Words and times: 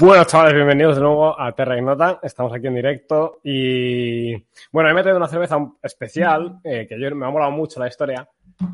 Bueno, 0.00 0.24
chavales, 0.24 0.54
bienvenidos 0.54 0.96
de 0.96 1.02
nuevo 1.02 1.38
a 1.38 1.52
Terra 1.52 1.76
Ignota. 1.76 2.20
Estamos 2.22 2.54
aquí 2.54 2.68
en 2.68 2.74
directo 2.74 3.38
y 3.44 4.32
bueno, 4.72 4.88
he 4.88 4.94
metido 4.94 5.18
una 5.18 5.28
cerveza 5.28 5.58
especial 5.82 6.58
eh, 6.64 6.86
que 6.88 6.98
yo 6.98 7.14
me 7.14 7.26
ha 7.26 7.30
molado 7.30 7.50
mucho 7.50 7.78
la 7.78 7.88
historia, 7.88 8.26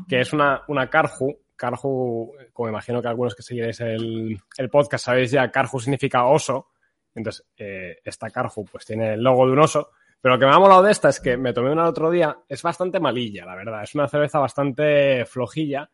que 0.07 0.21
es 0.21 0.31
una, 0.31 0.63
una 0.69 0.89
Carhu. 0.89 1.37
Carhu, 1.53 2.31
como 2.53 2.69
imagino 2.69 3.01
que 3.01 3.09
algunos 3.09 3.35
que 3.35 3.43
seguiréis 3.43 3.81
el, 3.81 4.39
el 4.57 4.69
podcast 4.69 5.03
sabéis 5.03 5.31
ya, 5.31 5.51
Carhu 5.51 5.81
significa 5.81 6.23
oso. 6.27 6.69
Entonces, 7.13 7.45
eh, 7.57 7.97
esta 8.05 8.29
Carhu 8.29 8.63
pues 8.63 8.85
tiene 8.85 9.15
el 9.15 9.21
logo 9.21 9.45
de 9.47 9.51
un 9.51 9.59
oso. 9.59 9.89
Pero 10.21 10.35
lo 10.35 10.39
que 10.39 10.45
me 10.45 10.53
ha 10.53 10.59
molado 10.59 10.83
de 10.83 10.93
esta 10.93 11.09
es 11.09 11.19
que 11.19 11.35
me 11.35 11.51
tomé 11.51 11.73
una 11.73 11.81
el 11.81 11.89
otro 11.89 12.09
día. 12.09 12.37
Es 12.47 12.63
bastante 12.63 13.01
malilla, 13.01 13.45
la 13.45 13.55
verdad. 13.55 13.83
Es 13.83 13.93
una 13.95 14.07
cerveza 14.07 14.39
bastante 14.39 15.25
flojilla 15.25 15.89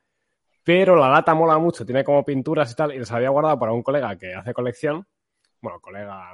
pero 0.63 0.95
la 0.95 1.09
lata 1.09 1.33
mola 1.33 1.57
mucho, 1.57 1.85
tiene 1.85 2.03
como 2.03 2.23
pinturas 2.23 2.71
y 2.71 2.75
tal, 2.75 2.93
y 2.93 2.99
les 2.99 3.11
había 3.11 3.29
guardado 3.29 3.59
para 3.59 3.73
un 3.73 3.83
colega 3.83 4.17
que 4.17 4.33
hace 4.33 4.53
colección, 4.53 5.05
bueno, 5.63 5.79
colega 5.79 6.33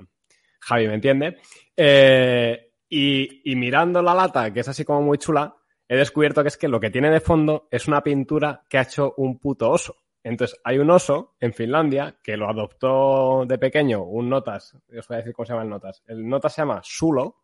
Javi, 0.59 0.87
¿me 0.87 0.95
entiende? 0.95 1.37
Eh, 1.77 2.71
y, 2.89 3.55
mirando 3.55 4.01
la 4.01 4.15
lata, 4.15 4.51
que 4.51 4.61
es 4.61 4.67
así 4.67 4.83
como 4.83 5.03
muy 5.03 5.19
chula, 5.19 5.55
he 5.87 5.95
descubierto 5.95 6.41
que 6.41 6.47
es 6.47 6.57
que 6.57 6.67
lo 6.67 6.79
que 6.79 6.89
tiene 6.89 7.11
de 7.11 7.19
fondo 7.19 7.67
es 7.69 7.87
una 7.87 8.01
pintura 8.01 8.63
que 8.67 8.79
ha 8.79 8.81
hecho 8.81 9.13
un 9.17 9.39
puto 9.39 9.69
oso. 9.69 9.95
Entonces, 10.23 10.59
hay 10.63 10.79
un 10.79 10.89
oso 10.89 11.35
en 11.39 11.53
Finlandia 11.53 12.17
que 12.21 12.35
lo 12.35 12.49
adoptó 12.49 13.45
de 13.45 13.57
pequeño, 13.59 14.03
un 14.03 14.29
notas, 14.29 14.73
os 14.97 15.07
voy 15.07 15.15
a 15.15 15.17
decir 15.19 15.33
cómo 15.33 15.45
se 15.45 15.53
llama 15.53 15.63
el 15.63 15.69
notas. 15.69 16.03
El 16.07 16.27
notas 16.27 16.53
se 16.53 16.61
llama 16.63 16.81
Sulo 16.83 17.35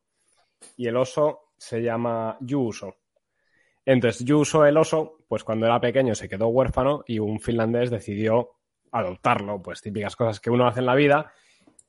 y 0.76 0.88
el 0.88 0.98
oso 0.98 1.52
se 1.56 1.82
llama 1.84 2.36
Yuuso. 2.42 2.96
Entonces, 3.86 4.26
Yuuso 4.26 4.66
el 4.66 4.76
oso, 4.76 5.20
pues 5.28 5.44
cuando 5.44 5.68
era 5.68 5.80
pequeño 5.80 6.16
se 6.16 6.28
quedó 6.28 6.48
huérfano 6.48 7.04
y 7.08 7.20
un 7.20 7.40
finlandés 7.40 7.92
decidió 7.92 8.56
adoptarlo, 8.92 9.62
pues 9.62 9.82
típicas 9.82 10.16
cosas 10.16 10.40
que 10.40 10.50
uno 10.50 10.68
hace 10.68 10.80
en 10.80 10.88
la 10.88 10.96
vida 10.96 11.32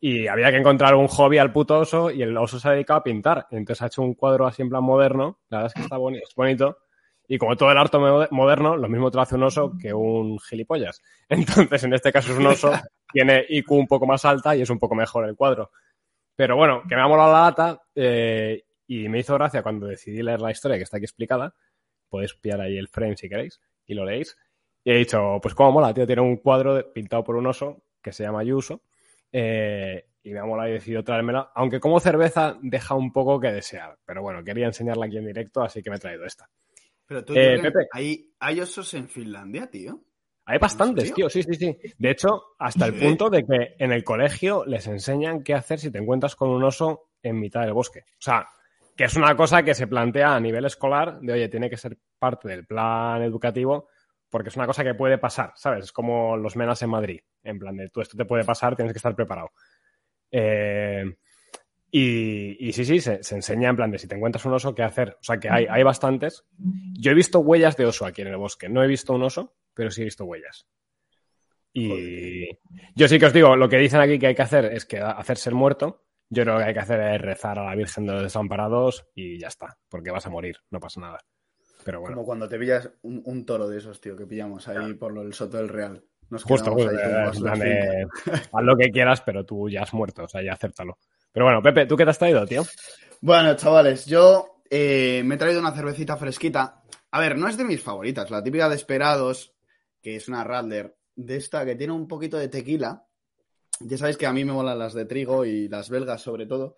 y 0.09 0.29
había 0.29 0.53
que 0.53 0.59
encontrar 0.59 0.95
un 0.95 1.09
hobby 1.09 1.39
al 1.39 1.53
puto 1.53 1.81
oso 1.81 2.13
y 2.13 2.23
el 2.23 2.37
oso 2.37 2.61
se 2.61 2.69
ha 2.69 2.71
dedicado 2.71 3.01
a 3.01 3.03
pintar. 3.03 3.49
Entonces 3.51 3.83
ha 3.83 3.87
hecho 3.87 4.03
un 4.03 4.15
cuadro 4.15 4.47
así 4.47 4.63
en 4.63 4.69
plan 4.69 4.85
moderno, 4.85 5.41
la 5.49 5.59
verdad 5.59 5.73
es 5.73 5.75
que 5.75 5.83
está 5.83 5.97
bonito, 5.97 6.29
es 6.29 6.35
bonito. 6.37 6.79
Y 7.27 7.39
como 7.39 7.57
todo 7.57 7.73
el 7.73 7.79
arte 7.79 7.99
moderno, 7.99 8.77
lo 8.77 8.89
mismo 8.89 9.11
te 9.11 9.17
lo 9.17 9.23
hace 9.23 9.35
un 9.35 9.43
oso 9.43 9.73
que 9.77 9.93
un 9.93 10.39
gilipollas. 10.39 11.03
Entonces, 11.29 11.83
en 11.83 11.93
este 11.93 12.13
caso 12.13 12.31
es 12.31 12.39
un 12.39 12.47
oso, 12.47 12.71
tiene 13.13 13.47
IQ 13.49 13.73
un 13.73 13.89
poco 13.89 14.07
más 14.07 14.25
alta 14.25 14.55
y 14.55 14.63
es 14.63 14.71
un 14.71 14.79
poco 14.79 14.95
mejor 14.95 15.29
el 15.29 15.35
cuadro. 15.35 15.73
Pero 16.37 16.55
bueno, 16.55 16.85
que 16.89 16.95
me 16.95 17.03
ha 17.03 17.09
molado 17.09 17.33
la 17.33 17.41
lata 17.41 17.83
eh, 17.93 18.63
y 18.87 19.09
me 19.09 19.19
hizo 19.19 19.35
gracia 19.35 19.65
cuando 19.65 19.89
decidí 19.89 20.23
leer 20.23 20.41
la 20.41 20.53
historia 20.53 20.77
que 20.77 20.85
está 20.85 20.99
aquí 20.99 21.05
explicada. 21.07 21.53
Podéis 22.09 22.33
pillar 22.35 22.61
ahí 22.61 22.79
el 22.79 22.87
frame 22.87 23.17
si 23.17 23.29
queréis 23.29 23.61
y 23.85 23.95
lo 23.95 24.05
leéis. 24.05 24.39
Y 24.85 24.93
he 24.93 24.99
dicho, 24.99 25.41
pues 25.43 25.57
cómo 25.57 25.73
mola, 25.73 25.93
tío, 25.93 26.07
tiene 26.07 26.23
un 26.23 26.37
cuadro 26.37 26.93
pintado 26.93 27.25
por 27.25 27.35
un 27.35 27.49
oso 27.49 27.83
que 28.01 28.13
se 28.13 28.23
llama 28.23 28.45
Yuso 28.45 28.83
eh, 29.39 30.07
y 30.23 30.33
me 30.33 30.39
ha 30.39 30.47
molado 30.47 30.71
y 30.71 30.73
decidido 30.73 31.05
traérmela, 31.05 31.53
aunque 31.55 31.79
como 31.79 32.01
cerveza 32.01 32.57
deja 32.63 32.95
un 32.95 33.13
poco 33.13 33.39
que 33.39 33.53
desear. 33.53 33.99
Pero 34.07 34.23
bueno, 34.23 34.43
quería 34.43 34.65
enseñarla 34.65 35.05
aquí 35.05 35.19
en 35.19 35.27
directo, 35.27 35.63
así 35.63 35.83
que 35.83 35.91
me 35.91 35.97
he 35.97 35.99
traído 35.99 36.25
esta. 36.25 36.49
Pero 37.05 37.23
tú, 37.23 37.35
eh, 37.37 37.59
Pepe. 37.61 37.87
¿hay, 37.93 38.31
¿hay, 38.41 38.61
osos 38.61 38.95
en 38.95 39.09
Finlandia, 39.09 39.67
tío? 39.71 40.01
Hay 40.47 40.59
bastantes, 40.59 41.13
tío, 41.13 41.29
sí, 41.29 41.43
sí, 41.43 41.55
sí. 41.55 41.77
De 41.99 42.11
hecho, 42.11 42.55
hasta 42.59 42.87
el 42.87 42.95
punto 42.95 43.29
de 43.29 43.45
que 43.45 43.75
en 43.79 43.93
el 43.93 44.05
colegio 44.05 44.65
les 44.65 44.87
enseñan 44.87 45.43
qué 45.43 45.53
hacer 45.53 45.81
si 45.81 45.91
te 45.91 45.99
encuentras 45.99 46.35
con 46.35 46.49
un 46.49 46.65
oso 46.65 47.11
en 47.23 47.39
mitad 47.39 47.61
del 47.61 47.75
bosque. 47.75 48.05
O 48.13 48.21
sea, 48.21 48.49
que 48.97 49.05
es 49.05 49.17
una 49.17 49.37
cosa 49.37 49.63
que 49.65 49.75
se 49.75 49.87
plantea 49.87 50.35
a 50.35 50.41
nivel 50.41 50.65
escolar 50.65 51.21
de, 51.21 51.35
oye, 51.35 51.49
tiene 51.51 51.69
que 51.69 51.77
ser 51.77 51.99
parte 52.19 52.49
del 52.49 52.65
plan 52.65 53.21
educativo 53.23 53.89
porque 54.37 54.51
es 54.51 54.57
una 54.57 54.67
cosa 54.67 54.85
que 54.85 54.93
puede 54.93 55.17
pasar, 55.17 55.55
¿sabes? 55.57 55.85
Es 55.85 55.93
como 55.93 56.37
los 56.37 56.57
menas 56.57 56.83
en 56.83 56.91
Madrid, 56.91 57.21
en 57.43 57.59
plan 57.59 57.75
de 57.75 57.89
tú 57.89 58.03
esto 58.03 58.19
te 58.19 58.27
puede 58.27 58.45
pasar, 58.45 58.77
tienes 58.77 58.93
que 58.93 58.99
estar 58.99 59.17
preparado. 59.17 59.53
Eh, 60.31 61.17
y, 61.91 62.71
sí, 62.71 62.85
sí, 62.85 63.01
se, 63.01 63.21
enseña 63.35 63.71
en 63.71 63.77
plan 63.77 63.91
de 63.91 63.99
si 63.99 64.07
te 64.07 64.15
encuentras 64.15 64.45
un 64.45 64.53
oso, 64.53 64.75
¿qué 64.75 64.83
hacer? 64.83 65.17
O 65.19 65.25
sea 65.25 65.39
que 65.39 65.49
hay, 65.49 65.65
hay 65.71 65.83
bastantes. 65.83 66.45
Yo 67.01 67.13
he 67.13 67.15
visto 67.15 67.39
huellas 67.39 67.79
de 67.79 67.87
oso 67.87 68.05
aquí 68.05 68.21
en 68.21 68.29
el 68.29 68.37
bosque. 68.37 68.69
No 68.69 68.85
he 68.85 68.87
visto 68.87 69.15
un 69.15 69.23
oso, 69.23 69.57
pero 69.73 69.91
sí 69.91 70.03
he 70.03 70.05
visto 70.05 70.27
huellas. 70.27 70.67
Y 71.73 72.47
yo 72.95 73.09
sí 73.09 73.19
que 73.19 73.25
os 73.25 73.33
digo, 73.33 73.57
lo 73.57 73.71
que 73.71 73.79
dicen 73.79 74.03
aquí 74.03 74.19
que 74.19 74.27
hay 74.27 74.35
que 74.35 74.43
hacer 74.43 74.67
es 74.67 74.85
que 74.85 74.99
hacerse 74.99 75.49
el 75.49 75.55
muerto. 75.57 76.05
Yo 76.29 76.43
creo 76.43 76.59
que 76.59 76.65
hay 76.65 76.75
que 76.75 76.81
hacer 76.81 77.01
es 77.01 77.23
rezar 77.23 77.59
a 77.59 77.65
la 77.65 77.75
Virgen 77.75 78.05
de 78.05 78.13
los 78.13 78.23
Desamparados 78.23 79.07
y 79.15 79.39
ya 79.39 79.49
está, 79.49 79.79
porque 79.89 80.11
vas 80.11 80.27
a 80.27 80.31
morir, 80.31 80.59
no 80.69 80.79
pasa 80.79 81.01
nada. 81.01 81.21
Como 81.93 82.25
cuando 82.25 82.49
te 82.49 82.59
pillas 82.59 82.91
un, 83.03 83.47
toro 83.47 83.69
de 83.69 83.79
esos, 83.79 84.01
tío, 84.01 84.17
que 84.17 84.27
pillamos 84.27 84.67
ahí 84.69 84.95
por 84.95 85.17
el 85.19 85.33
Soto 85.33 85.57
del 85.57 85.69
Real. 85.69 86.03
Justo, 86.43 86.75
haz 88.53 88.65
lo 88.65 88.77
que 88.77 88.91
quieras, 88.91 89.21
pero 89.21 89.45
tú 89.45 89.69
ya 89.69 89.83
has 89.83 89.95
muerto, 89.95 90.25
o 90.25 90.29
sea, 90.29 90.43
ya 90.43 90.55
acéptalo. 90.55 90.99
Pero 91.33 91.47
bueno, 91.47 91.63
Pepe, 91.63 91.87
¿tú 91.87 91.97
qué 91.97 92.05
te 92.05 92.11
has 92.11 92.19
traído, 92.19 92.45
tío? 92.47 92.65
Bueno, 93.21 93.55
chavales, 93.55 94.07
yo 94.07 94.63
eh, 94.69 95.23
me 95.25 95.37
he 95.37 95.39
traído 95.39 95.61
una 95.61 95.73
cervecita 95.73 96.17
fresquita. 96.17 96.83
A 97.13 97.21
ver, 97.21 97.39
no 97.39 97.49
es 97.49 97.57
de 97.57 97.65
mis 97.65 97.81
favoritas, 97.81 98.31
la 98.31 98.43
típica 98.43 98.69
de 98.69 98.75
Esperados, 98.75 99.55
que 100.03 100.17
es 100.17 100.29
una 100.29 100.43
Radler, 100.43 100.97
de 101.15 101.37
esta 101.37 101.65
que 101.65 101.77
tiene 101.77 101.93
un 101.93 102.09
poquito 102.09 102.37
de 102.37 102.49
tequila. 102.49 103.07
Ya 103.81 103.99
sabéis 103.99 104.17
que 104.17 104.27
a 104.27 104.33
mí 104.33 104.45
me 104.45 104.53
molan 104.53 104.79
las 104.79 104.95
de 104.95 105.05
trigo 105.05 105.45
y 105.45 105.69
las 105.69 105.91
belgas 105.91 106.23
sobre 106.23 106.47
todo, 106.47 106.77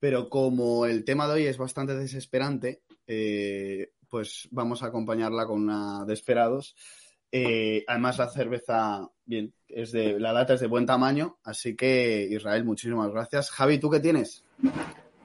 pero 0.00 0.28
como 0.28 0.86
el 0.86 1.04
tema 1.04 1.28
de 1.28 1.34
hoy 1.34 1.46
es 1.46 1.58
bastante 1.58 1.94
desesperante, 1.94 2.82
eh, 3.06 3.92
pues 4.10 4.48
vamos 4.50 4.82
a 4.82 4.86
acompañarla 4.86 5.46
con 5.46 5.62
una 5.62 6.04
de 6.04 6.14
esperados. 6.14 6.74
Eh, 7.32 7.84
además, 7.86 8.18
la 8.18 8.28
cerveza, 8.28 9.08
bien, 9.24 9.54
es 9.68 9.92
de, 9.92 10.18
la 10.18 10.32
lata 10.32 10.54
es 10.54 10.60
de 10.60 10.66
buen 10.66 10.84
tamaño, 10.84 11.38
así 11.44 11.76
que 11.76 12.28
Israel, 12.30 12.64
muchísimas 12.64 13.10
gracias. 13.12 13.50
Javi, 13.50 13.78
¿tú 13.78 13.88
qué 13.88 14.00
tienes? 14.00 14.44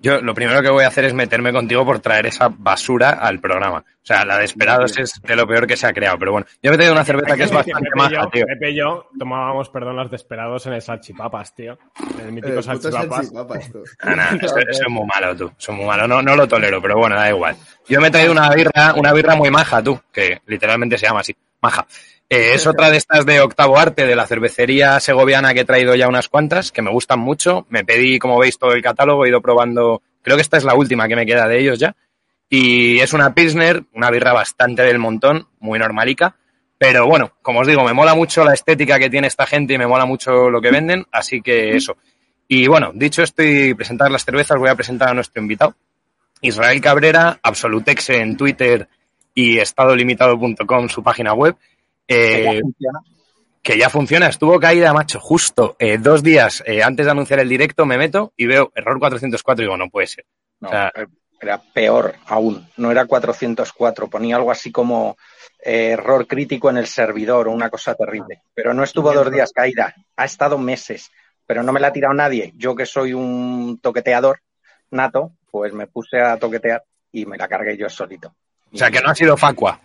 Yo 0.02 0.22
lo 0.22 0.34
primero 0.34 0.62
que 0.62 0.70
voy 0.70 0.84
a 0.84 0.88
hacer 0.88 1.06
es 1.06 1.14
meterme 1.14 1.52
contigo 1.52 1.86
por 1.86 2.00
traer 2.00 2.28
esa 2.28 2.50
basura 2.50 3.12
al 3.12 3.40
programa. 3.40 3.80
O 3.80 4.06
sea, 4.06 4.24
la 4.24 4.38
de 4.38 4.46
Esperados 4.46 4.98
es 5.00 5.20
de 5.22 5.36
lo 5.36 5.48
peor 5.48 5.66
que 5.66 5.76
se 5.76 5.88
ha 5.88 5.94
creado. 5.94 6.20
Pero 6.20 6.32
bueno, 6.34 6.46
yo 6.62 6.70
me 6.70 6.76
he 6.76 6.78
traído 6.78 6.94
una 6.94 7.04
cerveza 7.04 7.36
que 7.36 7.44
es 7.44 7.52
bastante 7.52 7.90
maja, 7.96 8.30
tío. 8.32 8.46
Pepe 8.46 8.70
y 8.70 8.76
yo 8.76 9.10
tomábamos, 9.18 9.70
perdón, 9.70 9.96
las 9.96 10.12
de 10.12 10.18
Esperados 10.18 10.66
en 10.68 10.74
el 10.74 10.82
Salchipapas, 10.82 11.56
tío. 11.56 11.78
En 12.20 12.28
el 12.28 12.32
mítico 12.34 12.62
Salchipapas. 12.62 13.32
eso, 14.42 14.58
es 14.60 14.90
muy 14.90 15.06
malo, 15.08 15.36
tú. 15.36 15.52
Eso 15.58 15.72
es 15.72 15.78
muy 15.78 15.88
malo. 15.88 16.08
No, 16.08 16.22
no 16.22 16.36
lo 16.36 16.48
tolero, 16.48 16.80
pero 16.82 16.98
bueno, 16.98 17.16
da 17.16 17.30
igual. 17.30 17.56
Yo 17.88 18.00
me 18.00 18.10
he 18.10 18.12
traído 18.12 18.32
una 18.32 18.50
birra, 18.50 18.94
una 18.96 19.12
birra 19.12 19.36
muy 19.36 19.50
maja, 19.50 19.82
tú, 19.82 20.00
que 20.12 20.40
literalmente 20.46 20.98
se 20.98 21.08
llama 21.08 21.22
así, 21.22 21.36
maja. 21.62 21.88
Eh, 22.30 22.54
es 22.54 22.66
otra 22.66 22.90
de 22.90 22.98
estas 22.98 23.26
de 23.26 23.40
octavo 23.40 23.78
arte 23.78 24.08
de 24.08 24.16
la 24.16 24.26
cervecería 24.26 25.00
segoviana 25.00 25.54
que 25.54 25.62
he 25.62 25.66
traído 25.66 25.96
ya 25.96 26.08
unas 26.08 26.28
cuantas, 26.28 26.72
que 26.72 26.82
me 26.82 26.92
gustan 26.92 27.20
mucho. 27.20 27.66
Me 27.70 27.86
pedí, 27.86 28.18
como 28.20 28.40
veis, 28.40 28.58
todo 28.58 28.74
el 28.74 28.82
catálogo, 28.82 29.26
he 29.26 29.30
ido 29.30 29.42
probando. 29.42 30.02
Creo 30.22 30.36
que 30.36 30.42
esta 30.42 30.58
es 30.58 30.64
la 30.64 30.74
última 30.74 31.08
que 31.08 31.16
me 31.16 31.26
queda 31.26 31.48
de 31.48 31.60
ellos 31.60 31.80
ya. 31.80 31.96
Y 32.50 33.00
es 33.00 33.14
una 33.14 33.34
Pilsner, 33.34 33.84
una 33.94 34.10
birra 34.12 34.34
bastante 34.34 34.84
del 34.84 35.00
montón, 35.00 35.48
muy 35.60 35.78
normalica. 35.80 36.36
Pero 36.78 37.08
bueno, 37.08 37.34
como 37.42 37.62
os 37.62 37.68
digo, 37.68 37.84
me 37.84 37.94
mola 37.94 38.16
mucho 38.16 38.44
la 38.44 38.54
estética 38.54 39.00
que 39.00 39.10
tiene 39.10 39.28
esta 39.28 39.46
gente 39.46 39.74
y 39.74 39.78
me 39.78 39.88
mola 39.88 40.06
mucho 40.06 40.50
lo 40.50 40.62
que 40.62 40.72
venden, 40.72 41.06
así 41.12 41.42
que 41.42 41.76
eso. 41.76 41.98
Y 42.48 42.68
bueno, 42.68 42.92
dicho 42.94 43.24
esto 43.24 43.44
y 43.44 43.74
presentar 43.74 44.12
las 44.12 44.26
cervezas, 44.26 44.60
voy 44.60 44.70
a 44.70 44.76
presentar 44.76 45.10
a 45.10 45.14
nuestro 45.14 45.42
invitado, 45.42 45.76
Israel 46.42 46.80
Cabrera, 46.82 47.40
Absolutex 47.42 48.10
en 48.12 48.36
Twitter 48.36 48.88
y 49.34 49.58
estadolimitado.com, 49.58 50.90
su 50.90 51.02
página 51.02 51.34
web. 51.34 51.56
Eh, 52.08 52.62
que, 53.62 53.78
ya 53.78 53.90
funciona. 53.90 54.28
Estuvo 54.28 54.60
caída, 54.60 54.94
macho, 54.94 55.20
justo 55.20 55.76
eh, 55.80 55.98
dos 55.98 56.22
días 56.22 56.64
eh, 56.66 56.84
antes 56.84 57.06
de 57.06 57.12
anunciar 57.12 57.40
el 57.40 57.50
directo, 57.50 57.86
me 57.86 57.98
meto 57.98 58.34
y 58.38 58.46
veo 58.46 58.72
error 58.76 59.00
404 59.00 59.64
y 59.64 59.66
digo, 59.66 59.78
no 59.78 59.90
puede 59.90 60.08
ser. 60.08 60.26
era 61.40 61.62
peor 61.74 62.16
aún, 62.28 62.68
no 62.78 62.92
era 62.92 63.06
404, 63.06 64.08
ponía 64.10 64.36
algo 64.36 64.52
así 64.52 64.72
como 64.72 65.18
error 65.60 66.28
crítico 66.28 66.70
en 66.70 66.78
el 66.78 66.88
servidor 66.88 67.48
o 67.48 67.52
una 67.52 67.70
cosa 67.70 67.96
terrible. 67.96 68.44
Pero 68.54 68.74
no 68.74 68.84
estuvo 68.84 69.12
dos 69.12 69.32
días 69.32 69.52
caída, 69.52 69.96
ha 70.16 70.26
estado 70.26 70.58
meses, 70.58 71.12
pero 71.46 71.64
no 71.64 71.74
me 71.74 71.80
la 71.80 71.88
ha 71.88 71.94
tirado 71.94 72.14
nadie. 72.14 72.54
Yo 72.56 72.76
que 72.76 72.86
soy 72.86 73.14
un 73.14 73.80
toqueteador 73.82 74.42
nato, 74.92 75.32
pues 75.50 75.74
me 75.74 75.88
puse 75.88 76.22
a 76.22 76.38
toquetear 76.38 76.84
y 77.12 77.26
me 77.26 77.38
la 77.38 77.48
cargué 77.48 77.78
yo 77.78 77.90
solito. 77.90 78.36
O 78.72 78.78
sea, 78.78 78.92
que 78.92 79.02
no 79.02 79.10
ha 79.10 79.16
sido 79.16 79.38
facua. 79.38 79.80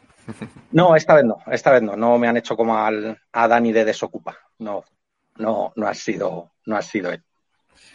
No, 0.72 0.94
esta 0.94 1.14
vez 1.14 1.24
no, 1.24 1.38
esta 1.50 1.72
vez 1.72 1.82
no. 1.82 1.96
No 1.96 2.18
me 2.18 2.28
han 2.28 2.36
hecho 2.36 2.56
como 2.56 2.78
al, 2.78 3.18
a 3.32 3.48
Dani 3.48 3.72
de 3.72 3.84
Desocupa. 3.84 4.36
No, 4.58 4.84
no, 5.36 5.72
no 5.74 5.86
ha 5.86 5.94
sido, 5.94 6.52
no 6.66 6.76
ha 6.76 6.82
sido 6.82 7.10
él. 7.10 7.22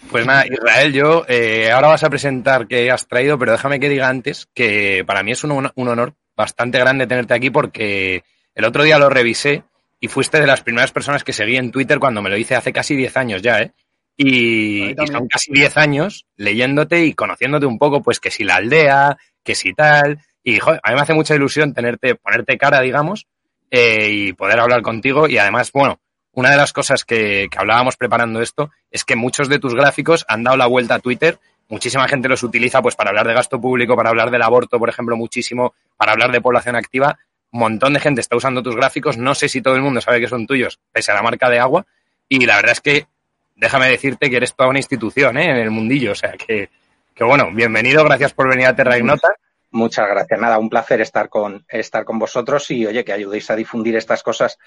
Pues 0.09 0.25
nada, 0.25 0.45
Israel, 0.45 0.93
yo 0.93 1.25
eh, 1.27 1.71
ahora 1.71 1.89
vas 1.89 2.03
a 2.03 2.09
presentar 2.09 2.67
qué 2.67 2.91
has 2.91 3.07
traído, 3.07 3.39
pero 3.39 3.53
déjame 3.53 3.79
que 3.79 3.89
diga 3.89 4.07
antes 4.07 4.47
que 4.53 5.03
para 5.05 5.23
mí 5.23 5.31
es 5.31 5.43
un, 5.43 5.71
honor 5.75 6.13
bastante 6.35 6.79
grande 6.79 7.07
tenerte 7.07 7.33
aquí 7.33 7.49
porque 7.49 8.23
el 8.53 8.65
otro 8.65 8.83
día 8.83 8.99
lo 8.99 9.09
revisé 9.09 9.63
y 9.99 10.07
fuiste 10.07 10.39
de 10.39 10.47
las 10.47 10.61
primeras 10.61 10.91
personas 10.91 11.23
que 11.23 11.33
seguí 11.33 11.57
en 11.57 11.71
Twitter 11.71 11.97
cuando 11.97 12.21
me 12.21 12.29
lo 12.29 12.37
hice 12.37 12.55
hace 12.55 12.73
casi 12.73 12.95
10 12.95 13.17
años 13.17 13.41
ya, 13.41 13.61
¿eh? 13.61 13.71
Y, 14.17 14.91
y 15.01 15.07
son 15.07 15.27
casi 15.27 15.51
10 15.51 15.77
años 15.77 16.25
leyéndote 16.37 17.03
y 17.03 17.13
conociéndote 17.13 17.65
un 17.65 17.77
poco, 17.77 18.01
pues 18.01 18.19
que 18.19 18.31
si 18.31 18.43
la 18.43 18.55
aldea, 18.55 19.17
que 19.43 19.55
si 19.55 19.73
tal. 19.73 20.19
Y 20.45 20.59
joder, 20.59 20.79
a 20.81 20.91
mí 20.91 20.95
me 20.95 21.01
hace 21.01 21.13
mucha 21.13 21.35
ilusión 21.35 21.73
tenerte, 21.73 22.15
ponerte 22.15 22.57
cara, 22.57 22.79
digamos, 22.79 23.27
eh, 23.69 24.07
y 24.09 24.31
poder 24.31 24.61
hablar 24.61 24.81
contigo. 24.81 25.27
Y 25.27 25.37
además, 25.37 25.73
bueno, 25.73 25.99
una 26.31 26.51
de 26.51 26.57
las 26.57 26.71
cosas 26.71 27.03
que, 27.03 27.49
que 27.51 27.57
hablábamos 27.59 27.97
preparando 27.97 28.41
esto 28.41 28.71
es 28.89 29.03
que 29.03 29.17
muchos 29.17 29.49
de 29.49 29.59
tus 29.59 29.75
gráficos 29.75 30.23
han 30.29 30.43
dado 30.43 30.55
la 30.55 30.67
vuelta 30.67 30.95
a 30.95 30.99
Twitter 30.99 31.39
muchísima 31.67 32.07
gente 32.07 32.29
los 32.29 32.43
utiliza 32.43 32.81
pues 32.81 32.95
para 32.95 33.09
hablar 33.09 33.27
de 33.27 33.33
gasto 33.33 33.59
público, 33.59 33.95
para 33.95 34.09
hablar 34.09 34.31
del 34.31 34.41
aborto, 34.41 34.79
por 34.79 34.89
ejemplo, 34.89 35.15
muchísimo, 35.17 35.73
para 35.97 36.11
hablar 36.11 36.31
de 36.31 36.41
población 36.41 36.75
activa. 36.75 37.17
Un 37.51 37.59
montón 37.59 37.93
de 37.93 37.99
gente 37.99 38.21
está 38.21 38.35
usando 38.35 38.61
tus 38.61 38.75
gráficos. 38.75 39.17
No 39.17 39.33
sé 39.35 39.49
si 39.49 39.61
todo 39.61 39.75
el 39.75 39.81
mundo 39.81 40.01
sabe 40.01 40.19
que 40.19 40.27
son 40.27 40.45
tuyos, 40.45 40.79
pese 40.91 41.11
a 41.11 41.15
la 41.15 41.21
marca 41.21 41.49
de 41.49 41.59
agua. 41.59 41.85
Y 42.27 42.45
la 42.45 42.57
verdad 42.57 42.73
es 42.73 42.81
que 42.81 43.07
déjame 43.55 43.89
decirte 43.89 44.29
que 44.29 44.37
eres 44.37 44.55
toda 44.55 44.69
una 44.69 44.79
institución 44.79 45.37
¿eh? 45.37 45.49
en 45.49 45.57
el 45.57 45.71
mundillo. 45.71 46.11
O 46.11 46.15
sea 46.15 46.33
que, 46.33 46.69
que 47.13 47.23
bueno, 47.23 47.51
bienvenido, 47.53 48.03
gracias 48.03 48.33
por 48.33 48.49
venir 48.49 48.67
a 48.67 48.75
Terra 48.75 48.97
Ignota. 48.97 49.35
Muchas 49.71 50.07
gracias. 50.07 50.39
Nada, 50.39 50.57
un 50.57 50.69
placer 50.69 51.01
estar 51.01 51.29
con, 51.29 51.65
estar 51.67 52.05
con 52.05 52.19
vosotros 52.19 52.69
y 52.71 52.85
oye, 52.85 53.03
que 53.03 53.13
ayudéis 53.13 53.49
a 53.49 53.55
difundir 53.55 53.95
estas 53.95 54.23
cosas 54.23 54.57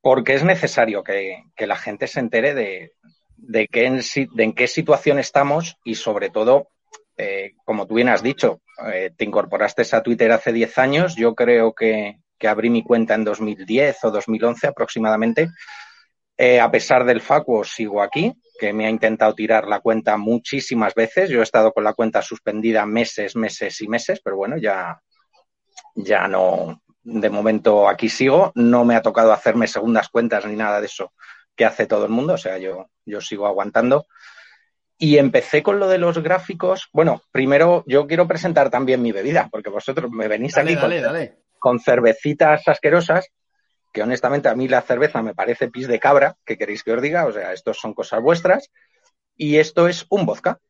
porque 0.00 0.34
es 0.34 0.44
necesario 0.44 1.02
que, 1.02 1.42
que 1.56 1.66
la 1.66 1.76
gente 1.76 2.06
se 2.06 2.20
entere 2.20 2.54
de, 2.54 2.92
de, 3.36 3.68
qué 3.68 3.86
en, 3.86 4.52
qué 4.54 4.68
situación 4.68 5.18
estamos 5.18 5.78
y 5.84 5.96
sobre 5.96 6.30
todo, 6.30 6.68
eh, 7.16 7.54
como 7.64 7.86
tú 7.86 7.94
bien 7.94 8.08
has 8.08 8.22
dicho, 8.22 8.60
eh, 8.92 9.10
te 9.16 9.24
incorporaste 9.24 9.82
a 9.92 10.02
Twitter 10.02 10.30
hace 10.32 10.52
10 10.52 10.78
años, 10.78 11.16
yo 11.16 11.34
creo 11.34 11.74
que, 11.74 12.20
que, 12.38 12.48
abrí 12.48 12.70
mi 12.70 12.82
cuenta 12.82 13.14
en 13.14 13.24
2010 13.24 14.04
o 14.04 14.10
2011 14.10 14.68
aproximadamente. 14.68 15.48
Eh, 16.38 16.60
a 16.60 16.70
pesar 16.70 17.04
del 17.04 17.20
facuo, 17.20 17.64
sigo 17.64 18.02
aquí, 18.02 18.32
que 18.58 18.72
me 18.72 18.86
ha 18.86 18.90
intentado 18.90 19.34
tirar 19.34 19.66
la 19.66 19.80
cuenta 19.80 20.16
muchísimas 20.16 20.94
veces. 20.94 21.30
Yo 21.30 21.40
he 21.40 21.42
estado 21.42 21.72
con 21.72 21.84
la 21.84 21.94
cuenta 21.94 22.22
suspendida 22.22 22.86
meses, 22.86 23.36
meses 23.36 23.80
y 23.80 23.88
meses, 23.88 24.20
pero 24.22 24.36
bueno, 24.36 24.56
ya, 24.56 25.00
ya 25.94 26.28
no, 26.28 26.82
de 27.02 27.30
momento 27.30 27.88
aquí 27.88 28.08
sigo. 28.08 28.52
No 28.54 28.84
me 28.84 28.96
ha 28.96 29.02
tocado 29.02 29.32
hacerme 29.32 29.66
segundas 29.66 30.08
cuentas 30.08 30.46
ni 30.46 30.56
nada 30.56 30.80
de 30.80 30.86
eso 30.86 31.12
que 31.56 31.64
hace 31.64 31.86
todo 31.86 32.04
el 32.04 32.10
mundo, 32.10 32.34
o 32.34 32.38
sea, 32.38 32.58
yo, 32.58 32.90
yo 33.04 33.20
sigo 33.20 33.46
aguantando. 33.46 34.06
Y 34.98 35.18
empecé 35.18 35.62
con 35.62 35.78
lo 35.78 35.88
de 35.88 35.98
los 35.98 36.22
gráficos. 36.22 36.88
Bueno, 36.92 37.22
primero 37.32 37.82
yo 37.86 38.06
quiero 38.06 38.28
presentar 38.28 38.70
también 38.70 39.02
mi 39.02 39.12
bebida, 39.12 39.48
porque 39.50 39.70
vosotros 39.70 40.10
me 40.10 40.28
venís 40.28 40.56
aquí 40.56 40.76
con, 41.58 41.80
cervecitas 41.80 42.68
asquerosas, 42.68 43.28
que 43.96 44.02
honestamente 44.02 44.50
a 44.50 44.54
mí 44.54 44.68
la 44.68 44.82
cerveza 44.82 45.22
me 45.22 45.34
parece 45.34 45.70
pis 45.70 45.88
de 45.88 45.98
cabra, 45.98 46.36
que 46.44 46.58
queréis 46.58 46.84
que 46.84 46.92
os 46.92 47.00
diga, 47.00 47.24
o 47.24 47.32
sea, 47.32 47.54
estos 47.54 47.78
son 47.78 47.94
cosas 47.94 48.20
vuestras. 48.20 48.70
Y 49.38 49.56
esto 49.56 49.88
es 49.88 50.04
un 50.10 50.26
vodka. 50.26 50.60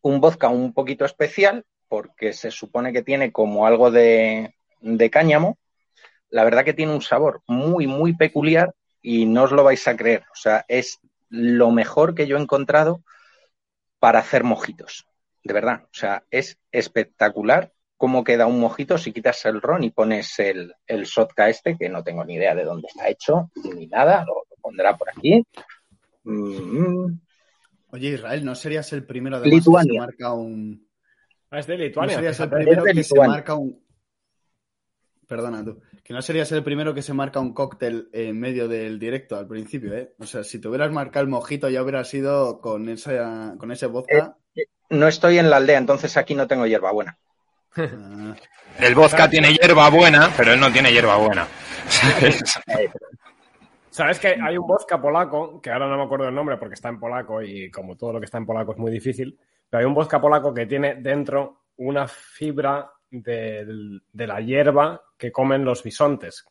Un 0.00 0.22
vodka 0.22 0.48
un 0.48 0.72
poquito 0.72 1.04
especial, 1.04 1.66
porque 1.86 2.32
se 2.32 2.50
supone 2.50 2.94
que 2.94 3.02
tiene 3.02 3.30
como 3.30 3.66
algo 3.66 3.90
de, 3.90 4.54
de 4.80 5.10
cáñamo. 5.10 5.58
La 6.30 6.44
verdad 6.44 6.64
que 6.64 6.72
tiene 6.72 6.94
un 6.94 7.02
sabor 7.02 7.42
muy, 7.46 7.86
muy 7.86 8.16
peculiar 8.16 8.74
y 9.02 9.26
no 9.26 9.42
os 9.42 9.52
lo 9.52 9.62
vais 9.62 9.86
a 9.86 9.94
creer. 9.94 10.24
O 10.32 10.36
sea, 10.36 10.64
es 10.66 10.98
lo 11.28 11.70
mejor 11.70 12.14
que 12.14 12.26
yo 12.26 12.38
he 12.38 12.40
encontrado 12.40 13.02
para 13.98 14.20
hacer 14.20 14.44
mojitos. 14.44 15.06
De 15.44 15.52
verdad. 15.52 15.82
O 15.84 15.94
sea, 15.94 16.24
es 16.30 16.58
espectacular 16.72 17.70
cómo 18.00 18.24
queda 18.24 18.46
un 18.46 18.58
mojito 18.58 18.96
si 18.96 19.12
quitas 19.12 19.44
el 19.44 19.60
ron 19.60 19.84
y 19.84 19.90
pones 19.90 20.38
el, 20.38 20.74
el 20.86 21.04
sotka 21.04 21.50
este, 21.50 21.76
que 21.76 21.90
no 21.90 22.02
tengo 22.02 22.24
ni 22.24 22.36
idea 22.36 22.54
de 22.54 22.64
dónde 22.64 22.88
está 22.88 23.10
hecho, 23.10 23.50
ni 23.74 23.88
nada, 23.88 24.24
lo, 24.24 24.46
pondrá 24.58 24.96
por 24.96 25.10
aquí. 25.10 25.44
Mm. 26.24 27.18
Oye, 27.90 28.08
Israel, 28.08 28.42
¿no 28.42 28.54
serías 28.54 28.90
el 28.94 29.04
primero 29.04 29.38
de 29.38 29.50
que 29.50 29.60
se 29.60 29.98
marca 29.98 30.32
un... 30.32 30.88
Ah, 31.50 31.58
es 31.58 31.66
de 31.66 31.76
Lituania. 31.76 32.16
¿No 32.16 32.20
serías 32.22 32.40
el 32.40 32.48
primero 32.48 32.84
que 32.84 33.04
se 33.04 33.20
marca 33.20 33.54
un... 33.54 33.84
Perdona 35.26 35.62
tú. 35.62 35.82
Que 36.02 36.14
no 36.14 36.22
serías 36.22 36.50
el 36.52 36.64
primero 36.64 36.94
que 36.94 37.02
se 37.02 37.12
marca 37.12 37.38
un 37.38 37.52
cóctel 37.52 38.08
en 38.14 38.40
medio 38.40 38.66
del 38.66 38.98
directo 38.98 39.36
al 39.36 39.46
principio, 39.46 39.94
¿eh? 39.94 40.14
O 40.18 40.24
sea, 40.24 40.42
si 40.42 40.58
te 40.58 40.68
hubieras 40.68 40.90
marcado 40.90 41.24
el 41.24 41.30
mojito 41.30 41.68
ya 41.68 41.82
hubiera 41.82 42.02
sido 42.04 42.62
con, 42.62 42.88
esa, 42.88 43.56
con 43.58 43.70
ese 43.70 43.84
vodka. 43.84 44.38
Eh, 44.54 44.64
no 44.88 45.06
estoy 45.06 45.38
en 45.38 45.50
la 45.50 45.58
aldea, 45.58 45.76
entonces 45.76 46.16
aquí 46.16 46.34
no 46.34 46.48
tengo 46.48 46.66
hierba 46.66 46.92
buena. 46.92 47.18
Ah. 47.18 47.29
El 48.78 48.94
vodka 48.94 49.28
tiene 49.28 49.52
hierba 49.52 49.90
buena, 49.90 50.32
pero 50.36 50.52
él 50.52 50.60
no 50.60 50.72
tiene 50.72 50.92
hierba 50.92 51.16
buena. 51.16 51.46
¿Sabes 53.90 54.18
que 54.18 54.36
hay 54.40 54.56
un 54.56 54.66
vodka 54.66 55.00
polaco, 55.00 55.60
que 55.60 55.70
ahora 55.70 55.88
no 55.88 55.96
me 55.96 56.04
acuerdo 56.04 56.28
el 56.28 56.34
nombre 56.34 56.56
porque 56.56 56.74
está 56.74 56.88
en 56.88 57.00
polaco 57.00 57.42
y 57.42 57.70
como 57.70 57.96
todo 57.96 58.14
lo 58.14 58.20
que 58.20 58.26
está 58.26 58.38
en 58.38 58.46
polaco 58.46 58.72
es 58.72 58.78
muy 58.78 58.90
difícil, 58.90 59.38
pero 59.68 59.80
hay 59.80 59.86
un 59.86 59.94
vodka 59.94 60.20
polaco 60.20 60.54
que 60.54 60.66
tiene 60.66 60.94
dentro 60.94 61.64
una 61.76 62.06
fibra 62.06 62.90
de, 63.10 64.00
la 64.14 64.40
hierba 64.40 65.02
que 65.18 65.32
comen 65.32 65.64
los 65.64 65.82
bisontes, 65.82 66.46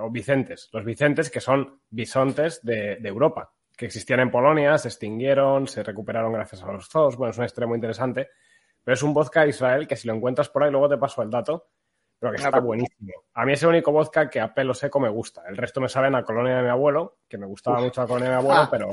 o 0.00 0.10
vicentes, 0.10 0.70
los 0.72 0.84
vicentes 0.84 1.30
que 1.30 1.40
son 1.40 1.80
bisontes 1.90 2.62
de, 2.62 2.98
Europa, 3.02 3.52
que 3.76 3.86
existían 3.86 4.20
en 4.20 4.30
Polonia, 4.30 4.78
se 4.78 4.88
extinguieron, 4.88 5.66
se 5.66 5.82
recuperaron 5.82 6.32
gracias 6.32 6.62
a 6.62 6.72
los 6.72 6.88
zoos. 6.88 7.16
Bueno, 7.16 7.32
es 7.32 7.38
historia 7.38 7.66
muy 7.66 7.76
interesante. 7.76 8.28
Pero 8.84 8.94
es 8.94 9.02
un 9.02 9.14
vodka 9.14 9.46
Israel 9.46 9.86
que 9.86 9.96
si 9.96 10.06
lo 10.06 10.14
encuentras 10.14 10.48
por 10.48 10.62
ahí, 10.62 10.70
luego 10.70 10.88
te 10.88 10.98
paso 10.98 11.22
el 11.22 11.30
dato, 11.30 11.68
pero 12.18 12.32
que 12.32 12.42
está 12.42 12.60
buenísimo. 12.60 13.12
A 13.32 13.44
mí 13.44 13.54
es 13.54 13.62
el 13.62 13.70
único 13.70 13.92
vodka 13.92 14.30
que 14.30 14.40
a 14.40 14.52
pelo 14.52 14.74
seco 14.74 15.00
me 15.00 15.08
gusta. 15.08 15.42
El 15.48 15.56
resto 15.56 15.80
me 15.80 15.88
sabe 15.88 16.08
a 16.08 16.10
la 16.10 16.24
colonia 16.24 16.56
de 16.56 16.62
mi 16.62 16.68
abuelo, 16.68 17.18
que 17.28 17.38
me 17.38 17.46
gustaba 17.46 17.80
mucho 17.80 18.02
la 18.02 18.06
colonia 18.06 18.30
de 18.30 18.36
mi 18.36 18.42
abuelo, 18.42 18.60
ah. 18.62 18.68
pero 18.70 18.90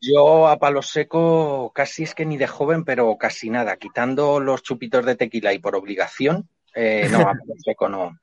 yo, 0.00 0.48
a, 0.48 0.58
palo 0.58 0.82
seco 0.82 1.72
casi 1.74 2.02
es 2.02 2.14
que 2.14 2.26
ni 2.26 2.36
de 2.36 2.46
joven, 2.46 2.84
pero 2.84 3.16
casi 3.16 3.50
nada. 3.50 3.76
Quitando 3.76 4.40
los 4.40 4.62
chupitos 4.62 5.04
de 5.04 5.16
tequila 5.16 5.52
y 5.52 5.58
por 5.58 5.76
obligación, 5.76 6.48
eh, 6.74 7.08
no, 7.10 7.20
a 7.20 7.32
palo 7.32 7.54
seco 7.64 7.88
no. 7.88 8.18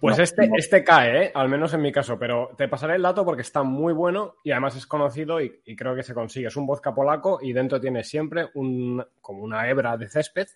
Pues 0.00 0.18
este, 0.18 0.50
este 0.56 0.84
cae, 0.84 1.24
¿eh? 1.24 1.32
al 1.34 1.48
menos 1.48 1.72
en 1.72 1.82
mi 1.82 1.90
caso, 1.90 2.18
pero 2.18 2.50
te 2.58 2.68
pasaré 2.68 2.96
el 2.96 3.02
dato 3.02 3.24
porque 3.24 3.42
está 3.42 3.62
muy 3.62 3.92
bueno 3.92 4.36
y 4.44 4.50
además 4.50 4.76
es 4.76 4.86
conocido 4.86 5.40
y, 5.40 5.62
creo 5.76 5.94
que 5.94 6.02
se 6.02 6.14
consigue. 6.14 6.48
Es 6.48 6.56
un 6.56 6.66
vodka 6.66 6.94
polaco 6.94 7.38
y 7.40 7.52
dentro 7.52 7.80
tiene 7.80 8.04
siempre 8.04 8.50
un, 8.54 9.04
como 9.20 9.42
una 9.42 9.68
hebra 9.68 9.96
de 9.96 10.08
césped. 10.08 10.46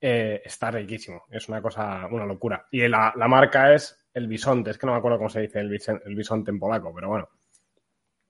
Eh, 0.00 0.42
está 0.44 0.70
riquísimo, 0.70 1.24
es 1.30 1.48
una 1.48 1.62
cosa, 1.62 2.06
una 2.10 2.26
locura. 2.26 2.66
Y 2.70 2.86
la, 2.88 3.14
marca 3.26 3.74
es 3.74 4.06
el 4.12 4.28
bisonte, 4.28 4.70
es 4.70 4.78
que 4.78 4.86
no 4.86 4.92
me 4.92 4.98
acuerdo 4.98 5.18
cómo 5.18 5.30
se 5.30 5.40
dice 5.40 5.60
el, 5.60 5.80
el 6.04 6.14
bisonte 6.14 6.50
en 6.50 6.58
polaco, 6.58 6.92
pero 6.94 7.08
bueno. 7.08 7.28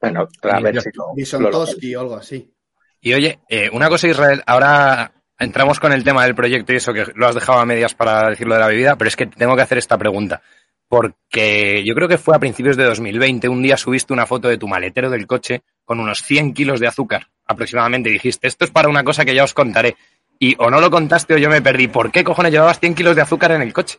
Bueno, 0.00 0.28
a 0.42 0.60
ver 0.60 0.80
si 0.80 1.94
o 1.94 2.00
algo 2.00 2.14
así. 2.16 2.54
Y 3.00 3.12
oye, 3.12 3.40
eh, 3.48 3.70
una 3.72 3.88
cosa, 3.88 4.08
Israel, 4.08 4.42
ahora 4.46 5.12
entramos 5.38 5.80
con 5.80 5.92
el 5.92 6.04
tema 6.04 6.24
del 6.24 6.34
proyecto 6.34 6.72
y 6.72 6.76
eso 6.76 6.92
que 6.92 7.06
lo 7.14 7.26
has 7.26 7.34
dejado 7.34 7.58
a 7.58 7.66
medias 7.66 7.94
para 7.94 8.30
decirlo 8.30 8.54
de 8.54 8.60
la 8.60 8.68
bebida, 8.68 8.96
pero 8.96 9.08
es 9.08 9.16
que 9.16 9.26
tengo 9.26 9.56
que 9.56 9.62
hacer 9.62 9.78
esta 9.78 9.98
pregunta. 9.98 10.42
Porque 10.88 11.82
yo 11.84 11.94
creo 11.94 12.08
que 12.08 12.18
fue 12.18 12.36
a 12.36 12.38
principios 12.38 12.76
de 12.76 12.84
2020, 12.84 13.48
un 13.48 13.62
día 13.62 13.76
subiste 13.76 14.12
una 14.12 14.26
foto 14.26 14.48
de 14.48 14.58
tu 14.58 14.68
maletero 14.68 15.10
del 15.10 15.26
coche 15.26 15.62
con 15.84 15.98
unos 15.98 16.22
100 16.22 16.52
kilos 16.52 16.78
de 16.78 16.86
azúcar 16.86 17.28
aproximadamente. 17.46 18.10
Y 18.10 18.14
dijiste, 18.14 18.46
esto 18.46 18.64
es 18.64 18.70
para 18.70 18.88
una 18.88 19.02
cosa 19.02 19.24
que 19.24 19.34
ya 19.34 19.44
os 19.44 19.54
contaré. 19.54 19.96
Y 20.38 20.54
o 20.58 20.70
no 20.70 20.80
lo 20.80 20.90
contaste 20.90 21.34
o 21.34 21.38
yo 21.38 21.48
me 21.48 21.62
perdí. 21.62 21.88
¿Por 21.88 22.12
qué 22.12 22.22
cojones 22.22 22.52
llevabas 22.52 22.80
100 22.80 22.94
kilos 22.94 23.16
de 23.16 23.22
azúcar 23.22 23.52
en 23.52 23.62
el 23.62 23.72
coche? 23.72 23.98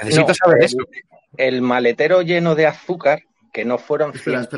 Necesito 0.00 0.32
saber 0.34 0.62
eso. 0.62 0.78
El 1.36 1.62
maletero 1.62 2.22
lleno 2.22 2.54
de 2.54 2.66
azúcar, 2.66 3.22
que 3.52 3.64
no 3.64 3.78
fueron 3.78 4.12
100 4.12 4.48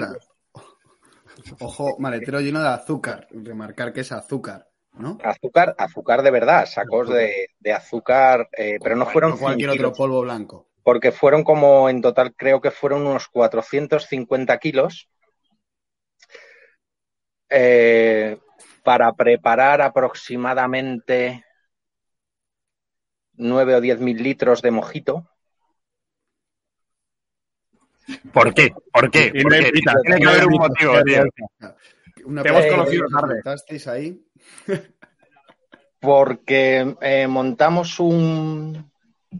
Ojo, 1.58 1.96
maletero 1.98 2.40
lleno 2.40 2.62
de 2.62 2.68
azúcar. 2.68 3.26
Remarcar 3.30 3.92
que 3.92 4.00
es 4.00 4.12
azúcar, 4.12 4.68
¿no? 4.94 5.18
Azúcar, 5.22 5.74
azúcar 5.78 6.22
de 6.22 6.30
verdad, 6.30 6.66
sacos 6.66 7.08
de, 7.08 7.72
azúcar, 7.72 8.48
eh, 8.52 8.78
pero 8.82 8.96
no 8.96 9.06
fueron. 9.06 9.36
cualquier 9.38 9.70
otro 9.70 9.92
polvo 9.92 10.20
blanco. 10.22 10.68
Porque 10.82 11.12
fueron 11.12 11.44
como 11.44 11.88
en 11.88 12.02
total, 12.02 12.34
creo 12.34 12.60
que 12.60 12.70
fueron 12.70 13.06
unos 13.06 13.28
450 13.28 14.58
kilos. 14.58 15.08
Eh, 17.48 18.38
para 18.82 19.12
preparar 19.12 19.82
aproximadamente 19.82 21.44
9 23.34 23.76
o 23.76 23.80
10 23.80 24.00
mil 24.00 24.22
litros 24.22 24.62
de 24.62 24.70
mojito. 24.70 25.28
¿Por 28.32 28.52
qué? 28.54 28.74
¿Por 28.92 29.10
qué? 29.10 29.30
Tiene 29.30 30.20
que 30.20 30.26
haber 30.26 30.46
un 30.46 30.54
motivo, 30.54 31.02
tío. 31.04 31.24
Te 32.42 32.48
hemos 32.48 32.66
conocido 32.66 33.06
tarde. 33.08 33.42
ahí? 33.90 34.24
Porque 36.00 36.96
eh, 37.00 37.26
montamos 37.26 38.00
un. 38.00 38.90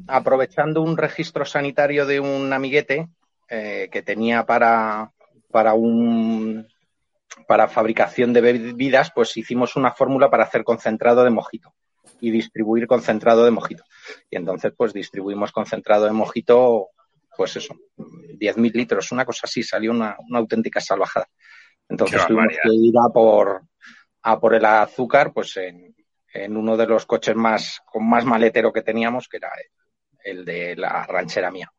Aprovechando 0.07 0.81
un 0.81 0.97
registro 0.97 1.45
sanitario 1.45 2.07
de 2.07 2.19
un 2.19 2.51
amiguete 2.53 3.09
eh, 3.49 3.91
que 3.93 4.01
tenía 4.01 4.47
para, 4.47 5.13
para 5.51 5.75
un 5.75 6.67
para 7.47 7.69
fabricación 7.69 8.33
de 8.33 8.41
bebidas, 8.41 9.13
pues 9.15 9.37
hicimos 9.37 9.77
una 9.77 9.93
fórmula 9.93 10.31
para 10.31 10.45
hacer 10.45 10.65
concentrado 10.65 11.25
de 11.25 11.31
mojito 11.31 11.75
y 12.21 12.31
distribuir 12.31 12.87
concentrado 12.87 13.45
de 13.45 13.51
mojito. 13.51 13.85
Y 14.31 14.37
entonces, 14.37 14.73
pues 14.75 14.95
distribuimos 14.95 15.53
concentrado 15.53 16.07
de 16.07 16.13
mojito 16.13 16.89
pues 17.37 17.57
eso, 17.57 17.75
10.000 17.97 18.73
litros, 18.73 19.13
una 19.13 19.25
cosa 19.25 19.43
así, 19.45 19.63
salió 19.63 19.91
una, 19.91 20.17
auténtica 20.33 20.81
salvajada. 20.81 21.29
Entonces 21.89 22.25
tuvimos 22.27 22.55
que 22.63 22.69
ir 22.73 22.95
a 22.99 23.09
por, 23.13 23.63
a 24.23 24.39
por 24.41 24.55
el 24.55 24.65
azúcar, 24.65 25.33
pues 25.33 25.57
en, 25.57 25.95
en, 26.33 26.57
uno 26.57 26.77
de 26.77 26.87
los 26.87 27.07
coches 27.07 27.35
más, 27.37 27.81
con 27.87 28.09
más 28.09 28.25
maletero 28.25 28.73
que 28.73 28.83
teníamos, 28.83 29.29
que 29.29 29.39
era 29.39 29.51
el, 30.25 30.45
de 30.45 30.77
la 30.77 31.05
ranchera 31.07 31.51
mía. 31.51 31.71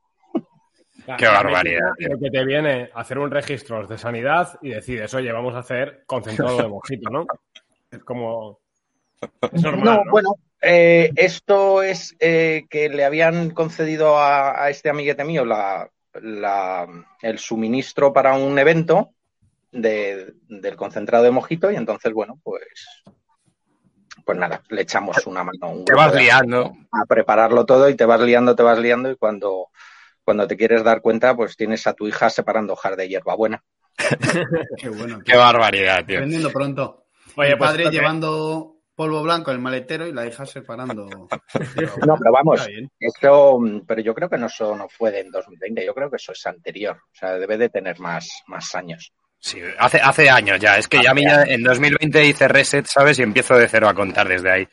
Qué 1.17 1.25
barbaridad. 1.25 1.89
Lo 1.97 2.17
que 2.19 2.29
te 2.31 2.45
viene 2.45 2.89
a 2.93 3.01
hacer 3.01 3.17
un 3.17 3.29
registro 3.31 3.85
de 3.87 3.97
sanidad 3.97 4.57
y 4.61 4.69
decides, 4.69 5.13
oye, 5.13 5.31
vamos 5.31 5.53
a 5.55 5.59
hacer 5.59 6.03
concentrado 6.05 6.57
de 6.57 6.67
mojito, 6.67 7.09
¿no? 7.09 7.25
Es 7.91 8.03
como. 8.03 8.59
Es 9.51 9.61
normal, 9.63 9.83
No, 9.83 10.03
¿no? 10.05 10.11
bueno, 10.11 10.35
eh, 10.61 11.11
esto 11.15 11.83
es 11.83 12.15
eh, 12.19 12.65
que 12.69 12.87
le 12.89 13.03
habían 13.03 13.49
concedido 13.51 14.17
a, 14.17 14.63
a 14.63 14.69
este 14.69 14.89
amiguete 14.89 15.23
mío 15.25 15.43
la, 15.43 15.89
la- 16.21 16.87
el 17.21 17.37
suministro 17.39 18.13
para 18.13 18.35
un 18.35 18.57
evento 18.57 19.11
de- 19.73 20.33
del 20.47 20.75
concentrado 20.75 21.23
de 21.25 21.31
mojito 21.31 21.69
y 21.71 21.75
entonces, 21.75 22.13
bueno, 22.13 22.39
pues, 22.43 22.63
pues 24.25 24.37
nada, 24.37 24.61
le 24.69 24.81
echamos 24.83 25.25
una 25.27 25.43
mano 25.43 25.69
un 25.69 25.85
Te 25.85 25.91
grupo 25.93 26.05
vas 26.05 26.13
de- 26.13 26.19
liando. 26.21 26.73
a 26.91 27.05
prepararlo 27.05 27.65
todo 27.65 27.89
y 27.89 27.95
te 27.95 28.05
vas 28.05 28.21
liando, 28.21 28.55
te 28.55 28.63
vas 28.63 28.79
liando 28.79 29.11
y 29.11 29.15
cuando, 29.17 29.67
cuando 30.23 30.47
te 30.47 30.55
quieres 30.55 30.83
dar 30.83 31.01
cuenta, 31.01 31.35
pues 31.35 31.57
tienes 31.57 31.85
a 31.87 31.93
tu 31.93 32.07
hija 32.07 32.29
separando 32.29 32.73
hojar 32.73 32.95
de 32.95 33.09
hierbabuena. 33.09 33.63
Qué 34.77 34.89
bueno. 34.89 35.19
Qué 35.25 35.35
barbaridad, 35.35 36.05
tío. 36.05 36.17
Aprendiendo 36.17 36.51
pronto. 36.51 37.05
Oye, 37.35 37.57
pues, 37.57 37.69
padre 37.69 37.89
llevando 37.89 38.69
polvo 38.95 39.23
blanco 39.23 39.49
en 39.51 39.57
el 39.57 39.61
maletero 39.63 40.07
y 40.07 40.13
la 40.13 40.25
hija 40.27 40.45
separando. 40.45 41.07
No, 41.09 41.27
pero 42.17 42.31
vamos. 42.31 42.67
Eso, 42.99 43.59
pero 43.87 44.01
yo 44.01 44.13
creo 44.13 44.29
que 44.29 44.37
no, 44.37 44.45
eso 44.45 44.75
no 44.75 44.87
fue 44.87 45.11
de 45.11 45.21
en 45.21 45.31
2020, 45.31 45.83
yo 45.85 45.93
creo 45.95 46.09
que 46.11 46.17
eso 46.17 46.31
es 46.31 46.45
anterior, 46.45 46.95
o 46.97 47.15
sea, 47.15 47.33
debe 47.33 47.57
de 47.57 47.69
tener 47.69 47.99
más, 47.99 48.43
más 48.47 48.73
años. 48.75 49.11
Sí, 49.45 49.59
hace, 49.77 49.99
hace 49.99 50.29
años 50.29 50.57
ya. 50.57 50.77
Es 50.77 50.87
que 50.87 51.03
ya 51.03 51.11
a 51.11 51.13
mí 51.13 51.23
ya 51.23 51.43
en 51.43 51.63
2020 51.63 52.25
hice 52.25 52.47
reset, 52.47 52.85
¿sabes? 52.85 53.19
Y 53.19 53.23
empiezo 53.23 53.57
de 53.57 53.67
cero 53.67 53.89
a 53.89 53.93
contar 53.93 54.25
desde 54.25 54.49
ahí. 54.49 54.67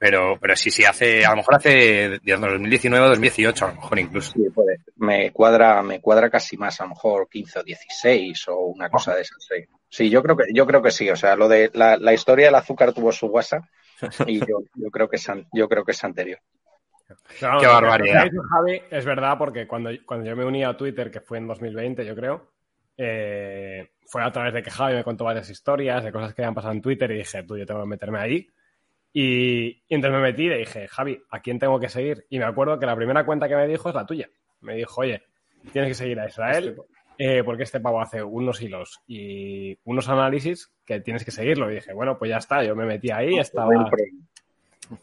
Pero, 0.00 0.36
pero 0.40 0.56
sí, 0.56 0.70
sí, 0.72 0.84
hace, 0.84 1.24
a 1.24 1.30
lo 1.30 1.36
mejor 1.36 1.54
hace 1.54 2.18
2019 2.24 3.06
o 3.06 3.08
2018, 3.10 3.64
a 3.64 3.68
lo 3.68 3.74
mejor 3.76 3.98
incluso. 4.00 4.32
Sí, 4.32 4.50
puede. 4.52 4.80
Me 4.96 5.30
cuadra, 5.30 5.80
me 5.82 6.00
cuadra 6.00 6.28
casi 6.28 6.56
más, 6.56 6.80
a 6.80 6.84
lo 6.84 6.90
mejor 6.90 7.28
15 7.30 7.60
o 7.60 7.62
16 7.62 8.48
o 8.48 8.56
una 8.66 8.90
cosa 8.90 9.14
de 9.14 9.22
esas. 9.22 9.38
Sí, 9.48 9.64
Sí, 9.88 10.10
yo 10.10 10.22
creo 10.24 10.36
que, 10.36 10.44
yo 10.52 10.66
creo 10.66 10.82
que 10.82 10.90
sí. 10.90 11.08
O 11.08 11.14
sea, 11.16 11.36
lo 11.36 11.48
de 11.48 11.70
la, 11.74 11.96
la 11.96 12.12
historia 12.12 12.46
del 12.46 12.56
azúcar 12.56 12.92
tuvo 12.92 13.12
su 13.12 13.26
WhatsApp 13.28 13.62
y 14.26 14.40
yo, 14.40 14.58
yo 14.74 14.90
creo 14.90 15.08
que 15.08 15.16
es, 15.16 15.28
an- 15.28 15.46
yo 15.52 15.68
creo 15.68 15.84
que 15.84 15.92
es 15.92 16.02
anterior. 16.02 16.40
Qué 17.38 17.66
barbaridad. 17.66 18.26
Javi 18.50 18.82
es 18.90 19.04
verdad 19.04 19.38
porque 19.38 19.68
cuando, 19.68 19.90
cuando 20.04 20.26
yo 20.28 20.34
me 20.36 20.44
uní 20.44 20.64
a 20.64 20.76
Twitter, 20.76 21.12
que 21.12 21.20
fue 21.20 21.38
en 21.38 21.46
2020, 21.46 22.04
yo 22.04 22.16
creo, 22.16 22.50
eh, 22.96 23.90
fue 24.06 24.22
a 24.22 24.32
través 24.32 24.54
de 24.54 24.62
que 24.62 24.70
Javi 24.70 24.94
me 24.94 25.04
contó 25.04 25.24
varias 25.24 25.50
historias 25.50 26.04
de 26.04 26.12
cosas 26.12 26.34
que 26.34 26.42
habían 26.42 26.54
pasado 26.54 26.72
en 26.72 26.82
Twitter 26.82 27.10
y 27.10 27.18
dije, 27.18 27.42
tú, 27.42 27.56
yo 27.56 27.66
tengo 27.66 27.82
que 27.82 27.88
meterme 27.88 28.18
ahí. 28.18 28.48
Y, 29.12 29.82
y 29.88 29.94
entonces 29.94 30.20
me 30.20 30.22
metí 30.22 30.44
y 30.44 30.58
dije, 30.58 30.88
Javi, 30.88 31.22
¿a 31.30 31.40
quién 31.40 31.58
tengo 31.58 31.80
que 31.80 31.88
seguir? 31.88 32.26
Y 32.30 32.38
me 32.38 32.44
acuerdo 32.44 32.78
que 32.78 32.86
la 32.86 32.96
primera 32.96 33.24
cuenta 33.24 33.48
que 33.48 33.56
me 33.56 33.66
dijo 33.66 33.88
es 33.88 33.94
la 33.94 34.06
tuya. 34.06 34.28
Me 34.60 34.74
dijo, 34.74 35.00
oye, 35.00 35.22
tienes 35.72 35.90
que 35.90 35.94
seguir 35.94 36.20
a 36.20 36.26
Israel 36.26 36.76
eh, 37.18 37.42
porque 37.44 37.62
este 37.62 37.80
pavo 37.80 38.00
hace 38.00 38.22
unos 38.22 38.60
hilos 38.60 39.00
y 39.06 39.78
unos 39.84 40.08
análisis 40.08 40.70
que 40.84 41.00
tienes 41.00 41.24
que 41.24 41.30
seguirlo. 41.30 41.70
Y 41.70 41.76
dije, 41.76 41.94
bueno, 41.94 42.18
pues 42.18 42.30
ya 42.30 42.36
está, 42.36 42.62
yo 42.62 42.76
me 42.76 42.84
metí 42.84 43.10
ahí, 43.10 43.38
estaba... 43.38 43.70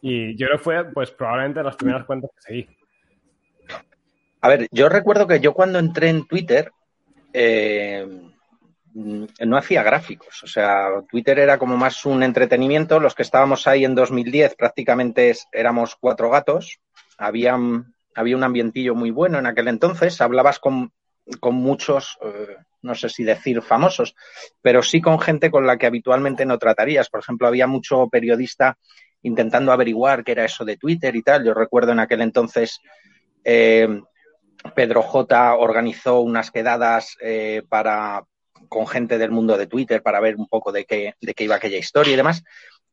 Y 0.02 0.38
yo 0.38 0.48
creo 0.48 0.58
que 0.58 0.64
fue, 0.64 0.86
pues, 0.94 1.12
probablemente 1.12 1.62
las 1.62 1.76
primeras 1.76 2.06
cuentas 2.06 2.32
que 2.36 2.42
seguí. 2.42 2.68
A 4.40 4.48
ver, 4.48 4.68
yo 4.72 4.88
recuerdo 4.90 5.28
que 5.28 5.40
yo 5.40 5.54
cuando 5.54 5.80
entré 5.80 6.10
en 6.10 6.26
Twitter 6.26 6.72
eh, 7.34 8.06
mm, 8.94 9.26
no 9.46 9.58
hacía 9.58 9.84
gráficos. 9.84 10.44
O 10.44 10.48
sea, 10.48 10.90
Twitter 11.10 11.40
era 11.40 11.58
como 11.58 11.76
más 11.76 12.06
un 12.06 12.24
entretenimiento. 12.24 13.00
Los 13.00 13.16
que 13.16 13.24
estábamos 13.24 13.68
ahí 13.68 13.84
en 13.84 13.96
2010 13.96 14.56
prácticamente 14.56 15.36
éramos 15.52 15.96
cuatro 15.96 16.30
gatos. 16.30 16.80
Había, 17.18 17.56
un 17.56 17.94
ambientillo 18.44 18.96
muy 18.96 19.12
bueno 19.12 19.40
en 19.40 19.48
aquel 19.48 19.68
entonces. 19.68 20.22
Hablabas 20.22 20.60
con, 20.60 20.94
con 21.40 21.56
muchos, 21.56 22.18
eh, 22.22 22.56
no 22.84 22.96
sé 22.96 23.10
si 23.10 23.24
decir 23.24 23.62
famosos, 23.62 24.16
pero 24.62 24.84
sí 24.84 25.02
con 25.02 25.20
gente 25.20 25.50
con 25.50 25.66
la 25.66 25.78
que 25.78 25.88
habitualmente 25.88 26.46
no 26.46 26.60
tratarías. 26.60 27.10
Por 27.10 27.22
ejemplo, 27.22 27.48
había 27.48 27.68
mucho 27.68 28.08
periodista 28.10 28.78
intentando 29.24 29.72
averiguar 29.72 30.24
qué 30.24 30.34
era 30.34 30.46
eso 30.46 30.66
de 30.66 30.78
Twitter 30.78 31.16
y 31.16 31.24
tal. 31.24 31.46
Yo 31.46 31.54
recuerdo 31.54 31.94
en 31.94 32.00
aquel 32.00 32.22
entonces 32.22 32.80
eh, 33.44 33.88
Pedro 34.76 35.02
J 35.02 35.56
organizó 35.56 36.22
unas 36.22 36.52
quedadas 36.52 37.18
eh, 37.22 37.64
para 37.68 38.24
con 38.70 38.88
gente 38.88 39.18
del 39.18 39.32
mundo 39.32 39.58
de 39.58 39.68
Twitter 39.68 40.02
para 40.02 40.20
ver 40.20 40.36
un 40.36 40.48
poco 40.48 40.72
de 40.72 40.86
qué, 40.86 41.16
de 41.22 41.34
qué 41.34 41.44
iba 41.44 41.56
aquella 41.56 41.78
historia 41.78 42.14
y 42.14 42.18
demás. 42.18 42.44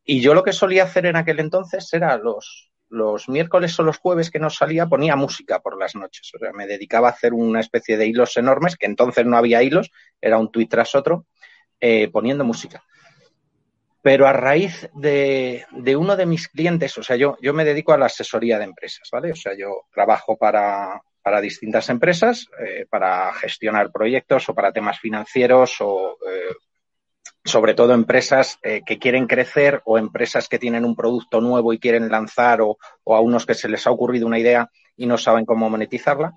Y 0.03 0.21
yo 0.21 0.33
lo 0.33 0.43
que 0.43 0.53
solía 0.53 0.83
hacer 0.83 1.05
en 1.05 1.15
aquel 1.15 1.39
entonces 1.39 1.91
era 1.93 2.17
los, 2.17 2.71
los 2.89 3.29
miércoles 3.29 3.79
o 3.79 3.83
los 3.83 3.97
jueves 3.97 4.29
que 4.29 4.39
nos 4.39 4.55
salía, 4.55 4.87
ponía 4.87 5.15
música 5.15 5.59
por 5.59 5.79
las 5.79 5.95
noches. 5.95 6.31
O 6.35 6.39
sea, 6.39 6.51
me 6.53 6.67
dedicaba 6.67 7.07
a 7.07 7.11
hacer 7.11 7.33
una 7.33 7.59
especie 7.59 7.97
de 7.97 8.07
hilos 8.07 8.35
enormes, 8.37 8.75
que 8.75 8.85
entonces 8.85 9.25
no 9.25 9.37
había 9.37 9.63
hilos, 9.63 9.91
era 10.19 10.37
un 10.37 10.51
tweet 10.51 10.67
tras 10.67 10.93
otro, 10.95 11.25
eh, 11.79 12.09
poniendo 12.09 12.43
música. 12.43 12.83
Pero 14.01 14.27
a 14.27 14.33
raíz 14.33 14.89
de, 14.93 15.65
de, 15.71 15.95
uno 15.95 16.15
de 16.15 16.25
mis 16.25 16.47
clientes, 16.47 16.97
o 16.97 17.03
sea, 17.03 17.15
yo, 17.15 17.37
yo 17.41 17.53
me 17.53 17.63
dedico 17.63 17.93
a 17.93 17.97
la 17.97 18.07
asesoría 18.07 18.57
de 18.57 18.65
empresas, 18.65 19.07
¿vale? 19.11 19.31
O 19.31 19.35
sea, 19.35 19.55
yo 19.55 19.83
trabajo 19.93 20.37
para, 20.37 21.01
para 21.21 21.41
distintas 21.41 21.89
empresas, 21.89 22.47
eh, 22.59 22.85
para 22.89 23.31
gestionar 23.33 23.91
proyectos 23.91 24.49
o 24.49 24.55
para 24.55 24.71
temas 24.71 24.99
financieros 24.99 25.75
o 25.79 26.17
eh, 26.27 26.55
sobre 27.43 27.73
todo 27.73 27.93
empresas 27.93 28.57
eh, 28.63 28.81
que 28.85 28.97
quieren 28.97 29.27
crecer 29.27 29.81
o 29.85 29.97
empresas 29.97 30.47
que 30.47 30.59
tienen 30.59 30.85
un 30.85 30.95
producto 30.95 31.41
nuevo 31.41 31.73
y 31.73 31.79
quieren 31.79 32.09
lanzar 32.09 32.61
o, 32.61 32.77
a 33.05 33.19
unos 33.19 33.45
que 33.45 33.53
se 33.53 33.69
les 33.69 33.85
ha 33.85 33.91
ocurrido 33.91 34.27
una 34.27 34.39
idea 34.39 34.69
y 34.95 35.05
no 35.05 35.17
saben 35.17 35.45
cómo 35.45 35.69
monetizarla. 35.69 36.33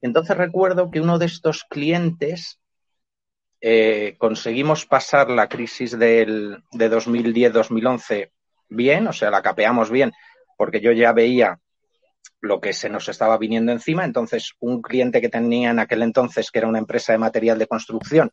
Entonces 0.00 0.36
recuerdo 0.36 0.90
que 0.90 1.00
uno 1.00 1.18
de 1.18 1.26
estos 1.26 1.64
clientes 1.64 2.58
conseguimos 4.18 4.86
pasar 4.86 5.30
la 5.30 5.48
crisis 5.48 5.96
del, 5.96 6.64
de 6.72 6.90
2010-2011 6.90 8.32
bien, 8.68 9.06
o 9.06 9.12
sea, 9.12 9.30
la 9.30 9.40
capeamos 9.40 9.88
bien, 9.88 10.12
porque 10.56 10.80
yo 10.80 10.90
ya 10.90 11.12
veía 11.12 11.60
lo 12.42 12.60
que 12.60 12.72
se 12.72 12.90
nos 12.90 13.08
estaba 13.08 13.38
viniendo 13.38 13.72
encima. 13.72 14.04
Entonces, 14.04 14.52
un 14.60 14.82
cliente 14.82 15.20
que 15.20 15.28
tenía 15.28 15.70
en 15.70 15.78
aquel 15.78 16.02
entonces, 16.02 16.50
que 16.50 16.58
era 16.58 16.68
una 16.68 16.80
empresa 16.80 17.12
de 17.12 17.18
material 17.18 17.58
de 17.58 17.68
construcción, 17.68 18.32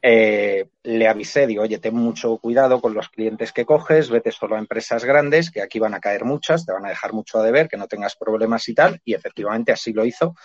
eh, 0.00 0.68
le 0.84 1.08
avisé, 1.08 1.48
digo, 1.48 1.64
oye, 1.64 1.78
ten 1.78 1.94
mucho 1.94 2.38
cuidado 2.38 2.80
con 2.80 2.94
los 2.94 3.08
clientes 3.08 3.52
que 3.52 3.64
coges, 3.64 4.08
vete 4.08 4.30
solo 4.30 4.54
a 4.54 4.60
empresas 4.60 5.04
grandes, 5.04 5.50
que 5.50 5.60
aquí 5.60 5.80
van 5.80 5.94
a 5.94 6.00
caer 6.00 6.24
muchas, 6.24 6.64
te 6.64 6.72
van 6.72 6.86
a 6.86 6.90
dejar 6.90 7.12
mucho 7.12 7.40
a 7.40 7.42
deber, 7.42 7.68
que 7.68 7.76
no 7.76 7.88
tengas 7.88 8.14
problemas 8.14 8.68
y 8.68 8.74
tal. 8.74 9.00
Y 9.04 9.14
efectivamente 9.14 9.72
así 9.72 9.92
lo 9.92 10.04
hizo. 10.04 10.36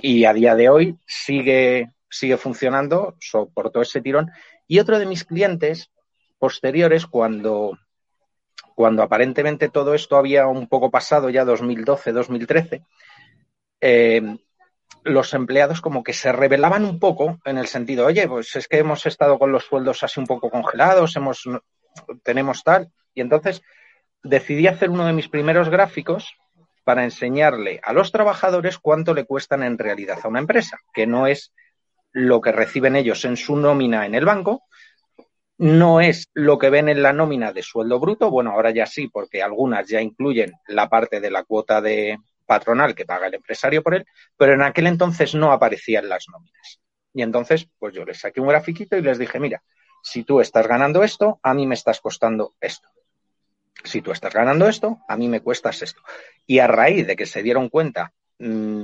Y 0.00 0.24
a 0.24 0.32
día 0.32 0.54
de 0.54 0.68
hoy 0.68 0.96
sigue, 1.06 1.92
sigue 2.08 2.36
funcionando, 2.36 3.16
soportó 3.18 3.82
ese 3.82 4.00
tirón. 4.00 4.30
Y 4.68 4.78
otro 4.78 5.00
de 5.00 5.06
mis 5.06 5.24
clientes 5.24 5.90
posteriores, 6.38 7.06
cuando, 7.06 7.76
cuando 8.74 9.02
aparentemente 9.02 9.68
todo 9.68 9.94
esto 9.94 10.16
había 10.16 10.46
un 10.46 10.68
poco 10.68 10.90
pasado, 10.90 11.30
ya 11.30 11.44
2012, 11.44 12.12
2013, 12.12 12.82
eh, 13.80 14.36
los 15.04 15.34
empleados 15.34 15.80
como 15.80 16.02
que 16.02 16.12
se 16.12 16.32
rebelaban 16.32 16.84
un 16.84 16.98
poco 16.98 17.38
en 17.44 17.58
el 17.58 17.66
sentido, 17.66 18.06
oye, 18.06 18.28
pues 18.28 18.54
es 18.56 18.68
que 18.68 18.78
hemos 18.78 19.04
estado 19.06 19.38
con 19.38 19.52
los 19.52 19.64
sueldos 19.64 20.02
así 20.02 20.20
un 20.20 20.26
poco 20.26 20.50
congelados, 20.50 21.16
hemos, 21.16 21.44
tenemos 22.22 22.62
tal. 22.62 22.90
Y 23.14 23.20
entonces 23.20 23.62
decidí 24.22 24.66
hacer 24.66 24.90
uno 24.90 25.04
de 25.06 25.12
mis 25.12 25.28
primeros 25.28 25.68
gráficos 25.68 26.36
para 26.84 27.04
enseñarle 27.04 27.80
a 27.82 27.92
los 27.92 28.12
trabajadores 28.12 28.78
cuánto 28.78 29.14
le 29.14 29.24
cuestan 29.24 29.62
en 29.62 29.78
realidad 29.78 30.18
a 30.22 30.28
una 30.28 30.40
empresa, 30.40 30.78
que 30.92 31.06
no 31.06 31.26
es 31.26 31.52
lo 32.12 32.40
que 32.40 32.52
reciben 32.52 32.96
ellos 32.96 33.24
en 33.24 33.36
su 33.36 33.56
nómina 33.56 34.06
en 34.06 34.14
el 34.14 34.24
banco, 34.24 34.64
no 35.62 36.00
es 36.00 36.28
lo 36.34 36.58
que 36.58 36.70
ven 36.70 36.88
en 36.88 37.02
la 37.02 37.12
nómina 37.12 37.52
de 37.52 37.62
sueldo 37.62 38.00
bruto, 38.00 38.32
bueno, 38.32 38.50
ahora 38.50 38.72
ya 38.72 38.84
sí, 38.84 39.06
porque 39.06 39.44
algunas 39.44 39.86
ya 39.86 40.00
incluyen 40.00 40.54
la 40.66 40.88
parte 40.88 41.20
de 41.20 41.30
la 41.30 41.44
cuota 41.44 41.80
de 41.80 42.18
patronal 42.44 42.96
que 42.96 43.06
paga 43.06 43.28
el 43.28 43.34
empresario 43.34 43.80
por 43.80 43.94
él, 43.94 44.04
pero 44.36 44.54
en 44.54 44.62
aquel 44.62 44.88
entonces 44.88 45.36
no 45.36 45.52
aparecían 45.52 46.08
las 46.08 46.26
nóminas. 46.28 46.80
Y 47.14 47.22
entonces, 47.22 47.68
pues 47.78 47.94
yo 47.94 48.04
les 48.04 48.18
saqué 48.18 48.40
un 48.40 48.48
grafiquito 48.48 48.96
y 48.96 49.02
les 49.02 49.18
dije, 49.18 49.38
mira, 49.38 49.62
si 50.02 50.24
tú 50.24 50.40
estás 50.40 50.66
ganando 50.66 51.04
esto, 51.04 51.38
a 51.44 51.54
mí 51.54 51.64
me 51.64 51.76
estás 51.76 52.00
costando 52.00 52.56
esto. 52.60 52.88
Si 53.84 54.02
tú 54.02 54.10
estás 54.10 54.34
ganando 54.34 54.66
esto, 54.66 54.98
a 55.06 55.16
mí 55.16 55.28
me 55.28 55.42
cuestas 55.42 55.80
esto. 55.82 56.02
Y 56.44 56.58
a 56.58 56.66
raíz 56.66 57.06
de 57.06 57.14
que 57.14 57.26
se 57.26 57.40
dieron 57.40 57.68
cuenta 57.68 58.12
mmm, 58.40 58.82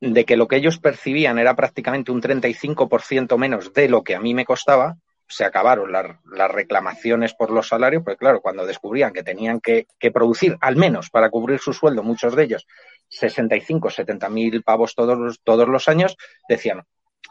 de 0.00 0.24
que 0.24 0.38
lo 0.38 0.48
que 0.48 0.56
ellos 0.56 0.78
percibían 0.78 1.38
era 1.38 1.54
prácticamente 1.54 2.12
un 2.12 2.22
35% 2.22 3.36
menos 3.36 3.74
de 3.74 3.90
lo 3.90 4.02
que 4.02 4.14
a 4.14 4.20
mí 4.20 4.32
me 4.32 4.46
costaba, 4.46 4.96
se 5.28 5.44
acabaron 5.44 5.92
las, 5.92 6.50
reclamaciones 6.50 7.34
por 7.34 7.50
los 7.50 7.68
salarios, 7.68 8.02
porque 8.04 8.18
claro, 8.18 8.40
cuando 8.40 8.66
descubrían 8.66 9.12
que 9.12 9.22
tenían 9.22 9.60
que, 9.60 9.86
producir, 10.12 10.56
al 10.60 10.76
menos 10.76 11.10
para 11.10 11.30
cubrir 11.30 11.58
su 11.58 11.72
sueldo, 11.72 12.02
muchos 12.02 12.36
de 12.36 12.44
ellos, 12.44 12.66
65, 13.08 13.90
70 13.90 14.28
mil 14.28 14.62
pavos 14.62 14.94
todos 14.94 15.18
los, 15.18 15.40
todos 15.42 15.68
los 15.68 15.88
años, 15.88 16.16
decían, 16.48 16.82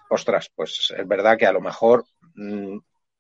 ostras, 0.10 0.52
pues 0.56 0.94
es 0.98 1.08
verdad 1.08 1.38
que 1.38 1.46
a 1.46 1.52
lo 1.52 1.62
mejor 1.62 2.06
mmm, 2.36 2.78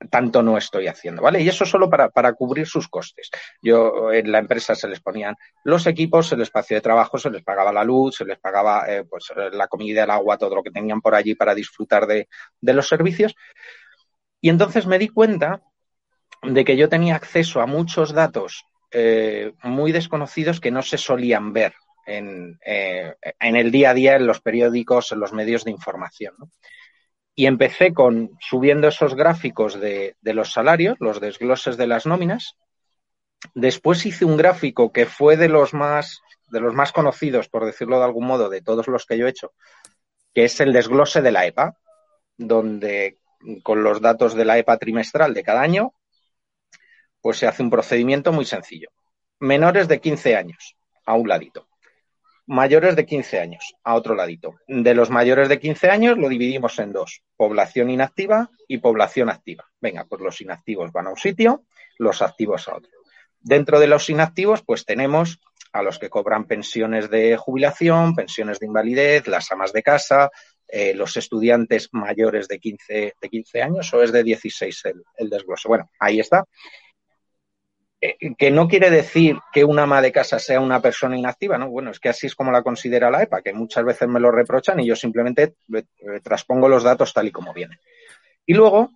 tanto 0.09 0.43
no 0.43 0.57
estoy 0.57 0.87
haciendo, 0.87 1.21
¿vale? 1.21 1.41
Y 1.41 1.47
eso 1.47 1.65
solo 1.65 1.89
para, 1.89 2.33
cubrir 2.33 2.67
sus 2.67 2.87
costes. 2.87 3.29
Yo 3.61 4.11
en 4.11 4.31
la 4.31 4.39
empresa 4.39 4.75
se 4.75 4.87
les 4.87 4.99
ponían 4.99 5.35
los 5.63 5.87
equipos, 5.87 6.31
el 6.31 6.41
espacio 6.41 6.75
de 6.75 6.81
trabajo, 6.81 7.17
se 7.17 7.29
les 7.29 7.43
pagaba 7.43 7.71
la 7.71 7.83
luz, 7.83 8.17
se 8.17 8.25
les 8.25 8.39
pagaba 8.39 8.85
eh, 8.87 9.03
pues 9.09 9.31
la 9.51 9.67
comida, 9.67 10.03
el 10.03 10.09
agua, 10.09 10.37
todo 10.37 10.55
lo 10.55 10.63
que 10.63 10.71
tenían 10.71 11.01
por 11.01 11.15
allí 11.15 11.35
para 11.35 11.55
disfrutar 11.55 12.05
de 12.07 12.27
los 12.73 12.87
servicios. 12.87 13.35
Y 14.43 14.49
entonces 14.49 14.85
me 14.85 14.99
di 14.99 15.07
cuenta 15.07 15.61
de 16.41 16.65
que 16.65 16.75
yo 16.75 16.89
tenía 16.89 17.15
acceso 17.15 17.61
a 17.61 17.65
muchos 17.65 18.11
datos 18.11 18.65
eh, 18.91 19.53
muy 19.63 19.93
desconocidos 19.93 20.59
que 20.59 20.69
no 20.69 20.81
se 20.81 20.97
solían 20.97 21.53
ver 21.53 21.73
en, 22.05 22.59
eh, 22.65 23.15
en, 23.39 23.55
el 23.55 23.71
día 23.71 23.91
a 23.91 23.93
día 23.93 24.17
en 24.17 24.27
los 24.27 24.41
periódicos, 24.41 25.13
en 25.13 25.21
los 25.21 25.31
medios 25.31 25.63
de 25.63 25.71
información. 25.71 26.35
y 27.35 27.45
empecé 27.45 27.93
con 27.93 28.31
subiendo 28.41 28.89
esos 28.89 29.15
gráficos 29.15 29.79
de, 29.79 30.17
de, 30.19 30.33
los 30.33 30.51
salarios, 30.51 30.97
los 30.99 31.21
desgloses 31.21 31.77
de 31.77 31.87
las 31.87 32.05
nóminas. 32.05 32.57
Después 33.55 34.05
hice 34.05 34.25
un 34.25 34.35
gráfico 34.35 34.91
que 34.91 35.05
fue 35.05 35.37
de 35.37 35.47
los 35.47 35.73
más 35.73 36.21
de 36.49 36.59
los 36.59 36.73
más 36.73 36.91
conocidos, 36.91 37.47
por 37.47 37.65
decirlo 37.65 37.97
de 37.97 38.05
algún 38.05 38.27
modo, 38.27 38.49
de 38.49 38.61
todos 38.61 38.89
los 38.89 39.05
que 39.05 39.17
yo 39.17 39.25
he 39.25 39.29
hecho, 39.29 39.53
que 40.33 40.43
es 40.43 40.59
el 40.59 40.73
desglose 40.73 41.21
de 41.21 41.31
la 41.31 41.45
EPA, 41.45 41.77
donde 42.37 43.19
con 43.63 43.83
los 43.83 44.01
datos 44.01 44.33
de 44.33 44.45
la 44.45 44.57
EPA 44.57 44.77
trimestral 44.77 45.33
de 45.33 45.43
cada 45.43 45.61
año, 45.61 45.93
pues 47.21 47.37
se 47.37 47.47
hace 47.47 47.63
un 47.63 47.69
procedimiento 47.69 48.31
muy 48.31 48.45
sencillo. 48.45 48.89
Menores 49.39 49.87
de 49.87 49.99
15 49.99 50.35
años, 50.35 50.75
a 51.05 51.15
un 51.15 51.27
ladito 51.27 51.67
mayores 52.45 52.95
de 52.95 53.05
15 53.05 53.39
años, 53.39 53.75
a 53.83 53.95
otro 53.95 54.15
ladito. 54.15 54.55
De 54.67 54.93
los 54.93 55.09
mayores 55.09 55.49
de 55.49 55.59
15 55.59 55.89
años 55.89 56.17
lo 56.17 56.29
dividimos 56.29 56.77
en 56.79 56.91
dos, 56.91 57.23
población 57.37 57.89
inactiva 57.89 58.49
y 58.67 58.79
población 58.79 59.29
activa. 59.29 59.65
Venga, 59.79 60.05
pues 60.05 60.21
los 60.21 60.41
inactivos 60.41 60.91
van 60.91 61.07
a 61.07 61.11
un 61.11 61.17
sitio, 61.17 61.63
los 61.97 62.21
activos 62.21 62.67
a 62.67 62.75
otro. 62.75 62.91
Dentro 63.39 63.79
de 63.79 63.87
los 63.87 64.09
inactivos, 64.09 64.63
pues 64.65 64.85
tenemos 64.85 65.39
a 65.71 65.81
los 65.81 65.99
que 65.99 66.09
cobran 66.09 66.45
pensiones 66.45 67.09
de 67.09 67.35
jubilación, 67.35 68.15
pensiones 68.15 68.59
de 68.59 68.67
invalidez, 68.67 69.27
las 69.27 69.51
amas 69.51 69.73
de 69.73 69.83
casa, 69.83 70.29
eh, 70.75 70.95
los 70.95 71.15
estudiantes 71.17 71.89
mayores 71.91 72.47
de 72.47 72.57
15, 72.57 73.13
de 73.21 73.29
15 73.29 73.61
años 73.61 73.93
o 73.93 74.01
es 74.01 74.11
de 74.11 74.23
16 74.23 74.85
el, 74.85 75.03
el 75.17 75.29
desglose. 75.29 75.67
Bueno, 75.67 75.91
ahí 75.99 76.19
está. 76.19 76.45
Eh, 78.01 78.17
que 78.35 78.49
no 78.49 78.67
quiere 78.67 78.89
decir 78.89 79.37
que 79.53 79.65
una 79.65 79.83
ama 79.83 80.01
de 80.01 80.11
casa 80.11 80.39
sea 80.39 80.59
una 80.59 80.81
persona 80.81 81.15
inactiva, 81.15 81.59
¿no? 81.59 81.69
Bueno, 81.69 81.91
es 81.91 81.99
que 81.99 82.09
así 82.09 82.25
es 82.25 82.33
como 82.33 82.51
la 82.51 82.63
considera 82.63 83.11
la 83.11 83.21
EPA, 83.21 83.43
que 83.43 83.53
muchas 83.53 83.85
veces 83.85 84.07
me 84.07 84.19
lo 84.19 84.31
reprochan 84.31 84.79
y 84.79 84.87
yo 84.87 84.95
simplemente 84.95 85.53
eh, 85.71 85.83
transpongo 86.23 86.67
los 86.67 86.81
datos 86.81 87.13
tal 87.13 87.27
y 87.27 87.31
como 87.31 87.53
vienen. 87.53 87.77
Y 88.43 88.55
luego, 88.55 88.89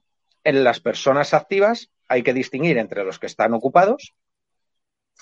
en 0.43 0.63
las 0.63 0.79
personas 0.79 1.36
activas 1.36 1.91
hay 2.07 2.24
que 2.24 2.34
distinguir 2.34 2.79
entre 2.79 3.03
los 3.03 3.19
que 3.19 3.27
están 3.27 3.53
ocupados 3.53 4.15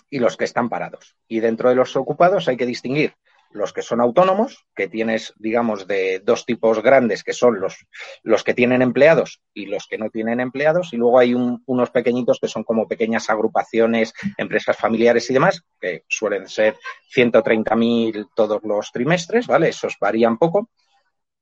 y 0.10 0.20
los 0.20 0.38
que 0.38 0.46
están 0.46 0.70
parados. 0.70 1.18
Y 1.28 1.42
dentro 1.42 1.68
de 1.68 1.76
los 1.76 1.98
ocupados 1.98 2.48
hay 2.48 2.56
que 2.56 2.66
distinguir 2.66 3.14
los 3.56 3.74
que 3.74 3.82
son 3.82 4.02
autónomos, 4.02 4.66
que 4.76 4.88
tienes, 4.88 5.34
digamos, 5.38 5.88
de 5.88 6.20
dos 6.20 6.46
tipos 6.46 6.84
grandes, 6.84 7.24
que 7.24 7.34
son 7.34 7.60
los, 7.60 7.86
los 8.22 8.44
que 8.44 8.54
tienen 8.54 8.82
empleados 8.82 9.42
y 9.54 9.66
los 9.66 9.88
que 9.88 9.98
no 9.98 10.10
tienen 10.10 10.40
empleados, 10.40 10.94
y 10.94 10.98
luego 10.98 11.20
hay 11.20 11.34
un, 11.34 11.64
unos 11.66 11.90
pequeñitos 11.90 12.40
que 12.40 12.50
son 12.50 12.64
como 12.64 12.88
pequeñas 12.88 13.30
agrupaciones, 13.30 14.14
empresas 14.38 14.78
familiares 14.78 15.30
y 15.30 15.34
demás, 15.34 15.64
que 15.80 16.04
suelen 16.10 16.48
ser 16.50 16.76
130.000 17.16 18.28
todos 18.36 18.62
los 18.64 18.92
trimestres, 18.92 19.48
¿vale? 19.48 19.70
Esos 19.70 19.96
varían 20.00 20.38
poco. 20.38 20.70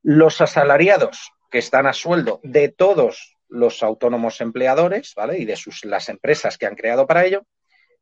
Los 0.03 0.39
asalariados, 0.39 1.31
que 1.49 1.57
están 1.59 1.87
a 1.87 1.93
sueldo 1.93 2.39
de 2.43 2.69
todos 2.69 3.37
los 3.49 3.81
autónomos 3.81 4.39
empleadores, 4.39 5.13
¿vale? 5.15 5.39
Y 5.39 5.45
de 5.45 5.55
sus, 5.55 5.83
las 5.85 6.09
empresas 6.09 6.57
que 6.57 6.67
han 6.67 6.75
creado 6.75 7.07
para 7.07 7.25
ello, 7.25 7.43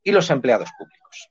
y 0.03 0.11
los 0.11 0.29
empleados 0.29 0.69
públicos. 0.77 1.29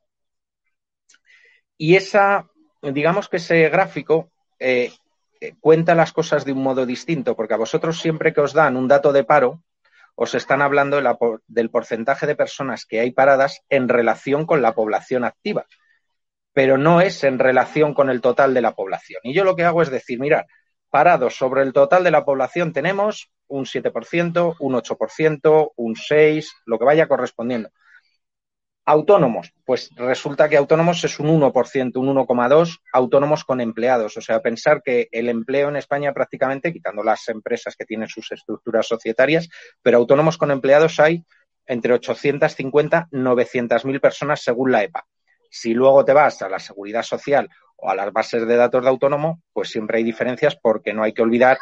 Y 1.76 1.96
esa 1.96 2.46
digamos 2.82 3.28
que 3.28 3.36
ese 3.36 3.68
gráfico 3.68 4.30
eh, 4.58 4.92
eh, 5.40 5.54
cuenta 5.60 5.94
las 5.94 6.12
cosas 6.12 6.44
de 6.44 6.52
un 6.52 6.62
modo 6.62 6.86
distinto, 6.86 7.34
porque 7.36 7.54
a 7.54 7.58
vosotros 7.58 7.98
siempre 7.98 8.32
que 8.32 8.40
os 8.40 8.52
dan 8.52 8.76
un 8.76 8.88
dato 8.88 9.12
de 9.12 9.24
paro, 9.24 9.62
os 10.14 10.34
están 10.34 10.60
hablando 10.60 10.96
de 10.96 11.02
la, 11.02 11.18
del 11.46 11.70
porcentaje 11.70 12.26
de 12.26 12.36
personas 12.36 12.84
que 12.84 13.00
hay 13.00 13.10
paradas 13.10 13.62
en 13.70 13.88
relación 13.88 14.44
con 14.44 14.60
la 14.60 14.74
población 14.74 15.24
activa, 15.24 15.66
pero 16.52 16.76
no 16.76 17.00
es 17.00 17.24
en 17.24 17.38
relación 17.38 17.94
con 17.94 18.10
el 18.10 18.20
total 18.20 18.52
de 18.52 18.60
la 18.60 18.74
población. 18.74 19.20
Y 19.22 19.32
yo 19.32 19.44
lo 19.44 19.56
que 19.56 19.64
hago 19.64 19.82
es 19.82 19.90
decir, 19.90 20.20
mirad, 20.20 20.44
parados 20.90 21.36
sobre 21.36 21.62
el 21.62 21.72
total 21.72 22.04
de 22.04 22.10
la 22.10 22.24
población 22.24 22.72
tenemos 22.72 23.30
un 23.46 23.64
7%, 23.64 24.56
un 24.58 24.74
8%, 24.74 25.72
un 25.76 25.94
6%, 25.94 26.46
lo 26.66 26.78
que 26.78 26.84
vaya 26.84 27.08
correspondiendo. 27.08 27.70
Autónomos, 28.90 29.54
pues 29.64 29.88
resulta 29.94 30.48
que 30.48 30.56
autónomos 30.56 31.04
es 31.04 31.20
un 31.20 31.28
1%, 31.28 31.96
un 31.96 32.08
1,2% 32.08 32.80
autónomos 32.92 33.44
con 33.44 33.60
empleados. 33.60 34.16
O 34.16 34.20
sea, 34.20 34.42
pensar 34.42 34.82
que 34.82 35.06
el 35.12 35.28
empleo 35.28 35.68
en 35.68 35.76
España 35.76 36.12
prácticamente, 36.12 36.72
quitando 36.72 37.04
las 37.04 37.28
empresas 37.28 37.76
que 37.76 37.84
tienen 37.84 38.08
sus 38.08 38.32
estructuras 38.32 38.88
societarias, 38.88 39.48
pero 39.80 39.98
autónomos 39.98 40.36
con 40.36 40.50
empleados 40.50 40.98
hay 40.98 41.24
entre 41.68 41.94
850 41.94 43.10
y 43.12 43.16
900 43.16 43.84
mil 43.84 44.00
personas 44.00 44.42
según 44.42 44.72
la 44.72 44.82
EPA. 44.82 45.06
Si 45.48 45.72
luego 45.72 46.04
te 46.04 46.12
vas 46.12 46.42
a 46.42 46.48
la 46.48 46.58
seguridad 46.58 47.04
social 47.04 47.48
o 47.76 47.90
a 47.90 47.94
las 47.94 48.12
bases 48.12 48.44
de 48.44 48.56
datos 48.56 48.82
de 48.82 48.88
autónomo, 48.90 49.40
pues 49.52 49.70
siempre 49.70 49.98
hay 49.98 50.02
diferencias 50.02 50.56
porque 50.60 50.92
no 50.92 51.04
hay 51.04 51.12
que 51.12 51.22
olvidar 51.22 51.58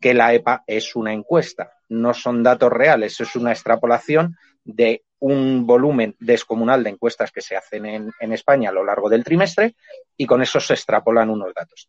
que 0.00 0.14
la 0.14 0.32
EPA 0.32 0.64
es 0.66 0.96
una 0.96 1.12
encuesta, 1.12 1.74
no 1.90 2.14
son 2.14 2.42
datos 2.42 2.72
reales, 2.72 3.20
es 3.20 3.36
una 3.36 3.52
extrapolación 3.52 4.38
de 4.64 5.04
un 5.20 5.66
volumen 5.66 6.16
descomunal 6.18 6.82
de 6.82 6.90
encuestas 6.90 7.30
que 7.30 7.40
se 7.40 7.56
hacen 7.56 7.86
en, 7.86 8.32
España 8.32 8.70
a 8.70 8.72
lo 8.72 8.84
largo 8.84 9.08
del 9.08 9.24
trimestre 9.24 9.76
y 10.16 10.26
con 10.26 10.42
eso 10.42 10.60
se 10.60 10.74
extrapolan 10.74 11.30
unos 11.30 11.54
datos. 11.54 11.88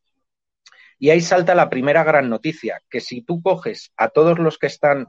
Y 0.99 1.09
ahí 1.09 1.21
salta 1.21 1.55
la 1.55 1.69
primera 1.69 2.03
gran 2.03 2.29
noticia, 2.29 2.81
que 2.89 3.01
si 3.01 3.21
tú 3.21 3.41
coges 3.41 3.91
a 3.97 4.09
todos 4.09 4.37
los 4.37 4.57
que 4.57 4.67
están 4.67 5.07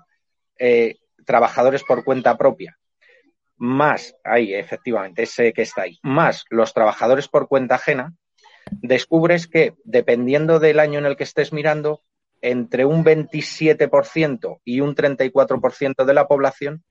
eh, 0.59 0.97
trabajadores 1.27 1.83
por 1.85 2.05
cuenta 2.05 2.39
propia, 2.39 2.79
más, 3.57 4.15
ahí 4.25 4.55
efectivamente, 4.55 5.25
ese 5.25 5.53
que 5.53 5.63
está 5.63 5.83
ahí, 5.83 5.99
más 6.03 6.45
los 6.49 6.73
trabajadores 6.73 7.29
por 7.29 7.49
cuenta 7.49 7.75
ajena, 7.75 8.15
descubres 8.71 9.47
que 9.47 9.75
dependiendo 9.85 10.59
del 10.59 10.81
año 10.81 10.99
en 10.99 11.07
el 11.07 11.17
que 11.17 11.25
estés 11.25 11.53
mirando, 11.53 12.03
entre 12.41 12.85
un 12.85 13.05
27% 13.05 14.61
y 14.65 14.81
un 14.81 14.95
34% 14.95 16.05
de 16.05 16.15
la 16.15 16.27
población 16.27 16.83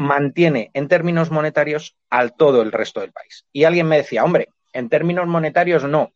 mantiene 0.00 0.70
en 0.72 0.88
términos 0.88 1.30
monetarios 1.30 1.94
al 2.08 2.34
todo 2.34 2.62
el 2.62 2.72
resto 2.72 3.00
del 3.00 3.12
país. 3.12 3.44
Y 3.52 3.64
alguien 3.64 3.86
me 3.86 3.98
decía, 3.98 4.24
hombre, 4.24 4.48
en 4.72 4.88
términos 4.88 5.26
monetarios 5.26 5.84
no. 5.84 6.14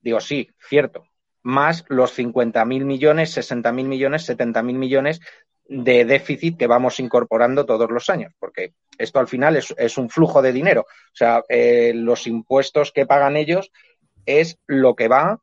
Digo, 0.00 0.18
sí, 0.18 0.50
cierto. 0.58 1.04
Más 1.42 1.84
los 1.88 2.18
50.000 2.18 2.64
millones, 2.86 3.36
60.000 3.36 3.84
millones, 3.84 4.26
70.000 4.30 4.62
millones 4.72 5.20
de 5.66 6.06
déficit 6.06 6.56
que 6.56 6.66
vamos 6.66 7.00
incorporando 7.00 7.66
todos 7.66 7.90
los 7.90 8.08
años, 8.08 8.32
porque 8.38 8.72
esto 8.96 9.18
al 9.18 9.28
final 9.28 9.56
es, 9.56 9.74
es 9.76 9.98
un 9.98 10.08
flujo 10.08 10.40
de 10.40 10.52
dinero. 10.52 10.86
O 10.88 11.14
sea, 11.16 11.44
eh, 11.50 11.92
los 11.94 12.26
impuestos 12.26 12.92
que 12.92 13.04
pagan 13.04 13.36
ellos 13.36 13.70
es 14.24 14.58
lo 14.66 14.96
que 14.96 15.08
va 15.08 15.42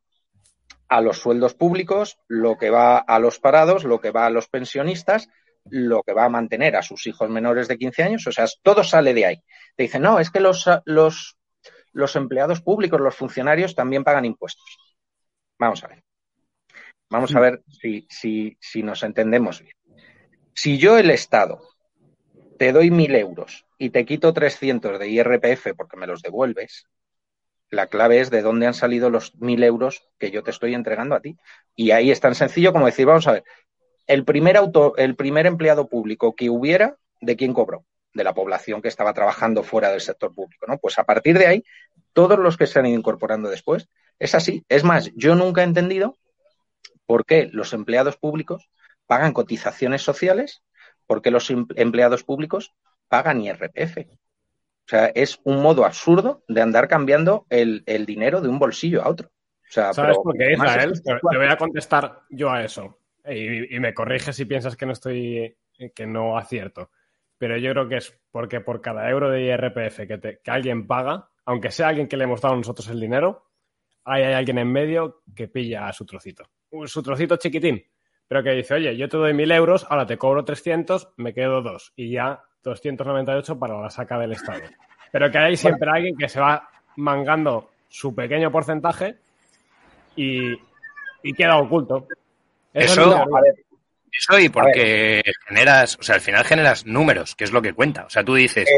a 0.88 1.00
los 1.00 1.18
sueldos 1.18 1.54
públicos, 1.54 2.18
lo 2.26 2.58
que 2.58 2.70
va 2.70 2.98
a 2.98 3.20
los 3.20 3.38
parados, 3.38 3.84
lo 3.84 4.00
que 4.00 4.10
va 4.10 4.26
a 4.26 4.30
los 4.30 4.48
pensionistas 4.48 5.28
lo 5.70 6.02
que 6.02 6.12
va 6.12 6.24
a 6.24 6.28
mantener 6.28 6.76
a 6.76 6.82
sus 6.82 7.06
hijos 7.06 7.28
menores 7.30 7.68
de 7.68 7.78
15 7.78 8.02
años, 8.02 8.26
o 8.26 8.32
sea, 8.32 8.46
todo 8.62 8.84
sale 8.84 9.14
de 9.14 9.26
ahí. 9.26 9.42
Te 9.74 9.84
dicen, 9.84 10.02
no, 10.02 10.18
es 10.18 10.30
que 10.30 10.40
los, 10.40 10.68
los, 10.84 11.36
los 11.92 12.16
empleados 12.16 12.60
públicos, 12.60 13.00
los 13.00 13.14
funcionarios 13.14 13.74
también 13.74 14.04
pagan 14.04 14.24
impuestos. 14.24 14.78
Vamos 15.58 15.82
a 15.84 15.88
ver. 15.88 16.02
Vamos 17.08 17.34
a 17.34 17.40
ver 17.40 17.62
si, 17.68 18.06
si, 18.10 18.56
si 18.60 18.82
nos 18.82 19.02
entendemos 19.02 19.60
bien. 19.60 19.74
Si 20.54 20.78
yo, 20.78 20.98
el 20.98 21.10
Estado, 21.10 21.60
te 22.58 22.72
doy 22.72 22.90
mil 22.90 23.14
euros 23.14 23.66
y 23.78 23.90
te 23.90 24.04
quito 24.04 24.32
300 24.32 24.98
de 24.98 25.08
IRPF 25.08 25.74
porque 25.76 25.96
me 25.96 26.06
los 26.06 26.22
devuelves, 26.22 26.86
la 27.70 27.88
clave 27.88 28.20
es 28.20 28.30
de 28.30 28.42
dónde 28.42 28.66
han 28.66 28.74
salido 28.74 29.10
los 29.10 29.34
mil 29.36 29.62
euros 29.62 30.08
que 30.18 30.30
yo 30.30 30.42
te 30.42 30.50
estoy 30.50 30.74
entregando 30.74 31.14
a 31.14 31.20
ti. 31.20 31.36
Y 31.74 31.90
ahí 31.90 32.10
es 32.10 32.20
tan 32.20 32.34
sencillo 32.34 32.72
como 32.72 32.86
decir, 32.86 33.06
vamos 33.06 33.26
a 33.26 33.32
ver, 33.32 33.44
el 34.06 34.24
primer, 34.24 34.56
auto, 34.56 34.96
el 34.96 35.16
primer 35.16 35.46
empleado 35.46 35.88
público 35.88 36.34
que 36.34 36.50
hubiera, 36.50 36.96
¿de 37.20 37.36
quién 37.36 37.52
cobró? 37.52 37.84
De 38.12 38.24
la 38.24 38.34
población 38.34 38.82
que 38.82 38.88
estaba 38.88 39.12
trabajando 39.12 39.62
fuera 39.62 39.90
del 39.90 40.00
sector 40.00 40.34
público, 40.34 40.66
¿no? 40.66 40.78
Pues 40.78 40.98
a 40.98 41.04
partir 41.04 41.38
de 41.38 41.46
ahí, 41.46 41.64
todos 42.12 42.38
los 42.38 42.56
que 42.56 42.66
se 42.66 42.78
han 42.78 42.86
ido 42.86 42.98
incorporando 42.98 43.48
después, 43.48 43.88
es 44.18 44.34
así. 44.34 44.64
Es 44.68 44.84
más, 44.84 45.10
yo 45.14 45.34
nunca 45.34 45.60
he 45.60 45.64
entendido 45.64 46.16
por 47.04 47.24
qué 47.24 47.48
los 47.52 47.72
empleados 47.72 48.16
públicos 48.16 48.70
pagan 49.06 49.32
cotizaciones 49.32 50.02
sociales, 50.02 50.62
por 51.06 51.22
qué 51.22 51.30
los 51.30 51.50
em-, 51.50 51.66
empleados 51.76 52.24
públicos 52.24 52.74
pagan 53.08 53.40
IRPF. 53.40 53.98
O 53.98 54.88
sea, 54.88 55.06
es 55.06 55.40
un 55.44 55.62
modo 55.62 55.84
absurdo 55.84 56.44
de 56.48 56.62
andar 56.62 56.88
cambiando 56.88 57.46
el, 57.50 57.82
el 57.86 58.06
dinero 58.06 58.40
de 58.40 58.48
un 58.48 58.58
bolsillo 58.58 59.02
a 59.02 59.08
otro. 59.08 59.28
O 59.28 59.72
sea, 59.72 59.92
¿Sabes 59.92 60.16
por 60.22 60.36
qué, 60.36 60.52
Israel? 60.52 61.02
Te 61.02 61.36
voy 61.36 61.46
a 61.48 61.56
contestar 61.56 62.22
yo 62.30 62.50
a 62.50 62.62
eso. 62.62 62.98
Y, 63.28 63.74
y, 63.74 63.80
me 63.80 63.92
corrige 63.92 64.32
si 64.32 64.44
piensas 64.44 64.76
que 64.76 64.86
no 64.86 64.92
estoy 64.92 65.56
que 65.94 66.06
no 66.06 66.38
acierto. 66.38 66.90
Pero 67.38 67.56
yo 67.58 67.70
creo 67.72 67.88
que 67.88 67.96
es 67.96 68.18
porque 68.30 68.60
por 68.60 68.80
cada 68.80 69.08
euro 69.10 69.30
de 69.30 69.42
IRPF 69.42 70.06
que, 70.06 70.40
que 70.42 70.50
alguien 70.50 70.86
paga, 70.86 71.28
aunque 71.44 71.70
sea 71.70 71.88
alguien 71.88 72.08
que 72.08 72.16
le 72.16 72.24
hemos 72.24 72.40
dado 72.40 72.54
a 72.54 72.58
nosotros 72.58 72.88
el 72.88 73.00
dinero, 73.00 73.50
hay, 74.04 74.22
hay 74.22 74.34
alguien 74.34 74.58
en 74.58 74.72
medio 74.72 75.22
que 75.34 75.48
pilla 75.48 75.92
su 75.92 76.06
trocito. 76.06 76.44
Su 76.86 77.02
trocito 77.02 77.36
chiquitín, 77.36 77.84
pero 78.26 78.42
que 78.42 78.50
dice, 78.50 78.74
oye, 78.74 78.96
yo 78.96 79.08
te 79.08 79.16
doy 79.16 79.34
mil 79.34 79.50
euros, 79.52 79.86
ahora 79.88 80.06
te 80.06 80.16
cobro 80.16 80.44
300, 80.44 81.14
me 81.16 81.34
quedo 81.34 81.62
dos 81.62 81.92
y 81.96 82.10
ya 82.10 82.42
298 82.62 83.58
para 83.58 83.80
la 83.80 83.90
saca 83.90 84.18
del 84.18 84.32
Estado. 84.32 84.62
Pero 85.12 85.30
que 85.30 85.38
hay 85.38 85.56
siempre 85.56 85.90
alguien 85.90 86.16
que 86.16 86.28
se 86.28 86.40
va 86.40 86.68
mangando 86.96 87.70
su 87.88 88.14
pequeño 88.14 88.50
porcentaje 88.50 89.16
y, 90.16 90.52
y 91.22 91.32
queda 91.34 91.58
oculto. 91.58 92.06
Eso, 92.76 93.24
eso 94.12 94.38
y 94.38 94.48
porque 94.50 95.22
generas, 95.48 95.96
o 95.98 96.02
sea, 96.02 96.16
al 96.16 96.20
final 96.20 96.44
generas 96.44 96.84
números, 96.84 97.34
que 97.34 97.44
es 97.44 97.52
lo 97.52 97.62
que 97.62 97.72
cuenta. 97.72 98.04
O 98.04 98.10
sea, 98.10 98.22
tú 98.22 98.34
dices, 98.34 98.68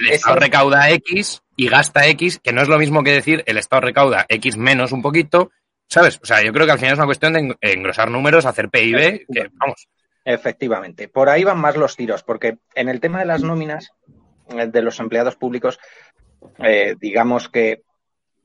el 0.00 0.08
Estado 0.08 0.36
recauda 0.36 0.90
X 0.90 1.42
y 1.56 1.68
gasta 1.68 2.06
X, 2.08 2.40
que 2.42 2.52
no 2.52 2.62
es 2.62 2.68
lo 2.68 2.78
mismo 2.78 3.04
que 3.04 3.12
decir 3.12 3.44
el 3.46 3.56
Estado 3.56 3.82
recauda 3.82 4.26
X 4.28 4.56
menos 4.56 4.92
un 4.92 5.02
poquito, 5.02 5.52
¿sabes? 5.88 6.18
O 6.22 6.26
sea, 6.26 6.42
yo 6.42 6.52
creo 6.52 6.66
que 6.66 6.72
al 6.72 6.78
final 6.78 6.94
es 6.94 6.98
una 6.98 7.06
cuestión 7.06 7.32
de 7.32 7.56
engrosar 7.60 8.10
números, 8.10 8.46
hacer 8.46 8.68
PIB, 8.68 9.26
que 9.32 9.48
vamos. 9.52 9.88
Efectivamente, 10.24 11.08
por 11.08 11.28
ahí 11.28 11.44
van 11.44 11.58
más 11.58 11.76
los 11.76 11.96
tiros, 11.96 12.22
porque 12.24 12.58
en 12.74 12.88
el 12.88 13.00
tema 13.00 13.20
de 13.20 13.26
las 13.26 13.42
nóminas 13.42 13.92
eh, 14.48 14.66
de 14.66 14.82
los 14.82 14.98
empleados 15.00 15.36
públicos, 15.36 15.78
eh, 16.58 16.96
digamos 17.00 17.48
que, 17.48 17.82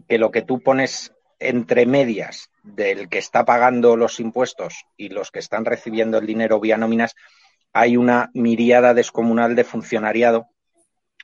que 0.08 0.18
lo 0.18 0.32
que 0.32 0.44
tú 0.44 0.62
pones 0.62 1.15
entre 1.50 1.86
medias 1.86 2.50
del 2.64 3.10
que 3.10 3.20
está 3.20 3.46
pagando 3.46 3.96
los 3.96 4.20
impuestos 4.20 4.86
y 4.98 5.10
los 5.10 5.32
que 5.32 5.40
están 5.40 5.66
recibiendo 5.66 6.18
el 6.18 6.26
dinero 6.26 6.60
vía 6.60 6.78
nóminas, 6.78 7.16
hay 7.74 7.98
una 7.98 8.32
miriada 8.34 8.94
descomunal 8.94 9.56
de 9.56 9.64
funcionariado 9.64 10.48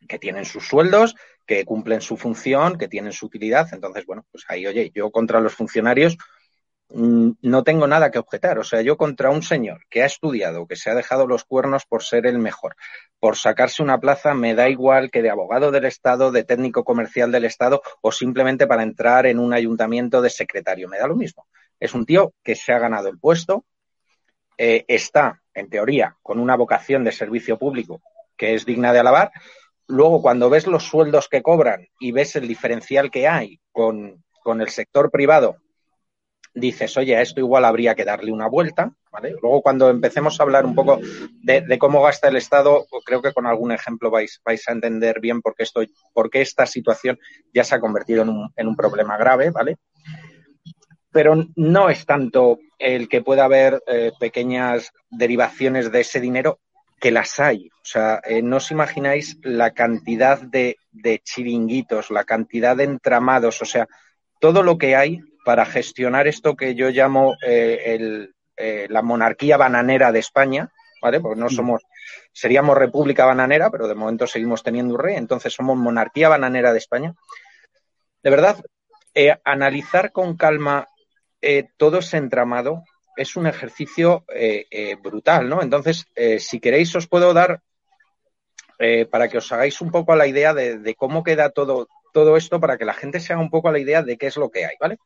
que 0.07 0.19
tienen 0.19 0.45
sus 0.45 0.67
sueldos, 0.67 1.15
que 1.45 1.65
cumplen 1.65 2.01
su 2.01 2.17
función, 2.17 2.77
que 2.77 2.87
tienen 2.87 3.13
su 3.13 3.25
utilidad. 3.25 3.67
Entonces, 3.73 4.05
bueno, 4.05 4.25
pues 4.31 4.45
ahí, 4.47 4.65
oye, 4.67 4.91
yo 4.93 5.11
contra 5.11 5.39
los 5.39 5.53
funcionarios 5.53 6.17
no 6.93 7.63
tengo 7.63 7.87
nada 7.87 8.11
que 8.11 8.19
objetar. 8.19 8.59
O 8.59 8.63
sea, 8.63 8.81
yo 8.81 8.97
contra 8.97 9.29
un 9.29 9.41
señor 9.41 9.85
que 9.89 10.03
ha 10.03 10.05
estudiado, 10.05 10.67
que 10.67 10.75
se 10.75 10.89
ha 10.89 10.95
dejado 10.95 11.27
los 11.27 11.43
cuernos 11.43 11.85
por 11.85 12.03
ser 12.03 12.25
el 12.25 12.39
mejor, 12.39 12.75
por 13.19 13.37
sacarse 13.37 13.83
una 13.83 13.99
plaza, 13.99 14.33
me 14.33 14.55
da 14.55 14.69
igual 14.69 15.11
que 15.11 15.21
de 15.21 15.29
abogado 15.29 15.71
del 15.71 15.85
Estado, 15.85 16.31
de 16.31 16.43
técnico 16.43 16.83
comercial 16.83 17.31
del 17.31 17.45
Estado 17.45 17.81
o 18.01 18.11
simplemente 18.11 18.67
para 18.67 18.83
entrar 18.83 19.25
en 19.25 19.39
un 19.39 19.53
ayuntamiento 19.53 20.21
de 20.21 20.29
secretario. 20.29 20.87
Me 20.87 20.99
da 20.99 21.07
lo 21.07 21.15
mismo. 21.15 21.47
Es 21.79 21.93
un 21.93 22.05
tío 22.05 22.33
que 22.43 22.55
se 22.55 22.73
ha 22.73 22.79
ganado 22.79 23.09
el 23.09 23.19
puesto, 23.19 23.65
eh, 24.57 24.85
está, 24.87 25.41
en 25.53 25.69
teoría, 25.69 26.17
con 26.21 26.39
una 26.39 26.55
vocación 26.55 27.03
de 27.03 27.11
servicio 27.11 27.57
público 27.57 28.01
que 28.37 28.55
es 28.55 28.65
digna 28.65 28.91
de 28.91 28.99
alabar 28.99 29.31
Luego, 29.91 30.21
cuando 30.21 30.49
ves 30.49 30.67
los 30.67 30.83
sueldos 30.83 31.27
que 31.27 31.41
cobran 31.41 31.85
y 31.99 32.13
ves 32.13 32.37
el 32.37 32.47
diferencial 32.47 33.11
que 33.11 33.27
hay 33.27 33.59
con, 33.73 34.23
el 34.45 34.69
sector 34.69 35.11
privado, 35.11 35.57
dices, 36.53 36.97
oye, 36.97 37.15
a 37.15 37.21
esto 37.21 37.39
igual 37.39 37.65
habría 37.65 37.95
que 37.95 38.05
darle 38.05 38.31
una 38.31 38.47
vuelta, 38.47 38.93
¿vale? 39.11 39.35
Luego, 39.41 39.61
cuando 39.61 39.89
empecemos 39.89 40.39
a 40.39 40.43
hablar 40.43 40.65
un 40.65 40.75
poco 40.75 40.99
de, 41.43 41.77
cómo 41.79 42.01
gasta 42.01 42.27
el 42.27 42.37
Estado, 42.37 42.85
creo 43.05 43.21
que 43.21 43.33
con 43.33 43.45
algún 43.45 43.71
ejemplo 43.71 44.09
vais, 44.09 44.41
vais 44.43 44.67
a 44.67 44.71
entender 44.71 45.19
bien 45.19 45.41
por 45.41 45.55
qué, 45.55 45.63
esto, 45.63 45.81
por 46.13 46.29
qué 46.29 46.41
esta 46.41 46.65
situación 46.65 47.19
ya 47.53 47.63
se 47.63 47.75
ha 47.75 47.79
convertido 47.79 48.23
en 48.23 48.29
un, 48.29 48.53
en 48.55 48.67
un 48.67 48.75
problema 48.75 49.17
grave, 49.17 49.51
¿vale? 49.51 49.77
Pero 51.11 51.45
no 51.55 51.89
es 51.89 52.05
tanto 52.05 52.59
el 52.79 53.07
que 53.09 53.21
pueda 53.21 53.45
haber 53.45 53.81
eh, 53.87 54.11
pequeñas 54.19 54.91
derivaciones 55.09 55.91
de 55.91 56.01
ese 56.01 56.19
dinero, 56.19 56.59
que 57.01 57.11
las 57.11 57.39
hay. 57.39 57.67
O 57.67 57.85
sea, 57.85 58.21
eh, 58.23 58.41
no 58.41 58.57
os 58.57 58.71
imagináis 58.71 59.37
la 59.41 59.71
cantidad 59.71 60.39
de, 60.39 60.77
chiringuitos, 61.23 62.11
la 62.11 62.23
cantidad 62.23 62.77
de 62.77 62.83
entramados, 62.83 63.61
o 63.61 63.65
sea, 63.65 63.87
todo 64.39 64.61
lo 64.61 64.77
que 64.77 64.95
hay 64.95 65.19
para 65.43 65.65
gestionar 65.65 66.27
esto 66.27 66.55
que 66.55 66.75
yo 66.75 66.89
llamo 66.89 67.35
eh, 67.45 68.27
eh, 68.57 68.87
la 68.89 69.01
monarquía 69.01 69.57
bananera 69.57 70.11
de 70.11 70.19
España, 70.19 70.71
¿vale? 71.01 71.19
Porque 71.19 71.39
no 71.39 71.49
somos, 71.49 71.83
seríamos 72.31 72.77
república 72.77 73.25
bananera, 73.25 73.69
pero 73.69 73.87
de 73.87 73.95
momento 73.95 74.27
seguimos 74.27 74.63
teniendo 74.63 74.95
un 74.95 75.01
rey, 75.01 75.15
entonces 75.15 75.53
somos 75.53 75.77
monarquía 75.77 76.29
bananera 76.29 76.71
de 76.71 76.79
España. 76.79 77.13
De 78.23 78.29
verdad, 78.29 78.57
analizar 79.43 80.11
con 80.11 80.37
calma 80.37 80.87
todo 81.77 81.99
ese 81.99 82.17
entramado 82.17 82.83
es 83.15 83.35
un 83.35 83.47
ejercicio 83.47 84.25
eh, 84.33 84.65
eh, 84.69 84.95
brutal, 84.95 85.49
¿no? 85.49 85.61
Entonces, 85.61 86.05
eh, 86.15 86.39
si 86.39 86.59
queréis, 86.59 86.95
os 86.95 87.07
puedo 87.07 87.33
dar, 87.33 87.61
para 89.11 89.27
que 89.27 89.37
os 89.37 89.51
hagáis 89.51 89.79
un 89.79 89.91
poco 89.91 90.11
a 90.11 90.15
la 90.15 90.25
idea 90.25 90.55
de, 90.55 90.95
cómo 90.95 91.23
queda 91.23 91.51
todo, 91.51 91.87
todo 92.11 92.37
esto, 92.37 92.59
para 92.59 92.77
que 92.77 92.85
la 92.85 92.93
gente 92.93 93.19
se 93.19 93.33
haga 93.33 93.41
un 93.41 93.49
poco 93.49 93.69
a 93.69 93.71
la 93.71 93.79
idea 93.79 94.03
de 94.03 94.17
qué 94.17 94.27
es 94.27 94.37
lo 94.37 94.49
que 94.49 94.65
hay, 94.65 94.75
¿vale? 94.79 94.97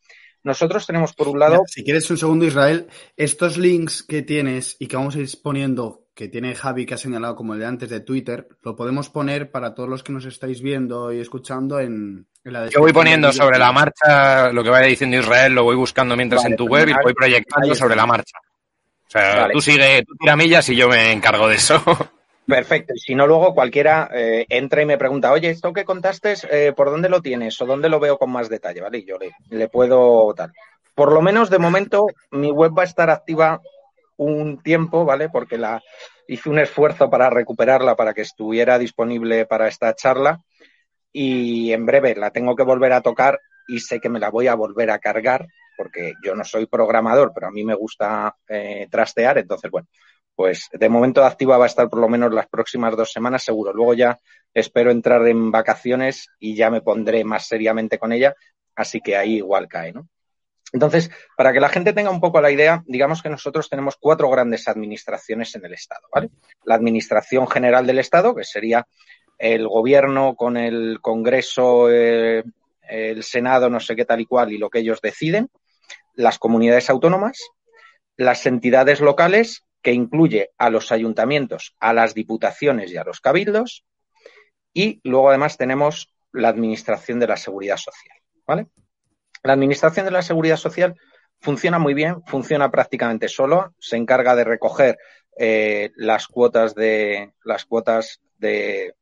Nosotros 0.43 0.85
tenemos 0.85 1.13
por 1.13 1.27
un 1.27 1.39
lado. 1.39 1.63
Si 1.65 1.83
quieres 1.83 2.09
un 2.11 2.17
segundo, 2.17 2.45
Israel, 2.45 2.87
estos 3.17 3.57
links 3.57 4.03
que 4.03 4.21
tienes 4.21 4.75
y 4.79 4.87
que 4.87 4.95
vamos 4.95 5.15
a 5.15 5.19
ir 5.19 5.29
poniendo, 5.41 6.05
que 6.13 6.27
tiene 6.27 6.53
Javi, 6.53 6.85
que 6.85 6.93
ha 6.93 6.97
señalado 6.97 7.35
como 7.35 7.53
el 7.53 7.59
de 7.59 7.65
antes 7.65 7.89
de 7.89 7.99
Twitter, 7.99 8.47
lo 8.61 8.75
podemos 8.75 9.09
poner 9.09 9.49
para 9.49 9.73
todos 9.73 9.89
los 9.89 10.03
que 10.03 10.13
nos 10.13 10.25
estáis 10.25 10.61
viendo 10.61 11.11
y 11.11 11.19
escuchando 11.19 11.79
en, 11.79 12.27
yo 12.71 12.79
voy 12.79 12.93
poniendo 12.93 13.33
sobre 13.33 13.57
la 13.57 13.71
marcha 13.71 14.51
lo 14.51 14.63
que 14.63 14.69
vaya 14.69 14.85
diciendo 14.85 15.17
Israel, 15.17 15.53
lo 15.53 15.63
voy 15.63 15.75
buscando 15.75 16.15
mientras 16.15 16.45
en 16.45 16.55
tu 16.55 16.67
web 16.67 16.87
y 16.87 16.93
lo 16.93 17.01
voy 17.01 17.13
proyectando 17.13 17.73
sobre 17.73 17.95
la 17.95 18.05
marcha. 18.05 18.37
O 19.07 19.09
sea, 19.09 19.49
tú 19.51 19.61
sigue, 19.61 20.03
tú 20.03 20.13
tira 20.15 20.35
millas 20.35 20.69
y 20.69 20.75
yo 20.75 20.87
me 20.87 21.11
encargo 21.11 21.47
de 21.47 21.55
eso. 21.55 21.81
Perfecto. 22.47 22.93
Y 22.95 22.99
si 22.99 23.15
no, 23.15 23.25
luego 23.25 23.55
cualquiera 23.55 24.09
eh, 24.13 24.45
entra 24.49 24.81
y 24.81 24.85
me 24.85 24.97
pregunta, 24.97 25.31
oye, 25.31 25.49
esto 25.49 25.73
que 25.73 25.85
contaste, 25.85 26.35
eh, 26.51 26.73
¿por 26.75 26.91
dónde 26.91 27.09
lo 27.09 27.21
tienes 27.21 27.59
o 27.61 27.65
dónde 27.65 27.89
lo 27.89 27.99
veo 27.99 28.17
con 28.17 28.31
más 28.31 28.49
detalle? 28.49 28.81
¿Vale? 28.81 28.99
Y 28.99 29.05
yo 29.05 29.17
le, 29.49 29.67
puedo 29.67 30.33
tal. 30.35 30.53
Por 30.93 31.11
lo 31.11 31.21
menos 31.21 31.49
de 31.49 31.59
momento, 31.59 32.05
mi 32.31 32.51
web 32.51 32.71
va 32.77 32.83
a 32.83 32.85
estar 32.85 33.09
activa 33.09 33.61
un 34.17 34.61
tiempo, 34.61 35.05
¿vale? 35.05 35.29
Porque 35.29 35.57
la 35.57 35.81
hice 36.27 36.49
un 36.49 36.59
esfuerzo 36.59 37.09
para 37.09 37.29
recuperarla 37.29 37.95
para 37.95 38.13
que 38.13 38.21
estuviera 38.21 38.77
disponible 38.77 39.45
para 39.45 39.67
esta 39.67 39.93
charla 39.95 40.41
y 41.11 41.71
en 41.71 41.85
breve 41.85 42.15
la 42.15 42.31
tengo 42.31 42.55
que 42.55 42.63
volver 42.63 42.93
a 42.93 43.01
tocar 43.01 43.39
y 43.67 43.79
sé 43.79 43.99
que 43.99 44.09
me 44.09 44.19
la 44.19 44.29
voy 44.29 44.47
a 44.47 44.55
volver 44.55 44.91
a 44.91 44.99
cargar 44.99 45.47
porque 45.75 46.13
yo 46.23 46.35
no 46.35 46.43
soy 46.43 46.65
programador, 46.65 47.31
pero 47.33 47.47
a 47.47 47.51
mí 47.51 47.63
me 47.63 47.75
gusta 47.75 48.35
eh, 48.47 48.87
trastear, 48.89 49.37
entonces 49.37 49.69
bueno, 49.69 49.87
pues 50.35 50.69
de 50.71 50.89
momento 50.89 51.23
activa 51.23 51.57
va 51.57 51.65
a 51.65 51.67
estar 51.67 51.89
por 51.89 51.99
lo 51.99 52.09
menos 52.09 52.33
las 52.33 52.47
próximas 52.47 52.95
dos 52.95 53.11
semanas 53.11 53.43
seguro. 53.43 53.73
Luego 53.73 53.93
ya 53.93 54.19
espero 54.53 54.91
entrar 54.91 55.25
en 55.27 55.51
vacaciones 55.51 56.29
y 56.39 56.55
ya 56.55 56.69
me 56.69 56.81
pondré 56.81 57.23
más 57.23 57.47
seriamente 57.47 57.97
con 57.97 58.11
ella, 58.11 58.35
así 58.75 59.01
que 59.01 59.15
ahí 59.15 59.35
igual 59.37 59.67
cae, 59.67 59.93
¿no? 59.93 60.07
Entonces, 60.73 61.09
para 61.37 61.53
que 61.53 61.61
la 61.61 61.69
gente 61.69 61.93
tenga 61.93 62.09
un 62.09 62.19
poco 62.19 62.41
la 62.41 62.51
idea, 62.51 62.83
digamos 62.85 63.21
que 63.21 63.29
nosotros 63.29 63.69
tenemos 63.69 63.95
cuatro 63.97 64.29
grandes 64.29 64.67
administraciones 64.67 65.55
en 65.55 65.63
el 65.63 65.73
Estado, 65.73 66.01
¿vale? 66.13 66.31
La 66.65 66.75
Administración 66.75 67.47
General 67.47 67.87
del 67.87 67.99
Estado, 67.99 68.35
que 68.35 68.43
sería 68.43 68.85
el 69.37 69.67
gobierno 69.67 70.35
con 70.35 70.57
el 70.57 70.99
Congreso, 71.01 71.89
eh, 71.89 72.43
el 72.89 73.23
Senado, 73.23 73.69
no 73.69 73.79
sé 73.79 73.95
qué 73.95 74.03
tal 74.05 74.19
y 74.19 74.25
cual, 74.25 74.51
y 74.51 74.57
lo 74.57 74.69
que 74.69 74.79
ellos 74.79 74.99
deciden, 75.01 75.49
las 76.13 76.39
comunidades 76.39 76.89
autónomas, 76.89 77.39
las 78.17 78.45
entidades 78.45 79.01
locales, 79.01 79.63
que 79.85 79.93
incluye 79.93 80.49
a 80.57 80.71
los 80.71 80.91
ayuntamientos, 80.91 81.75
a 81.79 81.93
las 81.93 82.15
diputaciones 82.15 82.91
y 82.91 82.97
a 82.97 83.03
los 83.03 83.21
cabildos, 83.21 83.85
y 84.73 84.99
luego 85.03 85.29
además 85.29 85.57
tenemos 85.57 86.11
la 86.33 86.49
Administración 86.49 87.19
de 87.19 87.27
la 87.27 87.37
Seguridad 87.37 87.77
Social. 87.77 88.17
¿vale? 88.47 88.65
La 89.43 89.53
Administración 89.53 90.07
de 90.07 90.11
la 90.11 90.23
Seguridad 90.23 90.57
Social 90.57 90.95
funciona 91.39 91.77
muy 91.77 91.93
bien, 91.93 92.23
funciona 92.25 92.71
prácticamente 92.71 93.27
solo, 93.27 93.75
se 93.77 93.95
encarga 93.95 94.35
de 94.35 94.43
recoger 94.43 94.97
eh, 95.37 95.91
las 95.97 96.25
cuotas 96.25 96.73
de 96.73 97.33
las 97.43 97.65
cuotas 97.65 98.21
de 98.39 98.95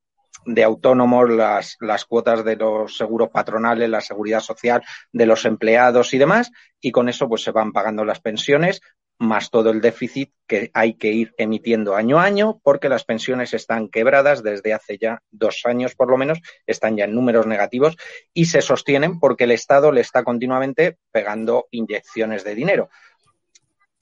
de 0.46 0.64
autónomos, 0.64 1.30
las, 1.30 1.78
las 1.80 2.04
cuotas 2.04 2.44
de 2.44 2.58
los 2.58 2.98
seguros 2.98 3.30
patronales, 3.30 3.90
la 3.90 4.02
seguridad 4.02 4.42
social 4.42 4.84
de 5.14 5.26
los 5.26 5.46
empleados 5.46 6.14
y 6.14 6.18
demás, 6.18 6.52
y 6.82 6.92
con 6.92 7.08
eso 7.08 7.30
pues 7.30 7.44
se 7.44 7.52
van 7.52 7.72
pagando 7.72 8.04
las 8.04 8.20
pensiones 8.20 8.82
más 9.20 9.50
todo 9.50 9.70
el 9.70 9.82
déficit 9.82 10.32
que 10.48 10.70
hay 10.74 10.96
que 10.96 11.12
ir 11.12 11.34
emitiendo 11.38 11.96
año 11.96 12.20
a 12.20 12.24
año 12.24 12.60
porque 12.64 12.90
las 12.90 13.06
pensiones 13.06 13.54
están 13.54 13.90
quebradas 13.90 14.44
desde 14.44 14.74
hace 14.74 14.98
ya 14.98 15.22
dos 15.32 15.62
años 15.66 15.96
por 15.96 16.10
lo 16.10 16.18
menos, 16.18 16.40
están 16.68 16.98
ya 16.98 17.06
en 17.06 17.16
números 17.16 17.48
negativos 17.48 17.96
y 18.34 18.46
se 18.46 18.62
sostienen 18.62 19.20
porque 19.20 19.46
el 19.46 19.52
Estado 19.52 19.92
le 19.92 20.02
está 20.02 20.24
continuamente 20.24 20.98
pegando 21.12 21.68
inyecciones 21.72 22.44
de 22.44 22.56
dinero. 22.56 22.90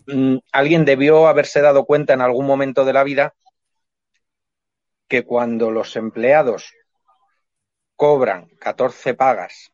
Mm, 0.08 0.38
alguien 0.52 0.86
debió 0.86 1.28
haberse 1.28 1.62
dado 1.62 1.86
cuenta 1.86 2.14
en 2.14 2.22
algún 2.22 2.46
momento 2.46 2.86
de 2.86 2.94
la 2.94 3.04
vida 3.04 3.34
que 5.08 5.24
cuando 5.24 5.72
los 5.72 5.96
empleados 5.96 6.74
cobran 7.96 8.50
14 8.60 9.14
pagas, 9.14 9.72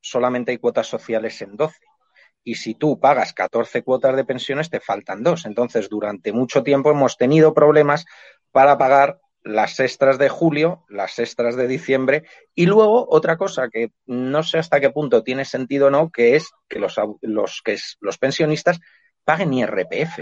solamente 0.00 0.52
hay 0.52 0.58
cuotas 0.58 0.86
sociales 0.86 1.40
en 1.42 1.56
12. 1.56 1.78
Y 2.44 2.56
si 2.56 2.74
tú 2.74 2.98
pagas 2.98 3.32
14 3.32 3.82
cuotas 3.82 4.16
de 4.16 4.24
pensiones 4.24 4.70
te 4.70 4.80
faltan 4.80 5.22
dos. 5.22 5.46
Entonces, 5.46 5.88
durante 5.88 6.32
mucho 6.32 6.62
tiempo 6.62 6.90
hemos 6.90 7.16
tenido 7.16 7.54
problemas 7.54 8.04
para 8.50 8.78
pagar 8.78 9.20
las 9.44 9.80
extras 9.80 10.18
de 10.18 10.28
julio, 10.28 10.84
las 10.88 11.18
extras 11.18 11.56
de 11.56 11.66
diciembre 11.66 12.24
y 12.54 12.66
luego 12.66 13.06
otra 13.08 13.36
cosa 13.36 13.68
que 13.68 13.90
no 14.06 14.42
sé 14.42 14.58
hasta 14.58 14.80
qué 14.80 14.90
punto 14.90 15.22
tiene 15.22 15.44
sentido 15.44 15.88
o 15.88 15.90
no, 15.90 16.10
que 16.10 16.36
es 16.36 16.50
que 16.68 16.78
los, 16.78 16.96
los, 17.20 17.60
que 17.64 17.76
los 18.00 18.18
pensionistas 18.18 18.78
paguen 19.24 19.52
IRPF. 19.52 20.20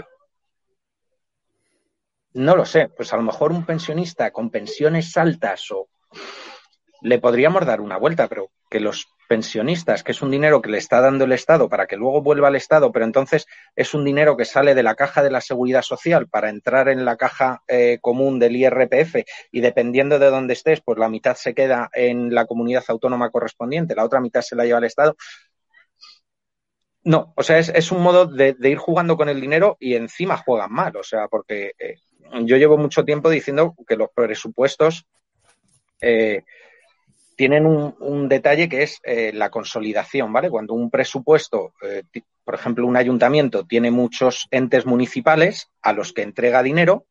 No 2.33 2.55
lo 2.55 2.65
sé, 2.65 2.89
pues 2.89 3.11
a 3.13 3.17
lo 3.17 3.23
mejor 3.23 3.51
un 3.51 3.65
pensionista 3.65 4.31
con 4.31 4.49
pensiones 4.49 5.15
altas 5.17 5.69
o 5.71 5.89
le 7.01 7.19
podríamos 7.19 7.65
dar 7.65 7.81
una 7.81 7.97
vuelta, 7.97 8.27
pero 8.27 8.51
que 8.69 8.79
los 8.79 9.07
pensionistas, 9.31 10.03
que 10.03 10.11
es 10.11 10.21
un 10.21 10.29
dinero 10.29 10.61
que 10.61 10.69
le 10.69 10.77
está 10.77 10.99
dando 10.99 11.23
el 11.23 11.31
Estado 11.31 11.69
para 11.69 11.87
que 11.87 11.95
luego 11.95 12.21
vuelva 12.21 12.49
al 12.49 12.57
Estado, 12.57 12.91
pero 12.91 13.05
entonces 13.05 13.47
es 13.77 13.93
un 13.93 14.03
dinero 14.03 14.35
que 14.35 14.43
sale 14.43 14.75
de 14.75 14.83
la 14.83 14.95
caja 14.95 15.23
de 15.23 15.31
la 15.31 15.39
seguridad 15.39 15.83
social 15.83 16.27
para 16.27 16.49
entrar 16.49 16.89
en 16.89 17.05
la 17.05 17.15
caja 17.15 17.63
eh, 17.69 17.99
común 18.01 18.39
del 18.39 18.57
IRPF 18.57 19.23
y 19.49 19.61
dependiendo 19.61 20.19
de 20.19 20.29
dónde 20.29 20.51
estés, 20.51 20.81
pues 20.81 20.99
la 20.99 21.07
mitad 21.07 21.35
se 21.35 21.53
queda 21.53 21.89
en 21.93 22.35
la 22.35 22.45
comunidad 22.45 22.83
autónoma 22.89 23.29
correspondiente, 23.29 23.95
la 23.95 24.03
otra 24.03 24.19
mitad 24.19 24.41
se 24.41 24.57
la 24.57 24.65
lleva 24.65 24.79
al 24.79 24.83
Estado. 24.83 25.15
No, 27.05 27.31
o 27.37 27.41
sea, 27.41 27.57
es, 27.57 27.91
un 27.93 28.01
modo 28.01 28.25
de, 28.25 28.53
ir 28.63 28.77
jugando 28.79 29.15
con 29.15 29.29
el 29.29 29.39
dinero 29.39 29.77
y 29.79 29.95
encima 29.95 30.35
juegan 30.35 30.73
mal, 30.73 30.93
o 30.97 31.03
sea, 31.03 31.29
porque 31.29 31.71
eh, 31.79 31.95
yo 32.43 32.57
llevo 32.57 32.77
mucho 32.77 33.05
tiempo 33.05 33.29
diciendo 33.29 33.75
que 33.87 33.95
los 33.95 34.09
presupuestos 34.13 35.05
eh, 36.01 36.43
tienen 37.41 37.65
un, 37.65 38.29
detalle 38.29 38.69
que 38.69 38.83
es 38.83 38.99
eh, 39.01 39.31
la 39.33 39.49
consolidación, 39.49 40.31
¿vale? 40.31 40.51
Cuando 40.51 40.75
un 40.75 40.91
presupuesto, 40.91 41.73
eh, 41.81 42.03
por 42.43 42.53
ejemplo, 42.53 42.85
un 42.85 42.95
ayuntamiento 42.95 43.65
tiene 43.65 43.89
muchos 43.89 44.47
entes 44.51 44.85
municipales 44.85 45.71
a 45.81 45.91
los 45.91 46.13
que 46.13 46.21
entrega 46.21 46.61
dinero, 46.61 47.07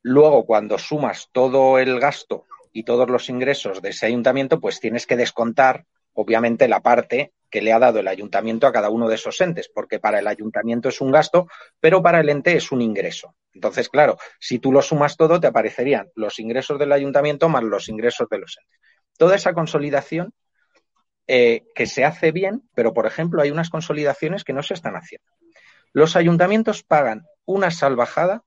luego 0.00 0.46
cuando 0.46 0.78
sumas 0.78 1.28
todo 1.32 1.78
el 1.78 2.00
gasto 2.00 2.46
y 2.72 2.84
todos 2.84 3.10
los 3.10 3.28
ingresos 3.28 3.82
de 3.82 3.90
ese 3.90 4.06
ayuntamiento, 4.06 4.58
pues 4.58 4.80
tienes 4.80 5.06
que 5.06 5.18
descontar, 5.18 5.84
obviamente, 6.14 6.66
la 6.66 6.80
parte 6.80 7.34
que 7.52 7.60
le 7.60 7.72
ha 7.72 7.78
dado 7.78 8.00
el 8.00 8.08
ayuntamiento 8.08 8.66
a 8.66 8.72
cada 8.72 8.88
uno 8.88 9.08
de 9.08 9.16
esos 9.16 9.38
entes, 9.42 9.68
porque 9.68 10.00
para 10.00 10.18
el 10.18 10.26
ayuntamiento 10.26 10.88
es 10.88 11.02
un 11.02 11.12
gasto, 11.12 11.46
pero 11.78 12.02
para 12.02 12.20
el 12.20 12.30
ente 12.30 12.56
es 12.56 12.72
un 12.72 12.80
ingreso. 12.80 13.36
Entonces, 13.52 13.90
claro, 13.90 14.16
si 14.40 14.58
tú 14.58 14.72
lo 14.72 14.80
sumas 14.80 15.18
todo, 15.18 15.38
te 15.38 15.48
aparecerían 15.48 16.10
los 16.14 16.38
ingresos 16.38 16.78
del 16.78 16.92
ayuntamiento 16.92 17.50
más 17.50 17.62
los 17.62 17.90
ingresos 17.90 18.26
de 18.30 18.38
los 18.38 18.56
entes. 18.58 18.80
Toda 19.18 19.36
esa 19.36 19.52
consolidación 19.52 20.32
eh, 21.26 21.64
que 21.74 21.86
se 21.86 22.06
hace 22.06 22.32
bien, 22.32 22.62
pero 22.74 22.94
por 22.94 23.06
ejemplo 23.06 23.42
hay 23.42 23.50
unas 23.50 23.68
consolidaciones 23.68 24.44
que 24.44 24.54
no 24.54 24.62
se 24.62 24.72
están 24.72 24.96
haciendo. 24.96 25.28
Los 25.92 26.16
ayuntamientos 26.16 26.82
pagan 26.82 27.26
una 27.44 27.70
salvajada 27.70 28.42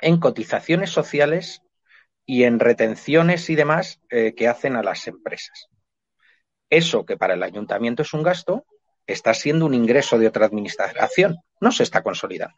en 0.00 0.20
cotizaciones 0.20 0.90
sociales 0.90 1.60
y 2.24 2.44
en 2.44 2.60
retenciones 2.60 3.50
y 3.50 3.56
demás 3.56 4.00
eh, 4.10 4.32
que 4.36 4.46
hacen 4.46 4.76
a 4.76 4.84
las 4.84 5.08
empresas. 5.08 5.68
Eso 6.70 7.04
que 7.04 7.16
para 7.16 7.34
el 7.34 7.42
ayuntamiento 7.42 8.02
es 8.02 8.14
un 8.14 8.22
gasto, 8.22 8.64
está 9.06 9.34
siendo 9.34 9.66
un 9.66 9.74
ingreso 9.74 10.18
de 10.18 10.28
otra 10.28 10.46
administración, 10.46 11.36
no 11.60 11.72
se 11.72 11.82
está 11.82 12.02
consolidando. 12.02 12.56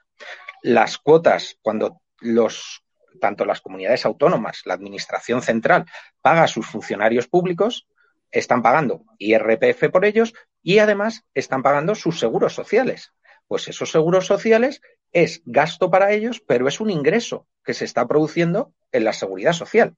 Las 0.63 0.99
cuotas, 0.99 1.57
cuando 1.63 2.03
los 2.21 2.83
tanto 3.21 3.45
las 3.45 3.61
comunidades 3.61 4.05
autónomas, 4.05 4.63
la 4.65 4.75
administración 4.75 5.43
central 5.43 5.87
paga 6.21 6.45
a 6.45 6.49
sus 6.49 6.67
funcionarios 6.67 7.29
públicos, 7.29 7.87
están 8.31 8.63
pagando 8.63 9.05
IRPF 9.19 9.91
por 9.91 10.05
ellos 10.05 10.33
y 10.63 10.79
además 10.79 11.25
están 11.35 11.63
pagando 11.63 11.95
sus 11.95 12.19
seguros 12.19 12.55
sociales. 12.55 13.13
Pues 13.47 13.69
esos 13.69 13.91
seguros 13.91 14.27
sociales 14.27 14.81
es 15.13 15.43
gasto 15.45 15.91
para 15.91 16.13
ellos, 16.13 16.43
pero 16.47 16.69
es 16.69 16.81
un 16.81 16.91
ingreso 16.91 17.47
que 17.65 17.75
se 17.75 17.85
está 17.85 18.07
produciendo 18.07 18.73
en 18.93 19.05
la 19.05 19.13
seguridad 19.13 19.53
social. 19.53 19.95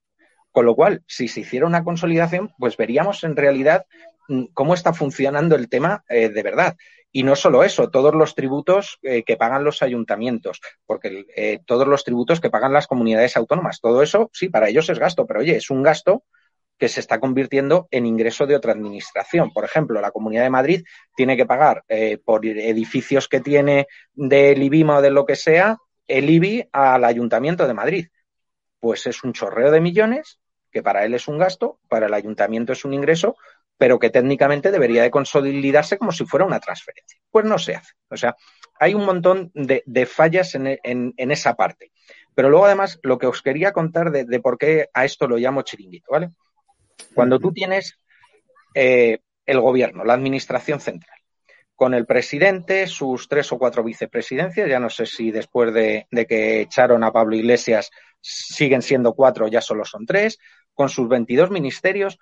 Con 0.54 0.66
lo 0.66 0.76
cual, 0.76 1.02
si 1.08 1.26
se 1.26 1.40
hiciera 1.40 1.66
una 1.66 1.82
consolidación, 1.82 2.52
pues 2.60 2.76
veríamos 2.76 3.24
en 3.24 3.34
realidad 3.34 3.86
mm, 4.28 4.44
cómo 4.54 4.74
está 4.74 4.92
funcionando 4.92 5.56
el 5.56 5.68
tema 5.68 6.04
eh, 6.08 6.28
de 6.28 6.42
verdad. 6.44 6.76
Y 7.10 7.24
no 7.24 7.34
solo 7.34 7.64
eso, 7.64 7.90
todos 7.90 8.14
los 8.14 8.36
tributos 8.36 9.00
eh, 9.02 9.24
que 9.24 9.36
pagan 9.36 9.64
los 9.64 9.82
ayuntamientos, 9.82 10.60
porque 10.86 11.26
eh, 11.34 11.58
todos 11.66 11.88
los 11.88 12.04
tributos 12.04 12.40
que 12.40 12.50
pagan 12.50 12.72
las 12.72 12.86
comunidades 12.86 13.36
autónomas, 13.36 13.80
todo 13.80 14.00
eso, 14.00 14.30
sí, 14.32 14.48
para 14.48 14.68
ellos 14.68 14.88
es 14.90 15.00
gasto, 15.00 15.26
pero 15.26 15.40
oye, 15.40 15.56
es 15.56 15.70
un 15.70 15.82
gasto 15.82 16.22
que 16.78 16.88
se 16.88 17.00
está 17.00 17.18
convirtiendo 17.18 17.88
en 17.90 18.06
ingreso 18.06 18.46
de 18.46 18.54
otra 18.54 18.74
administración. 18.74 19.52
Por 19.52 19.64
ejemplo, 19.64 20.00
la 20.00 20.12
Comunidad 20.12 20.44
de 20.44 20.50
Madrid 20.50 20.84
tiene 21.16 21.36
que 21.36 21.46
pagar 21.46 21.82
por 22.24 22.46
edificios 22.46 23.26
que 23.26 23.40
tiene 23.40 23.86
del 24.12 24.62
IBIMA 24.62 24.98
o 24.98 25.02
de 25.02 25.10
lo 25.10 25.24
que 25.24 25.34
sea, 25.34 25.78
el 26.06 26.30
IBI 26.30 26.68
al 26.72 27.04
Ayuntamiento 27.04 27.66
de 27.66 27.74
Madrid. 27.74 28.08
Pues 28.80 29.06
es 29.06 29.22
un 29.22 29.32
chorreo 29.32 29.70
de 29.70 29.80
millones 29.80 30.40
que 30.74 30.82
para 30.82 31.04
él 31.04 31.14
es 31.14 31.28
un 31.28 31.38
gasto, 31.38 31.78
para 31.88 32.06
el 32.06 32.14
ayuntamiento 32.14 32.72
es 32.72 32.84
un 32.84 32.92
ingreso, 32.92 33.36
pero 33.78 34.00
que 34.00 34.10
técnicamente 34.10 34.72
debería 34.72 35.04
de 35.04 35.10
consolidarse 35.12 35.98
como 35.98 36.10
si 36.10 36.26
fuera 36.26 36.44
una 36.44 36.58
transferencia. 36.58 37.20
Pues 37.30 37.44
no 37.44 37.58
se 37.58 37.76
hace. 37.76 37.92
O 38.10 38.16
sea, 38.16 38.34
hay 38.80 38.92
un 38.92 39.06
montón 39.06 39.52
de, 39.54 40.06
fallas 40.06 40.56
en, 40.56 41.14
esa 41.16 41.54
parte. 41.54 41.92
Pero 42.34 42.50
luego, 42.50 42.66
además, 42.66 42.98
lo 43.04 43.18
que 43.18 43.28
os 43.28 43.40
quería 43.40 43.72
contar 43.72 44.10
de, 44.10 44.40
por 44.40 44.58
qué 44.58 44.88
a 44.92 45.04
esto 45.04 45.28
lo 45.28 45.36
llamo 45.36 45.62
chiringuito, 45.62 46.10
¿vale? 46.10 46.30
Cuando 47.14 47.38
tú 47.38 47.52
tienes 47.52 48.00
eh, 48.74 49.20
el 49.46 49.60
gobierno, 49.60 50.04
la 50.04 50.14
administración 50.14 50.80
central, 50.80 51.18
con 51.76 51.94
el 51.94 52.04
presidente, 52.04 52.88
sus 52.88 53.28
tres 53.28 53.52
o 53.52 53.58
cuatro 53.58 53.84
vicepresidencias, 53.84 54.68
ya 54.68 54.80
no 54.80 54.90
sé 54.90 55.06
si 55.06 55.30
después 55.30 55.72
de, 55.72 56.08
de 56.10 56.26
que 56.26 56.62
echaron 56.62 57.04
a 57.04 57.12
Pablo 57.12 57.36
Iglesias 57.36 57.90
siguen 58.24 58.80
siendo 58.80 59.12
cuatro, 59.12 59.48
ya 59.48 59.60
solo 59.60 59.84
son 59.84 60.06
tres, 60.06 60.38
con 60.74 60.88
sus 60.88 61.08
22 61.08 61.50
ministerios, 61.50 62.18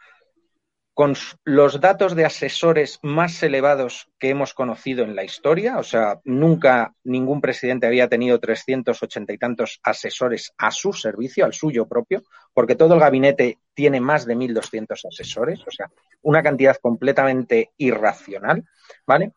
con 0.95 1.15
los 1.45 1.81
datos 1.81 2.15
de 2.15 2.27
asesores 2.27 2.99
más 3.03 3.43
elevados 3.43 4.11
que 4.19 4.29
hemos 4.29 4.53
conocido 4.53 5.05
en 5.05 5.17
la 5.17 5.25
historia. 5.25 5.79
O 5.79 5.83
sea, 5.83 6.21
nunca 6.25 6.95
ningún 7.03 7.41
presidente 7.41 7.87
había 7.87 8.09
tenido 8.09 8.39
380 8.39 9.33
y 9.33 9.39
tantos 9.39 9.81
asesores 9.83 10.53
a 10.59 10.71
su 10.71 10.93
servicio, 10.93 11.47
al 11.47 11.55
suyo 11.55 11.89
propio, 11.89 12.23
porque 12.53 12.75
todo 12.75 12.95
el 12.95 13.01
gabinete 13.01 13.59
tiene 13.75 14.01
más 14.01 14.27
de 14.27 14.37
1.200 14.37 15.09
asesores. 15.09 15.61
O 15.67 15.71
sea, 15.71 15.91
una 16.21 16.43
cantidad 16.43 16.77
completamente 16.77 17.71
irracional, 17.79 18.65
¿vale? 19.07 19.33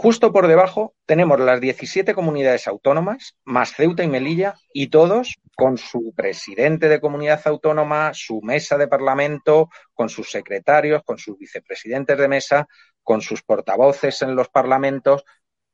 Justo 0.00 0.32
por 0.32 0.46
debajo 0.46 0.94
tenemos 1.06 1.40
las 1.40 1.60
17 1.60 2.14
comunidades 2.14 2.68
autónomas, 2.68 3.34
más 3.42 3.72
Ceuta 3.72 4.04
y 4.04 4.06
Melilla, 4.06 4.54
y 4.72 4.90
todos 4.90 5.40
con 5.56 5.76
su 5.76 6.14
presidente 6.14 6.88
de 6.88 7.00
comunidad 7.00 7.40
autónoma, 7.46 8.12
su 8.14 8.40
mesa 8.40 8.78
de 8.78 8.86
parlamento, 8.86 9.70
con 9.94 10.08
sus 10.08 10.30
secretarios, 10.30 11.02
con 11.02 11.18
sus 11.18 11.36
vicepresidentes 11.36 12.16
de 12.16 12.28
mesa, 12.28 12.68
con 13.02 13.22
sus 13.22 13.42
portavoces 13.42 14.22
en 14.22 14.36
los 14.36 14.48
parlamentos, 14.50 15.24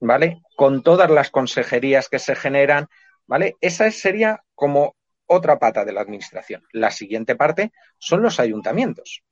¿vale? 0.00 0.40
Con 0.56 0.82
todas 0.82 1.10
las 1.10 1.30
consejerías 1.30 2.08
que 2.08 2.18
se 2.18 2.34
generan, 2.34 2.88
¿vale? 3.26 3.56
Esa 3.60 3.90
sería 3.90 4.42
como 4.54 4.96
otra 5.26 5.58
pata 5.58 5.84
de 5.84 5.92
la 5.92 6.00
administración. 6.00 6.62
La 6.72 6.90
siguiente 6.90 7.37
parte 7.37 7.72
son 7.98 8.22
los 8.22 8.40
ayuntamientos. 8.40 9.22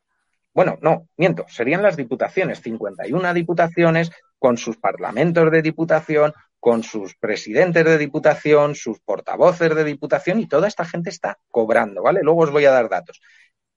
Bueno, 0.52 0.76
no, 0.82 1.08
miento, 1.16 1.46
serían 1.48 1.82
las 1.82 1.96
diputaciones, 1.96 2.60
51 2.60 3.32
diputaciones 3.32 4.10
con 4.42 4.58
sus 4.58 4.76
parlamentos 4.76 5.52
de 5.52 5.62
diputación, 5.62 6.34
con 6.58 6.82
sus 6.82 7.14
presidentes 7.14 7.84
de 7.84 7.96
diputación, 7.96 8.74
sus 8.74 8.98
portavoces 8.98 9.72
de 9.72 9.84
diputación 9.84 10.40
y 10.40 10.48
toda 10.48 10.66
esta 10.66 10.84
gente 10.84 11.10
está 11.10 11.38
cobrando, 11.48 12.02
¿vale? 12.02 12.22
Luego 12.24 12.40
os 12.40 12.50
voy 12.50 12.64
a 12.64 12.72
dar 12.72 12.88
datos. 12.88 13.20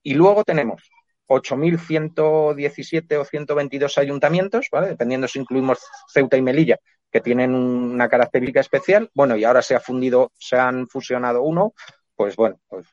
Y 0.01 0.15
luego 0.15 0.43
tenemos 0.43 0.89
8.117 1.27 3.15
o 3.15 3.25
122 3.25 3.95
ayuntamientos, 3.99 4.69
¿vale? 4.71 4.87
Dependiendo 4.87 5.27
si 5.27 5.37
incluimos 5.37 5.85
Ceuta 6.11 6.35
y 6.35 6.41
Melilla, 6.41 6.79
que 7.11 7.21
tienen 7.21 7.53
una 7.53 8.09
característica 8.09 8.61
especial. 8.61 9.11
Bueno, 9.13 9.37
y 9.37 9.43
ahora 9.43 9.61
se 9.61 9.75
ha 9.75 9.79
fundido, 9.79 10.31
se 10.39 10.57
han 10.57 10.87
fusionado 10.87 11.43
uno, 11.43 11.75
pues 12.15 12.35
bueno, 12.35 12.59
pues 12.67 12.87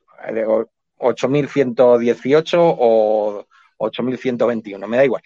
8.118 0.99 2.55
o 2.59 3.47
8.121, 3.79 4.87
me 4.87 4.99
da 4.99 5.07
igual, 5.07 5.23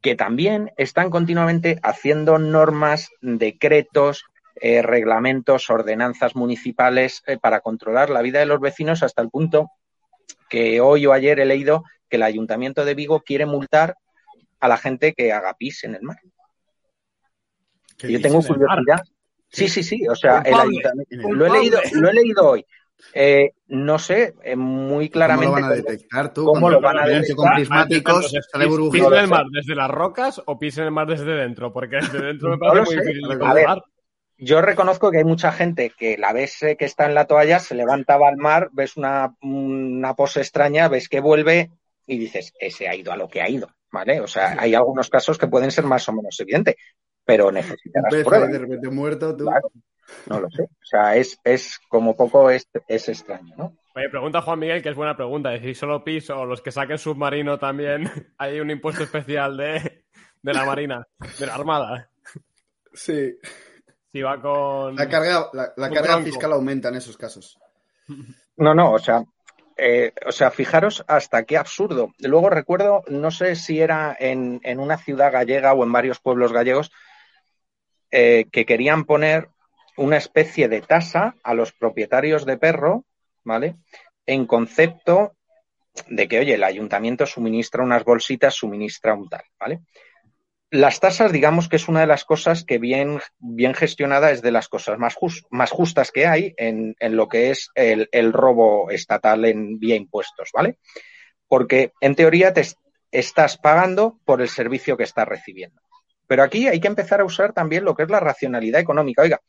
que 0.00 0.14
también 0.14 0.72
están 0.76 1.10
continuamente 1.10 1.78
haciendo 1.82 2.38
normas, 2.38 3.10
decretos, 3.20 4.24
eh, 4.56 4.82
reglamentos, 4.82 5.70
ordenanzas 5.70 6.34
municipales 6.36 7.22
eh, 7.26 7.38
para 7.38 7.60
controlar 7.60 8.10
la 8.10 8.22
vida 8.22 8.38
de 8.38 8.46
los 8.46 8.60
vecinos 8.60 9.02
hasta 9.02 9.22
el 9.22 9.30
punto 9.30 9.70
que 10.48 10.80
hoy 10.80 11.06
o 11.06 11.12
ayer 11.12 11.38
he 11.40 11.46
leído 11.46 11.84
que 12.08 12.16
el 12.16 12.22
Ayuntamiento 12.22 12.84
de 12.84 12.94
Vigo 12.94 13.20
quiere 13.20 13.46
multar 13.46 13.96
a 14.58 14.68
la 14.68 14.76
gente 14.76 15.12
que 15.14 15.32
haga 15.32 15.54
pis 15.54 15.84
en 15.84 15.94
el 15.94 16.02
mar. 16.02 16.18
Yo 17.98 18.20
tengo 18.20 18.42
curiosidad. 18.42 19.02
Sí, 19.48 19.68
sí, 19.68 19.82
sí. 19.82 20.06
O 20.08 20.14
sea, 20.14 20.42
el 20.44 20.54
ayuntamiento, 20.54 21.32
lo 21.32 21.46
he 21.46 21.50
leído, 21.50 21.80
lo 21.92 22.08
he 22.08 22.14
leído 22.14 22.48
hoy 22.48 22.66
Eh, 23.14 23.52
no 23.68 23.98
sé, 23.98 24.34
eh, 24.42 24.56
muy 24.56 25.08
claramente. 25.10 25.46
¿Cómo 25.46 25.58
lo 25.60 25.62
van 25.66 25.72
a 25.72 25.74
detectar 25.74 26.32
tú? 26.32 26.44
¿Cómo 26.44 26.70
lo 26.70 26.80
van 26.80 26.98
a 26.98 27.06
detectar? 27.06 27.36
Con 27.36 27.50
prismáticos, 27.54 28.14
Entonces, 28.16 28.48
sale 28.50 28.64
¿pis- 28.64 28.70
burbujita. 28.72 29.04
¿Pisen 29.04 29.10
No 29.10 29.20
el 29.24 29.28
mar 29.28 29.44
desde 29.52 29.74
las 29.74 29.90
rocas 29.90 30.42
o 30.46 30.58
pisen 30.58 30.84
el 30.84 30.90
mar 30.90 31.06
desde 31.06 31.24
dentro? 31.34 31.72
Porque 31.72 31.96
desde 31.96 32.20
dentro 32.22 32.50
me 32.50 32.58
parece 32.58 32.80
muy 32.84 32.94
sé. 32.94 33.00
difícil 33.00 33.22
de 33.28 33.34
A 33.34 33.36
ver, 33.54 33.64
controlar. 33.66 33.82
Yo 34.42 34.62
reconozco 34.62 35.10
que 35.10 35.18
hay 35.18 35.24
mucha 35.24 35.52
gente 35.52 35.92
que 35.98 36.16
la 36.16 36.32
ves 36.32 36.62
eh, 36.62 36.76
que 36.76 36.86
está 36.86 37.04
en 37.06 37.14
la 37.14 37.26
toalla, 37.26 37.58
se 37.58 37.74
levanta 37.74 38.16
va 38.16 38.28
al 38.28 38.38
mar, 38.38 38.70
ves 38.72 38.96
una, 38.96 39.34
una 39.42 40.14
pose 40.14 40.40
extraña, 40.40 40.88
ves 40.88 41.08
que 41.10 41.20
vuelve 41.20 41.70
y 42.06 42.18
dices, 42.18 42.52
ese 42.58 42.88
ha 42.88 42.94
ido 42.94 43.12
a 43.12 43.16
lo 43.18 43.28
que 43.28 43.42
ha 43.42 43.48
ido, 43.50 43.68
¿vale? 43.92 44.18
O 44.20 44.26
sea, 44.26 44.56
hay 44.58 44.74
algunos 44.74 45.10
casos 45.10 45.36
que 45.36 45.46
pueden 45.46 45.70
ser 45.70 45.84
más 45.84 46.08
o 46.08 46.12
menos 46.14 46.40
evidentes, 46.40 46.74
pero 47.24 47.52
necesitarás 47.52 48.14
pruebas. 48.24 48.50
de 48.50 48.58
repente 48.58 48.88
muerto, 48.88 49.36
tú. 49.36 49.44
Claro. 49.44 49.70
No 50.26 50.40
lo 50.40 50.50
sé. 50.50 50.62
O 50.62 50.84
sea, 50.84 51.16
es, 51.16 51.38
es 51.44 51.78
como 51.88 52.16
poco 52.16 52.50
es, 52.50 52.68
es 52.88 53.08
extraño, 53.08 53.54
¿no? 53.56 53.76
Oye, 53.94 54.08
pregunta 54.08 54.40
Juan 54.40 54.58
Miguel, 54.58 54.82
que 54.82 54.90
es 54.90 54.96
buena 54.96 55.16
pregunta. 55.16 55.58
Si 55.58 55.74
solo 55.74 56.04
PIS 56.04 56.30
o 56.30 56.44
los 56.44 56.62
que 56.62 56.70
saquen 56.70 56.98
submarino 56.98 57.58
también 57.58 58.10
hay 58.38 58.60
un 58.60 58.70
impuesto 58.70 59.02
especial 59.02 59.56
de, 59.56 60.04
de 60.42 60.54
la 60.54 60.64
Marina, 60.64 61.06
de 61.38 61.46
la 61.46 61.54
Armada. 61.54 62.10
Sí. 62.92 63.36
Si 64.12 64.22
va 64.22 64.40
con... 64.40 64.96
La 64.96 65.08
carga, 65.08 65.48
la, 65.52 65.72
carga 65.76 66.02
tronco. 66.02 66.24
fiscal 66.24 66.52
aumenta 66.52 66.88
en 66.88 66.96
esos 66.96 67.16
casos. 67.16 67.58
No, 68.56 68.74
no, 68.74 68.92
o 68.92 68.98
sea, 68.98 69.24
eh, 69.76 70.12
o 70.26 70.32
sea, 70.32 70.50
fijaros 70.50 71.04
hasta 71.06 71.44
qué 71.44 71.56
absurdo. 71.56 72.12
Luego 72.18 72.50
recuerdo, 72.50 73.02
no 73.08 73.30
sé 73.30 73.54
si 73.54 73.80
era 73.80 74.16
en, 74.18 74.60
en 74.64 74.80
una 74.80 74.98
ciudad 74.98 75.32
gallega 75.32 75.72
o 75.72 75.84
en 75.84 75.92
varios 75.92 76.20
pueblos 76.20 76.52
gallegos, 76.52 76.90
eh, 78.10 78.46
que 78.50 78.66
querían 78.66 79.04
poner 79.04 79.48
una 80.00 80.16
especie 80.16 80.68
de 80.68 80.80
tasa 80.80 81.36
a 81.42 81.54
los 81.54 81.72
propietarios 81.72 82.46
de 82.46 82.56
perro, 82.56 83.04
¿vale? 83.44 83.76
En 84.26 84.46
concepto 84.46 85.36
de 86.08 86.28
que, 86.28 86.38
oye, 86.38 86.54
el 86.54 86.64
ayuntamiento 86.64 87.26
suministra 87.26 87.82
unas 87.84 88.04
bolsitas, 88.04 88.54
suministra 88.54 89.14
un 89.14 89.28
tal, 89.28 89.42
¿vale? 89.58 89.80
Las 90.70 91.00
tasas, 91.00 91.32
digamos 91.32 91.68
que 91.68 91.76
es 91.76 91.88
una 91.88 92.00
de 92.00 92.06
las 92.06 92.24
cosas 92.24 92.64
que 92.64 92.78
bien, 92.78 93.20
bien 93.38 93.74
gestionada 93.74 94.30
es 94.30 94.40
de 94.40 94.52
las 94.52 94.68
cosas 94.68 94.98
más, 94.98 95.16
jus- 95.16 95.44
más 95.50 95.70
justas 95.70 96.12
que 96.12 96.26
hay 96.26 96.54
en, 96.56 96.94
en 97.00 97.16
lo 97.16 97.28
que 97.28 97.50
es 97.50 97.70
el, 97.74 98.08
el 98.12 98.32
robo 98.32 98.90
estatal 98.90 99.44
en 99.46 99.78
vía 99.80 99.96
impuestos, 99.96 100.50
¿vale? 100.54 100.78
Porque 101.48 101.92
en 102.00 102.14
teoría 102.14 102.52
te 102.54 102.62
es- 102.62 102.76
estás 103.10 103.58
pagando 103.58 104.20
por 104.24 104.40
el 104.40 104.48
servicio 104.48 104.96
que 104.96 105.04
estás 105.04 105.26
recibiendo. 105.28 105.80
Pero 106.28 106.44
aquí 106.44 106.68
hay 106.68 106.80
que 106.80 106.88
empezar 106.88 107.20
a 107.20 107.24
usar 107.24 107.52
también 107.52 107.84
lo 107.84 107.94
que 107.96 108.04
es 108.04 108.10
la 108.10 108.20
racionalidad 108.20 108.80
económica. 108.80 109.22
Oiga, 109.22 109.40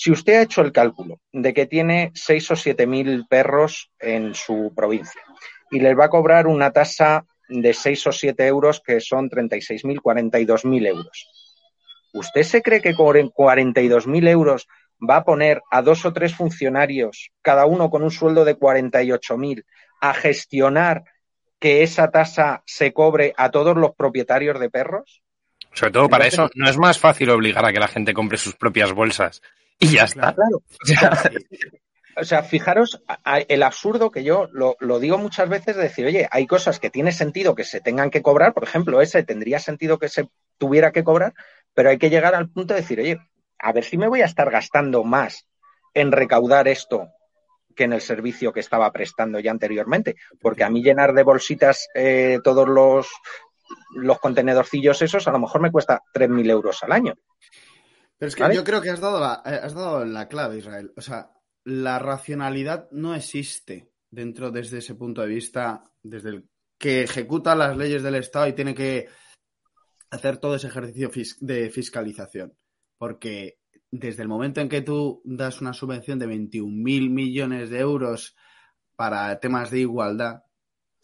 si 0.00 0.12
usted 0.12 0.34
ha 0.34 0.42
hecho 0.42 0.60
el 0.60 0.70
cálculo 0.70 1.18
de 1.32 1.52
que 1.52 1.66
tiene 1.66 2.12
seis 2.14 2.48
o 2.52 2.54
siete 2.54 2.86
mil 2.86 3.26
perros 3.28 3.90
en 3.98 4.32
su 4.32 4.72
provincia 4.72 5.20
y 5.72 5.80
les 5.80 5.98
va 5.98 6.04
a 6.04 6.08
cobrar 6.08 6.46
una 6.46 6.70
tasa 6.70 7.26
de 7.48 7.74
6 7.74 8.06
o 8.06 8.12
7 8.12 8.46
euros, 8.46 8.80
que 8.80 9.00
son 9.00 9.28
36.000, 9.28 10.00
42.000 10.00 10.86
euros. 10.86 11.26
¿Usted 12.12 12.42
se 12.42 12.62
cree 12.62 12.80
que 12.80 12.94
con 12.94 13.16
42.000 13.16 14.28
euros 14.28 14.68
va 14.98 15.16
a 15.16 15.24
poner 15.24 15.62
a 15.70 15.82
dos 15.82 16.04
o 16.04 16.12
tres 16.12 16.32
funcionarios, 16.34 17.30
cada 17.42 17.66
uno 17.66 17.90
con 17.90 18.04
un 18.04 18.10
sueldo 18.12 18.44
de 18.44 18.56
48.000, 18.56 19.64
a 20.00 20.14
gestionar 20.14 21.02
que 21.58 21.82
esa 21.82 22.10
tasa 22.12 22.62
se 22.66 22.92
cobre 22.92 23.34
a 23.36 23.50
todos 23.50 23.76
los 23.76 23.96
propietarios 23.96 24.60
de 24.60 24.70
perros? 24.70 25.22
Sobre 25.72 25.92
todo 25.92 26.08
para 26.08 26.26
Entonces- 26.26 26.50
eso, 26.50 26.52
no 26.54 26.70
es 26.70 26.78
más 26.78 26.98
fácil 27.00 27.30
obligar 27.30 27.64
a 27.64 27.72
que 27.72 27.80
la 27.80 27.88
gente 27.88 28.14
compre 28.14 28.38
sus 28.38 28.54
propias 28.54 28.92
bolsas. 28.92 29.42
Y 29.80 29.94
ya 29.94 30.04
está. 30.04 30.34
Claro. 30.34 30.56
O 30.56 30.86
sea, 30.86 31.22
O 32.20 32.24
sea, 32.24 32.42
fijaros 32.42 33.00
el 33.46 33.62
absurdo 33.62 34.10
que 34.10 34.24
yo 34.24 34.48
lo, 34.52 34.76
lo 34.80 34.98
digo 34.98 35.18
muchas 35.18 35.48
veces 35.48 35.76
de 35.76 35.84
decir, 35.84 36.04
oye, 36.04 36.28
hay 36.32 36.48
cosas 36.48 36.80
que 36.80 36.90
tiene 36.90 37.12
sentido 37.12 37.54
que 37.54 37.62
se 37.62 37.80
tengan 37.80 38.10
que 38.10 38.22
cobrar, 38.22 38.54
por 38.54 38.64
ejemplo, 38.64 39.00
ese 39.00 39.22
tendría 39.22 39.60
sentido 39.60 39.98
que 39.98 40.08
se 40.08 40.28
tuviera 40.58 40.90
que 40.90 41.04
cobrar, 41.04 41.34
pero 41.74 41.90
hay 41.90 41.98
que 41.98 42.10
llegar 42.10 42.34
al 42.34 42.48
punto 42.48 42.74
de 42.74 42.80
decir, 42.80 42.98
oye, 42.98 43.20
a 43.58 43.72
ver 43.72 43.84
si 43.84 43.98
me 43.98 44.08
voy 44.08 44.22
a 44.22 44.26
estar 44.26 44.50
gastando 44.50 45.04
más 45.04 45.46
en 45.94 46.10
recaudar 46.10 46.66
esto 46.66 47.08
que 47.76 47.84
en 47.84 47.92
el 47.92 48.00
servicio 48.00 48.52
que 48.52 48.60
estaba 48.60 48.90
prestando 48.90 49.38
ya 49.38 49.52
anteriormente, 49.52 50.16
porque 50.40 50.64
a 50.64 50.70
mí 50.70 50.82
llenar 50.82 51.12
de 51.12 51.22
bolsitas 51.22 51.86
eh, 51.94 52.40
todos 52.42 52.68
los, 52.68 53.08
los 53.94 54.18
contenedorcillos 54.18 55.02
esos 55.02 55.28
a 55.28 55.30
lo 55.30 55.38
mejor 55.38 55.60
me 55.60 55.70
cuesta 55.70 56.02
3.000 56.12 56.50
euros 56.50 56.82
al 56.82 56.90
año. 56.90 57.14
Pero 58.18 58.28
es 58.28 58.34
que 58.34 58.42
¿Vale? 58.42 58.54
yo 58.56 58.64
creo 58.64 58.82
que 58.82 58.90
has 58.90 59.00
dado, 59.00 59.20
la, 59.20 59.42
eh, 59.46 59.60
has 59.62 59.74
dado 59.74 60.04
la 60.04 60.28
clave, 60.28 60.58
Israel. 60.58 60.92
O 60.96 61.00
sea, 61.00 61.30
la 61.64 61.98
racionalidad 61.98 62.90
no 62.90 63.14
existe 63.14 63.92
dentro 64.10 64.50
desde 64.50 64.78
ese 64.78 64.94
punto 64.94 65.20
de 65.22 65.28
vista, 65.28 65.84
desde 66.02 66.30
el 66.30 66.48
que 66.78 67.02
ejecuta 67.02 67.54
las 67.54 67.76
leyes 67.76 68.02
del 68.02 68.16
Estado 68.16 68.48
y 68.48 68.52
tiene 68.54 68.74
que 68.74 69.08
hacer 70.10 70.38
todo 70.38 70.56
ese 70.56 70.68
ejercicio 70.68 71.10
de 71.40 71.70
fiscalización. 71.70 72.56
Porque 72.96 73.58
desde 73.90 74.22
el 74.22 74.28
momento 74.28 74.60
en 74.60 74.68
que 74.68 74.82
tú 74.82 75.22
das 75.24 75.60
una 75.60 75.72
subvención 75.72 76.18
de 76.18 76.26
21.000 76.26 77.10
millones 77.10 77.70
de 77.70 77.78
euros 77.78 78.36
para 78.96 79.38
temas 79.38 79.70
de 79.70 79.80
igualdad. 79.80 80.42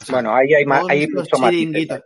o 0.00 0.04
sea, 0.04 0.16
Bueno, 0.16 0.34
ahí 0.34 0.52
hay, 0.54 0.64
todos 0.64 0.90
hay 0.90 1.66
mucho. 1.66 2.04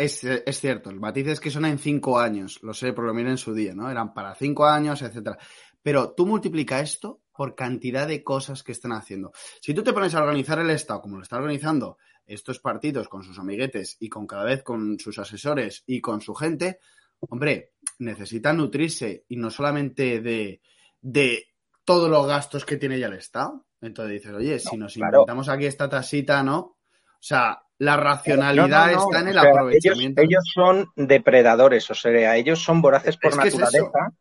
Es, 0.00 0.24
es 0.24 0.60
cierto, 0.60 0.90
el 0.90 0.98
matiz 0.98 1.26
es 1.28 1.40
que 1.40 1.50
son 1.50 1.64
en 1.66 1.78
cinco 1.78 2.18
años, 2.18 2.58
lo 2.62 2.72
sé, 2.72 2.92
porque 2.92 3.08
lo 3.08 3.14
miré 3.14 3.30
en 3.30 3.38
su 3.38 3.52
día, 3.52 3.74
¿no? 3.74 3.90
Eran 3.90 4.14
para 4.14 4.34
cinco 4.34 4.66
años, 4.66 5.02
etcétera. 5.02 5.38
Pero 5.82 6.12
tú 6.14 6.26
multiplica 6.26 6.80
esto 6.80 7.20
por 7.34 7.54
cantidad 7.54 8.06
de 8.06 8.22
cosas 8.22 8.62
que 8.62 8.72
están 8.72 8.92
haciendo. 8.92 9.32
Si 9.60 9.72
tú 9.74 9.82
te 9.82 9.92
pones 9.92 10.14
a 10.14 10.22
organizar 10.22 10.58
el 10.58 10.70
Estado 10.70 11.00
como 11.02 11.16
lo 11.16 11.22
está 11.22 11.36
organizando 11.36 11.98
estos 12.26 12.60
partidos 12.60 13.08
con 13.08 13.24
sus 13.24 13.38
amiguetes 13.38 13.96
y 13.98 14.08
con 14.08 14.26
cada 14.26 14.44
vez 14.44 14.62
con 14.62 14.98
sus 14.98 15.18
asesores 15.18 15.82
y 15.86 16.00
con 16.00 16.20
su 16.20 16.34
gente, 16.34 16.80
hombre, 17.20 17.72
necesitan 17.98 18.56
nutrirse 18.56 19.24
y 19.28 19.36
no 19.36 19.50
solamente 19.50 20.20
de, 20.20 20.60
de 21.00 21.46
todos 21.84 22.10
los 22.10 22.26
gastos 22.26 22.64
que 22.64 22.76
tiene 22.76 22.98
ya 22.98 23.06
el 23.06 23.14
Estado. 23.14 23.66
Entonces 23.80 24.14
dices, 24.14 24.32
oye, 24.32 24.58
si 24.58 24.76
nos 24.76 24.94
claro. 24.94 25.20
inventamos 25.20 25.48
aquí 25.48 25.66
esta 25.66 25.88
tasita, 25.88 26.42
¿no? 26.42 26.58
O 26.58 27.22
sea, 27.22 27.62
la 27.80 27.96
racionalidad 27.96 28.68
No, 28.68 28.86
no, 28.86 28.92
no, 28.92 29.04
está 29.04 29.20
en 29.20 29.28
el 29.28 29.38
o 29.38 29.40
sea, 29.40 29.50
aprovechamiento. 29.50 30.22
Ellos, 30.22 30.30
ellos 30.30 30.52
son 30.54 30.88
depredadores, 30.96 31.90
o 31.90 31.94
sea, 31.94 32.36
ellos 32.36 32.62
son 32.62 32.80
voraces 32.80 33.16
por 33.16 33.32
es 33.32 33.36
naturaleza 33.36 34.12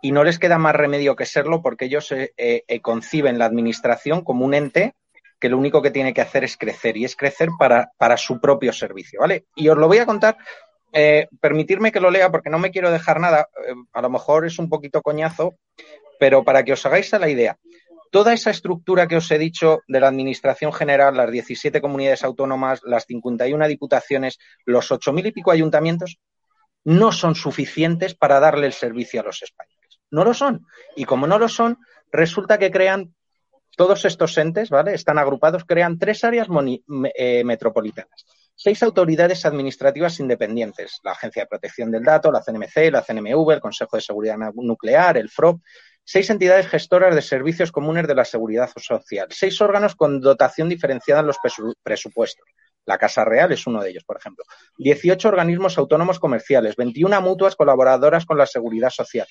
y 0.00 0.12
no 0.12 0.24
les 0.24 0.38
queda 0.38 0.56
más 0.58 0.74
remedio 0.74 1.16
que 1.16 1.26
serlo 1.26 1.60
porque 1.60 1.86
ellos 1.86 2.10
eh, 2.12 2.32
eh, 2.36 2.62
eh, 2.66 2.80
conciben 2.80 3.38
la 3.38 3.44
administración 3.46 4.22
como 4.22 4.44
un 4.44 4.54
ente 4.54 4.94
que 5.40 5.48
lo 5.48 5.58
único 5.58 5.82
que 5.82 5.90
tiene 5.90 6.14
que 6.14 6.20
hacer 6.20 6.44
es 6.44 6.56
crecer 6.56 6.96
y 6.96 7.04
es 7.04 7.16
crecer 7.16 7.50
para, 7.58 7.92
para 7.96 8.16
su 8.16 8.40
propio 8.40 8.72
servicio, 8.72 9.20
¿vale? 9.20 9.46
Y 9.54 9.68
os 9.68 9.76
lo 9.76 9.86
voy 9.86 9.98
a 9.98 10.06
contar, 10.06 10.36
eh, 10.92 11.28
permitirme 11.40 11.92
que 11.92 12.00
lo 12.00 12.10
lea 12.10 12.30
porque 12.30 12.50
no 12.50 12.58
me 12.58 12.70
quiero 12.70 12.90
dejar 12.90 13.20
nada, 13.20 13.48
eh, 13.66 13.74
a 13.92 14.02
lo 14.02 14.10
mejor 14.10 14.46
es 14.46 14.58
un 14.58 14.68
poquito 14.68 15.02
coñazo, 15.02 15.56
pero 16.18 16.44
para 16.44 16.64
que 16.64 16.72
os 16.72 16.86
hagáis 16.86 17.12
a 17.14 17.18
la 17.18 17.28
idea, 17.28 17.58
toda 18.10 18.32
esa 18.32 18.50
estructura 18.50 19.06
que 19.06 19.16
os 19.16 19.30
he 19.30 19.38
dicho 19.38 19.80
de 19.86 20.00
la 20.00 20.08
Administración 20.08 20.72
General, 20.72 21.16
las 21.16 21.30
17 21.30 21.80
comunidades 21.80 22.24
autónomas, 22.24 22.80
las 22.84 23.04
51 23.06 23.68
diputaciones, 23.68 24.38
los 24.64 24.90
8.000 24.90 25.28
y 25.28 25.32
pico 25.32 25.50
ayuntamientos, 25.50 26.18
no 26.84 27.12
son 27.12 27.34
suficientes 27.34 28.14
para 28.14 28.40
darle 28.40 28.66
el 28.66 28.72
servicio 28.72 29.20
a 29.20 29.24
los 29.24 29.42
españoles. 29.42 30.00
No 30.10 30.24
lo 30.24 30.32
son. 30.32 30.66
Y 30.96 31.04
como 31.04 31.26
no 31.26 31.38
lo 31.38 31.48
son, 31.48 31.78
resulta 32.10 32.58
que 32.58 32.70
crean 32.70 33.14
todos 33.76 34.04
estos 34.04 34.36
entes, 34.38 34.70
¿vale? 34.70 34.94
Están 34.94 35.18
agrupados, 35.18 35.64
crean 35.64 35.98
tres 35.98 36.24
áreas 36.24 36.48
eh, 37.16 37.44
metropolitanas. 37.44 38.26
Seis 38.56 38.82
autoridades 38.82 39.46
administrativas 39.46 40.18
independientes, 40.18 40.98
la 41.04 41.12
Agencia 41.12 41.42
de 41.42 41.46
Protección 41.46 41.92
del 41.92 42.02
Dato, 42.02 42.32
la 42.32 42.42
CNMC, 42.42 42.90
la 42.90 43.02
CNMV, 43.02 43.52
el 43.52 43.60
Consejo 43.60 43.96
de 43.96 44.02
Seguridad 44.02 44.36
Nuclear, 44.54 45.16
el 45.16 45.28
FROP, 45.28 45.60
seis 46.10 46.30
entidades 46.30 46.66
gestoras 46.68 47.14
de 47.14 47.20
servicios 47.20 47.70
comunes 47.70 48.08
de 48.08 48.14
la 48.14 48.24
seguridad 48.24 48.70
social, 48.78 49.28
seis 49.30 49.60
órganos 49.60 49.94
con 49.94 50.22
dotación 50.22 50.66
diferenciada 50.70 51.20
en 51.20 51.26
los 51.26 51.36
presu- 51.36 51.74
presupuestos. 51.82 52.46
La 52.86 52.96
Casa 52.96 53.26
Real 53.26 53.52
es 53.52 53.66
uno 53.66 53.82
de 53.82 53.90
ellos, 53.90 54.04
por 54.04 54.16
ejemplo. 54.16 54.42
18 54.78 55.28
organismos 55.28 55.76
autónomos 55.76 56.18
comerciales, 56.18 56.76
21 56.76 57.20
mutuas 57.20 57.56
colaboradoras 57.56 58.24
con 58.24 58.38
la 58.38 58.46
seguridad 58.46 58.88
social, 58.88 59.26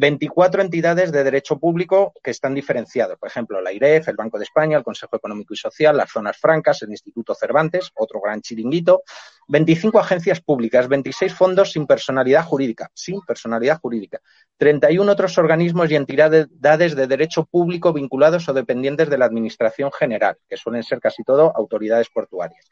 24 0.00 0.62
entidades 0.62 1.10
de 1.10 1.24
derecho 1.24 1.58
público 1.58 2.12
que 2.22 2.30
están 2.30 2.54
diferenciados, 2.54 3.18
por 3.18 3.28
ejemplo, 3.28 3.60
la 3.60 3.72
IREF, 3.72 4.06
el 4.06 4.14
Banco 4.14 4.38
de 4.38 4.44
España, 4.44 4.78
el 4.78 4.84
Consejo 4.84 5.16
Económico 5.16 5.54
y 5.54 5.56
Social, 5.56 5.96
las 5.96 6.12
Zonas 6.12 6.36
Francas, 6.38 6.82
el 6.82 6.90
Instituto 6.90 7.34
Cervantes, 7.34 7.90
otro 7.96 8.20
gran 8.20 8.40
chiringuito, 8.40 9.02
25 9.48 9.98
agencias 9.98 10.40
públicas, 10.40 10.86
26 10.86 11.34
fondos 11.34 11.72
sin 11.72 11.84
personalidad 11.88 12.44
jurídica, 12.44 12.88
sin 12.94 13.20
personalidad 13.22 13.80
jurídica, 13.80 14.20
31 14.56 15.10
otros 15.10 15.36
organismos 15.36 15.90
y 15.90 15.96
entidades 15.96 16.46
de 16.94 17.06
derecho 17.08 17.44
público 17.46 17.92
vinculados 17.92 18.48
o 18.48 18.52
dependientes 18.52 19.10
de 19.10 19.18
la 19.18 19.24
Administración 19.24 19.90
General, 19.90 20.38
que 20.48 20.56
suelen 20.56 20.84
ser 20.84 21.00
casi 21.00 21.24
todo 21.24 21.52
autoridades 21.56 22.08
portuarias. 22.08 22.64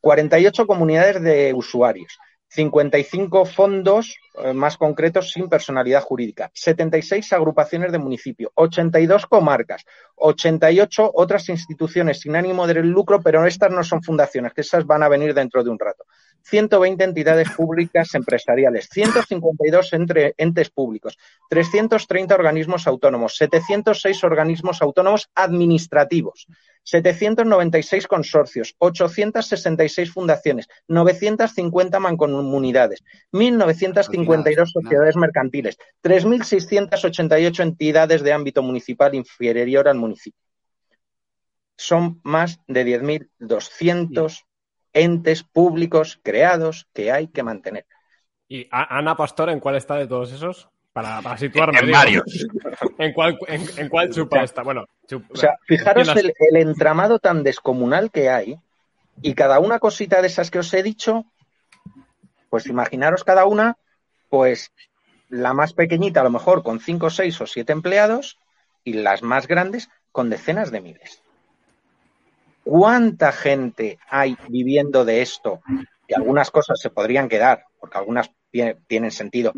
48 0.00 0.66
comunidades 0.66 1.22
de 1.22 1.54
usuarios, 1.54 2.18
55 2.50 3.46
fondos 3.46 4.18
eh, 4.42 4.52
más 4.52 4.76
concretos 4.76 5.30
sin 5.30 5.48
personalidad 5.48 6.02
jurídica, 6.02 6.50
76 6.52 7.32
agrupaciones 7.32 7.92
de 7.92 7.98
municipio, 7.98 8.50
82 8.54 9.26
comarcas, 9.26 9.84
88 10.16 11.12
otras 11.14 11.48
instituciones 11.48 12.20
sin 12.20 12.34
ánimo 12.34 12.66
de 12.66 12.82
lucro, 12.82 13.20
pero 13.22 13.46
estas 13.46 13.70
no 13.70 13.84
son 13.84 14.02
fundaciones, 14.02 14.52
que 14.52 14.62
esas 14.62 14.84
van 14.84 15.04
a 15.04 15.08
venir 15.08 15.32
dentro 15.32 15.62
de 15.62 15.70
un 15.70 15.78
rato. 15.78 16.04
120 16.42 17.04
entidades 17.04 17.50
públicas 17.50 18.14
empresariales, 18.14 18.88
152 18.90 19.92
entre 19.92 20.34
entes 20.36 20.70
públicos, 20.70 21.18
330 21.48 22.34
organismos 22.34 22.86
autónomos, 22.86 23.36
706 23.36 24.24
organismos 24.24 24.82
autónomos 24.82 25.30
administrativos, 25.34 26.46
796 26.82 28.06
consorcios, 28.06 28.74
866 28.78 30.12
fundaciones, 30.12 30.68
950 30.88 32.00
mancomunidades, 32.00 33.04
1.952 33.32 34.66
sociedades 34.66 35.16
mercantiles, 35.16 35.78
3.688 36.02 37.60
entidades 37.60 38.22
de 38.22 38.32
ámbito 38.32 38.62
municipal 38.62 39.14
inferior 39.14 39.88
al 39.88 39.96
municipio. 39.96 40.40
Son 41.76 42.20
más 42.24 42.58
de 42.66 42.84
10.200 42.84 44.44
entes 44.92 45.42
públicos 45.42 46.20
creados 46.22 46.88
que 46.92 47.12
hay 47.12 47.28
que 47.28 47.42
mantener. 47.42 47.86
¿Y 48.48 48.68
Ana 48.70 49.16
Pastor 49.16 49.50
en 49.50 49.60
cuál 49.60 49.76
está 49.76 49.94
de 49.96 50.06
todos 50.06 50.32
esos? 50.32 50.68
Para, 50.92 51.22
para 51.22 51.38
situarme. 51.38 51.78
En 51.78 51.92
varios. 51.92 52.46
¿En 52.98 53.12
cuál, 53.12 53.38
en, 53.46 53.88
cuál 53.88 54.10
chupa 54.10 54.42
está? 54.42 54.62
Bueno, 54.62 54.86
o 55.30 55.36
sea, 55.36 55.56
fijaros 55.66 56.08
el, 56.16 56.34
el, 56.36 56.56
entramado 56.56 57.20
tan 57.20 57.44
descomunal 57.44 58.10
que 58.10 58.28
hay 58.28 58.58
y 59.22 59.34
cada 59.34 59.60
una 59.60 59.78
cosita 59.78 60.20
de 60.20 60.26
esas 60.26 60.50
que 60.50 60.58
os 60.58 60.74
he 60.74 60.82
dicho, 60.82 61.26
pues 62.48 62.66
imaginaros 62.66 63.22
cada 63.22 63.46
una, 63.46 63.76
pues 64.28 64.72
la 65.28 65.54
más 65.54 65.72
pequeñita 65.72 66.20
a 66.20 66.24
lo 66.24 66.30
mejor 66.30 66.64
con 66.64 66.80
cinco, 66.80 67.08
seis 67.08 67.40
o 67.40 67.46
siete 67.46 67.72
empleados 67.72 68.38
y 68.82 68.94
las 68.94 69.22
más 69.22 69.46
grandes 69.46 69.88
con 70.10 70.28
decenas 70.28 70.72
de 70.72 70.80
miles. 70.80 71.22
¿Cuánta 72.70 73.32
gente 73.32 73.98
hay 74.08 74.36
viviendo 74.48 75.04
de 75.04 75.22
esto? 75.22 75.60
Y 76.06 76.14
algunas 76.14 76.52
cosas 76.52 76.78
se 76.80 76.88
podrían 76.88 77.28
quedar, 77.28 77.64
porque 77.80 77.98
algunas 77.98 78.30
tienen 78.86 79.10
sentido, 79.10 79.52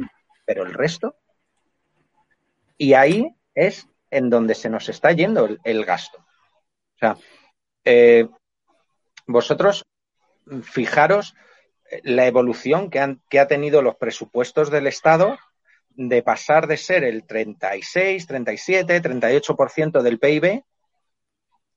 pero 0.47 0.65
el 0.65 0.73
resto. 0.73 1.15
Y 2.79 2.95
ahí 2.95 3.37
es 3.55 3.87
en 4.11 4.31
donde 4.31 4.55
se 4.55 4.71
nos 4.71 4.89
está 4.89 5.13
yendo 5.13 5.47
el, 5.63 5.85
gasto. 5.85 6.21
O 6.21 6.99
sea, 6.99 7.19
eh, 7.85 8.31
vosotros 9.27 9.85
fijaros 10.63 11.35
la 12.05 12.27
evolución 12.27 12.89
que, 12.89 13.01
han, 13.01 13.21
que 13.29 13.41
ha 13.41 13.47
tenido 13.47 13.83
los 13.83 13.97
presupuestos 13.97 14.71
del 14.71 14.87
Estado 14.87 15.39
de 15.91 16.23
pasar 16.23 16.67
de 16.67 16.79
ser 16.79 17.05
el 17.05 17.27
36, 17.27 18.27
37, 18.27 19.03
38% 19.03 20.01
del 20.01 20.19
PIB 20.19 20.65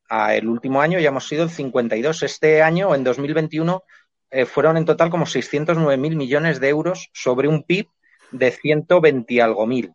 el 0.09 0.47
último 0.47 0.81
año 0.81 0.99
ya 0.99 1.09
hemos 1.09 1.27
sido 1.27 1.43
el 1.43 1.49
52. 1.49 2.23
Este 2.23 2.61
año, 2.61 2.93
en 2.93 3.03
2021, 3.03 3.83
eh, 4.31 4.45
fueron 4.45 4.77
en 4.77 4.85
total 4.85 5.09
como 5.09 5.25
609 5.25 5.97
mil 5.97 6.15
millones 6.15 6.59
de 6.59 6.69
euros 6.69 7.09
sobre 7.13 7.47
un 7.47 7.63
PIB 7.63 7.87
de 8.31 8.51
120 8.51 9.33
y 9.33 9.39
algo 9.39 9.65
mil. 9.65 9.93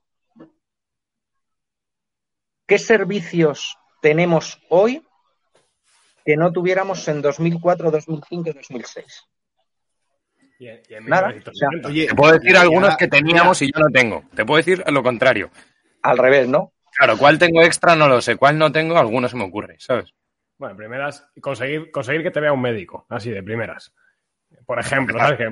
¿Qué 2.66 2.78
servicios 2.78 3.76
tenemos 4.00 4.60
hoy 4.68 5.04
que 6.24 6.36
no 6.36 6.52
tuviéramos 6.52 7.06
en 7.08 7.20
2004, 7.20 7.90
2005 7.90 8.50
y 8.50 8.52
2006? 8.52 9.26
Nada. 11.02 11.34
te 11.34 12.14
puedo 12.14 12.32
decir 12.34 12.56
algunos 12.56 12.96
que 12.96 13.08
teníamos 13.08 13.62
y 13.62 13.66
yo 13.66 13.80
no 13.80 13.90
tengo. 13.90 14.24
Te 14.34 14.44
puedo 14.44 14.58
decir 14.58 14.84
lo 14.86 15.02
contrario. 15.02 15.50
Al 16.02 16.18
revés, 16.18 16.48
¿no? 16.48 16.72
Claro, 17.00 17.16
cuál 17.16 17.38
tengo 17.38 17.62
extra 17.62 17.96
no 17.96 18.08
lo 18.08 18.20
sé, 18.20 18.36
cuál 18.36 18.58
no 18.58 18.70
tengo, 18.70 18.98
alguno 18.98 19.26
se 19.26 19.34
me 19.34 19.44
ocurre, 19.44 19.76
¿sabes? 19.78 20.12
Bueno, 20.58 20.76
primeras, 20.76 21.26
conseguir, 21.40 21.90
conseguir 21.90 22.22
que 22.22 22.30
te 22.30 22.40
vea 22.40 22.52
un 22.52 22.60
médico, 22.60 23.06
así 23.08 23.30
de 23.30 23.42
primeras. 23.42 23.94
Por 24.66 24.78
ejemplo, 24.78 25.18
¿sabes? 25.18 25.38
Que, 25.38 25.46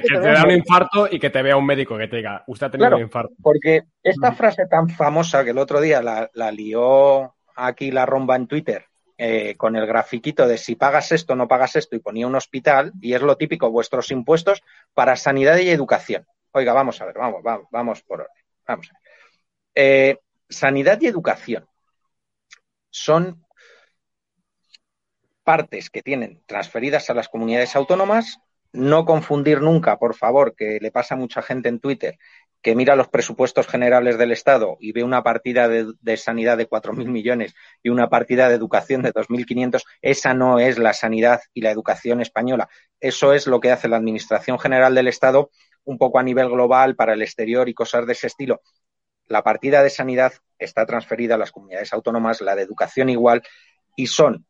te, 0.00 0.18
da 0.18 0.44
un 0.44 0.52
infarto 0.52 1.06
y 1.10 1.18
que 1.18 1.28
te 1.28 1.42
vea 1.42 1.58
un 1.58 1.66
médico 1.66 1.98
que 1.98 2.08
te 2.08 2.16
diga, 2.16 2.42
usted 2.46 2.68
ha 2.68 2.70
tenido 2.70 2.96
un 2.96 3.02
infarto. 3.02 3.34
Porque 3.42 3.82
esta 4.02 4.32
frase 4.32 4.66
tan 4.66 4.88
famosa 4.88 5.44
que 5.44 5.50
el 5.50 5.58
otro 5.58 5.78
día 5.78 6.00
la, 6.00 6.50
lió 6.52 7.34
aquí 7.54 7.90
la 7.90 8.06
romba 8.06 8.36
en 8.36 8.46
Twitter, 8.46 8.86
eh, 9.18 9.56
con 9.58 9.76
el 9.76 9.86
grafiquito 9.86 10.48
de 10.48 10.56
si 10.56 10.74
pagas 10.74 11.12
esto, 11.12 11.36
no 11.36 11.48
pagas 11.48 11.76
esto, 11.76 11.96
y 11.96 11.98
ponía 11.98 12.26
un 12.26 12.34
hospital, 12.34 12.94
y 13.02 13.12
es 13.12 13.20
lo 13.20 13.36
típico, 13.36 13.70
vuestros 13.70 14.10
impuestos 14.10 14.62
para 14.94 15.16
sanidad 15.16 15.58
y 15.58 15.68
educación. 15.68 16.26
Oiga, 16.52 16.72
vamos 16.72 16.98
a 17.02 17.04
ver, 17.04 17.18
vamos, 17.18 17.42
vamos, 17.42 17.68
vamos 17.70 18.02
por 18.04 18.22
orden. 18.22 18.44
Vamos 18.66 18.88
a 18.90 18.94
ver. 18.94 19.02
Eh, 19.74 20.18
sanidad 20.48 21.00
y 21.00 21.06
educación 21.06 21.66
son 22.90 23.44
partes 25.42 25.90
que 25.90 26.02
tienen 26.02 26.42
transferidas 26.46 27.10
a 27.10 27.14
las 27.14 27.28
comunidades 27.28 27.76
autónomas. 27.76 28.38
No 28.72 29.04
confundir 29.04 29.60
nunca, 29.60 29.98
por 29.98 30.14
favor, 30.14 30.56
que 30.56 30.78
le 30.80 30.90
pasa 30.90 31.14
a 31.14 31.18
mucha 31.18 31.42
gente 31.42 31.68
en 31.68 31.78
Twitter 31.78 32.18
que 32.64 32.74
mira 32.74 32.96
los 32.96 33.08
presupuestos 33.08 33.66
generales 33.66 34.16
del 34.16 34.32
Estado 34.32 34.78
y 34.80 34.92
ve 34.92 35.04
una 35.04 35.22
partida 35.22 35.68
de, 35.68 36.16
sanidad 36.16 36.56
de 36.56 36.66
4.000 36.66 37.08
millones 37.08 37.54
y 37.82 37.90
una 37.90 38.08
partida 38.08 38.48
de 38.48 38.54
educación 38.54 39.02
de 39.02 39.12
2.500. 39.12 39.82
Esa 40.00 40.32
no 40.32 40.58
es 40.58 40.78
la 40.78 40.94
sanidad 40.94 41.42
y 41.52 41.60
la 41.60 41.70
educación 41.70 42.22
española. 42.22 42.70
Eso 43.00 43.34
es 43.34 43.46
lo 43.46 43.60
que 43.60 43.70
hace 43.70 43.86
la 43.86 43.98
Administración 43.98 44.58
General 44.58 44.94
del 44.94 45.08
Estado 45.08 45.50
un 45.84 45.98
poco 45.98 46.18
a 46.18 46.22
nivel 46.22 46.48
global 46.48 46.96
para 46.96 47.12
el 47.12 47.20
exterior 47.20 47.68
y 47.68 47.74
cosas 47.74 48.06
de 48.06 48.14
ese 48.14 48.28
estilo 48.28 48.62
la 49.26 49.42
partida 49.42 49.82
de 49.82 49.90
sanidad 49.90 50.32
está 50.58 50.86
transferida 50.86 51.34
a 51.34 51.38
las 51.38 51.52
comunidades 51.52 51.92
autónomas, 51.92 52.40
la 52.40 52.54
de 52.54 52.62
educación 52.62 53.08
igual, 53.08 53.42
y 53.96 54.06
son 54.06 54.46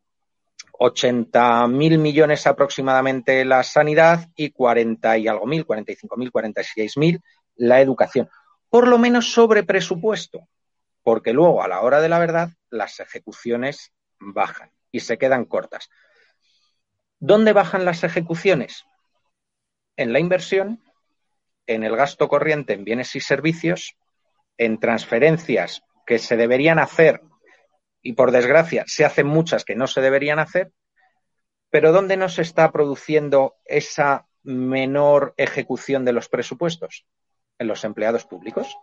80.000 0.72 1.99
millones 1.99 2.47
aproximadamente 2.47 3.45
la 3.45 3.62
sanidad 3.62 4.29
y 4.35 4.51
40 4.51 5.18
y 5.18 5.29
algo 5.29 5.47
mil, 5.47 5.66
45.000, 5.66 6.31
46.000 6.31 7.22
la 7.57 7.81
educación. 7.81 8.29
Por 8.68 8.89
lo 8.89 8.99
menos 8.99 9.33
sobre 9.33 9.62
presupuesto, 9.62 10.49
porque 11.03 11.33
luego 11.33 11.62
a 11.62 11.68
la 11.68 11.81
hora 11.83 12.01
de 12.01 12.09
la 12.09 12.18
verdad 12.18 12.51
las 12.70 12.99
ejecuciones 12.99 13.93
bajan 14.18 14.70
y 14.91 15.01
se 15.01 15.18
quedan 15.18 15.45
cortas. 15.45 15.91
¿Dónde 17.20 17.53
bajan 17.53 17.85
las 17.85 18.03
ejecuciones? 18.03 18.85
En 19.97 20.12
la 20.12 20.18
inversión, 20.18 20.83
en 21.66 21.85
el 21.85 21.97
gasto 21.97 22.29
corriente 22.29 22.72
en 22.72 22.85
bienes 22.85 23.14
y 23.14 23.20
servicios 23.20 23.97
en 24.59 24.79
transferencias 24.79 25.83
que 26.07 26.19
se 26.19 26.37
deberían 26.37 26.79
hacer 26.79 27.23
y 28.03 28.13
por 28.13 28.31
desgracia 28.31 28.85
se 28.87 29.05
hacen 29.05 29.27
muchas 29.27 29.65
que 29.65 29.75
no 29.75 29.87
se 29.87 30.01
deberían 30.01 30.39
hacer, 30.39 30.73
pero 31.71 31.93
¿dónde 31.93 32.17
no 32.17 32.29
se 32.29 32.43
está 32.43 32.71
produciendo 32.71 33.57
esa 33.65 34.27
menor 34.43 35.35
ejecución 35.37 36.05
de 36.05 36.13
los 36.13 36.29
presupuestos? 36.29 37.07
En 37.59 37.69
los 37.69 37.85
empleados 37.85 38.27
públicos. 38.27 38.77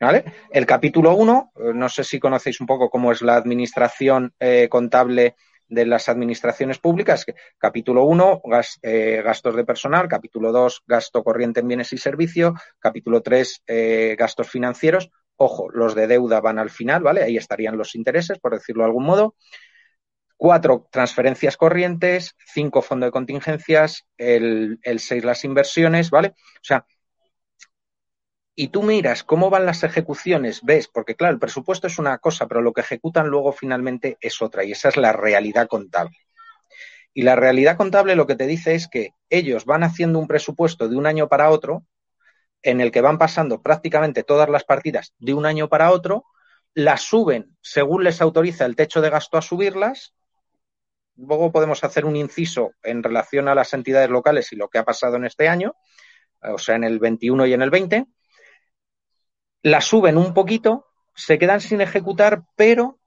¿Vale? 0.00 0.24
El 0.50 0.64
capítulo 0.64 1.14
1, 1.14 1.52
no 1.74 1.88
sé 1.90 2.04
si 2.04 2.18
conocéis 2.18 2.60
un 2.60 2.66
poco 2.66 2.88
cómo 2.88 3.12
es 3.12 3.20
la 3.20 3.36
administración 3.36 4.34
eh, 4.40 4.68
contable 4.70 5.36
de 5.70 5.86
las 5.86 6.08
administraciones 6.08 6.78
públicas. 6.78 7.24
Capítulo 7.56 8.04
1, 8.04 8.42
eh, 8.82 9.22
gastos 9.24 9.56
de 9.56 9.64
personal. 9.64 10.08
Capítulo 10.08 10.52
2, 10.52 10.82
gasto 10.86 11.24
corriente 11.24 11.60
en 11.60 11.68
bienes 11.68 11.92
y 11.92 11.98
servicios. 11.98 12.52
Capítulo 12.78 13.22
3, 13.22 13.62
eh, 13.66 14.16
gastos 14.18 14.50
financieros. 14.50 15.10
Ojo, 15.36 15.70
los 15.70 15.94
de 15.94 16.06
deuda 16.06 16.40
van 16.40 16.58
al 16.58 16.70
final, 16.70 17.02
¿vale? 17.02 17.22
Ahí 17.22 17.36
estarían 17.36 17.78
los 17.78 17.94
intereses, 17.94 18.38
por 18.38 18.52
decirlo 18.52 18.82
de 18.82 18.88
algún 18.88 19.04
modo. 19.04 19.36
Cuatro, 20.36 20.88
transferencias 20.90 21.56
corrientes. 21.56 22.34
Cinco, 22.52 22.82
fondo 22.82 23.06
de 23.06 23.12
contingencias. 23.12 24.04
El, 24.18 24.78
el 24.82 24.98
seis, 24.98 25.24
las 25.24 25.44
inversiones, 25.44 26.10
¿vale? 26.10 26.28
O 26.28 26.62
sea, 26.62 26.84
y 28.60 28.68
tú 28.68 28.82
miras 28.82 29.24
cómo 29.24 29.48
van 29.48 29.64
las 29.64 29.84
ejecuciones, 29.84 30.60
ves, 30.62 30.86
porque 30.86 31.14
claro, 31.14 31.32
el 31.32 31.40
presupuesto 31.40 31.86
es 31.86 31.98
una 31.98 32.18
cosa, 32.18 32.46
pero 32.46 32.60
lo 32.60 32.74
que 32.74 32.82
ejecutan 32.82 33.28
luego 33.28 33.52
finalmente 33.52 34.18
es 34.20 34.42
otra, 34.42 34.64
y 34.64 34.72
esa 34.72 34.90
es 34.90 34.98
la 34.98 35.14
realidad 35.14 35.66
contable. 35.66 36.18
Y 37.14 37.22
la 37.22 37.36
realidad 37.36 37.78
contable 37.78 38.16
lo 38.16 38.26
que 38.26 38.36
te 38.36 38.46
dice 38.46 38.74
es 38.74 38.86
que 38.86 39.14
ellos 39.30 39.64
van 39.64 39.82
haciendo 39.82 40.18
un 40.18 40.28
presupuesto 40.28 40.90
de 40.90 40.96
un 40.96 41.06
año 41.06 41.26
para 41.26 41.48
otro, 41.48 41.86
en 42.60 42.82
el 42.82 42.90
que 42.90 43.00
van 43.00 43.16
pasando 43.16 43.62
prácticamente 43.62 44.24
todas 44.24 44.50
las 44.50 44.64
partidas 44.64 45.14
de 45.18 45.32
un 45.32 45.46
año 45.46 45.70
para 45.70 45.90
otro, 45.90 46.26
las 46.74 47.00
suben 47.00 47.56
según 47.62 48.04
les 48.04 48.20
autoriza 48.20 48.66
el 48.66 48.76
techo 48.76 49.00
de 49.00 49.08
gasto 49.08 49.38
a 49.38 49.42
subirlas. 49.42 50.12
Luego 51.16 51.50
podemos 51.50 51.82
hacer 51.82 52.04
un 52.04 52.14
inciso 52.14 52.72
en 52.82 53.02
relación 53.02 53.48
a 53.48 53.54
las 53.54 53.72
entidades 53.72 54.10
locales 54.10 54.52
y 54.52 54.56
lo 54.56 54.68
que 54.68 54.76
ha 54.76 54.84
pasado 54.84 55.16
en 55.16 55.24
este 55.24 55.48
año, 55.48 55.76
o 56.42 56.58
sea, 56.58 56.76
en 56.76 56.84
el 56.84 56.98
21 56.98 57.46
y 57.46 57.54
en 57.54 57.62
el 57.62 57.70
20 57.70 58.06
la 59.62 59.80
suben 59.80 60.16
un 60.16 60.34
poquito, 60.34 60.86
se 61.14 61.38
quedan 61.38 61.60
sin 61.60 61.80
ejecutar, 61.80 62.44
pero 62.56 62.98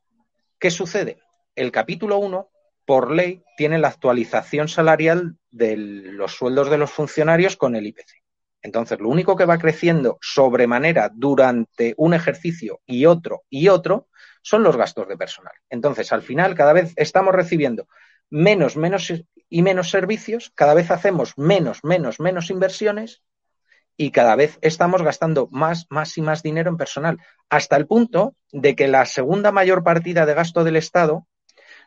¿qué 0.60 0.72
sucede? 0.72 1.20
El 1.56 1.72
capítulo 1.72 2.18
1 2.18 2.50
por 2.86 3.12
ley, 3.12 3.44
tiene 3.58 3.80
la 3.80 3.90
actualización 3.90 4.68
salarial 4.68 5.38
de 5.52 5.78
los 5.78 6.34
sueldos 6.34 6.70
de 6.70 6.78
los 6.78 6.92
funcionarios 6.92 7.56
con 7.56 7.76
el 7.76 7.88
IPC. 7.88 8.24
Entonces, 8.62 9.00
lo 9.00 9.10
único 9.10 9.36
que 9.36 9.46
va 9.46 9.58
creciendo 9.58 10.18
sobremanera 10.22 11.12
durante 11.14 11.94
un 11.98 12.14
ejercicio 12.14 12.82
y 12.86 13.06
otro 13.06 13.44
y 13.50 13.68
otro 13.68 14.08
son 14.42 14.64
los 14.64 14.78
gastos 14.78 15.08
de 15.08 15.18
personal. 15.18 15.54
Entonces, 15.70 16.12
al 16.14 16.22
final, 16.22 16.56
cada 16.56 16.74
vez 16.74 16.94
estamos 16.96 17.36
recibiendo 17.36 17.88
menos, 18.30 18.78
menos 18.78 19.14
y 19.50 19.62
menos 19.62 19.90
servicios, 19.90 20.52
cada 20.56 20.74
vez 20.74 20.92
hacemos 20.92 21.38
menos, 21.38 21.84
menos, 21.84 22.20
menos 22.20 22.50
inversiones 22.50 23.22
y 23.98 24.12
cada 24.12 24.36
vez 24.36 24.58
estamos 24.62 25.02
gastando 25.02 25.48
más, 25.52 25.86
más 25.90 26.18
y 26.18 26.22
más 26.22 26.44
dinero 26.44 26.70
en 26.70 26.78
personal, 26.78 27.20
hasta 27.50 27.76
el 27.76 27.88
punto 27.88 28.36
de 28.52 28.76
que 28.76 28.88
la 28.88 29.06
segunda 29.06 29.52
mayor 29.52 29.84
partida 29.84 30.26
de 30.26 30.34
gasto 30.34 30.64
del 30.64 30.76
Estado 30.76 31.28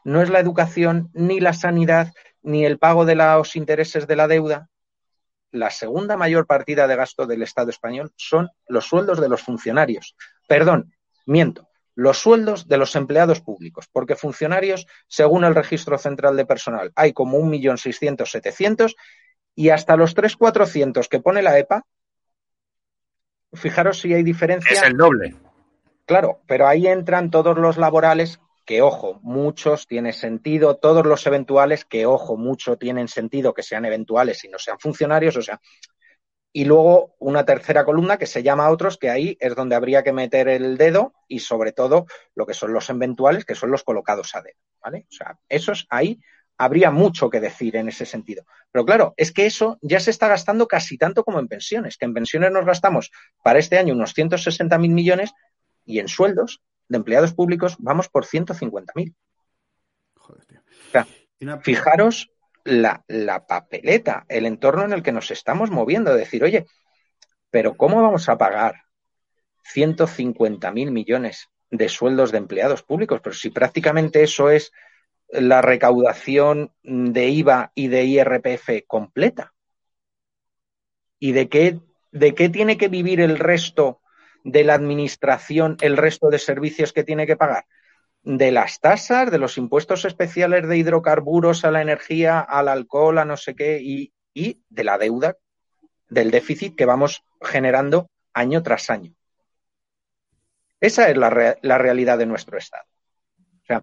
no 0.04 0.22
es 0.22 0.30
la 0.30 0.38
educación, 0.38 1.10
ni 1.14 1.40
la 1.40 1.52
sanidad, 1.52 2.12
ni 2.42 2.64
el 2.64 2.78
pago 2.78 3.04
de 3.04 3.16
los 3.16 3.56
intereses 3.56 4.06
de 4.06 4.16
la 4.16 4.28
deuda. 4.28 4.68
La 5.50 5.70
segunda 5.70 6.16
mayor 6.16 6.46
partida 6.46 6.86
de 6.86 6.96
gasto 6.96 7.26
del 7.26 7.42
Estado 7.42 7.70
español 7.70 8.12
son 8.16 8.50
los 8.68 8.84
sueldos 8.84 9.20
de 9.20 9.28
los 9.28 9.42
funcionarios. 9.42 10.14
Perdón, 10.46 10.94
miento, 11.24 11.68
los 11.96 12.18
sueldos 12.18 12.68
de 12.68 12.76
los 12.76 12.94
empleados 12.94 13.40
públicos, 13.40 13.88
porque 13.90 14.14
funcionarios, 14.14 14.86
según 15.08 15.44
el 15.44 15.54
registro 15.54 15.98
central 15.98 16.36
de 16.36 16.46
personal, 16.46 16.92
hay 16.94 17.12
como 17.12 17.38
1.600.000, 17.40 18.94
y 19.56 19.70
hasta 19.70 19.96
los 19.96 20.14
3.400 20.14 21.08
que 21.08 21.20
pone 21.20 21.42
la 21.42 21.58
EPA, 21.58 21.84
fijaros 23.56 24.00
si 24.00 24.14
hay 24.14 24.22
diferencia. 24.22 24.72
Es 24.72 24.82
el 24.82 24.96
doble. 24.96 25.34
Claro, 26.04 26.40
pero 26.46 26.68
ahí 26.68 26.86
entran 26.86 27.30
todos 27.30 27.58
los 27.58 27.76
laborales 27.76 28.40
que 28.64 28.82
ojo, 28.82 29.20
muchos 29.22 29.86
tiene 29.86 30.12
sentido, 30.12 30.76
todos 30.76 31.06
los 31.06 31.24
eventuales, 31.26 31.84
que 31.84 32.04
ojo, 32.04 32.36
mucho 32.36 32.76
tienen 32.76 33.06
sentido 33.06 33.54
que 33.54 33.62
sean 33.62 33.84
eventuales 33.84 34.44
y 34.44 34.48
no 34.48 34.58
sean 34.58 34.78
funcionarios, 34.80 35.36
o 35.36 35.42
sea, 35.42 35.60
y 36.52 36.64
luego 36.64 37.14
una 37.18 37.44
tercera 37.44 37.84
columna 37.84 38.16
que 38.16 38.26
se 38.26 38.42
llama 38.42 38.70
otros, 38.70 38.98
que 38.98 39.10
ahí 39.10 39.36
es 39.40 39.54
donde 39.54 39.76
habría 39.76 40.02
que 40.02 40.12
meter 40.12 40.48
el 40.48 40.76
dedo 40.78 41.12
y 41.28 41.40
sobre 41.40 41.72
todo 41.72 42.06
lo 42.34 42.44
que 42.44 42.54
son 42.54 42.72
los 42.72 42.90
eventuales, 42.90 43.44
que 43.44 43.54
son 43.54 43.70
los 43.70 43.84
colocados 43.84 44.34
a 44.34 44.40
dedo, 44.40 44.58
¿vale? 44.82 45.06
O 45.10 45.12
sea, 45.12 45.38
esos 45.48 45.86
ahí 45.90 46.18
habría 46.58 46.90
mucho 46.90 47.28
que 47.30 47.40
decir 47.40 47.76
en 47.76 47.88
ese 47.88 48.06
sentido. 48.06 48.44
Pero 48.72 48.84
claro, 48.84 49.14
es 49.16 49.32
que 49.32 49.46
eso 49.46 49.78
ya 49.82 50.00
se 50.00 50.10
está 50.10 50.28
gastando 50.28 50.66
casi 50.66 50.96
tanto 50.96 51.24
como 51.24 51.38
en 51.38 51.48
pensiones, 51.48 51.96
que 51.96 52.06
en 52.06 52.14
pensiones 52.14 52.50
nos 52.50 52.64
gastamos 52.64 53.10
para 53.42 53.58
este 53.58 53.78
año 53.78 53.94
unos 53.94 54.16
160.000 54.16 54.78
millones 54.90 55.32
y 55.84 55.98
en 55.98 56.08
sueldos 56.08 56.62
de 56.88 56.96
empleados 56.96 57.34
públicos 57.34 57.76
vamos 57.78 58.08
por 58.08 58.24
150.000. 58.26 59.14
Joder, 60.14 60.44
tío. 60.46 60.60
O 60.60 60.90
sea, 60.90 61.06
fijaros 61.62 62.30
la, 62.64 63.04
la, 63.06 63.46
papeleta, 63.46 64.24
el 64.28 64.46
entorno 64.46 64.84
en 64.84 64.92
el 64.92 65.02
que 65.02 65.12
nos 65.12 65.30
estamos 65.30 65.70
moviendo. 65.70 66.14
Decir, 66.14 66.42
oye, 66.42 66.66
pero 67.50 67.76
¿cómo 67.76 68.02
vamos 68.02 68.28
a 68.28 68.38
pagar 68.38 68.82
150.000 69.74 70.90
millones 70.90 71.48
de 71.70 71.88
sueldos 71.88 72.32
de 72.32 72.38
empleados 72.38 72.82
públicos? 72.82 73.20
Pero 73.22 73.34
si 73.34 73.50
prácticamente 73.50 74.22
eso 74.22 74.50
es 74.50 74.72
la 75.28 75.62
recaudación 75.62 76.72
de 76.82 77.28
IVA 77.28 77.72
y 77.74 77.88
de 77.88 78.04
IRPF 78.04 78.86
completa. 78.86 79.52
¿Y 81.18 81.32
de 81.32 81.48
qué, 81.48 81.80
de 82.12 82.34
qué 82.34 82.48
tiene 82.48 82.76
que 82.76 82.88
vivir 82.88 83.20
el 83.20 83.38
resto 83.38 84.00
de 84.44 84.62
la 84.62 84.74
administración 84.74 85.76
el 85.80 85.96
resto 85.96 86.28
de 86.28 86.38
servicios 86.38 86.92
que 86.92 87.04
tiene 87.04 87.26
que 87.26 87.36
pagar? 87.36 87.66
De 88.22 88.50
las 88.50 88.80
tasas, 88.80 89.30
de 89.30 89.38
los 89.38 89.56
impuestos 89.56 90.04
especiales 90.04 90.68
de 90.68 90.76
hidrocarburos 90.76 91.64
a 91.64 91.70
la 91.70 91.82
energía, 91.82 92.40
al 92.40 92.68
alcohol, 92.68 93.18
a 93.18 93.24
no 93.24 93.36
sé 93.36 93.54
qué, 93.54 93.80
y, 93.80 94.12
de 94.68 94.84
la 94.84 94.98
deuda, 94.98 95.36
del 96.08 96.30
déficit 96.30 96.76
que 96.76 96.84
vamos 96.84 97.24
generando 97.40 98.10
año 98.32 98.62
tras 98.62 98.90
año. 98.90 99.14
Esa 100.80 101.08
es 101.08 101.16
la, 101.16 101.56
la 101.62 101.78
realidad 101.78 102.18
de 102.18 102.26
nuestro 102.26 102.58
Estado. 102.58 102.84
O 103.62 103.64
sea, 103.66 103.82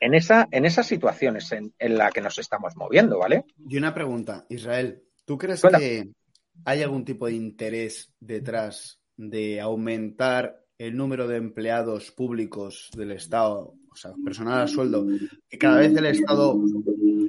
en, 0.00 0.14
esa, 0.14 0.48
en 0.50 0.64
esas 0.64 0.86
situaciones 0.86 1.52
en, 1.52 1.74
en 1.78 1.98
la 1.98 2.10
que 2.10 2.22
nos 2.22 2.38
estamos 2.38 2.74
moviendo, 2.76 3.18
¿vale? 3.18 3.44
Y 3.68 3.76
una 3.76 3.94
pregunta, 3.94 4.46
Israel, 4.48 5.02
¿tú 5.24 5.38
crees 5.38 5.62
que 5.62 6.10
hay 6.64 6.82
algún 6.82 7.04
tipo 7.04 7.26
de 7.26 7.34
interés 7.34 8.12
detrás 8.18 9.00
de 9.16 9.60
aumentar 9.60 10.64
el 10.78 10.96
número 10.96 11.28
de 11.28 11.36
empleados 11.36 12.10
públicos 12.10 12.88
del 12.96 13.12
Estado, 13.12 13.74
o 13.90 13.96
sea, 13.96 14.12
personal 14.24 14.62
a 14.62 14.66
sueldo, 14.66 15.06
que 15.48 15.58
cada 15.58 15.78
vez 15.78 15.94
el 15.94 16.06
Estado 16.06 16.58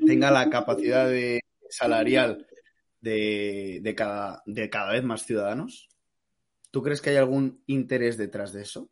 tenga 0.06 0.32
la 0.32 0.50
capacidad 0.50 1.10
de, 1.10 1.42
salarial 1.70 2.48
de, 3.02 3.80
de, 3.82 3.96
cada, 3.96 4.42
de 4.46 4.70
cada 4.70 4.94
vez 4.94 5.04
más 5.04 5.26
ciudadanos? 5.26 5.90
¿Tú 6.72 6.82
crees 6.82 7.02
que 7.02 7.10
hay 7.10 7.18
algún 7.18 7.62
interés 7.68 8.18
detrás 8.18 8.54
de 8.54 8.62
eso? 8.62 8.90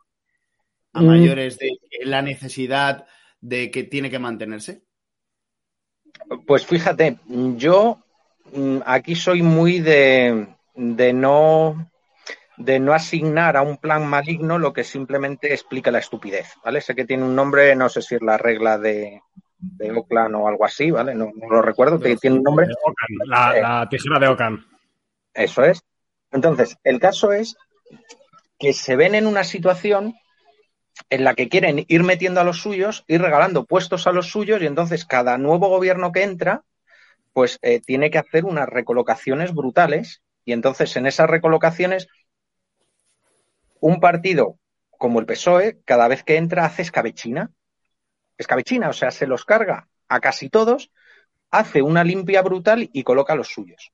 A 0.91 1.01
mm. 1.01 1.07
mayores 1.07 1.57
de 1.57 1.77
la 2.03 2.21
necesidad 2.21 3.05
de 3.41 3.71
que 3.71 3.83
tiene 3.83 4.09
que 4.09 4.19
mantenerse? 4.19 4.83
Pues 6.45 6.65
fíjate, 6.65 7.17
yo 7.27 7.99
mm, 8.53 8.79
aquí 8.85 9.15
soy 9.15 9.41
muy 9.41 9.79
de, 9.79 10.47
de 10.75 11.13
no 11.13 11.91
de 12.57 12.77
no 12.77 12.93
asignar 12.93 13.55
a 13.55 13.61
un 13.61 13.77
plan 13.77 14.05
maligno 14.05 14.59
lo 14.59 14.73
que 14.73 14.83
simplemente 14.83 15.53
explica 15.53 15.91
la 15.91 15.99
estupidez, 15.99 16.55
¿vale? 16.63 16.81
Sé 16.81 16.93
que 16.93 17.05
tiene 17.05 17.23
un 17.23 17.33
nombre, 17.33 17.73
no 17.73 17.87
sé 17.87 18.01
si 18.01 18.15
es 18.15 18.21
la 18.21 18.37
regla 18.37 18.77
de, 18.77 19.21
de 19.59 19.91
Oakland 19.91 20.35
o 20.35 20.47
algo 20.47 20.65
así, 20.65 20.91
¿vale? 20.91 21.15
No, 21.15 21.31
lo 21.49 21.61
recuerdo, 21.61 21.99
tiene 21.99 22.37
un 22.37 22.43
nombre. 22.43 22.67
La, 23.25 23.57
eh, 23.57 23.61
la, 23.61 23.87
tijera 23.89 24.19
de 24.19 24.27
Ocan. 24.27 24.65
Eso 25.33 25.63
es. 25.63 25.81
Entonces, 26.31 26.77
el 26.83 26.99
caso 26.99 27.31
es 27.31 27.55
que 28.59 28.73
se 28.73 28.97
ven 28.97 29.15
en 29.15 29.25
una 29.25 29.45
situación 29.45 30.15
en 31.09 31.23
la 31.23 31.33
que 31.33 31.49
quieren 31.49 31.85
ir 31.87 32.03
metiendo 32.03 32.41
a 32.41 32.43
los 32.43 32.61
suyos, 32.61 33.03
ir 33.07 33.21
regalando 33.21 33.65
puestos 33.65 34.07
a 34.07 34.11
los 34.11 34.29
suyos 34.29 34.61
y 34.61 34.65
entonces 34.65 35.05
cada 35.05 35.37
nuevo 35.37 35.69
gobierno 35.69 36.11
que 36.11 36.23
entra, 36.23 36.63
pues 37.33 37.57
eh, 37.61 37.79
tiene 37.79 38.11
que 38.11 38.19
hacer 38.19 38.45
unas 38.45 38.69
recolocaciones 38.69 39.53
brutales 39.53 40.21
y 40.45 40.53
entonces 40.53 40.95
en 40.95 41.07
esas 41.07 41.29
recolocaciones 41.29 42.07
un 43.79 43.99
partido 43.99 44.57
como 44.99 45.19
el 45.19 45.25
PSOE, 45.25 45.79
cada 45.85 46.07
vez 46.09 46.23
que 46.23 46.35
entra 46.35 46.65
hace 46.65 46.81
escabechina. 46.81 47.51
Escabechina, 48.37 48.89
o 48.89 48.93
sea, 48.93 49.11
se 49.11 49.27
los 49.27 49.45
carga 49.45 49.87
a 50.09 50.19
casi 50.19 50.49
todos, 50.49 50.91
hace 51.51 51.81
una 51.81 52.03
limpia 52.03 52.41
brutal 52.41 52.89
y 52.91 53.03
coloca 53.03 53.35
los 53.35 53.47
suyos. 53.47 53.93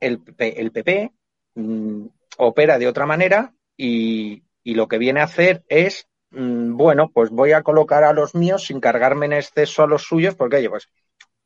El, 0.00 0.20
PP 0.20 1.12
mm, 1.54 2.06
opera 2.36 2.78
de 2.78 2.86
otra 2.86 3.06
manera 3.06 3.54
y, 3.76 4.42
lo 4.74 4.88
que 4.88 4.98
viene 4.98 5.20
a 5.20 5.24
hacer 5.24 5.64
es, 5.68 6.08
mm, 6.30 6.76
bueno, 6.76 7.10
pues 7.12 7.30
voy 7.30 7.52
a 7.52 7.62
colocar 7.62 8.04
a 8.04 8.12
los 8.12 8.34
míos 8.34 8.66
sin 8.66 8.80
cargarme 8.80 9.26
en 9.26 9.34
exceso 9.34 9.82
a 9.82 9.86
los 9.86 10.02
suyos, 10.02 10.34
porque 10.34 10.56
oye, 10.56 10.70
pues 10.70 10.88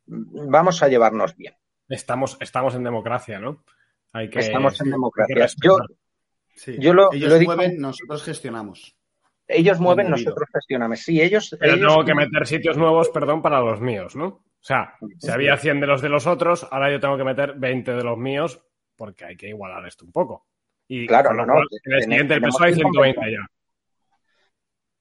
mm, 0.07 0.51
vamos 0.51 0.83
a 0.83 0.89
llevarnos 0.89 1.37
bien. 1.37 1.55
Estamos, 1.89 2.37
estamos 2.41 2.75
en 2.75 2.85
democracia, 2.85 3.39
¿no? 3.39 3.64
Hay 4.12 4.29
que, 4.31 4.41
estamos 4.41 4.81
en 4.81 4.91
democracia. 4.91 5.47
Yo 6.79 6.93
lo, 6.93 7.12
ellos 7.12 7.41
mueven, 7.43 7.79
nosotros 7.79 8.23
gestionamos. 8.25 8.97
Ellos 9.49 9.81
mueven, 9.81 10.11
nosotros 10.11 10.49
gestionamos. 10.53 11.01
Sí, 11.01 11.20
ellos. 11.20 11.57
Pero 11.59 11.75
tengo 11.75 12.05
que 12.05 12.14
meter 12.14 12.47
sitios 12.47 12.77
nuevos, 12.77 13.09
perdón, 13.11 13.43
para 13.43 13.61
los 13.61 13.81
míos, 13.81 14.16
¿no? 14.16 14.27
O 14.27 14.64
sea, 14.64 14.95
si 15.18 15.31
había 15.31 15.57
100 15.57 15.81
de 15.81 15.87
los 15.87 16.03
de 16.03 16.09
los 16.09 16.27
otros, 16.27 16.66
ahora 16.70 16.91
yo 16.91 17.01
tengo 17.01 17.16
que 17.16 17.25
meter 17.25 17.55
20 17.55 17.93
de 17.93 18.05
los 18.05 18.16
míos 18.16 18.62
porque 18.97 19.25
hay 19.25 19.37
que 19.37 19.49
igualar 19.49 19.85
esto 19.87 20.05
un 20.05 20.12
poco. 20.12 20.47
Y 20.89 21.07
claro, 21.07 21.33
no, 21.33 21.47
no. 21.47 21.55
En 21.85 21.93
el 21.93 22.03
siguiente 22.03 22.41
peso 22.41 22.62
hay 22.62 22.74
120 22.74 23.33
ya. 23.33 23.47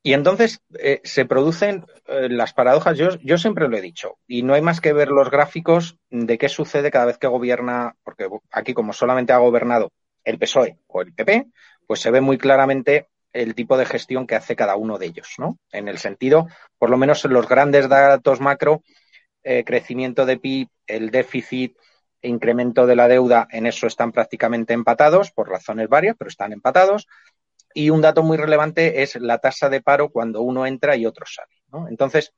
Y 0.04 0.14
entonces 0.14 0.62
eh, 0.80 1.00
se 1.04 1.26
producen 1.26 1.86
eh, 2.08 2.28
las 2.30 2.54
paradojas, 2.54 2.98
yo, 2.98 3.10
yo 3.22 3.38
siempre 3.38 3.68
lo 3.68 3.78
he 3.78 3.82
dicho, 3.82 4.18
y 4.28 4.42
no 4.42 4.56
hay 4.56 4.62
más 4.62 4.82
que 4.82 4.94
ver 4.94 5.10
los 5.10 5.30
gráficos 5.30 5.98
de 6.10 6.40
qué 6.40 6.50
sucede 6.50 6.90
cada 6.90 7.06
vez 7.06 7.20
que 7.20 7.28
gobierna, 7.28 7.96
porque 8.04 8.28
aquí 8.50 8.74
como 8.74 8.94
solamente 8.94 9.32
ha 9.32 9.38
gobernado 9.38 9.92
el 10.24 10.40
PSOE 10.40 10.80
o 10.88 11.02
el 11.02 11.14
PP, 11.14 11.48
pues 11.86 12.00
se 12.00 12.10
ve 12.10 12.20
muy 12.20 12.40
claramente 12.40 13.10
el 13.32 13.54
tipo 13.54 13.78
de 13.78 13.86
gestión 13.86 14.26
que 14.26 14.36
hace 14.36 14.56
cada 14.56 14.76
uno 14.76 14.98
de 14.98 15.06
ellos, 15.06 15.36
¿no? 15.38 15.60
En 15.72 15.88
el 15.88 16.00
sentido, 16.00 16.48
por 16.80 16.90
lo 16.90 16.98
menos 16.98 17.24
en 17.24 17.34
los 17.34 17.48
grandes 17.48 17.88
datos 17.88 18.42
macro, 18.42 18.82
eh, 19.44 19.64
crecimiento 19.64 20.26
de 20.26 20.38
PIB, 20.38 20.68
el 20.88 21.12
déficit, 21.12 21.78
incremento 22.22 22.86
de 22.86 22.96
la 22.96 23.08
deuda, 23.08 23.48
en 23.52 23.66
eso 23.66 23.88
están 23.88 24.12
prácticamente 24.12 24.74
empatados, 24.74 25.32
por 25.32 25.50
razones 25.50 25.90
varias, 25.90 26.16
pero 26.18 26.30
están 26.30 26.54
empatados. 26.54 27.08
Y 27.74 27.90
un 27.90 28.02
dato 28.02 28.24
muy 28.24 28.38
relevante 28.38 29.02
es 29.02 29.16
la 29.16 29.38
tasa 29.38 29.70
de 29.70 29.82
paro 29.82 30.10
cuando 30.10 30.42
uno 30.42 30.66
entra 30.66 30.96
y 30.96 31.06
otro 31.06 31.26
sale. 31.26 31.62
¿no? 31.72 31.88
Entonces, 31.88 32.34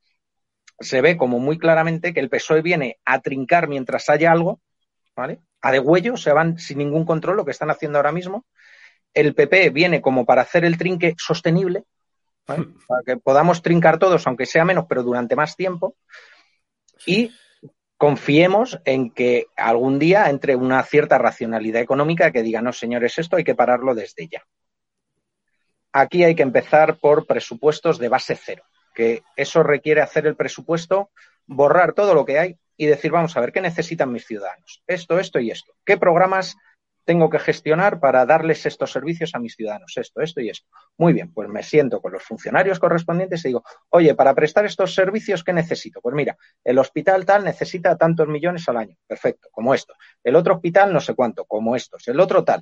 se 0.80 1.02
ve 1.02 1.18
como 1.18 1.40
muy 1.40 1.58
claramente 1.58 2.14
que 2.14 2.20
el 2.20 2.30
PSOE 2.30 2.62
viene 2.62 3.00
a 3.06 3.20
trincar 3.22 3.68
mientras 3.68 4.10
haya 4.10 4.32
algo, 4.32 4.62
¿vale? 5.16 5.40
a 5.62 5.72
degüello, 5.72 6.18
se 6.18 6.34
van 6.34 6.60
sin 6.60 6.78
ningún 6.78 7.06
control, 7.06 7.38
lo 7.38 7.46
que 7.46 7.52
están 7.52 7.72
haciendo 7.72 7.98
ahora 7.98 8.12
mismo. 8.12 8.46
El 9.14 9.34
PP 9.34 9.70
viene 9.70 10.02
como 10.02 10.26
para 10.26 10.42
hacer 10.42 10.66
el 10.66 10.78
trinque 10.78 11.16
sostenible, 11.18 11.86
para 12.46 12.66
que 13.06 13.18
podamos 13.18 13.62
trincar 13.62 13.98
todos, 13.98 14.28
aunque 14.28 14.46
sea 14.46 14.66
menos, 14.66 14.86
pero 14.90 15.04
durante 15.04 15.38
más 15.38 15.56
tiempo. 15.56 15.96
Y 17.06 17.32
confiemos 18.04 18.82
en 18.84 19.12
que 19.12 19.48
algún 19.56 19.98
día 19.98 20.30
entre 20.30 20.58
una 20.58 20.84
cierta 20.84 21.18
racionalidad 21.18 21.82
económica 21.82 22.34
que 22.34 22.44
diga, 22.44 22.62
no, 22.62 22.74
señores, 22.74 23.18
esto 23.18 23.38
hay 23.38 23.46
que 23.46 23.56
pararlo 23.56 23.96
desde 23.96 24.28
ya. 24.28 24.46
Aquí 25.94 26.26
hay 26.26 26.36
que 26.36 26.44
empezar 26.44 26.98
por 26.98 27.26
presupuestos 27.26 28.00
de 28.00 28.10
base 28.10 28.36
cero, 28.36 28.66
que 28.94 29.24
eso 29.38 29.64
requiere 29.64 30.02
hacer 30.02 30.28
el 30.28 30.36
presupuesto, 30.36 31.12
borrar 31.46 31.94
todo 31.94 32.14
lo 32.14 32.26
que 32.26 32.40
hay 32.40 32.58
y 32.76 32.88
decir, 32.88 33.10
vamos 33.10 33.38
a 33.38 33.40
ver, 33.40 33.54
¿qué 33.54 33.62
necesitan 33.62 34.12
mis 34.12 34.26
ciudadanos? 34.26 34.84
Esto, 34.86 35.18
esto 35.18 35.40
y 35.40 35.52
esto. 35.52 35.72
¿Qué 35.86 35.96
programas 35.96 36.58
tengo 37.06 37.30
que 37.30 37.40
gestionar 37.40 38.00
para 38.00 38.26
darles 38.26 38.66
estos 38.66 38.92
servicios 38.92 39.36
a 39.36 39.40
mis 39.40 39.56
ciudadanos, 39.56 39.94
esto, 39.98 40.22
esto 40.22 40.42
y 40.42 40.50
esto. 40.50 40.68
Muy 40.98 41.14
bien, 41.14 41.34
pues 41.34 41.50
me 41.50 41.64
siento 41.64 42.02
con 42.02 42.14
los 42.14 42.24
funcionarios 42.24 42.80
correspondientes 42.80 43.44
y 43.46 43.50
digo, 43.50 43.64
oye, 43.90 44.16
para 44.16 44.34
prestar 44.34 44.66
estos 44.66 44.94
servicios, 44.94 45.44
¿qué 45.44 45.54
necesito? 45.54 46.02
Pues 46.02 46.16
mira, 46.16 46.38
el 46.64 46.80
hospital 46.80 47.26
tal 47.26 47.44
necesita 47.44 47.98
tantos 47.98 48.28
millones 48.28 48.68
al 48.70 48.78
año, 48.78 48.96
perfecto, 49.08 49.50
como 49.52 49.74
esto. 49.74 49.94
El 50.24 50.36
otro 50.36 50.56
hospital 50.56 50.94
no 50.94 51.00
sé 51.00 51.14
cuánto, 51.14 51.46
como 51.46 51.76
estos. 51.76 52.08
El 52.08 52.20
otro 52.20 52.44
tal. 52.44 52.62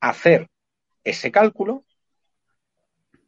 Hacer 0.00 0.48
ese 1.02 1.30
cálculo, 1.30 1.84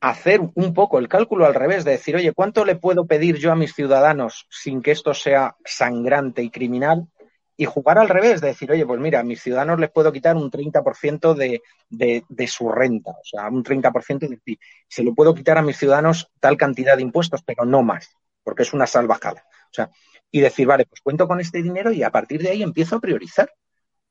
hacer 0.00 0.40
un 0.54 0.74
poco 0.74 0.98
el 0.98 1.08
cálculo 1.08 1.46
al 1.46 1.54
revés, 1.54 1.84
de 1.84 1.92
decir, 1.92 2.16
oye, 2.16 2.32
¿cuánto 2.32 2.64
le 2.64 2.76
puedo 2.76 3.06
pedir 3.06 3.36
yo 3.36 3.52
a 3.52 3.56
mis 3.56 3.74
ciudadanos 3.74 4.46
sin 4.50 4.82
que 4.82 4.92
esto 4.92 5.14
sea 5.14 5.56
sangrante 5.64 6.42
y 6.42 6.50
criminal? 6.50 7.08
Y 7.56 7.64
jugar 7.64 7.98
al 7.98 8.08
revés, 8.08 8.40
de 8.40 8.48
decir, 8.48 8.70
oye, 8.70 8.84
pues 8.84 9.00
mira, 9.00 9.20
a 9.20 9.22
mis 9.22 9.40
ciudadanos 9.40 9.80
les 9.80 9.90
puedo 9.90 10.12
quitar 10.12 10.36
un 10.36 10.50
30% 10.50 11.34
de, 11.34 11.62
de, 11.88 12.46
su 12.46 12.68
renta, 12.68 13.12
o 13.12 13.24
sea, 13.24 13.48
un 13.48 13.64
30% 13.64 14.28
de 14.28 14.36
ti. 14.36 14.58
Se 14.88 15.02
lo 15.02 15.14
puedo 15.14 15.34
quitar 15.34 15.56
a 15.56 15.62
mis 15.62 15.78
ciudadanos 15.78 16.30
tal 16.38 16.56
cantidad 16.56 16.96
de 16.96 17.02
impuestos, 17.02 17.42
pero 17.42 17.64
no 17.64 17.82
más, 17.82 18.10
porque 18.42 18.62
es 18.62 18.74
una 18.74 18.86
salvajada. 18.86 19.44
O 19.70 19.74
sea, 19.74 19.90
y 20.30 20.40
decir, 20.40 20.66
vale, 20.66 20.84
pues 20.84 21.00
cuento 21.00 21.26
con 21.26 21.40
este 21.40 21.62
dinero 21.62 21.92
y 21.92 22.02
a 22.02 22.10
partir 22.10 22.42
de 22.42 22.50
ahí 22.50 22.62
empiezo 22.62 22.96
a 22.96 23.00
priorizar 23.00 23.50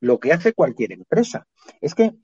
lo 0.00 0.18
que 0.18 0.32
hace 0.32 0.52
cualquier 0.52 0.92
empresa. 0.92 1.46
Es 1.80 1.94
que 1.94 2.14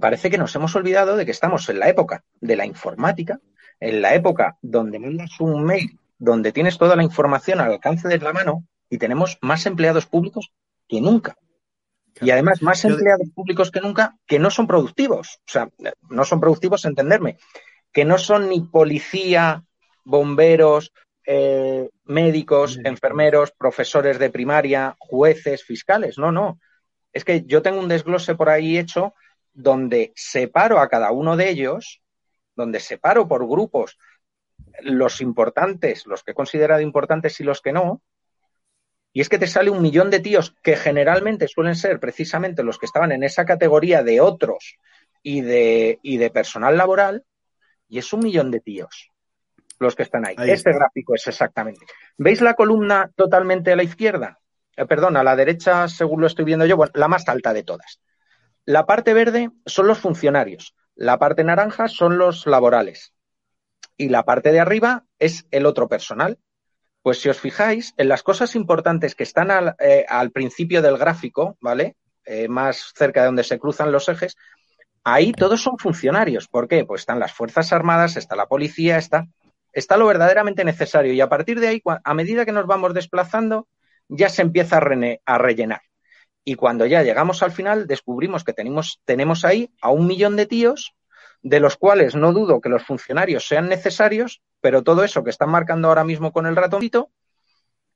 parece 0.00 0.28
que 0.28 0.38
nos 0.38 0.54
hemos 0.54 0.76
olvidado 0.76 1.16
de 1.16 1.24
que 1.24 1.30
estamos 1.30 1.68
en 1.70 1.78
la 1.78 1.88
época 1.88 2.24
de 2.40 2.56
la 2.56 2.66
informática, 2.66 3.40
en 3.80 4.02
la 4.02 4.14
época 4.14 4.58
donde 4.60 4.98
mandas 4.98 5.40
un 5.40 5.64
mail, 5.64 5.98
donde 6.18 6.52
tienes 6.52 6.76
toda 6.76 6.94
la 6.94 7.02
información 7.02 7.60
al 7.60 7.72
alcance 7.72 8.06
de 8.06 8.18
la 8.18 8.32
mano 8.34 8.66
y 8.88 8.98
tenemos 8.98 9.38
más 9.40 9.66
empleados 9.66 10.06
públicos 10.06 10.52
que 10.88 11.00
nunca. 11.00 11.36
Y 12.20 12.30
además 12.30 12.62
más 12.62 12.84
empleados 12.84 13.28
públicos 13.34 13.70
que 13.70 13.80
nunca 13.80 14.16
que 14.26 14.38
no 14.38 14.50
son 14.50 14.66
productivos. 14.66 15.40
O 15.46 15.50
sea, 15.50 15.68
no 16.08 16.24
son 16.24 16.40
productivos, 16.40 16.84
entenderme, 16.84 17.36
que 17.92 18.04
no 18.04 18.16
son 18.16 18.48
ni 18.48 18.60
policía, 18.60 19.64
bomberos, 20.04 20.92
eh, 21.26 21.90
médicos, 22.04 22.78
enfermeros, 22.84 23.52
profesores 23.52 24.18
de 24.18 24.30
primaria, 24.30 24.96
jueces, 24.98 25.64
fiscales. 25.64 26.18
No, 26.18 26.32
no. 26.32 26.58
Es 27.12 27.24
que 27.24 27.44
yo 27.44 27.62
tengo 27.62 27.80
un 27.80 27.88
desglose 27.88 28.34
por 28.34 28.48
ahí 28.48 28.78
hecho 28.78 29.14
donde 29.52 30.12
separo 30.14 30.78
a 30.78 30.88
cada 30.88 31.10
uno 31.12 31.36
de 31.36 31.48
ellos, 31.48 32.02
donde 32.54 32.80
separo 32.80 33.26
por 33.26 33.46
grupos 33.46 33.98
los 34.80 35.20
importantes, 35.20 36.06
los 36.06 36.22
que 36.22 36.32
he 36.32 36.34
considerado 36.34 36.80
importantes 36.80 37.40
y 37.40 37.44
los 37.44 37.60
que 37.60 37.72
no, 37.72 38.02
y 39.16 39.22
es 39.22 39.30
que 39.30 39.38
te 39.38 39.46
sale 39.46 39.70
un 39.70 39.80
millón 39.80 40.10
de 40.10 40.20
tíos 40.20 40.54
que 40.62 40.76
generalmente 40.76 41.48
suelen 41.48 41.74
ser 41.74 41.98
precisamente 41.98 42.62
los 42.62 42.78
que 42.78 42.84
estaban 42.84 43.12
en 43.12 43.22
esa 43.22 43.46
categoría 43.46 44.02
de 44.02 44.20
otros 44.20 44.76
y 45.22 45.40
de, 45.40 45.98
y 46.02 46.18
de 46.18 46.28
personal 46.28 46.76
laboral, 46.76 47.24
y 47.88 47.96
es 47.96 48.12
un 48.12 48.20
millón 48.20 48.50
de 48.50 48.60
tíos 48.60 49.10
los 49.78 49.94
que 49.94 50.02
están 50.02 50.26
ahí. 50.26 50.36
este 50.50 50.70
gráfico 50.70 51.14
es 51.14 51.26
exactamente. 51.28 51.86
¿Veis 52.18 52.42
la 52.42 52.52
columna 52.52 53.10
totalmente 53.16 53.72
a 53.72 53.76
la 53.76 53.84
izquierda? 53.84 54.38
Eh, 54.76 54.84
perdón, 54.84 55.16
a 55.16 55.24
la 55.24 55.34
derecha, 55.34 55.88
según 55.88 56.20
lo 56.20 56.26
estoy 56.26 56.44
viendo 56.44 56.66
yo, 56.66 56.76
bueno, 56.76 56.92
la 56.94 57.08
más 57.08 57.26
alta 57.26 57.54
de 57.54 57.62
todas. 57.62 58.02
La 58.66 58.84
parte 58.84 59.14
verde 59.14 59.50
son 59.64 59.86
los 59.86 59.96
funcionarios, 59.96 60.74
la 60.94 61.18
parte 61.18 61.42
naranja 61.42 61.88
son 61.88 62.18
los 62.18 62.46
laborales 62.46 63.14
y 63.96 64.10
la 64.10 64.24
parte 64.24 64.52
de 64.52 64.60
arriba 64.60 65.06
es 65.18 65.46
el 65.52 65.64
otro 65.64 65.88
personal, 65.88 66.38
pues 67.06 67.20
si 67.20 67.28
os 67.28 67.38
fijáis, 67.38 67.94
en 67.98 68.08
las 68.08 68.24
cosas 68.24 68.56
importantes 68.56 69.14
que 69.14 69.22
están 69.22 69.52
al, 69.52 69.76
eh, 69.78 70.04
al 70.08 70.32
principio 70.32 70.82
del 70.82 70.98
gráfico, 70.98 71.56
¿vale? 71.60 71.94
Eh, 72.24 72.48
más 72.48 72.92
cerca 72.96 73.20
de 73.20 73.26
donde 73.26 73.44
se 73.44 73.60
cruzan 73.60 73.92
los 73.92 74.08
ejes, 74.08 74.36
ahí 75.04 75.30
todos 75.30 75.62
son 75.62 75.78
funcionarios. 75.78 76.48
¿Por 76.48 76.66
qué? 76.66 76.84
Pues 76.84 77.02
están 77.02 77.20
las 77.20 77.32
Fuerzas 77.32 77.72
Armadas, 77.72 78.16
está 78.16 78.34
la 78.34 78.46
policía, 78.46 78.98
está, 78.98 79.28
está 79.72 79.96
lo 79.96 80.06
verdaderamente 80.06 80.64
necesario. 80.64 81.12
Y 81.12 81.20
a 81.20 81.28
partir 81.28 81.60
de 81.60 81.68
ahí, 81.68 81.82
a 81.84 82.14
medida 82.14 82.44
que 82.44 82.50
nos 82.50 82.66
vamos 82.66 82.92
desplazando, 82.92 83.68
ya 84.08 84.28
se 84.28 84.42
empieza 84.42 84.78
a, 84.78 84.80
rene, 84.80 85.20
a 85.24 85.38
rellenar. 85.38 85.82
Y 86.44 86.56
cuando 86.56 86.86
ya 86.86 87.04
llegamos 87.04 87.40
al 87.44 87.52
final, 87.52 87.86
descubrimos 87.86 88.42
que 88.42 88.52
tenemos, 88.52 89.00
tenemos 89.04 89.44
ahí 89.44 89.70
a 89.80 89.90
un 89.90 90.08
millón 90.08 90.34
de 90.34 90.46
tíos, 90.46 90.96
de 91.42 91.60
los 91.60 91.76
cuales 91.76 92.14
no 92.14 92.32
dudo 92.32 92.60
que 92.60 92.68
los 92.68 92.82
funcionarios 92.82 93.46
sean 93.46 93.68
necesarios, 93.68 94.42
pero 94.60 94.82
todo 94.82 95.04
eso 95.04 95.22
que 95.24 95.30
están 95.30 95.50
marcando 95.50 95.88
ahora 95.88 96.04
mismo 96.04 96.32
con 96.32 96.46
el 96.46 96.56
ratoncito, 96.56 97.10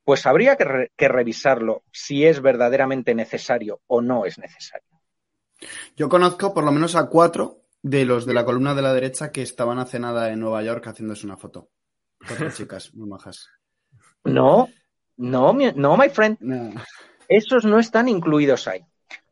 pues 0.04 0.26
habría 0.26 0.56
que, 0.56 0.64
re 0.64 0.92
que 0.96 1.08
revisarlo 1.08 1.82
si 1.92 2.24
es 2.24 2.40
verdaderamente 2.40 3.14
necesario 3.14 3.80
o 3.86 4.00
no 4.00 4.24
es 4.24 4.38
necesario. 4.38 4.88
Yo 5.96 6.08
conozco 6.08 6.54
por 6.54 6.64
lo 6.64 6.72
menos 6.72 6.96
a 6.96 7.08
cuatro 7.08 7.62
de 7.82 8.04
los 8.04 8.26
de 8.26 8.34
la 8.34 8.44
columna 8.44 8.74
de 8.74 8.82
la 8.82 8.92
derecha 8.92 9.30
que 9.30 9.42
estaban 9.42 9.78
hace 9.78 9.98
nada 9.98 10.30
en 10.30 10.40
Nueva 10.40 10.62
York 10.62 10.86
haciéndose 10.86 11.26
una 11.26 11.36
foto. 11.36 11.70
Cuatro 12.26 12.50
chicas, 12.52 12.94
muy 12.94 13.08
majas. 13.08 13.48
No, 14.24 14.68
no, 15.16 15.52
no, 15.52 15.96
my 15.96 16.08
friend. 16.08 16.38
No. 16.40 16.72
Esos 17.28 17.64
no 17.64 17.78
están 17.78 18.08
incluidos 18.08 18.66
ahí. 18.68 18.84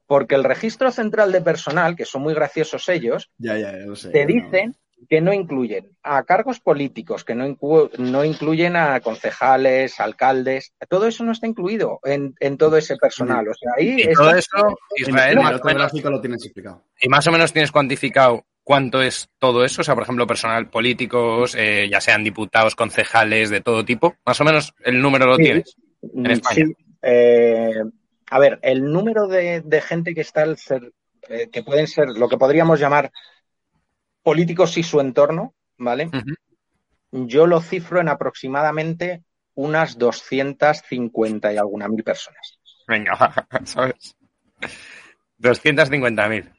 Porque 0.09 0.35
el 0.35 0.43
registro 0.43 0.91
central 0.91 1.31
de 1.31 1.43
personal, 1.43 1.95
que 1.95 2.05
son 2.05 2.23
muy 2.23 2.35
graciosos 2.35 2.89
ellos, 2.89 3.31
ya, 3.39 3.57
ya, 3.57 3.79
ya 3.79 3.95
sé, 3.95 4.09
te 4.09 4.27
dicen 4.27 4.75
que 5.09 5.21
no 5.21 5.33
incluyen 5.33 5.91
a 6.03 6.25
cargos 6.25 6.61
políticos, 6.61 7.25
que 7.25 7.35
no, 7.35 7.47
inclu 7.47 7.91
no, 7.99 8.25
incluyen 8.25 8.75
a 8.75 8.99
concejales, 9.01 10.01
alcaldes, 10.01 10.73
todo 10.89 11.07
eso 11.07 11.25
no 11.25 11.33
está 11.33 11.47
incluido 11.47 12.01
en, 12.05 12.35
en 12.41 12.57
todo 12.57 12.77
ese 12.79 12.97
personal. 12.97 13.47
O 13.49 13.55
sea, 13.55 13.73
ahí 13.77 14.01
y 14.01 14.13
todo 14.13 14.35
eso, 14.35 14.77
Israel, 14.97 15.39
en 15.39 15.47
el 15.47 15.55
otro 15.55 15.75
gráfico 15.75 16.11
lo 16.11 16.21
tienes 16.21 16.45
explicado. 16.45 16.85
Y 17.01 17.09
más 17.09 17.27
o 17.27 17.31
menos 17.31 17.53
tienes 17.53 17.71
cuantificado 17.71 18.45
cuánto 18.65 19.03
es 19.03 19.29
todo 19.39 19.65
eso, 19.65 19.83
o 19.83 19.85
sea, 19.85 19.95
por 19.95 20.05
ejemplo, 20.05 20.27
personal 20.27 20.69
políticos, 20.71 21.55
eh, 21.55 21.89
ya 21.91 22.01
sean 22.01 22.25
diputados, 22.25 22.75
concejales, 22.75 23.51
de 23.51 23.61
todo 23.61 23.85
tipo, 23.85 24.17
más 24.25 24.41
o 24.41 24.45
menos 24.45 24.75
el 24.85 25.01
número 25.01 25.27
lo 25.27 25.37
sí, 25.37 25.45
tienes 25.45 25.77
en 26.03 26.31
España. 26.31 26.67
Sí. 26.67 26.77
Eh, 27.03 27.83
a 28.31 28.39
ver, 28.39 28.59
el 28.63 28.85
número 28.85 29.27
de, 29.27 29.63
de 29.63 29.81
gente 29.81 30.15
que 30.15 30.21
está 30.21 30.43
al 30.43 30.57
ser, 30.59 30.93
eh, 31.29 31.49
que 31.51 31.63
pueden 31.63 31.87
ser 31.87 32.09
lo 32.09 32.29
que 32.29 32.39
podríamos 32.39 32.81
llamar 32.81 33.11
políticos 34.23 34.77
y 34.77 34.83
su 34.83 35.01
entorno, 35.01 35.55
¿vale? 35.79 36.07
Uh 36.07 36.11
-huh. 36.11 36.37
Yo 37.11 37.47
lo 37.47 37.61
cifro 37.61 38.01
en 38.01 38.09
aproximadamente 38.09 39.23
unas 39.55 39.99
250 39.99 41.53
y 41.53 41.57
alguna 41.57 41.89
mil 41.89 42.05
personas. 42.05 42.59
Venga, 42.87 43.17
¿sabes? 43.65 44.17
250 45.39 46.29
mil. 46.29 46.53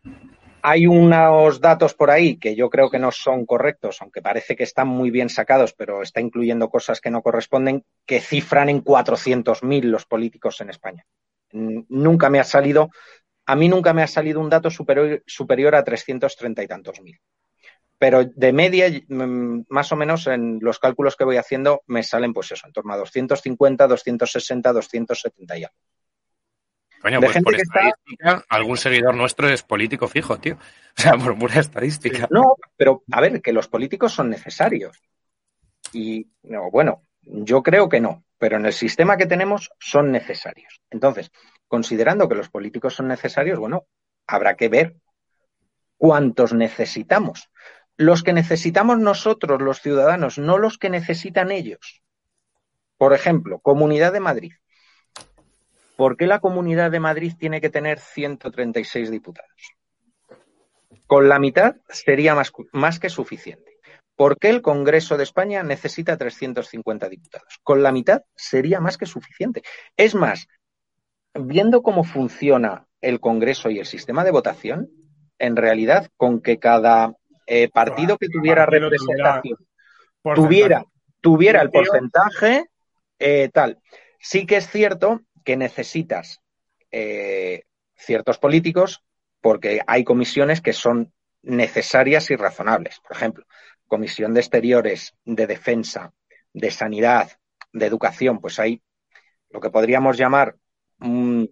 Hay 0.61 0.87
unos 0.87 1.61
datos 1.61 1.93
por 1.93 2.11
ahí 2.11 2.37
que 2.37 2.55
yo 2.55 2.69
creo 2.69 2.89
que 2.89 2.99
no 2.99 3.11
son 3.11 3.45
correctos, 3.45 4.01
aunque 4.01 4.21
parece 4.21 4.55
que 4.57 4.63
están 4.63 4.87
muy 4.89 5.09
bien 5.09 5.29
sacados, 5.29 5.73
pero 5.73 6.01
está 6.01 6.19
incluyendo 6.19 6.69
cosas 6.69 6.99
que 6.99 7.09
no 7.09 7.21
corresponden, 7.21 7.85
que 8.05 8.19
cifran 8.19 8.67
en 8.67 8.83
400.000 8.83 9.83
los 9.83 10.05
políticos 10.05 10.59
en 10.59 10.69
España. 10.69 11.05
Nunca 11.51 12.29
me 12.29 12.39
ha 12.39 12.43
salido, 12.43 12.89
a 13.45 13.55
mí 13.55 13.67
nunca 13.67 13.93
me 13.93 14.03
ha 14.03 14.07
salido 14.07 14.39
un 14.39 14.49
dato 14.49 14.69
superior, 14.69 15.23
superior 15.25 15.75
a 15.75 15.83
330 15.83 16.63
y 16.63 16.67
tantos 16.67 17.01
mil 17.01 17.19
pero 17.99 18.23
de 18.23 18.53
media, 18.53 18.89
mm, 18.89 19.63
más 19.67 19.91
o 19.91 19.97
menos 19.97 20.25
en 20.27 20.59
los 20.61 20.79
cálculos 20.79 21.17
que 21.17 21.25
voy 21.25 21.35
haciendo, 21.35 21.83
me 21.85 22.01
salen 22.01 22.33
pues 22.33 22.51
eso, 22.53 22.65
en 22.65 22.73
torno 22.73 22.93
a 22.93 22.97
250, 22.97 23.87
260, 23.87 24.71
270 24.71 25.57
y 25.57 25.63
algo. 25.65 25.75
Coño, 27.01 27.19
pues 27.19 27.43
por 27.43 27.55
estadística, 27.55 28.31
está... 28.31 28.45
algún 28.49 28.77
seguidor 28.77 29.15
nuestro 29.15 29.49
es 29.49 29.63
político 29.63 30.07
fijo, 30.07 30.37
tío. 30.37 30.55
O 30.97 31.01
sea, 31.01 31.13
por 31.17 31.37
pura 31.37 31.59
estadística. 31.59 32.27
No, 32.29 32.55
pero 32.75 33.03
a 33.11 33.21
ver, 33.21 33.41
que 33.41 33.53
los 33.53 33.67
políticos 33.67 34.13
son 34.13 34.29
necesarios. 34.29 34.97
Y, 35.93 36.27
no, 36.43 36.69
bueno, 36.71 37.05
yo 37.21 37.63
creo 37.63 37.87
que 37.87 38.01
no, 38.01 38.25
pero 38.39 38.57
en 38.57 38.65
el 38.65 38.73
sistema 38.73 39.17
que 39.17 39.27
tenemos 39.27 39.69
son 39.79 40.11
necesarios. 40.11 40.81
Entonces, 40.89 41.31
considerando 41.67 42.27
que 42.27 42.35
los 42.35 42.49
políticos 42.49 42.95
son 42.95 43.07
necesarios, 43.07 43.59
bueno, 43.59 43.85
habrá 44.25 44.55
que 44.55 44.69
ver 44.69 44.95
cuántos 45.97 46.53
necesitamos 46.53 47.51
los 47.99 48.23
que 48.23 48.31
necesitamos 48.31 48.97
nosotros, 48.97 49.61
los 49.61 49.81
ciudadanos, 49.81 50.37
no 50.37 50.57
los 50.57 50.77
que 50.77 50.89
necesitan 50.89 51.51
ellos. 51.51 52.01
Por 52.97 53.13
ejemplo, 53.13 53.59
Comunidad 53.59 54.13
de 54.13 54.21
Madrid. 54.21 54.53
¿Por 55.97 56.15
qué 56.15 56.25
la 56.25 56.39
Comunidad 56.39 56.91
de 56.91 57.01
Madrid 57.01 57.33
tiene 57.37 57.59
que 57.59 57.69
tener 57.69 57.99
136 57.99 59.11
diputados? 59.11 59.75
Con 61.07 61.27
la 61.27 61.39
mitad 61.39 61.75
sería 61.89 62.35
más, 62.35 62.53
más 62.71 63.01
que 63.01 63.09
suficiente. 63.09 63.68
¿Por 64.19 64.37
qué 64.37 64.49
el 64.49 64.61
Congreso 64.61 65.15
de 65.15 65.23
España 65.23 65.63
necesita 65.63 66.17
350 66.17 67.07
diputados? 67.07 67.57
Con 67.63 67.81
la 67.81 67.93
mitad 67.93 68.23
sería 68.35 68.81
más 68.81 68.97
que 68.97 69.05
suficiente. 69.05 69.63
Es 69.95 70.13
más, 70.13 70.49
viendo 71.33 71.81
cómo 71.81 72.03
funciona 72.03 72.85
el 72.99 73.21
Congreso 73.21 73.69
y 73.69 73.79
el 73.79 73.85
sistema 73.85 74.25
de 74.25 74.31
votación, 74.31 74.89
en 75.37 75.55
realidad, 75.55 76.09
con 76.17 76.41
que 76.41 76.59
cada 76.59 77.13
eh, 77.47 77.69
partido 77.69 78.17
que 78.17 78.27
tuviera 78.27 78.65
representación 78.65 79.55
tuviera, 80.35 80.83
tuviera 81.21 81.61
el 81.61 81.71
porcentaje 81.71 82.65
eh, 83.19 83.49
tal. 83.53 83.79
Sí 84.19 84.45
que 84.45 84.57
es 84.57 84.69
cierto 84.69 85.21
que 85.45 85.55
necesitas 85.55 86.41
eh, 86.91 87.63
ciertos 87.95 88.37
políticos 88.37 89.01
porque 89.39 89.79
hay 89.87 90.03
comisiones 90.03 90.59
que 90.59 90.73
son 90.73 91.13
necesarias 91.41 92.29
y 92.31 92.35
razonables. 92.35 92.99
Por 92.99 93.15
ejemplo, 93.15 93.45
Comisión 93.89 94.33
de 94.33 94.39
Exteriores, 94.39 95.13
de 95.25 95.47
Defensa, 95.47 96.13
de 96.53 96.71
Sanidad, 96.71 97.31
de 97.73 97.85
Educación, 97.85 98.39
pues 98.39 98.59
hay 98.59 98.81
lo 99.49 99.59
que 99.59 99.69
podríamos 99.69 100.17
llamar 100.17 100.55
un, 101.01 101.49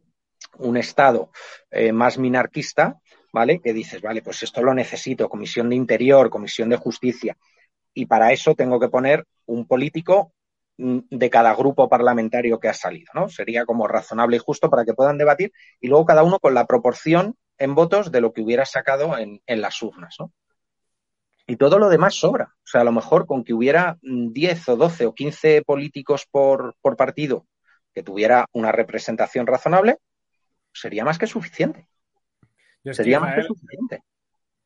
Estado 0.76 1.32
eh, 1.72 1.92
más 1.92 2.18
minarquista, 2.18 3.00
¿vale? 3.34 3.60
Que 3.60 3.74
dices, 3.74 4.02
vale, 4.02 4.22
pues 4.22 4.44
esto 4.44 4.62
lo 4.62 4.74
necesito, 4.74 5.30
Comisión 5.30 5.70
de 5.70 5.76
Interior, 5.76 6.30
Comisión 6.30 6.70
de 6.70 6.78
Justicia, 6.78 7.38
y 7.94 8.06
para 8.06 8.32
eso 8.32 8.54
tengo 8.54 8.80
que 8.80 8.90
poner 8.90 9.26
un 9.46 9.68
político 9.68 10.34
mm, 10.78 11.00
de 11.10 11.30
cada 11.30 11.56
grupo 11.56 11.90
parlamentario 11.90 12.60
que 12.60 12.70
ha 12.70 12.74
salido, 12.74 13.12
¿no? 13.14 13.30
Sería 13.30 13.66
como 13.66 13.88
razonable 13.88 14.38
y 14.38 14.40
justo 14.40 14.70
para 14.70 14.86
que 14.86 14.94
puedan 14.94 15.18
debatir 15.18 15.52
y 15.80 15.88
luego 15.88 16.06
cada 16.06 16.24
uno 16.24 16.40
con 16.40 16.54
la 16.54 16.66
proporción 16.66 17.36
en 17.58 17.74
votos 17.74 18.12
de 18.12 18.22
lo 18.22 18.32
que 18.34 18.42
hubiera 18.42 18.66
sacado 18.66 19.18
en, 19.18 19.42
en 19.48 19.62
las 19.62 19.82
urnas, 19.82 20.16
¿no? 20.20 20.32
Y 21.48 21.56
todo 21.56 21.80
lo 21.80 21.90
demás 21.90 22.16
sobra. 22.16 22.54
O 22.58 22.68
sea, 22.68 22.82
a 22.82 22.84
lo 22.84 22.92
mejor 22.92 23.26
con 23.26 23.44
que 23.44 23.54
hubiera 23.54 23.98
10 24.02 24.70
o 24.70 24.76
12 24.76 25.06
o 25.08 25.16
15 25.16 25.64
políticos 25.64 26.28
por, 26.30 26.76
por 26.82 26.98
partido 26.98 27.48
que 27.94 28.04
tuviera 28.04 28.46
una 28.52 28.72
representación 28.72 29.48
razonable, 29.48 29.98
sería 30.72 31.04
más 31.04 31.18
que 31.18 31.26
suficiente. 31.26 31.88
sería 32.92 33.20
más 33.20 33.34
que 33.34 33.44
suficiente. 33.44 34.04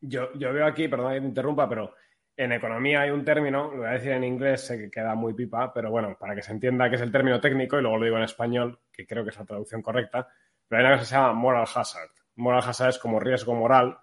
Yo, 0.01 0.33
yo 0.33 0.51
veo 0.51 0.65
aquí, 0.65 0.87
perdón 0.89 1.13
que 1.13 1.21
te 1.21 1.27
interrumpa, 1.27 1.69
pero 1.69 1.93
en 2.35 2.51
economía 2.51 3.01
hay 3.01 3.11
un 3.11 3.23
término, 3.23 3.71
lo 3.71 3.77
voy 3.77 3.87
a 3.87 3.91
decir 3.91 4.11
en 4.11 4.23
inglés, 4.23 4.65
sé 4.65 4.77
que 4.77 4.89
queda 4.89 5.15
muy 5.15 5.33
pipa, 5.33 5.71
pero 5.71 5.91
bueno, 5.91 6.17
para 6.19 6.33
que 6.35 6.41
se 6.41 6.51
entienda 6.51 6.89
que 6.89 6.95
es 6.95 7.01
el 7.01 7.11
término 7.11 7.39
técnico, 7.39 7.77
y 7.77 7.81
luego 7.81 7.97
lo 7.97 8.05
digo 8.05 8.17
en 8.17 8.23
español, 8.23 8.79
que 8.91 9.05
creo 9.05 9.23
que 9.23 9.29
es 9.29 9.37
la 9.37 9.45
traducción 9.45 9.81
correcta, 9.81 10.27
pero 10.67 10.79
hay 10.79 10.85
una 10.87 10.95
cosa 10.95 11.03
que 11.03 11.09
se 11.09 11.15
llama 11.15 11.33
moral 11.33 11.67
hazard. 11.73 12.09
Moral 12.35 12.63
hazard 12.65 12.89
es 12.89 12.97
como 12.97 13.19
riesgo 13.19 13.53
moral, 13.53 13.97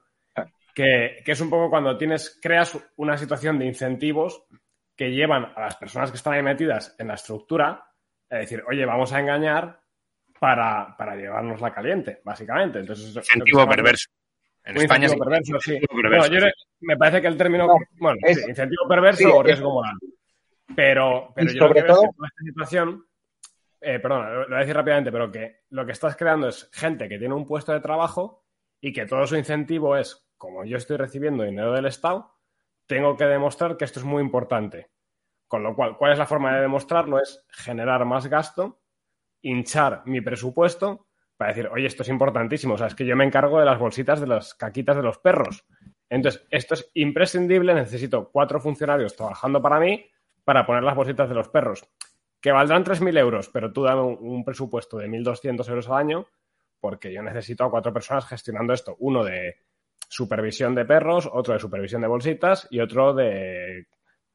que, 0.78 1.24
es 1.26 1.40
un 1.40 1.50
poco 1.50 1.68
cuando 1.68 1.98
tienes, 1.98 2.38
creas 2.40 2.78
una 2.96 3.18
situación 3.18 3.58
de 3.58 3.66
incentivos 3.66 4.44
que 4.94 5.10
llevan 5.10 5.52
a 5.56 5.60
las 5.62 5.74
personas 5.74 6.12
que 6.12 6.16
están 6.16 6.34
ahí 6.34 6.42
metidas 6.42 6.94
en 6.98 7.08
la 7.08 7.14
estructura 7.14 7.84
a 8.30 8.36
decir, 8.36 8.62
oye, 8.68 8.84
vamos 8.86 9.12
a 9.12 9.18
engañar 9.18 9.80
para, 10.38 10.94
para 10.96 11.16
llevarnos 11.16 11.60
la 11.60 11.74
caliente, 11.74 12.20
básicamente. 12.24 12.78
Entonces, 12.78 13.08
incentivo 13.08 13.68
perverso. 13.68 14.08
En 14.64 14.76
España 14.76 15.08
perverso, 15.08 15.58
sí. 15.58 15.80
me 16.80 16.96
parece 16.96 17.22
que 17.22 17.26
el 17.26 17.36
término, 17.36 17.66
bueno, 17.98 18.18
es, 18.22 18.46
incentivo 18.46 18.86
perverso 18.88 19.34
o 19.34 19.42
riesgo 19.42 19.72
moral. 19.72 19.96
Pero, 20.76 21.32
pero 21.34 21.50
yo 21.50 21.58
sobre 21.58 21.82
todo, 21.82 22.02
que 22.02 22.08
esta 22.08 22.44
situación, 22.44 23.04
eh, 23.80 23.98
perdón, 23.98 24.32
lo 24.32 24.46
voy 24.46 24.56
a 24.56 24.60
decir 24.60 24.76
rápidamente, 24.76 25.10
pero 25.10 25.32
que 25.32 25.62
lo 25.70 25.84
que 25.84 25.92
estás 25.92 26.14
creando 26.14 26.48
es 26.48 26.70
gente 26.72 27.08
que 27.08 27.18
tiene 27.18 27.34
un 27.34 27.46
puesto 27.46 27.72
de 27.72 27.80
trabajo 27.80 28.44
y 28.80 28.92
que 28.92 29.06
todo 29.06 29.26
su 29.26 29.34
incentivo 29.34 29.96
es 29.96 30.27
como 30.38 30.64
yo 30.64 30.76
estoy 30.76 30.96
recibiendo 30.96 31.42
dinero 31.42 31.72
del 31.72 31.86
Estado, 31.86 32.32
tengo 32.86 33.16
que 33.16 33.26
demostrar 33.26 33.76
que 33.76 33.84
esto 33.84 34.00
es 34.00 34.06
muy 34.06 34.22
importante. 34.22 34.88
Con 35.46 35.62
lo 35.62 35.74
cual, 35.74 35.96
¿cuál 35.96 36.12
es 36.12 36.18
la 36.18 36.26
forma 36.26 36.54
de 36.54 36.62
demostrarlo? 36.62 37.20
Es 37.20 37.44
generar 37.50 38.04
más 38.04 38.26
gasto, 38.26 38.80
hinchar 39.42 40.02
mi 40.06 40.20
presupuesto 40.20 41.06
para 41.36 41.52
decir, 41.52 41.68
oye, 41.68 41.86
esto 41.86 42.02
es 42.02 42.08
importantísimo. 42.08 42.74
O 42.74 42.78
sea, 42.78 42.88
es 42.88 42.94
que 42.94 43.06
yo 43.06 43.16
me 43.16 43.24
encargo 43.24 43.58
de 43.58 43.66
las 43.66 43.78
bolsitas 43.78 44.20
de 44.20 44.26
las 44.26 44.54
caquitas 44.54 44.96
de 44.96 45.02
los 45.02 45.18
perros. 45.18 45.66
Entonces, 46.10 46.46
esto 46.50 46.74
es 46.74 46.90
imprescindible. 46.94 47.74
Necesito 47.74 48.30
cuatro 48.30 48.60
funcionarios 48.60 49.14
trabajando 49.14 49.62
para 49.62 49.78
mí 49.78 50.04
para 50.44 50.66
poner 50.66 50.82
las 50.82 50.96
bolsitas 50.96 51.28
de 51.28 51.34
los 51.34 51.48
perros. 51.48 51.88
Que 52.40 52.52
valdrán 52.52 52.84
3.000 52.84 53.18
euros, 53.18 53.48
pero 53.48 53.72
tú 53.72 53.82
dame 53.82 54.02
un, 54.02 54.44
presupuesto 54.44 54.98
de 54.98 55.08
1.200 55.08 55.68
euros 55.68 55.88
al 55.88 55.96
año 55.96 56.26
porque 56.80 57.12
yo 57.12 57.22
necesito 57.22 57.64
a 57.64 57.70
cuatro 57.70 57.92
personas 57.92 58.26
gestionando 58.26 58.72
esto. 58.72 58.96
Uno 59.00 59.24
de 59.24 59.56
supervisión 60.08 60.74
de 60.74 60.84
perros, 60.84 61.28
otro 61.32 61.54
de 61.54 61.60
supervisión 61.60 62.02
de 62.02 62.08
bolsitas 62.08 62.66
y 62.70 62.80
otro 62.80 63.14
de, 63.14 63.86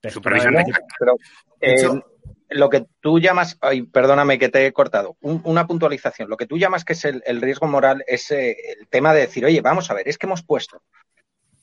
supervisión 0.10 0.54
de, 0.54 0.64
Pero, 1.00 1.16
eh, 1.62 2.02
lo 2.50 2.70
que 2.70 2.86
tú 3.00 3.20
llamas, 3.20 3.58
ay, 3.62 3.84
perdóname 3.84 4.38
que 4.38 4.50
te 4.50 4.66
he 4.66 4.74
cortado, 4.74 5.18
una 5.22 5.66
puntualización. 5.68 6.30
Lo 6.30 6.38
que 6.38 6.46
tú 6.46 6.58
llamas 6.58 6.86
que 6.86 6.94
es 6.94 7.06
el, 7.06 7.42
riesgo 7.42 7.68
moral 7.68 8.04
es 8.08 8.30
eh, 8.32 8.56
el 8.80 8.88
tema 8.88 9.14
de 9.14 9.22
decir, 9.22 9.46
oye, 9.46 9.62
vamos 9.62 9.90
a 9.90 9.94
ver, 9.94 10.08
es 10.08 10.18
que 10.18 10.28
hemos 10.28 10.44
puesto 10.44 10.84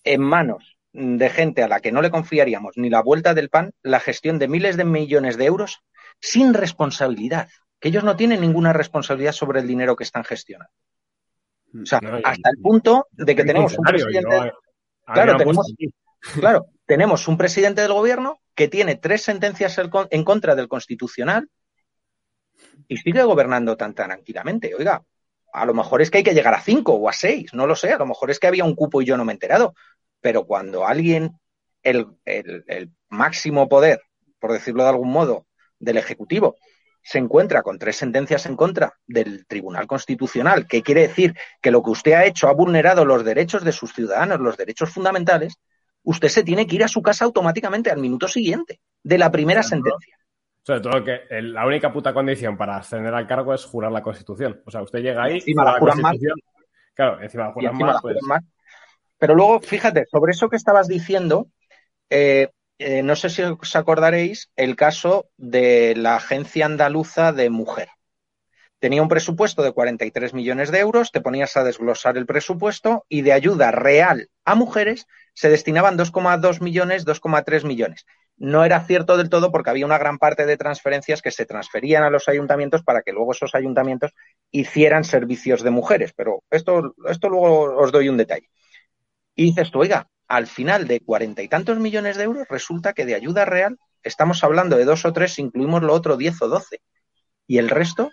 en 0.05 0.21
manos 0.21 0.77
de 0.93 1.31
gente 1.31 1.63
a 1.63 1.69
la 1.69 1.81
que 1.81 1.93
no 1.93 2.03
le 2.03 2.11
confiaríamos 2.11 2.77
ni 2.77 2.91
la 2.91 3.03
vuelta 3.03 3.35
del 3.35 3.49
pan 3.49 3.73
la 3.83 4.01
gestión 4.01 4.39
de 4.39 4.49
miles 4.49 4.77
de 4.77 4.85
millones 4.85 5.37
de 5.37 5.45
euros 5.45 5.83
sin 6.21 6.53
responsabilidad, 6.53 7.49
que 7.79 7.89
ellos 7.89 8.05
no 8.05 8.17
tienen 8.17 8.41
ninguna 8.41 8.73
responsabilidad 8.73 9.33
sobre 9.33 9.61
el 9.61 9.67
dinero 9.67 9.97
que 9.97 10.05
están 10.05 10.25
gestionando. 10.25 10.73
O 11.75 11.87
sea, 11.87 12.01
hasta 12.25 12.51
el 12.51 12.59
punto 12.61 13.07
de 13.13 13.37
que 13.37 13.45
tenemos 13.45 13.77
un 13.79 13.85
presidente. 13.85 14.53
claro, 15.07 15.37
tenemos, 15.37 15.75
claro, 16.35 16.67
tenemos 16.87 17.29
un 17.29 17.39
presidente 17.39 17.83
del 17.83 17.93
gobierno 17.93 18.41
que 18.55 18.69
tiene 18.69 18.97
tres 18.97 19.23
sentencias 19.23 19.81
en 20.11 20.25
contra 20.25 20.55
del 20.55 20.69
constitucional 20.69 21.49
y 22.89 22.97
sigue 22.97 23.23
gobernando 23.23 23.77
tan 23.77 23.95
tranquilamente. 23.95 24.75
Oiga, 24.75 25.03
a 25.53 25.65
lo 25.65 25.75
mejor 25.75 26.03
es 26.03 26.11
que 26.11 26.19
hay 26.19 26.25
que 26.25 26.35
llegar 26.35 26.55
a 26.55 26.61
cinco 26.61 26.95
o 26.95 27.09
a 27.09 27.13
seis, 27.13 27.55
no 27.55 27.67
lo 27.67 27.77
sé, 27.77 27.93
a 27.93 27.99
lo 27.99 28.07
mejor 28.07 28.31
es 28.31 28.39
que 28.39 28.47
había 28.47 28.65
un 28.65 28.75
cupo 28.75 29.01
y 29.01 29.07
yo 29.07 29.17
no 29.17 29.25
me 29.25 29.33
he 29.33 29.35
enterado. 29.35 29.75
Pero 30.21 30.45
cuando 30.45 30.87
alguien, 30.87 31.39
el, 31.83 32.07
el 32.25 32.91
máximo 33.09 33.69
poder, 33.69 34.03
por 34.39 34.53
decirlo 34.53 34.83
de 34.83 34.91
algún 34.91 35.11
modo, 35.11 35.47
del 35.79 35.97
Ejecutivo, 35.97 36.57
se 37.03 37.19
encuentra 37.19 37.63
con 37.63 37.79
tres 37.79 37.97
sentencias 37.97 38.47
en 38.47 38.57
contra 38.57 38.95
del 39.07 39.47
Tribunal 39.47 39.87
Constitucional, 39.87 40.67
que 40.67 40.83
quiere 40.83 41.03
decir 41.03 41.35
que 41.61 41.71
lo 41.71 41.83
que 41.83 41.91
usted 41.91 42.13
ha 42.13 42.25
hecho 42.25 42.49
ha 42.49 42.53
vulnerado 42.53 43.05
los 43.05 43.25
derechos 43.25 43.65
de 43.65 43.73
sus 43.73 43.93
ciudadanos, 43.93 44.41
los 44.41 44.57
derechos 44.57 44.91
fundamentales, 44.91 45.59
usted 46.03 46.29
se 46.29 46.43
tiene 46.43 46.67
que 46.67 46.77
ir 46.77 46.85
a 46.85 46.89
su 46.89 47.03
casa 47.03 47.25
automáticamente 47.25 47.91
al 47.91 47.99
minuto 47.99 48.29
siguiente 48.29 48.81
de 49.03 49.19
la 49.19 49.31
primera 49.31 49.63
sentencia. 49.63 50.17
Sobre 50.63 50.81
todo 50.81 51.05
que 51.05 51.21
la 51.31 51.67
única 51.67 51.93
puta 51.93 52.13
condición 52.13 52.57
para 52.57 52.77
ascender 52.77 53.15
al 53.15 53.27
cargo 53.27 53.55
es 53.55 53.65
jurar 53.65 53.91
la 53.91 54.03
Constitución. 54.03 54.61
O 54.67 54.71
sea, 54.71 54.83
usted 54.83 55.01
llega 55.01 55.25
ahí 55.25 55.43
y 55.45 55.55
la, 55.55 55.79
juran 55.79 56.01
más. 56.01 56.17
Claro, 56.95 57.23
encima 57.23 57.47
la 57.47 57.53
juran, 57.53 58.01
pues 58.03 58.17
más, 58.23 58.45
Pero 59.17 59.35
luego, 59.35 59.61
fíjate, 59.61 60.05
sobre 60.07 60.33
eso 60.33 60.51
que 60.51 60.57
estabas 60.57 60.87
diciendo, 60.87 61.49
eh, 62.11 62.51
eh, 62.81 63.03
no 63.03 63.15
sé 63.15 63.29
si 63.29 63.43
os 63.43 63.77
acordaréis, 63.77 64.51
el 64.57 64.75
caso 64.75 65.29
de 65.37 65.95
la 65.97 66.17
Agencia 66.17 66.65
Andaluza 66.65 67.31
de 67.31 67.51
Mujer. 67.51 67.91
Tenía 68.79 69.03
un 69.03 69.09
presupuesto 69.09 69.63
de 69.63 69.73
43 69.73 70.33
millones 70.33 70.71
de 70.71 70.79
euros, 70.79 71.13
te 71.13 71.21
ponías 71.21 71.55
a 71.59 71.63
desglosar 71.63 72.17
el 72.17 72.25
presupuesto 72.25 73.05
y 73.07 73.21
de 73.21 73.35
ayuda 73.35 73.71
real 73.71 74.31
a 74.47 74.55
mujeres 74.55 75.07
se 75.35 75.51
destinaban 75.51 75.99
2,2 75.99 76.63
millones, 76.63 77.05
2,3 77.05 77.65
millones. 77.65 78.07
No 78.39 78.65
era 78.65 78.81
cierto 78.87 79.19
del 79.19 79.29
todo 79.29 79.53
porque 79.53 79.69
había 79.69 79.85
una 79.85 79.99
gran 79.99 80.17
parte 80.17 80.47
de 80.47 80.57
transferencias 80.57 81.21
que 81.21 81.31
se 81.31 81.45
transferían 81.45 82.03
a 82.03 82.09
los 82.09 82.31
ayuntamientos 82.31 82.83
para 82.83 83.03
que 83.03 83.13
luego 83.13 83.33
esos 83.33 83.55
ayuntamientos 83.55 84.13
hicieran 84.51 85.05
servicios 85.05 85.63
de 85.63 85.69
mujeres. 85.69 86.15
Pero 86.17 86.45
esto, 86.51 86.95
esto 87.11 87.29
luego 87.29 87.77
os 87.77 87.93
doy 87.93 88.09
un 88.09 88.17
detalle. 88.17 88.49
Y 89.35 89.45
dices 89.45 89.71
tú, 89.71 89.81
oiga, 89.81 90.09
al 90.31 90.47
final 90.47 90.87
de 90.87 91.01
cuarenta 91.01 91.43
y 91.43 91.49
tantos 91.49 91.81
millones 91.81 92.17
de 92.17 92.23
euros, 92.23 92.47
resulta 92.49 92.93
que 92.93 93.05
de 93.05 93.17
ayuda 93.17 93.45
real 93.45 93.79
estamos 94.05 94.45
hablando 94.45 94.77
de 94.77 94.85
dos 94.85 95.05
o 95.05 95.13
tres, 95.13 95.41
incluimos 95.41 95.83
lo 95.83 95.93
otro 95.93 96.17
diez 96.17 96.41
o 96.41 96.49
doce. 96.49 96.83
Y 97.49 97.59
el 97.59 97.69
resto, 97.69 98.13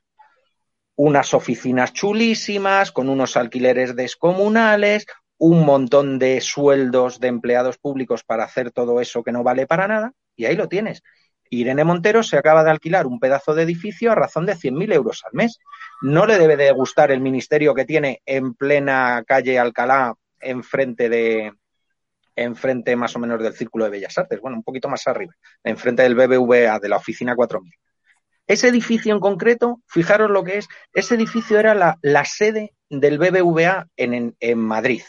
unas 0.96 1.36
oficinas 1.36 1.94
chulísimas, 1.94 2.92
con 2.92 3.08
unos 3.08 3.38
alquileres 3.38 3.96
descomunales, 3.96 5.06
un 5.38 5.64
montón 5.64 6.18
de 6.18 6.42
sueldos 6.42 7.20
de 7.20 7.28
empleados 7.28 7.78
públicos 7.78 8.24
para 8.24 8.46
hacer 8.46 8.72
todo 8.72 9.00
eso 9.00 9.24
que 9.24 9.32
no 9.32 9.44
vale 9.44 9.68
para 9.68 9.88
nada, 9.88 10.12
y 10.36 10.46
ahí 10.46 10.56
lo 10.56 10.68
tienes. 10.68 11.04
Irene 11.52 11.84
Montero 11.84 12.24
se 12.24 12.38
acaba 12.38 12.64
de 12.64 12.72
alquilar 12.72 13.06
un 13.06 13.20
pedazo 13.20 13.54
de 13.54 13.62
edificio 13.62 14.12
a 14.12 14.16
razón 14.16 14.48
de 14.48 14.56
100.000 14.56 14.92
euros 14.92 15.22
al 15.24 15.34
mes. 15.34 15.60
No 16.02 16.26
le 16.26 16.40
debe 16.40 16.58
de 16.58 16.72
gustar 16.72 17.12
el 17.12 17.22
ministerio 17.22 17.76
que 17.76 17.86
tiene 17.86 18.24
en 18.26 18.56
plena 18.56 19.24
calle 19.26 19.60
Alcalá, 19.60 20.16
enfrente 20.40 21.10
de, 21.10 21.54
enfrente 22.38 22.96
más 22.96 23.16
o 23.16 23.20
menos 23.20 23.42
del 23.42 23.54
Círculo 23.54 23.86
de 23.86 23.92
Bellas 23.92 24.18
Artes, 24.18 24.40
bueno, 24.40 24.58
un 24.58 24.64
poquito 24.64 24.88
más 24.88 25.06
arriba, 25.08 25.34
enfrente 25.64 26.04
del 26.04 26.16
BBVA, 26.16 26.80
de 26.80 26.88
la 26.88 26.98
oficina 26.98 27.36
4000. 27.36 27.74
Ese 28.46 28.70
edificio 28.70 29.14
en 29.14 29.20
concreto, 29.20 29.82
fijaros 29.88 30.30
lo 30.30 30.44
que 30.44 30.60
es, 30.60 30.68
ese 30.94 31.16
edificio 31.16 31.60
era 31.60 31.98
la, 32.02 32.26
sede 32.26 32.74
del 32.90 33.18
BBVA 33.18 33.88
en, 33.98 34.58
Madrid, 34.58 35.02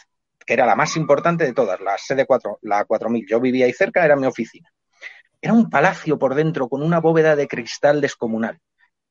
que 0.45 0.53
era 0.53 0.65
la 0.65 0.75
más 0.75 0.97
importante 0.97 1.45
de 1.45 1.53
todas, 1.53 1.79
la 1.79 1.97
sede 1.97 2.25
4, 2.25 2.59
la 2.63 2.83
4000. 2.83 3.25
Yo 3.29 3.39
vivía 3.39 3.65
ahí 3.65 3.73
cerca, 3.73 4.03
era 4.03 4.17
mi 4.17 4.27
oficina. 4.27 4.69
Era 5.41 5.53
un 5.53 5.69
palacio 5.69 6.19
por 6.19 6.35
dentro 6.35 6.67
con 6.67 6.83
una 6.83 6.99
bóveda 6.99 7.37
de 7.37 7.47
cristal 7.47 8.01
descomunal. 8.01 8.59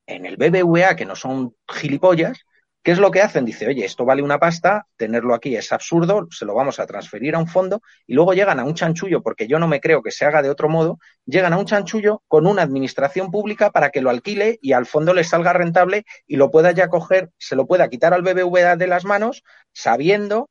En 0.05 0.27
el 0.27 0.37
BBVA, 0.37 0.95
que 0.95 1.05
no 1.05 1.15
son 1.15 1.55
gilipollas, 1.67 2.45
¿Qué 2.81 2.91
es 2.91 2.97
lo 2.97 3.11
que 3.11 3.21
hacen? 3.21 3.43
Dice, 3.43 3.67
oye, 3.67 3.83
esto 3.83 4.05
vale 4.05 4.23
una 4.23 4.39
pasta, 4.39 4.87
tenerlo 4.95 5.33
aquí 5.33 5.53
es 5.55 5.73
absurdo, 5.73 6.27
se 6.31 6.45
lo 6.45 6.55
vamos 6.55 6.79
a 6.79 6.87
transferir 6.87 7.35
a 7.35 7.39
un 7.39 7.47
fondo 7.47 7.81
y 8.07 8.13
luego 8.13 8.33
llegan 8.33 8.57
a 8.57 8.63
un 8.63 8.73
chanchullo, 8.73 9.21
porque 9.21 9.47
yo 9.47 9.59
no 9.59 9.67
me 9.67 9.81
creo 9.81 10.01
que 10.01 10.11
se 10.11 10.23
haga 10.23 10.41
de 10.41 10.49
otro 10.49 10.69
modo, 10.69 10.97
llegan 11.25 11.51
a 11.51 11.57
un 11.57 11.65
chanchullo 11.65 12.23
con 12.29 12.47
una 12.47 12.61
administración 12.61 13.31
pública 13.31 13.71
para 13.71 13.89
que 13.89 14.01
lo 14.01 14.09
alquile 14.09 14.59
y 14.61 14.71
al 14.71 14.85
fondo 14.85 15.13
le 15.13 15.25
salga 15.25 15.51
rentable 15.51 16.05
y 16.25 16.37
lo 16.37 16.51
pueda 16.51 16.71
ya 16.71 16.87
coger, 16.87 17.31
se 17.37 17.57
lo 17.57 17.67
pueda 17.67 17.89
quitar 17.89 18.13
al 18.13 18.21
BBVA 18.21 18.77
de 18.77 18.87
las 18.87 19.03
manos 19.03 19.43
sabiendo 19.73 20.49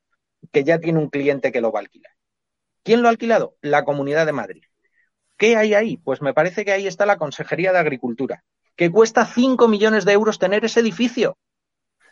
que 0.52 0.64
ya 0.64 0.78
tiene 0.80 0.98
un 0.98 1.08
cliente 1.08 1.50
que 1.50 1.62
lo 1.62 1.72
va 1.72 1.80
a 1.80 1.82
alquilar. 1.82 2.12
¿Quién 2.82 3.00
lo 3.00 3.08
ha 3.08 3.10
alquilado? 3.10 3.56
La 3.62 3.84
Comunidad 3.84 4.26
de 4.26 4.32
Madrid. 4.32 4.62
¿Qué 5.38 5.56
hay 5.56 5.72
ahí? 5.72 5.96
Pues 5.96 6.20
me 6.20 6.34
parece 6.34 6.66
que 6.66 6.72
ahí 6.72 6.86
está 6.86 7.06
la 7.06 7.16
Consejería 7.16 7.72
de 7.72 7.78
Agricultura, 7.78 8.44
que 8.76 8.90
cuesta 8.90 9.24
5 9.24 9.66
millones 9.66 10.04
de 10.04 10.12
euros 10.12 10.38
tener 10.38 10.64
ese 10.66 10.80
edificio 10.80 11.38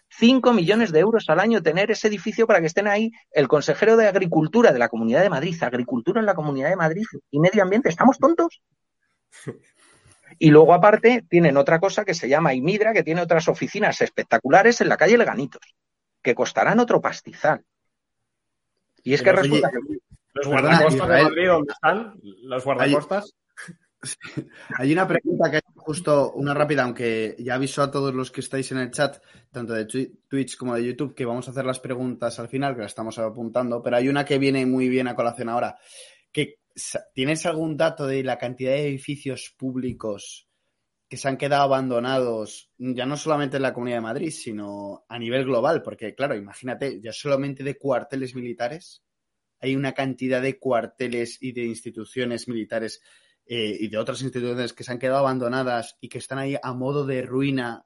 5 0.08 0.52
millones 0.52 0.92
de 0.92 1.00
euros 1.00 1.28
al 1.28 1.40
año 1.40 1.62
tener 1.62 1.90
ese 1.90 2.08
edificio 2.08 2.46
para 2.46 2.60
que 2.60 2.66
estén 2.66 2.86
ahí 2.86 3.12
el 3.32 3.48
consejero 3.48 3.96
de 3.96 4.06
Agricultura 4.06 4.72
de 4.72 4.78
la 4.78 4.88
Comunidad 4.88 5.22
de 5.22 5.30
Madrid, 5.30 5.62
Agricultura 5.62 6.20
en 6.20 6.26
la 6.26 6.34
Comunidad 6.34 6.70
de 6.70 6.76
Madrid 6.76 7.04
y 7.30 7.40
Medio 7.40 7.62
Ambiente. 7.62 7.88
¿Estamos 7.88 8.18
tontos? 8.18 8.62
Y 10.38 10.50
luego, 10.50 10.74
aparte, 10.74 11.24
tienen 11.28 11.56
otra 11.56 11.78
cosa 11.78 12.04
que 12.04 12.12
se 12.12 12.28
llama 12.28 12.52
Imidra, 12.52 12.92
que 12.92 13.02
tiene 13.02 13.22
otras 13.22 13.48
oficinas 13.48 14.00
espectaculares 14.00 14.80
en 14.80 14.88
la 14.88 14.96
calle 14.96 15.16
Leganitos, 15.16 15.62
que 16.20 16.34
costarán 16.34 16.80
otro 16.80 17.00
pastizal. 17.00 17.64
Y 19.02 19.14
es 19.14 19.22
que 19.22 19.32
resulta 19.32 19.70
que... 19.70 19.78
¿Los 20.34 20.48
guardacostas 20.48 21.08
de 21.08 21.22
Madrid 21.22 21.46
dónde 21.46 21.72
están? 21.72 22.14
¿Los 22.42 22.64
guardacostas? 22.64 23.34
Hay 24.78 24.92
una 24.92 25.06
pregunta 25.06 25.50
que 25.50 25.60
justo, 25.74 26.32
una 26.32 26.54
rápida, 26.54 26.84
aunque 26.84 27.36
ya 27.38 27.54
aviso 27.54 27.82
a 27.82 27.90
todos 27.90 28.14
los 28.14 28.30
que 28.30 28.40
estáis 28.40 28.70
en 28.72 28.78
el 28.78 28.90
chat, 28.90 29.22
tanto 29.50 29.72
de 29.72 29.86
Twitch 30.28 30.56
como 30.56 30.74
de 30.74 30.84
YouTube, 30.84 31.14
que 31.14 31.24
vamos 31.24 31.48
a 31.48 31.50
hacer 31.50 31.64
las 31.64 31.80
preguntas 31.80 32.38
al 32.38 32.48
final, 32.48 32.74
que 32.74 32.82
las 32.82 32.92
estamos 32.92 33.18
apuntando, 33.18 33.82
pero 33.82 33.96
hay 33.96 34.08
una 34.08 34.24
que 34.24 34.38
viene 34.38 34.66
muy 34.66 34.88
bien 34.88 35.08
a 35.08 35.14
colación 35.14 35.48
ahora. 35.48 35.78
¿Tienes 37.14 37.46
algún 37.46 37.76
dato 37.76 38.06
de 38.06 38.22
la 38.22 38.36
cantidad 38.36 38.72
de 38.72 38.88
edificios 38.88 39.54
públicos 39.56 40.46
que 41.08 41.16
se 41.16 41.28
han 41.28 41.38
quedado 41.38 41.62
abandonados, 41.62 42.70
ya 42.76 43.06
no 43.06 43.16
solamente 43.16 43.56
en 43.56 43.62
la 43.62 43.72
Comunidad 43.72 43.98
de 43.98 44.02
Madrid, 44.02 44.30
sino 44.30 45.04
a 45.08 45.18
nivel 45.18 45.44
global? 45.44 45.82
Porque, 45.82 46.14
claro, 46.14 46.36
imagínate, 46.36 47.00
ya 47.00 47.12
solamente 47.12 47.64
de 47.64 47.78
cuarteles 47.78 48.34
militares, 48.34 49.02
hay 49.60 49.74
una 49.74 49.92
cantidad 49.92 50.42
de 50.42 50.58
cuarteles 50.58 51.38
y 51.40 51.52
de 51.52 51.64
instituciones 51.64 52.46
militares 52.48 53.00
eh, 53.48 53.76
y 53.78 53.88
de 53.88 53.96
otras 53.96 54.20
instituciones 54.22 54.72
que 54.72 54.82
se 54.82 54.90
han 54.90 54.98
quedado 54.98 55.18
abandonadas 55.18 55.96
y 56.00 56.08
que 56.08 56.18
están 56.18 56.38
ahí 56.38 56.56
a 56.60 56.72
modo 56.72 57.06
de 57.06 57.22
ruina, 57.22 57.84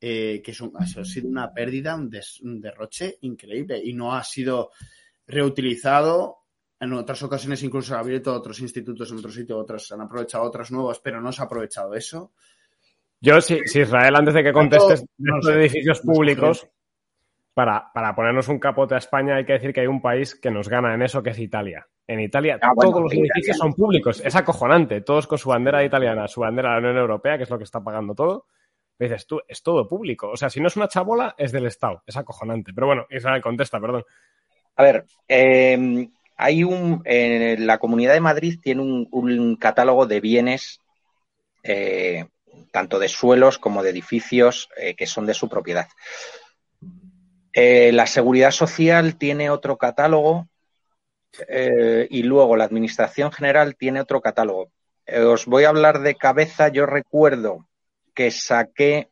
eh, 0.00 0.40
que 0.44 0.52
es 0.52 0.62
ha 0.62 1.04
sido 1.04 1.28
una 1.28 1.52
pérdida, 1.52 1.96
un, 1.96 2.60
derroche 2.60 3.18
increíble 3.22 3.80
y 3.82 3.92
no 3.92 4.14
ha 4.14 4.22
sido 4.22 4.70
reutilizado. 5.26 6.38
En 6.78 6.92
otras 6.92 7.22
ocasiones 7.24 7.62
incluso 7.64 7.96
ha 7.96 8.00
abierto 8.00 8.32
otros 8.32 8.60
institutos 8.60 9.10
en 9.10 9.18
otro 9.18 9.32
sitio, 9.32 9.58
otros 9.58 9.90
han 9.90 10.02
aprovechado 10.02 10.44
otras 10.44 10.70
nuevas, 10.70 11.00
pero 11.00 11.20
no 11.20 11.32
se 11.32 11.42
ha 11.42 11.46
aprovechado 11.46 11.94
eso. 11.94 12.32
Yo, 13.20 13.40
si, 13.40 13.58
si 13.64 13.80
Israel, 13.80 14.14
antes 14.16 14.34
de 14.34 14.44
que 14.44 14.52
contestes, 14.52 15.04
no, 15.18 15.40
de 15.40 15.60
edificios 15.60 16.00
públicos, 16.02 16.68
para, 17.54 17.92
para, 17.92 18.14
ponernos 18.14 18.48
un 18.48 18.58
capote 18.58 18.94
a 18.94 18.98
España, 18.98 19.36
hay 19.36 19.44
que 19.44 19.54
decir 19.54 19.72
que 19.72 19.80
hay 19.80 19.86
un 19.86 20.02
país 20.02 20.34
que 20.34 20.50
nos 20.50 20.68
gana 20.68 20.92
en 20.94 21.02
eso, 21.02 21.22
que 21.22 21.30
es 21.30 21.38
Italia. 21.38 21.86
En 22.06 22.20
Italia 22.20 22.58
ah, 22.60 22.72
todos 22.78 23.00
los 23.00 23.12
edificios 23.12 23.56
son 23.56 23.72
públicos. 23.72 24.20
Es 24.24 24.36
acojonante. 24.36 25.00
Todos 25.00 25.26
con 25.26 25.38
su 25.38 25.48
bandera 25.48 25.84
italiana, 25.84 26.28
su 26.28 26.40
bandera 26.40 26.70
de 26.70 26.74
la 26.74 26.88
Unión 26.88 26.98
Europea, 26.98 27.38
que 27.38 27.44
es 27.44 27.50
lo 27.50 27.56
que 27.56 27.64
está 27.64 27.82
pagando 27.82 28.14
todo. 28.14 28.46
dices, 28.98 29.26
tú, 29.26 29.40
es 29.48 29.62
todo 29.62 29.88
público. 29.88 30.28
O 30.30 30.36
sea, 30.36 30.50
si 30.50 30.60
no 30.60 30.68
es 30.68 30.76
una 30.76 30.88
chabola, 30.88 31.34
es 31.38 31.52
del 31.52 31.66
Estado. 31.66 32.02
Es 32.06 32.16
acojonante. 32.16 32.72
Pero 32.74 32.88
bueno, 32.88 33.06
Israel 33.08 33.40
contesta, 33.40 33.80
perdón. 33.80 34.04
A 34.76 34.82
ver, 34.82 35.06
eh, 35.28 36.08
hay 36.36 36.64
un. 36.64 37.02
la 37.04 37.78
Comunidad 37.78 38.14
de 38.14 38.20
Madrid 38.20 38.58
tiene 38.62 38.82
un, 38.82 39.56
catálogo 39.56 40.06
de 40.06 40.20
bienes, 40.20 40.80
eh, 41.62 42.26
tanto 42.70 42.98
de 42.98 43.08
suelos 43.08 43.58
como 43.58 43.82
de 43.82 43.90
edificios, 43.90 44.68
eh, 44.76 44.94
que 44.94 45.06
son 45.06 45.26
de 45.26 45.34
su 45.34 45.48
propiedad. 45.48 45.86
Eh, 47.56 47.92
la 47.92 48.08
seguridad 48.08 48.50
social 48.50 49.16
tiene 49.16 49.48
otro 49.48 49.78
catálogo 49.78 50.48
eh, 51.46 52.08
y 52.10 52.24
luego 52.24 52.56
la 52.56 52.64
administración 52.64 53.30
general 53.30 53.76
tiene 53.76 54.00
otro 54.00 54.20
catálogo. 54.20 54.72
Eh, 55.06 55.20
os 55.20 55.46
voy 55.46 55.62
a 55.62 55.68
hablar 55.68 56.00
de 56.00 56.16
cabeza. 56.16 56.66
Yo 56.68 56.84
recuerdo 56.84 57.68
que 58.12 58.32
saqué 58.32 59.08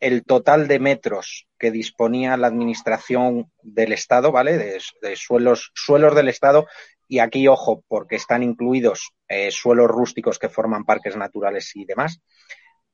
el 0.00 0.24
total 0.24 0.68
de 0.68 0.78
metros 0.78 1.46
que 1.58 1.70
disponía 1.70 2.38
la 2.38 2.46
administración 2.46 3.52
del 3.62 3.92
Estado, 3.92 4.32
¿vale? 4.32 4.56
De, 4.56 5.16
suelos, 5.16 5.70
suelos 5.74 6.14
del 6.14 6.28
Estado. 6.28 6.66
Y 7.08 7.18
aquí, 7.18 7.46
ojo, 7.46 7.84
porque 7.88 8.16
están 8.16 8.42
incluidos 8.42 9.12
suelos 9.50 9.88
rústicos 9.88 10.38
que 10.38 10.48
forman 10.48 10.84
parques 10.84 11.14
naturales 11.16 11.76
y 11.76 11.84
demás. 11.84 12.20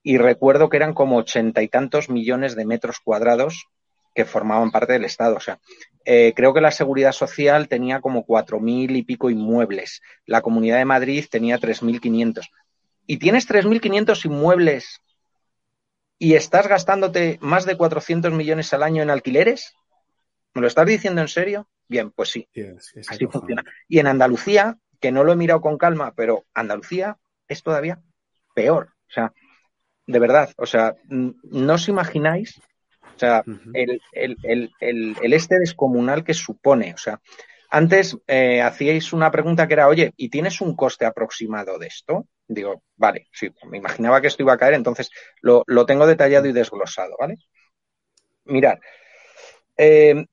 Y 0.03 0.19
recuerdo 0.19 0.69
que 0.69 0.77
eran 0.77 0.93
como 0.93 1.19
ochenta 1.19 1.63
y 1.63 1.69
tantos 1.69 2.11
millones 2.11 2.57
de 2.57 2.67
metros 2.67 2.99
cuadrados 3.03 3.69
que 4.15 4.25
formaban 4.25 4.71
parte 4.71 4.95
del 4.95 5.05
Estado. 5.05 5.37
O 5.37 5.41
sea, 5.41 5.59
eh, 6.05 6.33
creo 6.35 6.55
que 6.55 6.61
la 6.61 6.71
Seguridad 6.71 7.13
Social 7.13 7.69
tenía 7.69 8.01
como 8.01 8.25
cuatro 8.25 8.61
mil 8.61 8.97
y 8.97 9.03
pico 9.03 9.31
inmuebles. 9.31 10.01
La 10.27 10.43
Comunidad 10.43 10.79
de 10.79 10.85
Madrid 10.85 11.25
tenía 11.31 11.59
tres 11.59 11.83
mil 11.83 12.01
quinientos. 12.01 12.51
Y 13.07 13.19
tienes 13.19 13.47
tres 13.47 13.67
mil 13.67 13.81
quinientos 13.81 14.25
inmuebles 14.25 15.01
y 16.19 16.35
estás 16.35 16.67
gastándote 16.67 17.39
más 17.41 17.65
de 17.65 17.77
400 17.77 18.33
millones 18.33 18.73
al 18.75 18.83
año 18.83 19.03
en 19.03 19.11
alquileres. 19.11 19.75
¿Me 20.53 20.61
lo 20.61 20.67
estás 20.67 20.87
diciendo 20.87 21.21
en 21.21 21.29
serio? 21.29 21.69
Bien, 21.87 22.11
pues 22.11 22.31
sí. 22.31 22.49
así 23.09 23.27
funciona. 23.27 23.65
Y 23.87 23.99
en 24.01 24.09
Andalucía, 24.09 24.77
que 25.01 25.13
no 25.13 25.23
lo 25.23 25.33
he 25.33 25.37
mirado 25.37 25.61
con 25.61 25.79
calma, 25.79 26.13
pero 26.17 26.45
Andalucía 26.55 27.19
es 27.47 27.63
todavía 27.63 28.01
peor. 28.55 28.95
O 29.09 29.13
sea, 29.13 29.33
de 30.07 30.19
verdad, 30.19 30.51
o 30.57 30.67
sea, 30.67 30.97
no 31.09 31.75
os 31.75 31.89
imagináis 31.89 32.61
o 33.19 33.21
sea, 33.21 33.45
el, 33.75 35.16
este 35.21 35.59
descomunal 35.59 36.23
que 36.23 36.35
supone. 36.35 36.95
O 36.95 36.99
sea, 36.99 37.21
antes 37.69 38.16
eh, 38.27 38.62
hacíais 38.62 39.12
una 39.12 39.31
pregunta 39.31 39.66
que 39.66 39.75
era, 39.75 39.89
oye, 39.89 40.12
¿y 40.16 40.31
tienes 40.31 40.61
un 40.61 40.77
coste 40.77 41.05
aproximado 41.05 41.79
de 41.79 41.89
esto? 41.89 42.29
Digo, 42.47 42.83
vale, 42.97 43.27
sí, 43.33 43.51
me 43.69 43.79
imaginaba 43.79 44.21
que 44.21 44.29
esto 44.29 44.43
iba 44.43 44.55
a 44.55 44.59
caer, 44.59 44.75
entonces 44.75 45.11
lo, 45.43 45.64
tengo 45.85 46.07
detallado 46.07 46.47
y 46.47 46.53
desglosado, 46.53 47.16
¿vale? 47.19 47.37
Mirad, 48.45 48.79
eh, 49.77 50.25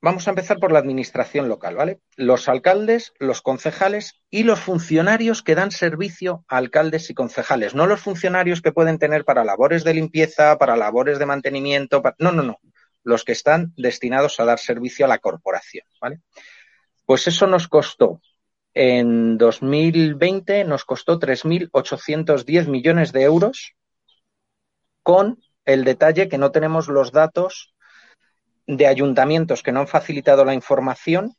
vamos 0.00 0.26
a 0.26 0.30
empezar 0.30 0.58
por 0.58 0.72
la 0.72 0.78
administración 0.78 1.48
local, 1.48 1.76
¿vale? 1.76 2.00
Los 2.16 2.48
alcaldes, 2.48 3.12
los 3.18 3.42
concejales 3.42 4.20
y 4.30 4.44
los 4.44 4.60
funcionarios 4.60 5.42
que 5.42 5.54
dan 5.54 5.70
servicio 5.70 6.44
a 6.48 6.58
alcaldes 6.58 7.10
y 7.10 7.14
concejales, 7.14 7.74
no 7.74 7.86
los 7.86 8.00
funcionarios 8.00 8.62
que 8.62 8.72
pueden 8.72 8.98
tener 8.98 9.24
para 9.24 9.44
labores 9.44 9.84
de 9.84 9.94
limpieza, 9.94 10.58
para 10.58 10.76
labores 10.76 11.18
de 11.18 11.26
mantenimiento, 11.26 12.02
no, 12.18 12.32
no, 12.32 12.42
no, 12.42 12.60
los 13.02 13.24
que 13.24 13.32
están 13.32 13.72
destinados 13.76 14.38
a 14.40 14.44
dar 14.44 14.58
servicio 14.58 15.04
a 15.04 15.08
la 15.08 15.18
corporación, 15.18 15.86
¿vale? 16.00 16.20
Pues 17.04 17.26
eso 17.26 17.46
nos 17.46 17.68
costó 17.68 18.20
en 18.74 19.38
2020 19.38 20.62
nos 20.64 20.84
costó 20.84 21.18
3.810 21.18 22.68
millones 22.68 23.12
de 23.12 23.22
euros 23.22 23.74
con 25.02 25.42
el 25.64 25.82
detalle 25.84 26.28
que 26.28 26.38
no 26.38 26.52
tenemos 26.52 26.86
los 26.86 27.10
datos 27.10 27.74
de 28.68 28.86
ayuntamientos 28.86 29.62
que 29.62 29.72
no 29.72 29.80
han 29.80 29.88
facilitado 29.88 30.44
la 30.44 30.54
información, 30.54 31.34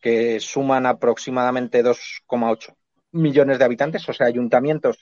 que 0.00 0.40
suman 0.40 0.86
aproximadamente 0.86 1.84
2,8 1.84 2.74
millones 3.12 3.58
de 3.58 3.64
habitantes, 3.64 4.08
o 4.08 4.12
sea, 4.12 4.26
ayuntamientos 4.26 4.98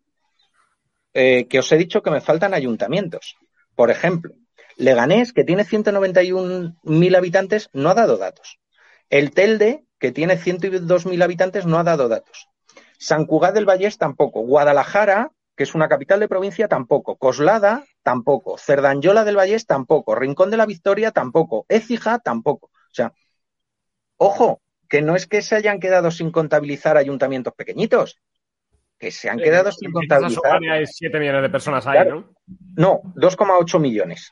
eh, 1.13 1.47
que 1.47 1.59
os 1.59 1.71
he 1.71 1.77
dicho 1.77 2.01
que 2.01 2.11
me 2.11 2.21
faltan 2.21 2.53
ayuntamientos. 2.53 3.35
Por 3.75 3.91
ejemplo, 3.91 4.35
Leganés, 4.77 5.33
que 5.33 5.43
tiene 5.43 5.65
191.000 5.65 7.17
habitantes, 7.17 7.69
no 7.73 7.89
ha 7.89 7.93
dado 7.93 8.17
datos. 8.17 8.59
El 9.09 9.31
Telde, 9.31 9.83
que 9.99 10.11
tiene 10.11 10.37
102.000 10.37 11.23
habitantes, 11.23 11.65
no 11.65 11.77
ha 11.77 11.83
dado 11.83 12.07
datos. 12.07 12.47
San 12.99 13.25
Cugat 13.25 13.53
del 13.53 13.65
Vallés 13.65 13.97
tampoco. 13.97 14.41
Guadalajara, 14.41 15.31
que 15.57 15.63
es 15.63 15.73
una 15.73 15.89
capital 15.89 16.19
de 16.19 16.27
provincia, 16.29 16.67
tampoco. 16.67 17.17
Coslada, 17.17 17.83
tampoco. 18.03 18.59
Cerdanyola 18.59 19.25
del 19.25 19.37
Vallés, 19.37 19.65
tampoco. 19.65 20.13
Rincón 20.13 20.51
de 20.51 20.57
la 20.57 20.67
Victoria, 20.67 21.11
tampoco. 21.11 21.65
Écija, 21.67 22.19
tampoco. 22.19 22.67
O 22.67 22.93
sea, 22.93 23.11
ojo, 24.17 24.61
que 24.87 25.01
no 25.01 25.15
es 25.15 25.25
que 25.25 25.41
se 25.41 25.55
hayan 25.55 25.79
quedado 25.79 26.11
sin 26.11 26.31
contabilizar 26.31 26.95
ayuntamientos 26.95 27.53
pequeñitos 27.55 28.19
que 28.99 29.11
se 29.11 29.29
han 29.29 29.39
quedado 29.39 29.71
sin 29.71 29.91
contabilizar. 29.91 30.59
Hay 30.71 30.85
7 30.85 31.19
millones 31.19 31.41
de 31.41 31.49
personas 31.49 31.85
ahí, 31.87 32.07
¿no? 32.07 32.33
No, 32.75 33.01
2,8 33.15 33.79
millones. 33.79 34.31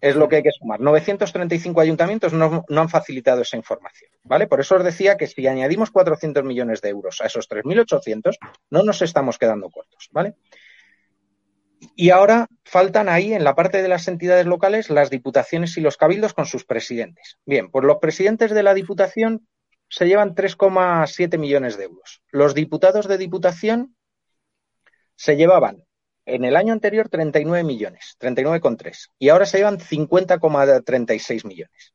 Es 0.00 0.16
lo 0.16 0.28
que 0.28 0.36
hay 0.36 0.42
que 0.42 0.52
sumar. 0.52 0.80
935 0.80 1.80
ayuntamientos 1.80 2.32
no, 2.32 2.64
han 2.68 2.88
facilitado 2.88 3.42
esa 3.42 3.56
información, 3.56 4.10
¿vale? 4.22 4.46
Por 4.46 4.60
eso 4.60 4.76
os 4.76 4.84
decía 4.84 5.16
que 5.16 5.26
si 5.26 5.46
añadimos 5.46 5.90
400 5.90 6.44
millones 6.44 6.80
de 6.80 6.90
euros 6.90 7.20
a 7.20 7.26
esos 7.26 7.48
3.800, 7.48 8.38
no 8.70 8.82
nos 8.82 9.02
estamos 9.02 9.38
quedando 9.38 9.70
cortos, 9.70 10.08
¿vale? 10.12 10.34
Y 11.94 12.10
ahora 12.10 12.48
faltan 12.64 13.08
ahí, 13.08 13.34
en 13.34 13.44
la 13.44 13.54
parte 13.54 13.82
de 13.82 13.88
las 13.88 14.08
entidades 14.08 14.46
locales, 14.46 14.88
las 14.88 15.10
diputaciones 15.10 15.76
y 15.76 15.82
los 15.82 15.96
cabildos 15.96 16.32
con 16.32 16.46
sus 16.46 16.64
presidentes. 16.64 17.38
Bien, 17.44 17.70
pues 17.70 17.84
los 17.84 17.98
presidentes 17.98 18.52
de 18.52 18.62
la 18.62 18.74
diputación 18.74 19.46
se 19.88 20.06
llevan 20.06 20.34
3,7 20.34 21.38
millones 21.38 21.76
de 21.76 21.84
euros. 21.84 22.22
Los 22.30 22.54
diputados 22.54 23.08
de 23.08 23.18
diputación 23.18 23.94
se 25.16 25.36
llevaban 25.36 25.85
en 26.26 26.44
el 26.44 26.56
año 26.56 26.72
anterior 26.72 27.08
39 27.08 27.64
millones, 27.64 28.16
39,3, 28.20 29.10
y 29.18 29.28
ahora 29.28 29.46
se 29.46 29.58
llevan 29.58 29.78
50,36 29.78 31.46
millones. 31.46 31.94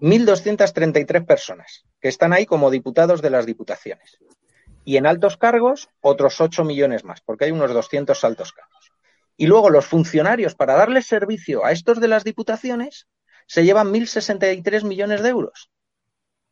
1.233 0.00 1.24
personas 1.24 1.84
que 2.00 2.08
están 2.08 2.32
ahí 2.32 2.46
como 2.46 2.70
diputados 2.70 3.22
de 3.22 3.30
las 3.30 3.46
diputaciones. 3.46 4.18
Y 4.84 4.96
en 4.96 5.06
altos 5.06 5.36
cargos, 5.36 5.88
otros 6.00 6.40
8 6.40 6.64
millones 6.64 7.04
más, 7.04 7.20
porque 7.20 7.44
hay 7.44 7.52
unos 7.52 7.72
200 7.72 8.24
altos 8.24 8.52
cargos. 8.52 8.92
Y 9.36 9.46
luego 9.46 9.70
los 9.70 9.86
funcionarios, 9.86 10.54
para 10.54 10.74
darles 10.74 11.06
servicio 11.06 11.64
a 11.64 11.72
estos 11.72 12.00
de 12.00 12.08
las 12.08 12.24
diputaciones, 12.24 13.06
se 13.46 13.64
llevan 13.64 13.92
1.063 13.92 14.84
millones 14.84 15.22
de 15.22 15.28
euros. 15.28 15.70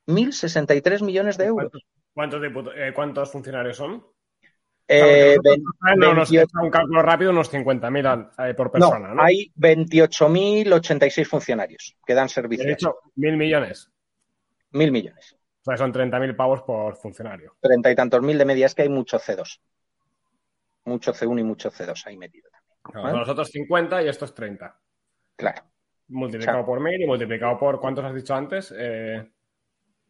1.063 0.07 1.03
millones 1.03 1.37
de 1.37 1.47
euros. 1.47 1.73
¿Cuántos, 2.13 2.41
cuántos, 2.53 2.75
eh, 2.77 2.93
¿cuántos 2.95 3.31
funcionarios 3.31 3.77
son? 3.77 4.05
Eh, 4.91 5.37
no, 5.99 6.15
nos 6.15 6.31
un 6.31 6.71
cálculo 6.71 7.03
rápido, 7.03 7.31
unos 7.31 7.53
50.000 7.53 8.31
eh, 8.39 8.55
por 8.55 8.71
persona, 8.71 9.09
no, 9.09 9.17
¿no? 9.17 9.23
Hay 9.23 9.53
28.086 9.57 11.27
funcionarios 11.27 11.95
que 12.07 12.15
dan 12.15 12.31
servicio. 12.31 12.65
De 12.65 12.73
hecho, 12.73 12.97
mil 13.17 13.37
millones. 13.37 13.91
Mil 14.71 14.91
millones. 14.91 15.37
O 15.61 15.65
sea, 15.65 15.77
son 15.77 15.93
30.000 15.93 16.35
pavos 16.35 16.63
por 16.63 16.97
funcionario. 16.97 17.57
Treinta 17.61 17.91
y 17.91 17.95
tantos 17.95 18.23
mil 18.23 18.39
de 18.39 18.47
media. 18.47 18.65
Es 18.65 18.75
que 18.75 18.83
hay 18.83 18.89
mucho 18.89 19.19
C2. 19.19 19.61
Mucho 20.85 21.13
C1 21.13 21.41
y 21.41 21.43
mucho 21.43 21.71
C2 21.71 22.07
ahí 22.07 22.17
metido 22.17 22.49
también. 22.51 23.05
¿vale? 23.05 23.19
Nosotros 23.19 23.49
50 23.49 24.03
y 24.03 24.09
estos 24.09 24.35
30. 24.35 24.75
Claro. 25.37 25.63
Multiplicado 26.09 26.59
o 26.59 26.61
sea, 26.63 26.67
por 26.67 26.81
mil 26.81 27.03
y 27.03 27.07
multiplicado 27.07 27.59
por, 27.59 27.79
¿cuántos 27.79 28.07
has 28.07 28.15
dicho 28.15 28.35
antes? 28.35 28.75
Eh, 28.75 29.31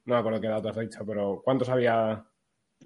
no 0.05 0.15
me 0.15 0.21
acuerdo 0.21 0.41
qué 0.41 0.47
datos 0.47 0.77
has 0.77 0.89
dicho, 0.89 1.05
pero 1.05 1.43
¿cuántos 1.45 1.69
había? 1.69 2.25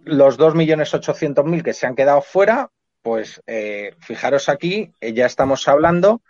Los 0.05 0.39
2.800.000 0.39 1.63
que 1.63 1.73
se 1.73 1.87
han 1.87 1.95
quedado 1.95 2.23
fuera, 2.23 2.71
pues 3.03 3.43
eh, 3.47 3.95
fijaros 4.01 4.49
aquí, 4.49 4.93
eh, 5.01 5.13
ya 5.13 5.27
estamos 5.27 5.67
hablando 5.69 6.23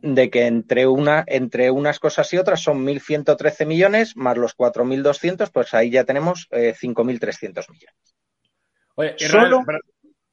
de 0.00 0.30
que 0.30 0.46
entre, 0.46 0.86
una, 0.86 1.24
entre 1.26 1.70
unas 1.72 1.98
cosas 1.98 2.32
y 2.32 2.38
otras 2.38 2.60
son 2.60 2.84
1.113 2.86 3.66
millones 3.66 4.16
más 4.16 4.36
los 4.36 4.56
4.200, 4.56 5.50
pues 5.50 5.74
ahí 5.74 5.90
ya 5.90 6.04
tenemos 6.04 6.46
eh, 6.52 6.74
5.300 6.80 7.68
millones. 7.70 8.14
Oye, 8.94 9.14
solo, 9.18 9.62
pero... 9.66 9.78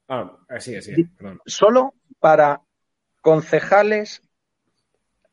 ah, 0.08 0.36
sí, 0.60 0.80
sí, 0.82 1.04
perdón. 1.16 1.40
solo 1.46 1.94
para 2.20 2.62
concejales, 3.20 4.22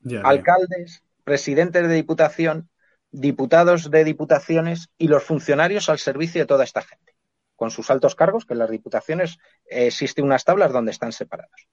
Ya, 0.01 0.21
ya. 0.21 0.27
alcaldes, 0.27 1.03
presidentes 1.23 1.87
de 1.87 1.93
diputación, 1.93 2.69
diputados 3.13 3.89
de 3.91 4.03
diputaciones 4.03 4.89
y 4.97 5.07
los 5.07 5.23
funcionarios 5.23 5.87
al 5.87 5.99
servicio 5.99 6.41
de 6.41 6.47
toda 6.47 6.63
esta 6.63 6.81
gente, 6.81 7.15
con 7.55 7.71
sus 7.71 7.89
altos 7.91 8.15
cargos, 8.15 8.45
que 8.45 8.53
en 8.53 8.59
las 8.59 8.69
diputaciones 8.71 9.37
eh, 9.69 9.87
existen 9.87 10.25
unas 10.25 10.43
tablas 10.43 10.73
donde 10.73 10.91
están 10.91 11.11
separados. 11.13 11.67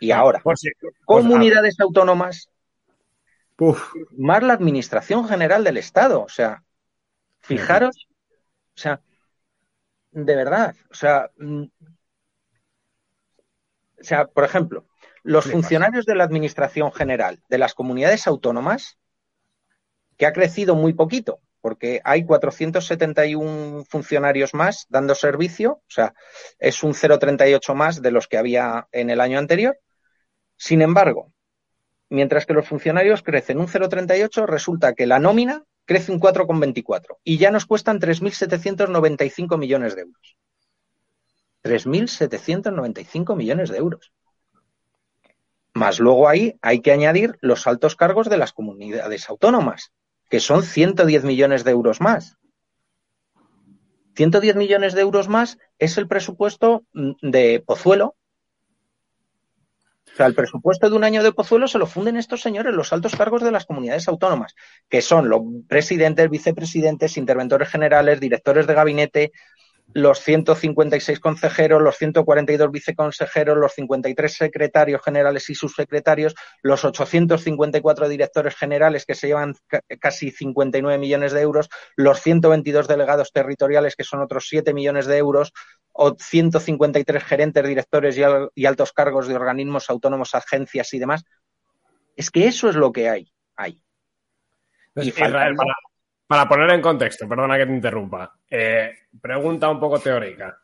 Y 0.00 0.10
ahora, 0.10 0.40
Por 0.40 0.58
si- 0.58 0.70
pues, 0.80 0.94
comunidades 1.06 1.78
autónomas, 1.80 2.48
Uf, 3.56 3.94
más 4.18 4.42
la 4.42 4.52
Administración 4.54 5.28
General 5.28 5.62
del 5.62 5.76
Estado. 5.76 6.22
O 6.24 6.28
sea, 6.28 6.64
fijaros, 7.40 8.08
o 8.76 8.78
sea, 8.78 9.00
de 10.10 10.34
verdad, 10.36 10.74
o 10.90 10.94
sea, 10.94 11.30
mm, 11.38 11.62
o 14.00 14.02
sea, 14.02 14.26
por 14.26 14.42
ejemplo, 14.44 14.86
los 15.22 15.46
funcionarios 15.50 16.04
de 16.04 16.16
la 16.16 16.24
Administración 16.24 16.92
General 16.92 17.40
de 17.48 17.58
las 17.58 17.74
comunidades 17.74 18.26
autónomas, 18.26 18.98
que 20.16 20.26
ha 20.26 20.32
crecido 20.32 20.74
muy 20.74 20.92
poquito, 20.92 21.40
porque 21.60 22.00
hay 22.04 22.24
471 22.24 23.84
funcionarios 23.88 24.54
más 24.54 24.86
dando 24.88 25.14
servicio, 25.14 25.72
o 25.72 25.90
sea, 25.90 26.14
es 26.58 26.82
un 26.82 26.92
0,38 26.92 27.74
más 27.74 28.02
de 28.02 28.10
los 28.10 28.28
que 28.28 28.38
había 28.38 28.86
en 28.92 29.10
el 29.10 29.20
año 29.20 29.38
anterior. 29.38 29.78
Sin 30.56 30.82
embargo, 30.82 31.32
mientras 32.10 32.46
que 32.46 32.52
los 32.52 32.68
funcionarios 32.68 33.22
crecen 33.22 33.58
un 33.58 33.66
0,38, 33.66 34.46
resulta 34.46 34.94
que 34.94 35.06
la 35.06 35.18
nómina 35.18 35.64
crece 35.84 36.12
un 36.12 36.20
4,24 36.20 37.18
y 37.24 37.38
ya 37.38 37.50
nos 37.50 37.66
cuestan 37.66 38.00
3.795 38.00 39.58
millones 39.58 39.94
de 39.94 40.02
euros. 40.02 40.36
3.795 41.62 43.36
millones 43.36 43.70
de 43.70 43.78
euros. 43.78 44.12
Más 45.72 45.98
luego 45.98 46.28
ahí 46.28 46.56
hay 46.62 46.80
que 46.80 46.92
añadir 46.92 47.36
los 47.40 47.66
altos 47.66 47.96
cargos 47.96 48.28
de 48.28 48.36
las 48.36 48.52
comunidades 48.52 49.28
autónomas, 49.28 49.92
que 50.34 50.40
son 50.40 50.64
110 50.64 51.22
millones 51.22 51.62
de 51.62 51.70
euros 51.70 52.00
más. 52.00 52.36
110 54.16 54.56
millones 54.56 54.92
de 54.92 55.02
euros 55.02 55.28
más 55.28 55.58
es 55.78 55.96
el 55.96 56.08
presupuesto 56.08 56.82
mm, 56.92 57.12
de 57.22 57.62
Pozuelo. 57.64 58.16
O 60.12 60.16
sea, 60.16 60.26
el 60.26 60.34
presupuesto 60.34 60.90
de 60.90 60.96
un 60.96 61.04
año 61.04 61.22
de 61.22 61.30
Pozuelo 61.30 61.68
se 61.68 61.78
lo 61.78 61.86
funden 61.86 62.16
estos 62.16 62.40
señores, 62.40 62.74
los 62.74 62.92
altos 62.92 63.14
cargos 63.14 63.44
de 63.44 63.52
las 63.52 63.64
comunidades 63.64 64.08
autónomas, 64.08 64.56
que 64.88 65.02
son 65.02 65.28
los 65.28 65.40
presidentes, 65.68 66.28
vicepresidentes, 66.28 67.16
interventores 67.16 67.68
generales, 67.68 68.18
directores 68.18 68.66
de 68.66 68.74
gabinete, 68.74 69.32
los 69.94 70.20
156 70.20 71.20
consejeros, 71.20 71.80
los 71.80 71.96
142 71.96 72.70
viceconsejeros, 72.70 73.56
los 73.56 73.72
53 73.72 74.32
secretarios 74.32 75.00
generales 75.02 75.48
y 75.48 75.54
subsecretarios, 75.54 76.34
los 76.62 76.84
854 76.84 78.08
directores 78.08 78.56
generales 78.56 79.06
que 79.06 79.14
se 79.14 79.28
llevan 79.28 79.54
ca- 79.68 79.80
casi 80.00 80.30
59 80.30 80.98
millones 80.98 81.32
de 81.32 81.40
euros, 81.40 81.68
los 81.96 82.20
122 82.20 82.88
delegados 82.88 83.32
territoriales 83.32 83.94
que 83.96 84.04
son 84.04 84.20
otros 84.20 84.46
7 84.48 84.74
millones 84.74 85.06
de 85.06 85.16
euros, 85.16 85.52
o 85.92 86.16
153 86.18 87.22
gerentes, 87.22 87.66
directores 87.66 88.18
y, 88.18 88.24
al- 88.24 88.50
y 88.54 88.66
altos 88.66 88.92
cargos 88.92 89.28
de 89.28 89.36
organismos 89.36 89.88
autónomos, 89.90 90.34
agencias 90.34 90.92
y 90.92 90.98
demás. 90.98 91.24
Es 92.16 92.30
que 92.32 92.46
eso 92.48 92.68
es 92.68 92.74
lo 92.74 92.90
que 92.92 93.08
hay. 93.08 93.32
hay. 93.56 93.80
Entonces, 94.88 95.18
Y 95.18 95.24
Israel, 95.24 95.54
para, 95.56 95.74
para 96.26 96.48
poner 96.48 96.70
en 96.72 96.80
contexto, 96.80 97.28
perdona 97.28 97.56
que 97.58 97.66
te 97.66 97.72
interrumpa, 97.72 98.34
eh, 98.50 98.92
pregunta 99.20 99.68
un 99.68 99.78
poco 99.78 99.98
teórica, 99.98 100.58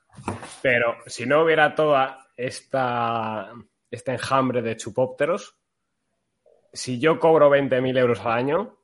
pero 0.63 0.97
si 1.07 1.27
no 1.27 1.43
hubiera 1.43 1.75
toda 1.75 2.27
esta, 2.37 3.53
este 3.91 4.13
enjambre 4.13 4.63
de 4.63 4.77
chupópteros, 4.77 5.57
si 6.73 6.99
yo 7.01 7.19
cobro 7.19 7.51
20.000 7.51 7.99
euros 7.99 8.21
al 8.21 8.33
año 8.33 8.77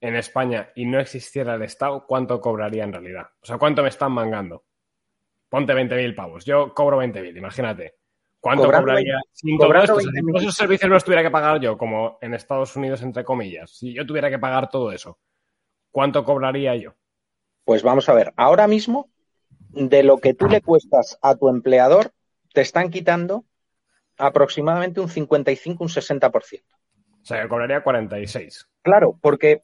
en 0.00 0.16
España 0.16 0.70
y 0.74 0.86
no 0.86 1.00
existiera 1.00 1.54
el 1.54 1.62
Estado, 1.62 2.04
¿cuánto 2.06 2.40
cobraría 2.40 2.84
en 2.84 2.92
realidad? 2.92 3.26
O 3.42 3.46
sea, 3.46 3.58
¿cuánto 3.58 3.82
me 3.82 3.88
están 3.88 4.12
mangando? 4.12 4.64
Ponte 5.48 5.74
20.000 5.74 6.14
pavos. 6.14 6.44
Yo 6.44 6.72
cobro 6.74 6.98
20.000, 6.98 7.36
imagínate. 7.36 7.96
¿Cuánto 8.38 8.64
Cobrando 8.64 8.86
cobraría 8.86 9.14
veinte- 9.14 9.28
sin 9.32 9.58
todo 9.58 9.66
cobrando 9.68 9.84
esto? 9.84 9.96
O 9.96 10.00
sea, 10.00 10.10
si 10.10 10.16
20.000. 10.18 10.32
todos 10.32 10.42
esos 10.42 10.54
servicios 10.54 10.88
no 10.88 10.94
los 10.94 11.04
tuviera 11.04 11.22
que 11.22 11.30
pagar 11.30 11.60
yo, 11.60 11.76
como 11.76 12.18
en 12.20 12.34
Estados 12.34 12.76
Unidos, 12.76 13.02
entre 13.02 13.24
comillas. 13.24 13.70
Si 13.70 13.92
yo 13.92 14.06
tuviera 14.06 14.30
que 14.30 14.38
pagar 14.38 14.68
todo 14.70 14.92
eso, 14.92 15.18
¿cuánto 15.90 16.24
cobraría 16.24 16.76
yo? 16.76 16.94
Pues 17.64 17.82
vamos 17.82 18.08
a 18.08 18.14
ver, 18.14 18.32
ahora 18.36 18.66
mismo, 18.66 19.10
de 19.70 20.02
lo 20.02 20.18
que 20.18 20.34
tú 20.34 20.48
le 20.48 20.60
cuestas 20.60 21.18
a 21.22 21.36
tu 21.36 21.48
empleador, 21.48 22.12
te 22.52 22.60
están 22.60 22.90
quitando 22.90 23.44
aproximadamente 24.18 25.00
un 25.00 25.08
55, 25.08 25.84
un 25.84 25.90
60%. 25.90 26.62
O 27.22 27.24
sea, 27.24 27.42
yo 27.42 27.48
cobraría 27.48 27.82
46. 27.82 28.68
Claro, 28.82 29.18
porque 29.20 29.62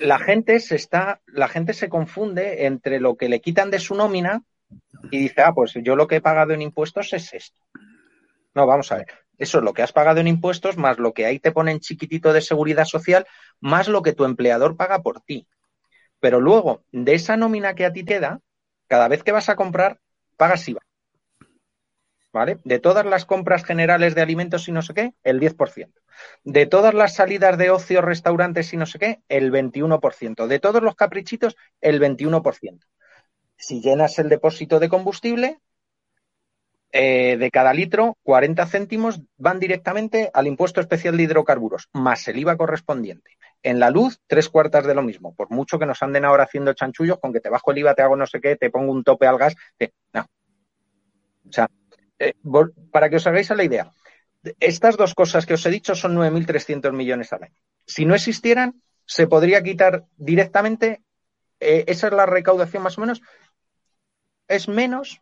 la 0.00 0.18
gente 0.18 0.60
se 0.60 0.76
está, 0.76 1.20
la 1.26 1.48
gente 1.48 1.74
se 1.74 1.88
confunde 1.88 2.66
entre 2.66 3.00
lo 3.00 3.16
que 3.16 3.28
le 3.28 3.40
quitan 3.40 3.70
de 3.70 3.78
su 3.78 3.94
nómina 3.94 4.42
y 5.10 5.18
dice, 5.18 5.42
ah, 5.42 5.52
pues 5.54 5.74
yo 5.82 5.96
lo 5.96 6.06
que 6.06 6.16
he 6.16 6.20
pagado 6.20 6.52
en 6.52 6.62
impuestos 6.62 7.12
es 7.12 7.32
esto. 7.34 7.60
No, 8.54 8.66
vamos 8.66 8.92
a 8.92 8.96
ver. 8.96 9.08
Eso 9.42 9.58
es 9.58 9.64
lo 9.64 9.72
que 9.72 9.82
has 9.82 9.90
pagado 9.90 10.20
en 10.20 10.28
impuestos, 10.28 10.76
más 10.76 10.98
lo 11.00 11.14
que 11.14 11.26
ahí 11.26 11.40
te 11.40 11.50
ponen 11.50 11.80
chiquitito 11.80 12.32
de 12.32 12.40
seguridad 12.40 12.84
social, 12.84 13.26
más 13.58 13.88
lo 13.88 14.00
que 14.00 14.12
tu 14.12 14.24
empleador 14.24 14.76
paga 14.76 15.02
por 15.02 15.20
ti. 15.20 15.48
Pero 16.20 16.40
luego, 16.40 16.84
de 16.92 17.14
esa 17.14 17.36
nómina 17.36 17.74
que 17.74 17.84
a 17.84 17.92
ti 17.92 18.04
te 18.04 18.20
da, 18.20 18.38
cada 18.86 19.08
vez 19.08 19.24
que 19.24 19.32
vas 19.32 19.48
a 19.48 19.56
comprar, 19.56 19.98
pagas 20.36 20.68
IVA. 20.68 20.80
¿Vale? 22.32 22.60
De 22.62 22.78
todas 22.78 23.04
las 23.04 23.26
compras 23.26 23.64
generales 23.64 24.14
de 24.14 24.22
alimentos 24.22 24.68
y 24.68 24.72
no 24.72 24.80
sé 24.80 24.94
qué, 24.94 25.12
el 25.24 25.40
10%. 25.40 25.90
De 26.44 26.66
todas 26.66 26.94
las 26.94 27.16
salidas 27.16 27.58
de 27.58 27.70
ocio, 27.70 28.00
restaurantes 28.00 28.72
y 28.72 28.76
no 28.76 28.86
sé 28.86 29.00
qué, 29.00 29.22
el 29.28 29.50
21%. 29.50 30.46
De 30.46 30.60
todos 30.60 30.84
los 30.84 30.94
caprichitos, 30.94 31.56
el 31.80 32.00
21%. 32.00 32.86
Si 33.56 33.80
llenas 33.80 34.20
el 34.20 34.28
depósito 34.28 34.78
de 34.78 34.88
combustible, 34.88 35.58
eh, 36.92 37.38
de 37.38 37.50
cada 37.50 37.72
litro, 37.72 38.18
40 38.22 38.66
céntimos 38.66 39.22
van 39.38 39.58
directamente 39.58 40.30
al 40.34 40.46
impuesto 40.46 40.80
especial 40.80 41.16
de 41.16 41.22
hidrocarburos, 41.22 41.88
más 41.92 42.28
el 42.28 42.38
IVA 42.38 42.56
correspondiente. 42.58 43.38
En 43.62 43.80
la 43.80 43.90
luz, 43.90 44.20
tres 44.26 44.48
cuartas 44.50 44.86
de 44.86 44.94
lo 44.94 45.02
mismo. 45.02 45.34
Por 45.34 45.50
mucho 45.50 45.78
que 45.78 45.86
nos 45.86 46.02
anden 46.02 46.26
ahora 46.26 46.44
haciendo 46.44 46.74
chanchullos 46.74 47.18
con 47.18 47.32
que 47.32 47.40
te 47.40 47.48
bajo 47.48 47.70
el 47.70 47.78
IVA, 47.78 47.94
te 47.94 48.02
hago 48.02 48.16
no 48.16 48.26
sé 48.26 48.40
qué, 48.40 48.56
te 48.56 48.70
pongo 48.70 48.92
un 48.92 49.04
tope 49.04 49.26
al 49.26 49.38
gas. 49.38 49.54
No. 50.12 50.26
O 51.48 51.52
sea, 51.52 51.68
eh, 52.18 52.34
para 52.90 53.08
que 53.08 53.16
os 53.16 53.26
hagáis 53.26 53.50
a 53.50 53.54
la 53.54 53.64
idea, 53.64 53.90
estas 54.60 54.96
dos 54.96 55.14
cosas 55.14 55.46
que 55.46 55.54
os 55.54 55.64
he 55.64 55.70
dicho 55.70 55.94
son 55.94 56.16
9.300 56.16 56.92
millones 56.92 57.32
al 57.32 57.44
año. 57.44 57.56
Si 57.86 58.04
no 58.04 58.14
existieran, 58.14 58.82
se 59.06 59.26
podría 59.26 59.62
quitar 59.62 60.04
directamente, 60.16 61.02
eh, 61.60 61.84
esa 61.86 62.08
es 62.08 62.12
la 62.12 62.26
recaudación 62.26 62.82
más 62.82 62.98
o 62.98 63.00
menos, 63.00 63.22
es 64.48 64.68
menos, 64.68 65.20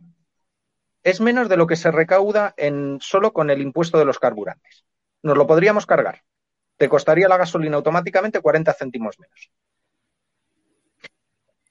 es 1.03 1.21
menos 1.21 1.49
de 1.49 1.57
lo 1.57 1.67
que 1.67 1.77
se 1.77 1.91
recauda 1.91 2.55
en, 2.57 2.99
solo 3.01 3.33
con 3.33 3.51
el 3.51 3.61
impuesto 3.61 3.99
de 3.99 4.05
los 4.05 4.19
carburantes. 4.19 4.85
Nos 5.23 5.37
lo 5.37 5.47
podríamos 5.47 5.87
cargar. 5.87 6.23
Te 6.77 6.89
costaría 6.89 7.29
la 7.29 7.37
gasolina 7.37 7.77
automáticamente 7.77 8.41
40 8.41 8.73
céntimos 8.75 9.19
menos. 9.19 9.51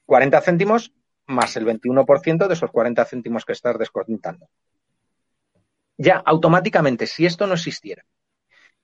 40 0.05 0.41
céntimos 0.41 0.93
más 1.27 1.55
el 1.57 1.65
21% 1.65 2.47
de 2.47 2.53
esos 2.53 2.71
40 2.71 3.05
céntimos 3.05 3.45
que 3.45 3.53
estás 3.53 3.77
descontando. 3.77 4.49
Ya, 5.97 6.17
automáticamente, 6.25 7.07
si 7.07 7.25
esto 7.25 7.45
no 7.45 7.53
existiera. 7.53 8.03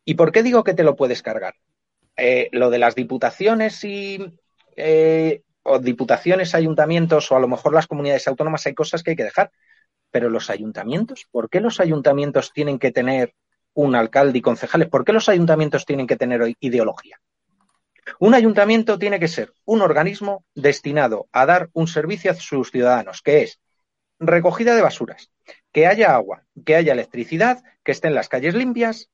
¿Y 0.04 0.16
por 0.16 0.32
qué 0.32 0.44
digo 0.44 0.64
que 0.64 0.74
te 0.74 0.84
lo 0.84 0.96
puedes 0.96 1.24
cargar? 1.24 1.56
Eh, 2.18 2.50
lo 2.52 2.70
de 2.70 2.78
las 2.78 2.96
diputaciones 2.96 3.84
y 3.84 4.40
eh, 4.76 5.42
o 5.64 5.80
diputaciones, 5.80 6.54
ayuntamientos 6.54 7.32
o 7.32 7.36
a 7.36 7.40
lo 7.40 7.48
mejor 7.48 7.74
las 7.74 7.88
comunidades 7.88 8.28
autónomas 8.28 8.66
hay 8.68 8.76
cosas 8.76 9.02
que 9.02 9.12
hay 9.12 9.16
que 9.16 9.24
dejar. 9.24 9.52
Pero 10.16 10.30
los 10.30 10.50
ayuntamientos, 10.50 11.28
¿por 11.30 11.50
qué 11.50 11.60
los 11.60 11.82
ayuntamientos 11.82 12.54
tienen 12.54 12.80
que 12.80 12.94
tener 12.94 13.36
un 13.74 13.96
alcalde 13.96 14.38
y 14.38 14.42
concejales? 14.42 14.88
¿Por 14.88 15.04
qué 15.04 15.12
los 15.12 15.28
ayuntamientos 15.28 15.86
tienen 15.86 16.08
que 16.08 16.16
tener 16.16 16.56
ideología? 16.62 17.20
Un 18.22 18.34
ayuntamiento 18.34 18.98
tiene 18.98 19.20
que 19.20 19.28
ser 19.28 19.52
un 19.66 19.82
organismo 19.82 20.46
destinado 20.56 21.28
a 21.34 21.46
dar 21.46 21.70
un 21.74 21.88
servicio 21.88 22.32
a 22.32 22.36
sus 22.36 22.72
ciudadanos, 22.72 23.22
que 23.22 23.42
es 23.42 23.60
recogida 24.18 24.74
de 24.74 24.84
basuras, 24.84 25.32
que 25.74 25.86
haya 25.86 26.16
agua, 26.16 26.46
que 26.66 26.78
haya 26.78 26.94
electricidad, 26.94 27.62
que 27.84 27.92
estén 27.92 28.16
las 28.16 28.30
calles 28.30 28.56
limpias 28.56 29.10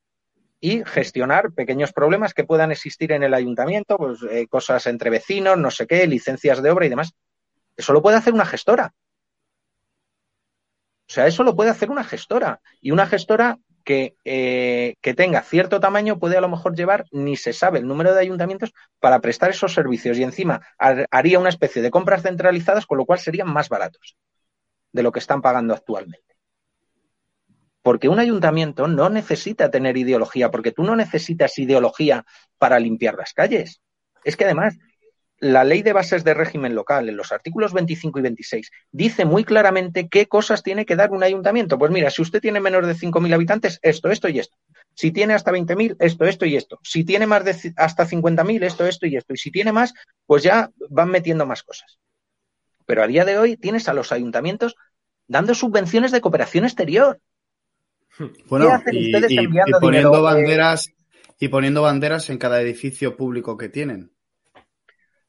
y 0.59 0.83
gestionar 0.85 1.51
pequeños 1.51 1.93
problemas 1.93 2.35
que 2.35 2.43
puedan 2.43 2.71
existir 2.71 3.11
en 3.11 3.23
el 3.23 3.33
ayuntamiento, 3.33 3.97
pues 3.97 4.19
eh, 4.29 4.45
cosas 4.47 4.85
entre 4.85 5.09
vecinos, 5.09 5.57
no 5.57 5.71
sé 5.71 5.87
qué, 5.87 6.05
licencias 6.05 6.61
de 6.61 6.69
obra 6.69 6.85
y 6.85 6.89
demás. 6.89 7.15
Eso 7.75 7.91
lo 7.91 8.03
puede 8.03 8.17
hacer 8.17 8.35
una 8.35 8.45
gestora. 8.45 8.93
O 11.11 11.13
sea, 11.13 11.27
eso 11.27 11.43
lo 11.43 11.57
puede 11.57 11.69
hacer 11.69 11.91
una 11.91 12.05
gestora. 12.05 12.61
Y 12.79 12.91
una 12.91 13.05
gestora 13.05 13.59
que, 13.83 14.15
eh, 14.23 14.95
que 15.01 15.13
tenga 15.13 15.41
cierto 15.41 15.81
tamaño 15.81 16.17
puede 16.19 16.37
a 16.37 16.41
lo 16.41 16.47
mejor 16.47 16.73
llevar, 16.73 17.03
ni 17.11 17.35
se 17.35 17.51
sabe 17.51 17.79
el 17.79 17.85
número 17.85 18.13
de 18.13 18.21
ayuntamientos 18.21 18.71
para 19.01 19.19
prestar 19.19 19.49
esos 19.49 19.73
servicios. 19.73 20.17
Y 20.17 20.23
encima 20.23 20.61
har- 20.77 21.07
haría 21.11 21.37
una 21.37 21.49
especie 21.49 21.81
de 21.81 21.91
compras 21.91 22.21
centralizadas, 22.21 22.85
con 22.85 22.97
lo 22.97 23.05
cual 23.05 23.19
serían 23.19 23.51
más 23.51 23.67
baratos 23.67 24.15
de 24.93 25.03
lo 25.03 25.11
que 25.11 25.19
están 25.19 25.41
pagando 25.41 25.73
actualmente. 25.73 26.33
Porque 27.81 28.07
un 28.07 28.19
ayuntamiento 28.19 28.87
no 28.87 29.09
necesita 29.09 29.69
tener 29.69 29.97
ideología, 29.97 30.49
porque 30.49 30.71
tú 30.71 30.83
no 30.83 30.95
necesitas 30.95 31.59
ideología 31.59 32.23
para 32.57 32.79
limpiar 32.79 33.15
las 33.15 33.33
calles. 33.33 33.81
Es 34.23 34.37
que 34.37 34.45
además, 34.45 34.77
la 35.41 35.63
ley 35.63 35.81
de 35.81 35.91
bases 35.91 36.23
de 36.23 36.35
régimen 36.35 36.75
local, 36.75 37.09
en 37.09 37.17
los 37.17 37.31
artículos 37.31 37.73
25 37.73 38.19
y 38.19 38.21
26, 38.21 38.71
dice 38.91 39.25
muy 39.25 39.43
claramente 39.43 40.07
qué 40.07 40.27
cosas 40.27 40.61
tiene 40.61 40.85
que 40.85 40.95
dar 40.95 41.11
un 41.11 41.23
ayuntamiento. 41.23 41.79
Pues 41.79 41.91
mira, 41.91 42.11
si 42.11 42.21
usted 42.21 42.39
tiene 42.39 42.59
menos 42.59 42.85
de 42.85 42.93
5.000 42.93 43.33
habitantes, 43.33 43.79
esto, 43.81 44.11
esto 44.11 44.29
y 44.29 44.37
esto. 44.37 44.55
Si 44.93 45.11
tiene 45.11 45.33
hasta 45.33 45.51
20.000, 45.51 45.95
esto, 45.99 46.25
esto 46.25 46.45
y 46.45 46.55
esto. 46.55 46.79
Si 46.83 47.03
tiene 47.03 47.25
más 47.25 47.43
de 47.43 47.73
hasta 47.75 48.05
50.000, 48.05 48.63
esto, 48.63 48.85
esto 48.85 49.07
y 49.07 49.15
esto. 49.15 49.33
Y 49.33 49.37
si 49.37 49.49
tiene 49.49 49.71
más, 49.71 49.95
pues 50.27 50.43
ya 50.43 50.69
van 50.89 51.09
metiendo 51.09 51.47
más 51.47 51.63
cosas. 51.63 51.97
Pero 52.85 53.01
a 53.01 53.07
día 53.07 53.25
de 53.25 53.39
hoy 53.39 53.57
tienes 53.57 53.89
a 53.89 53.93
los 53.95 54.11
ayuntamientos 54.11 54.75
dando 55.27 55.55
subvenciones 55.55 56.11
de 56.11 56.21
cooperación 56.21 56.65
exterior. 56.65 57.19
Bueno, 58.47 58.69
hacen 58.69 58.93
y, 58.95 59.05
ustedes 59.05 59.31
y- 59.31 59.39
enviando 59.39 59.77
y 59.77 59.81
poniendo 59.81 60.11
dinero, 60.11 60.29
eh? 60.29 60.33
banderas 60.35 60.93
y 61.39 61.47
poniendo 61.47 61.81
banderas 61.81 62.29
en 62.29 62.37
cada 62.37 62.61
edificio 62.61 63.17
público 63.17 63.57
que 63.57 63.69
tienen. 63.69 64.11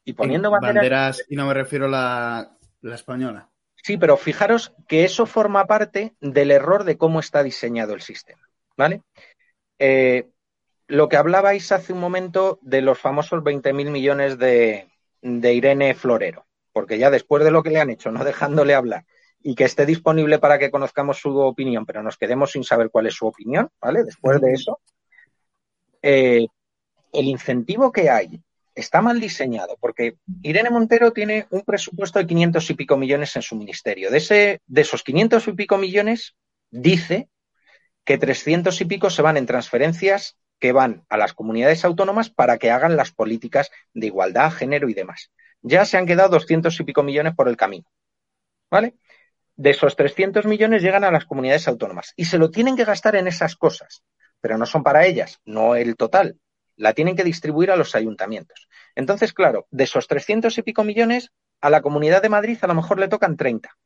Y 0.05 0.14
poniendo 0.14 0.55
En- 0.55 0.61
banderas 0.61 1.24
y 1.29 1.37
no 1.37 1.46
me 1.46 1.54
refiero 1.54 1.87
a 1.87 1.88
la, 1.88 2.58
la 2.80 2.95
española. 2.95 3.49
Sí, 3.76 3.96
pero 3.96 4.16
fijaros 4.16 4.74
que 4.87 5.04
eso 5.04 5.26
forma 5.26 5.66
parte 5.66 6.14
del 6.20 6.50
error 6.53 6.84
de 6.84 6.96
cómo 6.96 7.18
está 7.20 7.42
diseñado 7.42 7.95
el 7.95 8.00
sistema, 8.00 8.49
¿vale? 8.76 9.03
Eh, 9.79 10.30
lo 10.87 11.08
que 11.08 11.16
hablabais 11.16 11.72
hace 11.72 11.92
un 11.92 11.99
momento 11.99 12.58
de 12.62 12.80
los 12.80 12.99
famosos 12.99 13.42
20.000 13.42 13.91
millones 13.91 14.38
de, 14.38 14.88
de 15.20 15.54
Irene 15.54 15.95
Florero, 15.95 16.46
porque 16.72 16.99
ya 16.99 17.11
después 17.11 17.42
de 17.42 17.50
lo 17.50 17.62
que 17.64 17.70
le 17.70 17.80
han 17.80 17.91
hecho, 17.91 18.12
no 18.12 18.22
dejándole 18.24 18.74
hablar, 18.74 19.04
y 19.41 19.57
que 19.57 19.64
esté 19.64 19.84
disponible 19.84 20.38
para 20.38 20.58
que 20.61 20.70
conozcamos 20.70 21.18
su 21.18 21.37
opinión, 21.38 21.84
pero 21.84 22.04
nos 22.04 22.16
quedemos 22.16 22.53
sin 22.53 22.62
saber 22.62 22.91
cuál 22.91 23.07
es 23.08 23.14
su 23.14 23.26
opinión, 23.26 23.68
¿vale? 23.80 24.04
Después 24.04 24.41
de 24.41 24.53
eso, 24.53 24.79
eh, 26.03 26.46
el 27.12 27.24
incentivo 27.24 27.91
que 27.91 28.11
hay 28.11 28.41
está 28.74 29.03
mal 29.03 29.20
diseñado, 29.20 29.76
porque 29.80 30.16
Irene 30.42 30.70
Montero 30.70 31.12
tiene 31.12 31.46
un 31.50 31.62
presupuesto 31.62 32.18
de 32.18 32.26
500 32.26 32.70
y 32.70 32.74
pico 32.74 32.96
millones 32.96 33.36
en 33.36 33.42
su 33.42 33.57
ministerio. 33.57 34.11
De, 34.11 34.18
ese, 34.18 34.61
de 34.66 34.80
esos 34.80 35.03
500 35.03 35.46
y 35.49 35.53
pico 35.53 35.78
millones, 35.78 36.36
dice 36.70 37.28
que 38.04 38.18
300 38.18 38.80
y 38.80 38.84
pico 38.84 39.11
se 39.11 39.22
van 39.22 39.36
en 39.36 39.46
transferencias 39.46 40.36
que 40.58 40.72
van 40.72 41.04
a 41.08 41.16
las 41.16 41.34
comunidades 41.34 41.84
autónomas 41.84 42.30
para 42.30 42.57
que 42.58 42.70
hagan 42.70 42.96
las 42.96 43.12
políticas 43.12 43.70
de 43.94 44.07
igualdad, 44.07 44.53
género 44.53 44.88
y 44.88 44.94
demás. 44.94 45.30
Ya 45.61 45.84
se 45.84 45.96
han 45.96 46.07
quedado 46.07 46.30
200 46.30 46.78
y 46.78 46.84
pico 46.84 47.03
millones 47.03 47.34
por 47.34 47.49
el 47.49 47.57
camino. 47.57 47.84
¿Vale? 48.70 48.94
De 49.57 49.70
esos 49.70 49.96
300 49.96 50.46
millones 50.46 50.82
llegan 50.82 51.04
a 51.04 51.11
las 51.11 51.26
comunidades 51.26 51.68
autónomas 51.68 52.14
y 52.16 52.24
se 52.24 52.38
lo 52.38 52.50
tienen 52.50 52.76
que 52.76 52.84
gastar 52.84 53.16
en 53.16 53.26
esas 53.26 53.54
cosas, 53.54 54.03
pero 54.40 54.57
no 54.57 54.64
son 54.64 54.82
para 54.82 55.04
ellas, 55.04 55.40
no 55.44 55.76
el 55.76 55.96
total. 55.96 56.38
La 56.76 56.92
tienen 56.92 57.16
que 57.16 57.24
distribuir 57.24 57.70
a 57.70 57.76
los 57.76 57.94
ayuntamientos. 57.94 58.68
Entonces, 58.94 59.32
claro, 59.32 59.66
de 59.70 59.84
esos 59.84 60.08
300 60.08 60.57
y 60.58 60.62
pico 60.62 60.84
millones, 60.84 61.30
a 61.61 61.70
la 61.70 61.80
Comunidad 61.80 62.22
de 62.22 62.28
Madrid 62.28 62.58
a 62.61 62.66
lo 62.66 62.74
mejor 62.74 62.99
le 62.99 63.08
tocan 63.08 63.36
30. 63.36 63.76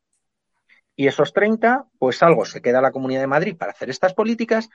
Y 0.97 1.09
esos 1.09 1.33
30, 1.33 1.87
pues 1.99 2.23
algo 2.23 2.47
se 2.47 2.63
queda 2.63 2.79
a 2.79 2.83
la 2.83 2.93
Comunidad 2.93 3.21
de 3.21 3.27
Madrid 3.27 3.57
para 3.57 3.73
hacer 3.73 3.91
estas 3.91 4.15
políticas 4.15 4.71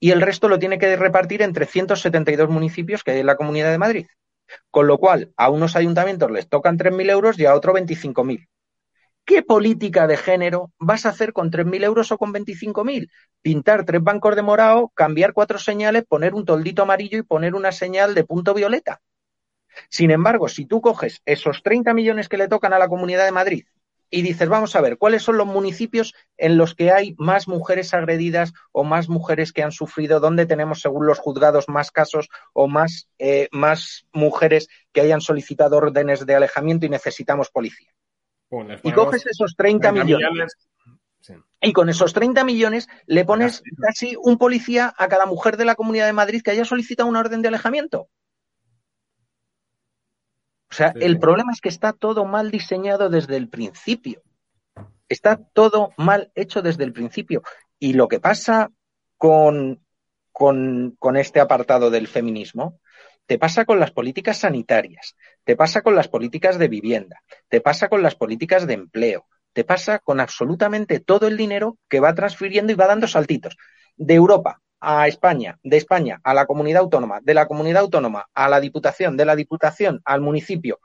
y 0.00 0.10
el 0.10 0.22
resto 0.22 0.48
lo 0.48 0.58
tiene 0.58 0.78
que 0.78 0.96
repartir 0.96 1.42
entre 1.42 1.66
172 1.66 2.48
municipios 2.48 3.04
que 3.04 3.10
hay 3.10 3.20
en 3.20 3.26
la 3.26 3.36
Comunidad 3.36 3.70
de 3.70 3.78
Madrid. 3.78 4.06
Con 4.70 4.86
lo 4.86 4.98
cual, 4.98 5.32
a 5.36 5.50
unos 5.50 5.76
ayuntamientos 5.76 6.30
les 6.30 6.48
tocan 6.48 6.78
3.000 6.78 7.10
euros 7.10 7.38
y 7.38 7.44
a 7.44 7.54
otros 7.54 7.74
25.000. 7.74 8.48
¿Qué 9.30 9.44
política 9.44 10.08
de 10.08 10.16
género 10.16 10.72
vas 10.80 11.06
a 11.06 11.10
hacer 11.10 11.32
con 11.32 11.52
3.000 11.52 11.84
euros 11.84 12.10
o 12.10 12.18
con 12.18 12.32
25.000? 12.32 13.12
Pintar 13.40 13.84
tres 13.84 14.02
bancos 14.02 14.34
de 14.34 14.42
morado, 14.42 14.90
cambiar 14.92 15.34
cuatro 15.34 15.60
señales, 15.60 16.04
poner 16.04 16.34
un 16.34 16.44
toldito 16.44 16.82
amarillo 16.82 17.16
y 17.16 17.22
poner 17.22 17.54
una 17.54 17.70
señal 17.70 18.16
de 18.16 18.24
punto 18.24 18.54
violeta. 18.54 19.00
Sin 19.88 20.10
embargo, 20.10 20.48
si 20.48 20.66
tú 20.66 20.80
coges 20.80 21.22
esos 21.26 21.62
30 21.62 21.94
millones 21.94 22.28
que 22.28 22.38
le 22.38 22.48
tocan 22.48 22.72
a 22.72 22.80
la 22.80 22.88
Comunidad 22.88 23.24
de 23.24 23.30
Madrid 23.30 23.66
y 24.10 24.22
dices, 24.22 24.48
vamos 24.48 24.74
a 24.74 24.80
ver, 24.80 24.98
¿cuáles 24.98 25.22
son 25.22 25.36
los 25.36 25.46
municipios 25.46 26.12
en 26.36 26.58
los 26.58 26.74
que 26.74 26.90
hay 26.90 27.14
más 27.16 27.46
mujeres 27.46 27.94
agredidas 27.94 28.52
o 28.72 28.82
más 28.82 29.08
mujeres 29.08 29.52
que 29.52 29.62
han 29.62 29.70
sufrido? 29.70 30.18
¿Dónde 30.18 30.46
tenemos, 30.46 30.80
según 30.80 31.06
los 31.06 31.20
juzgados, 31.20 31.68
más 31.68 31.92
casos 31.92 32.30
o 32.52 32.66
más, 32.66 33.08
eh, 33.20 33.48
más 33.52 34.08
mujeres 34.12 34.66
que 34.92 35.02
hayan 35.02 35.20
solicitado 35.20 35.76
órdenes 35.76 36.26
de 36.26 36.34
alejamiento 36.34 36.84
y 36.86 36.88
necesitamos 36.88 37.48
policía? 37.50 37.92
Y 38.82 38.92
coges 38.92 39.26
esos 39.26 39.54
30, 39.56 39.92
millones. 39.92 40.56
Y 41.60 41.72
con 41.72 41.88
esos 41.88 42.12
30 42.12 42.44
millones 42.44 42.88
le 43.06 43.24
pones 43.24 43.62
casi 43.78 44.16
un 44.20 44.38
policía 44.38 44.94
a 44.96 45.08
cada 45.08 45.26
mujer 45.26 45.56
de 45.56 45.64
la 45.64 45.74
Comunidad 45.74 46.06
de 46.06 46.12
Madrid 46.12 46.42
que 46.42 46.50
haya 46.50 46.64
solicitado 46.64 47.08
una 47.08 47.20
orden 47.20 47.42
de 47.42 47.48
alejamiento. 47.48 48.08
O 50.70 50.74
sea, 50.74 50.92
el 50.96 51.18
problema 51.18 51.52
es 51.52 51.60
que 51.60 51.68
está 51.68 51.92
todo 51.92 52.24
mal 52.24 52.50
diseñado 52.50 53.08
desde 53.08 53.36
el 53.36 53.48
principio. 53.48 54.22
Está 55.08 55.36
todo 55.36 55.92
mal 55.96 56.30
hecho 56.34 56.62
desde 56.62 56.84
el 56.84 56.92
principio. 56.92 57.42
Y 57.78 57.94
lo 57.94 58.06
que 58.08 58.20
pasa 58.20 58.70
con, 59.16 59.84
con, 60.30 60.96
con 60.98 61.16
este 61.16 61.40
apartado 61.40 61.90
del 61.90 62.06
feminismo, 62.06 62.78
te 63.30 63.38
pasa 63.38 63.64
con 63.64 63.78
las 63.78 63.92
políticas 63.92 64.38
sanitarias, 64.38 65.14
te 65.44 65.54
pasa 65.54 65.82
con 65.82 65.94
las 65.94 66.08
políticas 66.08 66.58
de 66.58 66.66
vivienda, 66.66 67.22
te 67.48 67.60
pasa 67.60 67.88
con 67.88 68.02
las 68.02 68.16
políticas 68.16 68.66
de 68.66 68.74
empleo, 68.74 69.28
te 69.52 69.62
pasa 69.62 70.00
con 70.00 70.18
absolutamente 70.18 70.98
todo 70.98 71.28
el 71.28 71.36
dinero 71.36 71.78
que 71.88 72.00
va 72.00 72.12
transfiriendo 72.12 72.72
y 72.72 72.74
va 72.74 72.88
dando 72.88 73.06
saltitos. 73.06 73.56
De 73.94 74.14
Europa 74.14 74.60
a 74.80 75.06
España, 75.06 75.60
de 75.62 75.76
España 75.76 76.20
a 76.24 76.34
la 76.34 76.46
comunidad 76.46 76.80
autónoma, 76.80 77.20
de 77.22 77.34
la 77.34 77.46
comunidad 77.46 77.82
autónoma 77.82 78.26
a 78.34 78.48
la 78.48 78.58
diputación, 78.58 79.16
de 79.16 79.24
la 79.24 79.36
diputación 79.36 80.00
al 80.04 80.20
municipio. 80.20 80.80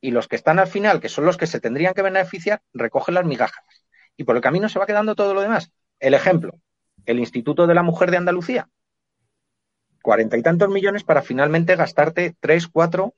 Y 0.00 0.10
los 0.10 0.26
que 0.26 0.34
están 0.34 0.58
al 0.58 0.66
final, 0.66 0.98
que 0.98 1.08
son 1.08 1.26
los 1.26 1.36
que 1.36 1.46
se 1.46 1.60
tendrían 1.60 1.94
que 1.94 2.02
beneficiar, 2.02 2.60
recogen 2.72 3.14
las 3.14 3.24
migajas. 3.24 3.64
Y 4.16 4.24
por 4.24 4.34
el 4.34 4.42
camino 4.42 4.68
se 4.68 4.80
va 4.80 4.86
quedando 4.86 5.14
todo 5.14 5.32
lo 5.32 5.42
demás. 5.42 5.70
El 6.00 6.14
ejemplo, 6.14 6.58
el 7.06 7.20
Instituto 7.20 7.68
de 7.68 7.74
la 7.76 7.84
Mujer 7.84 8.10
de 8.10 8.16
Andalucía. 8.16 8.68
Cuarenta 10.02 10.36
y 10.36 10.42
tantos 10.42 10.68
millones 10.68 11.04
para 11.04 11.22
finalmente 11.22 11.76
gastarte 11.76 12.34
tres, 12.40 12.66
cuatro 12.66 13.14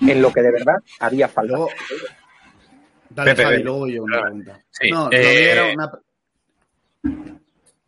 en 0.00 0.22
lo 0.22 0.32
que 0.32 0.42
de 0.42 0.52
verdad 0.52 0.76
haría 1.00 1.28
falta. 1.28 1.56
dale, 3.10 3.58
luego 3.58 3.86
yo 3.88 4.02
una 4.04 4.20
pregunta. 4.20 4.60
no, 4.90 5.08
eh, 5.12 5.74
una... 5.74 5.90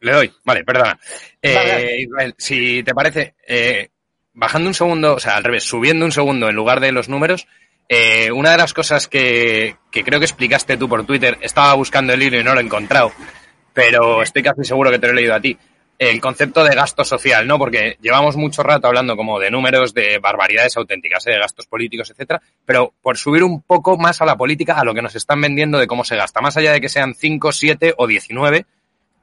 Le 0.00 0.12
doy, 0.12 0.32
vale, 0.44 0.64
perdona. 0.64 0.98
Eh, 1.40 2.06
si 2.36 2.82
te 2.82 2.94
parece, 2.94 3.34
eh, 3.46 3.88
bajando 4.34 4.68
un 4.68 4.74
segundo, 4.74 5.14
o 5.14 5.20
sea, 5.20 5.36
al 5.36 5.44
revés, 5.44 5.64
subiendo 5.64 6.04
un 6.04 6.12
segundo 6.12 6.48
en 6.48 6.54
lugar 6.54 6.80
de 6.80 6.92
los 6.92 7.08
números, 7.08 7.46
eh, 7.88 8.30
una 8.30 8.50
de 8.50 8.58
las 8.58 8.74
cosas 8.74 9.08
que, 9.08 9.76
que, 9.90 10.04
creo 10.04 10.18
que 10.18 10.26
explicaste 10.26 10.76
tú 10.76 10.88
por 10.88 11.06
Twitter, 11.06 11.38
estaba 11.40 11.72
buscando 11.74 12.12
el 12.12 12.20
libro 12.20 12.38
y 12.38 12.44
no 12.44 12.52
lo 12.52 12.60
he 12.60 12.64
encontrado, 12.64 13.12
pero 13.72 14.22
estoy 14.22 14.42
casi 14.42 14.64
seguro 14.64 14.90
que 14.90 14.98
te 14.98 15.06
lo 15.06 15.12
he 15.14 15.16
leído 15.16 15.34
a 15.34 15.40
ti. 15.40 15.56
El 16.10 16.20
concepto 16.20 16.62
de 16.64 16.74
gasto 16.74 17.04
social, 17.04 17.46
¿no? 17.46 17.58
Porque 17.58 17.96
llevamos 18.00 18.36
mucho 18.36 18.62
rato 18.62 18.86
hablando 18.86 19.16
como 19.16 19.38
de 19.38 19.50
números, 19.50 19.94
de 19.94 20.18
barbaridades 20.18 20.76
auténticas, 20.76 21.24
de 21.24 21.38
gastos 21.38 21.66
políticos, 21.66 22.10
etcétera, 22.10 22.42
pero 22.64 22.92
por 23.00 23.16
subir 23.16 23.42
un 23.42 23.62
poco 23.62 23.96
más 23.96 24.20
a 24.20 24.26
la 24.26 24.36
política, 24.36 24.74
a 24.74 24.84
lo 24.84 24.94
que 24.94 25.02
nos 25.02 25.14
están 25.14 25.40
vendiendo 25.40 25.78
de 25.78 25.86
cómo 25.86 26.04
se 26.04 26.16
gasta, 26.16 26.40
más 26.40 26.56
allá 26.56 26.72
de 26.72 26.80
que 26.80 26.88
sean 26.88 27.14
5, 27.14 27.52
7 27.52 27.94
o 27.96 28.06
19, 28.06 28.66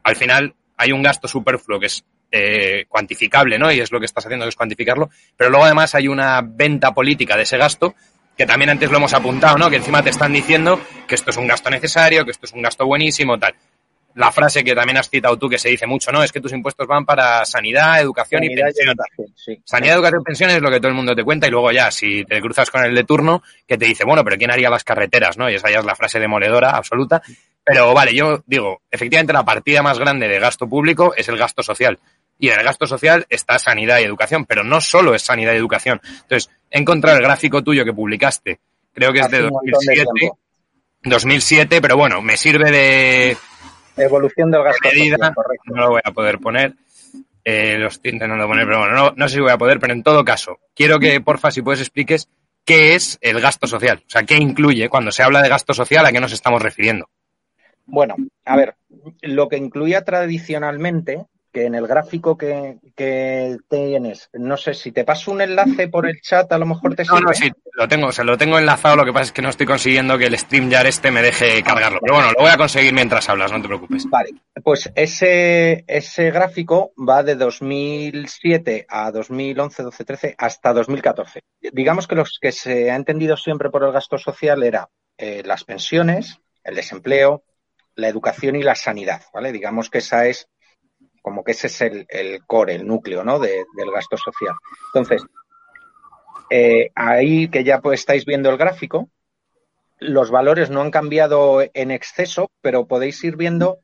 al 0.04 0.16
final 0.16 0.56
hay 0.78 0.92
un 0.92 1.04
gasto 1.04 1.28
superfluo 1.28 1.80
que 1.80 1.86
es 1.86 2.04
eh, 2.32 2.86
cuantificable, 2.88 3.60
¿no? 3.60 3.72
Y 3.72 3.82
es 3.82 3.92
lo 3.92 4.00
que 4.00 4.06
estás 4.06 4.26
haciendo, 4.26 4.46
que 4.46 4.50
es 4.50 4.56
cuantificarlo. 4.56 5.10
Pero 5.36 5.50
luego 5.50 5.66
además 5.66 5.94
hay 5.96 6.08
una 6.08 6.42
venta 6.42 6.94
política 6.94 7.36
de 7.36 7.44
ese 7.44 7.58
gasto 7.58 7.94
que 8.38 8.46
también 8.46 8.70
antes 8.70 8.90
lo 8.90 8.98
hemos 8.98 9.14
apuntado, 9.14 9.58
¿no? 9.58 9.70
Que 9.70 9.76
encima 9.76 10.02
te 10.02 10.10
están 10.10 10.34
diciendo 10.34 10.80
que 11.08 11.16
esto 11.16 11.30
es 11.30 11.38
un 11.38 11.48
gasto 11.48 11.70
necesario, 11.70 12.26
que 12.26 12.32
esto 12.32 12.46
es 12.46 12.54
un 12.54 12.62
gasto 12.62 12.86
buenísimo, 12.86 13.38
tal. 13.38 13.54
La 14.16 14.32
frase 14.32 14.64
que 14.64 14.76
también 14.76 14.98
has 14.98 15.10
citado 15.10 15.38
tú, 15.38 15.48
que 15.48 15.58
se 15.58 15.70
dice 15.70 15.88
mucho, 15.88 16.12
¿no? 16.12 16.24
Es 16.24 16.32
que 16.32 16.42
tus 16.42 16.52
impuestos 16.52 16.88
van 16.88 17.06
para 17.06 17.46
sanidad, 17.46 18.02
educación 18.02 18.44
y 18.44 18.56
pensión. 18.56 18.96
Sanidad, 19.64 19.96
educación 19.96 20.22
y 20.22 20.24
pensión 20.26 20.50
es 20.50 20.62
lo 20.62 20.70
que 20.70 20.80
todo 20.80 20.90
el 20.90 20.96
mundo 20.96 21.16
te 21.16 21.24
cuenta 21.24 21.48
y 21.48 21.52
luego 21.52 21.72
ya, 21.72 21.92
si 21.92 22.26
te 22.26 22.42
cruzas 22.42 22.70
con 22.70 22.84
el 22.84 22.94
de 22.94 23.04
turno, 23.04 23.42
que 23.68 23.78
te 23.78 23.86
dice, 23.86 24.04
bueno, 24.04 24.24
pero 24.24 24.38
¿quién 24.38 24.52
haría 24.52 24.70
las 24.70 24.84
carreteras, 24.84 25.38
no? 25.38 25.50
Y 25.50 25.56
esa 25.56 25.70
ya 25.72 25.80
es 25.80 25.86
la 25.86 25.96
frase 25.96 26.20
demoledora 26.20 26.72
absoluta. 26.72 27.22
Pero 27.64 27.94
vale, 27.94 28.14
yo 28.14 28.44
digo, 28.46 28.82
efectivamente 28.90 29.34
la 29.34 29.46
partida 29.46 29.82
más 29.82 30.00
grande 30.00 30.28
de 30.28 30.40
gasto 30.40 30.68
público 30.68 31.14
es 31.16 31.30
el 31.30 31.38
gasto 31.38 31.64
social. 31.64 32.00
Y 32.40 32.50
en 32.50 32.60
el 32.60 32.66
gasto 32.66 32.88
social 32.88 33.26
está 33.30 33.60
sanidad 33.60 34.00
y 34.00 34.04
educación, 34.04 34.46
pero 34.46 34.64
no 34.64 34.82
solo 34.82 35.14
es 35.14 35.22
sanidad 35.22 35.54
y 35.54 35.58
educación. 35.58 36.02
Entonces, 36.24 36.50
he 36.72 36.80
encontrado 36.80 37.18
el 37.18 37.24
gráfico 37.24 37.64
tuyo 37.64 37.86
que 37.86 37.94
publicaste, 37.94 38.60
creo 38.94 39.14
que 39.14 39.20
es 39.20 39.30
de 39.30 39.42
2007, 39.42 40.32
2007, 41.04 41.82
pero 41.82 41.98
bueno, 41.98 42.22
me 42.22 42.38
sirve 42.38 42.72
de... 42.72 43.38
Evolución 43.98 44.52
del 44.52 44.64
gasto 44.64 44.90
social, 44.90 45.34
No 45.66 45.82
lo 45.82 45.90
voy 45.90 46.02
a 46.04 46.12
poder 46.12 46.40
poner. 46.40 46.74
Eh, 47.44 47.78
lo 47.80 47.88
estoy 47.88 48.12
intentando 48.12 48.48
poner, 48.48 48.66
pero 48.66 48.80
bueno, 48.80 48.94
no, 48.94 49.14
no 49.16 49.28
sé 49.28 49.36
si 49.36 49.42
voy 49.42 49.52
a 49.52 49.58
poder, 49.58 49.80
pero 49.80 49.94
en 49.94 50.04
todo 50.04 50.24
caso, 50.24 50.60
quiero 50.76 51.00
que, 51.00 51.20
porfa, 51.22 51.50
si 51.50 51.62
puedes 51.62 51.82
expliques 51.82 52.30
qué 52.66 52.96
es 52.96 53.18
el 53.22 53.42
gasto 53.42 53.68
social. 53.68 54.04
O 54.06 54.10
sea, 54.10 54.24
qué 54.24 54.38
incluye 54.38 54.90
cuando 54.90 55.12
se 55.12 55.24
habla 55.24 55.42
de 55.42 55.50
gasto 55.50 55.74
social, 55.74 56.06
a 56.06 56.12
qué 56.12 56.20
nos 56.20 56.34
estamos 56.34 56.62
refiriendo. 56.62 57.10
Bueno, 57.86 58.16
a 58.46 58.56
ver, 58.56 58.76
lo 59.22 59.50
que 59.50 59.58
incluía 59.58 60.04
tradicionalmente, 60.06 61.26
que 61.52 61.66
en 61.66 61.76
el 61.76 61.88
gráfico 61.88 62.38
que, 62.38 62.78
tienes, 63.70 64.30
no 64.34 64.58
sé 64.58 64.74
si 64.74 64.92
te 64.92 65.04
paso 65.04 65.32
un 65.32 65.42
enlace 65.42 65.88
por 65.88 66.08
el 66.08 66.22
chat, 66.22 66.52
a 66.52 66.58
lo 66.58 66.66
mejor 66.66 66.96
te 66.96 67.04
sirve. 67.04 67.22
No, 67.22 67.28
no, 67.28 67.34
sí, 67.34 67.52
lo 67.74 67.88
tengo, 67.88 68.08
o 68.08 68.12
sea, 68.12 68.24
lo 68.24 68.38
tengo 68.38 68.58
enlazado, 68.58 68.96
lo 68.96 69.06
que 69.06 69.14
pasa 69.14 69.26
es 69.26 69.32
que 69.32 69.42
no 69.42 69.50
estoy 69.50 69.66
consiguiendo 69.66 70.18
que 70.18 70.26
el 70.26 70.38
StreamYard 70.38 70.88
este 70.88 71.12
me 71.12 71.22
deje 71.22 71.62
cargarlo. 71.64 72.00
Pero 72.02 72.16
bueno, 72.16 72.32
lo 72.32 72.42
voy 72.42 72.52
a 72.52 72.58
conseguir 72.58 72.94
mientras 72.94 73.28
hablas, 73.30 73.52
no 73.52 73.62
te 73.62 73.68
preocupes. 73.68 74.10
Vale, 74.10 74.30
pues 74.64 74.92
ese, 74.96 75.84
ese 75.88 76.32
gráfico 76.32 76.94
va 76.98 77.24
de 77.24 77.36
2007 77.36 78.86
a 78.88 79.12
2011, 79.12 79.84
12, 79.84 80.06
13 80.06 80.36
hasta 80.38 80.74
2014. 80.74 81.42
Digamos 81.74 82.08
que 82.08 82.16
los 82.16 82.40
que 82.40 82.52
se 82.52 82.92
ha 82.92 82.96
entendido 82.96 83.38
siempre 83.38 83.70
por 83.70 83.84
el 83.84 83.92
gasto 83.92 84.18
social 84.18 84.64
era 84.64 84.90
eh, 85.18 85.44
las 85.46 85.64
pensiones, 85.64 86.40
el 86.64 86.76
desempleo, 86.76 87.44
la 87.96 88.08
educación 88.08 88.56
y 88.56 88.64
la 88.64 88.76
sanidad, 88.76 89.22
¿vale? 89.34 89.52
Digamos 89.52 89.90
que 89.90 90.00
esa 90.00 90.26
es, 90.28 90.48
como 91.22 91.44
que 91.44 91.52
ese 91.52 91.68
es 91.68 91.82
el, 91.82 92.08
core, 92.46 92.76
el 92.76 92.86
núcleo, 92.86 93.24
¿no? 93.24 93.40
del 93.40 93.92
gasto 93.94 94.18
social. 94.18 94.56
Entonces, 94.94 95.24
eh, 96.50 96.92
ahí 96.96 97.48
que 97.50 97.64
ya 97.64 97.80
pues 97.80 98.02
estáis 98.02 98.26
viendo 98.26 98.50
el 98.50 98.58
gráfico, 98.58 99.10
los 100.00 100.32
valores 100.32 100.70
no 100.70 100.82
han 100.82 100.92
cambiado 100.92 101.62
en 101.74 101.92
exceso, 101.92 102.52
pero 102.62 102.88
podéis 102.88 103.24
ir 103.24 103.36
viendo 103.36 103.80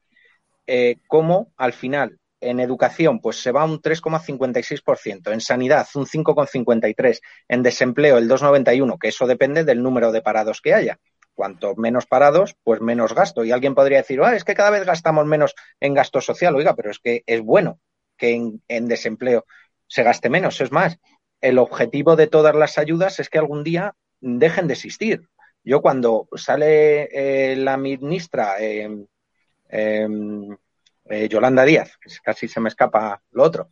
eh, 0.66 0.98
cómo 1.08 1.54
al 1.58 1.74
final 1.74 2.20
en 2.42 2.60
educación 2.60 3.20
pues 3.20 3.38
se 3.38 3.52
va 3.52 3.66
un 3.66 3.82
3,56%, 3.82 5.32
en 5.32 5.42
sanidad 5.42 5.88
un 5.96 6.06
5,53%, 6.06 7.20
en 7.48 7.64
desempleo 7.64 8.18
el 8.18 8.30
2,91%, 8.30 8.98
que 9.00 9.08
eso 9.10 9.28
depende 9.28 9.64
del 9.64 9.82
número 9.82 10.12
de 10.12 10.22
parados 10.22 10.62
que 10.62 10.74
haya 10.74 11.00
cuanto 11.38 11.76
menos 11.76 12.08
parados, 12.08 12.58
pues 12.64 12.82
menos 12.82 13.14
gasto. 13.14 13.46
Y 13.46 13.52
alguien 13.52 13.76
podría 13.76 14.00
decir, 14.00 14.20
ah, 14.24 14.36
es 14.36 14.44
que 14.44 14.56
cada 14.56 14.72
vez 14.72 14.86
gastamos 14.86 15.26
menos 15.28 15.54
en 15.80 15.94
gasto 15.94 16.20
social. 16.20 16.56
Oiga, 16.56 16.76
pero 16.76 16.90
es 16.90 17.00
que 17.00 17.24
es 17.28 17.42
bueno 17.42 17.80
que 18.18 18.34
en, 18.68 18.88
desempleo 18.88 19.46
se 19.86 20.02
gaste 20.02 20.30
menos. 20.30 20.60
Es 20.60 20.72
más, 20.72 20.98
el 21.40 21.60
objetivo 21.60 22.16
de 22.16 22.26
todas 22.26 22.56
las 22.56 22.80
ayudas 22.80 23.20
es 23.20 23.30
que 23.30 23.38
algún 23.38 23.64
día 23.64 23.94
dejen 24.20 24.68
de 24.68 24.74
existir. 24.74 25.30
Yo 25.64 25.82
cuando 25.82 26.28
sale 26.36 27.04
eh, 27.12 27.56
la 27.56 27.78
ministra 27.78 28.60
em, 28.60 29.06
em, 29.70 30.58
eh, 31.06 31.30
Yolanda 31.30 31.66
Díaz, 31.66 32.00
casi 32.24 32.48
se 32.48 32.60
me 32.60 32.70
escapa 32.70 33.22
lo 33.32 33.44
otro, 33.44 33.70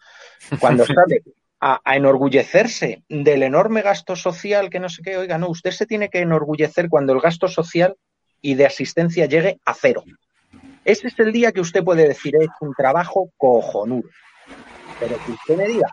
cuando 0.60 0.86
sale 0.86 1.24
a, 1.60 1.82
enorgullecerse 1.96 3.04
del 3.10 3.44
enorme 3.44 3.82
gasto 3.82 4.16
social 4.16 4.70
que 4.70 4.80
no 4.80 4.90
sé 4.90 5.02
qué, 5.02 5.18
oiga, 5.18 5.38
no, 5.38 5.50
usted 5.50 5.72
se 5.72 5.86
tiene 5.86 6.10
que 6.10 6.20
enorgullecer 6.20 6.90
cuando 6.90 7.14
el 7.14 7.22
gasto 7.22 7.48
social 7.48 7.96
y 8.42 8.56
de 8.56 8.66
asistencia 8.66 9.26
llegue 9.26 9.60
a 9.66 9.74
cero. 9.74 10.04
Ese 10.84 11.08
es 11.08 11.20
el 11.20 11.32
día 11.32 11.52
que 11.52 11.62
usted 11.62 11.84
puede 11.84 12.08
decir, 12.08 12.36
es 12.36 12.50
un 12.62 12.74
trabajo 12.74 13.32
cojonudo. 13.38 14.08
Pero 15.00 15.18
que 15.26 15.32
usted 15.32 15.58
me 15.58 15.68
diga 15.68 15.88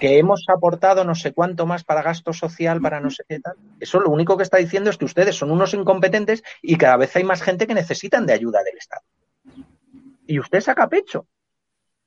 que 0.00 0.18
hemos 0.18 0.44
aportado 0.48 1.04
no 1.04 1.14
sé 1.14 1.32
cuánto 1.32 1.66
más 1.66 1.84
para 1.84 2.02
gasto 2.02 2.32
social, 2.32 2.80
para 2.80 3.00
no 3.00 3.10
sé 3.10 3.24
qué 3.28 3.40
tal, 3.40 3.56
eso 3.80 4.00
lo 4.00 4.10
único 4.10 4.36
que 4.36 4.44
está 4.44 4.58
diciendo 4.58 4.90
es 4.90 4.96
que 4.96 5.04
ustedes 5.04 5.36
son 5.36 5.50
unos 5.50 5.74
incompetentes 5.74 6.42
y 6.62 6.76
cada 6.76 6.96
vez 6.96 7.14
hay 7.16 7.24
más 7.24 7.42
gente 7.42 7.66
que 7.66 7.74
necesitan 7.74 8.24
de 8.24 8.32
ayuda 8.32 8.62
del 8.62 8.78
Estado. 8.78 9.02
Y 10.26 10.38
usted 10.38 10.60
saca 10.60 10.88
pecho. 10.88 11.26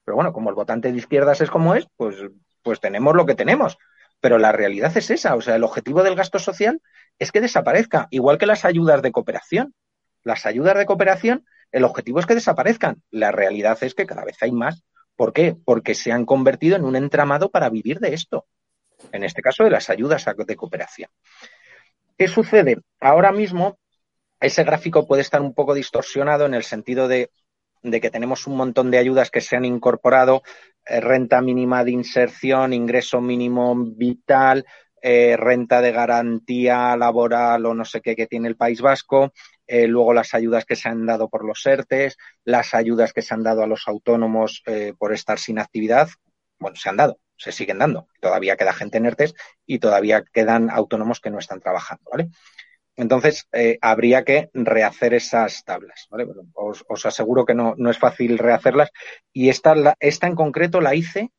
Pero 0.05 0.15
bueno, 0.15 0.33
como 0.33 0.49
el 0.49 0.55
votante 0.55 0.91
de 0.91 0.97
izquierdas 0.97 1.41
es 1.41 1.49
como 1.49 1.75
es, 1.75 1.85
pues 1.97 2.15
pues 2.63 2.79
tenemos 2.79 3.15
lo 3.15 3.25
que 3.25 3.35
tenemos. 3.35 3.77
Pero 4.19 4.37
la 4.37 4.51
realidad 4.51 4.95
es 4.95 5.09
esa, 5.09 5.35
o 5.35 5.41
sea, 5.41 5.55
el 5.55 5.63
objetivo 5.63 6.03
del 6.03 6.15
gasto 6.15 6.37
social 6.37 6.81
es 7.17 7.31
que 7.31 7.41
desaparezca, 7.41 8.07
igual 8.11 8.37
que 8.37 8.45
las 8.45 8.65
ayudas 8.65 9.01
de 9.01 9.11
cooperación. 9.11 9.73
Las 10.23 10.45
ayudas 10.45 10.77
de 10.77 10.85
cooperación, 10.85 11.45
el 11.71 11.83
objetivo 11.83 12.19
es 12.19 12.25
que 12.25 12.35
desaparezcan. 12.35 13.01
La 13.09 13.31
realidad 13.31 13.77
es 13.81 13.95
que 13.95 14.05
cada 14.05 14.23
vez 14.23 14.37
hay 14.41 14.51
más. 14.51 14.83
¿Por 15.15 15.33
qué? 15.33 15.55
Porque 15.65 15.95
se 15.95 16.11
han 16.11 16.25
convertido 16.25 16.75
en 16.75 16.85
un 16.85 16.95
entramado 16.95 17.49
para 17.49 17.69
vivir 17.69 17.99
de 17.99 18.13
esto. 18.13 18.45
En 19.11 19.23
este 19.23 19.41
caso, 19.41 19.63
de 19.63 19.71
las 19.71 19.89
ayudas 19.89 20.25
de 20.45 20.55
cooperación. 20.55 21.09
¿Qué 22.17 22.27
sucede? 22.27 22.81
Ahora 22.99 23.31
mismo, 23.31 23.79
ese 24.39 24.63
gráfico 24.63 25.07
puede 25.07 25.21
estar 25.21 25.41
un 25.41 25.53
poco 25.53 25.73
distorsionado 25.73 26.45
en 26.45 26.53
el 26.53 26.63
sentido 26.63 27.07
de, 27.07 27.31
que 27.83 28.11
tenemos 28.11 28.47
un 28.47 28.57
montón 28.57 28.91
de 28.91 28.97
ayudas 28.97 29.31
que 29.31 29.41
se 29.41 29.55
han 29.55 29.65
incorporado, 29.65 30.43
renta 30.85 31.41
mínima 31.41 31.83
de 31.83 31.91
inserción, 31.91 32.73
ingreso 32.73 33.21
mínimo 33.21 33.75
vital, 33.75 34.65
eh, 35.01 35.35
renta 35.37 35.81
de 35.81 35.91
garantía 35.91 36.95
laboral 36.95 37.65
o 37.65 37.73
no 37.73 37.85
sé 37.85 38.01
qué 38.01 38.15
que 38.15 38.27
tiene 38.27 38.47
el 38.47 38.55
País 38.55 38.81
Vasco, 38.81 39.33
eh, 39.65 39.87
luego 39.87 40.13
las 40.13 40.33
ayudas 40.33 40.65
que 40.65 40.75
se 40.75 40.89
han 40.89 41.05
dado 41.05 41.29
por 41.29 41.45
los 41.45 41.65
ERTES, 41.65 42.17
las 42.43 42.73
ayudas 42.73 43.13
que 43.13 43.21
se 43.21 43.33
han 43.33 43.43
dado 43.43 43.63
a 43.63 43.67
los 43.67 43.87
autónomos 43.87 44.63
por 44.97 45.13
estar 45.13 45.39
sin 45.39 45.59
actividad, 45.59 46.09
bueno, 46.59 46.75
se 46.75 46.89
han 46.89 46.97
dado, 46.97 47.19
se 47.35 47.51
siguen 47.51 47.79
dando. 47.79 48.07
Todavía 48.19 48.55
queda 48.55 48.73
gente 48.73 48.97
en 48.99 49.07
ERTES 49.07 49.33
y 49.65 49.79
todavía 49.79 50.23
quedan 50.31 50.69
autónomos 50.69 51.19
que 51.19 51.31
no 51.31 51.39
están 51.39 51.59
trabajando, 51.59 52.03
¿vale? 52.11 52.29
Entonces, 52.95 53.47
eh, 53.53 53.77
habría 53.81 54.23
que 54.23 54.49
rehacer 54.53 55.13
esas 55.13 55.63
tablas, 55.63 56.07
¿vale? 56.09 56.27
os, 56.53 57.05
aseguro 57.05 57.45
que 57.45 57.53
no, 57.53 57.73
no, 57.77 57.89
es 57.89 57.97
fácil 57.97 58.37
rehacerlas. 58.37 58.91
Y 59.33 59.49
esta, 59.49 59.95
esta 59.99 60.27
en 60.27 60.35
concreto 60.35 60.81
la 60.81 60.95
hice 60.95 61.31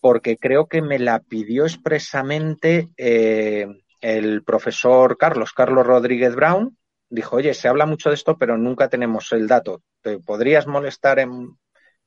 porque 0.00 0.36
creo 0.36 0.66
que 0.66 0.82
me 0.82 0.98
la 0.98 1.20
pidió 1.20 1.64
expresamente 1.64 2.90
eh, 2.96 3.66
el 4.00 4.42
profesor 4.42 5.16
Carlos, 5.16 5.52
Carlos 5.52 5.86
Rodríguez 5.86 6.34
Brown. 6.34 6.76
Dijo, 7.08 7.36
oye, 7.36 7.54
se 7.54 7.68
habla 7.68 7.86
mucho 7.86 8.10
de 8.10 8.16
esto, 8.16 8.36
pero 8.36 8.58
nunca 8.58 8.88
tenemos 8.88 9.32
el 9.32 9.46
dato. 9.46 9.82
¿Te 10.02 10.18
podrías 10.18 10.66
molestar 10.66 11.20
en 11.20 11.56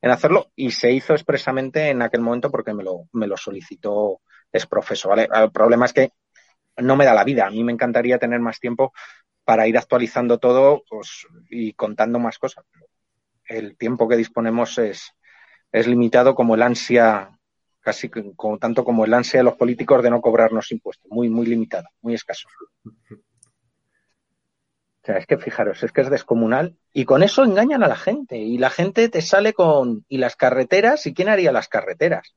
en 0.00 0.10
hacerlo 0.10 0.50
y 0.54 0.70
se 0.70 0.92
hizo 0.92 1.12
expresamente 1.12 1.88
en 1.88 2.02
aquel 2.02 2.20
momento 2.20 2.50
porque 2.50 2.74
me 2.74 2.84
lo, 2.84 3.08
me 3.12 3.26
lo 3.26 3.36
solicitó 3.36 4.20
es 4.50 4.66
profesor. 4.66 5.10
¿vale? 5.10 5.28
El 5.32 5.50
problema 5.50 5.86
es 5.86 5.92
que 5.92 6.10
no 6.78 6.96
me 6.96 7.04
da 7.04 7.14
la 7.14 7.24
vida. 7.24 7.46
A 7.46 7.50
mí 7.50 7.62
me 7.64 7.72
encantaría 7.72 8.18
tener 8.18 8.40
más 8.40 8.60
tiempo 8.60 8.92
para 9.44 9.66
ir 9.66 9.78
actualizando 9.78 10.38
todo 10.38 10.82
pues, 10.88 11.26
y 11.50 11.72
contando 11.72 12.18
más 12.18 12.38
cosas. 12.38 12.64
El 13.44 13.76
tiempo 13.76 14.08
que 14.08 14.16
disponemos 14.16 14.78
es, 14.78 15.12
es 15.72 15.86
limitado 15.86 16.34
como 16.34 16.54
el 16.54 16.62
ansia, 16.62 17.38
casi 17.80 18.10
como, 18.10 18.58
tanto 18.58 18.84
como 18.84 19.04
el 19.04 19.14
ansia 19.14 19.40
de 19.40 19.44
los 19.44 19.56
políticos 19.56 20.02
de 20.02 20.10
no 20.10 20.20
cobrarnos 20.20 20.70
impuestos. 20.72 21.10
Muy, 21.10 21.30
muy 21.30 21.46
limitado, 21.46 21.88
muy 22.02 22.14
escaso 22.14 22.48
sea, 25.08 25.18
es 25.18 25.26
que 25.26 25.38
fijaros, 25.38 25.82
es 25.82 25.90
que 25.90 26.02
es 26.02 26.10
descomunal 26.10 26.76
y 26.92 27.06
con 27.06 27.22
eso 27.22 27.42
engañan 27.42 27.82
a 27.82 27.88
la 27.88 27.96
gente 27.96 28.36
y 28.36 28.58
la 28.58 28.68
gente 28.68 29.08
te 29.08 29.22
sale 29.22 29.54
con 29.54 30.04
y 30.06 30.18
las 30.18 30.36
carreteras 30.36 31.06
y 31.06 31.14
quién 31.14 31.30
haría 31.30 31.50
las 31.50 31.68
carreteras. 31.68 32.34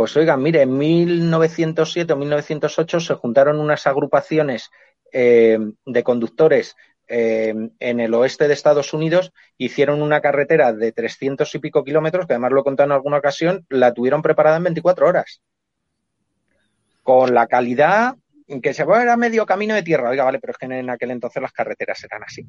Pues 0.00 0.16
oigan, 0.16 0.42
mire, 0.42 0.62
en 0.62 0.78
1907 0.78 2.14
o 2.14 2.16
1908 2.16 3.00
se 3.00 3.14
juntaron 3.16 3.60
unas 3.60 3.86
agrupaciones 3.86 4.70
eh, 5.12 5.58
de 5.84 6.02
conductores 6.02 6.74
eh, 7.06 7.52
en 7.78 8.00
el 8.00 8.14
oeste 8.14 8.48
de 8.48 8.54
Estados 8.54 8.94
Unidos, 8.94 9.30
hicieron 9.58 10.00
una 10.00 10.22
carretera 10.22 10.72
de 10.72 10.92
300 10.92 11.54
y 11.54 11.58
pico 11.58 11.84
kilómetros, 11.84 12.26
que 12.26 12.32
además 12.32 12.52
lo 12.52 12.62
he 12.62 12.64
contado 12.64 12.86
en 12.86 12.92
alguna 12.92 13.18
ocasión, 13.18 13.66
la 13.68 13.92
tuvieron 13.92 14.22
preparada 14.22 14.56
en 14.56 14.64
24 14.64 15.06
horas. 15.06 15.42
Con 17.02 17.34
la 17.34 17.46
calidad 17.46 18.16
que 18.62 18.72
se 18.72 18.84
va 18.84 19.02
a 19.02 19.16
medio 19.18 19.44
camino 19.44 19.74
de 19.74 19.82
tierra. 19.82 20.08
Oiga, 20.08 20.24
vale, 20.24 20.38
pero 20.38 20.52
es 20.52 20.56
que 20.56 20.64
en 20.64 20.88
aquel 20.88 21.10
entonces 21.10 21.42
las 21.42 21.52
carreteras 21.52 22.02
eran 22.04 22.22
así. 22.22 22.46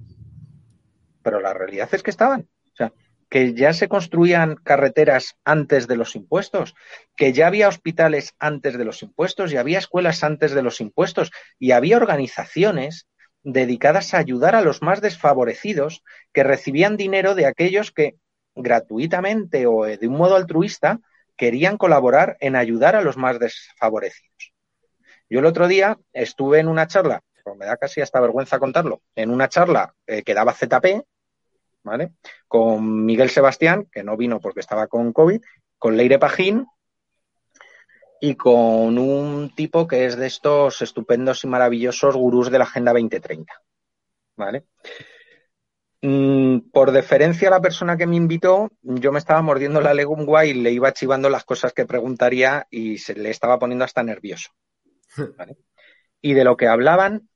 Pero 1.22 1.42
la 1.42 1.54
realidad 1.54 1.90
es 1.92 2.02
que 2.02 2.12
estaban. 2.12 2.48
O 2.72 2.76
sea, 2.78 2.94
que 3.32 3.54
ya 3.54 3.72
se 3.72 3.88
construían 3.88 4.58
carreteras 4.58 5.38
antes 5.46 5.88
de 5.88 5.96
los 5.96 6.18
impuestos, 6.18 6.76
que 7.16 7.32
ya 7.32 7.48
había 7.48 7.70
hospitales 7.70 8.36
antes 8.40 8.78
de 8.78 8.84
los 8.84 9.02
impuestos 9.04 9.54
y 9.54 9.58
había 9.58 9.80
escuelas 9.80 10.26
antes 10.26 10.52
de 10.52 10.62
los 10.62 10.82
impuestos 10.82 11.32
y 11.58 11.72
había 11.72 11.96
organizaciones 11.96 13.08
dedicadas 13.42 14.14
a 14.14 14.18
ayudar 14.18 14.54
a 14.54 14.62
los 14.62 14.82
más 14.82 15.00
desfavorecidos 15.00 16.04
que 16.34 16.44
recibían 16.44 16.98
dinero 16.98 17.34
de 17.34 17.46
aquellos 17.46 17.94
que 17.94 18.16
gratuitamente 18.54 19.66
o 19.66 19.86
de 19.86 20.08
un 20.10 20.18
modo 20.18 20.36
altruista 20.36 21.00
querían 21.38 21.78
colaborar 21.78 22.36
en 22.42 22.58
ayudar 22.58 22.98
a 22.98 23.02
los 23.02 23.16
más 23.16 23.40
desfavorecidos. 23.40 24.54
Yo 25.30 25.40
el 25.40 25.46
otro 25.46 25.70
día 25.70 25.98
estuve 26.12 26.60
en 26.60 26.68
una 26.68 26.86
charla, 26.86 27.22
pues 27.46 27.56
me 27.56 27.66
da 27.66 27.78
casi 27.78 28.02
hasta 28.02 28.20
vergüenza 28.20 28.60
contarlo, 28.60 29.02
en 29.16 29.32
una 29.32 29.48
charla 29.48 29.96
eh, 30.06 30.22
que 30.22 30.34
daba 30.34 30.54
ZP, 30.54 31.06
¿vale? 31.84 32.14
Con 32.48 33.06
Miguel 33.06 33.30
Sebastián, 33.30 33.88
que 33.92 34.04
no 34.04 34.18
vino 34.18 34.40
porque 34.40 34.60
estaba 34.60 34.88
con 34.88 35.14
COVID, 35.14 35.42
con 35.78 35.98
Leire 35.98 36.20
Pajín 36.20 36.68
y 38.20 38.36
con 38.36 38.98
un 38.98 39.54
tipo 39.56 39.88
que 39.88 40.06
es 40.06 40.16
de 40.16 40.28
estos 40.28 40.82
estupendos 40.82 41.44
y 41.44 41.48
maravillosos 41.48 42.16
gurús 42.16 42.52
de 42.52 42.60
la 42.60 42.66
Agenda 42.66 42.94
2030, 42.94 43.54
¿vale? 44.38 44.66
Mm, 46.04 46.72
por 46.72 46.92
deferencia 46.92 47.48
a 47.48 47.52
la 47.52 47.62
persona 47.62 47.96
que 47.96 48.08
me 48.08 48.16
invitó, 48.16 48.72
yo 48.82 49.12
me 49.12 49.20
estaba 49.20 49.42
mordiendo 49.42 49.82
la 49.82 49.94
lengua 49.94 50.46
y 50.46 50.54
le 50.54 50.72
iba 50.72 50.94
chivando 50.94 51.30
las 51.30 51.44
cosas 51.46 51.74
que 51.74 51.86
preguntaría 51.86 52.68
y 52.72 52.98
se 52.98 53.14
le 53.14 53.30
estaba 53.30 53.60
poniendo 53.60 53.86
hasta 53.86 54.04
nervioso. 54.04 54.50
Y 56.24 56.36
de 56.36 56.44
lo 56.44 56.56
que 56.56 56.68
hablaban, 56.68 57.28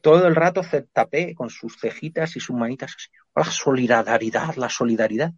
todo 0.00 0.26
el 0.26 0.34
rato 0.34 0.62
se 0.62 0.80
tapé 0.80 1.34
con 1.34 1.50
sus 1.50 1.78
cejitas 1.78 2.36
y 2.36 2.40
sus 2.40 2.56
manitas 2.56 2.94
así. 2.96 3.10
La 3.34 3.44
solidaridad, 3.44 4.54
la 4.56 4.68
solidaridad. 4.68 5.32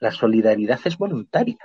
La 0.00 0.10
solidaridad 0.10 0.80
es 0.84 0.96
voluntaria. 0.96 1.58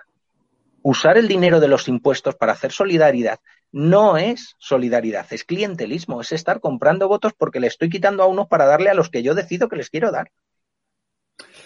Usar 0.82 1.18
el 1.18 1.28
dinero 1.28 1.60
de 1.60 1.68
los 1.68 1.88
impuestos 1.88 2.36
para 2.36 2.54
hacer 2.54 2.72
solidaridad 2.72 3.40
no 3.72 4.18
es 4.18 4.56
solidaridad, 4.60 5.26
es 5.32 5.44
clientelismo, 5.46 6.22
es 6.22 6.32
estar 6.32 6.60
comprando 6.60 7.08
votos 7.08 7.34
porque 7.36 7.60
le 7.60 7.68
estoy 7.68 7.90
quitando 7.90 8.22
a 8.22 8.28
unos 8.28 8.48
para 8.48 8.66
darle 8.66 8.90
a 8.90 8.94
los 8.94 9.10
que 9.10 9.24
yo 9.24 9.34
decido 9.34 9.68
que 9.68 9.78
les 9.78 9.90
quiero 9.90 10.12
dar. 10.12 10.32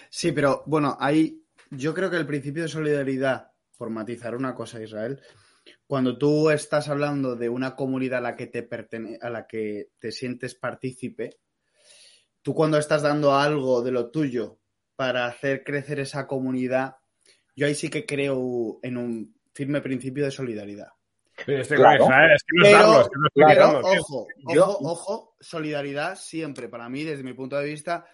Sí, 0.09 0.31
pero 0.31 0.63
bueno, 0.67 0.95
ahí 0.99 1.43
yo 1.69 1.93
creo 1.93 2.09
que 2.09 2.15
el 2.15 2.25
principio 2.25 2.63
de 2.63 2.69
solidaridad, 2.69 3.51
por 3.77 3.89
matizar 3.89 4.35
una 4.35 4.55
cosa, 4.55 4.81
Israel, 4.81 5.21
cuando 5.85 6.17
tú 6.17 6.49
estás 6.49 6.87
hablando 6.87 7.35
de 7.35 7.49
una 7.49 7.75
comunidad 7.75 8.19
a 8.19 8.21
la 8.21 8.35
que 8.37 8.47
te 8.47 8.63
pertene 8.63 9.19
a 9.21 9.29
la 9.29 9.47
que 9.47 9.89
te 9.99 10.11
sientes 10.11 10.55
partícipe, 10.55 11.39
tú 12.47 12.53
cuando 12.53 12.77
estás 12.77 13.01
dando 13.01 13.33
algo 13.33 13.81
de 13.81 13.91
lo 13.91 14.09
tuyo 14.09 14.57
para 14.95 15.25
hacer 15.25 15.65
crecer 15.65 15.99
esa 15.99 16.25
comunidad, 16.25 16.95
yo 17.57 17.67
ahí 17.67 17.75
sí 17.75 17.89
que 17.89 18.05
creo 18.05 18.79
en 18.83 18.95
un 18.95 19.35
firme 19.53 19.81
principio 19.81 20.23
de 20.23 20.31
solidaridad. 20.31 20.87
pero, 21.45 21.65
ojo, 23.81 24.27
ojo, 24.45 24.77
ojo, 24.79 25.35
solidaridad 25.41 26.15
siempre, 26.15 26.69
para 26.69 26.87
mí, 26.87 27.03
desde 27.03 27.21
mi 27.21 27.33
punto 27.33 27.57
de 27.57 27.65
vista, 27.65 28.05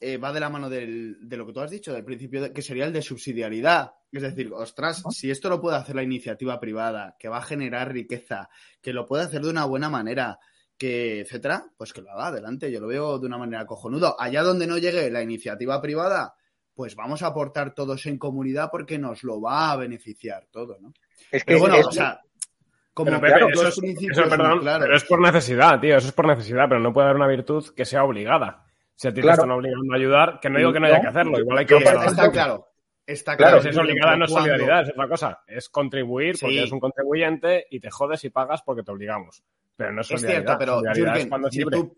eh, 0.00 0.18
va 0.18 0.32
de 0.32 0.38
la 0.38 0.50
mano 0.50 0.70
de 0.70 0.86
lo 1.28 1.44
que 1.44 1.52
tú 1.52 1.58
has 1.58 1.72
dicho, 1.72 1.92
del 1.92 2.04
principio 2.04 2.52
que 2.52 2.62
sería 2.62 2.84
el 2.84 2.92
de 2.92 3.02
subsidiariedad. 3.02 3.90
Es 4.12 4.22
decir, 4.22 4.52
ostras, 4.52 5.02
si 5.10 5.32
esto 5.32 5.48
lo 5.48 5.60
puede 5.60 5.78
hacer 5.78 5.96
la 5.96 6.04
iniciativa 6.04 6.60
privada, 6.60 7.16
que 7.18 7.28
va 7.28 7.38
a 7.38 7.42
generar 7.42 7.92
riqueza, 7.92 8.50
que 8.80 8.92
lo 8.92 9.04
puede 9.04 9.24
hacer 9.24 9.42
de 9.42 9.50
una 9.50 9.64
buena 9.64 9.90
manera, 9.90 10.38
que 10.78 11.20
etcétera, 11.20 11.66
pues 11.76 11.92
que 11.92 12.00
lo 12.00 12.10
haga 12.12 12.28
adelante. 12.28 12.70
Yo 12.70 12.80
lo 12.80 12.86
veo 12.86 13.18
de 13.18 13.26
una 13.26 13.36
manera 13.36 13.66
cojonuda. 13.66 14.14
Allá 14.18 14.42
donde 14.42 14.66
no 14.66 14.78
llegue 14.78 15.10
la 15.10 15.22
iniciativa 15.22 15.82
privada, 15.82 16.34
pues 16.74 16.94
vamos 16.94 17.22
a 17.22 17.26
aportar 17.26 17.74
todos 17.74 18.06
en 18.06 18.18
comunidad 18.18 18.70
porque 18.70 18.98
nos 18.98 19.24
lo 19.24 19.40
va 19.40 19.72
a 19.72 19.76
beneficiar 19.76 20.46
todo, 20.50 20.78
¿no? 20.80 20.94
Es 21.30 21.44
que 21.44 21.56
bueno, 21.56 21.76
o 21.84 21.90
sea, 21.90 22.20
como 22.94 23.10
eso, 23.10 23.68
es, 23.68 23.80
pero 23.80 24.94
es 24.96 25.04
por 25.04 25.20
necesidad, 25.20 25.80
tío, 25.80 25.96
eso 25.96 26.08
es 26.08 26.12
por 26.12 26.26
necesidad, 26.26 26.66
pero 26.68 26.80
no 26.80 26.92
puede 26.92 27.06
haber 27.06 27.16
una 27.16 27.28
virtud 27.28 27.64
que 27.74 27.84
sea 27.84 28.04
obligada. 28.04 28.64
Si 28.94 29.06
a 29.06 29.14
ti 29.14 29.20
te 29.20 29.30
están 29.30 29.50
obligando 29.50 29.92
a 29.92 29.96
ayudar, 29.96 30.40
que 30.40 30.50
no 30.50 30.58
digo 30.58 30.72
que 30.72 30.80
no 30.80 30.86
haya 30.86 31.00
que 31.00 31.06
hacerlo, 31.06 31.38
igual 31.38 31.58
hay 31.58 31.66
que... 31.66 31.76
Está, 31.76 32.30
claro, 32.32 32.66
está 33.12 33.36
claro. 33.36 33.58
Es 33.58 33.76
obligada 33.76 34.16
no 34.16 34.26
es 34.26 34.30
solidaridad, 34.30 34.82
es 34.82 34.90
otra 34.90 35.08
cosa. 35.08 35.40
Es 35.46 35.68
contribuir 35.68 36.36
porque 36.40 36.58
eres 36.58 36.72
un 36.72 36.80
contribuyente 36.80 37.66
y 37.70 37.80
te 37.80 37.90
jodes 37.90 38.22
y 38.24 38.30
pagas 38.30 38.62
porque 38.62 38.82
te 38.82 38.92
obligamos. 38.92 39.42
Pero 39.76 39.92
no 39.92 40.02
es 40.02 40.06
solidaridad. 40.06 40.38
Es 40.38 40.46
cierto, 40.46 40.58
pero 40.58 40.82
Jürgen, 40.94 41.92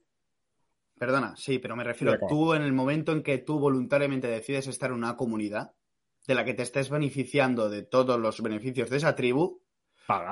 Perdona, 1.00 1.34
sí, 1.34 1.58
pero 1.58 1.76
me 1.76 1.82
refiero, 1.82 2.12
a 2.12 2.18
tú 2.28 2.52
en 2.52 2.60
el 2.60 2.74
momento 2.74 3.12
en 3.12 3.22
que 3.22 3.38
tú 3.38 3.58
voluntariamente 3.58 4.28
decides 4.28 4.66
estar 4.66 4.90
en 4.90 4.96
una 4.96 5.16
comunidad 5.16 5.72
de 6.26 6.34
la 6.34 6.44
que 6.44 6.52
te 6.52 6.62
estés 6.62 6.90
beneficiando 6.90 7.70
de 7.70 7.82
todos 7.82 8.20
los 8.20 8.42
beneficios 8.42 8.90
de 8.90 8.98
esa 8.98 9.16
tribu, 9.16 9.62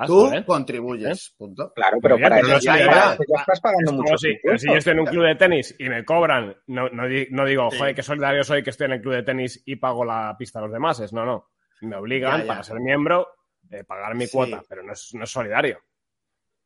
Tú 0.07 0.31
contribuyes, 0.45 1.33
punto. 1.37 1.71
Claro, 1.73 1.97
pero 2.01 2.19
para 2.19 2.39
eso 2.39 2.57
ya, 2.59 3.17
estás 3.17 3.61
pagando 3.61 3.93
mucho. 3.93 4.17
Si, 4.17 4.33
si 4.57 4.67
yo 4.67 4.73
estoy 4.75 4.93
en 4.93 4.99
un 4.99 5.05
club 5.05 5.25
de 5.25 5.35
tenis 5.35 5.75
y 5.79 5.89
me 5.89 6.03
cobran, 6.05 6.55
no, 6.67 6.89
no, 6.89 7.45
digo, 7.45 7.69
joder, 7.71 7.95
que 7.95 8.03
solidario 8.03 8.43
soy 8.43 8.63
que 8.63 8.69
estoy 8.71 8.85
en 8.85 8.93
el 8.93 9.01
club 9.01 9.13
de 9.15 9.23
tenis 9.23 9.61
y 9.65 9.75
pago 9.77 10.03
la 10.05 10.35
pista 10.37 10.59
a 10.59 10.63
los 10.63 10.71
demás. 10.71 11.11
No, 11.13 11.25
no. 11.25 11.49
Me 11.81 11.95
obligan 11.95 12.45
para 12.45 12.61
ser 12.63 12.79
miembro 12.79 13.27
eh, 13.71 13.83
pagar 13.83 14.15
mi 14.15 14.25
Sí. 14.25 14.31
cuota, 14.31 14.61
pero 14.67 14.83
no 14.83 14.93
es, 14.93 15.11
no 15.13 15.23
es 15.23 15.29
solidario. 15.29 15.77
A 15.77 15.81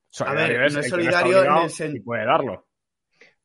Solidario 0.10 0.58
ver, 0.60 0.68
es 0.68 0.74
no 0.74 0.80
es 0.80 0.86
el 0.86 0.92
que 1.00 1.06
está 1.06 1.20
solidario 1.22 1.44
en 1.44 1.64
el 1.64 1.70
sen- 1.70 1.96
y 1.96 2.00
puede 2.00 2.26
darlo. 2.26 2.68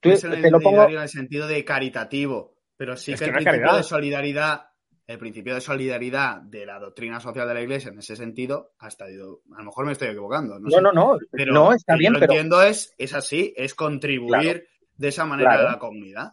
Tú- 0.00 0.10
No 0.10 0.14
es 0.14 0.20
te 0.20 0.28
lo 0.28 0.34
solidario 0.34 0.60
pongo, 0.60 0.88
en 0.88 0.98
el 0.98 1.08
sentido 1.08 1.46
de 1.48 1.64
caritativo, 1.64 2.56
pero 2.76 2.96
sí 2.96 3.12
Es 3.12 3.18
que, 3.18 3.24
que 3.26 3.30
el 3.30 3.36
es 3.38 3.42
principio 3.44 3.62
caridad. 3.66 3.76
de 3.78 3.82
solidaridad, 3.84 4.67
el 5.08 5.18
principio 5.18 5.54
de 5.54 5.60
solidaridad 5.62 6.42
de 6.42 6.66
la 6.66 6.78
doctrina 6.78 7.18
social 7.18 7.48
de 7.48 7.54
la 7.54 7.62
Iglesia 7.62 7.90
en 7.90 7.98
ese 7.98 8.14
sentido, 8.14 8.72
hasta 8.78 9.06
yo, 9.10 9.40
a 9.54 9.58
lo 9.58 9.64
mejor 9.64 9.86
me 9.86 9.92
estoy 9.92 10.08
equivocando, 10.08 10.60
no, 10.60 10.68
no, 10.68 10.70
sé. 10.70 10.82
no, 10.82 10.92
no, 10.92 11.18
pero 11.32 11.52
no, 11.54 11.72
está 11.72 11.96
bien, 11.96 12.12
yo 12.12 12.20
pero 12.20 12.32
entiendo 12.32 12.62
es, 12.62 12.94
es 12.98 13.14
así, 13.14 13.54
es 13.56 13.74
contribuir 13.74 14.68
de 14.96 15.08
esa 15.08 15.24
manera 15.24 15.52
Claro. 15.54 15.68
a 15.68 15.72
la 15.72 15.78
comunidad. 15.78 16.32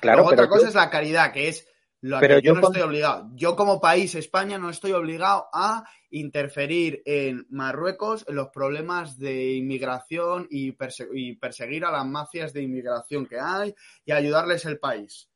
claro, 0.00 0.16
Luego 0.18 0.30
pero 0.30 0.42
otra 0.42 0.48
cosa 0.48 0.62
tú- 0.62 0.68
es 0.70 0.74
la 0.74 0.88
caridad, 0.90 1.30
que 1.32 1.48
es 1.48 1.68
lo 2.00 2.18
Pero 2.20 2.36
que 2.36 2.42
yo, 2.42 2.46
yo 2.52 2.54
no 2.54 2.60
con- 2.62 2.72
estoy 2.74 2.88
obligado. 2.88 3.28
Yo 3.34 3.54
como 3.54 3.80
país, 3.82 4.14
España, 4.14 4.56
no 4.58 4.70
estoy 4.70 4.92
obligado 4.92 5.46
a 5.52 5.84
interferir 6.08 7.02
en 7.04 7.46
Marruecos 7.50 8.24
en 8.28 8.36
los 8.36 8.48
problemas 8.48 9.18
de 9.18 9.54
inmigración 9.56 10.46
y, 10.50 10.72
perse- 10.72 11.08
y 11.12 11.36
perseguir 11.36 11.84
a 11.84 11.90
las 11.90 12.06
mafias 12.06 12.52
de 12.54 12.62
inmigración 12.62 13.26
que 13.26 13.38
hay 13.38 13.74
y 14.06 14.12
ayudarles 14.12 14.64
el 14.64 14.78
país. 14.78 15.28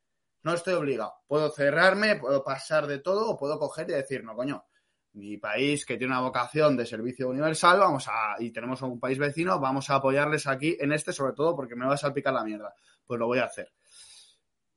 No 0.43 0.53
estoy 0.53 0.73
obligado. 0.73 1.13
Puedo 1.27 1.49
cerrarme, 1.49 2.15
puedo 2.15 2.43
pasar 2.43 2.87
de 2.87 2.99
todo 2.99 3.29
o 3.29 3.37
puedo 3.37 3.59
coger 3.59 3.89
y 3.89 3.93
decir, 3.93 4.23
no, 4.23 4.35
coño, 4.35 4.63
mi 5.13 5.37
país 5.37 5.85
que 5.85 5.97
tiene 5.97 6.13
una 6.13 6.21
vocación 6.21 6.77
de 6.77 6.85
servicio 6.85 7.27
universal, 7.29 7.79
vamos 7.79 8.07
a, 8.07 8.35
y 8.39 8.51
tenemos 8.51 8.81
un 8.81 8.99
país 8.99 9.17
vecino, 9.19 9.59
vamos 9.59 9.89
a 9.89 9.95
apoyarles 9.95 10.47
aquí 10.47 10.77
en 10.79 10.93
este, 10.93 11.11
sobre 11.13 11.33
todo 11.33 11.55
porque 11.55 11.75
me 11.75 11.85
va 11.85 11.93
a 11.93 11.97
salpicar 11.97 12.33
la 12.33 12.43
mierda. 12.43 12.73
Pues 13.05 13.19
lo 13.19 13.27
voy 13.27 13.39
a 13.39 13.45
hacer. 13.45 13.71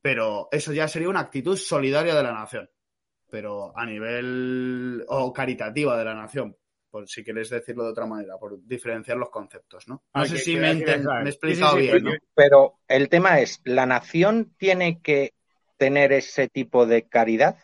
Pero 0.02 0.48
eso 0.52 0.72
ya 0.72 0.86
sería 0.88 1.08
una 1.08 1.20
actitud 1.20 1.56
solidaria 1.56 2.14
de 2.14 2.22
la 2.22 2.32
nación. 2.32 2.68
Pero 3.30 3.76
a 3.76 3.86
nivel 3.86 5.04
o 5.08 5.32
caritativa 5.32 5.96
de 5.96 6.04
la 6.04 6.14
nación, 6.14 6.56
por 6.90 7.08
si 7.08 7.24
quieres 7.24 7.48
decirlo 7.50 7.84
de 7.84 7.90
otra 7.90 8.06
manera, 8.06 8.36
por 8.38 8.60
diferenciar 8.64 9.16
los 9.16 9.30
conceptos, 9.30 9.88
¿no? 9.88 9.94
No 9.94 10.02
Ah, 10.12 10.26
sé 10.26 10.34
que- 10.34 10.40
si 10.40 10.54
que 10.54 10.60
me, 10.60 10.74
me 10.74 10.80
he 10.82 10.86
Sí, 10.86 10.92
sí, 10.92 11.28
explicado 11.30 11.76
sí, 11.76 11.80
bien, 11.80 11.92
pero- 11.92 12.10
¿no? 12.10 12.16
pero 12.34 12.74
el 12.86 13.08
tema 13.08 13.40
es, 13.40 13.60
¿la 13.64 13.86
nación 13.86 14.54
tiene 14.58 15.00
que 15.00 15.34
tener 15.84 16.08
ese 16.12 16.44
tipo 16.48 16.86
de 16.86 16.98
caridad? 17.16 17.54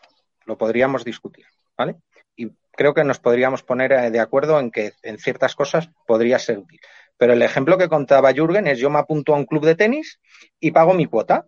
Lo 0.44 0.54
podríamos 0.62 1.04
discutir, 1.04 1.46
¿vale? 1.78 1.92
Y 2.36 2.42
creo 2.78 2.92
que 2.94 3.04
nos 3.04 3.18
podríamos 3.18 3.62
poner 3.62 3.90
eh, 3.92 4.10
de 4.10 4.20
acuerdo 4.20 4.60
en 4.60 4.70
que 4.70 4.92
en 5.02 5.16
ciertas 5.18 5.54
cosas 5.54 5.88
podría 6.06 6.38
ser 6.38 6.58
útil. 6.58 6.80
Pero 7.18 7.32
el 7.32 7.42
ejemplo 7.42 7.78
que 7.78 7.88
contaba 7.88 8.32
Jürgen 8.34 8.66
es 8.66 8.78
yo 8.78 8.90
me 8.90 8.98
apunto 8.98 9.32
a 9.34 9.38
un 9.40 9.46
club 9.46 9.64
de 9.64 9.74
tenis 9.82 10.20
y 10.66 10.70
pago 10.72 10.92
mi 10.94 11.06
cuota 11.06 11.46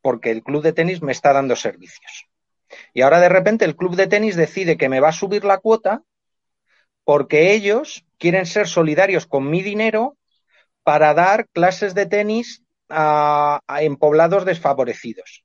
porque 0.00 0.30
el 0.30 0.42
club 0.42 0.62
de 0.62 0.72
tenis 0.72 1.02
me 1.02 1.12
está 1.12 1.32
dando 1.32 1.56
servicios. 1.56 2.12
Y 2.94 3.02
ahora 3.02 3.20
de 3.20 3.28
repente 3.38 3.64
el 3.66 3.76
club 3.76 3.96
de 3.96 4.06
tenis 4.06 4.36
decide 4.36 4.78
que 4.78 4.88
me 4.88 5.00
va 5.00 5.10
a 5.10 5.20
subir 5.22 5.44
la 5.44 5.58
cuota 5.58 6.02
porque 7.04 7.52
ellos 7.52 8.04
quieren 8.18 8.46
ser 8.46 8.66
solidarios 8.66 9.26
con 9.26 9.50
mi 9.50 9.62
dinero 9.62 10.16
para 10.84 11.14
dar 11.14 11.48
clases 11.48 11.94
de 11.94 12.06
tenis 12.06 12.62
a- 12.88 13.60
en 13.80 13.96
poblados 13.96 14.44
desfavorecidos. 14.44 15.43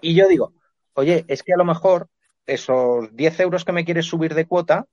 Y 0.00 0.14
yo 0.14 0.28
digo, 0.28 0.52
oye, 0.94 1.24
es 1.28 1.42
que 1.42 1.52
a 1.52 1.56
lo 1.56 1.64
mejor 1.64 2.08
esos 2.46 3.14
10 3.14 3.40
euros 3.40 3.64
que 3.64 3.72
me 3.72 3.84
quieres 3.84 4.06
subir 4.06 4.34
de 4.34 4.46
cuota, 4.46 4.86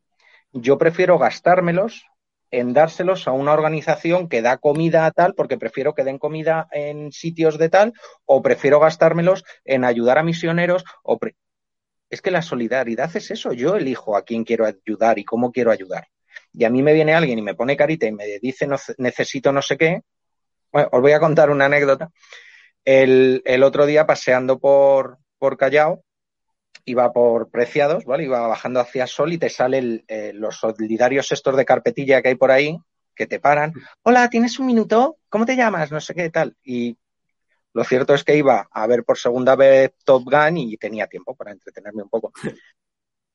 yo 0.52 0.78
prefiero 0.78 1.18
gastármelos 1.18 2.06
en 2.52 2.74
dárselos 2.74 3.28
a 3.28 3.32
una 3.32 3.54
organización 3.54 4.30
que 4.30 4.44
da 4.44 4.58
comida 4.58 5.08
a 5.08 5.12
tal, 5.12 5.34
porque 5.34 5.58
prefiero 5.58 5.96
que 5.96 6.04
den 6.04 6.20
comida 6.20 6.68
en 6.72 7.12
sitios 7.12 7.58
de 7.58 7.70
tal, 7.70 7.94
o 8.26 8.44
prefiero 8.44 8.80
gastármelos 8.80 9.44
en 9.66 9.84
ayudar 9.84 10.20
a 10.20 10.24
misioneros, 10.24 10.84
o 11.02 11.18
es 12.12 12.22
que 12.22 12.30
la 12.30 12.44
solidaridad 12.44 13.16
es 13.16 13.32
eso, 13.32 13.54
yo 13.54 13.76
elijo 13.76 14.16
a 14.16 14.24
quién 14.24 14.44
quiero 14.44 14.68
ayudar 14.68 15.18
y 15.18 15.26
cómo 15.26 15.52
quiero 15.52 15.72
ayudar. 15.72 16.10
Y 16.54 16.64
a 16.64 16.70
mí 16.70 16.84
me 16.84 16.94
viene 16.94 17.16
alguien 17.16 17.40
y 17.40 17.42
me 17.42 17.56
pone 17.56 17.76
carita 17.76 18.06
y 18.06 18.12
me 18.12 18.38
dice 18.40 18.68
necesito 19.00 19.52
no 19.52 19.64
sé 19.64 19.76
qué. 19.76 20.02
Bueno, 20.72 20.90
os 20.92 21.02
voy 21.02 21.14
a 21.14 21.20
contar 21.20 21.50
una 21.50 21.66
anécdota. 21.66 22.12
El, 22.86 23.42
el 23.46 23.64
otro 23.64 23.86
día 23.86 24.06
paseando 24.06 24.60
por, 24.60 25.18
por 25.38 25.58
Callao, 25.58 26.04
iba 26.86 27.12
por 27.14 27.50
Preciados, 27.50 28.06
¿vale? 28.06 28.26
Iba 28.26 28.48
bajando 28.48 28.80
hacia 28.80 29.08
Sol 29.08 29.34
y 29.34 29.38
te 29.38 29.50
salen 29.50 30.04
los 30.34 30.58
solidarios 30.58 31.32
estos 31.32 31.56
de 31.56 31.66
carpetilla 31.66 32.22
que 32.22 32.30
hay 32.30 32.36
por 32.36 32.52
ahí, 32.52 32.78
que 33.16 33.28
te 33.28 33.40
paran. 33.40 33.74
Hola, 34.02 34.30
¿tienes 34.30 34.60
un 34.60 34.66
minuto? 34.66 35.18
¿Cómo 35.30 35.46
te 35.46 35.56
llamas? 35.56 35.92
No 35.92 36.02
sé 36.02 36.14
qué 36.14 36.30
tal. 36.30 36.56
Y 36.64 36.98
lo 37.74 37.84
cierto 37.84 38.14
es 38.14 38.24
que 38.24 38.36
iba 38.36 38.68
a 38.72 38.88
ver 38.88 39.04
por 39.04 39.18
segunda 39.18 39.56
vez 39.56 39.94
Top 40.04 40.24
Gun 40.26 40.58
y 40.58 40.78
tenía 40.78 41.08
tiempo 41.08 41.36
para 41.36 41.52
entretenerme 41.52 42.04
un 42.04 42.10
poco. 42.10 42.34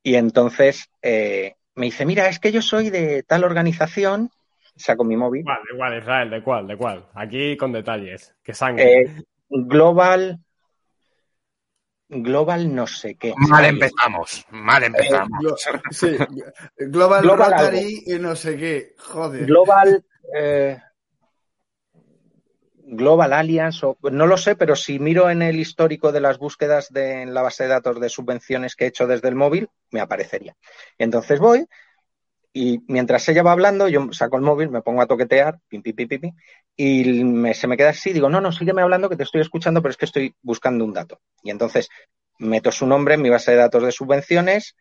Y 0.03 0.15
entonces 0.15 0.91
eh, 1.03 1.55
me 1.75 1.87
dice, 1.87 2.05
mira, 2.05 2.29
es 2.29 2.39
que 2.39 2.53
yo 2.53 2.61
soy 2.63 2.91
de 2.91 3.23
tal 3.23 3.45
organización, 3.45 4.31
saco 4.77 5.05
mi 5.05 5.17
móvil. 5.17 5.41
Igual, 5.41 5.59
igual, 5.73 5.99
Israel, 5.99 6.31
¿de 6.31 6.43
cuál? 6.43 6.67
¿De 6.67 6.77
cuál? 6.77 7.07
Aquí 7.15 7.57
con 7.57 7.73
detalles. 7.73 8.35
Que 8.43 8.55
sangre. 8.55 9.03
Eh, 9.03 9.25
Global. 9.49 10.39
Global 12.11 12.75
no 12.75 12.87
sé 12.87 13.17
qué. 13.17 13.35
Mal 13.37 13.67
empezamos, 13.67 14.47
mal 14.51 14.83
empezamos. 14.83 15.29
Glo- 15.43 15.57
sí. 15.91 16.17
Global, 16.79 17.23
Global 17.23 17.51
Rotary 17.53 18.03
y 18.07 18.19
no 18.19 18.35
sé 18.35 18.57
qué. 18.57 18.95
Joder. 18.99 19.45
Global. 19.47 20.05
eh, 20.35 20.79
Global 22.91 23.35
Alliance, 23.35 23.85
o, 23.85 23.99
no 24.11 24.27
lo 24.27 24.39
sé, 24.39 24.57
pero 24.57 24.75
si 24.75 24.99
miro 24.99 25.29
en 25.29 25.43
el 25.43 25.61
histórico 25.61 26.11
de 26.11 26.21
las 26.21 26.39
búsquedas 26.39 26.91
de, 26.91 27.21
en 27.21 27.35
la 27.35 27.43
base 27.43 27.65
de 27.65 27.69
datos 27.69 28.01
de 28.01 28.09
subvenciones 28.09 28.75
que 28.75 28.87
he 28.87 28.89
hecho 28.89 29.07
desde 29.07 29.29
el 29.29 29.35
móvil, 29.35 29.69
me 29.91 30.01
aparecería. 30.01 30.57
Entonces 30.97 31.39
voy 31.39 31.67
y 32.53 32.81
mientras 32.89 33.29
ella 33.29 33.43
va 33.43 33.53
hablando, 33.53 33.89
yo 33.89 34.09
saco 34.13 34.37
el 34.37 34.43
móvil, 34.43 34.71
me 34.71 34.83
pongo 34.83 35.03
a 35.03 35.07
toquetear, 35.07 35.59
pim, 35.69 35.83
pim, 35.83 35.95
pim, 35.97 36.09
pim, 36.09 36.33
y 36.77 37.25
me- 37.25 37.55
se 37.55 37.67
me 37.69 37.77
queda 37.77 37.91
así, 37.91 38.13
digo, 38.13 38.29
no, 38.31 38.41
no, 38.41 38.53
sígueme 38.53 38.83
hablando 38.83 39.09
que 39.09 39.17
te 39.17 39.23
estoy 39.25 39.41
escuchando, 39.41 39.83
pero 39.83 39.91
es 39.91 39.97
que 39.97 40.07
estoy 40.07 40.35
buscando 40.43 40.85
un 40.85 40.93
dato. 40.95 41.21
Y 41.43 41.51
entonces 41.51 41.89
meto 42.39 42.73
su 42.73 42.87
nombre 42.87 43.15
en 43.15 43.23
mi 43.23 43.31
base 43.31 43.53
de 43.53 43.59
datos 43.59 43.83
de 43.83 43.93
subvenciones, 43.93 44.77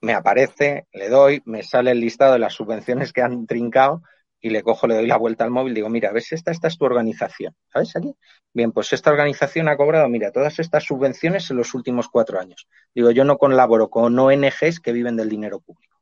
me 0.00 0.12
aparece, 0.14 0.86
le 0.92 1.08
doy, 1.08 1.42
me 1.46 1.62
sale 1.62 1.90
el 1.92 2.00
listado 2.00 2.34
de 2.34 2.38
las 2.38 2.54
subvenciones 2.54 3.12
que 3.12 3.22
han 3.22 3.46
trincado 3.46 4.02
y 4.40 4.50
le 4.50 4.62
cojo, 4.62 4.86
le 4.86 4.94
doy 4.96 5.06
la 5.06 5.16
vuelta 5.16 5.44
al 5.44 5.50
móvil, 5.50 5.72
digo, 5.74 5.88
mira, 5.88 6.12
ves, 6.12 6.32
esta, 6.32 6.50
esta 6.50 6.68
es 6.68 6.76
tu 6.76 6.84
organización, 6.84 7.54
¿sabes? 7.72 7.96
Aquí. 7.96 8.14
Bien, 8.52 8.72
pues 8.72 8.92
esta 8.92 9.10
organización 9.10 9.68
ha 9.68 9.76
cobrado, 9.76 10.08
mira, 10.08 10.30
todas 10.32 10.58
estas 10.58 10.84
subvenciones 10.84 11.50
en 11.50 11.56
los 11.56 11.72
últimos 11.74 12.08
cuatro 12.08 12.38
años. 12.38 12.68
Digo, 12.94 13.10
yo 13.10 13.24
no 13.24 13.38
colaboro 13.38 13.88
con 13.88 14.18
ONGs 14.18 14.80
que 14.80 14.92
viven 14.92 15.16
del 15.16 15.30
dinero 15.30 15.60
público. 15.60 15.93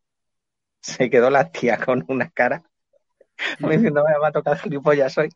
Se 0.83 1.09
quedó 1.09 1.31
la 1.31 1.51
tía 1.51 1.79
con 1.79 2.05
una 2.09 2.29
cara, 2.31 2.63
diciendo, 3.59 4.05
me 4.07 4.19
va 4.19 4.29
a 4.29 4.33
tocar 4.33 4.59
gilipollas 4.59 5.17
hoy. 5.17 5.31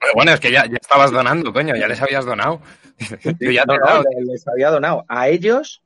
Pero 0.00 0.12
bueno, 0.14 0.32
es 0.32 0.40
que 0.40 0.50
ya, 0.50 0.66
ya 0.66 0.76
estabas 0.80 1.10
donando, 1.12 1.52
coño, 1.52 1.76
ya 1.76 1.86
les 1.88 2.02
habías 2.02 2.24
donado. 2.26 2.60
Yo 3.40 3.50
ya 3.50 3.64
donado. 3.64 4.02
le- 4.02 4.24
les 4.32 4.46
había 4.48 4.70
donado 4.70 5.04
a 5.08 5.28
ellos 5.28 5.80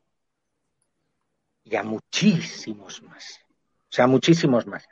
y 1.64 1.76
a 1.76 1.82
muchísimos 1.82 3.02
más. 3.02 3.40
O 3.90 3.92
sea, 3.92 4.06
muchísimos 4.06 4.66
más. 4.66 4.84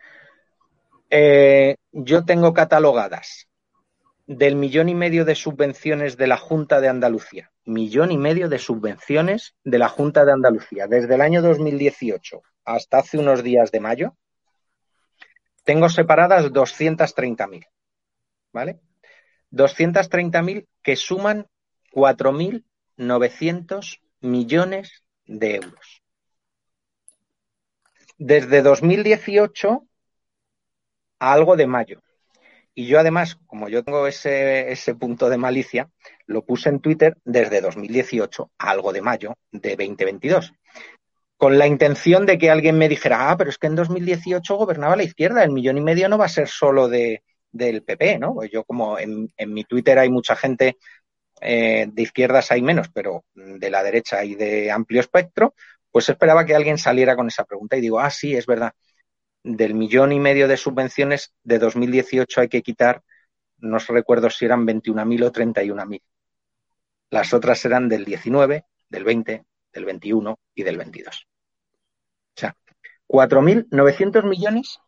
Eh, 1.11 1.77
yo 1.93 2.25
tengo 2.25 2.53
catalogadas 2.53 3.47
del 4.27 4.57
millón 4.57 4.89
y 4.89 4.95
medio 4.95 5.25
de 5.25 5.35
subvenciones 5.37 6.17
de 6.17 6.27
la 6.27 6.37
Junta 6.37 6.81
de 6.81 6.89
Andalucía. 6.89 7.53
Millón 7.65 8.11
y 8.13 8.19
medio 8.19 8.49
de 8.49 8.59
subvenciones 8.59 9.55
de 9.65 9.79
la 9.79 9.89
Junta 9.89 10.25
de 10.25 10.33
Andalucía. 10.33 10.87
Desde 10.87 11.15
el 11.15 11.21
año 11.21 11.43
2018 11.43 12.43
hasta 12.67 12.99
hace 12.99 13.17
unos 13.17 13.43
días 13.43 13.73
de 13.73 13.81
mayo, 13.81 14.15
tengo 15.65 15.89
separadas 15.89 16.53
230.000. 16.53 17.67
¿Vale? 18.53 18.79
230.000 19.53 20.67
que 20.83 20.97
suman 20.97 21.47
4.900 21.93 24.01
millones 24.21 25.05
de 25.25 25.55
euros. 25.57 26.03
Desde 28.19 28.63
2018 28.63 29.87
a 31.19 31.33
algo 31.33 31.57
de 31.57 31.67
mayo. 31.67 32.03
Y 32.75 32.87
yo 32.87 33.01
además, 33.01 33.39
como 33.47 33.69
yo 33.69 33.83
tengo 33.83 34.07
ese, 34.07 34.71
ese 34.71 34.95
punto 34.95 35.31
de 35.31 35.39
malicia, 35.39 35.91
lo 36.27 36.45
puse 36.45 36.69
en 36.69 36.81
Twitter 36.81 37.17
desde 37.25 37.63
2018 37.63 38.51
a 38.59 38.71
algo 38.71 38.93
de 38.93 39.03
mayo 39.03 39.35
de 39.51 39.77
2022. 39.77 40.53
Con 41.37 41.59
la 41.59 41.67
intención 41.67 42.25
de 42.27 42.39
que 42.39 42.51
alguien 42.51 42.79
me 42.79 42.89
dijera, 42.89 43.31
ah, 43.31 43.37
pero 43.37 43.51
es 43.51 43.59
que 43.59 43.67
en 43.67 43.77
2018 43.77 44.57
gobernaba 44.57 44.97
la 44.97 45.03
izquierda, 45.03 45.45
el 45.45 45.51
millón 45.51 45.79
y 45.79 45.83
medio 45.83 46.09
no 46.09 46.19
va 46.19 46.27
a 46.27 46.31
ser 46.31 46.49
solo 46.49 46.89
de, 46.89 47.23
del 47.53 47.83
PP, 47.83 48.19
¿no? 48.19 48.35
Pues 48.35 48.51
yo 48.51 48.65
como 48.65 48.99
en, 48.99 49.33
en 49.37 49.53
mi 49.53 49.65
Twitter 49.65 49.99
hay 49.99 50.09
mucha 50.11 50.35
gente 50.37 50.77
eh, 51.41 51.87
de 51.93 52.03
izquierdas 52.03 52.51
hay 52.51 52.63
menos, 52.63 52.89
pero 52.93 53.25
de 53.35 53.71
la 53.71 53.83
derecha 53.83 54.19
hay 54.19 54.35
de 54.35 54.71
amplio 54.71 55.01
espectro, 55.01 55.55
pues 55.91 56.09
esperaba 56.09 56.45
que 56.47 56.55
alguien 56.55 56.79
saliera 56.79 57.17
con 57.17 57.29
esa 57.29 57.45
pregunta 57.45 57.77
y 57.77 57.81
digo, 57.81 58.01
ah, 58.01 58.11
sí, 58.11 58.35
es 58.35 58.47
verdad. 58.47 58.73
Del 59.43 59.75
millón 59.75 60.13
y 60.13 60.21
medio 60.21 60.49
de 60.49 60.57
subvenciones 60.57 61.35
de 61.43 61.59
2018 61.59 62.41
hay 62.41 62.49
que 62.49 62.63
quitar, 62.63 63.03
no 63.59 63.79
recuerdo 63.79 64.31
si 64.31 64.45
eran 64.45 64.67
21.000 64.67 65.25
o 65.25 65.33
31.000. 65.33 66.03
Las 67.11 67.33
otras 67.33 67.65
eran 67.65 67.89
del 67.89 68.05
19, 68.05 68.65
del 68.89 69.05
20, 69.05 69.45
del 69.77 69.85
21 69.85 70.39
y 70.55 70.63
del 70.65 70.79
22. 70.79 71.27
sea, 72.35 72.57
4.900 73.07 74.25
millones 74.25 74.79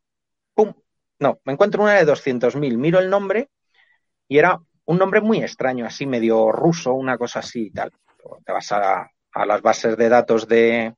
Pum. 0.55 0.75
No, 1.21 1.41
me 1.45 1.55
encuentro 1.55 1.83
una 1.83 1.95
de 1.95 2.05
200.000. 2.05 2.79
Miro 2.79 2.99
el 3.01 3.11
nombre 3.11 3.49
y 4.29 4.39
era 4.39 4.61
un 4.87 4.99
nombre 4.99 5.21
muy 5.21 5.39
extraño, 5.43 5.87
así 5.87 6.07
medio 6.07 6.53
ruso, 6.53 6.95
una 6.95 7.19
cosa 7.19 7.41
así 7.41 7.67
y 7.67 7.71
tal. 7.71 7.93
Te 8.45 8.53
vas 8.53 8.73
a, 8.73 9.11
a 9.33 9.47
las 9.47 9.63
bases 9.63 9.97
de 9.97 10.09
datos 10.09 10.49
de, 10.49 10.95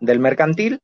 del 0.00 0.20
mercantil 0.20 0.80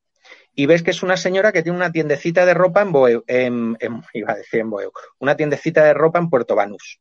y 0.54 0.66
ves 0.66 0.82
que 0.84 0.92
es 0.92 1.02
una 1.04 1.16
señora 1.18 1.52
que 1.52 1.62
tiene 1.62 1.78
una 1.78 1.92
tiendecita 1.92 2.46
de 2.46 2.54
ropa 2.54 2.82
en 2.82 2.92
Boeu, 2.92 3.24
en, 3.28 3.76
en- 3.80 4.02
iba 4.14 4.32
a 4.32 4.36
decir 4.36 4.60
en 4.60 4.70
Boeu, 4.70 4.92
una 5.20 5.36
tiendecita 5.36 5.84
de 5.84 5.94
ropa 5.94 6.18
en 6.20 6.30
Puerto 6.30 6.56
Banús. 6.56 7.00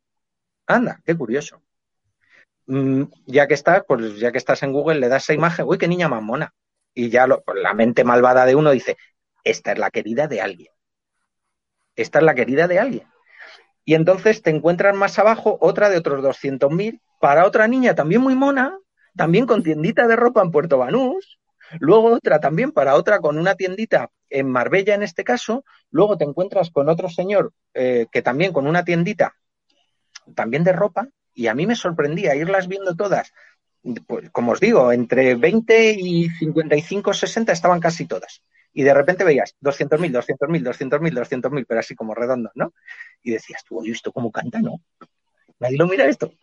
Anda, 0.67 1.01
qué 1.05 1.15
curioso. 1.17 1.61
Mm, 2.71 3.03
ya 3.25 3.47
que 3.47 3.53
estás, 3.53 3.83
pues 3.85 4.17
ya 4.17 4.31
que 4.31 4.37
estás 4.37 4.63
en 4.63 4.71
Google, 4.71 5.01
le 5.01 5.09
das 5.09 5.23
esa 5.23 5.33
imagen, 5.33 5.65
uy, 5.67 5.77
qué 5.77 5.89
niña 5.89 6.07
más 6.07 6.23
mona. 6.23 6.53
Y 6.93 7.09
ya 7.09 7.27
pues 7.27 7.57
la 7.61 7.73
mente 7.73 8.05
malvada 8.05 8.45
de 8.45 8.55
uno 8.55 8.71
dice, 8.71 8.95
esta 9.43 9.73
es 9.73 9.77
la 9.77 9.91
querida 9.91 10.29
de 10.29 10.39
alguien. 10.39 10.71
Esta 11.97 12.19
es 12.19 12.23
la 12.25 12.33
querida 12.33 12.69
de 12.69 12.79
alguien. 12.79 13.07
Y 13.83 13.95
entonces 13.95 14.41
te 14.41 14.51
encuentras 14.51 14.95
más 14.95 15.19
abajo 15.19 15.57
otra 15.59 15.89
de 15.89 15.97
otros 15.97 16.23
200.000 16.23 17.01
para 17.19 17.45
otra 17.45 17.67
niña 17.67 17.93
también 17.93 18.21
muy 18.21 18.35
mona, 18.35 18.77
también 19.17 19.47
con 19.47 19.63
tiendita 19.63 20.07
de 20.07 20.15
ropa 20.15 20.41
en 20.41 20.51
Puerto 20.51 20.77
Banús, 20.77 21.39
luego 21.79 22.13
otra 22.13 22.39
también 22.39 22.71
para 22.71 22.95
otra 22.95 23.19
con 23.19 23.37
una 23.37 23.55
tiendita 23.55 24.11
en 24.29 24.49
Marbella 24.49 24.95
en 24.95 25.03
este 25.03 25.25
caso, 25.25 25.65
luego 25.89 26.17
te 26.17 26.23
encuentras 26.23 26.71
con 26.71 26.87
otro 26.87 27.09
señor 27.09 27.51
eh, 27.73 28.07
que 28.13 28.21
también 28.21 28.53
con 28.53 28.65
una 28.65 28.85
tiendita 28.85 29.35
también 30.35 30.63
de 30.63 30.71
ropa 30.71 31.09
y 31.33 31.47
a 31.47 31.55
mí 31.55 31.65
me 31.67 31.75
sorprendía 31.75 32.35
irlas 32.35 32.67
viendo 32.67 32.95
todas. 32.95 33.33
Pues, 34.05 34.29
como 34.29 34.51
os 34.51 34.59
digo, 34.59 34.91
entre 34.91 35.35
20 35.35 35.91
y 35.99 36.29
55, 36.29 37.13
60 37.13 37.51
estaban 37.51 37.79
casi 37.79 38.05
todas. 38.05 38.43
Y 38.73 38.83
de 38.83 38.93
repente 38.93 39.23
veías 39.23 39.55
200.000, 39.61 40.11
200.000, 40.11 40.63
200.000, 40.63 41.13
200.000, 41.13 41.65
pero 41.67 41.79
así 41.79 41.95
como 41.95 42.13
redondos, 42.15 42.51
¿no? 42.55 42.73
Y 43.23 43.31
decías, 43.31 43.63
tú, 43.65 43.79
oye, 43.79 43.91
¿esto 43.91 44.11
cómo 44.11 44.31
canta, 44.31 44.61
no? 44.61 44.81
Nadie 45.59 45.77
lo 45.77 45.87
mira 45.87 46.05
esto. 46.05 46.33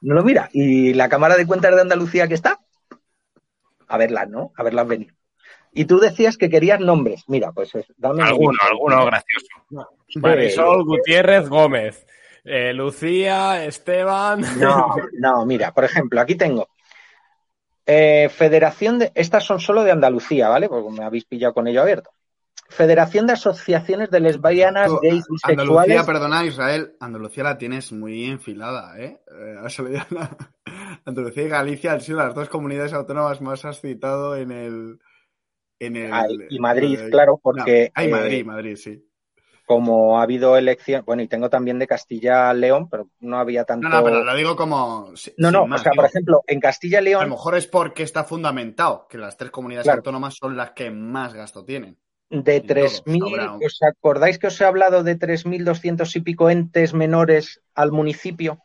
No 0.00 0.14
lo 0.14 0.22
mira. 0.24 0.50
Y 0.52 0.92
la 0.94 1.08
Cámara 1.08 1.36
de 1.36 1.46
Cuentas 1.46 1.74
de 1.74 1.80
Andalucía 1.82 2.26
que 2.26 2.34
está, 2.34 2.58
a 3.86 3.96
verlas, 3.98 4.28
¿no? 4.28 4.52
A 4.56 4.62
verlas 4.62 4.88
venir. 4.88 5.14
Y 5.72 5.84
tú 5.86 5.98
decías 5.98 6.36
que 6.36 6.48
querías 6.50 6.80
nombres. 6.80 7.24
Mira, 7.28 7.52
pues 7.52 7.74
es- 7.74 7.86
dame 7.96 8.22
Alguno, 8.22 8.58
alguno 8.62 9.06
gracioso. 9.06 9.46
Marisol 10.16 10.84
Gutiérrez 10.84 11.48
Gómez. 11.48 12.06
Eh, 12.44 12.72
Lucía, 12.74 13.64
Esteban. 13.64 14.42
No, 14.58 14.94
no, 15.18 15.46
mira, 15.46 15.72
por 15.72 15.84
ejemplo, 15.84 16.20
aquí 16.20 16.34
tengo 16.34 16.68
eh, 17.86 18.28
Federación 18.30 18.98
de. 18.98 19.12
Estas 19.14 19.44
son 19.44 19.60
solo 19.60 19.82
de 19.82 19.92
Andalucía, 19.92 20.48
¿vale? 20.48 20.68
Porque 20.68 20.90
me 20.90 21.04
habéis 21.04 21.24
pillado 21.24 21.54
con 21.54 21.66
ello 21.66 21.82
abierto. 21.82 22.10
Federación 22.68 23.26
de 23.26 23.34
Asociaciones 23.34 24.10
de 24.10 24.20
Lesbianas, 24.20 24.88
Tú, 24.88 24.98
Gays, 25.02 25.24
Andalucía, 25.42 25.82
Bisexuales. 25.82 26.06
perdona, 26.06 26.44
Israel, 26.46 26.96
Andalucía 26.98 27.44
la 27.44 27.58
tienes 27.58 27.92
muy 27.92 28.24
enfilada, 28.24 28.98
¿eh? 28.98 29.20
Eh, 29.30 29.56
Andalucía 31.04 31.42
y 31.42 31.48
Galicia 31.48 31.92
han 31.92 32.00
sido 32.00 32.18
las 32.18 32.34
dos 32.34 32.48
comunidades 32.48 32.94
autónomas 32.94 33.40
más 33.40 33.64
has 33.64 33.80
citado 33.80 34.36
en 34.36 34.50
el... 34.50 34.98
En 35.78 35.96
el 35.96 36.12
Ay, 36.12 36.38
y 36.48 36.58
Madrid, 36.58 36.98
claro, 37.10 37.38
porque, 37.42 37.90
No, 37.94 38.00
ay, 38.00 38.06
eh, 38.06 38.10
Madrid, 38.10 38.46
Madrid, 38.46 38.76
sí. 38.76 39.04
Como 39.66 40.18
ha 40.18 40.22
habido 40.22 40.58
elección. 40.58 41.04
Bueno, 41.06 41.22
y 41.22 41.28
tengo 41.28 41.48
también 41.48 41.78
de 41.78 41.86
Castilla-León, 41.86 42.88
pero 42.90 43.08
no 43.20 43.38
había 43.38 43.64
tanto. 43.64 43.88
No, 43.88 43.96
no, 43.96 44.04
pero 44.04 44.22
lo 44.22 44.34
digo 44.34 44.56
como... 44.56 45.12
No, 45.38 45.50
no, 45.50 45.66
más, 45.66 45.80
o 45.80 45.84
sea, 45.84 45.92
digo, 45.92 46.02
por 46.02 46.10
ejemplo, 46.10 46.42
en 46.46 46.56
A 46.56 46.58
lo 46.58 46.62
Castilla-León, 46.62 47.30
mejor 47.30 47.54
es 47.56 47.66
porque 47.66 48.02
está 48.02 48.24
fundamentado 48.24 49.06
que 49.08 49.16
las 49.16 49.36
tres 49.38 49.50
comunidades 49.50 49.84
Claro. 49.84 49.98
autónomas 50.00 50.34
son 50.38 50.56
las 50.56 50.72
que 50.72 50.90
más 50.90 51.32
gasto 51.32 51.64
tienen. 51.64 51.96
de 52.30 52.56
en 52.56 52.66
todos, 52.66 53.04
3.000, 53.04 53.22
habrá 53.22 53.52
un- 53.52 53.64
¿os 53.64 53.78
acordáis 53.82 54.38
que 54.38 54.48
os 54.48 54.60
he 54.60 54.64
hablado 54.64 55.02
de 55.04 55.14
3.200 55.14 56.14
y 56.16 56.20
pico 56.20 56.50
entes 56.50 56.92
menores 56.92 57.62
al 57.74 57.92
municipio? 57.92 58.58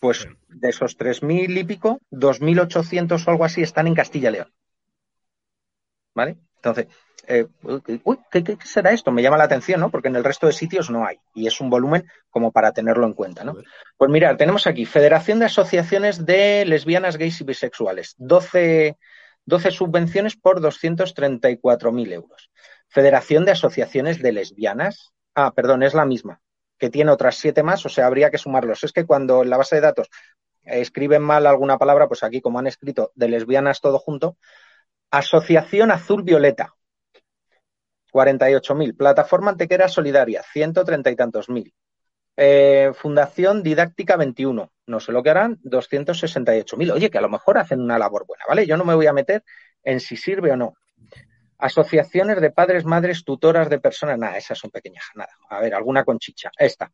Pues 0.00 0.26
de 0.48 0.68
esos 0.70 0.96
3.000 0.96 1.56
y 1.56 1.64
pico, 1.64 2.00
2.800 2.10 3.26
o 3.26 3.30
algo 3.30 3.44
así 3.44 3.62
están 3.62 3.86
en 3.86 3.94
Castilla-León. 3.94 4.52
¿Vale? 6.14 6.36
Entonces, 6.56 6.88
eh, 7.26 7.46
uy, 8.04 8.18
¿qué, 8.30 8.42
qué 8.42 8.56
será 8.64 8.92
esto? 8.92 9.10
Me 9.12 9.22
llama 9.22 9.36
la 9.36 9.44
atención, 9.44 9.80
¿no? 9.80 9.90
Porque 9.90 10.08
en 10.08 10.16
el 10.16 10.24
resto 10.24 10.46
de 10.46 10.52
sitios 10.52 10.90
no 10.90 11.06
hay. 11.06 11.18
Y 11.34 11.46
es 11.46 11.60
un 11.60 11.70
volumen 11.70 12.06
como 12.30 12.52
para 12.52 12.72
tenerlo 12.72 13.06
en 13.06 13.14
cuenta, 13.14 13.44
¿no? 13.44 13.56
Pues 13.96 14.10
mirad, 14.10 14.36
tenemos 14.36 14.66
aquí 14.66 14.86
Federación 14.86 15.38
de 15.38 15.46
Asociaciones 15.46 16.24
de 16.24 16.64
Lesbianas, 16.64 17.16
Gays 17.16 17.40
y 17.40 17.44
Bisexuales. 17.44 18.14
12, 18.18 18.96
12 19.44 19.70
subvenciones 19.70 20.36
por 20.36 20.60
234.000 20.60 22.12
euros. 22.12 22.50
Federación 22.88 23.44
de 23.44 23.52
Asociaciones 23.52 24.20
de 24.20 24.32
Lesbianas. 24.32 25.12
Ah, 25.34 25.52
perdón, 25.54 25.82
es 25.82 25.94
la 25.94 26.04
misma, 26.04 26.40
que 26.78 26.90
tiene 26.90 27.12
otras 27.12 27.36
siete 27.36 27.62
más, 27.62 27.84
o 27.86 27.88
sea, 27.88 28.06
habría 28.06 28.30
que 28.30 28.38
sumarlos. 28.38 28.82
Es 28.84 28.92
que 28.92 29.06
cuando 29.06 29.42
en 29.42 29.50
la 29.50 29.56
base 29.56 29.76
de 29.76 29.82
datos 29.82 30.08
escriben 30.64 31.22
mal 31.22 31.46
alguna 31.46 31.78
palabra, 31.78 32.08
pues 32.08 32.22
aquí, 32.22 32.40
como 32.40 32.58
han 32.58 32.66
escrito 32.66 33.12
de 33.14 33.28
lesbianas 33.28 33.80
todo 33.80 33.98
junto, 33.98 34.36
Asociación 35.10 35.90
Azul 35.90 36.22
Violeta, 36.22 36.74
48.000. 38.12 38.96
Plataforma 38.96 39.50
Antequera 39.50 39.88
Solidaria, 39.88 40.42
130 40.42 41.10
y 41.10 41.16
tantos 41.16 41.48
mil. 41.48 41.74
Eh, 42.36 42.92
Fundación 42.94 43.62
Didáctica 43.62 44.16
21, 44.16 44.72
no 44.86 45.00
sé 45.00 45.12
lo 45.12 45.22
que 45.22 45.30
harán, 45.30 45.58
268.000. 45.62 46.92
Oye, 46.92 47.10
que 47.10 47.18
a 47.18 47.22
lo 47.22 47.28
mejor 47.28 47.58
hacen 47.58 47.80
una 47.80 47.98
labor 47.98 48.26
buena, 48.26 48.44
¿vale? 48.48 48.66
Yo 48.66 48.76
no 48.76 48.84
me 48.84 48.94
voy 48.94 49.06
a 49.06 49.12
meter 49.12 49.44
en 49.82 50.00
si 50.00 50.16
sirve 50.16 50.52
o 50.52 50.56
no. 50.56 50.74
Asociaciones 51.58 52.40
de 52.40 52.50
padres, 52.50 52.86
madres, 52.86 53.24
tutoras 53.24 53.68
de 53.68 53.78
personas, 53.78 54.18
nada, 54.18 54.38
esas 54.38 54.58
son 54.58 54.70
pequeñas, 54.70 55.04
nada. 55.14 55.32
A 55.50 55.60
ver, 55.60 55.74
alguna 55.74 56.04
con 56.04 56.18
chicha. 56.18 56.50
Esta. 56.56 56.90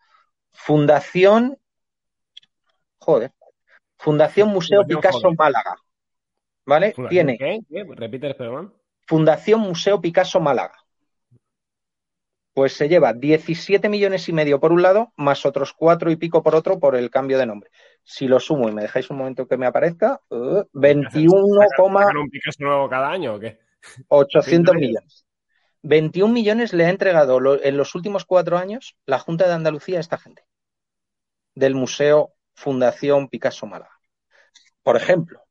Fundación, 0.51 1.57
joder, 2.99 3.33
Fundación 3.99 4.49
Museo 4.49 4.83
Fundación 4.83 5.13
Picasso. 5.13 5.35
Málaga. 5.37 5.77
¿Vale? 6.65 6.93
Fundación, 6.93 7.09
Tiene 7.27 7.39
¿Qué? 7.39 7.61
¿Qué? 7.69 7.85
Repite, 7.95 8.35
perdón. 8.35 8.75
Fundación 9.07 9.61
Museo 9.61 10.01
Picasso 10.01 10.41
Málaga. 10.41 10.75
Pues 12.57 12.73
se 12.73 12.89
lleva 12.89 13.12
17 13.12 13.91
millones 13.91 14.31
y 14.31 14.33
medio 14.33 14.59
por 14.59 14.73
un 14.73 14.81
lado, 14.81 15.12
más 15.16 15.45
otros 15.45 15.74
cuatro 15.74 16.11
y 16.11 16.16
pico 16.16 16.43
por 16.43 16.55
otro 16.55 16.81
por 16.81 16.97
el 16.97 17.11
cambio 17.11 17.37
de 17.37 17.45
nombre. 17.45 17.69
Si 18.03 18.27
lo 18.27 18.41
sumo 18.41 18.66
y 18.66 18.73
me 18.73 18.81
dejáis 18.81 19.11
un 19.11 19.19
momento 19.19 19.47
que 19.47 19.59
me 19.59 19.66
aparezca, 19.66 20.23
eh, 20.31 20.65
21,800 20.73 22.01
¿Sacan 22.01 22.16
un 22.16 22.31
Picasso 22.31 22.57
nuevo 22.65 22.89
cada 22.89 23.11
año 23.11 23.35
o 23.35 23.39
qué? 23.39 23.59
millones. 24.81 25.27
21 25.83 26.33
millones 26.33 26.73
le 26.73 26.87
ha 26.87 26.89
entregado 26.89 27.41
lo- 27.41 27.62
en 27.62 27.77
los 27.77 27.95
últimos 27.95 28.24
cuatro 28.24 28.57
años 28.57 28.97
la 29.05 29.19
Junta 29.19 29.47
de 29.47 29.53
Andalucía 29.53 29.99
a 29.99 30.01
esta 30.01 30.16
gente 30.16 30.47
del 31.55 31.74
Museo 31.74 32.33
Fundación 32.55 33.28
Picasso 33.28 33.66
Málaga. 33.66 34.01
Por 34.83 34.97
ejemplo, 34.97 35.43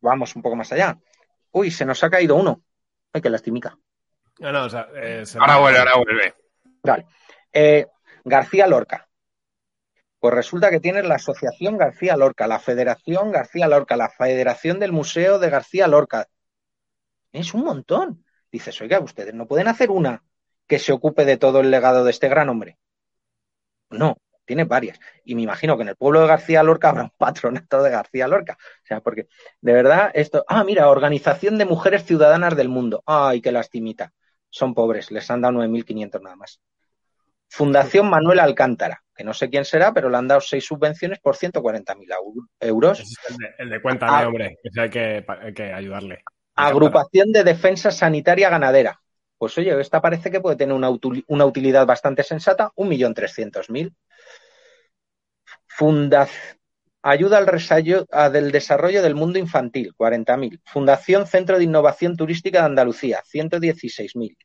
vamos 0.00 0.34
un 0.34 0.40
poco 0.40 0.56
más 0.56 0.72
allá. 0.72 0.98
Uy, 1.50 1.70
se 1.70 1.84
nos 1.84 2.02
ha 2.02 2.08
caído 2.08 2.36
uno. 2.36 2.62
Ay, 3.12 3.20
qué 3.20 3.28
lastimica. 3.28 3.76
No, 4.42 4.50
no, 4.50 4.64
o 4.64 4.68
sea, 4.68 4.88
eh, 4.96 5.24
se 5.24 5.38
Ahora 5.38 5.58
vuelve, 5.58 5.78
ahora 5.78 5.96
vuelve. 5.96 6.34
Vale. 6.82 7.06
Eh, 7.52 7.86
García 8.24 8.66
Lorca. 8.66 9.08
Pues 10.18 10.34
resulta 10.34 10.68
que 10.68 10.80
tienes 10.80 11.04
la 11.04 11.14
Asociación 11.14 11.78
García 11.78 12.16
Lorca, 12.16 12.48
la 12.48 12.58
Federación 12.58 13.30
García 13.30 13.68
Lorca, 13.68 13.96
la 13.96 14.08
Federación 14.08 14.80
del 14.80 14.90
Museo 14.90 15.38
de 15.38 15.48
García 15.48 15.86
Lorca. 15.86 16.26
Es 17.30 17.54
un 17.54 17.62
montón. 17.62 18.24
Dices, 18.50 18.80
oiga, 18.80 18.98
ustedes 18.98 19.32
no 19.32 19.46
pueden 19.46 19.68
hacer 19.68 19.92
una 19.92 20.24
que 20.66 20.80
se 20.80 20.92
ocupe 20.92 21.24
de 21.24 21.36
todo 21.36 21.60
el 21.60 21.70
legado 21.70 22.02
de 22.02 22.10
este 22.10 22.28
gran 22.28 22.48
hombre. 22.48 22.78
No, 23.90 24.16
tiene 24.44 24.64
varias. 24.64 24.98
Y 25.24 25.36
me 25.36 25.42
imagino 25.42 25.76
que 25.76 25.82
en 25.82 25.90
el 25.90 25.96
pueblo 25.96 26.20
de 26.20 26.26
García 26.26 26.64
Lorca 26.64 26.88
habrá 26.88 27.04
un 27.04 27.12
patronato 27.16 27.80
de 27.80 27.90
García 27.90 28.26
Lorca. 28.26 28.58
O 28.60 28.86
sea, 28.86 29.00
porque 29.00 29.28
de 29.60 29.72
verdad 29.72 30.10
esto. 30.14 30.44
Ah, 30.48 30.64
mira, 30.64 30.90
Organización 30.90 31.58
de 31.58 31.64
Mujeres 31.64 32.04
Ciudadanas 32.04 32.56
del 32.56 32.68
Mundo. 32.68 33.04
Ay, 33.06 33.40
qué 33.40 33.52
lastimita. 33.52 34.12
Son 34.54 34.74
pobres, 34.74 35.10
les 35.10 35.30
han 35.30 35.40
dado 35.40 35.54
9.500 35.54 36.20
nada 36.20 36.36
más. 36.36 36.60
Fundación 37.48 38.08
Manuel 38.10 38.38
Alcántara, 38.40 39.02
que 39.14 39.24
no 39.24 39.32
sé 39.32 39.48
quién 39.48 39.64
será, 39.64 39.92
pero 39.94 40.10
le 40.10 40.16
han 40.18 40.28
dado 40.28 40.42
seis 40.42 40.64
subvenciones 40.66 41.20
por 41.20 41.36
140.000 41.36 42.08
eu- 42.10 42.46
euros. 42.60 43.00
Es 43.00 43.16
el 43.30 43.36
de, 43.38 43.46
el 43.58 43.70
de 43.70 43.80
cuéntame, 43.82 44.12
Ah. 44.14 44.26
hombre. 44.28 44.58
que 44.62 44.80
hay 44.80 44.90
que, 44.90 45.24
hay 45.26 45.54
que 45.54 45.72
ayudarle. 45.72 46.22
Agrupación 46.54 47.32
de 47.32 47.44
Defensa 47.44 47.90
Sanitaria 47.90 48.50
Ganadera. 48.50 49.00
Pues 49.38 49.56
oye, 49.56 49.80
esta 49.80 50.00
parece 50.02 50.30
que 50.30 50.40
puede 50.40 50.56
tener 50.56 50.74
una, 50.74 50.90
una 51.28 51.46
utilidad 51.46 51.86
bastante 51.86 52.22
sensata, 52.22 52.70
1.300.000. 52.76 53.94
Funda 55.66 56.28
Ayuda 57.02 57.38
al 57.38 58.52
desarrollo 58.52 59.02
del 59.02 59.16
mundo 59.16 59.38
infantil, 59.38 59.92
40.000. 59.98 60.60
Fundación 60.64 61.26
Centro 61.26 61.58
de 61.58 61.64
Innovación 61.64 62.16
Turística 62.16 62.60
de 62.60 62.66
Andalucía, 62.66 63.22
116.000. 63.24 64.36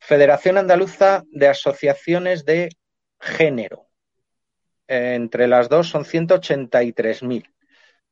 Federación 0.00 0.58
Andaluza 0.58 1.22
de 1.30 1.48
Asociaciones 1.48 2.44
de 2.44 2.70
Género. 3.20 3.86
Entre 4.88 5.46
las 5.46 5.68
dos 5.68 5.88
son 5.88 6.04
183.000. 6.04 7.44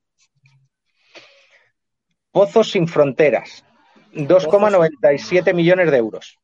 Pozos 2.32 2.72
sin 2.72 2.88
fronteras, 2.88 3.66
2,97 4.14 5.54
millones 5.54 5.92
de 5.92 5.98
euros. 5.98 6.40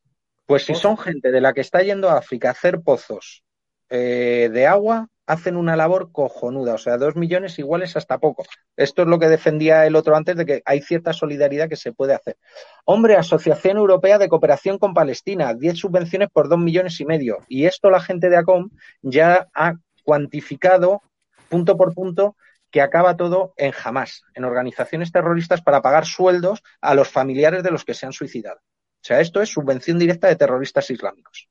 Pues 0.45 0.65
si 0.65 0.75
son 0.75 0.97
gente 0.97 1.31
de 1.31 1.39
la 1.41 1.53
que 1.53 1.61
está 1.61 1.81
yendo 1.83 2.09
a 2.09 2.17
África 2.17 2.49
a 2.49 2.51
hacer 2.51 2.81
pozos 2.81 3.45
eh, 3.89 4.49
de 4.51 4.67
agua, 4.67 5.07
hacen 5.29 5.57
una 5.57 5.75
labor 5.75 6.11
cojonuda, 6.11 6.73
o 6.73 6.77
sea, 6.79 6.97
dos 6.97 7.15
millones 7.15 7.59
iguales 7.59 7.95
hasta 7.95 8.17
poco. 8.17 8.45
Esto 8.75 9.03
es 9.03 9.07
lo 9.07 9.19
que 9.19 9.27
defendía 9.27 9.85
el 9.85 9.95
otro 9.95 10.15
antes 10.15 10.35
de 10.35 10.43
que 10.43 10.63
hay 10.65 10.81
cierta 10.81 11.13
solidaridad 11.13 11.69
que 11.69 11.75
se 11.75 11.93
puede 11.93 12.15
hacer. 12.15 12.35
Hombre, 12.83 13.15
Asociación 13.15 13.77
Europea 13.77 14.17
de 14.17 14.27
Cooperación 14.27 14.79
con 14.79 14.95
Palestina, 14.95 15.53
10 15.53 15.77
subvenciones 15.77 16.29
por 16.33 16.49
dos 16.49 16.57
millones 16.57 16.99
y 16.99 17.05
medio. 17.05 17.45
Y 17.47 17.65
esto 17.65 17.91
la 17.91 18.01
gente 18.01 18.27
de 18.29 18.37
ACOM 18.37 18.71
ya 19.03 19.47
ha 19.53 19.75
cuantificado 20.03 21.03
punto 21.47 21.77
por 21.77 21.93
punto 21.93 22.35
que 22.71 22.81
acaba 22.81 23.15
todo 23.15 23.53
en 23.55 23.71
jamás, 23.71 24.23
en 24.33 24.45
organizaciones 24.45 25.11
terroristas 25.11 25.61
para 25.61 25.83
pagar 25.83 26.07
sueldos 26.07 26.63
a 26.81 26.95
los 26.95 27.07
familiares 27.07 27.61
de 27.61 27.69
los 27.69 27.85
que 27.85 27.93
se 27.93 28.07
han 28.07 28.13
suicidado. 28.13 28.61
O 28.61 29.03
sea, 29.03 29.19
esto 29.19 29.43
es 29.43 29.49
subvención 29.49 29.99
directa 29.99 30.27
de 30.27 30.37
terroristas 30.37 30.89
islámicos. 30.89 31.49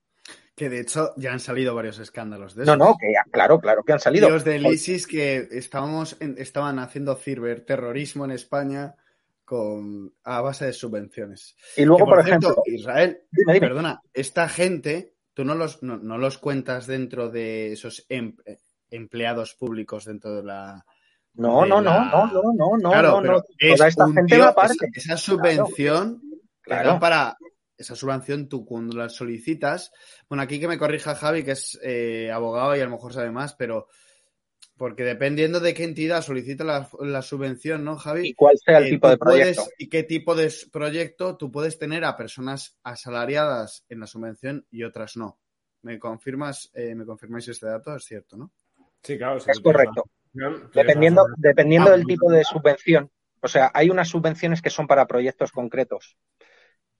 Que 0.58 0.68
de 0.68 0.80
hecho 0.80 1.12
ya 1.16 1.32
han 1.32 1.38
salido 1.40 1.74
varios 1.74 1.98
escándalos 2.00 2.54
de 2.56 2.64
eso. 2.64 2.76
No, 2.76 2.86
no, 2.86 2.96
que 2.98 3.12
claro, 3.30 3.60
claro 3.60 3.82
que 3.84 3.92
han 3.92 4.00
salido. 4.00 4.28
Los 4.28 4.42
del 4.44 4.66
ISIS 4.66 5.06
que 5.06 5.48
estábamos 5.52 6.16
en- 6.20 6.34
estaban 6.36 6.80
haciendo 6.80 7.14
ciberterrorismo 7.14 8.24
en 8.24 8.32
España 8.32 8.96
con 9.44 10.12
a 10.24 10.40
base 10.40 10.66
de 10.66 10.72
subvenciones. 10.72 11.56
Y 11.76 11.84
luego, 11.84 12.04
Que, 12.04 12.10
por, 12.10 12.24
cierto, 12.24 12.46
ejemplo, 12.48 12.62
Israel, 12.66 13.20
dime, 13.30 13.54
dime. 13.54 13.66
perdona, 13.68 14.02
esta 14.12 14.48
gente, 14.48 15.14
tú 15.32 15.44
no 15.44 15.54
los, 15.54 15.82
no, 15.82 15.96
no 15.96 16.18
los 16.18 16.38
cuentas 16.38 16.86
dentro 16.86 17.30
de 17.30 17.72
esos 17.72 18.04
em- 18.08 18.36
empleados 18.90 19.54
públicos 19.54 20.04
dentro 20.06 20.34
de 20.34 20.42
la... 20.42 20.84
no, 21.34 21.64
no, 21.64 21.80
no, 21.80 21.90
la- 21.90 22.10
no, 22.10 22.26
no, 22.32 22.42
no, 22.52 22.76
no, 22.78 22.90
Claro, 22.90 23.20
no, 23.20 23.32
no. 23.32 23.42
es 23.58 23.76
Toda 23.76 23.88
esta 23.88 24.06
un 24.06 24.14
gente 24.14 24.34
tío- 24.34 24.44
va 24.44 24.50
aparte. 24.50 24.88
Esa, 24.94 25.14
esa 25.14 25.16
subvención 25.16 26.20
Claro. 26.62 26.90
dan 26.90 27.00
para 27.00 27.36
esa 27.78 27.94
subvención 27.94 28.48
tú 28.48 28.66
cuando 28.66 28.96
la 28.96 29.08
solicitas. 29.08 29.92
Bueno, 30.28 30.42
aquí 30.42 30.58
que 30.60 30.68
me 30.68 30.76
corrija 30.78 31.14
Javi, 31.14 31.44
que 31.44 31.52
es 31.52 31.78
eh, 31.82 32.30
abogado 32.30 32.76
y 32.76 32.80
a 32.80 32.84
lo 32.84 32.90
mejor 32.90 33.12
sabe 33.14 33.30
más, 33.30 33.54
pero 33.54 33.86
porque 34.76 35.02
dependiendo 35.04 35.58
de 35.60 35.74
qué 35.74 35.84
entidad 35.84 36.22
solicita 36.22 36.62
la, 36.64 36.88
la 37.00 37.22
subvención, 37.22 37.84
¿no, 37.84 37.96
Javi? 37.96 38.28
Y 38.28 38.34
cuál 38.34 38.56
sea 38.58 38.78
el 38.78 38.84
Eh, 38.86 38.90
tipo 38.90 39.08
de 39.08 39.16
proyecto. 39.18 39.62
puedes- 39.62 39.74
y 39.78 39.88
qué 39.88 40.02
tipo 40.04 40.34
de 40.34 40.52
proyecto 40.72 41.36
tú 41.36 41.50
puedes 41.50 41.78
tener 41.78 42.04
a 42.04 42.16
personas 42.16 42.76
asalariadas 42.84 43.84
en 43.88 44.00
la 44.00 44.06
subvención 44.06 44.66
y 44.70 44.84
otras 44.84 45.16
no. 45.16 45.38
¿Me 45.82 45.98
confirmas, 45.98 46.70
eh, 46.74 46.94
me 46.94 47.04
confirmáis 47.06 47.46
este 47.48 47.66
dato? 47.66 47.94
Es 47.96 48.04
cierto, 48.04 48.36
¿no? 48.36 48.52
Sí, 49.02 49.16
claro. 49.16 49.38
si 49.40 49.50
Es 49.50 49.60
correcto. 49.60 50.04
Dependiendo, 50.74 51.24
dependiendo 51.38 51.90
Ah, 51.90 51.96
del 51.96 52.06
tipo 52.06 52.30
de 52.30 52.44
subvención. 52.44 53.10
O 53.40 53.48
sea, 53.48 53.70
hay 53.72 53.88
unas 53.90 54.08
subvenciones 54.08 54.60
que 54.60 54.70
son 54.70 54.86
para 54.86 55.06
proyectos 55.06 55.52
concretos. 55.52 56.16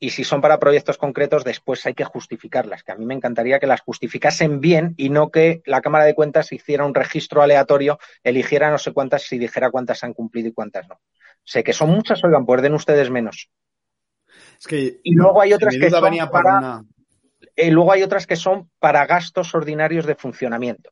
Y 0.00 0.10
si 0.10 0.22
son 0.22 0.40
para 0.40 0.60
proyectos 0.60 0.96
concretos, 0.96 1.42
después 1.42 1.84
hay 1.86 1.94
que 1.94 2.04
justificarlas, 2.04 2.84
que 2.84 2.92
a 2.92 2.94
mí 2.94 3.04
me 3.04 3.14
encantaría 3.14 3.58
que 3.58 3.66
las 3.66 3.80
justificasen 3.80 4.60
bien 4.60 4.94
y 4.96 5.10
no 5.10 5.30
que 5.30 5.60
la 5.66 5.80
Cámara 5.80 6.04
de 6.04 6.14
Cuentas 6.14 6.52
hiciera 6.52 6.84
un 6.84 6.94
registro 6.94 7.42
aleatorio, 7.42 7.98
eligiera 8.22 8.70
no 8.70 8.78
sé 8.78 8.92
cuántas 8.92 9.30
y 9.32 9.38
dijera 9.38 9.70
cuántas 9.72 10.04
han 10.04 10.14
cumplido 10.14 10.48
y 10.48 10.52
cuántas 10.52 10.88
no. 10.88 11.00
Sé 11.42 11.64
que 11.64 11.72
son 11.72 11.90
muchas, 11.90 12.22
oigan, 12.22 12.46
pues 12.46 12.62
den 12.62 12.74
ustedes 12.74 13.10
menos. 13.10 13.50
Es 14.58 14.66
que 14.66 15.00
Y 15.02 15.14
luego 15.14 15.40
hay 15.40 15.52
otras 15.52 15.76
que 15.76 15.90
son 15.90 16.02
venía 16.02 16.26
por 16.30 16.42
para- 16.44 16.58
una- 16.58 16.84
Eh, 17.56 17.70
luego 17.72 17.90
hay 17.92 18.02
otras 18.04 18.26
que 18.26 18.36
son 18.36 18.70
para 18.78 19.04
gastos 19.06 19.52
ordinarios 19.54 20.06
de 20.06 20.14
funcionamiento. 20.14 20.90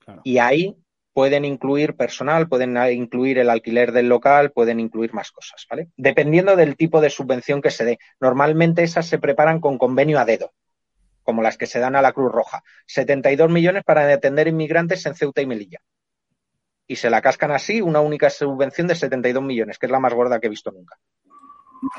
Claro. 0.00 0.20
Y 0.24 0.38
ahí 0.38 0.76
pueden 1.12 1.44
incluir 1.44 1.94
personal, 1.94 2.48
pueden 2.48 2.76
incluir 2.92 3.38
el 3.38 3.50
alquiler 3.50 3.92
del 3.92 4.08
local, 4.08 4.50
pueden 4.50 4.80
incluir 4.80 5.12
más 5.12 5.30
cosas, 5.30 5.66
¿vale? 5.68 5.88
Dependiendo 5.96 6.56
del 6.56 6.76
tipo 6.76 7.00
de 7.00 7.10
subvención 7.10 7.60
que 7.60 7.70
se 7.70 7.84
dé. 7.84 7.98
Normalmente 8.20 8.82
esas 8.82 9.06
se 9.06 9.18
preparan 9.18 9.60
con 9.60 9.78
convenio 9.78 10.18
a 10.18 10.24
dedo, 10.24 10.52
como 11.22 11.42
las 11.42 11.58
que 11.58 11.66
se 11.66 11.80
dan 11.80 11.96
a 11.96 12.02
la 12.02 12.12
Cruz 12.12 12.32
Roja. 12.32 12.62
72 12.86 13.50
millones 13.50 13.84
para 13.84 14.10
atender 14.12 14.48
inmigrantes 14.48 15.04
en 15.06 15.14
Ceuta 15.14 15.42
y 15.42 15.46
Melilla. 15.46 15.80
Y 16.86 16.96
se 16.96 17.10
la 17.10 17.20
cascan 17.20 17.52
así 17.52 17.80
una 17.80 18.00
única 18.00 18.30
subvención 18.30 18.86
de 18.86 18.94
72 18.94 19.42
millones, 19.42 19.78
que 19.78 19.86
es 19.86 19.92
la 19.92 20.00
más 20.00 20.14
gorda 20.14 20.40
que 20.40 20.46
he 20.46 20.50
visto 20.50 20.70
nunca. 20.70 20.96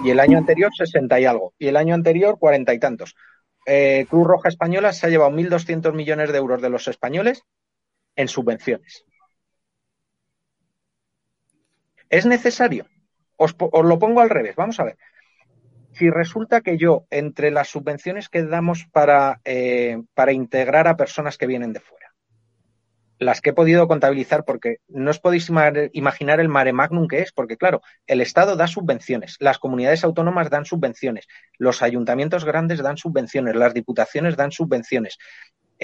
Y 0.04 0.10
el 0.10 0.20
año 0.20 0.38
anterior 0.38 0.72
60 0.76 1.20
y 1.20 1.26
algo. 1.26 1.54
Y 1.60 1.68
el 1.68 1.78
año 1.78 1.94
anterior 1.94 2.38
40 2.40 2.74
y 2.74 2.80
tantos. 2.80 3.16
Eh, 3.66 4.06
Cruz 4.10 4.28
Roja 4.28 4.50
Española 4.50 4.92
se 4.92 5.06
ha 5.06 5.10
llevado 5.10 5.32
1.200 5.32 5.94
millones 5.94 6.32
de 6.32 6.38
euros 6.38 6.62
de 6.62 6.70
los 6.70 6.88
españoles 6.88 7.44
en 8.16 8.28
subvenciones. 8.28 9.06
¿Es 12.10 12.26
necesario? 12.26 12.86
Os, 13.38 13.56
lo 13.60 14.00
pongo 14.00 14.22
al 14.22 14.30
revés. 14.30 14.56
Vamos 14.56 14.80
a 14.80 14.84
ver. 14.84 14.98
Si 15.94 16.10
resulta 16.10 16.62
que 16.62 16.78
yo, 16.78 17.06
entre 17.10 17.52
las 17.52 17.70
subvenciones 17.70 18.30
que 18.30 18.44
damos 18.44 18.86
para, 18.92 19.42
eh, 19.46 20.02
para 20.14 20.32
integrar 20.32 20.88
a 20.88 20.98
personas 20.98 21.38
que 21.38 21.48
vienen 21.48 21.74
de 21.74 21.80
fuera, 21.80 22.14
las 23.20 23.42
que 23.42 23.52
he 23.52 23.54
podido 23.54 23.88
contabilizar, 23.88 24.44
porque 24.46 24.78
no 24.88 25.12
os 25.12 25.20
podéis 25.20 25.50
imaginar 25.94 26.40
el 26.40 26.50
mare 26.50 26.74
magnum 26.74 27.08
que 27.08 27.20
es, 27.20 27.32
porque 27.32 27.58
claro, 27.58 27.82
el 28.06 28.22
Estado 28.22 28.56
da 28.56 28.68
subvenciones, 28.68 29.38
las 29.40 29.60
comunidades 29.60 30.04
autónomas 30.04 30.50
dan 30.50 30.66
subvenciones, 30.66 31.28
los 31.58 31.82
ayuntamientos 31.82 32.46
grandes 32.46 32.82
dan 32.82 32.98
subvenciones, 32.98 33.56
las 33.56 33.74
diputaciones 33.74 34.36
dan 34.36 34.52
subvenciones, 34.52 35.18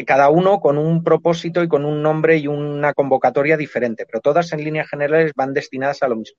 cada 0.05 0.29
uno 0.29 0.59
con 0.59 0.77
un 0.77 1.03
propósito 1.03 1.61
y 1.61 1.67
con 1.67 1.85
un 1.85 2.01
nombre 2.01 2.37
y 2.37 2.47
una 2.47 2.93
convocatoria 2.93 3.57
diferente, 3.57 4.05
pero 4.05 4.21
todas 4.21 4.53
en 4.53 4.63
líneas 4.63 4.89
generales 4.89 5.33
van 5.35 5.53
destinadas 5.53 6.01
a 6.03 6.07
lo 6.07 6.15
mismo. 6.15 6.37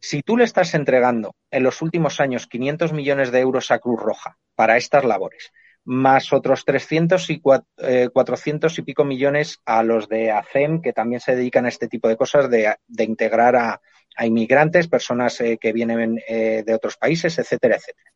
Si 0.00 0.22
tú 0.22 0.36
le 0.36 0.44
estás 0.44 0.74
entregando 0.74 1.34
en 1.50 1.62
los 1.62 1.80
últimos 1.80 2.20
años 2.20 2.46
500 2.46 2.92
millones 2.92 3.32
de 3.32 3.40
euros 3.40 3.70
a 3.70 3.78
Cruz 3.78 3.98
Roja 4.00 4.36
para 4.54 4.76
estas 4.76 5.04
labores, 5.04 5.50
más 5.84 6.32
otros 6.32 6.64
300 6.64 7.30
y 7.30 7.40
400 7.40 8.78
eh, 8.78 8.80
y 8.80 8.84
pico 8.84 9.04
millones 9.04 9.60
a 9.64 9.82
los 9.82 10.08
de 10.08 10.30
ACEM, 10.30 10.80
que 10.80 10.92
también 10.92 11.20
se 11.20 11.36
dedican 11.36 11.66
a 11.66 11.68
este 11.68 11.88
tipo 11.88 12.08
de 12.08 12.16
cosas, 12.16 12.50
de, 12.50 12.76
integrar 12.98 13.56
a, 13.56 13.80
inmigrantes, 14.20 14.88
personas 14.88 15.40
eh, 15.40 15.58
que 15.58 15.72
vienen 15.72 16.20
eh, 16.28 16.62
de 16.66 16.74
otros 16.74 16.96
países, 16.96 17.38
etcétera, 17.38 17.76
etcétera. 17.76 18.12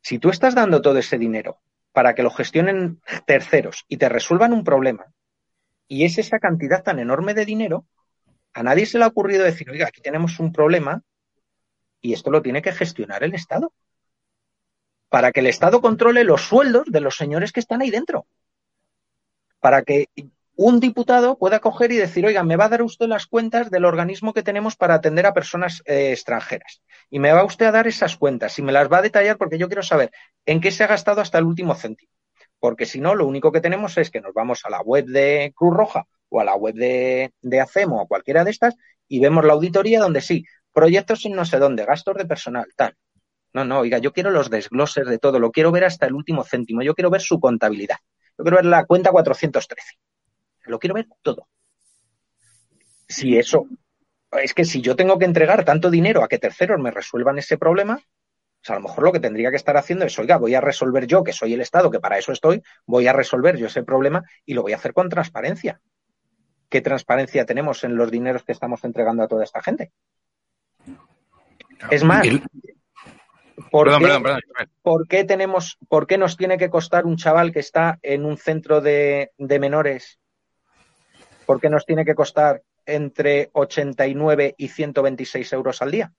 Si 0.00 0.18
tú 0.18 0.30
estás 0.30 0.54
dando 0.54 0.80
todo 0.80 0.98
ese 0.98 1.18
dinero 1.18 1.60
para 1.98 2.14
que 2.14 2.22
lo 2.22 2.30
gestionen 2.30 3.02
terceros 3.26 3.84
y 3.88 3.96
te 3.96 4.08
resuelvan 4.08 4.52
un 4.52 4.62
problema, 4.62 5.12
y 5.88 6.04
es 6.04 6.16
esa 6.18 6.38
cantidad 6.38 6.84
tan 6.84 7.00
enorme 7.00 7.34
de 7.34 7.44
dinero, 7.44 7.86
a 8.52 8.62
nadie 8.62 8.86
se 8.86 8.98
le 8.98 9.04
ha 9.04 9.08
ocurrido 9.08 9.42
decir, 9.42 9.68
oiga, 9.68 9.88
aquí 9.88 10.00
tenemos 10.00 10.38
un 10.38 10.52
problema 10.52 11.02
y 12.00 12.12
esto 12.12 12.30
lo 12.30 12.40
tiene 12.40 12.62
que 12.62 12.70
gestionar 12.70 13.24
el 13.24 13.34
Estado 13.34 13.72
para 15.08 15.32
que 15.32 15.40
el 15.40 15.48
Estado 15.48 15.80
controle 15.80 16.22
los 16.22 16.42
sueldos 16.42 16.84
de 16.86 17.00
los 17.00 17.16
señores 17.16 17.50
que 17.50 17.58
están 17.58 17.80
ahí 17.80 17.90
dentro. 17.90 18.28
Para 19.58 19.82
que 19.82 20.06
un 20.60 20.80
diputado 20.80 21.38
pueda 21.38 21.60
coger 21.60 21.92
y 21.92 21.96
decir, 21.98 22.26
oiga, 22.26 22.42
me 22.42 22.56
va 22.56 22.64
a 22.64 22.68
dar 22.68 22.82
usted 22.82 23.06
las 23.06 23.28
cuentas 23.28 23.70
del 23.70 23.84
organismo 23.84 24.34
que 24.34 24.42
tenemos 24.42 24.74
para 24.74 24.94
atender 24.94 25.24
a 25.24 25.32
personas 25.32 25.82
eh, 25.84 26.10
extranjeras. 26.10 26.82
Y 27.10 27.20
me 27.20 27.30
va 27.30 27.44
usted 27.44 27.66
a 27.66 27.70
dar 27.70 27.86
esas 27.86 28.16
cuentas 28.16 28.58
y 28.58 28.62
me 28.62 28.72
las 28.72 28.90
va 28.90 28.98
a 28.98 29.02
detallar 29.02 29.38
porque 29.38 29.56
yo 29.56 29.68
quiero 29.68 29.84
saber 29.84 30.10
en 30.46 30.60
qué 30.60 30.72
se 30.72 30.82
ha 30.82 30.88
gastado 30.88 31.20
hasta 31.20 31.38
el 31.38 31.44
último 31.44 31.76
céntimo. 31.76 32.10
Porque 32.58 32.86
si 32.86 32.98
no, 33.00 33.14
lo 33.14 33.24
único 33.24 33.52
que 33.52 33.60
tenemos 33.60 33.96
es 33.98 34.10
que 34.10 34.20
nos 34.20 34.34
vamos 34.34 34.64
a 34.64 34.70
la 34.70 34.80
web 34.80 35.04
de 35.04 35.52
Cruz 35.54 35.76
Roja 35.76 36.06
o 36.28 36.40
a 36.40 36.44
la 36.44 36.56
web 36.56 36.74
de, 36.74 37.32
de 37.40 37.60
ACEMO 37.60 38.02
o 38.02 38.08
cualquiera 38.08 38.42
de 38.42 38.50
estas 38.50 38.74
y 39.06 39.20
vemos 39.20 39.44
la 39.44 39.52
auditoría 39.52 40.00
donde 40.00 40.20
sí, 40.20 40.44
proyectos 40.72 41.24
en 41.24 41.36
no 41.36 41.44
sé 41.44 41.60
dónde, 41.60 41.84
gastos 41.84 42.16
de 42.16 42.24
personal, 42.24 42.66
tal. 42.74 42.96
No, 43.52 43.64
no, 43.64 43.78
oiga, 43.78 43.98
yo 43.98 44.12
quiero 44.12 44.32
los 44.32 44.50
desgloses 44.50 45.06
de 45.06 45.18
todo, 45.18 45.38
lo 45.38 45.52
quiero 45.52 45.70
ver 45.70 45.84
hasta 45.84 46.06
el 46.06 46.14
último 46.14 46.42
céntimo, 46.42 46.82
yo 46.82 46.96
quiero 46.96 47.10
ver 47.10 47.20
su 47.20 47.38
contabilidad, 47.38 47.98
yo 48.36 48.42
quiero 48.42 48.56
ver 48.56 48.66
la 48.66 48.86
cuenta 48.86 49.12
413, 49.12 49.94
lo 50.68 50.78
quiero 50.78 50.94
ver 50.94 51.06
todo. 51.22 51.48
Si 53.08 53.36
eso, 53.38 53.66
es 54.32 54.54
que 54.54 54.64
si 54.64 54.80
yo 54.80 54.96
tengo 54.96 55.18
que 55.18 55.24
entregar 55.24 55.64
tanto 55.64 55.90
dinero 55.90 56.22
a 56.22 56.28
que 56.28 56.38
terceros 56.38 56.80
me 56.80 56.90
resuelvan 56.90 57.38
ese 57.38 57.56
problema, 57.56 58.00
pues 58.60 58.70
a 58.70 58.74
lo 58.74 58.80
mejor 58.80 59.04
lo 59.04 59.12
que 59.12 59.20
tendría 59.20 59.50
que 59.50 59.56
estar 59.56 59.76
haciendo 59.76 60.04
es, 60.04 60.18
oiga, 60.18 60.36
voy 60.36 60.54
a 60.54 60.60
resolver 60.60 61.06
yo, 61.06 61.24
que 61.24 61.32
soy 61.32 61.54
el 61.54 61.60
Estado, 61.60 61.90
que 61.90 62.00
para 62.00 62.18
eso 62.18 62.32
estoy, 62.32 62.62
voy 62.86 63.06
a 63.06 63.12
resolver 63.12 63.56
yo 63.56 63.66
ese 63.66 63.82
problema 63.82 64.24
y 64.44 64.54
lo 64.54 64.62
voy 64.62 64.72
a 64.72 64.76
hacer 64.76 64.92
con 64.92 65.08
transparencia. 65.08 65.80
¿Qué 66.68 66.80
transparencia 66.80 67.46
tenemos 67.46 67.82
en 67.84 67.96
los 67.96 68.10
dineros 68.10 68.44
que 68.44 68.52
estamos 68.52 68.84
entregando 68.84 69.22
a 69.22 69.28
toda 69.28 69.44
esta 69.44 69.62
gente? 69.62 69.92
Es 71.90 72.04
más, 72.04 72.26
¿Por, 73.70 75.08
qué, 75.08 75.24
tenemos, 75.24 75.78
¿Por 75.88 76.06
qué 76.06 76.18
nos 76.18 76.36
tiene 76.36 76.58
que 76.58 76.70
costar 76.70 77.06
un 77.06 77.16
chaval 77.16 77.52
que 77.52 77.60
está 77.60 77.98
en 78.02 78.24
un 78.24 78.36
centro 78.36 78.80
de, 78.80 79.32
de 79.36 79.58
menores? 79.58 80.18
¿Por 81.48 81.62
qué 81.62 81.70
nos 81.70 81.86
tiene 81.86 82.04
que 82.04 82.14
costar 82.14 82.62
entre 82.84 83.48
89 83.54 84.54
y 84.58 84.68
126 84.68 85.50
euros 85.54 85.80
al 85.80 85.90
día? 85.90 86.12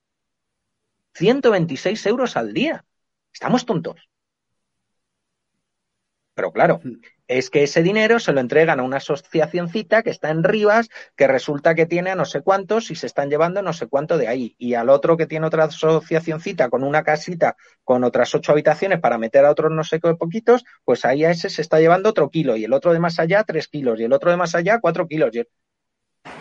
126 1.14 2.04
euros 2.06 2.36
al 2.36 2.52
día. 2.52 2.84
Estamos 3.32 3.64
tontos. 3.64 4.10
Pero 6.34 6.50
claro, 6.50 6.80
hmm 6.82 7.19
es 7.30 7.48
que 7.48 7.62
ese 7.62 7.84
dinero 7.84 8.18
se 8.18 8.32
lo 8.32 8.40
entregan 8.40 8.80
a 8.80 8.82
una 8.82 8.96
asociacióncita 8.96 10.02
que 10.02 10.10
está 10.10 10.30
en 10.30 10.42
Rivas, 10.42 10.88
que 11.14 11.28
resulta 11.28 11.76
que 11.76 11.86
tiene 11.86 12.10
a 12.10 12.16
no 12.16 12.24
sé 12.24 12.42
cuántos 12.42 12.90
y 12.90 12.96
se 12.96 13.06
están 13.06 13.30
llevando 13.30 13.62
no 13.62 13.72
sé 13.72 13.86
cuánto 13.86 14.18
de 14.18 14.26
ahí. 14.26 14.56
Y 14.58 14.74
al 14.74 14.90
otro 14.90 15.16
que 15.16 15.26
tiene 15.26 15.46
otra 15.46 15.64
asociacióncita 15.64 16.68
con 16.70 16.82
una 16.82 17.04
casita 17.04 17.56
con 17.84 18.02
otras 18.02 18.34
ocho 18.34 18.50
habitaciones 18.50 18.98
para 18.98 19.16
meter 19.16 19.44
a 19.44 19.50
otros 19.52 19.70
no 19.70 19.84
sé 19.84 20.00
qué 20.00 20.12
poquitos, 20.16 20.64
pues 20.84 21.04
ahí 21.04 21.24
a 21.24 21.30
ese 21.30 21.50
se 21.50 21.62
está 21.62 21.78
llevando 21.78 22.08
otro 22.08 22.30
kilo 22.30 22.56
y 22.56 22.64
el 22.64 22.72
otro 22.72 22.92
de 22.92 22.98
más 22.98 23.20
allá 23.20 23.44
tres 23.44 23.68
kilos 23.68 24.00
y 24.00 24.04
el 24.04 24.12
otro 24.12 24.32
de 24.32 24.36
más 24.36 24.56
allá 24.56 24.80
cuatro 24.80 25.06
kilos. 25.06 25.30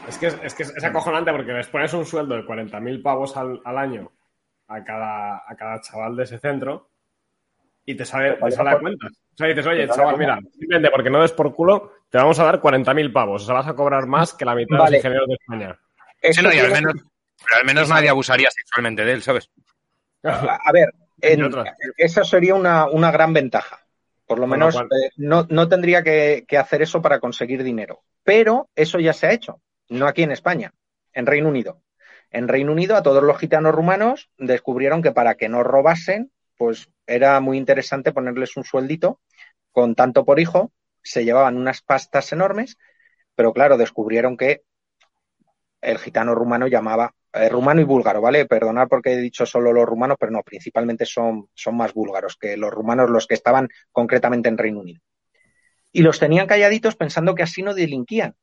Es 0.08 0.18
que 0.18 0.26
es, 0.26 0.84
acojonante 0.84 1.32
porque 1.32 1.54
les 1.54 1.68
pones 1.68 1.94
un 1.94 2.08
sueldo 2.08 2.34
de 2.34 2.42
40.000 2.42 3.04
pavos 3.04 3.38
al, 3.38 3.62
año 3.78 4.12
a 4.68 4.84
cada 4.84 5.82
chaval 5.82 6.16
de 6.16 6.24
ese 6.24 6.40
centro 6.40 6.90
y 7.86 7.96
te 7.96 8.06
sale, 8.06 8.34
te 8.34 8.52
sale 8.52 8.70
a 8.72 8.80
cuenta. 8.80 9.08
O 9.08 9.38
sea, 9.38 9.48
dices, 9.48 9.66
oye, 9.66 9.88
chaval, 9.88 10.18
mira, 10.18 10.40
simplemente 10.52 10.92
porque 10.92 11.10
no 11.10 11.22
des 11.22 11.32
por 11.32 11.54
culo, 11.54 11.94
te 12.10 12.18
vamos 12.18 12.40
a 12.40 12.44
dar 12.44 12.62
40.000 12.62 13.14
pavos. 13.14 13.44
O 13.44 13.46
sea, 13.46 13.56
vas 13.56 13.68
a 13.68 13.74
cobrar 13.74 14.06
más 14.06 14.34
que 14.34 14.46
la 14.46 14.56
mitad 14.56 14.78
de 14.78 14.84
los 14.84 14.94
ingenieros 14.94 15.28
de 15.28 15.34
España. 15.34 15.80
no, 16.44 16.54
y 16.54 16.60
al 16.60 16.72
menos, 16.72 16.94
pero 17.44 17.60
al 17.60 17.66
menos 17.66 17.90
nadie 17.90 18.10
abusaría 18.10 18.50
sexualmente 18.52 19.06
de 19.06 19.14
él, 19.14 19.22
¿sabes? 19.22 19.50
A 20.24 20.72
ver, 20.74 20.94
esa 21.98 22.24
sería 22.24 22.56
una, 22.56 22.88
una, 22.88 23.12
gran 23.12 23.34
ventaja. 23.34 23.80
Por 24.28 24.40
lo 24.40 24.46
menos 24.46 24.76
eh, 24.76 25.10
no, 25.18 25.48
no, 25.50 25.68
tendría 25.68 26.04
que, 26.04 26.46
que 26.48 26.58
hacer 26.58 26.82
eso 26.82 27.02
para 27.02 27.20
conseguir 27.20 27.64
dinero. 27.64 28.04
Pero 28.24 28.70
eso 28.76 29.00
ya 29.00 29.14
se 29.14 29.28
ha 29.28 29.32
hecho, 29.32 29.62
no 29.88 30.06
aquí 30.06 30.22
en 30.22 30.32
España, 30.32 30.74
en 31.14 31.26
Reino 31.26 31.50
Unido. 31.50 31.82
En 32.30 32.48
Reino 32.48 32.72
Unido 32.72 32.96
a 32.96 33.02
todos 33.02 33.24
los 33.24 33.40
gitanos 33.40 33.74
rumanos 33.74 34.30
descubrieron 34.38 35.02
que 35.02 35.12
para 35.12 35.36
que 35.36 35.50
no 35.50 35.64
robasen 35.64 36.32
pues 36.60 36.90
era 37.08 37.40
muy 37.40 37.58
interesante 37.58 38.12
ponerles 38.12 38.58
un 38.58 38.66
sueldito 38.66 39.22
con 39.72 39.96
tanto 39.96 40.26
por 40.26 40.42
hijo, 40.42 40.74
se 41.02 41.24
llevaban 41.24 41.56
unas 41.56 41.82
pastas 41.82 42.34
enormes, 42.34 42.78
pero 43.34 43.54
claro, 43.54 43.78
descubrieron 43.78 44.36
que 44.36 44.64
el 45.80 45.98
gitano 46.00 46.36
rumano 46.36 46.68
llamaba, 46.68 47.16
eh, 47.32 47.48
rumano 47.48 47.80
y 47.80 47.86
búlgaro, 47.86 48.20
¿vale? 48.20 48.46
Perdonad 48.46 48.90
porque 48.90 49.14
he 49.14 49.18
dicho 49.18 49.46
solo 49.46 49.72
los 49.72 49.86
rumanos, 49.86 50.18
pero 50.20 50.34
no, 50.34 50.44
principalmente 50.44 51.06
son, 51.06 51.48
son 51.54 51.78
más 51.78 51.94
búlgaros 51.94 52.36
que 52.36 52.58
los 52.58 52.72
rumanos 52.72 53.10
los 53.10 53.26
que 53.26 53.36
estaban 53.36 53.70
concretamente 53.94 54.50
en 54.50 54.58
Reino 54.58 54.82
Unido. 54.82 55.00
Y 55.94 56.02
los 56.02 56.20
tenían 56.20 56.48
calladitos 56.48 56.98
pensando 56.98 57.36
que 57.36 57.44
así 57.44 57.64
no 57.64 57.74
delinquían. 57.74 58.36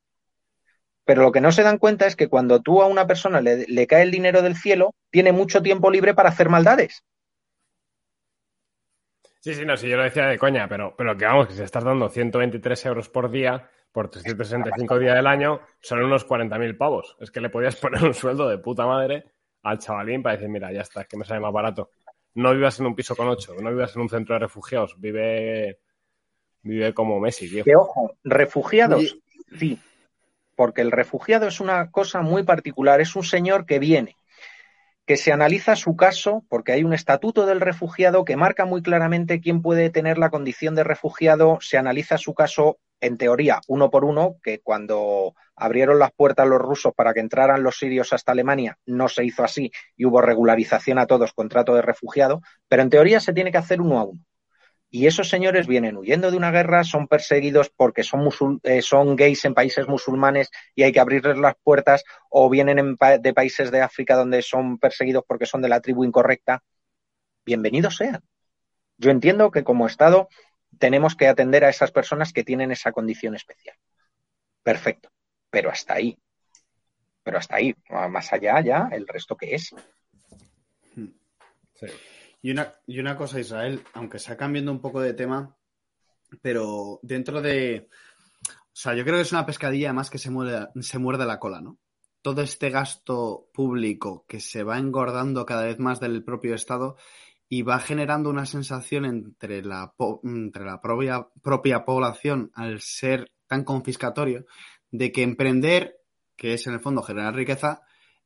Pero 1.05 1.21
lo 1.23 1.33
que 1.33 1.43
no 1.43 1.53
se 1.53 1.65
dan 1.65 1.77
cuenta 1.77 2.07
es 2.07 2.17
que 2.17 2.29
cuando 2.29 2.63
tú 2.63 2.81
a 2.81 2.87
una 2.87 3.07
persona 3.07 3.43
le, 3.43 3.67
le 3.67 3.87
cae 3.87 4.05
el 4.05 4.11
dinero 4.11 4.41
del 4.41 4.57
cielo, 4.57 4.95
tiene 5.11 5.33
mucho 5.33 5.61
tiempo 5.61 5.91
libre 5.91 6.15
para 6.15 6.31
hacer 6.31 6.49
maldades. 6.49 7.05
Sí, 9.41 9.55
sí, 9.55 9.65
no, 9.65 9.77
sí, 9.77 9.89
yo 9.89 9.97
lo 9.97 10.03
decía 10.03 10.27
de 10.27 10.39
coña, 10.39 10.69
pero, 10.69 10.95
pero 10.97 11.17
que 11.17 11.25
vamos, 11.25 11.49
que 11.49 11.55
si 11.55 11.63
estás 11.63 11.85
dando 11.85 12.09
123 12.09 12.87
euros 12.87 13.09
por 13.09 13.31
día, 13.31 13.71
por 13.93 14.11
365 14.11 14.99
días 14.99 15.15
del 15.15 15.27
año, 15.27 15.61
son 15.81 16.03
unos 16.03 16.27
40.000 16.27 16.77
pavos. 16.77 17.17
Es 17.21 17.31
que 17.31 17.41
le 17.41 17.51
podías 17.51 17.77
poner 17.77 18.05
un 18.05 18.15
sueldo 18.15 18.49
de 18.49 18.59
puta 18.59 18.87
madre 18.87 19.25
al 19.63 19.79
chavalín 19.79 20.23
para 20.23 20.37
decir, 20.37 20.49
mira, 20.49 20.73
ya 20.73 20.83
está, 20.83 21.03
es 21.03 21.09
que 21.09 21.17
me 21.17 21.25
sale 21.25 21.41
más 21.41 21.53
barato. 21.53 21.91
No 22.35 22.53
vivas 22.53 22.79
en 22.81 22.87
un 22.87 22.95
piso 22.95 23.17
con 23.17 23.29
ocho, 23.29 23.55
no 23.55 23.71
vivas 23.71 23.97
en 23.97 24.03
un 24.03 24.09
centro 24.09 24.35
de 24.35 24.41
refugiados, 24.41 25.01
vive, 25.01 25.81
vive 26.63 26.93
como 26.93 27.19
Messi, 27.19 27.49
tío. 27.49 27.65
Que 27.65 27.75
ojo, 27.75 28.15
refugiados, 28.23 29.19
sí, 29.59 29.79
porque 30.55 30.83
el 30.83 30.93
refugiado 30.93 31.47
es 31.47 31.61
una 31.61 31.91
cosa 31.91 32.21
muy 32.21 32.43
particular, 32.43 33.01
es 33.01 33.17
un 33.17 33.25
señor 33.25 33.65
que 33.65 33.79
viene 33.79 34.17
que 35.07 35.17
se 35.17 35.33
analiza 35.33 35.77
su 35.77 35.95
caso 35.97 36.45
porque 36.49 36.73
hay 36.73 36.83
un 36.83 36.93
estatuto 36.93 37.47
del 37.47 37.61
refugiado 37.61 38.25
que 38.25 38.37
marca 38.37 38.65
muy 38.65 38.83
claramente 38.83 39.41
quién 39.41 39.63
puede 39.63 39.89
tener 39.89 40.19
la 40.19 40.31
condición 40.31 40.75
de 40.75 40.85
refugiado, 40.85 41.59
se 41.61 41.79
analiza 41.79 42.19
su 42.19 42.35
caso 42.35 42.79
en 43.01 43.17
teoría 43.17 43.61
uno 43.69 43.91
por 43.91 44.05
uno, 44.05 44.37
que 44.43 44.59
cuando 44.61 45.35
abrieron 45.55 45.99
las 45.99 46.11
puertas 46.13 46.49
los 46.49 46.61
rusos 46.61 46.93
para 46.95 47.15
que 47.15 47.21
entraran 47.21 47.63
los 47.63 47.79
sirios 47.79 48.13
hasta 48.13 48.33
Alemania 48.33 48.79
no 48.85 49.09
se 49.09 49.25
hizo 49.25 49.45
así 49.45 49.71
y 49.97 50.07
hubo 50.07 50.21
regularización 50.21 50.99
a 50.99 51.07
todos, 51.07 51.33
contrato 51.33 51.75
de 51.75 51.83
refugiado, 51.83 52.43
pero 52.69 52.83
en 52.83 52.91
teoría 52.91 53.21
se 53.21 53.33
tiene 53.33 53.53
que 53.53 53.59
hacer 53.59 53.81
uno 53.81 54.01
a 54.01 54.05
uno. 54.05 54.21
Y 54.97 55.07
esos 55.07 55.29
señores 55.29 55.67
vienen 55.67 55.99
huyendo 55.99 56.31
de 56.31 56.39
una 56.39 56.51
guerra, 56.51 56.83
son 56.83 57.07
perseguidos 57.07 57.69
porque 57.69 58.03
son, 58.03 58.31
eh, 58.63 58.81
son 58.81 59.15
gays 59.15 59.45
en 59.45 59.53
países 59.53 59.87
musulmanes 59.87 60.51
y 60.75 60.85
hay 60.85 60.93
que 60.93 61.01
abrirles 61.01 61.37
las 61.37 61.55
puertas, 61.63 62.03
o 62.31 62.49
vienen 62.49 62.97
de 63.21 63.35
países 63.35 63.71
de 63.71 63.83
África 63.83 64.17
donde 64.17 64.41
son 64.41 64.79
perseguidos 64.79 65.23
porque 65.29 65.45
son 65.45 65.61
de 65.61 65.69
la 65.69 65.83
tribu 65.83 66.03
incorrecta. 66.03 66.65
Bienvenidos 67.45 67.97
sean. 67.99 68.23
Yo 68.97 69.11
entiendo 69.11 69.51
que 69.51 69.65
como 69.65 69.87
Estado 69.87 70.31
tenemos 70.79 71.15
que 71.15 71.29
atender 71.29 71.67
a 71.67 71.69
esas 71.69 71.93
personas 71.93 72.33
que 72.33 72.43
tienen 72.43 72.73
esa 72.73 72.91
condición 72.91 73.35
especial. 73.35 73.77
Perfecto. 74.63 75.11
Pero 75.51 75.69
hasta 75.69 75.93
ahí. 75.93 76.17
Pero 77.23 77.37
hasta 77.37 77.57
ahí. 77.57 77.75
Más 77.91 78.33
allá 78.33 78.63
ya, 78.63 78.89
el 78.93 79.07
resto 79.07 79.37
que 79.37 79.57
es. 79.57 79.75
Sí. 81.75 81.87
Y 82.43 82.51
una, 82.51 82.75
y 82.87 83.01
una 83.01 83.17
cosa, 83.17 83.41
Israel, 83.41 83.83
aunque 83.95 84.19
sea 84.19 84.37
cambiando 84.37 84.71
un 84.71 84.81
poco 84.81 85.01
de 85.01 85.15
tema, 85.15 85.57
pero 86.43 87.01
dentro 87.03 87.43
de. 87.43 87.89
O 88.49 88.79
sea, 88.79 88.95
yo 88.95 89.05
creo 89.05 89.17
que 89.17 89.23
es 89.23 89.33
una 89.33 89.47
pescadilla 89.47 89.89
además 89.89 90.11
que 90.11 90.19
se 90.19 90.31
muerde, 90.31 90.69
se 90.81 90.99
muerde 90.99 91.27
la 91.27 91.39
cola, 91.39 91.61
¿no? 91.61 91.79
Todo 92.23 92.43
este 92.43 92.71
gasto 92.71 93.49
público 93.53 94.25
que 94.29 94.41
se 94.41 94.63
va 94.63 94.79
engordando 94.79 95.47
cada 95.47 95.65
vez 95.65 95.79
más 95.79 96.01
del 96.01 96.25
propio 96.25 96.55
Estado 96.55 96.97
y 97.49 97.63
va 97.63 97.79
generando 97.79 98.29
una 98.29 98.47
sensación 98.47 99.05
entre 99.05 99.63
la, 99.63 99.95
entre 100.25 100.65
la 100.65 100.81
propia, 100.81 101.29
propia 101.43 101.85
población 101.85 102.51
al 102.55 102.81
ser 102.81 103.33
tan 103.47 103.65
confiscatorio 103.65 104.47
de 104.91 105.13
que 105.13 105.23
emprender, 105.23 106.01
que 106.37 106.55
es 106.55 106.67
en 106.67 106.75
el 106.75 106.81
fondo 106.81 107.03
generar 107.03 107.35
riqueza, 107.35 107.83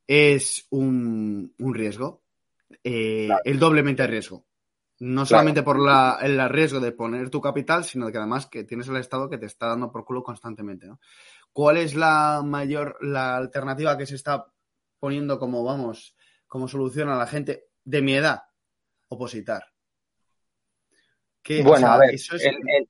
es 0.07 0.67
un, 0.71 1.55
un 1.59 1.75
riesgo, 1.75 2.23
eh, 2.85 3.29
el 3.45 3.59
doblemente 3.59 4.07
riesgo. 4.07 4.47
No 5.01 5.25
solamente 5.25 5.63
por 5.63 5.81
la, 5.81 6.19
el 6.21 6.47
riesgo 6.51 6.79
de 6.79 6.93
poner 6.93 7.31
tu 7.31 7.41
capital, 7.41 7.85
sino 7.85 8.13
que 8.13 8.19
además 8.19 8.47
que 8.47 8.65
tienes 8.65 8.87
el 8.89 8.97
Estado 8.97 9.31
que 9.31 9.39
te 9.39 9.47
está 9.47 9.69
dando 9.69 9.91
por 9.91 10.05
culo 10.05 10.23
constantemente. 10.23 10.87
¿no? 10.87 11.01
¿Cuál 11.53 11.79
es 11.79 11.95
la 11.95 12.43
mayor, 12.45 12.99
la 13.01 13.37
alternativa 13.37 13.97
que 13.97 14.07
se 14.07 14.17
está 14.17 14.47
poniendo 14.99 15.39
como, 15.39 15.65
vamos, 15.65 16.15
como 16.47 16.69
solución 16.69 17.09
a 17.09 17.17
la 17.17 17.27
gente 17.27 17.69
de 17.83 18.03
mi 18.03 18.15
edad? 18.15 18.43
Opositar. 19.09 19.65
bueno, 21.65 21.87
a 21.89 21.99
ver, 21.99 22.15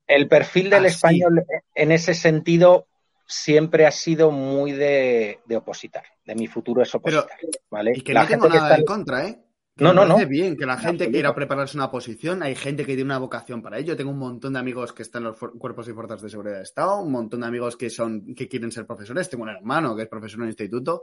el, 0.08 0.28
perfil 0.28 0.68
del 0.68 0.86
español 0.86 1.44
en 1.74 1.92
ese 1.92 2.12
sentido 2.12 2.88
siempre 3.24 3.86
ha 3.86 3.92
sido 3.92 4.32
muy 4.32 4.72
de, 4.72 5.38
opositar. 5.54 6.04
De 6.24 6.34
mi 6.34 6.48
futuro 6.48 6.82
es 6.82 6.92
opositar. 6.92 7.38
¿vale? 7.70 7.92
Y 7.94 8.00
que 8.02 8.14
no 8.14 8.26
tengo 8.26 8.48
nada 8.48 8.76
en 8.76 8.84
contra, 8.84 9.28
¿eh? 9.28 9.40
No, 9.80 9.92
no, 9.92 10.04
no. 10.04 10.26
bien 10.26 10.56
que 10.56 10.66
la 10.66 10.76
gente 10.76 11.10
quiera 11.10 11.34
prepararse 11.34 11.76
una 11.76 11.90
posición. 11.90 12.42
Hay 12.42 12.54
gente 12.54 12.84
que 12.84 12.94
tiene 12.94 13.04
una 13.04 13.18
vocación 13.18 13.62
para 13.62 13.78
ello. 13.78 13.96
Tengo 13.96 14.10
un 14.10 14.18
montón 14.18 14.52
de 14.52 14.58
amigos 14.58 14.92
que 14.92 15.02
están 15.02 15.22
en 15.22 15.28
los 15.28 15.38
cuerpos 15.38 15.88
y 15.88 15.92
fuerzas 15.92 16.22
de 16.22 16.30
seguridad 16.30 16.56
de 16.56 16.62
Estado, 16.62 17.00
un 17.00 17.10
montón 17.10 17.40
de 17.40 17.46
amigos 17.46 17.76
que 17.76 17.90
son 17.90 18.34
que 18.34 18.48
quieren 18.48 18.70
ser 18.70 18.86
profesores. 18.86 19.28
Tengo 19.28 19.44
un 19.44 19.50
hermano 19.50 19.96
que 19.96 20.02
es 20.02 20.08
profesor 20.08 20.40
en 20.40 20.44
el 20.44 20.50
instituto. 20.50 21.02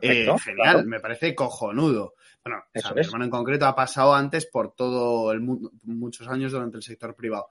Eh, 0.00 0.28
genial, 0.44 0.86
me 0.86 1.00
parece 1.00 1.34
cojonudo. 1.34 2.14
Bueno, 2.44 2.64
mi 2.74 3.00
hermano 3.00 3.24
en 3.24 3.30
concreto 3.30 3.66
ha 3.66 3.76
pasado 3.76 4.14
antes 4.14 4.46
por 4.46 4.74
todo 4.74 5.32
el 5.32 5.40
mundo, 5.40 5.70
muchos 5.84 6.26
años 6.28 6.52
durante 6.52 6.76
el 6.78 6.82
sector 6.82 7.14
privado. 7.14 7.48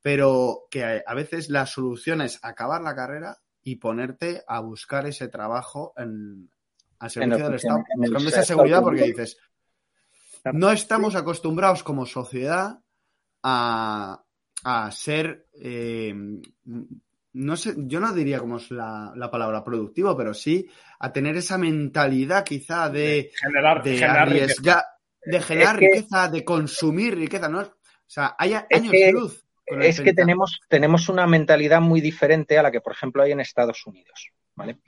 Pero 0.00 0.64
que 0.70 1.02
a 1.04 1.14
veces 1.14 1.48
la 1.48 1.66
solución 1.66 2.20
es 2.20 2.38
acabar 2.42 2.82
la 2.82 2.94
carrera 2.94 3.38
y 3.62 3.76
ponerte 3.76 4.42
a 4.46 4.60
buscar 4.60 5.06
ese 5.06 5.28
trabajo 5.28 5.94
en, 5.96 6.50
al 6.98 7.10
servicio 7.10 7.44
del 7.44 7.54
Estado, 7.54 7.84
buscando 7.96 8.28
esa 8.28 8.42
seguridad 8.44 8.82
porque 8.82 9.04
dices, 9.04 9.38
no 10.52 10.70
estamos 10.70 11.14
acostumbrados 11.14 11.82
como 11.82 12.06
sociedad 12.06 12.80
a, 13.42 14.20
ser, 14.90 15.46
eh, 15.60 16.14
no 17.32 17.56
sé, 17.56 17.74
yo 17.76 18.00
no 18.00 18.12
diría 18.12 18.38
como 18.38 18.56
es 18.56 18.70
la, 18.70 19.28
palabra 19.30 19.64
productivo, 19.64 20.16
pero 20.16 20.32
sí 20.34 20.68
a 20.98 21.12
tener 21.12 21.36
esa 21.36 21.58
mentalidad 21.58 22.44
quizá 22.44 22.88
de, 22.88 23.30
generar, 23.34 23.82
de 23.82 23.92
riqueza. 24.26 24.86
de 25.24 25.40
generar 25.40 25.78
riqueza, 25.78 26.28
de 26.28 26.44
consumir 26.44 27.16
riqueza, 27.16 27.48
¿no? 27.48 27.60
O 27.60 27.70
sea, 28.06 28.34
hay 28.38 28.54
años 28.54 28.92
de 28.92 29.12
luz. 29.12 29.44
Es 29.66 30.00
que 30.00 30.12
tenemos, 30.12 30.60
tenemos 30.68 31.08
una 31.08 31.26
mentalidad 31.26 31.80
muy 31.80 32.00
diferente 32.00 32.58
a 32.58 32.62
la 32.62 32.70
que, 32.70 32.82
por 32.82 32.92
ejemplo, 32.92 33.22
hay 33.22 33.32
en 33.32 33.40
Estados 33.40 33.86
Unidos, 33.86 34.30
¿vale? 34.54 34.80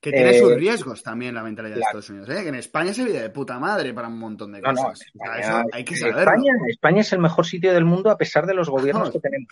Que 0.00 0.12
tiene 0.12 0.38
sus 0.38 0.52
eh, 0.52 0.56
riesgos 0.56 1.02
también 1.02 1.34
la 1.34 1.42
mentalidad 1.42 1.74
de 1.74 1.80
Estados 1.80 2.08
Unidos, 2.10 2.28
¿eh? 2.28 2.42
que 2.42 2.48
en 2.48 2.54
España 2.54 2.94
se 2.94 3.04
vive 3.04 3.20
de 3.20 3.30
puta 3.30 3.58
madre 3.58 3.92
para 3.92 4.06
un 4.06 4.18
montón 4.18 4.52
de 4.52 4.62
cosas. 4.62 5.00
hay 5.72 5.84
que 5.84 5.96
saberlo. 5.96 6.32
España, 6.68 7.00
es 7.00 7.12
el 7.12 7.18
mejor 7.18 7.46
sitio 7.46 7.72
del 7.72 7.84
mundo 7.84 8.10
a 8.10 8.16
pesar 8.16 8.46
de 8.46 8.54
los 8.54 8.68
gobiernos 8.68 9.10
que 9.10 9.18
tenemos. 9.18 9.48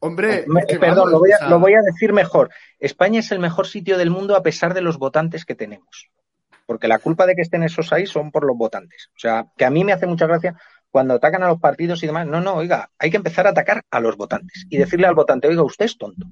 Hombre, 0.00 0.44
perdón, 0.78 1.10
lo, 1.10 1.18
voy 1.18 1.32
a, 1.32 1.48
lo 1.48 1.58
voy 1.58 1.74
a 1.74 1.80
decir 1.80 2.12
mejor. 2.12 2.50
España 2.78 3.20
es 3.20 3.32
el 3.32 3.38
mejor 3.38 3.66
sitio 3.66 3.96
del 3.96 4.10
mundo 4.10 4.36
a 4.36 4.42
pesar 4.42 4.74
de 4.74 4.82
los 4.82 4.98
votantes 4.98 5.44
que 5.44 5.54
tenemos. 5.54 6.10
Porque 6.66 6.86
la 6.86 6.98
culpa 6.98 7.24
de 7.26 7.34
que 7.34 7.40
estén 7.40 7.62
esos 7.62 7.92
ahí 7.92 8.06
son 8.06 8.30
por 8.30 8.44
los 8.44 8.56
votantes. 8.56 9.08
O 9.16 9.18
sea, 9.18 9.46
que 9.56 9.64
a 9.64 9.70
mí 9.70 9.84
me 9.84 9.94
hace 9.94 10.06
mucha 10.06 10.26
gracia 10.26 10.54
cuando 10.90 11.14
atacan 11.14 11.42
a 11.42 11.48
los 11.48 11.58
partidos 11.58 12.02
y 12.02 12.06
demás. 12.06 12.26
No, 12.26 12.42
no, 12.42 12.56
oiga, 12.56 12.90
hay 12.98 13.10
que 13.10 13.16
empezar 13.16 13.46
a 13.46 13.50
atacar 13.50 13.82
a 13.90 14.00
los 14.00 14.16
votantes 14.16 14.66
y 14.68 14.76
decirle 14.76 15.06
al 15.06 15.14
votante, 15.14 15.48
oiga, 15.48 15.62
usted 15.62 15.86
es 15.86 15.96
tonto. 15.96 16.26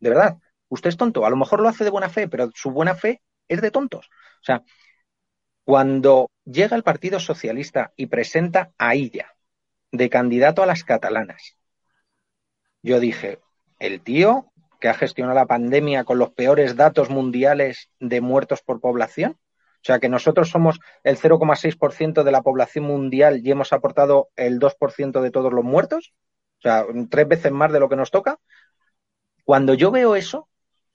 De 0.00 0.08
verdad 0.10 0.36
usted 0.68 0.90
es 0.90 0.96
tonto. 0.96 1.24
A 1.26 1.30
lo 1.30 1.36
mejor 1.36 1.60
lo 1.60 1.68
hace 1.68 1.84
de 1.84 1.90
buena 1.90 2.08
fe, 2.08 2.28
pero 2.28 2.50
su 2.54 2.70
buena 2.70 2.94
fe 2.94 3.22
es 3.48 3.60
de 3.60 3.70
tontos. 3.70 4.06
O 4.40 4.44
sea, 4.44 4.62
cuando 5.64 6.30
llega 6.44 6.76
el 6.76 6.82
Partido 6.82 7.20
Socialista 7.20 7.92
y 7.96 8.06
presenta 8.06 8.72
a 8.78 8.94
ella 8.94 9.34
de 9.92 10.08
candidato 10.08 10.62
a 10.62 10.66
las 10.66 10.84
catalanas, 10.84 11.56
yo 12.82 13.00
dije, 13.00 13.40
el 13.78 14.00
tío 14.00 14.52
que 14.80 14.88
ha 14.88 14.94
gestionado 14.94 15.34
la 15.34 15.46
pandemia 15.46 16.04
con 16.04 16.18
los 16.18 16.32
peores 16.32 16.76
datos 16.76 17.10
mundiales 17.10 17.90
de 17.98 18.20
muertos 18.20 18.62
por 18.62 18.80
población, 18.80 19.32
o 19.32 19.84
sea 19.84 19.98
que 19.98 20.08
nosotros 20.08 20.50
somos 20.50 20.80
el 21.04 21.16
0,6% 21.16 22.24
de 22.24 22.32
la 22.32 22.42
población 22.42 22.84
mundial 22.84 23.40
y 23.44 23.50
hemos 23.50 23.72
aportado 23.72 24.28
el 24.36 24.58
2% 24.58 25.20
de 25.20 25.30
todos 25.30 25.52
los 25.52 25.64
muertos, 25.64 26.12
o 26.58 26.62
sea, 26.62 26.84
tres 27.10 27.28
veces 27.28 27.52
más 27.52 27.72
de 27.72 27.80
lo 27.80 27.88
que 27.88 27.96
nos 27.96 28.10
toca. 28.10 28.38
Cuando 29.44 29.74
yo 29.74 29.90
veo 29.90 30.16
eso, 30.16 30.48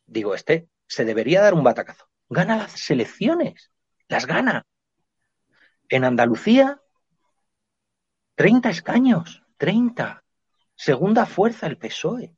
digo, 0.05 0.35
este 0.35 0.67
se 0.87 1.05
debería 1.05 1.41
dar 1.41 1.53
un 1.53 1.63
batacazo. 1.63 2.07
Gana 2.29 2.57
las 2.57 2.89
elecciones, 2.89 3.71
las 4.07 4.25
gana. 4.25 4.65
En 5.89 6.03
Andalucía, 6.03 6.81
30 8.35 8.69
escaños, 8.69 9.43
30. 9.57 10.23
Segunda 10.75 11.25
fuerza 11.25 11.67
el 11.67 11.77
PSOE. 11.77 12.35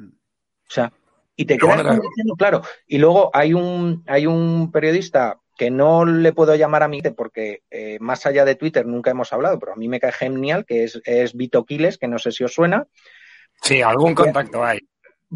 O 0.00 0.70
sea, 0.70 0.92
y 1.36 1.44
te 1.44 1.56
quedas 1.56 2.00
diciendo, 2.00 2.34
claro. 2.36 2.62
Y 2.86 2.98
luego 2.98 3.30
hay 3.32 3.54
un, 3.54 4.04
hay 4.06 4.26
un 4.26 4.70
periodista 4.72 5.40
que 5.56 5.70
no 5.70 6.04
le 6.04 6.32
puedo 6.32 6.54
llamar 6.54 6.82
a 6.82 6.88
mí 6.88 7.00
porque 7.16 7.62
eh, 7.70 7.98
más 8.00 8.26
allá 8.26 8.44
de 8.44 8.54
Twitter 8.54 8.86
nunca 8.86 9.10
hemos 9.10 9.32
hablado, 9.32 9.58
pero 9.58 9.72
a 9.72 9.76
mí 9.76 9.88
me 9.88 10.00
cae 10.00 10.12
genial, 10.12 10.64
que 10.64 10.84
es, 10.84 11.00
es 11.04 11.34
Vito 11.34 11.64
Quiles, 11.64 11.98
que 11.98 12.08
no 12.08 12.18
sé 12.18 12.32
si 12.32 12.44
os 12.44 12.52
suena. 12.52 12.86
Sí, 13.62 13.82
algún 13.82 14.14
contacto 14.14 14.64
hay 14.64 14.80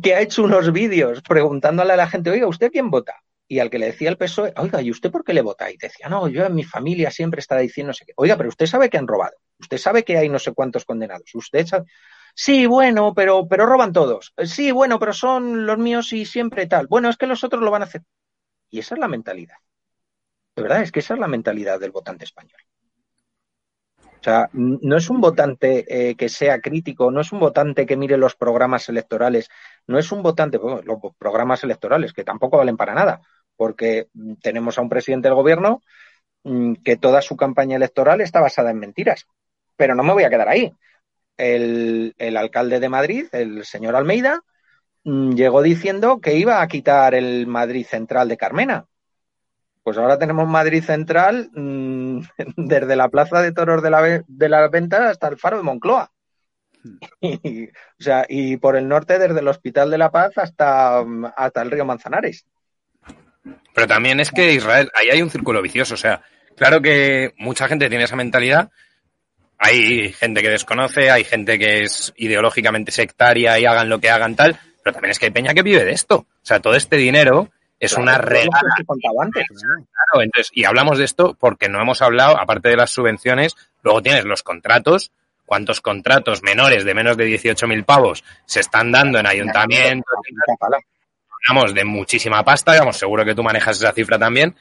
que 0.00 0.14
ha 0.14 0.20
hecho 0.20 0.44
unos 0.44 0.72
vídeos 0.72 1.22
preguntándole 1.22 1.92
a 1.92 1.96
la 1.96 2.08
gente, 2.08 2.30
oiga, 2.30 2.46
¿usted 2.46 2.70
quién 2.70 2.90
vota? 2.90 3.16
Y 3.48 3.58
al 3.58 3.68
que 3.68 3.78
le 3.78 3.86
decía 3.86 4.08
el 4.08 4.16
PSOE, 4.16 4.54
oiga, 4.56 4.80
¿y 4.80 4.90
usted 4.90 5.10
por 5.10 5.24
qué 5.24 5.34
le 5.34 5.42
vota? 5.42 5.70
Y 5.70 5.76
decía, 5.76 6.08
no, 6.08 6.28
yo 6.28 6.46
en 6.46 6.54
mi 6.54 6.64
familia 6.64 7.10
siempre 7.10 7.40
estaba 7.40 7.60
diciendo 7.60 7.88
no 7.88 7.94
sé 7.94 8.06
qué. 8.06 8.12
Oiga, 8.16 8.36
pero 8.36 8.48
usted 8.48 8.66
sabe 8.66 8.88
que 8.88 8.96
han 8.96 9.06
robado. 9.06 9.36
Usted 9.58 9.76
sabe 9.76 10.04
que 10.04 10.16
hay 10.16 10.28
no 10.28 10.38
sé 10.38 10.52
cuántos 10.54 10.84
condenados. 10.84 11.34
Usted 11.34 11.66
sabe... 11.66 11.84
Sí, 12.34 12.64
bueno, 12.64 13.12
pero, 13.14 13.46
pero 13.46 13.66
roban 13.66 13.92
todos. 13.92 14.32
Sí, 14.44 14.72
bueno, 14.72 14.98
pero 14.98 15.12
son 15.12 15.66
los 15.66 15.76
míos 15.76 16.12
y 16.14 16.24
siempre 16.24 16.66
tal. 16.66 16.86
Bueno, 16.86 17.10
es 17.10 17.18
que 17.18 17.26
los 17.26 17.44
otros 17.44 17.62
lo 17.62 17.70
van 17.70 17.82
a 17.82 17.84
hacer. 17.84 18.02
Y 18.70 18.78
esa 18.78 18.94
es 18.94 18.98
la 19.00 19.08
mentalidad. 19.08 19.56
De 20.56 20.62
verdad, 20.62 20.82
es 20.82 20.92
que 20.92 21.00
esa 21.00 21.14
es 21.14 21.20
la 21.20 21.28
mentalidad 21.28 21.78
del 21.78 21.90
votante 21.90 22.24
español. 22.24 22.60
O 24.22 24.24
sea, 24.24 24.48
no 24.52 24.96
es 24.96 25.10
un 25.10 25.20
votante 25.20 25.84
eh, 25.88 26.14
que 26.14 26.28
sea 26.28 26.60
crítico, 26.60 27.10
no 27.10 27.22
es 27.22 27.32
un 27.32 27.40
votante 27.40 27.84
que 27.84 27.96
mire 27.96 28.16
los 28.16 28.36
programas 28.36 28.88
electorales, 28.88 29.48
no 29.88 29.98
es 29.98 30.12
un 30.12 30.22
votante, 30.22 30.60
los 30.60 31.00
programas 31.18 31.64
electorales, 31.64 32.12
que 32.12 32.22
tampoco 32.22 32.56
valen 32.58 32.76
para 32.76 32.94
nada, 32.94 33.20
porque 33.56 34.06
tenemos 34.40 34.78
a 34.78 34.82
un 34.82 34.88
presidente 34.88 35.26
del 35.26 35.34
gobierno 35.34 35.82
mm, 36.44 36.74
que 36.84 36.96
toda 36.96 37.20
su 37.20 37.36
campaña 37.36 37.74
electoral 37.74 38.20
está 38.20 38.40
basada 38.40 38.70
en 38.70 38.78
mentiras. 38.78 39.26
Pero 39.74 39.96
no 39.96 40.04
me 40.04 40.12
voy 40.12 40.22
a 40.22 40.30
quedar 40.30 40.48
ahí. 40.48 40.72
El, 41.36 42.14
el 42.16 42.36
alcalde 42.36 42.78
de 42.78 42.88
Madrid, 42.88 43.26
el 43.32 43.64
señor 43.64 43.96
Almeida, 43.96 44.44
mm, 45.02 45.32
llegó 45.32 45.62
diciendo 45.62 46.20
que 46.20 46.36
iba 46.36 46.62
a 46.62 46.68
quitar 46.68 47.16
el 47.16 47.48
Madrid 47.48 47.84
central 47.84 48.28
de 48.28 48.36
Carmena. 48.36 48.86
Pues 49.82 49.98
ahora 49.98 50.18
tenemos 50.18 50.48
Madrid 50.48 50.82
Central 50.82 51.50
mm, 51.52 52.20
desde 52.56 52.96
la 52.96 53.08
Plaza 53.08 53.42
de 53.42 53.52
Toros 53.52 53.82
de 53.82 53.90
la, 53.90 54.24
de 54.26 54.48
la 54.48 54.68
Venta 54.68 55.08
hasta 55.08 55.28
el 55.28 55.38
Faro 55.38 55.58
de 55.58 55.62
Moncloa. 55.62 56.10
Y, 57.20 57.68
o 57.68 57.70
sea, 58.00 58.26
y 58.28 58.56
por 58.56 58.76
el 58.76 58.88
norte 58.88 59.18
desde 59.18 59.38
el 59.38 59.46
Hospital 59.46 59.88
de 59.90 59.98
la 59.98 60.10
Paz 60.10 60.32
hasta, 60.36 61.04
hasta 61.36 61.62
el 61.62 61.70
río 61.70 61.84
Manzanares. 61.84 62.44
Pero 63.72 63.86
también 63.86 64.18
es 64.18 64.32
que 64.32 64.52
Israel, 64.52 64.90
ahí 64.94 65.08
hay 65.10 65.22
un 65.22 65.30
círculo 65.30 65.62
vicioso. 65.62 65.94
O 65.94 65.96
sea, 65.98 66.22
claro 66.56 66.82
que 66.82 67.34
mucha 67.38 67.68
gente 67.68 67.88
tiene 67.88 68.04
esa 68.04 68.16
mentalidad. 68.16 68.70
Hay 69.58 70.12
gente 70.12 70.42
que 70.42 70.50
desconoce, 70.50 71.10
hay 71.10 71.22
gente 71.22 71.58
que 71.58 71.82
es 71.82 72.12
ideológicamente 72.16 72.90
sectaria 72.90 73.58
y 73.60 73.64
hagan 73.64 73.88
lo 73.88 74.00
que 74.00 74.10
hagan 74.10 74.34
tal, 74.34 74.58
pero 74.82 74.94
también 74.94 75.12
es 75.12 75.20
que 75.20 75.26
hay 75.26 75.30
peña 75.30 75.54
que 75.54 75.62
vive 75.62 75.84
de 75.84 75.92
esto. 75.92 76.16
O 76.16 76.44
sea, 76.44 76.58
todo 76.58 76.74
este 76.74 76.96
dinero 76.96 77.48
es 77.82 77.94
una. 77.94 78.16
Claro, 79.50 80.22
entonces, 80.22 80.52
y 80.54 80.64
hablamos 80.64 80.98
de 80.98 81.04
esto 81.04 81.36
porque 81.38 81.68
no 81.68 81.82
hemos 81.82 82.00
hablado, 82.00 82.38
aparte 82.38 82.68
de 82.68 82.76
las 82.76 82.90
subvenciones, 82.90 83.56
luego 83.82 84.00
tienes 84.00 84.24
los 84.24 84.44
contratos, 84.44 85.10
cuántos 85.46 85.80
contratos 85.80 86.44
menores 86.44 86.84
de 86.84 86.94
menos 86.94 87.16
de 87.16 87.26
18.000 87.26 87.84
pavos 87.84 88.22
se 88.46 88.60
están 88.60 88.92
dando 88.92 89.18
en 89.18 89.26
ayuntamientos. 89.26 90.14
Hablamos 91.48 91.74
de 91.74 91.84
muchísima 91.84 92.44
pasta, 92.44 92.72
digamos, 92.72 92.96
seguro 92.96 93.24
que 93.24 93.34
tú 93.34 93.42
manejas 93.42 93.78
esa 93.78 93.92
cifra 93.92 94.16
también. 94.16 94.54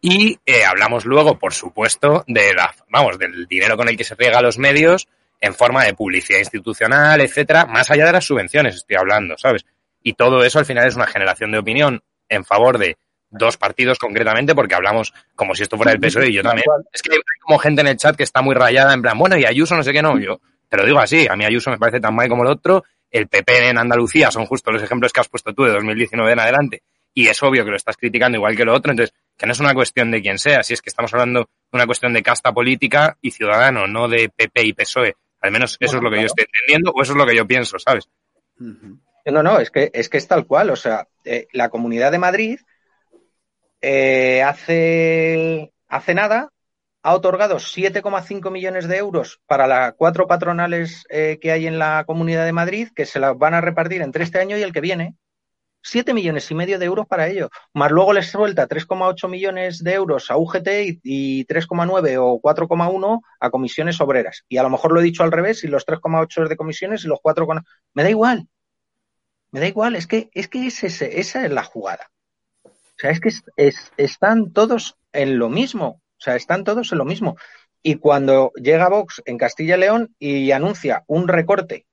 Y 0.00 0.40
eh, 0.46 0.64
hablamos 0.64 1.04
luego, 1.04 1.38
por 1.38 1.52
supuesto, 1.52 2.24
de 2.26 2.54
la, 2.54 2.74
vamos, 2.88 3.18
del 3.18 3.46
dinero 3.46 3.76
con 3.76 3.90
el 3.90 3.98
que 3.98 4.04
se 4.04 4.14
riega 4.14 4.38
a 4.38 4.42
los 4.42 4.56
medios 4.56 5.08
en 5.42 5.54
forma 5.54 5.84
de 5.84 5.92
publicidad 5.92 6.38
institucional, 6.38 7.20
etcétera, 7.20 7.66
más 7.66 7.90
allá 7.90 8.06
de 8.06 8.12
las 8.12 8.24
subvenciones 8.24 8.76
estoy 8.76 8.96
hablando, 8.96 9.36
¿sabes? 9.36 9.66
Y 10.02 10.14
todo 10.14 10.42
eso 10.42 10.58
al 10.58 10.64
final 10.64 10.88
es 10.88 10.96
una 10.96 11.06
generación 11.06 11.52
de 11.52 11.58
opinión 11.58 12.02
en 12.32 12.44
favor 12.44 12.78
de 12.78 12.96
dos 13.30 13.56
partidos 13.56 13.98
concretamente, 13.98 14.54
porque 14.54 14.74
hablamos 14.74 15.12
como 15.34 15.54
si 15.54 15.62
esto 15.62 15.76
fuera 15.76 15.92
el 15.92 16.00
PSOE 16.00 16.28
y 16.28 16.34
yo 16.34 16.42
también. 16.42 16.64
Es 16.92 17.02
que 17.02 17.12
hay 17.14 17.20
como 17.40 17.58
gente 17.58 17.80
en 17.80 17.88
el 17.88 17.96
chat 17.96 18.14
que 18.14 18.22
está 18.22 18.42
muy 18.42 18.54
rayada, 18.54 18.92
en 18.92 19.02
plan, 19.02 19.18
bueno, 19.18 19.36
y 19.36 19.44
Ayuso 19.44 19.74
no 19.74 19.82
sé 19.82 19.92
qué 19.92 20.02
no. 20.02 20.18
Yo 20.18 20.40
te 20.68 20.76
lo 20.76 20.84
digo 20.84 20.98
así, 20.98 21.26
a 21.28 21.36
mí 21.36 21.44
Ayuso 21.44 21.70
me 21.70 21.78
parece 21.78 22.00
tan 22.00 22.14
mal 22.14 22.28
como 22.28 22.44
el 22.44 22.50
otro. 22.50 22.84
El 23.10 23.28
PP 23.28 23.68
en 23.68 23.78
Andalucía 23.78 24.30
son 24.30 24.46
justo 24.46 24.70
los 24.70 24.82
ejemplos 24.82 25.12
que 25.12 25.20
has 25.20 25.28
puesto 25.28 25.52
tú 25.52 25.64
de 25.64 25.72
2019 25.72 26.32
en 26.32 26.40
adelante. 26.40 26.82
Y 27.14 27.28
es 27.28 27.42
obvio 27.42 27.64
que 27.64 27.70
lo 27.70 27.76
estás 27.76 27.96
criticando 27.96 28.38
igual 28.38 28.56
que 28.56 28.64
lo 28.64 28.74
otro. 28.74 28.92
Entonces, 28.92 29.14
que 29.36 29.46
no 29.46 29.52
es 29.52 29.60
una 29.60 29.74
cuestión 29.74 30.10
de 30.10 30.22
quién 30.22 30.38
sea, 30.38 30.62
si 30.62 30.72
es 30.72 30.80
que 30.80 30.88
estamos 30.88 31.12
hablando 31.12 31.40
de 31.40 31.76
una 31.76 31.84
cuestión 31.84 32.12
de 32.12 32.22
casta 32.22 32.52
política 32.52 33.18
y 33.20 33.30
ciudadano, 33.30 33.86
no 33.86 34.08
de 34.08 34.30
PP 34.30 34.64
y 34.64 34.72
PSOE. 34.72 35.14
Al 35.40 35.50
menos 35.50 35.76
eso 35.80 35.96
es 35.96 36.02
lo 36.02 36.10
que 36.10 36.20
yo 36.20 36.26
estoy 36.26 36.46
entendiendo 36.46 36.92
o 36.92 37.02
eso 37.02 37.12
es 37.12 37.18
lo 37.18 37.26
que 37.26 37.36
yo 37.36 37.46
pienso, 37.46 37.78
¿sabes? 37.78 38.08
No, 39.24 39.42
no, 39.42 39.58
es 39.60 39.70
que 39.70 39.90
es, 39.92 40.08
que 40.08 40.18
es 40.18 40.26
tal 40.28 40.46
cual. 40.46 40.70
O 40.70 40.76
sea, 40.76 41.06
eh, 41.24 41.46
la 41.52 41.68
Comunidad 41.68 42.10
de 42.10 42.18
Madrid 42.18 42.60
eh, 43.80 44.42
hace, 44.42 45.72
hace 45.88 46.14
nada 46.14 46.52
ha 47.02 47.14
otorgado 47.14 47.56
7,5 47.56 48.50
millones 48.50 48.86
de 48.86 48.96
euros 48.96 49.40
para 49.46 49.66
las 49.66 49.94
cuatro 49.94 50.26
patronales 50.26 51.04
eh, 51.10 51.38
que 51.40 51.50
hay 51.50 51.66
en 51.66 51.78
la 51.78 52.04
Comunidad 52.06 52.44
de 52.44 52.52
Madrid, 52.52 52.88
que 52.94 53.06
se 53.06 53.18
las 53.18 53.36
van 53.36 53.54
a 53.54 53.60
repartir 53.60 54.02
entre 54.02 54.22
este 54.24 54.38
año 54.38 54.56
y 54.56 54.62
el 54.62 54.72
que 54.72 54.80
viene. 54.80 55.16
7 55.84 56.14
millones 56.14 56.48
y 56.48 56.54
medio 56.54 56.78
de 56.78 56.86
euros 56.86 57.08
para 57.08 57.26
ello. 57.26 57.50
Más 57.74 57.90
luego 57.90 58.12
les 58.12 58.30
suelta 58.30 58.68
3,8 58.68 59.28
millones 59.28 59.82
de 59.82 59.94
euros 59.94 60.30
a 60.30 60.36
UGT 60.36 60.68
y, 61.02 61.44
3,9 61.44 62.18
o 62.20 62.40
4,1 62.40 63.20
a 63.40 63.50
comisiones 63.50 64.00
obreras. 64.00 64.44
Y 64.48 64.58
a 64.58 64.62
lo 64.62 64.70
mejor 64.70 64.92
lo 64.92 65.00
he 65.00 65.02
dicho 65.02 65.24
al 65.24 65.32
revés, 65.32 65.64
y 65.64 65.66
los 65.66 65.84
3,8 65.84 66.44
es 66.44 66.48
de 66.48 66.56
comisiones 66.56 67.04
y 67.04 67.08
los 67.08 67.18
4, 67.20 67.48
me 67.94 68.02
da 68.04 68.10
igual. 68.10 68.46
Me 69.52 69.60
da 69.60 69.68
igual, 69.68 69.96
es 69.96 70.06
que, 70.06 70.30
es 70.32 70.48
que 70.48 70.66
esa 70.66 70.96
es 70.96 71.50
la 71.50 71.62
jugada. 71.62 72.10
O 72.64 72.70
sea, 72.96 73.10
es 73.10 73.20
que 73.20 73.30
están 73.96 74.52
todos 74.52 74.96
en 75.12 75.38
lo 75.38 75.48
mismo. 75.48 75.86
O 75.88 76.20
sea, 76.24 76.36
están 76.36 76.64
todos 76.64 76.90
en 76.92 76.98
lo 76.98 77.04
mismo. 77.04 77.36
Y 77.82 77.96
cuando 77.96 78.52
llega 78.54 78.88
Vox 78.88 79.22
en 79.26 79.38
Castilla 79.38 79.76
y 79.76 79.80
León 79.80 80.14
y 80.18 80.50
anuncia 80.52 81.04
un 81.06 81.28
recorte 81.28 81.86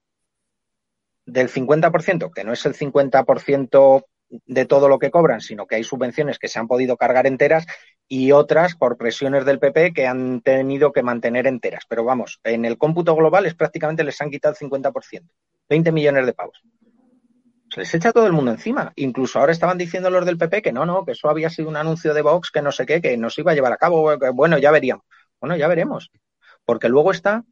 del 1.25 1.49
50%, 1.49 2.31
que 2.31 2.43
no 2.43 2.53
es 2.53 2.65
el 2.65 2.75
50% 2.75 4.05
de 4.29 4.65
todo 4.65 4.87
lo 4.87 4.99
que 4.99 5.11
cobran, 5.11 5.41
sino 5.41 5.65
que 5.65 5.75
hay 5.75 5.83
subvenciones 5.83 6.37
que 6.37 6.47
se 6.47 6.59
han 6.59 6.67
podido 6.67 6.95
cargar 6.95 7.25
enteras 7.25 7.65
y 8.07 8.31
otras 8.31 8.75
por 8.75 8.97
presiones 8.97 9.45
del 9.45 9.59
PP 9.59 9.93
que 9.93 10.05
han 10.05 10.41
tenido 10.41 10.91
que 10.91 11.03
mantener 11.03 11.47
enteras. 11.47 11.83
Pero 11.89 12.03
vamos, 12.03 12.39
en 12.43 12.65
el 12.65 12.77
cómputo 12.77 13.15
global 13.15 13.47
es 13.47 13.55
prácticamente 13.55 14.03
les 14.03 14.21
han 14.21 14.29
quitado 14.29 14.55
el 14.59 14.69
50%, 14.69 15.27
20 15.67 15.91
millones 15.91 16.25
de 16.25 16.33
pavos. 16.33 16.61
Se 17.71 17.81
les 17.81 17.93
echa 17.93 18.11
todo 18.11 18.25
el 18.25 18.33
mundo 18.33 18.51
encima. 18.51 18.91
Incluso 18.95 19.39
ahora 19.39 19.51
estaban 19.51 19.77
diciendo 19.77 20.09
los 20.09 20.25
del 20.25 20.37
PP 20.37 20.61
que 20.61 20.71
no, 20.71 20.85
no, 20.85 21.05
que 21.05 21.11
eso 21.11 21.29
había 21.29 21.49
sido 21.49 21.69
un 21.69 21.77
anuncio 21.77 22.13
de 22.13 22.21
Vox, 22.21 22.49
que 22.51 22.61
no 22.61 22.71
sé 22.71 22.85
qué, 22.85 23.01
que 23.01 23.15
no 23.17 23.29
se 23.29 23.41
iba 23.41 23.51
a 23.51 23.55
llevar 23.55 23.73
a 23.73 23.77
cabo. 23.77 24.17
Bueno, 24.33 24.57
ya 24.57 24.71
veríamos. 24.71 25.05
Bueno, 25.39 25.55
ya 25.55 25.67
veremos. 25.67 26.11
Porque 26.65 26.89
luego 26.89 27.11
está 27.11 27.43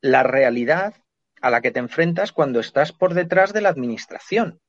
la 0.00 0.22
realidad 0.22 0.94
a 1.40 1.50
la 1.50 1.60
que 1.60 1.70
te 1.70 1.80
enfrentas 1.80 2.32
cuando 2.32 2.60
estás 2.60 2.92
por 2.92 3.14
detrás 3.14 3.52
de 3.52 3.60
la 3.60 3.68
administración. 3.68 4.60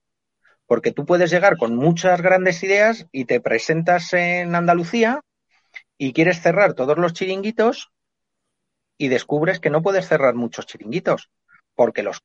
Porque 0.65 0.91
tú 0.91 1.05
puedes 1.05 1.31
llegar 1.31 1.57
con 1.57 1.75
muchas 1.75 2.21
grandes 2.21 2.63
ideas 2.63 3.07
y 3.11 3.25
te 3.25 3.41
presentas 3.41 4.13
en 4.13 4.55
Andalucía 4.55 5.21
y 5.97 6.13
quieres 6.13 6.41
cerrar 6.41 6.73
todos 6.73 6.97
los 6.97 7.13
chiringuitos 7.13 7.91
y 8.97 9.07
descubres 9.07 9.59
que 9.59 9.69
no 9.69 9.81
puedes 9.81 10.07
cerrar 10.07 10.35
muchos 10.35 10.65
chiringuitos 10.65 11.29
porque 11.75 12.03
los 12.03 12.21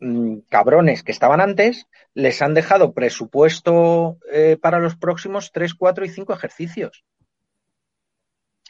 mm, 0.00 0.38
cabrones 0.48 1.02
que 1.02 1.12
estaban 1.12 1.40
antes 1.40 1.86
les 2.14 2.40
han 2.42 2.54
dejado 2.54 2.92
presupuesto 2.92 4.18
eh, 4.32 4.56
para 4.60 4.78
los 4.78 4.96
próximos 4.96 5.52
tres, 5.52 5.74
cuatro 5.74 6.04
y 6.04 6.08
cinco 6.08 6.32
ejercicios 6.32 7.04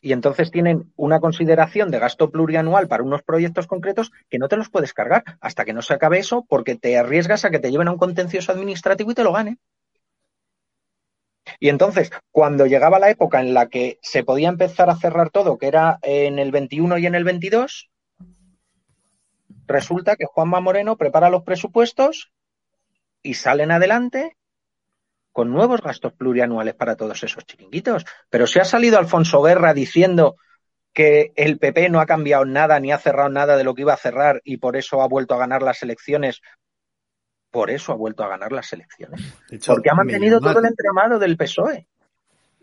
y 0.07 0.13
entonces 0.13 0.53
tienen 0.53 0.93
una 0.95 1.19
consideración 1.19 1.91
de 1.91 1.99
gasto 1.99 2.31
plurianual 2.31 2.87
para 2.87 3.03
unos 3.03 3.25
proyectos 3.25 3.67
concretos 3.67 4.13
que 4.29 4.39
no 4.39 4.49
te 4.49 4.57
los 4.57 4.71
puedes 4.71 4.93
cargar 4.93 5.25
hasta 5.41 5.65
que 5.65 5.73
no 5.73 5.83
se 5.83 5.95
acabe 5.95 6.19
eso 6.19 6.45
porque 6.49 6.77
te 6.77 6.97
arriesgas 6.97 7.45
a 7.45 7.51
que 7.51 7.59
te 7.59 7.73
lleven 7.73 7.89
a 7.89 7.93
un 7.93 7.99
contencioso 7.99 8.53
administrativo 8.53 9.11
y 9.11 9.15
te 9.15 9.25
lo 9.25 9.33
gane. 9.33 9.59
Y 11.59 11.71
entonces, 11.71 12.11
cuando 12.31 12.67
llegaba 12.67 13.01
la 13.01 13.11
época 13.11 13.41
en 13.41 13.53
la 13.53 13.69
que 13.69 13.99
se 14.01 14.23
podía 14.23 14.49
empezar 14.49 14.91
a 14.91 14.97
cerrar 14.97 15.31
todo, 15.31 15.59
que 15.59 15.67
era 15.67 15.99
en 16.03 16.39
el 16.39 16.53
21 16.53 16.99
y 16.99 17.07
en 17.07 17.15
el 17.17 17.25
22, 17.25 17.91
resulta 19.67 20.17
que 20.17 20.27
Juanma 20.27 20.61
Moreno 20.61 20.97
prepara 20.97 21.31
los 21.31 21.43
presupuestos 21.43 22.33
y 23.23 23.35
salen 23.35 23.71
adelante 23.71 24.37
con 25.33 25.53
nuevos 25.53 25.83
gastos 25.83 26.15
plurianuales 26.15 26.75
para 26.75 26.97
todos 26.97 27.23
esos 27.23 27.45
chiringuitos. 27.45 28.07
Pero 28.31 28.47
si 28.47 28.59
ha 28.59 28.65
salido 28.65 28.99
Alfonso 28.99 29.43
Guerra 29.43 29.75
diciendo 29.75 30.37
que 30.95 31.33
el 31.37 31.59
PP 31.59 31.91
no 31.91 32.01
ha 32.01 32.07
cambiado 32.07 32.47
nada 32.47 32.81
ni 32.81 32.91
ha 32.91 32.99
cerrado 32.99 33.29
nada 33.29 33.59
de 33.59 33.65
lo 33.65 33.75
que 33.75 33.83
iba 33.83 33.93
a 33.93 33.99
cerrar 33.99 34.41
y 34.45 34.57
por 34.57 34.77
eso 34.77 35.03
ha 35.03 35.09
vuelto 35.09 35.35
a 35.35 35.39
ganar 35.39 35.61
las 35.61 35.83
elecciones. 35.83 36.41
Por 37.51 37.71
eso 37.71 37.93
ha 37.93 37.97
vuelto 37.97 38.25
a 38.25 38.29
ganar 38.29 38.53
las 38.53 38.73
elecciones. 38.73 39.21
Porque 39.67 39.91
ha 39.91 39.95
mantenido 39.95 40.41
todo 40.41 40.59
el 40.59 40.67
entramado 40.67 41.19
del 41.19 41.37
PSOE. 41.37 41.87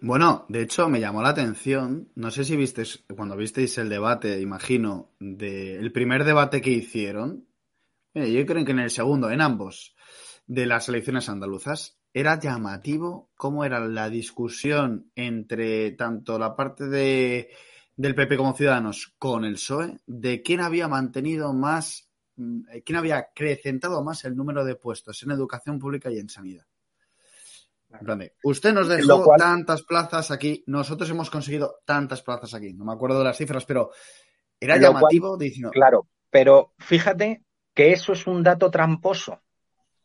Bueno, 0.06 0.46
de 0.50 0.62
hecho 0.64 0.90
me 0.90 1.00
llamó 1.00 1.22
la 1.22 1.30
atención, 1.30 2.12
no 2.16 2.30
sé 2.30 2.44
si 2.44 2.58
visteis, 2.58 3.06
cuando 3.16 3.38
visteis 3.38 3.78
el 3.78 3.88
debate, 3.88 4.42
imagino, 4.42 5.14
del 5.18 5.94
primer 5.94 6.26
debate 6.26 6.60
que 6.60 6.72
hicieron, 6.72 7.48
yo 8.14 8.46
creo 8.46 8.66
que 8.66 8.72
en 8.74 8.80
el 8.80 8.90
segundo, 8.90 9.32
en 9.32 9.40
ambos, 9.40 9.96
de 10.46 10.66
las 10.66 10.90
elecciones 10.90 11.30
andaluzas, 11.30 12.02
era 12.14 12.38
llamativo 12.38 13.32
cómo 13.38 13.64
era 13.64 13.80
la 13.88 14.10
discusión 14.10 15.10
entre 15.16 15.92
tanto 15.92 16.38
la 16.38 16.54
parte 16.54 16.90
de, 16.90 17.52
del 17.96 18.14
PP 18.14 18.36
como 18.36 18.58
Ciudadanos 18.58 19.16
con 19.18 19.46
el 19.46 19.54
PSOE 19.54 20.02
de 20.06 20.42
quién 20.42 20.60
había 20.60 20.90
mantenido 20.90 21.54
más, 21.54 22.10
mm, 22.36 22.64
quién 22.86 22.98
había 22.98 23.20
acrecentado 23.20 24.04
más 24.04 24.26
el 24.26 24.36
número 24.36 24.66
de 24.66 24.76
puestos 24.76 25.24
en 25.24 25.32
educación 25.32 25.80
pública 25.80 26.12
y 26.12 26.20
en 26.20 26.28
sanidad. 26.28 26.66
Usted 28.44 28.74
nos 28.74 28.88
dejó 28.88 29.36
tantas 29.38 29.84
plazas 29.84 30.32
aquí, 30.32 30.64
nosotros 30.68 31.10
hemos 31.10 31.30
conseguido 31.30 31.78
tantas 31.86 32.22
plazas 32.22 32.53
aquí. 32.53 32.74
No 32.74 32.86
me 32.86 32.94
acuerdo 32.94 33.20
de 33.20 33.26
las 33.26 33.38
cifras, 33.38 33.65
pero 33.65 33.91
era 34.60 34.78
llamativo 34.78 35.38
diciendo. 35.38 35.72
Claro, 35.72 36.07
pero 36.30 36.74
fíjate 36.80 37.44
que 37.74 37.91
eso 37.91 38.14
es 38.14 38.28
un 38.28 38.44
dato 38.44 38.72
tramposo. 38.72 39.40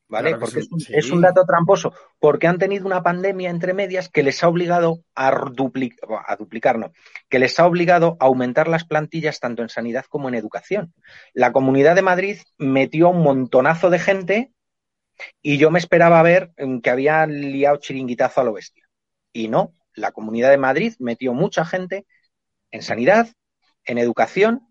¿vale? 0.08 0.36
porque 0.36 0.60
es 0.88 1.10
un, 1.10 1.20
dato 1.20 1.44
tramposo, 1.44 1.92
porque 2.18 2.46
han 2.46 2.58
tenido 2.58 2.86
una 2.86 3.02
pandemia 3.02 3.50
entre 3.50 3.74
medias 3.74 4.08
que 4.08 4.22
les 4.22 4.42
ha 4.42 4.48
obligado 4.48 5.04
a, 5.14 5.30
duplicar, 5.52 6.08
a 6.26 6.36
duplicar, 6.36 6.78
no, 6.78 6.92
que 7.28 7.38
les 7.38 7.58
ha 7.60 7.66
obligado 7.66 8.16
a 8.18 8.26
aumentar 8.26 8.68
las 8.68 8.84
plantillas 8.84 9.38
tanto 9.38 9.62
en 9.62 9.68
sanidad 9.68 10.06
como 10.08 10.28
en 10.28 10.34
educación. 10.34 10.94
La 11.34 11.52
Comunidad 11.52 11.94
de 11.94 12.02
Madrid 12.02 12.38
metió 12.56 13.10
un 13.10 13.22
montonazo 13.22 13.90
de 13.90 13.98
gente 13.98 14.52
y 15.42 15.58
yo 15.58 15.70
me 15.70 15.78
esperaba 15.78 16.22
ver 16.22 16.52
mm, 16.58 16.78
que 16.78 16.90
había 16.90 17.26
liado 17.26 17.78
chiringuitazo 17.78 18.40
a 18.40 18.44
lo 18.44 18.52
bestia. 18.52 18.84
Y 19.32 19.48
no, 19.48 19.74
la 19.94 20.12
Comunidad 20.12 20.50
de 20.50 20.58
Madrid 20.58 20.94
metió 20.98 21.34
mucha 21.34 21.64
gente 21.64 22.06
en 22.70 22.82
sanidad, 22.82 23.28
en 23.84 23.98
educación 23.98 24.68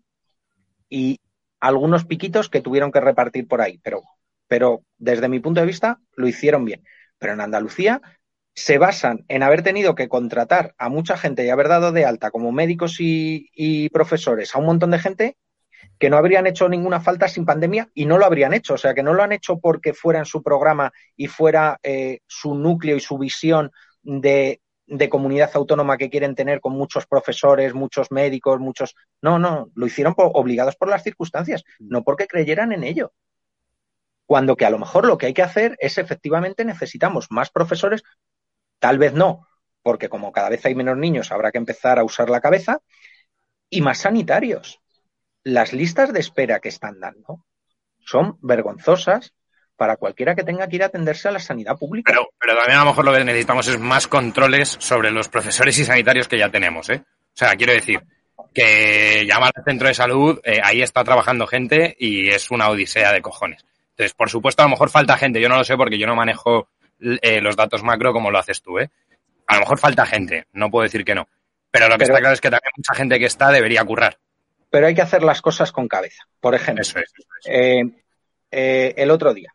y 0.88 1.20
algunos 1.60 2.04
piquitos 2.04 2.48
que 2.48 2.60
tuvieron 2.60 2.92
que 2.92 3.00
repartir 3.00 3.48
por 3.48 3.60
ahí, 3.60 3.78
pero 3.78 4.02
pero 4.48 4.82
desde 4.96 5.28
mi 5.28 5.38
punto 5.38 5.60
de 5.60 5.66
vista 5.66 6.00
lo 6.16 6.26
hicieron 6.26 6.64
bien. 6.64 6.82
Pero 7.18 7.34
en 7.34 7.40
Andalucía 7.40 8.00
se 8.54 8.78
basan 8.78 9.24
en 9.28 9.44
haber 9.44 9.62
tenido 9.62 9.94
que 9.94 10.08
contratar 10.08 10.74
a 10.78 10.88
mucha 10.88 11.16
gente 11.16 11.44
y 11.44 11.50
haber 11.50 11.68
dado 11.68 11.92
de 11.92 12.04
alta 12.04 12.32
como 12.32 12.50
médicos 12.50 12.96
y, 12.98 13.88
profesores 13.90 14.54
a 14.54 14.58
un 14.58 14.66
montón 14.66 14.90
de 14.90 14.98
gente 14.98 15.36
que 15.98 16.10
no 16.10 16.16
habrían 16.16 16.46
hecho 16.46 16.68
ninguna 16.68 17.00
falta 17.00 17.28
sin 17.28 17.44
pandemia 17.44 17.88
y 17.94 18.06
no 18.06 18.18
lo 18.18 18.24
habrían 18.24 18.54
hecho. 18.54 18.74
O 18.74 18.78
sea, 18.78 18.94
que 18.94 19.02
no 19.02 19.14
lo 19.14 19.22
han 19.22 19.32
hecho 19.32 19.58
porque 19.58 19.94
fuera 19.94 20.20
en 20.20 20.24
su 20.24 20.42
programa 20.42 20.92
y 21.16 21.26
fuera 21.26 21.78
eh, 21.82 22.20
su 22.26 22.54
núcleo 22.54 22.96
y 22.96 23.00
su 23.00 23.18
visión 23.18 23.70
de, 24.02 24.60
de, 24.86 25.08
comunidad 25.08 25.50
autónoma 25.54 25.96
que 25.96 26.10
quieren 26.10 26.34
tener 26.34 26.60
con 26.60 26.72
muchos 26.72 27.06
profesores, 27.06 27.74
muchos 27.74 28.10
médicos, 28.10 28.60
muchos. 28.60 28.94
No, 29.20 29.38
no, 29.38 29.70
lo 29.74 29.86
hicieron 29.86 30.14
obligados 30.16 30.76
por 30.76 30.88
las 30.88 31.02
circunstancias, 31.02 31.64
no 31.78 32.04
porque 32.04 32.26
creyeran 32.26 32.72
en 32.72 32.84
ello. 32.84 33.12
Cuando 34.26 34.56
que 34.56 34.66
a 34.66 34.70
lo 34.70 34.78
mejor 34.78 35.06
lo 35.06 35.18
que 35.18 35.26
hay 35.26 35.34
que 35.34 35.42
hacer 35.42 35.76
es 35.80 35.98
efectivamente 35.98 36.64
necesitamos 36.64 37.28
más 37.30 37.50
profesores, 37.50 38.02
tal 38.78 38.98
vez 38.98 39.14
no, 39.14 39.48
porque 39.82 40.08
como 40.08 40.32
cada 40.32 40.50
vez 40.50 40.64
hay 40.66 40.74
menos 40.74 40.98
niños 40.98 41.32
habrá 41.32 41.50
que 41.50 41.58
empezar 41.58 41.98
a 41.98 42.04
usar 42.04 42.28
la 42.28 42.40
cabeza, 42.40 42.80
y 43.70 43.80
más 43.80 43.98
sanitarios. 43.98 44.80
Las 45.44 45.72
listas 45.72 46.12
de 46.12 46.20
espera 46.20 46.60
que 46.60 46.68
están 46.68 47.00
dando 47.00 47.44
son 48.00 48.38
vergonzosas 48.42 49.32
para 49.76 49.96
cualquiera 49.96 50.34
que 50.34 50.42
tenga 50.42 50.68
que 50.68 50.76
ir 50.76 50.82
a 50.82 50.86
atenderse 50.86 51.28
a 51.28 51.30
la 51.30 51.38
sanidad 51.38 51.78
pública. 51.78 52.12
Pero, 52.12 52.28
pero 52.38 52.56
también 52.56 52.78
a 52.78 52.84
lo 52.84 52.90
mejor 52.90 53.04
lo 53.04 53.12
que 53.12 53.24
necesitamos 53.24 53.68
es 53.68 53.78
más 53.78 54.08
controles 54.08 54.76
sobre 54.80 55.10
los 55.10 55.28
profesores 55.28 55.78
y 55.78 55.84
sanitarios 55.84 56.26
que 56.26 56.38
ya 56.38 56.50
tenemos, 56.50 56.90
¿eh? 56.90 57.02
O 57.04 57.34
sea, 57.38 57.54
quiero 57.54 57.72
decir 57.72 58.00
que 58.52 59.24
llamar 59.26 59.52
al 59.54 59.64
centro 59.64 59.86
de 59.86 59.94
salud, 59.94 60.40
eh, 60.42 60.60
ahí 60.62 60.82
está 60.82 61.04
trabajando 61.04 61.46
gente 61.46 61.94
y 61.98 62.28
es 62.28 62.50
una 62.50 62.68
odisea 62.70 63.12
de 63.12 63.22
cojones. 63.22 63.64
Entonces, 63.90 64.14
por 64.14 64.30
supuesto, 64.30 64.62
a 64.62 64.66
lo 64.66 64.70
mejor 64.70 64.90
falta 64.90 65.16
gente. 65.16 65.40
Yo 65.40 65.48
no 65.48 65.56
lo 65.56 65.64
sé 65.64 65.76
porque 65.76 65.98
yo 65.98 66.06
no 66.08 66.16
manejo 66.16 66.68
eh, 67.00 67.40
los 67.40 67.54
datos 67.54 67.84
macro 67.84 68.12
como 68.12 68.30
lo 68.32 68.38
haces 68.38 68.60
tú, 68.62 68.78
¿eh? 68.80 68.90
A 69.46 69.54
lo 69.54 69.60
mejor 69.60 69.78
falta 69.78 70.04
gente, 70.06 70.46
no 70.52 70.70
puedo 70.70 70.82
decir 70.82 71.04
que 71.04 71.14
no. 71.14 71.28
Pero 71.70 71.86
lo 71.88 71.94
que 71.94 72.04
Pero- 72.04 72.14
está 72.14 72.20
claro 72.20 72.34
es 72.34 72.40
que 72.40 72.50
también 72.50 72.72
mucha 72.76 72.94
gente 72.94 73.18
que 73.18 73.26
está 73.26 73.50
debería 73.50 73.84
currar. 73.84 74.18
Pero 74.70 74.86
hay 74.86 74.94
que 74.94 75.02
hacer 75.02 75.22
las 75.22 75.40
cosas 75.40 75.72
con 75.72 75.88
cabeza. 75.88 76.24
Por 76.40 76.54
ejemplo, 76.54 76.82
Eso 76.82 76.98
es. 76.98 77.12
eso 77.16 77.28
es. 77.40 77.46
Eh, 77.46 77.82
eh, 78.50 78.94
el 78.96 79.10
otro 79.10 79.34
día 79.34 79.52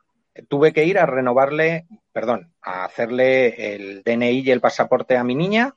tuve 0.48 0.74
que 0.74 0.86
ir 0.86 0.98
a 0.98 1.06
renovarle, 1.06 1.86
perdón, 2.12 2.54
a 2.62 2.86
hacerle 2.86 3.76
el 3.76 4.04
DNI 4.04 4.40
y 4.40 4.52
el 4.52 4.62
pasaporte 4.62 5.16
a 5.16 5.24
mi 5.24 5.36
niña 5.36 5.76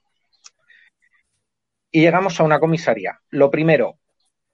y 1.90 2.00
llegamos 2.00 2.38
a 2.40 2.44
una 2.44 2.60
comisaría. 2.60 3.20
Lo 3.30 3.50
primero, 3.50 3.98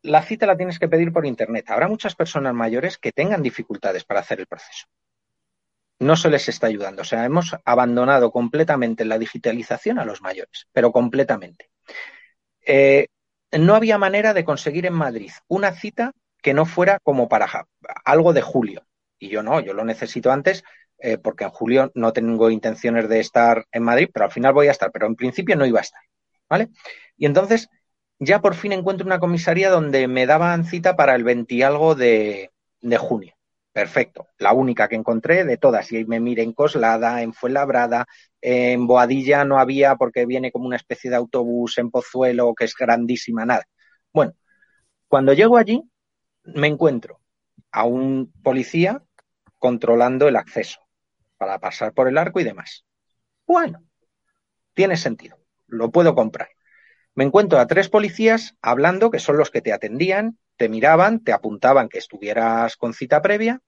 la 0.03 0.23
cita 0.23 0.47
la 0.47 0.57
tienes 0.57 0.79
que 0.79 0.89
pedir 0.89 1.13
por 1.13 1.27
internet. 1.27 1.71
Habrá 1.71 1.89
muchas 1.89 2.15
personas 2.15 2.55
mayores 2.55 2.99
que 2.99 3.13
tengan 3.13 3.43
dificultades 3.43 4.05
para 4.05 4.21
hacer 4.21 4.41
el 4.41 4.47
proceso. 4.47 4.87
No 6.01 6.17
se 6.17 6.31
les 6.31 6.49
está 6.49 6.67
ayudando. 6.67 7.03
O 7.03 7.05
sea, 7.05 7.25
hemos 7.25 7.57
abandonado 7.65 8.31
completamente 8.33 9.05
la 9.05 9.19
digitalización 9.19 9.99
a 9.99 10.05
los 10.05 10.21
mayores, 10.21 10.67
pero 10.73 10.91
completamente. 10.91 11.71
Eh, 12.65 13.07
no 13.59 13.75
había 13.75 13.99
manera 13.99 14.35
de 14.35 14.45
conseguir 14.45 14.87
en 14.87 14.95
Madrid 14.95 15.31
una 15.49 15.73
cita 15.73 16.13
que 16.43 16.55
no 16.55 16.67
fuera 16.67 16.99
como 17.03 17.29
para 17.29 17.67
algo 18.05 18.33
de 18.33 18.43
julio. 18.43 18.85
Y 19.19 19.29
yo 19.29 19.43
no, 19.43 19.61
yo 19.61 19.75
lo 19.75 19.85
necesito 19.85 20.33
antes 20.33 20.65
eh, 20.99 21.19
porque 21.19 21.45
en 21.45 21.51
julio 21.51 21.91
no 21.95 22.13
tengo 22.13 22.51
intenciones 22.51 23.09
de 23.09 23.21
estar 23.21 23.67
en 23.73 23.83
Madrid, 23.83 24.09
pero 24.13 24.27
al 24.27 24.33
final 24.33 24.53
voy 24.53 24.69
a 24.69 24.73
estar, 24.73 24.91
pero 24.93 25.07
en 25.07 25.17
principio 25.17 25.57
no 25.57 25.67
iba 25.67 25.79
a 25.79 25.83
estar. 25.83 26.01
¿Vale? 26.49 26.69
Y 27.17 27.27
entonces 27.27 27.69
ya 28.19 28.41
por 28.41 28.55
fin 28.55 28.73
encuentro 28.73 29.07
una 29.07 29.19
comisaría 29.19 29.71
donde 29.71 30.07
me 30.09 30.27
daban 30.27 30.65
cita 30.65 30.97
para 30.97 31.15
el 31.15 31.25
20 31.25 31.55
y 31.55 31.63
algo 31.63 31.95
de, 31.95 32.51
de 32.81 32.97
junio. 32.99 33.35
Perfecto, 33.73 34.29
la 34.39 34.53
única 34.53 34.87
que 34.87 34.97
encontré 34.97 35.45
de 35.45 35.57
todas. 35.57 35.91
Y 35.93 36.05
me 36.05 36.21
miré 36.21 36.43
en 36.43 36.53
Coslada, 36.53 37.23
en 37.23 37.33
Fuenlabrada, 37.33 38.07
en 38.41 38.87
Boadilla 38.87 39.45
no 39.45 39.59
había 39.59 39.97
porque 39.97 40.27
viene 40.27 40.53
como 40.53 40.67
una 40.67 40.77
especie 40.77 41.09
de 41.09 41.17
autobús 41.17 41.79
en 41.79 41.91
Pozuelo 41.91 42.55
que 42.55 42.67
es 42.67 42.75
grandísima, 42.75 43.47
nada. 43.47 43.65
Bueno, 44.13 44.35
cuando 45.09 45.33
llego 45.33 45.57
allí 45.57 45.83
me 46.45 46.69
encuentro 46.69 47.21
a 47.73 47.85
un 47.85 48.33
policía 48.43 49.03
controlando 49.59 50.29
el 50.29 50.37
acceso 50.37 50.81
para 51.39 51.59
pasar 51.61 51.95
por 51.95 52.09
el 52.09 52.19
arco 52.19 52.41
y 52.41 52.45
demás. 52.45 52.85
Bueno, 53.47 53.85
tiene 54.75 54.97
sentido, 54.97 55.39
lo 55.67 55.91
puedo 55.91 56.15
comprar. 56.15 56.49
Me 57.15 57.25
encuentro 57.25 57.59
a 57.59 57.67
tres 57.67 57.89
policías 57.89 58.57
hablando, 58.63 59.11
que 59.11 59.19
son 59.19 59.37
los 59.37 59.51
que 59.51 59.61
te 59.61 59.73
atendían, 59.73 60.39
te 60.57 60.69
miraban, 60.69 61.23
te 61.23 61.33
apuntaban 61.33 61.89
que 61.89 61.99
estuvieras 61.99 62.77
con 62.77 62.95
cita 62.95 63.21
previa 63.21 63.61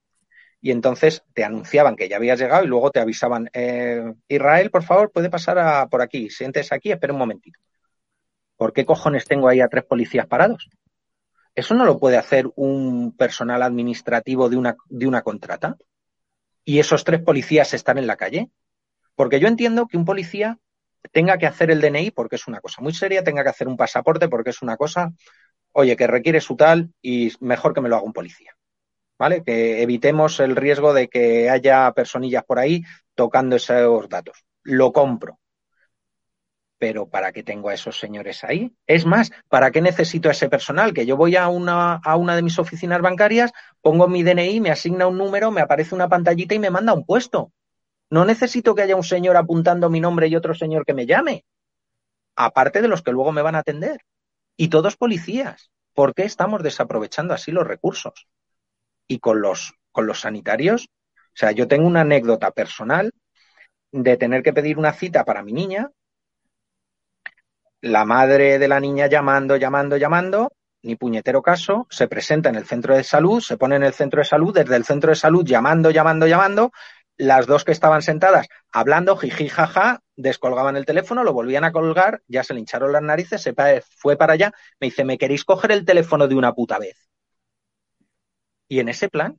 y 0.60 0.70
entonces 0.70 1.22
te 1.34 1.44
anunciaban 1.44 1.94
que 1.94 2.08
ya 2.08 2.16
habías 2.16 2.38
llegado 2.38 2.64
y 2.64 2.68
luego 2.68 2.90
te 2.90 3.00
avisaban, 3.00 3.50
eh, 3.52 4.14
Israel, 4.28 4.70
por 4.70 4.82
favor, 4.82 5.12
puede 5.12 5.28
pasar 5.28 5.58
a, 5.58 5.86
por 5.88 6.00
aquí, 6.00 6.30
siéntese 6.30 6.74
aquí, 6.74 6.90
espera 6.90 7.12
un 7.12 7.18
momentito. 7.18 7.60
¿Por 8.56 8.72
qué 8.72 8.86
cojones 8.86 9.26
tengo 9.26 9.48
ahí 9.48 9.60
a 9.60 9.68
tres 9.68 9.84
policías 9.84 10.26
parados? 10.26 10.70
Eso 11.54 11.74
no 11.74 11.84
lo 11.84 11.98
puede 11.98 12.16
hacer 12.16 12.50
un 12.56 13.14
personal 13.16 13.62
administrativo 13.62 14.48
de 14.48 14.56
una, 14.56 14.76
de 14.88 15.06
una 15.06 15.22
contrata. 15.22 15.76
Y 16.64 16.78
esos 16.78 17.04
tres 17.04 17.20
policías 17.20 17.74
están 17.74 17.98
en 17.98 18.06
la 18.06 18.16
calle. 18.16 18.50
Porque 19.14 19.38
yo 19.38 19.48
entiendo 19.48 19.86
que 19.86 19.96
un 19.96 20.04
policía 20.04 20.58
tenga 21.12 21.38
que 21.38 21.46
hacer 21.46 21.70
el 21.70 21.80
DNI 21.80 22.10
porque 22.10 22.36
es 22.36 22.46
una 22.46 22.60
cosa 22.60 22.82
muy 22.82 22.94
seria, 22.94 23.24
tenga 23.24 23.42
que 23.42 23.50
hacer 23.50 23.68
un 23.68 23.76
pasaporte 23.76 24.28
porque 24.28 24.50
es 24.50 24.62
una 24.62 24.76
cosa, 24.76 25.12
oye, 25.72 25.96
que 25.96 26.06
requiere 26.06 26.40
su 26.40 26.56
tal 26.56 26.92
y 27.02 27.32
mejor 27.40 27.74
que 27.74 27.80
me 27.80 27.88
lo 27.88 27.96
haga 27.96 28.04
un 28.04 28.12
policía. 28.12 28.52
¿Vale? 29.16 29.44
Que 29.44 29.82
evitemos 29.82 30.40
el 30.40 30.56
riesgo 30.56 30.92
de 30.92 31.08
que 31.08 31.48
haya 31.48 31.92
personillas 31.92 32.44
por 32.44 32.58
ahí 32.58 32.82
tocando 33.14 33.56
esos 33.56 34.08
datos. 34.08 34.44
Lo 34.64 34.92
compro. 34.92 35.38
Pero 36.78 37.08
¿para 37.08 37.32
qué 37.32 37.44
tengo 37.44 37.68
a 37.68 37.74
esos 37.74 37.98
señores 37.98 38.42
ahí? 38.42 38.74
Es 38.86 39.06
más, 39.06 39.30
¿para 39.48 39.70
qué 39.70 39.80
necesito 39.80 40.28
ese 40.30 40.48
personal? 40.48 40.92
Que 40.92 41.06
yo 41.06 41.16
voy 41.16 41.36
a 41.36 41.48
una, 41.48 41.94
a 41.94 42.16
una 42.16 42.34
de 42.34 42.42
mis 42.42 42.58
oficinas 42.58 43.00
bancarias, 43.00 43.52
pongo 43.80 44.08
mi 44.08 44.24
DNI, 44.24 44.60
me 44.60 44.70
asigna 44.70 45.06
un 45.06 45.16
número, 45.16 45.52
me 45.52 45.60
aparece 45.60 45.94
una 45.94 46.08
pantallita 46.08 46.54
y 46.54 46.58
me 46.58 46.70
manda 46.70 46.92
a 46.92 46.96
un 46.96 47.04
puesto. 47.04 47.52
No 48.10 48.24
necesito 48.24 48.74
que 48.74 48.82
haya 48.82 48.96
un 48.96 49.04
señor 49.04 49.36
apuntando 49.36 49.90
mi 49.90 50.00
nombre 50.00 50.28
y 50.28 50.36
otro 50.36 50.54
señor 50.54 50.84
que 50.84 50.94
me 50.94 51.06
llame. 51.06 51.44
Aparte 52.36 52.82
de 52.82 52.88
los 52.88 53.02
que 53.02 53.12
luego 53.12 53.32
me 53.32 53.42
van 53.42 53.54
a 53.54 53.60
atender. 53.60 54.00
Y 54.56 54.68
todos 54.68 54.96
policías. 54.96 55.70
¿Por 55.94 56.14
qué 56.14 56.24
estamos 56.24 56.62
desaprovechando 56.62 57.34
así 57.34 57.52
los 57.52 57.66
recursos? 57.66 58.26
Y 59.06 59.18
con 59.18 59.40
los, 59.40 59.74
con 59.92 60.06
los 60.06 60.20
sanitarios, 60.20 60.88
o 61.34 61.36
sea, 61.36 61.52
yo 61.52 61.68
tengo 61.68 61.86
una 61.86 62.02
anécdota 62.02 62.50
personal 62.50 63.12
de 63.92 64.16
tener 64.16 64.42
que 64.42 64.52
pedir 64.52 64.78
una 64.78 64.92
cita 64.92 65.24
para 65.24 65.42
mi 65.42 65.52
niña, 65.52 65.90
la 67.80 68.04
madre 68.04 68.58
de 68.58 68.66
la 68.66 68.80
niña 68.80 69.08
llamando, 69.08 69.56
llamando, 69.56 69.96
llamando, 69.96 70.52
ni 70.82 70.96
puñetero 70.96 71.42
caso, 71.42 71.86
se 71.90 72.08
presenta 72.08 72.48
en 72.48 72.56
el 72.56 72.66
centro 72.66 72.96
de 72.96 73.04
salud, 73.04 73.40
se 73.40 73.56
pone 73.56 73.76
en 73.76 73.84
el 73.84 73.92
centro 73.92 74.20
de 74.20 74.24
salud, 74.24 74.54
desde 74.54 74.76
el 74.76 74.84
centro 74.84 75.10
de 75.10 75.16
salud 75.16 75.44
llamando, 75.44 75.90
llamando, 75.90 76.26
llamando, 76.26 76.72
las 77.16 77.46
dos 77.46 77.64
que 77.64 77.72
estaban 77.72 78.02
sentadas 78.02 78.48
hablando, 78.72 79.16
jiji, 79.16 79.48
jaja, 79.48 80.00
descolgaban 80.16 80.76
el 80.76 80.84
teléfono, 80.86 81.22
lo 81.24 81.32
volvían 81.32 81.64
a 81.64 81.72
colgar, 81.72 82.22
ya 82.28 82.42
se 82.42 82.54
le 82.54 82.60
hincharon 82.60 82.92
las 82.92 83.02
narices, 83.02 83.40
se 83.42 83.54
fue 83.96 84.16
para 84.16 84.32
allá, 84.34 84.52
me 84.80 84.86
dice, 84.88 85.04
¿me 85.04 85.18
queréis 85.18 85.44
coger 85.44 85.72
el 85.72 85.84
teléfono 85.84 86.26
de 86.28 86.34
una 86.34 86.52
puta 86.54 86.78
vez? 86.78 87.08
Y 88.68 88.80
en 88.80 88.88
ese 88.88 89.08
plan. 89.08 89.38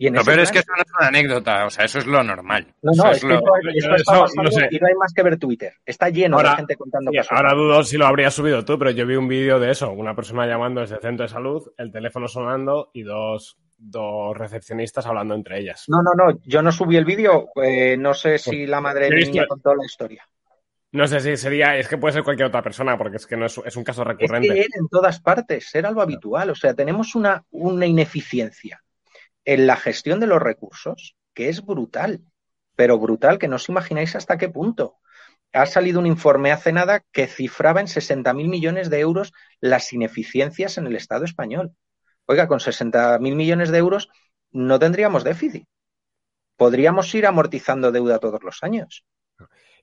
Y 0.00 0.06
en 0.06 0.14
Lo 0.14 0.20
ese 0.20 0.30
peor 0.30 0.40
es 0.40 0.52
que 0.52 0.58
eso 0.60 0.70
no 0.76 0.82
es 0.82 0.88
una 0.96 1.08
anécdota, 1.08 1.66
o 1.66 1.70
sea, 1.70 1.84
eso 1.84 1.98
es 1.98 2.06
lo 2.06 2.22
normal. 2.22 2.72
No, 2.82 2.92
no, 2.94 3.10
es 3.10 3.16
es 3.16 3.22
que 3.22 3.28
lo- 3.28 3.34
esto, 3.38 3.50
esto 3.74 3.94
está 3.96 4.12
eso, 4.14 4.22
pasando 4.22 4.42
no 4.44 4.50
sé. 4.52 4.68
y 4.70 4.78
no 4.78 4.86
hay 4.86 4.94
más 4.94 5.12
que 5.12 5.22
ver 5.24 5.38
Twitter. 5.38 5.72
Está 5.84 6.08
lleno 6.08 6.36
Ahora- 6.36 6.50
de 6.50 6.56
gente 6.56 6.76
contando 6.76 7.10
cosas. 7.10 7.32
ahora 7.32 7.54
dudo 7.54 7.82
si 7.82 7.96
lo 7.96 8.06
habrías 8.06 8.32
subido 8.32 8.64
tú, 8.64 8.78
pero 8.78 8.92
yo 8.92 9.04
vi 9.06 9.16
un 9.16 9.26
vídeo 9.26 9.58
de 9.58 9.72
eso, 9.72 9.90
una 9.90 10.14
persona 10.14 10.46
llamando 10.46 10.82
desde 10.82 10.96
el 10.96 11.00
centro 11.02 11.24
de 11.24 11.28
salud, 11.32 11.72
el 11.76 11.90
teléfono 11.90 12.28
sonando 12.28 12.90
y 12.92 13.02
dos, 13.02 13.58
dos 13.78 14.36
recepcionistas 14.36 15.06
hablando 15.06 15.34
entre 15.34 15.60
ellas. 15.60 15.84
No, 15.88 16.02
no, 16.02 16.10
no, 16.12 16.38
yo 16.44 16.60
no 16.62 16.72
subí 16.72 16.96
el 16.96 17.04
vídeo, 17.04 17.48
eh, 17.62 17.96
no 17.96 18.12
sé 18.12 18.36
si 18.38 18.66
la 18.66 18.80
madre 18.80 19.02
de 19.02 19.06
He 19.06 19.10
mi 19.10 19.16
visto- 19.18 19.32
niña 19.32 19.46
contó 19.46 19.74
la 19.74 19.84
historia. 19.86 20.28
No 20.90 21.06
sé 21.06 21.20
si 21.20 21.36
sería, 21.36 21.76
es 21.76 21.86
que 21.86 21.98
puede 21.98 22.14
ser 22.14 22.24
cualquier 22.24 22.48
otra 22.48 22.62
persona, 22.62 22.96
porque 22.96 23.18
es 23.18 23.26
que 23.26 23.36
no 23.36 23.46
es, 23.46 23.60
es 23.64 23.76
un 23.76 23.84
caso 23.84 24.02
Es 24.02 24.08
recurrente. 24.08 24.48
que 24.48 24.60
era 24.60 24.68
en 24.80 24.88
todas 24.88 25.20
partes, 25.20 25.74
era 25.74 25.90
lo 25.90 26.00
habitual. 26.00 26.48
O 26.50 26.54
sea, 26.54 26.72
tenemos 26.74 27.14
una, 27.14 27.44
una 27.50 27.84
ineficiencia 27.86 28.82
en 29.44 29.66
la 29.66 29.76
gestión 29.76 30.18
de 30.18 30.26
los 30.26 30.40
recursos 30.40 31.14
que 31.34 31.50
es 31.50 31.62
brutal, 31.64 32.22
pero 32.74 32.98
brutal 32.98 33.38
que 33.38 33.48
no 33.48 33.56
os 33.56 33.68
imagináis 33.68 34.16
hasta 34.16 34.38
qué 34.38 34.48
punto. 34.48 34.96
Ha 35.52 35.66
salido 35.66 36.00
un 36.00 36.06
informe 36.06 36.52
hace 36.52 36.72
nada 36.72 37.02
que 37.12 37.26
cifraba 37.26 37.80
en 37.80 37.86
60.000 37.86 38.48
millones 38.48 38.88
de 38.90 39.00
euros 39.00 39.32
las 39.60 39.92
ineficiencias 39.92 40.78
en 40.78 40.86
el 40.86 40.96
Estado 40.96 41.24
español. 41.26 41.72
Oiga, 42.28 42.46
con 42.46 42.60
60.000 42.60 43.34
millones 43.34 43.70
de 43.70 43.78
euros 43.78 44.10
no 44.52 44.78
tendríamos 44.78 45.24
déficit. 45.24 45.66
Podríamos 46.56 47.14
ir 47.14 47.26
amortizando 47.26 47.90
deuda 47.90 48.18
todos 48.18 48.42
los 48.42 48.62
años. 48.62 49.04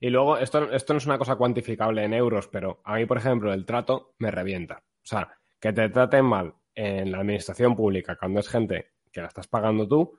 Y 0.00 0.10
luego, 0.10 0.38
esto, 0.38 0.70
esto 0.70 0.92
no 0.92 0.98
es 0.98 1.06
una 1.06 1.18
cosa 1.18 1.36
cuantificable 1.36 2.04
en 2.04 2.14
euros, 2.14 2.48
pero 2.48 2.80
a 2.84 2.96
mí, 2.96 3.06
por 3.06 3.16
ejemplo, 3.18 3.52
el 3.52 3.64
trato 3.64 4.14
me 4.18 4.30
revienta. 4.30 4.78
O 4.78 5.06
sea, 5.06 5.36
que 5.58 5.72
te 5.72 5.88
traten 5.88 6.24
mal 6.24 6.54
en 6.74 7.10
la 7.10 7.18
administración 7.18 7.74
pública 7.74 8.16
cuando 8.16 8.40
es 8.40 8.48
gente 8.48 8.92
que 9.10 9.22
la 9.22 9.28
estás 9.28 9.48
pagando 9.48 9.88
tú, 9.88 10.16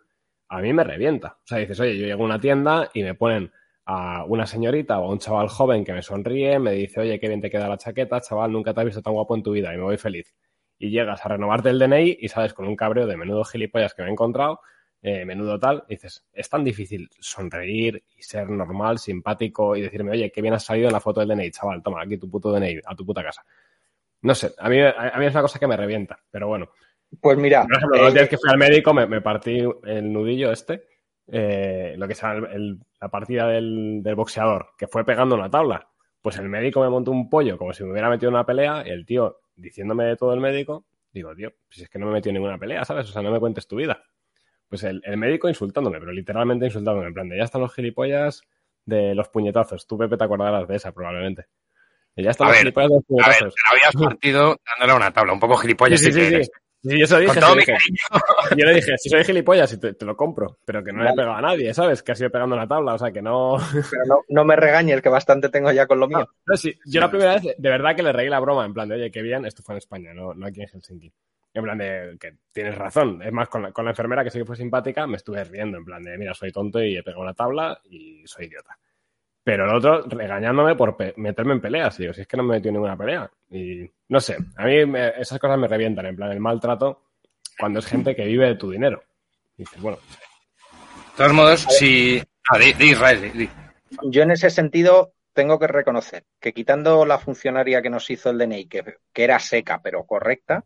a 0.49 0.59
mí 0.59 0.73
me 0.73 0.83
revienta. 0.83 1.37
O 1.43 1.47
sea, 1.47 1.59
dices, 1.59 1.79
oye, 1.79 1.97
yo 1.97 2.07
llego 2.07 2.23
a 2.23 2.25
una 2.25 2.41
tienda 2.41 2.89
y 2.93 3.03
me 3.03 3.13
ponen 3.13 3.51
a 3.85 4.25
una 4.25 4.45
señorita 4.45 4.99
o 4.99 5.05
a 5.05 5.11
un 5.11 5.19
chaval 5.19 5.47
joven 5.47 5.85
que 5.85 5.93
me 5.93 6.01
sonríe, 6.01 6.59
me 6.59 6.71
dice, 6.73 6.99
oye, 6.99 7.19
qué 7.19 7.29
bien 7.29 7.39
te 7.39 7.49
queda 7.49 7.69
la 7.69 7.77
chaqueta, 7.77 8.19
chaval, 8.19 8.51
nunca 8.51 8.73
te 8.73 8.81
has 8.81 8.85
visto 8.85 9.01
tan 9.01 9.13
guapo 9.13 9.35
en 9.35 9.43
tu 9.43 9.51
vida 9.51 9.73
y 9.73 9.77
me 9.77 9.83
voy 9.83 9.97
feliz. 9.97 10.35
Y 10.79 10.89
llegas 10.91 11.25
a 11.25 11.29
renovarte 11.29 11.69
el 11.69 11.79
DNI 11.79 12.17
y 12.19 12.27
sales 12.27 12.53
con 12.53 12.67
un 12.67 12.75
cabreo 12.75 13.07
de 13.07 13.17
menudo 13.17 13.43
gilipollas 13.43 13.93
que 13.93 14.03
me 14.03 14.09
he 14.09 14.11
encontrado, 14.11 14.59
eh, 15.01 15.25
menudo 15.25 15.57
tal, 15.59 15.83
y 15.87 15.95
dices, 15.95 16.25
es 16.33 16.49
tan 16.49 16.63
difícil 16.63 17.09
sonreír 17.19 18.03
y 18.15 18.21
ser 18.23 18.49
normal, 18.49 18.97
simpático 18.99 19.75
y 19.75 19.81
decirme, 19.81 20.11
oye, 20.11 20.31
qué 20.31 20.41
bien 20.41 20.53
has 20.53 20.65
salido 20.65 20.87
en 20.87 20.93
la 20.93 20.99
foto 20.99 21.19
del 21.19 21.29
DNI, 21.29 21.51
chaval, 21.51 21.81
toma, 21.83 22.01
aquí 22.01 22.17
tu 22.17 22.29
puto 22.29 22.51
DNI, 22.51 22.79
a 22.85 22.95
tu 22.95 23.05
puta 23.05 23.23
casa. 23.23 23.43
No 24.21 24.33
sé, 24.35 24.53
a 24.57 24.69
mí, 24.69 24.79
a 24.81 25.13
mí 25.17 25.25
es 25.25 25.33
una 25.33 25.41
cosa 25.43 25.59
que 25.59 25.67
me 25.67 25.77
revienta, 25.77 26.19
pero 26.31 26.47
bueno. 26.47 26.69
Pues 27.21 27.37
mira, 27.37 27.63
Por 27.63 27.77
ejemplo, 27.77 27.97
eh, 27.99 28.03
los 28.03 28.13
días 28.13 28.29
que 28.29 28.37
fui 28.37 28.49
al 28.49 28.57
médico 28.57 28.93
me, 28.93 29.05
me 29.07 29.21
partí 29.21 29.59
el 29.85 30.11
nudillo 30.11 30.51
este, 30.51 30.83
eh, 31.27 31.93
lo 31.97 32.07
que 32.07 32.15
sea 32.15 32.33
el- 32.33 32.45
el- 32.47 32.79
la 32.99 33.09
partida 33.09 33.47
del, 33.47 34.01
del 34.03 34.15
boxeador, 34.15 34.69
que 34.77 34.87
fue 34.87 35.05
pegando 35.05 35.35
una 35.35 35.49
tabla. 35.49 35.87
Pues 36.21 36.37
el 36.37 36.49
médico 36.49 36.81
me 36.81 36.89
montó 36.89 37.11
un 37.11 37.29
pollo 37.29 37.57
como 37.57 37.71
si 37.73 37.83
me 37.83 37.91
hubiera 37.91 38.09
metido 38.09 38.29
en 38.29 38.35
una 38.35 38.45
pelea 38.45 38.83
y 38.85 38.89
el 38.89 39.05
tío 39.05 39.37
diciéndome 39.57 40.05
de 40.05 40.15
todo 40.15 40.33
el 40.33 40.39
médico, 40.39 40.85
digo, 41.11 41.35
tío, 41.35 41.51
si 41.69 41.83
es 41.83 41.89
que 41.89 41.99
no 41.99 42.05
me 42.05 42.19
en 42.19 42.33
ninguna 42.33 42.57
pelea, 42.57 42.85
¿sabes? 42.85 43.09
O 43.09 43.11
sea, 43.11 43.21
no 43.21 43.31
me 43.31 43.39
cuentes 43.39 43.67
tu 43.67 43.75
vida. 43.75 44.01
Pues 44.69 44.83
el, 44.83 45.01
el 45.05 45.17
médico 45.17 45.49
insultándome, 45.49 45.99
pero 45.99 46.11
literalmente 46.11 46.65
insultándome, 46.65 47.07
en 47.07 47.13
plan 47.13 47.29
de 47.29 47.37
ya 47.37 47.43
están 47.43 47.61
los 47.61 47.73
gilipollas 47.73 48.41
de 48.85 49.15
los 49.15 49.29
puñetazos. 49.29 49.87
Tú, 49.87 49.97
Pepe, 49.97 50.17
te 50.17 50.23
acordarás 50.23 50.67
de 50.67 50.75
esa 50.75 50.91
probablemente. 50.93 51.47
Y 52.15 52.23
ya 52.23 52.31
están 52.31 52.47
A 52.47 52.49
los 52.49 52.57
ver, 52.57 52.63
gilipollas 52.63 52.89
de 52.89 52.95
los 52.95 53.03
A 53.25 53.29
ver, 53.29 53.37
te 53.37 53.43
puñetazos. 53.43 53.55
lo 53.65 53.71
habías 53.71 54.09
partido 54.09 54.57
dándole 54.65 54.91
a 54.91 54.95
una 54.95 55.13
tabla, 55.13 55.33
un 55.33 55.39
poco 55.39 55.57
gilipollas 55.57 55.99
Sí, 55.99 56.11
sí, 56.11 56.43
sí. 56.43 56.51
Sí, 56.87 57.01
eso 57.01 57.19
dije. 57.19 57.39
Yo 58.55 58.65
le 58.65 58.75
dije, 58.75 58.97
si 58.97 59.09
soy 59.09 59.23
gilipollas, 59.23 59.79
te, 59.79 59.93
te 59.93 60.05
lo 60.05 60.15
compro, 60.15 60.59
pero 60.63 60.83
que 60.83 60.91
no 60.91 61.03
le 61.03 61.09
he 61.09 61.13
pegado 61.13 61.33
a 61.33 61.41
nadie, 61.41 61.73
¿sabes? 61.73 62.01
Que 62.01 62.13
ha 62.13 62.15
sido 62.15 62.29
pegando 62.29 62.55
la 62.55 62.67
tabla, 62.67 62.93
o 62.93 62.97
sea, 62.97 63.11
que 63.11 63.21
no... 63.21 63.57
Pero 63.91 64.05
no, 64.05 64.21
no 64.29 64.45
me 64.45 64.55
regañes, 64.55 65.01
que 65.01 65.09
bastante 65.09 65.49
tengo 65.49 65.71
ya 65.71 65.85
con 65.85 65.99
lo 65.99 66.07
mío. 66.07 66.29
No, 66.45 66.55
sí, 66.55 66.73
yo 66.85 67.01
la 67.01 67.09
primera 67.09 67.35
vez, 67.35 67.55
de 67.57 67.69
verdad 67.69 67.95
que 67.95 68.03
le 68.03 68.13
reí 68.13 68.29
la 68.29 68.39
broma, 68.39 68.65
en 68.65 68.73
plan 68.73 68.87
de, 68.87 68.95
oye, 68.95 69.11
qué 69.11 69.21
bien, 69.21 69.45
esto 69.45 69.63
fue 69.63 69.75
en 69.75 69.77
España, 69.79 70.13
no, 70.13 70.33
no 70.33 70.45
aquí 70.47 70.61
en 70.61 70.69
Helsinki. 70.69 71.11
En 71.53 71.63
plan 71.63 71.77
de, 71.77 72.17
que 72.19 72.35
tienes 72.51 72.75
razón. 72.75 73.21
Es 73.23 73.31
más, 73.31 73.49
con 73.49 73.63
la, 73.63 73.71
con 73.71 73.83
la 73.83 73.91
enfermera, 73.91 74.23
que 74.23 74.29
sí 74.29 74.37
que 74.37 74.45
fue 74.45 74.55
simpática, 74.55 75.07
me 75.07 75.17
estuve 75.17 75.43
riendo, 75.43 75.77
en 75.77 75.85
plan 75.85 76.03
de, 76.03 76.17
mira, 76.17 76.33
soy 76.33 76.51
tonto 76.51 76.81
y 76.83 76.95
he 76.95 77.03
pegado 77.03 77.23
una 77.23 77.33
tabla 77.33 77.79
y 77.85 78.21
soy 78.25 78.45
idiota. 78.45 78.77
Pero 79.47 79.63
el 79.63 79.77
otro 79.77 80.01
regañándome 80.09 80.75
por 80.75 80.97
pe- 80.97 81.13
meterme 81.15 81.53
en 81.53 81.61
peleas. 81.61 81.97
Y 81.97 82.03
digo, 82.03 82.13
si 82.13 82.19
es 82.19 82.27
que 82.27 82.35
no 82.35 82.43
me 82.43 82.55
he 82.55 82.57
metido 82.57 82.71
en 82.71 82.73
ninguna 82.73 82.97
pelea. 82.97 83.31
Y 83.49 83.89
no 84.09 84.19
sé, 84.19 84.35
a 84.57 84.65
mí 84.65 84.85
me- 84.85 85.13
esas 85.21 85.39
cosas 85.39 85.57
me 85.57 85.69
revientan, 85.69 86.05
en 86.05 86.17
plan, 86.17 86.31
el 86.33 86.41
maltrato 86.41 87.03
cuando 87.57 87.79
es 87.79 87.85
gente 87.85 88.13
que 88.13 88.25
vive 88.25 88.45
de 88.45 88.55
tu 88.55 88.69
dinero. 88.71 89.01
Y 89.55 89.61
dices, 89.63 89.81
bueno, 89.81 89.99
De 89.99 91.15
todos 91.15 91.31
modos, 91.31 91.61
si. 91.61 92.21
Ah, 92.51 92.57
di, 92.59 92.73
di, 92.73 92.91
Israel, 92.91 93.21
di, 93.21 93.29
di. 93.29 93.49
Yo 94.11 94.21
en 94.23 94.31
ese 94.31 94.49
sentido 94.49 95.13
tengo 95.31 95.57
que 95.59 95.67
reconocer 95.67 96.25
que 96.41 96.51
quitando 96.51 97.05
la 97.05 97.17
funcionaria 97.17 97.81
que 97.81 97.89
nos 97.89 98.09
hizo 98.09 98.29
el 98.29 98.37
DNI, 98.39 98.67
que, 98.67 98.83
que 99.13 99.23
era 99.23 99.39
seca 99.39 99.79
pero 99.81 100.03
correcta, 100.05 100.65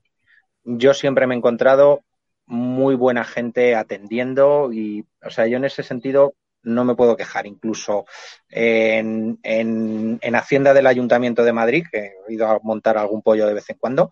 yo 0.64 0.96
siempre 0.96 1.28
me 1.28 1.36
he 1.36 1.38
encontrado 1.38 2.02
muy 2.48 2.96
buena 2.96 3.26
gente 3.26 3.76
atendiendo 3.76 4.74
y, 4.74 5.06
o 5.24 5.30
sea, 5.30 5.46
yo 5.46 5.58
en 5.58 5.66
ese 5.66 5.84
sentido 5.84 6.34
no 6.64 6.86
me 6.86 6.96
puedo 6.96 7.16
quejar. 7.18 7.48
Incluso 7.48 8.06
en, 8.50 9.40
en, 9.44 10.20
en 10.22 10.36
Hacienda 10.36 10.74
del 10.74 10.88
Ayuntamiento 10.88 11.44
de 11.44 11.54
Madrid, 11.54 11.86
que 11.92 12.14
he 12.28 12.34
ido 12.34 12.48
a 12.48 12.60
montar 12.64 12.98
algún 12.98 13.22
pollo 13.22 13.48
de 13.48 13.54
vez 13.54 13.70
en 13.70 13.78
cuando, 13.78 14.12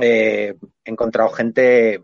eh, 0.00 0.54
he 0.84 0.90
encontrado 0.90 1.30
gente 1.30 2.02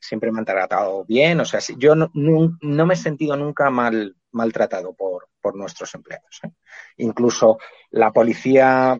siempre 0.00 0.32
me 0.32 0.38
han 0.38 0.44
tratado 0.44 1.04
bien. 1.04 1.40
O 1.40 1.44
sea, 1.44 1.60
yo 1.76 1.94
no, 1.94 2.10
no, 2.14 2.58
no 2.60 2.86
me 2.86 2.94
he 2.94 2.96
sentido 2.96 3.36
nunca 3.36 3.70
mal, 3.70 4.16
maltratado 4.32 4.94
por, 4.94 5.28
por 5.40 5.56
nuestros 5.56 5.94
empleados. 5.94 6.40
¿eh? 6.42 6.50
Incluso 6.98 7.58
la 7.90 8.12
policía 8.12 8.98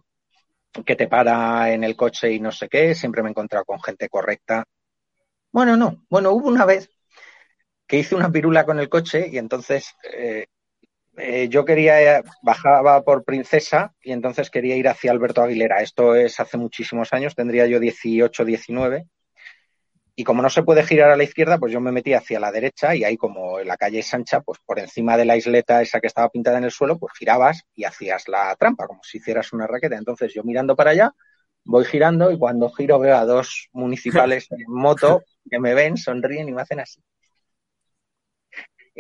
que 0.84 0.96
te 0.96 1.08
para 1.08 1.72
en 1.72 1.82
el 1.82 1.96
coche 1.96 2.30
y 2.32 2.38
no 2.40 2.52
sé 2.52 2.68
qué, 2.68 2.94
siempre 2.94 3.22
me 3.22 3.28
he 3.28 3.32
encontrado 3.32 3.64
con 3.64 3.82
gente 3.82 4.08
correcta. 4.08 4.64
Bueno, 5.50 5.76
no. 5.76 6.04
Bueno, 6.08 6.30
hubo 6.30 6.48
una 6.48 6.64
vez 6.64 6.90
que 7.90 7.98
hice 7.98 8.14
una 8.14 8.30
pirula 8.30 8.64
con 8.64 8.78
el 8.78 8.88
coche 8.88 9.28
y 9.32 9.36
entonces 9.36 9.96
eh, 10.14 10.46
eh, 11.16 11.48
yo 11.48 11.64
quería, 11.64 12.22
bajaba 12.40 13.02
por 13.02 13.24
Princesa 13.24 13.92
y 14.00 14.12
entonces 14.12 14.48
quería 14.48 14.76
ir 14.76 14.86
hacia 14.86 15.10
Alberto 15.10 15.42
Aguilera. 15.42 15.82
Esto 15.82 16.14
es 16.14 16.38
hace 16.38 16.56
muchísimos 16.56 17.12
años, 17.12 17.34
tendría 17.34 17.66
yo 17.66 17.80
18, 17.80 18.44
19. 18.44 19.08
Y 20.14 20.22
como 20.22 20.40
no 20.40 20.50
se 20.50 20.62
puede 20.62 20.84
girar 20.84 21.10
a 21.10 21.16
la 21.16 21.24
izquierda, 21.24 21.58
pues 21.58 21.72
yo 21.72 21.80
me 21.80 21.90
metí 21.90 22.14
hacia 22.14 22.38
la 22.38 22.52
derecha 22.52 22.94
y 22.94 23.02
ahí 23.02 23.16
como 23.16 23.58
la 23.58 23.76
calle 23.76 23.98
es 23.98 24.14
ancha, 24.14 24.40
pues 24.40 24.60
por 24.64 24.78
encima 24.78 25.16
de 25.16 25.24
la 25.24 25.36
isleta 25.36 25.82
esa 25.82 26.00
que 26.00 26.06
estaba 26.06 26.28
pintada 26.28 26.58
en 26.58 26.64
el 26.64 26.70
suelo, 26.70 26.96
pues 26.96 27.12
girabas 27.18 27.64
y 27.74 27.82
hacías 27.82 28.28
la 28.28 28.54
trampa, 28.54 28.86
como 28.86 29.02
si 29.02 29.18
hicieras 29.18 29.52
una 29.52 29.66
raqueta. 29.66 29.96
Entonces 29.96 30.32
yo 30.32 30.44
mirando 30.44 30.76
para 30.76 30.92
allá, 30.92 31.12
voy 31.64 31.84
girando 31.84 32.30
y 32.30 32.38
cuando 32.38 32.70
giro 32.70 33.00
veo 33.00 33.16
a 33.16 33.24
dos 33.24 33.68
municipales 33.72 34.46
en 34.52 34.62
moto 34.68 35.24
que 35.50 35.58
me 35.58 35.74
ven, 35.74 35.96
sonríen 35.96 36.48
y 36.48 36.52
me 36.52 36.62
hacen 36.62 36.78
así. 36.78 37.02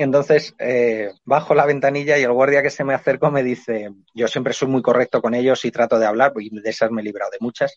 Y 0.00 0.02
entonces 0.02 0.54
eh, 0.58 1.12
bajo 1.26 1.54
la 1.54 1.66
ventanilla 1.66 2.16
y 2.16 2.22
el 2.22 2.32
guardia 2.32 2.62
que 2.62 2.70
se 2.70 2.84
me 2.84 2.94
acercó 2.94 3.30
me 3.30 3.42
dice, 3.42 3.90
yo 4.14 4.28
siempre 4.28 4.54
soy 4.54 4.68
muy 4.68 4.80
correcto 4.80 5.20
con 5.20 5.34
ellos 5.34 5.62
y 5.66 5.70
trato 5.70 5.98
de 5.98 6.06
hablar, 6.06 6.32
y 6.38 6.58
de 6.58 6.70
esas 6.70 6.90
me 6.90 7.02
he 7.02 7.04
librado 7.04 7.30
de 7.30 7.36
muchas, 7.38 7.76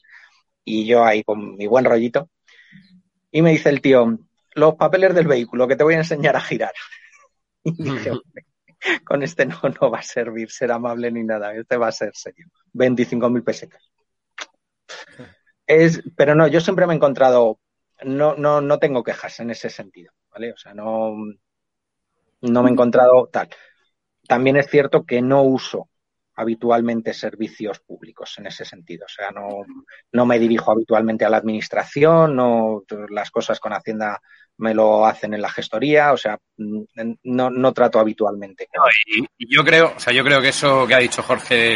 y 0.63 0.85
yo 0.85 1.03
ahí 1.03 1.25
con 1.25 1.57
mi 1.57 1.67
buen 1.67 1.83
rollito, 1.83 2.29
y 3.29 3.41
me 3.41 3.51
dice 3.51 3.67
el 3.67 3.81
tío, 3.81 4.17
los 4.53 4.75
papeles 4.75 5.13
del 5.13 5.27
vehículo 5.27 5.67
que 5.67 5.75
te 5.75 5.83
voy 5.83 5.95
a 5.95 5.97
enseñar 5.97 6.37
a 6.37 6.39
girar. 6.39 6.71
Y 7.65 7.83
dije, 7.83 8.11
con 9.03 9.21
este 9.21 9.45
no, 9.45 9.59
no 9.81 9.91
va 9.91 9.99
a 9.99 10.03
servir 10.03 10.49
ser 10.49 10.71
amable 10.71 11.11
ni 11.11 11.25
nada, 11.25 11.53
este 11.53 11.75
va 11.75 11.89
a 11.89 11.91
ser 11.91 12.11
serio. 12.15 12.47
25.000 12.73 13.43
pesetas. 13.43 13.91
Es, 15.67 16.01
pero 16.15 16.35
no, 16.35 16.47
yo 16.47 16.61
siempre 16.61 16.87
me 16.87 16.93
he 16.93 16.95
encontrado, 16.95 17.59
no, 18.05 18.33
no, 18.37 18.61
no 18.61 18.79
tengo 18.79 19.03
quejas 19.03 19.41
en 19.41 19.49
ese 19.49 19.69
sentido, 19.69 20.13
¿vale? 20.31 20.53
O 20.53 20.57
sea, 20.57 20.73
no, 20.73 21.17
no 22.43 22.63
me 22.63 22.69
he 22.69 22.73
encontrado 22.73 23.27
tal. 23.31 23.49
También 24.27 24.57
es 24.57 24.69
cierto 24.69 25.05
que 25.05 25.21
no 25.21 25.43
uso 25.43 25.89
habitualmente 26.35 27.13
servicios 27.13 27.79
públicos 27.79 28.35
en 28.37 28.47
ese 28.47 28.65
sentido. 28.65 29.05
O 29.05 29.09
sea, 29.09 29.31
no, 29.31 29.47
no 30.11 30.25
me 30.25 30.39
dirijo 30.39 30.71
habitualmente 30.71 31.25
a 31.25 31.29
la 31.29 31.37
administración, 31.37 32.35
no 32.35 32.83
las 33.09 33.31
cosas 33.31 33.59
con 33.59 33.73
Hacienda 33.73 34.21
me 34.57 34.73
lo 34.73 35.05
hacen 35.05 35.33
en 35.33 35.41
la 35.41 35.49
gestoría, 35.49 36.13
o 36.13 36.17
sea, 36.17 36.37
no, 36.57 37.49
no 37.49 37.73
trato 37.73 37.99
habitualmente. 37.99 38.67
No, 38.75 38.83
y, 39.37 39.53
yo 39.53 39.63
creo, 39.63 39.93
o 39.95 39.99
sea, 39.99 40.13
yo 40.13 40.23
creo 40.23 40.41
que 40.41 40.49
eso 40.49 40.85
que 40.87 40.93
ha 40.93 40.99
dicho 40.99 41.23
Jorge, 41.23 41.75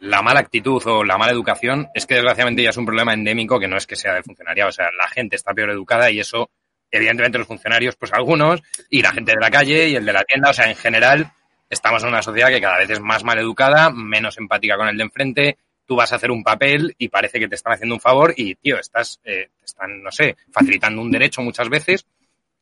la 0.00 0.22
mala 0.22 0.40
actitud 0.40 0.82
o 0.86 1.04
la 1.04 1.18
mala 1.18 1.32
educación, 1.32 1.88
es 1.94 2.06
que 2.06 2.14
desgraciadamente 2.14 2.62
ya 2.62 2.70
es 2.70 2.76
un 2.76 2.86
problema 2.86 3.14
endémico 3.14 3.60
que 3.60 3.68
no 3.68 3.76
es 3.76 3.86
que 3.86 3.96
sea 3.96 4.14
del 4.14 4.24
funcionariado, 4.24 4.70
o 4.70 4.72
sea, 4.72 4.86
la 4.98 5.08
gente 5.08 5.36
está 5.36 5.54
peor 5.54 5.70
educada 5.70 6.10
y 6.10 6.20
eso, 6.20 6.50
evidentemente 6.92 7.38
los 7.38 7.46
funcionarios, 7.48 7.96
pues 7.96 8.12
algunos, 8.12 8.62
y 8.90 9.02
la 9.02 9.12
gente 9.12 9.32
de 9.32 9.40
la 9.40 9.50
calle 9.50 9.88
y 9.88 9.96
el 9.96 10.04
de 10.04 10.12
la 10.12 10.22
tienda, 10.22 10.50
o 10.50 10.52
sea, 10.52 10.68
en 10.68 10.76
general, 10.76 11.32
estamos 11.68 12.02
en 12.02 12.10
una 12.10 12.22
sociedad 12.22 12.48
que 12.48 12.60
cada 12.60 12.78
vez 12.78 12.90
es 12.90 13.00
más 13.00 13.24
mal 13.24 13.38
educada, 13.38 13.90
menos 13.90 14.38
empática 14.38 14.76
con 14.76 14.88
el 14.88 14.96
de 14.96 15.02
enfrente. 15.02 15.58
Tú 15.86 15.96
vas 15.96 16.12
a 16.12 16.16
hacer 16.16 16.30
un 16.30 16.44
papel 16.44 16.94
y 16.98 17.08
parece 17.08 17.40
que 17.40 17.48
te 17.48 17.56
están 17.56 17.72
haciendo 17.72 17.96
un 17.96 18.00
favor 18.00 18.32
y, 18.36 18.54
tío, 18.54 18.78
estás, 18.78 19.20
eh, 19.24 19.48
están, 19.64 20.02
no 20.02 20.12
sé, 20.12 20.36
facilitando 20.52 21.02
un 21.02 21.10
derecho 21.10 21.42
muchas 21.42 21.68
veces 21.68 22.06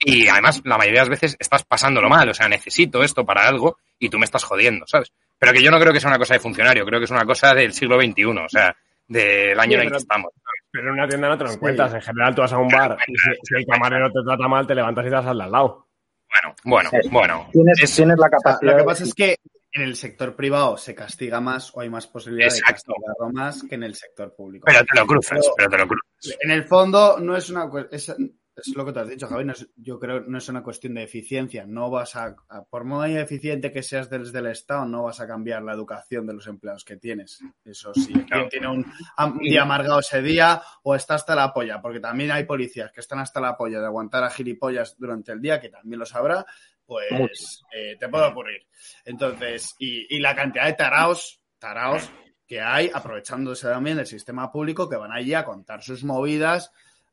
y 0.03 0.29
además 0.29 0.63
la 0.65 0.79
mayoría 0.79 1.03
de 1.03 1.09
las 1.11 1.21
veces 1.21 1.37
estás 1.39 1.65
pasándolo 1.65 2.09
mal. 2.09 2.29
O 2.29 2.35
sea, 2.35 2.49
necesito 2.49 3.03
esto 3.03 3.25
para 3.25 3.47
algo 3.47 3.79
y 3.99 4.09
tú 4.09 4.19
me 4.19 4.25
estás 4.25 4.45
jodiendo, 4.45 4.87
¿sabes? 4.87 5.13
Pero 5.39 5.53
que 5.53 5.63
yo 5.63 5.71
no 5.71 5.79
creo 5.79 5.93
que 5.93 6.01
sea 6.01 6.09
una 6.09 6.19
cosa 6.19 6.35
de 6.35 6.41
funcionario, 6.41 6.85
creo 6.85 6.99
que 6.99 7.05
es 7.05 7.11
una 7.11 7.25
cosa 7.25 7.55
del 7.55 7.73
siglo 7.73 8.01
XXI, 8.01 8.25
o 8.25 8.49
sea, 8.49 8.77
del 9.07 9.59
año 9.59 9.73
sí, 9.73 9.77
en 9.77 9.81
el 9.83 9.91
que 9.91 9.97
estamos. 9.99 10.33
Pero 10.73 10.89
en 10.89 10.93
una 10.93 11.09
tienda 11.09 11.29
no 11.29 11.39
te 11.39 11.45
lo 11.45 11.53
encuentras. 11.53 11.91
Sí. 11.91 11.97
En 11.97 12.03
general 12.03 12.35
tú 12.35 12.43
vas 12.43 12.53
a 12.53 12.59
un 12.59 12.69
bar 12.69 12.97
y 13.07 13.17
si, 13.17 13.31
si 13.43 13.55
el 13.57 13.67
camarero 13.67 14.11
te 14.11 14.21
trata 14.25 14.49
mal, 14.49 14.67
te 14.67 14.75
levantas 14.75 15.05
y 15.05 15.09
te 15.09 15.15
vas 15.15 15.27
al 15.27 15.39
lado. 15.39 15.89
Bueno, 16.31 16.55
bueno, 16.65 16.91
sí. 16.91 17.09
bueno. 17.11 17.49
Tienes, 17.53 17.83
es, 17.83 17.97
tienes 17.97 18.19
la 18.19 18.31
capacidad. 18.31 18.73
Lo 18.73 18.79
que 18.79 18.85
pasa 18.85 19.05
es 19.05 19.15
que 19.15 19.37
en 19.73 19.83
el 19.83 19.97
sector 19.97 20.35
privado 20.35 20.77
se 20.77 20.95
castiga 20.95 21.41
más 21.41 21.75
o 21.75 21.81
hay 21.81 21.89
más 21.89 22.07
posibilidades 22.07 22.57
de 22.57 22.63
castigarlo 22.63 23.31
más 23.33 23.63
que 23.69 23.75
en 23.77 23.85
el 23.85 23.95
sector 23.95 24.35
público. 24.35 24.67
Pero 24.67 24.85
te 24.85 24.99
lo 24.99 25.07
cruzas, 25.07 25.49
pero, 25.57 25.71
pero 25.71 25.71
te 25.71 25.79
lo 25.79 25.89
cruzas. 25.89 26.39
En 26.41 26.51
el 26.51 26.65
fondo 26.65 27.19
no 27.21 27.37
es 27.37 27.51
una 27.51 27.71
es, 27.91 28.15
es 28.61 28.77
lo 28.77 28.85
que 28.85 28.93
te 28.93 29.01
has 29.01 29.09
dicho, 29.09 29.27
Javi, 29.27 29.45
no 29.45 29.53
es, 29.53 29.69
yo 29.77 29.99
creo 29.99 30.21
no 30.21 30.39
es 30.39 30.49
una 30.49 30.63
cuestión 30.63 30.95
de 30.95 31.03
eficiencia. 31.03 31.67
No 31.67 31.91
vas 31.91 32.17
a, 32.17 32.37
a, 32.49 32.65
por 32.65 32.85
muy 32.85 33.17
eficiente 33.17 33.73
que 33.73 33.83
seas 33.83 34.09
desde 34.09 34.39
el 34.39 34.47
Estado, 34.47 34.85
no 34.87 35.05
vas 35.05 35.21
a 35.21 35.27
cambiar 35.27 35.63
la 35.63 35.73
educación 35.73 36.27
de 36.27 36.35
los 36.35 36.47
empleados 36.47 36.85
que 36.85 36.97
tienes. 36.97 37.41
Eso 37.65 37.93
sí, 37.95 38.13
quien 38.31 38.49
tiene 38.49 38.69
un, 38.69 38.87
un, 39.19 39.39
día 39.39 39.63
amargado 39.63 40.01
ese 40.01 40.23
día 40.23 40.63
o 40.83 40.95
está 40.95 41.15
hasta 41.15 41.35
la 41.35 41.53
polla, 41.53 41.81
porque 41.81 42.01
también 42.01 42.31
hay 42.31 42.45
policías 42.45 42.93
que 42.93 43.01
están 43.01 43.19
hasta 43.19 43.41
la 43.41 43.57
polla 43.57 43.81
de 43.81 43.87
aguantar 43.87 44.25
a 44.25 44.31
gilipollas 44.31 44.97
durante 44.99 45.33
el 45.33 45.41
día, 45.41 45.61
que 45.61 45.69
también 45.69 45.99
lo 45.99 46.07
sabrá, 46.07 46.45
pues 46.85 47.63
eh, 47.73 47.97
te 47.99 48.09
puede 48.09 48.27
ocurrir. 48.27 48.67
Entonces, 49.05 49.75
y, 49.79 50.17
y, 50.17 50.19
la 50.19 50.35
cantidad 50.35 50.67
de 50.67 50.73
taraos, 50.73 51.41
taraos 51.59 52.11
que 52.51 52.61
hay 52.61 52.91
aprovechándose 52.93 53.69
también 53.69 53.97
del 53.97 54.07
sistema 54.07 54.51
público 54.51 54.89
que 54.89 54.97
van 54.97 55.13
allí 55.13 55.35
a 55.35 55.45
contar 55.45 55.85
sus 55.85 56.03
movidas 56.03 56.73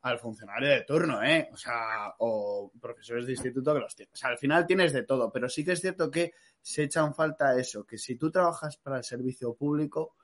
al 0.10 0.20
funcionario 0.20 0.70
de 0.70 0.82
turno, 0.82 1.24
¿eh? 1.24 1.50
O 1.52 1.58
sea, 1.58 2.14
o 2.20 2.72
profesores 2.80 3.26
de 3.26 3.34
instituto 3.34 3.74
que 3.74 3.80
los 3.80 3.96
tienen. 3.96 4.14
O 4.14 4.18
sea, 4.18 4.30
al 4.30 4.38
final 4.38 4.66
tienes 4.66 4.94
de 4.94 5.04
todo, 5.04 5.32
pero 5.32 5.50
sí 5.50 5.64
que 5.64 5.74
es 5.74 5.82
cierto 5.82 6.10
que 6.10 6.34
se 6.62 6.84
echan 6.84 7.14
falta 7.14 7.58
eso, 7.58 7.86
que 7.86 7.98
si 7.98 8.16
tú 8.16 8.32
trabajas 8.32 8.78
para 8.78 8.98
el 8.98 9.04
servicio 9.04 9.54
público, 9.54 10.16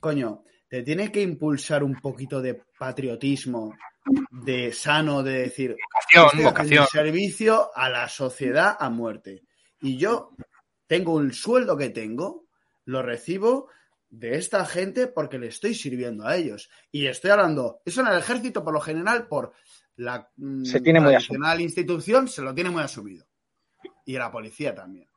coño, 0.00 0.44
te 0.68 0.82
tiene 0.82 1.10
que 1.10 1.22
impulsar 1.22 1.82
un 1.82 1.94
poquito 2.00 2.40
de 2.40 2.62
patriotismo, 2.78 3.74
de 4.30 4.72
sano, 4.72 5.22
de 5.22 5.40
decir, 5.40 5.76
vocación, 6.12 6.44
vocación. 6.44 6.86
servicio 6.86 7.70
a 7.74 7.88
la 7.88 8.08
sociedad 8.08 8.76
a 8.78 8.90
muerte. 8.90 9.44
Y 9.80 9.96
yo 9.96 10.30
tengo 10.86 11.14
un 11.14 11.32
sueldo 11.32 11.76
que 11.76 11.90
tengo, 11.90 12.46
lo 12.84 13.02
recibo 13.02 13.68
de 14.10 14.36
esta 14.36 14.64
gente 14.64 15.06
porque 15.06 15.38
le 15.38 15.48
estoy 15.48 15.74
sirviendo 15.74 16.26
a 16.26 16.36
ellos. 16.36 16.70
Y 16.90 17.06
estoy 17.06 17.30
hablando, 17.30 17.82
eso 17.84 18.00
en 18.00 18.08
el 18.08 18.18
ejército 18.18 18.64
por 18.64 18.72
lo 18.72 18.80
general, 18.80 19.28
por 19.28 19.52
la 19.96 20.30
se 20.62 20.80
tiene 20.80 21.00
tradicional 21.00 21.56
muy 21.56 21.64
institución, 21.64 22.28
se 22.28 22.42
lo 22.42 22.54
tiene 22.54 22.70
muy 22.70 22.82
asumido. 22.82 23.26
Y 24.04 24.16
la 24.16 24.30
policía 24.30 24.74
también. 24.74 25.08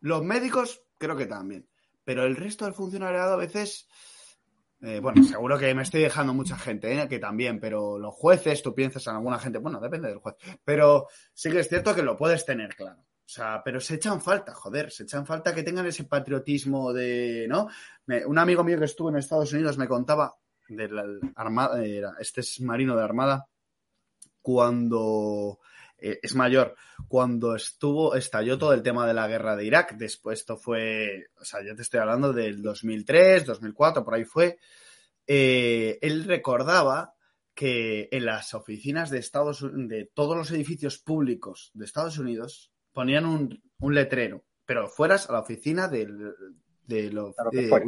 Los 0.00 0.22
médicos, 0.22 0.82
creo 0.98 1.16
que 1.16 1.26
también. 1.26 1.68
Pero 2.04 2.24
el 2.24 2.36
resto 2.36 2.64
del 2.64 2.74
funcionariado 2.74 3.34
a 3.34 3.36
veces 3.36 3.88
eh, 4.80 5.00
bueno, 5.00 5.24
seguro 5.24 5.58
que 5.58 5.74
me 5.74 5.82
estoy 5.82 6.02
dejando 6.02 6.32
mucha 6.32 6.56
gente, 6.56 7.00
¿eh? 7.00 7.08
que 7.08 7.18
también, 7.18 7.58
pero 7.58 7.98
los 7.98 8.14
jueces, 8.14 8.62
tú 8.62 8.74
piensas 8.74 9.06
en 9.08 9.16
alguna 9.16 9.38
gente, 9.38 9.58
bueno, 9.58 9.80
depende 9.80 10.08
del 10.08 10.18
juez, 10.18 10.36
pero 10.64 11.08
sí 11.34 11.50
que 11.50 11.60
es 11.60 11.68
cierto 11.68 11.94
que 11.94 12.02
lo 12.02 12.16
puedes 12.16 12.46
tener 12.46 12.76
claro. 12.76 13.04
O 13.28 13.30
sea, 13.30 13.60
pero 13.62 13.78
se 13.78 13.96
echan 13.96 14.22
falta, 14.22 14.54
joder, 14.54 14.90
se 14.90 15.02
echan 15.02 15.26
falta 15.26 15.54
que 15.54 15.62
tengan 15.62 15.86
ese 15.86 16.04
patriotismo 16.04 16.94
de, 16.94 17.44
¿no? 17.46 17.68
Un 18.26 18.38
amigo 18.38 18.64
mío 18.64 18.78
que 18.78 18.86
estuvo 18.86 19.10
en 19.10 19.16
Estados 19.16 19.52
Unidos 19.52 19.76
me 19.76 19.86
contaba 19.86 20.34
de 20.66 20.88
la 20.88 21.04
Armada, 21.34 21.78
este 22.20 22.40
es 22.40 22.58
marino 22.62 22.96
de 22.96 23.04
Armada, 23.04 23.46
cuando 24.40 25.60
eh, 25.98 26.20
es 26.22 26.34
mayor, 26.34 26.74
cuando 27.06 27.54
estuvo, 27.54 28.14
estalló 28.14 28.56
todo 28.56 28.72
el 28.72 28.82
tema 28.82 29.06
de 29.06 29.12
la 29.12 29.28
guerra 29.28 29.56
de 29.56 29.66
Irak. 29.66 29.98
Después 29.98 30.38
esto 30.38 30.56
fue, 30.56 31.26
o 31.38 31.44
sea, 31.44 31.62
ya 31.62 31.74
te 31.74 31.82
estoy 31.82 32.00
hablando 32.00 32.32
del 32.32 32.62
2003, 32.62 33.44
2004, 33.44 34.06
por 34.06 34.14
ahí 34.14 34.24
fue. 34.24 34.58
Eh, 35.26 35.98
él 36.00 36.24
recordaba 36.24 37.12
que 37.54 38.08
en 38.10 38.24
las 38.24 38.54
oficinas 38.54 39.10
de 39.10 39.18
Estados 39.18 39.66
de 39.70 40.10
todos 40.14 40.34
los 40.34 40.50
edificios 40.50 40.96
públicos 40.96 41.72
de 41.74 41.84
Estados 41.84 42.16
Unidos 42.16 42.72
ponían 42.98 43.26
un, 43.26 43.94
letrero, 43.94 44.44
pero 44.66 44.88
fueras 44.88 45.30
a 45.30 45.32
la 45.32 45.38
oficina 45.38 45.86
de, 45.86 46.04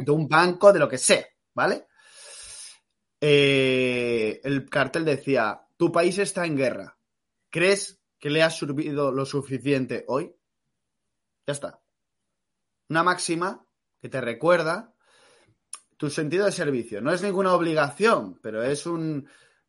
un 0.07 0.27
banco, 0.29 0.71
de 0.71 0.79
lo 0.79 0.87
que 0.87 0.97
sea, 0.97 1.25
¿vale? 1.53 1.85
Eh, 3.19 4.39
el 4.41 4.69
cartel 4.69 5.03
decía, 5.03 5.67
tu 5.75 5.91
país 5.91 6.17
está 6.17 6.45
en 6.45 6.55
guerra. 6.55 6.97
¿Crees 7.49 7.99
que 8.19 8.29
le 8.29 8.41
has 8.41 8.57
servido 8.57 9.11
lo 9.11 9.25
suficiente 9.25 10.05
hoy? 10.07 10.33
Ya 11.45 11.51
está. 11.51 11.81
Una 12.87 13.03
máxima 13.03 13.65
que 13.99 14.07
te 14.07 14.21
recuerda 14.21 14.95
tu 15.97 16.09
sentido 16.09 16.45
de 16.45 16.53
servicio. 16.53 17.01
No 17.01 17.11
es 17.11 17.21
ninguna 17.21 17.53
obligación, 17.53 18.39
pero 18.41 18.63
es 18.63 18.85
un, 18.85 19.27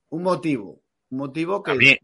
un 0.09 0.23
motivo. 0.23 0.85
Un 1.11 1.19
motivo 1.19 1.65
que. 1.65 1.99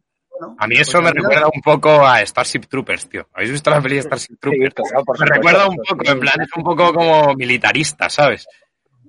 A 0.59 0.67
mí 0.67 0.77
eso 0.77 1.01
me 1.01 1.11
recuerda 1.11 1.49
un 1.53 1.61
poco 1.61 2.07
a 2.07 2.25
Starship 2.25 2.67
Troopers, 2.69 3.09
tío. 3.09 3.29
¿Habéis 3.35 3.53
visto 3.53 3.71
la 3.71 3.81
peli 3.81 3.97
de 3.97 4.03
Starship 4.03 4.37
Troopers? 4.41 4.75
me 5.21 5.27
recuerda 5.27 5.69
un 5.69 5.77
poco, 5.77 6.11
en 6.11 6.21
plan, 6.21 6.41
es 6.41 6.49
un 6.57 6.63
poco 6.63 6.93
como 6.93 7.35
militarista, 7.35 8.09
¿sabes? 8.09 8.47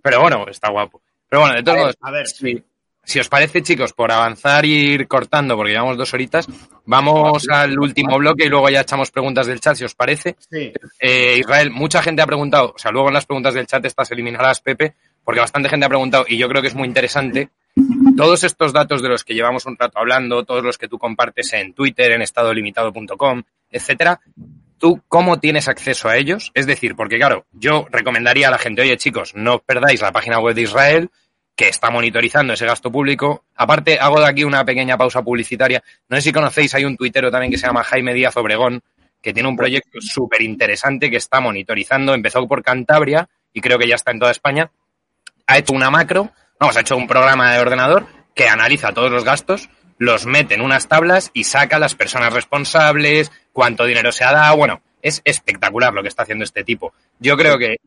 Pero 0.02 0.22
bueno, 0.22 0.46
está 0.48 0.70
guapo. 0.70 1.02
Pero 1.30 1.42
bueno, 1.42 1.56
de 1.56 1.64
todos 1.64 1.78
modos. 1.78 1.98
A 2.02 2.12
ver, 2.12 2.26
Si 3.04 3.20
os 3.20 3.30
parece, 3.30 3.62
chicos, 3.62 3.94
por 3.94 4.12
avanzar 4.12 4.66
y 4.66 4.74
ir 4.74 5.08
cortando, 5.08 5.56
porque 5.56 5.72
llevamos 5.72 5.98
dos 5.98 6.14
horitas, 6.14 6.48
vamos 6.86 7.48
al 7.50 7.78
último 7.80 8.18
bloque 8.18 8.46
y 8.46 8.50
luego 8.50 8.70
ya 8.70 8.82
echamos 8.82 9.12
preguntas 9.12 9.48
del 9.48 9.60
chat, 9.60 9.76
si 9.76 9.84
os 9.84 9.96
parece. 9.96 10.36
Sí. 10.50 10.72
Eh, 11.00 11.38
Israel, 11.40 11.72
mucha 11.72 12.02
gente 12.02 12.22
ha 12.22 12.28
preguntado, 12.28 12.74
o 12.76 12.78
sea, 12.78 12.92
luego 12.92 13.08
en 13.08 13.14
las 13.16 13.26
preguntas 13.26 13.54
del 13.54 13.68
chat 13.68 13.84
estas 13.86 14.12
eliminarás, 14.12 14.62
Pepe, 14.62 14.96
porque 15.24 15.42
bastante 15.42 15.70
gente 15.70 15.86
ha 15.86 15.90
preguntado, 15.90 16.26
y 16.28 16.38
yo 16.38 16.48
creo 16.50 16.62
que 16.62 16.68
es 16.68 16.76
muy 16.76 16.88
interesante, 16.88 17.50
todos 18.20 18.44
estos 18.44 18.74
datos 18.74 19.02
de 19.02 19.08
los 19.08 19.24
que 19.24 19.34
llevamos 19.34 19.66
un 19.66 19.78
rato 19.78 19.98
hablando, 19.98 20.44
todos 20.44 20.62
los 20.62 20.78
que 20.78 20.90
tú 20.90 21.00
compartes 21.00 21.54
en 21.54 21.72
Twitter, 21.74 22.12
en 22.12 22.22
estadolimitado.com, 22.22 23.44
etcétera, 23.72 24.20
¿tú 24.78 25.02
cómo 25.08 25.40
tienes 25.40 25.70
acceso 25.70 26.10
a 26.10 26.18
ellos? 26.18 26.52
Es 26.54 26.68
decir, 26.68 26.98
porque 26.98 27.18
claro, 27.18 27.46
yo 27.54 27.88
recomendaría 27.90 28.50
a 28.50 28.52
la 28.52 28.58
gente, 28.58 28.82
oye 28.82 28.98
chicos, 28.98 29.36
no 29.36 29.60
perdáis 29.60 30.02
la 30.02 30.12
página 30.12 30.38
web 30.40 30.54
de 30.54 30.64
Israel, 30.64 31.10
que 31.56 31.70
está 31.70 31.91
monitorizando 31.91 32.52
ese 32.52 32.66
gasto 32.66 32.91
público. 32.91 33.46
Aparte, 33.56 33.98
hago 33.98 34.20
de 34.20 34.28
aquí 34.28 34.44
una 34.44 34.66
pequeña 34.66 34.98
pausa 34.98 35.22
publicitaria. 35.22 35.82
No 36.10 36.18
sé 36.18 36.24
si 36.24 36.34
conocéis, 36.34 36.76
hay 36.76 36.84
un 36.84 36.98
tuitero 36.98 37.32
también 37.32 37.54
que 37.54 37.58
se 37.58 37.68
llama 37.68 37.86
Jaime 37.86 38.14
Díaz 38.14 38.36
Obregón, 38.36 38.82
que 39.22 39.34
tiene 39.34 39.48
un 39.48 39.56
proyecto 39.56 40.02
súper 40.02 40.41
interesante 40.41 41.10
que 41.10 41.16
está 41.16 41.40
monitorizando. 41.40 42.14
Empezó 42.14 42.46
por 42.50 42.64
Cantabria 42.64 43.30
y 43.54 43.62
creo 43.62 43.80
que 43.80 43.88
ya 43.88 43.96
está 43.96 44.12
en 44.12 44.20
toda 44.20 44.32
España. 44.32 44.72
Ha 45.48 45.58
hecho 45.58 45.72
una 45.72 45.90
macro 45.90 46.34
Vamos, 46.60 46.76
ha 46.76 46.81
hecho 46.81 46.98
un 46.98 47.07
programa 47.07 47.53
de 47.53 47.60
ordenador 47.60 48.06
que 48.36 48.49
analiza 48.49 48.91
todos 48.91 49.10
los 49.10 49.23
gastos, 49.23 49.69
los 49.98 50.26
mete 50.26 50.56
en 50.56 50.61
unas 50.61 50.90
tablas 50.90 51.31
y 51.34 51.45
saca 51.45 51.77
a 51.77 51.80
las 51.80 51.95
personas 51.95 52.34
responsables, 52.34 53.31
cuánto 53.53 53.86
dinero 53.86 54.11
se 54.11 54.26
ha 54.26 54.34
dado. 54.34 54.57
Bueno, 54.57 54.81
es 55.02 55.22
espectacular 55.23 55.94
lo 55.94 56.02
que 56.02 56.10
está 56.10 56.23
haciendo 56.23 56.44
este 56.44 56.65
tipo. 56.65 56.91
Yo 57.18 57.38
creo 57.38 57.57
que 57.57 57.77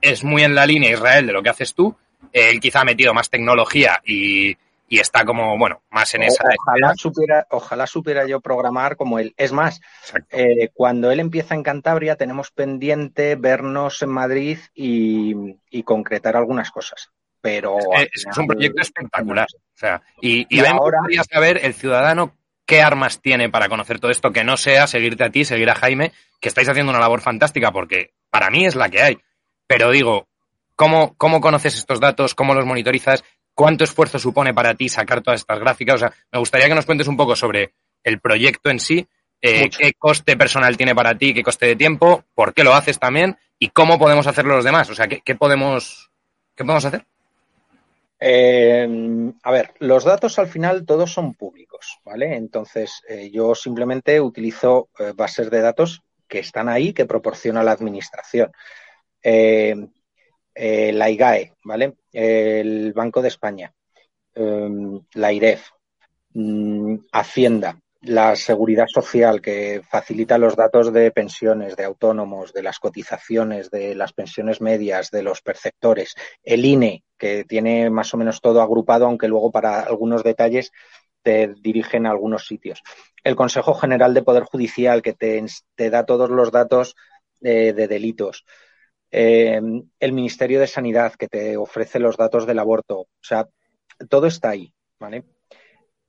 es 0.00 0.24
muy 0.24 0.44
en 0.44 0.54
la 0.54 0.64
línea 0.64 0.90
Israel 0.90 1.26
de 1.26 1.34
lo 1.34 1.42
que 1.42 1.50
haces 1.50 1.74
tú. 1.74 1.94
Él 2.32 2.58
quizá 2.58 2.80
ha 2.80 2.84
metido 2.86 3.12
más 3.12 3.28
tecnología 3.28 4.00
y, 4.02 4.56
está 4.88 5.26
como, 5.26 5.58
bueno, 5.58 5.82
más 5.90 6.14
en 6.14 6.22
esa. 6.22 6.42
Ojalá 6.58 6.94
supiera, 6.96 7.46
ojalá 7.50 7.86
supiera 7.86 8.26
yo 8.26 8.40
programar 8.40 8.96
como 8.96 9.18
él. 9.18 9.34
Es 9.36 9.52
más, 9.52 9.82
eh, 10.30 10.70
cuando 10.72 11.10
él 11.10 11.20
empieza 11.20 11.54
en 11.54 11.62
Cantabria, 11.62 12.16
tenemos 12.16 12.50
pendiente 12.50 13.36
vernos 13.36 14.00
en 14.00 14.08
Madrid 14.08 14.58
y 14.74 15.82
concretar 15.84 16.34
algunas 16.34 16.70
cosas 16.70 17.10
pero... 17.42 17.76
Es, 18.14 18.24
un 18.38 18.46
proyecto 18.46 18.80
espectacular. 18.80 19.46
O 19.52 19.78
sea, 19.78 20.00
y, 20.20 20.46
y, 20.48 20.64
ahora 20.64 21.00
me 21.06 21.22
saber 21.24 21.60
el 21.62 21.74
ciudadano 21.74 22.34
qué 22.64 22.80
armas 22.80 23.20
tiene 23.20 23.50
para 23.50 23.68
conocer 23.68 24.00
todo 24.00 24.10
esto, 24.10 24.32
que 24.32 24.44
no 24.44 24.56
sea 24.56 24.86
seguirte 24.86 25.24
a 25.24 25.30
ti, 25.30 25.44
seguir 25.44 25.68
a 25.68 25.74
Jaime, 25.74 26.12
que 26.40 26.48
estáis 26.48 26.68
haciendo 26.68 26.90
una 26.90 27.00
labor 27.00 27.20
fantástica, 27.20 27.72
porque 27.72 28.14
para 28.30 28.48
mí 28.48 28.64
es 28.64 28.76
la 28.76 28.88
que 28.88 29.02
hay. 29.02 29.18
Pero 29.66 29.90
digo, 29.90 30.28
¿cómo, 30.76 31.14
cómo 31.16 31.40
conoces 31.40 31.76
estos 31.76 32.00
datos? 32.00 32.34
¿Cómo 32.34 32.54
los 32.54 32.64
monitorizas? 32.64 33.24
¿Cuánto 33.54 33.84
esfuerzo 33.84 34.18
supone 34.18 34.54
para 34.54 34.74
ti 34.74 34.88
sacar 34.88 35.20
todas 35.20 35.40
estas 35.40 35.58
gráficas? 35.58 35.96
O 35.96 35.98
sea, 35.98 36.12
me 36.30 36.38
gustaría 36.38 36.68
que 36.68 36.74
nos 36.74 36.86
cuentes 36.86 37.08
un 37.08 37.16
poco 37.16 37.36
sobre 37.36 37.74
el 38.04 38.20
proyecto 38.20 38.70
en 38.70 38.80
sí, 38.80 39.06
eh, 39.40 39.68
qué 39.70 39.92
coste 39.94 40.36
personal 40.36 40.76
tiene 40.76 40.94
para 40.94 41.18
ti, 41.18 41.34
qué 41.34 41.42
coste 41.42 41.66
de 41.66 41.76
tiempo, 41.76 42.24
por 42.34 42.54
qué 42.54 42.62
lo 42.62 42.74
haces 42.74 42.98
también 42.98 43.36
y 43.58 43.68
cómo 43.68 43.98
podemos 43.98 44.26
hacerlo 44.26 44.54
los 44.54 44.64
demás. 44.64 44.88
O 44.90 44.94
sea, 44.94 45.08
¿qué, 45.08 45.34
podemos, 45.34 46.10
qué 46.56 46.64
podemos 46.64 46.84
hacer? 46.84 47.06
Eh, 48.24 48.86
a 49.42 49.50
ver, 49.50 49.74
los 49.80 50.04
datos 50.04 50.38
al 50.38 50.46
final 50.46 50.86
todos 50.86 51.12
son 51.12 51.34
públicos, 51.34 51.98
¿vale? 52.04 52.36
Entonces, 52.36 53.02
eh, 53.08 53.32
yo 53.32 53.52
simplemente 53.56 54.20
utilizo 54.20 54.90
eh, 54.96 55.12
bases 55.12 55.50
de 55.50 55.60
datos 55.60 56.02
que 56.28 56.38
están 56.38 56.68
ahí, 56.68 56.92
que 56.92 57.04
proporciona 57.04 57.64
la 57.64 57.72
administración. 57.72 58.52
la 60.54 61.10
IGAE, 61.10 61.54
¿vale? 61.64 61.94
El 62.12 62.92
Banco 62.92 63.22
de 63.22 63.28
España, 63.28 63.72
la 64.34 65.32
IREF, 65.32 65.70
mm, 66.34 66.96
Hacienda, 67.12 67.80
la 68.02 68.34
seguridad 68.34 68.86
social 68.88 69.40
que 69.40 69.80
facilita 69.88 70.36
los 70.36 70.56
datos 70.56 70.92
de 70.92 71.10
pensiones, 71.12 71.76
de 71.76 71.84
autónomos, 71.84 72.52
de 72.52 72.62
las 72.62 72.80
cotizaciones, 72.80 73.70
de 73.70 73.94
las 73.94 74.12
pensiones 74.12 74.60
medias, 74.60 75.10
de 75.10 75.22
los 75.22 75.40
perceptores, 75.40 76.14
el 76.42 76.64
INE, 76.64 77.04
que 77.16 77.44
tiene 77.44 77.90
más 77.90 78.12
o 78.12 78.16
menos 78.16 78.40
todo 78.40 78.60
agrupado, 78.60 79.06
aunque 79.06 79.28
luego 79.28 79.52
para 79.52 79.80
algunos 79.80 80.24
detalles 80.24 80.72
te 81.22 81.54
dirigen 81.60 82.06
a 82.06 82.10
algunos 82.10 82.46
sitios. 82.46 82.82
El 83.22 83.36
Consejo 83.36 83.74
General 83.74 84.12
de 84.12 84.22
Poder 84.22 84.42
Judicial, 84.42 85.00
que 85.00 85.12
te, 85.12 85.90
da 85.90 86.04
todos 86.04 86.28
los 86.28 86.50
datos 86.50 86.96
de, 87.38 87.72
delitos. 87.72 88.44
Eh, 89.12 89.60
el 90.00 90.12
Ministerio 90.12 90.58
de 90.58 90.66
Sanidad, 90.66 91.14
que 91.14 91.28
te 91.28 91.56
ofrece 91.56 92.00
los 92.00 92.16
datos 92.16 92.46
del 92.46 92.58
aborto. 92.58 93.00
O 93.00 93.08
sea, 93.20 93.48
todo 94.08 94.26
está 94.26 94.50
ahí, 94.50 94.72
¿vale? 94.98 95.22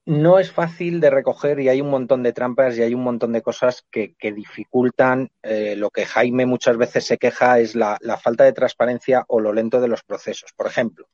No 0.05 0.37
es 0.39 0.51
fácil 0.51 0.99
de 0.99 1.09
recoger 1.09 1.59
y 1.59 1.69
hay 1.69 1.79
un 1.79 1.89
montón 1.89 2.23
de 2.23 2.33
trampas 2.33 2.77
y 2.77 2.81
hay 2.81 2.93
un 2.93 3.03
montón 3.03 3.31
de 3.31 3.41
cosas 3.41 3.85
que, 3.89 4.15
dificultan. 4.19 5.31
Eh, 5.41 5.75
lo 5.77 5.89
que 5.89 6.05
Jaime 6.05 6.45
muchas 6.45 6.77
veces 6.77 7.05
se 7.05 7.17
queja 7.17 7.59
es 7.59 7.75
la, 7.75 7.97
falta 8.21 8.43
de 8.43 8.53
transparencia 8.53 9.23
o 9.27 9.39
lo 9.39 9.53
lento 9.53 9.79
de 9.79 9.87
los 9.87 10.03
procesos. 10.03 10.51
Por 10.55 10.67
ejemplo, 10.67 11.07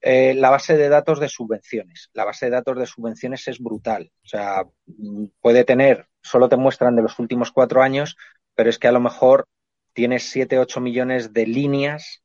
eh, 0.00 0.34
la 0.34 0.50
base 0.50 0.76
de 0.76 0.88
datos 0.88 1.18
de 1.18 1.28
subvenciones. 1.28 2.10
La 2.12 2.24
base 2.24 2.46
de 2.46 2.52
datos 2.52 2.78
de 2.78 2.86
subvenciones 2.86 3.48
es 3.48 3.58
brutal. 3.58 4.12
O 4.22 4.28
sea, 4.28 4.64
puede 5.40 5.64
tener, 5.64 6.06
solo 6.22 6.48
te 6.48 6.56
muestran 6.56 6.94
de 6.94 7.02
los 7.02 7.18
últimos 7.18 7.50
cuatro 7.50 7.82
años, 7.82 8.16
pero 8.54 8.70
es 8.70 8.78
que 8.78 8.88
a 8.88 8.92
lo 8.92 9.00
mejor 9.00 9.48
tienes 9.92 10.30
7, 10.30 10.58
8 10.60 10.80
millones 10.80 11.32
de 11.32 11.46
líneas 11.46 12.22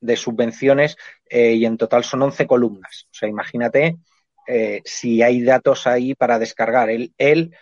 de 0.00 0.16
subvenciones 0.16 0.96
eh, 1.30 1.54
y 1.54 1.64
en 1.64 1.78
total 1.78 2.04
son 2.04 2.20
11 2.20 2.46
columnas. 2.46 3.06
O 3.10 3.14
sea, 3.14 3.28
imagínate 3.28 3.96
eh, 4.46 4.82
si 4.84 5.22
hay 5.22 5.42
datos 5.42 5.86
ahí 5.86 6.14
para 6.14 6.38
descargar. 6.38 6.90
Él, 6.90 7.54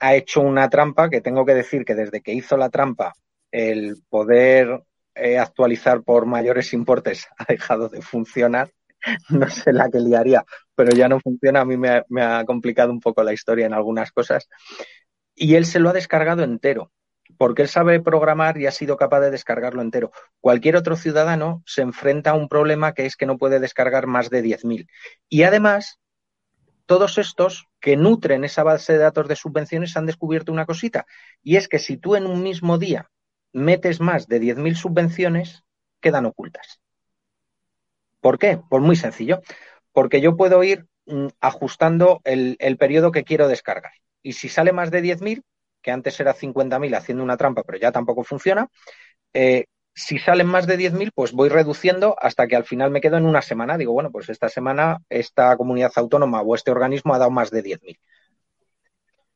ha 0.00 0.14
hecho 0.14 0.40
una 0.40 0.68
trampa 0.68 1.10
que 1.10 1.20
tengo 1.20 1.44
que 1.44 1.54
decir 1.54 1.84
que 1.84 1.96
desde 1.96 2.20
que 2.20 2.32
hizo 2.32 2.56
la 2.56 2.70
trampa, 2.70 3.14
el 3.50 3.96
poder 4.08 4.84
eh, 5.14 5.38
actualizar 5.38 6.02
por 6.02 6.24
mayores 6.24 6.72
importes 6.72 7.26
ha 7.38 7.44
dejado 7.48 7.88
de 7.88 8.02
funcionar. 8.02 8.70
No 9.28 9.48
sé 9.48 9.72
la 9.72 9.88
que 9.90 10.00
liaría, 10.00 10.44
pero 10.74 10.90
ya 10.92 11.08
no 11.08 11.20
funciona. 11.20 11.60
A 11.60 11.64
mí 11.64 11.76
me 11.76 12.02
me 12.08 12.22
ha 12.22 12.44
complicado 12.44 12.92
un 12.92 13.00
poco 13.00 13.22
la 13.22 13.32
historia 13.32 13.66
en 13.66 13.74
algunas 13.74 14.12
cosas. 14.12 14.48
Y 15.34 15.54
él 15.54 15.66
se 15.66 15.78
lo 15.78 15.90
ha 15.90 15.92
descargado 15.92 16.42
entero 16.42 16.92
porque 17.36 17.62
él 17.62 17.68
sabe 17.68 18.00
programar 18.00 18.58
y 18.58 18.66
ha 18.66 18.70
sido 18.70 18.96
capaz 18.96 19.20
de 19.20 19.30
descargarlo 19.30 19.82
entero. 19.82 20.10
Cualquier 20.40 20.76
otro 20.76 20.96
ciudadano 20.96 21.62
se 21.66 21.82
enfrenta 21.82 22.30
a 22.30 22.34
un 22.34 22.48
problema 22.48 22.94
que 22.94 23.06
es 23.06 23.16
que 23.16 23.26
no 23.26 23.38
puede 23.38 23.60
descargar 23.60 24.06
más 24.06 24.30
de 24.30 24.42
10.000. 24.42 24.88
Y 25.28 25.42
además, 25.42 25.98
todos 26.88 27.18
estos 27.18 27.68
que 27.80 27.98
nutren 27.98 28.44
esa 28.44 28.62
base 28.62 28.94
de 28.94 28.98
datos 29.00 29.28
de 29.28 29.36
subvenciones 29.36 29.94
han 29.98 30.06
descubierto 30.06 30.50
una 30.50 30.64
cosita, 30.64 31.04
y 31.42 31.56
es 31.56 31.68
que 31.68 31.78
si 31.78 31.98
tú 31.98 32.16
en 32.16 32.26
un 32.26 32.42
mismo 32.42 32.78
día 32.78 33.10
metes 33.52 34.00
más 34.00 34.26
de 34.26 34.40
10.000 34.40 34.74
subvenciones, 34.74 35.64
quedan 36.00 36.24
ocultas. 36.24 36.80
¿Por 38.20 38.38
qué? 38.38 38.58
Pues 38.70 38.82
muy 38.82 38.96
sencillo, 38.96 39.42
porque 39.92 40.22
yo 40.22 40.34
puedo 40.34 40.64
ir 40.64 40.86
mm, 41.04 41.26
ajustando 41.40 42.22
el, 42.24 42.56
periodo 42.78 43.12
que 43.12 43.22
quiero 43.22 43.48
descargar. 43.48 43.92
Y 44.22 44.32
si 44.32 44.48
sale 44.48 44.72
más 44.72 44.90
de 44.90 45.02
10.000, 45.02 45.42
que 45.82 45.90
antes 45.90 46.18
era 46.20 46.34
50.000 46.34 46.96
haciendo 46.96 47.22
una 47.22 47.36
trampa, 47.36 47.64
pero 47.64 47.78
ya 47.78 47.92
tampoco 47.92 48.24
funciona, 48.24 48.66
eh, 49.34 49.66
Si 50.00 50.16
salen 50.20 50.46
más 50.46 50.68
de 50.68 50.78
10.000, 50.78 51.10
pues 51.12 51.32
voy 51.32 51.48
reduciendo 51.48 52.14
hasta 52.20 52.46
que 52.46 52.54
al 52.54 52.64
final 52.64 52.92
me 52.92 53.00
quedo 53.00 53.16
en 53.16 53.26
una 53.26 53.42
semana. 53.42 53.76
Digo, 53.76 53.92
bueno, 53.92 54.12
pues 54.12 54.28
esta 54.28 54.48
semana 54.48 54.98
esta 55.08 55.56
comunidad 55.56 55.90
autónoma 55.96 56.40
o 56.40 56.54
este 56.54 56.70
organismo 56.70 57.14
ha 57.14 57.18
dado 57.18 57.32
más 57.32 57.50
de 57.50 57.64
10.000. 57.64 57.98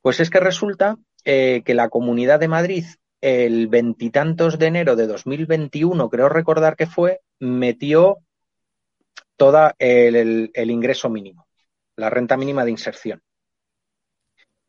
Pues 0.03 0.21
es 0.21 0.31
que 0.31 0.39
resulta 0.39 0.99
eh, 1.25 1.63
que 1.65 1.75
la 1.75 1.89
Comunidad 1.89 2.39
de 2.39 2.47
Madrid, 2.47 2.85
el 3.21 3.67
veintitantos 3.67 4.57
de 4.57 4.67
enero 4.67 4.95
de 4.95 5.09
2021, 5.09 6.09
creo 6.09 6.29
recordar 6.29 6.77
que 6.77 6.87
fue, 6.87 7.23
metió 7.41 8.19
todo 9.37 9.73
el, 9.81 10.53
el 10.55 10.71
ingreso 10.71 11.11
mínimo, 11.11 11.49
la 11.97 12.09
renta 12.09 12.37
mínima 12.37 12.65
de 12.65 12.71
inserción. 12.71 13.21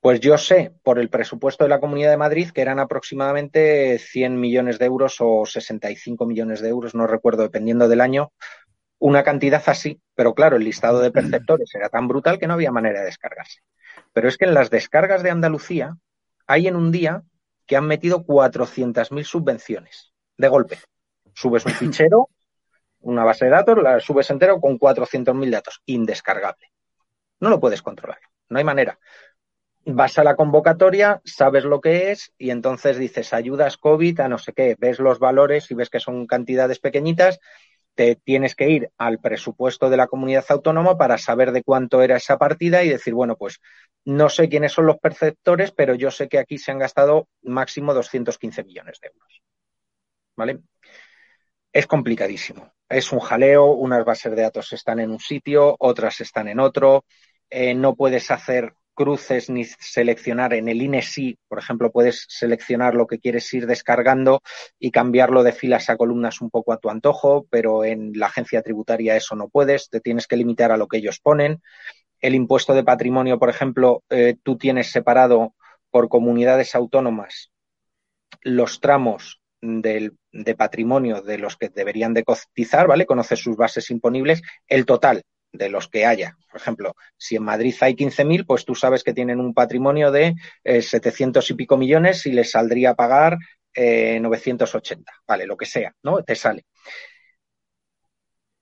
Pues 0.03 0.19
yo 0.19 0.37
sé 0.37 0.73
por 0.83 0.99
el 0.99 1.07
presupuesto 1.07 1.63
de 1.63 1.69
la 1.69 1.79
Comunidad 1.79 2.09
de 2.09 2.17
Madrid 2.17 2.49
que 2.49 2.59
eran 2.59 2.77
aproximadamente 2.77 3.97
100 3.99 4.37
millones 4.37 4.77
de 4.77 4.85
euros 4.85 5.15
o 5.21 5.45
65 5.45 6.25
millones 6.25 6.59
de 6.59 6.67
euros, 6.67 6.93
no 6.93 7.07
recuerdo, 7.07 7.43
dependiendo 7.43 7.87
del 7.87 8.01
año, 8.01 8.33
una 8.99 9.23
cantidad 9.23 9.63
así. 9.65 10.01
Pero 10.13 10.33
claro, 10.33 10.57
el 10.57 10.65
listado 10.65 10.99
de 10.99 11.09
perceptores 11.09 11.73
era 11.73 11.87
tan 11.87 12.09
brutal 12.09 12.37
que 12.37 12.47
no 12.47 12.55
había 12.55 12.69
manera 12.69 12.99
de 12.99 13.05
descargarse. 13.05 13.61
Pero 14.11 14.27
es 14.27 14.37
que 14.37 14.43
en 14.43 14.53
las 14.53 14.69
descargas 14.69 15.23
de 15.23 15.29
Andalucía 15.29 15.95
hay 16.47 16.67
en 16.67 16.75
un 16.75 16.91
día 16.91 17.23
que 17.65 17.77
han 17.77 17.87
metido 17.87 18.25
400.000 18.25 19.23
subvenciones 19.23 20.11
de 20.37 20.49
golpe. 20.49 20.79
Subes 21.33 21.65
un 21.65 21.71
fichero, 21.71 22.27
una 22.99 23.23
base 23.23 23.45
de 23.45 23.51
datos, 23.51 23.81
la 23.81 24.01
subes 24.01 24.29
entero 24.31 24.59
con 24.59 24.77
400.000 24.77 25.49
datos, 25.49 25.81
indescargable. 25.85 26.73
No 27.39 27.49
lo 27.49 27.61
puedes 27.61 27.81
controlar, 27.81 28.19
no 28.49 28.57
hay 28.57 28.65
manera 28.65 28.99
vas 29.85 30.17
a 30.17 30.23
la 30.23 30.35
convocatoria, 30.35 31.21
sabes 31.25 31.65
lo 31.65 31.81
que 31.81 32.11
es 32.11 32.33
y 32.37 32.51
entonces 32.51 32.97
dices 32.97 33.33
ayudas 33.33 33.77
COVID 33.77 34.19
a 34.21 34.27
no 34.27 34.37
sé 34.37 34.53
qué, 34.53 34.75
ves 34.79 34.99
los 34.99 35.19
valores 35.19 35.69
y 35.71 35.75
ves 35.75 35.89
que 35.89 35.99
son 35.99 36.25
cantidades 36.25 36.79
pequeñitas, 36.79 37.39
te 37.95 38.15
tienes 38.15 38.55
que 38.55 38.69
ir 38.69 38.89
al 38.97 39.19
presupuesto 39.19 39.89
de 39.89 39.97
la 39.97 40.07
comunidad 40.07 40.45
autónoma 40.49 40.97
para 40.97 41.17
saber 41.17 41.51
de 41.51 41.63
cuánto 41.63 42.01
era 42.01 42.17
esa 42.17 42.37
partida 42.37 42.83
y 42.83 42.89
decir, 42.89 43.13
bueno, 43.13 43.35
pues 43.37 43.59
no 44.05 44.29
sé 44.29 44.49
quiénes 44.49 44.71
son 44.71 44.87
los 44.87 44.97
perceptores, 44.97 45.71
pero 45.71 45.93
yo 45.93 46.09
sé 46.11 46.27
que 46.27 46.39
aquí 46.39 46.57
se 46.57 46.71
han 46.71 46.79
gastado 46.79 47.27
máximo 47.41 47.93
215 47.93 48.63
millones 48.63 48.99
de 48.99 49.09
euros. 49.09 49.41
¿Vale? 50.35 50.59
Es 51.71 51.87
complicadísimo. 51.87 52.73
Es 52.89 53.11
un 53.11 53.19
jaleo, 53.19 53.67
unas 53.73 54.03
bases 54.03 54.35
de 54.35 54.41
datos 54.41 54.73
están 54.73 54.99
en 54.99 55.11
un 55.11 55.19
sitio, 55.19 55.75
otras 55.79 56.19
están 56.21 56.47
en 56.47 56.59
otro. 56.59 57.05
Eh, 57.49 57.75
no 57.75 57.95
puedes 57.95 58.29
hacer 58.31 58.73
cruces 58.93 59.49
ni 59.49 59.65
seleccionar 59.65 60.53
en 60.53 60.69
el 60.69 60.81
INESI, 60.81 61.37
por 61.47 61.59
ejemplo, 61.59 61.91
puedes 61.91 62.25
seleccionar 62.29 62.95
lo 62.95 63.07
que 63.07 63.19
quieres 63.19 63.53
ir 63.53 63.67
descargando 63.67 64.41
y 64.79 64.91
cambiarlo 64.91 65.43
de 65.43 65.51
filas 65.51 65.89
a 65.89 65.97
columnas 65.97 66.41
un 66.41 66.49
poco 66.49 66.73
a 66.73 66.77
tu 66.77 66.89
antojo, 66.89 67.45
pero 67.49 67.83
en 67.83 68.13
la 68.15 68.27
agencia 68.27 68.61
tributaria 68.61 69.15
eso 69.15 69.35
no 69.35 69.49
puedes, 69.49 69.89
te 69.89 69.99
tienes 69.99 70.27
que 70.27 70.37
limitar 70.37 70.71
a 70.71 70.77
lo 70.77 70.87
que 70.87 70.97
ellos 70.97 71.19
ponen. 71.19 71.61
El 72.19 72.35
impuesto 72.35 72.73
de 72.73 72.83
patrimonio, 72.83 73.39
por 73.39 73.49
ejemplo, 73.49 74.03
eh, 74.09 74.35
tú 74.43 74.57
tienes 74.57 74.91
separado 74.91 75.55
por 75.91 76.09
comunidades 76.09 76.75
autónomas 76.75 77.51
los 78.41 78.79
tramos 78.79 79.41
del, 79.61 80.17
de 80.31 80.55
patrimonio 80.55 81.21
de 81.21 81.37
los 81.37 81.57
que 81.57 81.69
deberían 81.69 82.13
de 82.13 82.23
cotizar, 82.23 82.87
¿vale? 82.87 83.05
Conoces 83.05 83.39
sus 83.39 83.55
bases 83.55 83.89
imponibles, 83.91 84.41
el 84.67 84.85
total 84.85 85.23
de 85.53 85.69
los 85.69 85.87
que 85.87 86.05
haya. 86.05 86.35
Por 86.51 86.59
ejemplo, 86.59 86.95
si 87.15 87.35
en 87.37 87.43
Madrid 87.43 87.75
hay 87.79 87.95
15.000, 87.95 88.45
pues 88.45 88.65
tú 88.65 88.75
sabes 88.75 89.03
que 89.03 89.13
tienen 89.13 89.39
un 89.39 89.53
patrimonio 89.53 90.11
de 90.11 90.35
700 90.65 91.49
eh, 91.49 91.53
y 91.53 91.55
pico 91.55 91.77
millones 91.77 92.25
y 92.25 92.33
les 92.33 92.51
saldría 92.51 92.91
a 92.91 92.95
pagar 92.95 93.37
980, 93.75 95.11
eh, 95.11 95.15
vale, 95.27 95.45
lo 95.45 95.57
que 95.57 95.65
sea, 95.65 95.95
¿no? 96.03 96.21
Te 96.23 96.35
sale. 96.35 96.65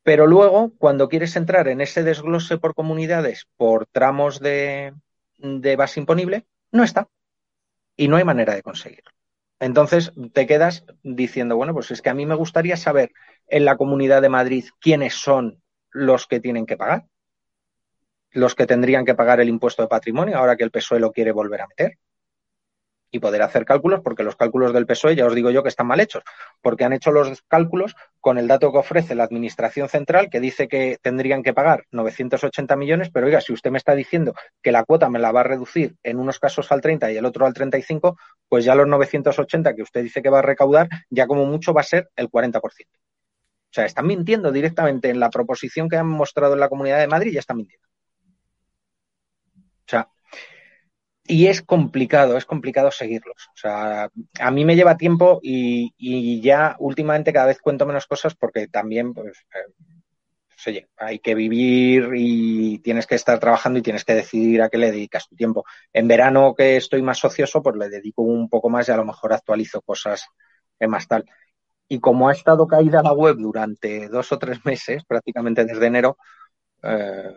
Pero 0.03 0.25
luego, 0.25 0.73
cuando 0.77 1.09
quieres 1.09 1.35
entrar 1.35 1.67
en 1.67 1.81
ese 1.81 2.03
desglose 2.03 2.57
por 2.57 2.73
comunidades, 2.73 3.47
por 3.55 3.85
tramos 3.87 4.39
de, 4.39 4.93
de 5.37 5.75
base 5.75 5.99
imponible, 5.99 6.45
no 6.71 6.83
está. 6.83 7.07
Y 7.95 8.07
no 8.07 8.15
hay 8.15 8.23
manera 8.23 8.55
de 8.55 8.63
conseguirlo. 8.63 9.11
Entonces 9.59 10.11
te 10.33 10.47
quedas 10.47 10.85
diciendo, 11.03 11.55
bueno, 11.55 11.73
pues 11.73 11.91
es 11.91 12.01
que 12.01 12.09
a 12.09 12.15
mí 12.15 12.25
me 12.25 12.33
gustaría 12.33 12.77
saber 12.77 13.11
en 13.47 13.63
la 13.63 13.77
comunidad 13.77 14.21
de 14.23 14.29
Madrid 14.29 14.65
quiénes 14.79 15.13
son 15.13 15.61
los 15.91 16.27
que 16.27 16.39
tienen 16.39 16.65
que 16.65 16.77
pagar, 16.77 17.05
los 18.31 18.55
que 18.55 18.65
tendrían 18.65 19.05
que 19.05 19.15
pagar 19.15 19.39
el 19.41 19.49
impuesto 19.49 19.81
de 19.81 19.89
patrimonio, 19.89 20.37
ahora 20.37 20.55
que 20.55 20.63
el 20.63 20.71
PSOE 20.71 20.99
lo 20.99 21.11
quiere 21.11 21.31
volver 21.31 21.61
a 21.61 21.67
meter. 21.67 21.97
Y 23.13 23.19
poder 23.19 23.41
hacer 23.41 23.65
cálculos, 23.65 23.99
porque 23.99 24.23
los 24.23 24.37
cálculos 24.37 24.71
del 24.71 24.85
PSOE 24.85 25.17
ya 25.17 25.25
os 25.25 25.35
digo 25.35 25.49
yo 25.51 25.63
que 25.63 25.67
están 25.67 25.87
mal 25.87 25.99
hechos, 25.99 26.23
porque 26.61 26.85
han 26.85 26.93
hecho 26.93 27.11
los 27.11 27.41
cálculos 27.41 27.93
con 28.21 28.37
el 28.37 28.47
dato 28.47 28.71
que 28.71 28.77
ofrece 28.77 29.15
la 29.15 29.25
Administración 29.25 29.89
Central, 29.89 30.29
que 30.29 30.39
dice 30.39 30.69
que 30.69 30.97
tendrían 31.01 31.43
que 31.43 31.53
pagar 31.53 31.83
980 31.91 32.73
millones, 32.77 33.09
pero 33.11 33.25
oiga, 33.25 33.41
si 33.41 33.51
usted 33.51 33.69
me 33.69 33.79
está 33.79 33.95
diciendo 33.95 34.33
que 34.61 34.71
la 34.71 34.85
cuota 34.85 35.09
me 35.09 35.19
la 35.19 35.33
va 35.33 35.41
a 35.41 35.43
reducir 35.43 35.97
en 36.03 36.19
unos 36.19 36.39
casos 36.39 36.71
al 36.71 36.79
30 36.79 37.11
y 37.11 37.17
el 37.17 37.25
otro 37.25 37.45
al 37.45 37.53
35, 37.53 38.17
pues 38.47 38.63
ya 38.63 38.75
los 38.75 38.87
980 38.87 39.75
que 39.75 39.81
usted 39.81 40.03
dice 40.03 40.21
que 40.21 40.29
va 40.29 40.39
a 40.39 40.43
recaudar, 40.43 40.87
ya 41.09 41.27
como 41.27 41.45
mucho 41.45 41.73
va 41.73 41.81
a 41.81 41.83
ser 41.83 42.09
el 42.15 42.29
40%. 42.29 42.61
O 43.71 43.73
sea, 43.73 43.85
están 43.85 44.05
mintiendo 44.05 44.51
directamente 44.51 45.09
en 45.09 45.19
la 45.19 45.29
proposición 45.29 45.87
que 45.87 45.95
han 45.95 46.07
mostrado 46.07 46.55
en 46.55 46.59
la 46.59 46.67
Comunidad 46.67 46.99
de 46.99 47.07
Madrid, 47.07 47.31
ya 47.31 47.39
están 47.39 47.55
mintiendo. 47.55 47.87
O 49.55 49.87
sea, 49.87 50.09
y 51.25 51.47
es 51.47 51.61
complicado, 51.61 52.35
es 52.35 52.45
complicado 52.45 52.91
seguirlos. 52.91 53.47
O 53.53 53.57
sea, 53.57 54.09
a 54.39 54.51
mí 54.51 54.65
me 54.65 54.75
lleva 54.75 54.97
tiempo 54.97 55.39
y, 55.41 56.41
ya 56.41 56.75
últimamente 56.79 57.31
cada 57.31 57.45
vez 57.45 57.61
cuento 57.61 57.85
menos 57.85 58.07
cosas 58.07 58.35
porque 58.35 58.67
también, 58.67 59.13
pues, 59.13 59.37
eh, 59.55 59.71
pues, 60.49 60.85
hay 60.97 61.19
que 61.19 61.33
vivir 61.33 62.09
y 62.13 62.79
tienes 62.79 63.07
que 63.07 63.15
estar 63.15 63.39
trabajando 63.39 63.79
y 63.79 63.81
tienes 63.81 64.03
que 64.03 64.15
decidir 64.15 64.61
a 64.61 64.69
qué 64.69 64.77
le 64.77 64.91
dedicas 64.91 65.29
tu 65.29 65.35
tiempo. 65.37 65.63
En 65.93 66.09
verano 66.09 66.53
que 66.53 66.75
estoy 66.75 67.01
más 67.01 67.23
ocioso, 67.23 67.63
pues 67.63 67.77
le 67.77 67.87
dedico 67.87 68.21
un 68.21 68.49
poco 68.49 68.69
más 68.69 68.89
y 68.89 68.91
a 68.91 68.97
lo 68.97 69.05
mejor 69.05 69.31
actualizo 69.31 69.81
cosas 69.81 70.25
más 70.87 71.07
tal. 71.07 71.25
Y 71.91 71.99
como 71.99 72.29
ha 72.29 72.31
estado 72.31 72.67
caída 72.67 73.03
la 73.03 73.11
web 73.11 73.35
durante 73.35 74.07
dos 74.07 74.31
o 74.31 74.39
tres 74.39 74.63
meses, 74.63 75.03
prácticamente 75.03 75.65
desde 75.65 75.87
enero, 75.87 76.15
eh, 76.83 77.33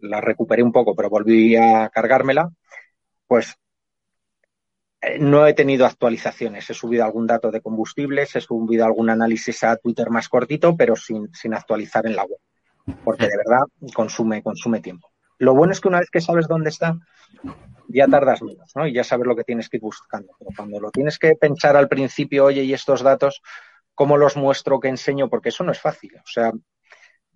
la 0.00 0.20
recuperé 0.20 0.60
un 0.64 0.72
poco, 0.72 0.96
pero 0.96 1.08
volví 1.08 1.54
a 1.54 1.88
cargármela, 1.88 2.50
pues 3.28 3.54
eh, 5.00 5.20
no 5.20 5.46
he 5.46 5.54
tenido 5.54 5.86
actualizaciones. 5.86 6.68
He 6.68 6.74
subido 6.74 7.04
algún 7.04 7.28
dato 7.28 7.52
de 7.52 7.60
combustibles, 7.60 8.34
he 8.34 8.40
subido 8.40 8.84
algún 8.84 9.08
análisis 9.08 9.62
a 9.62 9.76
Twitter 9.76 10.10
más 10.10 10.28
cortito, 10.28 10.76
pero 10.76 10.96
sin, 10.96 11.32
sin 11.32 11.54
actualizar 11.54 12.04
en 12.04 12.16
la 12.16 12.24
web. 12.24 12.40
Porque 13.04 13.28
de 13.28 13.36
verdad 13.36 13.60
consume, 13.94 14.42
consume 14.42 14.80
tiempo. 14.80 15.12
Lo 15.38 15.54
bueno 15.54 15.72
es 15.72 15.80
que 15.80 15.86
una 15.86 16.00
vez 16.00 16.10
que 16.10 16.20
sabes 16.20 16.48
dónde 16.48 16.70
está, 16.70 16.98
ya 17.86 18.08
tardas 18.08 18.42
menos, 18.42 18.72
¿no? 18.74 18.84
Y 18.84 18.94
ya 18.94 19.04
sabes 19.04 19.28
lo 19.28 19.36
que 19.36 19.44
tienes 19.44 19.68
que 19.68 19.76
ir 19.76 19.82
buscando. 19.82 20.32
Pero 20.40 20.50
cuando 20.56 20.80
lo 20.80 20.90
tienes 20.90 21.20
que 21.20 21.36
pensar 21.36 21.76
al 21.76 21.86
principio, 21.88 22.46
oye, 22.46 22.64
y 22.64 22.74
estos 22.74 23.02
datos, 23.02 23.40
cómo 23.94 24.16
los 24.16 24.36
muestro, 24.36 24.80
qué 24.80 24.88
enseño, 24.88 25.28
porque 25.28 25.50
eso 25.50 25.64
no 25.64 25.72
es 25.72 25.80
fácil. 25.80 26.16
O 26.16 26.26
sea, 26.26 26.52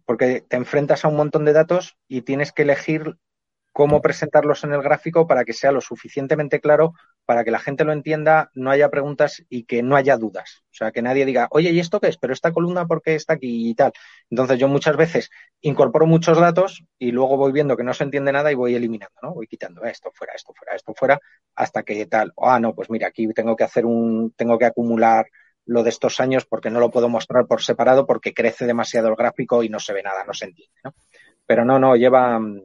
porque 0.04 0.42
te 0.48 0.56
enfrentas 0.56 1.04
a 1.04 1.08
un 1.08 1.16
montón 1.16 1.44
de 1.44 1.52
datos 1.52 1.96
y 2.08 2.22
tienes 2.22 2.52
que 2.52 2.62
elegir 2.62 3.16
cómo 3.72 4.00
presentarlos 4.00 4.64
en 4.64 4.72
el 4.72 4.82
gráfico 4.82 5.26
para 5.26 5.44
que 5.44 5.52
sea 5.52 5.70
lo 5.70 5.82
suficientemente 5.82 6.60
claro 6.60 6.94
para 7.26 7.44
que 7.44 7.50
la 7.50 7.58
gente 7.58 7.84
lo 7.84 7.92
entienda, 7.92 8.50
no 8.54 8.70
haya 8.70 8.88
preguntas 8.88 9.44
y 9.50 9.64
que 9.64 9.82
no 9.82 9.96
haya 9.96 10.16
dudas. 10.16 10.62
O 10.70 10.74
sea, 10.74 10.92
que 10.92 11.02
nadie 11.02 11.26
diga, 11.26 11.48
oye, 11.50 11.70
¿y 11.72 11.80
esto 11.80 12.00
qué 12.00 12.06
es? 12.08 12.16
Pero 12.16 12.32
esta 12.32 12.52
columna, 12.52 12.86
¿por 12.86 13.02
qué 13.02 13.16
está 13.16 13.34
aquí 13.34 13.68
y 13.68 13.74
tal? 13.74 13.92
Entonces 14.30 14.58
yo 14.58 14.68
muchas 14.68 14.96
veces 14.96 15.28
incorporo 15.60 16.06
muchos 16.06 16.38
datos 16.38 16.84
y 16.98 17.10
luego 17.10 17.36
voy 17.36 17.50
viendo 17.52 17.76
que 17.76 17.82
no 17.82 17.92
se 17.92 18.04
entiende 18.04 18.32
nada 18.32 18.52
y 18.52 18.54
voy 18.54 18.76
eliminando, 18.76 19.16
¿no? 19.22 19.34
Voy 19.34 19.48
quitando 19.48 19.84
esto 19.84 20.10
fuera, 20.14 20.34
esto 20.34 20.54
fuera, 20.54 20.76
esto 20.76 20.94
fuera, 20.94 21.20
hasta 21.56 21.82
que 21.82 22.06
tal, 22.06 22.32
ah, 22.40 22.60
no, 22.60 22.74
pues 22.74 22.88
mira, 22.88 23.08
aquí 23.08 23.26
tengo 23.34 23.56
que 23.56 23.64
hacer 23.64 23.84
un, 23.84 24.32
tengo 24.36 24.56
que 24.56 24.66
acumular 24.66 25.26
lo 25.66 25.82
de 25.82 25.90
estos 25.90 26.20
años 26.20 26.46
porque 26.46 26.70
no 26.70 26.80
lo 26.80 26.90
puedo 26.90 27.08
mostrar 27.08 27.46
por 27.46 27.62
separado 27.62 28.06
porque 28.06 28.32
crece 28.32 28.66
demasiado 28.66 29.08
el 29.08 29.16
gráfico 29.16 29.62
y 29.62 29.68
no 29.68 29.78
se 29.78 29.92
ve 29.92 30.02
nada, 30.02 30.24
no 30.24 30.32
se 30.32 30.46
entiende, 30.46 30.80
¿no? 30.84 30.94
Pero 31.44 31.64
no, 31.64 31.78
no, 31.78 31.96
lleva, 31.96 32.38
mm, 32.38 32.62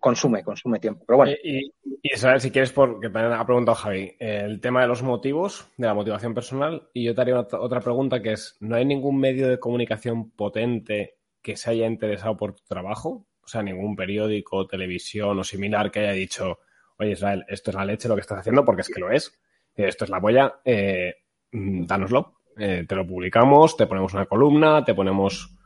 consume, 0.00 0.42
consume 0.42 0.80
tiempo. 0.80 1.04
Pero 1.06 1.16
bueno. 1.18 1.32
Y, 1.42 1.72
y, 2.02 2.16
saber 2.16 2.40
si 2.40 2.50
quieres, 2.50 2.72
porque 2.72 3.06
ha 3.06 3.46
preguntado 3.46 3.74
Javi, 3.74 4.16
el 4.18 4.60
tema 4.60 4.82
de 4.82 4.88
los 4.88 5.02
motivos, 5.02 5.68
de 5.76 5.86
la 5.86 5.94
motivación 5.94 6.34
personal, 6.34 6.88
y 6.92 7.04
yo 7.04 7.14
te 7.14 7.20
haría 7.20 7.38
otra 7.38 7.80
pregunta 7.80 8.22
que 8.22 8.32
es, 8.32 8.56
¿no 8.60 8.76
hay 8.76 8.84
ningún 8.84 9.18
medio 9.18 9.48
de 9.48 9.58
comunicación 9.58 10.30
potente 10.30 11.16
que 11.42 11.56
se 11.56 11.70
haya 11.70 11.86
interesado 11.86 12.36
por 12.36 12.54
tu 12.54 12.64
trabajo? 12.64 13.26
O 13.42 13.46
sea, 13.46 13.62
ningún 13.62 13.94
periódico, 13.94 14.66
televisión 14.66 15.38
o 15.38 15.44
similar 15.44 15.90
que 15.90 16.00
haya 16.00 16.12
dicho, 16.12 16.58
oye 16.98 17.12
Israel, 17.12 17.44
esto 17.48 17.70
es 17.70 17.76
la 17.76 17.84
leche 17.84 18.08
lo 18.08 18.14
que 18.14 18.22
estás 18.22 18.38
haciendo 18.38 18.64
porque 18.64 18.82
es 18.82 18.88
que 18.88 19.00
lo 19.00 19.10
es, 19.10 19.38
esto 19.74 20.04
es 20.04 20.10
la 20.10 20.20
polla, 20.20 20.60
eh, 20.64 21.14
mm, 21.52 21.86
dánoslo. 21.86 22.33
Eh, 22.58 22.84
te 22.88 22.94
lo 22.94 23.06
publicamos, 23.06 23.76
te 23.76 23.86
ponemos 23.86 24.14
una 24.14 24.26
columna, 24.26 24.84
te 24.84 24.94
ponemos 24.94 25.56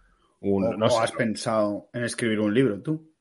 un... 0.40 0.78
no 0.78 0.86
has 0.86 1.12
pensado 1.12 1.88
en 1.92 2.04
escribir 2.04 2.40
un 2.40 2.54
libro 2.54 2.80
tú? 2.80 3.12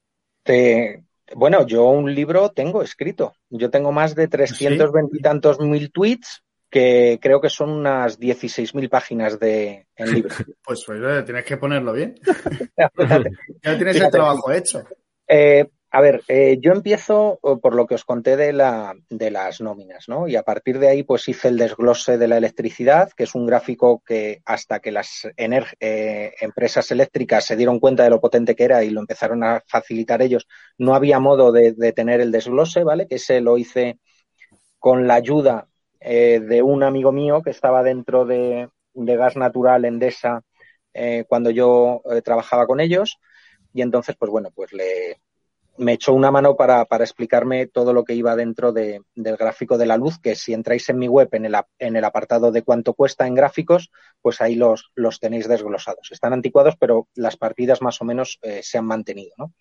bueno, 1.36 1.68
yo 1.68 1.90
un 1.90 2.14
libro 2.14 2.52
tengo 2.52 2.82
escrito. 2.82 3.34
Yo 3.50 3.70
tengo 3.70 3.92
más 3.92 4.16
de 4.16 4.30
320 4.30 5.18
y 5.18 5.22
tantos 5.22 5.60
mil 5.60 5.92
tweets 5.92 6.42
que 6.70 7.20
creo 7.22 7.40
que 7.40 7.50
son 7.50 7.70
unas 7.70 8.20
16.000 8.20 8.90
páginas 8.90 9.40
de 9.40 9.88
en 9.96 10.14
libro. 10.14 10.36
pues, 10.64 10.84
pues 10.86 11.02
eh, 11.04 11.24
tienes 11.24 11.46
que 11.46 11.58
ponerlo 11.58 11.94
bien. 11.94 12.16
ya 12.78 13.78
tienes 13.78 13.96
el 13.96 14.12
trabajo 14.12 14.52
hecho. 14.52 14.84
Eh, 15.28 15.68
a 15.98 16.02
ver, 16.02 16.24
eh, 16.28 16.60
yo 16.62 16.74
empiezo 16.74 17.40
por 17.42 17.74
lo 17.74 17.88
que 17.88 17.96
os 17.96 18.06
conté 18.06 18.38
de, 18.38 18.54
la, 18.54 18.94
de 19.10 19.32
las 19.32 19.62
nóminas, 19.62 20.08
¿no? 20.08 20.28
Y 20.28 20.36
a 20.36 20.44
partir 20.44 20.78
de 20.78 20.90
ahí, 20.90 21.02
pues 21.02 21.28
hice 21.28 21.48
el 21.48 21.58
desglose 21.58 22.20
de 22.20 22.28
la 22.28 22.38
electricidad, 22.38 23.10
que 23.18 23.24
es 23.24 23.34
un 23.34 23.48
gráfico 23.48 24.04
que 24.06 24.44
hasta 24.46 24.80
que 24.80 24.92
las 24.92 25.28
eh, 25.36 26.34
empresas 26.40 26.92
eléctricas 26.92 27.46
se 27.46 27.56
dieron 27.56 27.80
cuenta 27.80 28.04
de 28.04 28.12
lo 28.12 28.22
potente 28.22 28.56
que 28.56 28.66
era 28.66 28.84
y 28.84 28.92
lo 28.92 29.00
empezaron 29.00 29.44
a 29.44 29.64
facilitar 29.66 30.22
ellos, 30.22 30.48
no 30.78 30.94
había 30.94 31.20
modo 31.20 31.52
de, 31.52 31.74
tener 31.94 32.22
el 32.22 32.32
desglose, 32.32 32.84
¿vale? 32.84 33.08
Que 33.08 33.16
ese 33.16 33.42
lo 33.42 33.58
hice 33.58 33.98
con 34.78 35.08
la 35.08 35.16
ayuda 35.16 35.68
eh, 36.00 36.40
de 36.40 36.62
un 36.62 36.84
amigo 36.84 37.12
mío 37.12 37.42
que 37.42 37.50
estaba 37.50 37.82
dentro 37.82 38.24
de, 38.24 38.70
de 38.94 39.16
gas 39.18 39.36
natural 39.36 39.84
Endesa 39.84 40.44
cuando 41.28 41.50
yo 41.50 42.02
trabajaba 42.24 42.68
con 42.68 42.80
ellos. 42.80 43.20
Y 43.74 43.82
entonces, 43.84 44.16
pues 44.18 44.32
bueno, 44.32 44.50
pues 44.56 44.74
le, 44.74 45.20
me 45.78 45.94
echó 45.94 46.14
una 46.14 46.32
mano 46.32 46.56
para, 46.56 46.86
explicarme 47.00 47.68
todo 47.68 47.94
lo 47.94 48.04
que 48.04 48.14
iba 48.14 48.36
dentro 48.36 48.72
de, 48.72 49.02
del 49.16 49.38
gráfico 49.38 49.78
de 49.78 49.86
la 49.86 49.98
luz, 49.98 50.20
que 50.20 50.36
si 50.36 50.54
entráis 50.54 50.90
en 50.90 51.00
mi 51.00 51.08
web 51.08 51.30
en 51.32 51.46
el, 51.96 52.04
apartado 52.06 52.52
de 52.52 52.64
cuánto 52.64 52.94
cuesta 52.94 53.28
en 53.28 53.36
gráficos, 53.36 53.92
pues 54.22 54.42
ahí 54.42 54.56
los, 54.56 54.92
los 54.96 55.20
tenéis 55.20 55.48
desglosados. 55.48 56.10
Están 56.12 56.34
anticuados, 56.34 56.76
pero 56.80 57.08
las 57.16 57.38
partidas 57.38 57.82
más 57.82 58.02
o 58.02 58.06
menos 58.06 58.40
eh, 58.42 58.62
se 58.64 58.78
han 58.78 58.86
mantenido, 58.86 59.34
¿no? 59.38 59.54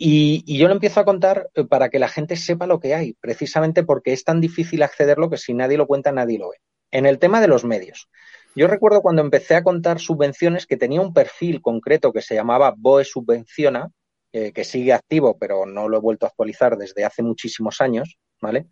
Y, 0.00 0.44
y, 0.46 0.58
yo 0.58 0.68
lo 0.68 0.74
empiezo 0.74 1.00
a 1.00 1.04
contar 1.04 1.50
eh, 1.54 1.64
para 1.64 1.88
que 1.88 1.98
la 1.98 2.08
gente 2.08 2.36
sepa 2.36 2.68
lo 2.68 2.78
que 2.78 2.94
hay, 2.94 3.14
precisamente 3.14 3.82
porque 3.82 4.12
es 4.12 4.22
tan 4.22 4.40
difícil 4.40 4.82
accederlo 4.84 5.28
que 5.28 5.38
si 5.38 5.54
nadie 5.54 5.76
lo 5.76 5.88
cuenta, 5.88 6.12
nadie 6.12 6.38
lo 6.38 6.50
ve. 6.50 6.58
En 6.92 7.04
el 7.04 7.18
tema 7.18 7.40
de 7.40 7.48
los 7.48 7.64
medios, 7.64 8.08
yo 8.54 8.66
recuerdo 8.66 9.02
cuando 9.02 9.22
empecé 9.22 9.56
a 9.56 9.62
contar 9.62 10.00
subvenciones 10.00 10.66
que 10.66 10.76
tenía 10.76 11.00
un 11.00 11.12
perfil 11.12 11.60
concreto 11.60 12.12
que 12.12 12.22
se 12.22 12.34
llamaba 12.34 12.74
BOE 12.76 13.04
Subvenciona, 13.04 13.90
que 14.30 14.64
sigue 14.64 14.92
activo, 14.92 15.36
pero 15.38 15.66
no 15.66 15.88
lo 15.88 15.96
he 15.96 16.00
vuelto 16.00 16.26
a 16.26 16.28
actualizar 16.28 16.76
desde 16.76 17.04
hace 17.04 17.22
muchísimos 17.22 17.80
años, 17.80 18.18
¿vale? 18.40 18.66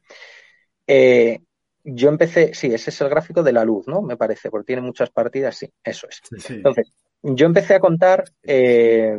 Eh, 0.87 1.41
yo 1.85 2.09
empecé, 2.09 2.55
sí, 2.55 2.73
ese 2.73 2.91
es 2.91 3.01
el 3.01 3.09
gráfico 3.09 3.43
de 3.43 3.53
la 3.53 3.65
luz, 3.65 3.87
¿no? 3.87 4.03
Me 4.03 4.17
parece, 4.17 4.51
porque 4.51 4.67
tiene 4.67 4.83
muchas 4.83 5.11
partidas, 5.11 5.57
sí, 5.57 5.73
eso 5.85 6.09
es. 6.09 6.21
Entonces, 6.49 6.93
yo 7.23 7.47
empecé 7.47 7.75
a 7.75 7.81
contar 7.81 8.25
eh, 8.43 9.19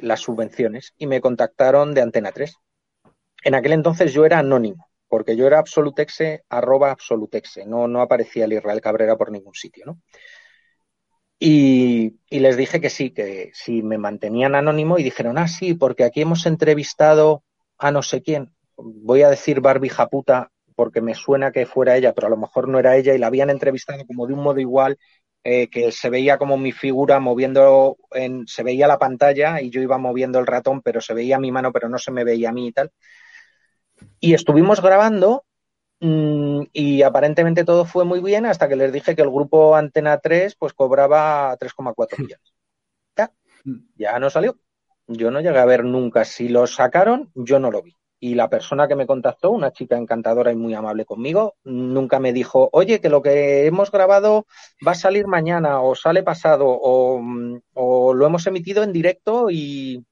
las 0.00 0.20
subvenciones 0.20 0.94
y 0.96 1.06
me 1.06 1.20
contactaron 1.20 1.94
de 1.94 2.00
Antena 2.00 2.32
3. 2.32 2.54
En 3.44 3.54
aquel 3.54 3.72
entonces 3.72 4.12
yo 4.12 4.24
era 4.24 4.38
anónimo, 4.38 4.88
porque 5.08 5.36
yo 5.36 5.46
era 5.46 5.58
absolutexe, 5.58 6.44
arroba 6.48 6.90
absolutexe, 6.90 7.66
no, 7.66 7.86
no 7.86 8.00
aparecía 8.00 8.44
el 8.44 8.54
Israel 8.54 8.80
Cabrera 8.80 9.16
por 9.16 9.30
ningún 9.30 9.54
sitio, 9.54 9.84
¿no? 9.86 10.00
Y, 11.42 12.18
les 12.28 12.56
dije 12.58 12.82
que 12.82 12.90
sí, 12.90 13.12
que 13.12 13.50
si 13.54 13.82
me 13.82 13.96
mantenían 13.96 14.54
anónimo 14.54 14.98
y 14.98 15.02
dijeron, 15.02 15.38
ah, 15.38 15.48
sí, 15.48 15.72
porque 15.72 16.04
aquí 16.04 16.20
hemos 16.20 16.44
entrevistado 16.44 17.42
a 17.78 17.90
no 17.90 18.02
sé 18.02 18.22
quién. 18.22 18.52
Voy 18.76 19.22
a 19.22 19.30
decir 19.30 19.62
Barbie 19.62 19.88
Japuta 19.88 20.52
porque 20.76 21.00
me 21.00 21.14
suena 21.14 21.50
que 21.50 21.64
fuera 21.64 21.96
ella, 21.96 22.12
pero 22.12 22.26
a 22.26 22.30
lo 22.30 22.36
mejor 22.36 22.68
no 22.68 22.78
era 22.78 22.96
ella 22.96 23.14
y 23.14 23.18
la 23.18 23.28
habían 23.28 23.48
entrevistado 23.48 24.06
como 24.06 24.26
de 24.26 24.34
un 24.34 24.42
modo 24.42 24.60
igual, 24.60 24.98
eh, 25.42 25.68
que 25.70 25.92
se 25.92 26.10
veía 26.10 26.36
como 26.36 26.58
mi 26.58 26.72
figura 26.72 27.18
moviendo, 27.20 27.96
en, 28.12 28.46
se 28.46 28.62
veía 28.62 28.86
la 28.86 28.98
pantalla 28.98 29.62
y 29.62 29.70
yo 29.70 29.80
iba 29.80 29.96
moviendo 29.96 30.38
el 30.38 30.46
ratón, 30.46 30.82
pero 30.82 31.00
se 31.00 31.14
veía 31.14 31.38
mi 31.38 31.50
mano, 31.50 31.72
pero 31.72 31.88
no 31.88 31.96
se 31.98 32.10
me 32.12 32.24
veía 32.24 32.50
a 32.50 32.52
mí 32.52 32.68
y 32.68 32.72
tal. 32.72 32.92
Y 34.20 34.34
estuvimos 34.34 34.82
grabando 34.82 35.44
y 36.00 37.02
aparentemente 37.02 37.64
todo 37.64 37.84
fue 37.84 38.04
muy 38.04 38.20
bien 38.20 38.46
hasta 38.46 38.68
que 38.68 38.76
les 38.76 38.92
dije 38.92 39.14
que 39.14 39.22
el 39.22 39.30
grupo 39.30 39.76
Antena 39.76 40.18
3 40.18 40.56
pues 40.56 40.72
cobraba 40.72 41.56
3,4 41.58 42.18
millones. 42.18 42.54
Ya, 43.16 43.30
ya 43.96 44.18
no 44.18 44.30
salió. 44.30 44.56
Yo 45.06 45.30
no 45.30 45.40
llegué 45.40 45.58
a 45.58 45.64
ver 45.64 45.84
nunca. 45.84 46.24
Si 46.24 46.48
lo 46.48 46.66
sacaron, 46.66 47.30
yo 47.34 47.58
no 47.58 47.70
lo 47.70 47.82
vi. 47.82 47.96
Y 48.22 48.34
la 48.34 48.48
persona 48.48 48.86
que 48.86 48.96
me 48.96 49.06
contactó, 49.06 49.50
una 49.50 49.72
chica 49.72 49.96
encantadora 49.96 50.52
y 50.52 50.56
muy 50.56 50.74
amable 50.74 51.06
conmigo, 51.06 51.54
nunca 51.64 52.20
me 52.20 52.34
dijo, 52.34 52.68
oye, 52.72 53.00
que 53.00 53.08
lo 53.08 53.22
que 53.22 53.66
hemos 53.66 53.90
grabado 53.90 54.46
va 54.86 54.92
a 54.92 54.94
salir 54.94 55.26
mañana 55.26 55.80
o 55.80 55.94
sale 55.94 56.22
pasado 56.22 56.66
o, 56.68 57.18
mm, 57.18 57.60
o 57.74 58.12
lo 58.12 58.26
hemos 58.26 58.46
emitido 58.46 58.82
en 58.82 58.92
directo 58.92 59.50
y, 59.50 60.04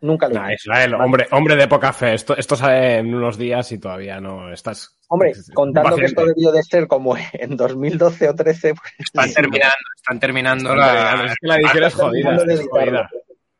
Nunca 0.00 0.28
lo 0.28 0.52
Israel, 0.52 0.94
hombre, 0.94 1.26
hombre 1.30 1.56
de 1.56 1.68
poca 1.68 1.92
fe. 1.92 2.14
Esto, 2.14 2.36
esto 2.36 2.56
sale 2.56 2.98
en 2.98 3.14
unos 3.14 3.38
días 3.38 3.72
y 3.72 3.78
todavía 3.78 4.20
no 4.20 4.52
estás. 4.52 4.95
Hombre, 5.08 5.32
contando 5.54 5.96
que 5.96 6.06
esto 6.06 6.24
debió 6.24 6.50
de 6.50 6.62
ser 6.62 6.88
como 6.88 7.16
en 7.32 7.56
2012 7.56 8.28
o 8.28 8.34
13. 8.34 8.74
Pues, 8.74 8.92
están 8.98 9.32
terminando, 9.32 9.76
están 9.96 10.20
terminando 10.20 10.74
la. 10.74 11.26
Es 11.26 11.34
que 11.40 11.46
la 11.46 11.56
edición 11.56 11.84
es 11.84 11.94
jodida. 11.94 12.36
Es 12.48 12.68
jodida. 12.68 13.10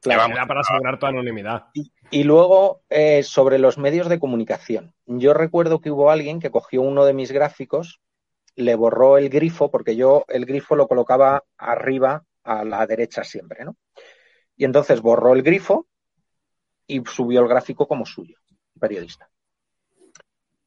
Claro, 0.00 0.34
para 0.46 0.60
asegurar 0.60 0.98
tu 0.98 1.06
anonimidad. 1.06 1.66
Y, 2.10 2.24
luego, 2.24 2.82
eh, 2.88 3.22
sobre 3.22 3.58
los 3.58 3.78
medios 3.78 4.08
de 4.08 4.20
comunicación. 4.20 4.94
Yo 5.06 5.34
recuerdo 5.34 5.80
que 5.80 5.90
hubo 5.90 6.10
alguien 6.10 6.38
que 6.38 6.50
cogió 6.50 6.82
uno 6.82 7.04
de 7.04 7.12
mis 7.12 7.32
gráficos, 7.32 8.00
le 8.54 8.76
borró 8.76 9.18
el 9.18 9.28
grifo, 9.28 9.70
porque 9.70 9.96
yo 9.96 10.24
el 10.28 10.46
grifo 10.46 10.76
lo 10.76 10.86
colocaba 10.86 11.42
arriba 11.58 12.24
a 12.44 12.64
la 12.64 12.86
derecha 12.86 13.24
siempre, 13.24 13.64
¿no? 13.64 13.76
Y 14.56 14.64
entonces 14.64 15.00
borró 15.00 15.34
el 15.34 15.42
grifo 15.42 15.88
y 16.86 17.02
subió 17.04 17.40
el 17.40 17.48
gráfico 17.48 17.88
como 17.88 18.06
suyo, 18.06 18.36
periodista. 18.78 19.28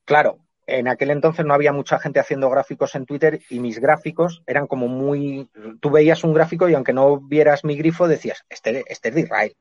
Claro, 0.04 0.40
en 0.78 0.88
aquel 0.88 1.12
entonces 1.12 1.46
no 1.46 1.54
había 1.54 1.74
mucha 1.74 2.00
gente 2.00 2.20
haciendo 2.20 2.50
gráficos 2.50 2.96
en 2.96 3.06
Twitter 3.06 3.42
y 3.50 3.60
mis 3.60 3.80
gráficos 3.80 4.44
eran 4.46 4.68
como 4.68 4.88
muy... 4.88 5.50
Tú 5.80 5.90
veías 5.90 6.24
un 6.24 6.34
gráfico 6.34 6.70
y 6.70 6.74
aunque 6.74 6.94
no 6.94 7.20
vieras 7.20 7.64
mi 7.64 7.76
grifo 7.76 8.08
decías, 8.08 8.46
este, 8.50 8.84
este 8.88 9.10
es 9.10 9.16
de 9.16 9.22
Israel. 9.22 9.56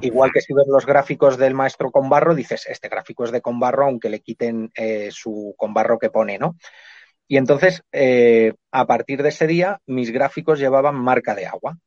Igual 0.00 0.30
que 0.32 0.40
si 0.40 0.54
ves 0.54 0.66
los 0.68 0.86
gráficos 0.86 1.36
del 1.36 1.54
maestro 1.54 1.90
Conbarro, 1.90 2.34
dices, 2.34 2.66
este 2.68 2.88
gráfico 2.88 3.24
es 3.24 3.32
de 3.32 3.40
Conbarro, 3.40 3.86
aunque 3.86 4.08
le 4.08 4.20
quiten 4.20 4.70
eh, 4.74 5.08
su 5.10 5.54
Conbarro 5.56 5.98
que 5.98 6.10
pone, 6.10 6.38
¿no? 6.38 6.56
Y 7.26 7.36
entonces, 7.36 7.82
eh, 7.92 8.54
a 8.70 8.86
partir 8.86 9.22
de 9.22 9.28
ese 9.28 9.46
día, 9.46 9.80
mis 9.86 10.10
gráficos 10.10 10.58
llevaban 10.58 10.94
marca 10.94 11.34
de 11.34 11.46
agua 11.46 11.78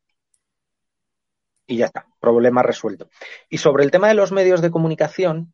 y 1.65 1.77
ya 1.77 1.85
está, 1.85 2.05
problema 2.19 2.61
resuelto. 2.61 3.09
Y 3.49 3.57
sobre 3.57 3.83
el 3.83 3.91
tema 3.91 4.07
de 4.07 4.13
los 4.13 4.31
medios 4.31 4.61
de 4.61 4.71
comunicación, 4.71 5.53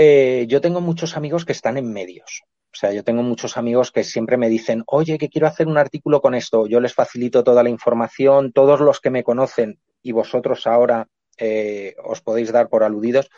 eh, 0.00 0.46
yo 0.46 0.60
tengo 0.60 0.80
muchos 0.80 1.16
amigos 1.16 1.44
que 1.44 1.50
están 1.50 1.76
en 1.76 1.92
medios. 1.92 2.44
O 2.72 2.76
sea, 2.76 2.92
yo 2.92 3.02
tengo 3.02 3.24
muchos 3.24 3.56
amigos 3.56 3.90
que 3.90 4.04
siempre 4.04 4.36
me 4.36 4.48
dicen, 4.48 4.84
oye, 4.86 5.18
que 5.18 5.28
quiero 5.28 5.48
hacer 5.48 5.66
un 5.66 5.76
artículo 5.76 6.20
con 6.20 6.36
esto. 6.36 6.68
Yo 6.68 6.78
les 6.78 6.94
facilito 6.94 7.42
toda 7.42 7.64
la 7.64 7.68
información, 7.68 8.52
todos 8.52 8.78
los 8.78 9.00
que 9.00 9.10
me 9.10 9.24
conocen 9.24 9.80
y 10.00 10.12
vosotros 10.12 10.68
ahora 10.68 11.08
eh, 11.36 11.96
os 12.04 12.20
podéis 12.20 12.52
dar 12.52 12.68
por 12.68 12.84
aludidos, 12.84 13.28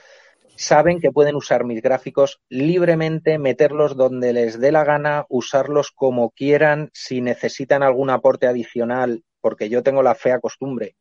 saben 0.55 1.01
que 1.01 1.13
pueden 1.13 1.35
usar 1.35 1.65
mis 1.65 1.81
gráficos 1.81 2.43
libremente, 2.51 3.39
meterlos 3.39 3.97
donde 3.97 4.35
les 4.35 4.61
dé 4.61 4.71
la 4.71 4.85
gana, 4.85 5.25
usarlos 5.31 5.91
como 5.91 6.31
quieran, 6.31 6.91
si 6.93 7.23
necesitan 7.23 7.83
algún 7.83 8.11
aporte 8.11 8.47
adicional, 8.47 9.25
porque 9.41 9.71
yo 9.71 9.83
tengo 9.83 10.03
la 10.03 10.15
fea 10.15 10.41
costumbre 10.41 10.97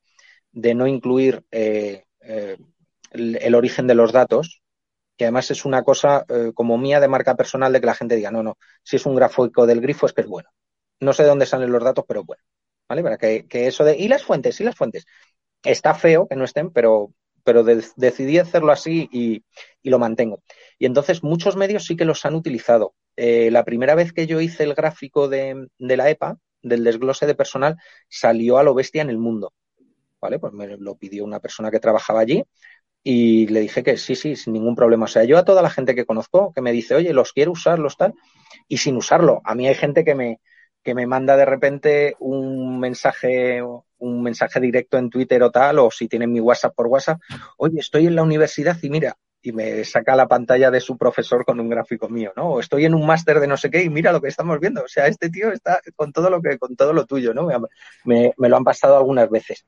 de 0.53 0.73
no 0.73 0.87
incluir 0.87 1.43
eh, 1.51 2.05
el, 3.11 3.55
origen 3.55 3.87
de 3.87 3.95
los 3.95 4.13
datos, 4.13 4.61
que 5.19 5.25
además 5.25 5.51
es 5.51 5.65
una 5.65 5.83
cosa 5.83 6.25
eh, 6.29 6.53
como 6.53 6.77
mía 6.77 7.01
de 7.01 7.09
marca 7.09 7.35
personal 7.35 7.73
de 7.73 7.81
que 7.81 7.85
la 7.85 7.93
gente 7.93 8.15
diga, 8.15 8.31
no, 8.31 8.41
no, 8.41 8.57
si 8.83 8.95
es 8.95 9.05
un 9.05 9.15
gráfico 9.15 9.67
del 9.67 9.81
grifo 9.81 10.05
es 10.05 10.13
que 10.13 10.21
es 10.21 10.27
bueno. 10.27 10.47
No 11.01 11.11
sé 11.11 11.23
de 11.23 11.29
dónde 11.29 11.45
salen 11.45 11.73
los 11.73 11.83
datos, 11.83 12.05
pero 12.07 12.23
bueno. 12.23 12.41
¿Vale? 12.87 13.03
Para 13.03 13.17
que, 13.17 13.45
eso 13.51 13.83
de. 13.83 13.97
Y 13.97 14.07
las 14.07 14.23
fuentes, 14.23 14.61
y 14.61 14.63
las 14.63 14.75
fuentes. 14.75 15.05
Está 15.61 15.93
feo 15.93 16.25
que 16.25 16.37
no 16.37 16.45
estén, 16.45 16.71
pero, 16.71 17.13
pero 17.43 17.65
decidí 17.65 18.37
hacerlo 18.37 18.71
así 18.71 19.09
y, 19.11 19.43
lo 19.83 19.99
mantengo. 19.99 20.41
Y 20.77 20.85
entonces 20.85 21.21
muchos 21.21 21.57
medios 21.57 21.85
sí 21.85 21.97
que 21.97 22.05
los 22.05 22.25
han 22.25 22.35
utilizado. 22.35 22.95
la 23.17 23.65
primera 23.65 23.95
vez 23.95 24.13
que 24.13 24.25
yo 24.25 24.39
hice 24.39 24.63
el 24.63 24.73
gráfico 24.73 25.27
de, 25.27 25.67
de 25.77 25.97
la 25.97 26.09
EPA, 26.09 26.37
del 26.61 26.85
desglose 26.85 27.25
de 27.27 27.35
personal, 27.35 27.75
salió 28.07 28.57
a 28.57 28.63
lo 28.63 28.73
bestia 28.73 29.01
en 29.01 29.09
el 29.09 29.17
mundo. 29.17 29.53
¿vale? 30.21 30.39
Pues 30.39 30.53
me 30.53 30.77
lo 30.77 30.95
pidió 30.95 31.25
una 31.25 31.39
persona 31.39 31.71
que 31.71 31.79
trabajaba 31.79 32.21
allí 32.21 32.43
y 33.03 33.47
le 33.47 33.61
dije 33.61 33.83
que 33.83 33.97
sí, 33.97 34.15
sí, 34.15 34.35
sin 34.35 34.53
ningún 34.53 34.75
problema. 34.75 35.05
O 35.05 35.07
sea, 35.07 35.23
yo 35.23 35.37
a 35.37 35.45
toda 35.45 35.61
la 35.61 35.69
gente 35.69 35.95
que 35.95 36.05
conozco 36.05 36.51
que 36.53 36.61
me 36.61 36.71
dice, 36.71 36.95
oye, 36.95 37.13
los 37.13 37.33
quiero 37.33 37.51
usar, 37.51 37.79
los 37.79 37.97
tal, 37.97 38.13
y 38.67 38.77
sin 38.77 38.97
usarlo. 38.97 39.41
A 39.45 39.55
mí 39.55 39.67
hay 39.67 39.75
gente 39.75 40.03
que 40.03 40.15
me, 40.15 40.39
que 40.83 40.93
me 40.93 41.07
manda 41.07 41.37
de 41.37 41.45
repente 41.45 42.15
un 42.19 42.79
mensaje, 42.79 43.61
un 43.61 44.21
mensaje 44.21 44.59
directo 44.59 44.97
en 44.97 45.09
Twitter 45.09 45.41
o 45.43 45.51
tal, 45.51 45.79
o 45.79 45.91
si 45.91 46.07
tienen 46.07 46.31
mi 46.31 46.39
WhatsApp 46.39 46.75
por 46.75 46.87
WhatsApp, 46.87 47.19
oye, 47.57 47.79
estoy 47.79 48.07
en 48.07 48.15
la 48.15 48.23
universidad 48.23 48.77
y 48.81 48.89
mira, 48.89 49.17
y 49.41 49.53
me 49.53 49.85
saca 49.85 50.17
la 50.17 50.27
pantalla 50.27 50.69
de 50.69 50.81
su 50.81 50.97
profesor 50.97 51.45
con 51.45 51.61
un 51.61 51.69
gráfico 51.69 52.09
mío, 52.09 52.33
¿no? 52.35 52.49
O 52.49 52.59
estoy 52.59 52.83
en 52.83 52.93
un 52.93 53.05
máster 53.05 53.39
de 53.39 53.47
no 53.47 53.55
sé 53.55 53.69
qué 53.69 53.81
y 53.81 53.89
mira 53.89 54.11
lo 54.11 54.19
que 54.21 54.27
estamos 54.27 54.59
viendo. 54.59 54.83
O 54.83 54.87
sea, 54.89 55.07
este 55.07 55.29
tío 55.29 55.53
está 55.53 55.79
con 55.95 56.11
todo 56.11 56.29
lo 56.29 56.41
que, 56.41 56.57
con 56.57 56.75
todo 56.75 56.91
lo 56.91 57.05
tuyo, 57.05 57.33
¿no? 57.33 57.47
Me, 58.03 58.33
me 58.35 58.49
lo 58.49 58.57
han 58.57 58.65
pasado 58.65 58.97
algunas 58.97 59.29
veces 59.29 59.65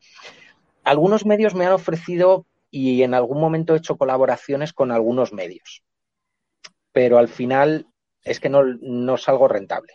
algunos 0.83 1.25
medios 1.25 1.55
me 1.55 1.65
han 1.65 1.73
ofrecido 1.73 2.45
y 2.71 3.03
en 3.03 3.13
algún 3.13 3.39
momento 3.39 3.73
he 3.73 3.77
hecho 3.77 3.97
colaboraciones 3.97 4.73
con 4.73 4.91
algunos 4.91 5.33
medios. 5.33 5.83
Pero 6.93 7.17
al 7.17 7.27
final 7.27 7.87
es 8.23 8.39
que 8.39 8.49
no, 8.49 8.63
no 8.63 9.17
salgo 9.17 9.47
rentable. 9.47 9.93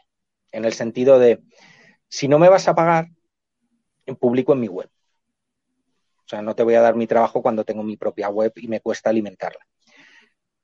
En 0.52 0.64
el 0.64 0.74
sentido 0.74 1.18
de, 1.18 1.42
si 2.08 2.28
no 2.28 2.38
me 2.38 2.48
vas 2.48 2.68
a 2.68 2.74
pagar, 2.74 3.08
publico 4.20 4.52
en 4.52 4.60
mi 4.60 4.68
web. 4.68 4.88
O 6.26 6.28
sea, 6.28 6.42
no 6.42 6.54
te 6.54 6.62
voy 6.62 6.74
a 6.74 6.80
dar 6.80 6.96
mi 6.96 7.06
trabajo 7.06 7.42
cuando 7.42 7.64
tengo 7.64 7.82
mi 7.82 7.96
propia 7.96 8.28
web 8.28 8.52
y 8.56 8.68
me 8.68 8.80
cuesta 8.80 9.10
alimentarla. 9.10 9.66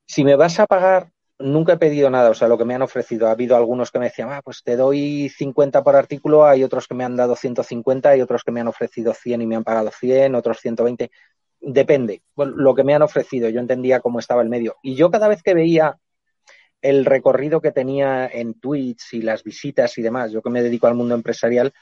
Si 0.05 0.25
me 0.25 0.37
vas 0.37 0.59
a 0.61 0.67
pagar, 0.67 1.13
nunca 1.39 1.75
he 1.75 1.79
pedido 1.79 2.11
nada, 2.11 2.31
o 2.31 2.35
sea, 2.35 2.49
lo 2.49 2.59
que 2.59 2.65
me 2.65 2.75
han 2.75 2.83
ofrecido. 2.83 3.29
Ha 3.29 3.33
habido 3.33 3.57
algunos 3.57 3.91
que 3.91 3.99
me 3.99 4.07
decían, 4.07 4.31
ah, 4.33 4.43
pues 4.43 4.63
te 4.63 4.77
doy 4.77 5.29
50 5.29 5.83
por 5.83 5.97
artículo, 5.97 6.45
hay 6.45 6.65
otros 6.65 6.89
que 6.89 6.95
me 6.95 7.05
han 7.05 7.17
dado 7.17 7.37
150, 7.37 8.11
hay 8.11 8.21
otros 8.21 8.43
que 8.43 8.53
me 8.53 8.61
han 8.61 8.69
ofrecido 8.69 9.15
100 9.15 9.43
y 9.43 9.47
me 9.47 9.57
han 9.57 9.65
pagado 9.65 9.91
100, 9.91 10.35
otros 10.35 10.59
120. 10.61 11.11
Depende, 11.65 12.23
lo 12.37 12.75
que 12.75 12.83
me 12.83 12.95
han 12.95 13.03
ofrecido. 13.03 13.49
Yo 13.49 13.61
entendía 13.61 14.01
cómo 14.01 14.19
estaba 14.19 14.43
el 14.43 14.49
medio. 14.49 14.77
Y 14.83 14.97
yo 14.97 15.11
cada 15.11 15.29
vez 15.29 15.43
que 15.45 15.55
veía 15.55 15.97
el 16.81 17.05
recorrido 17.05 17.61
que 17.61 17.71
tenía 17.71 18.27
en 18.27 18.55
tweets 18.55 19.15
y 19.15 19.23
las 19.23 19.45
visitas 19.45 19.97
y 19.97 20.03
demás, 20.03 20.33
yo 20.33 20.43
que 20.43 20.51
me 20.51 20.63
dedico 20.63 20.89
al 20.89 20.97
mundo 20.97 21.15
empresarial, 21.15 21.73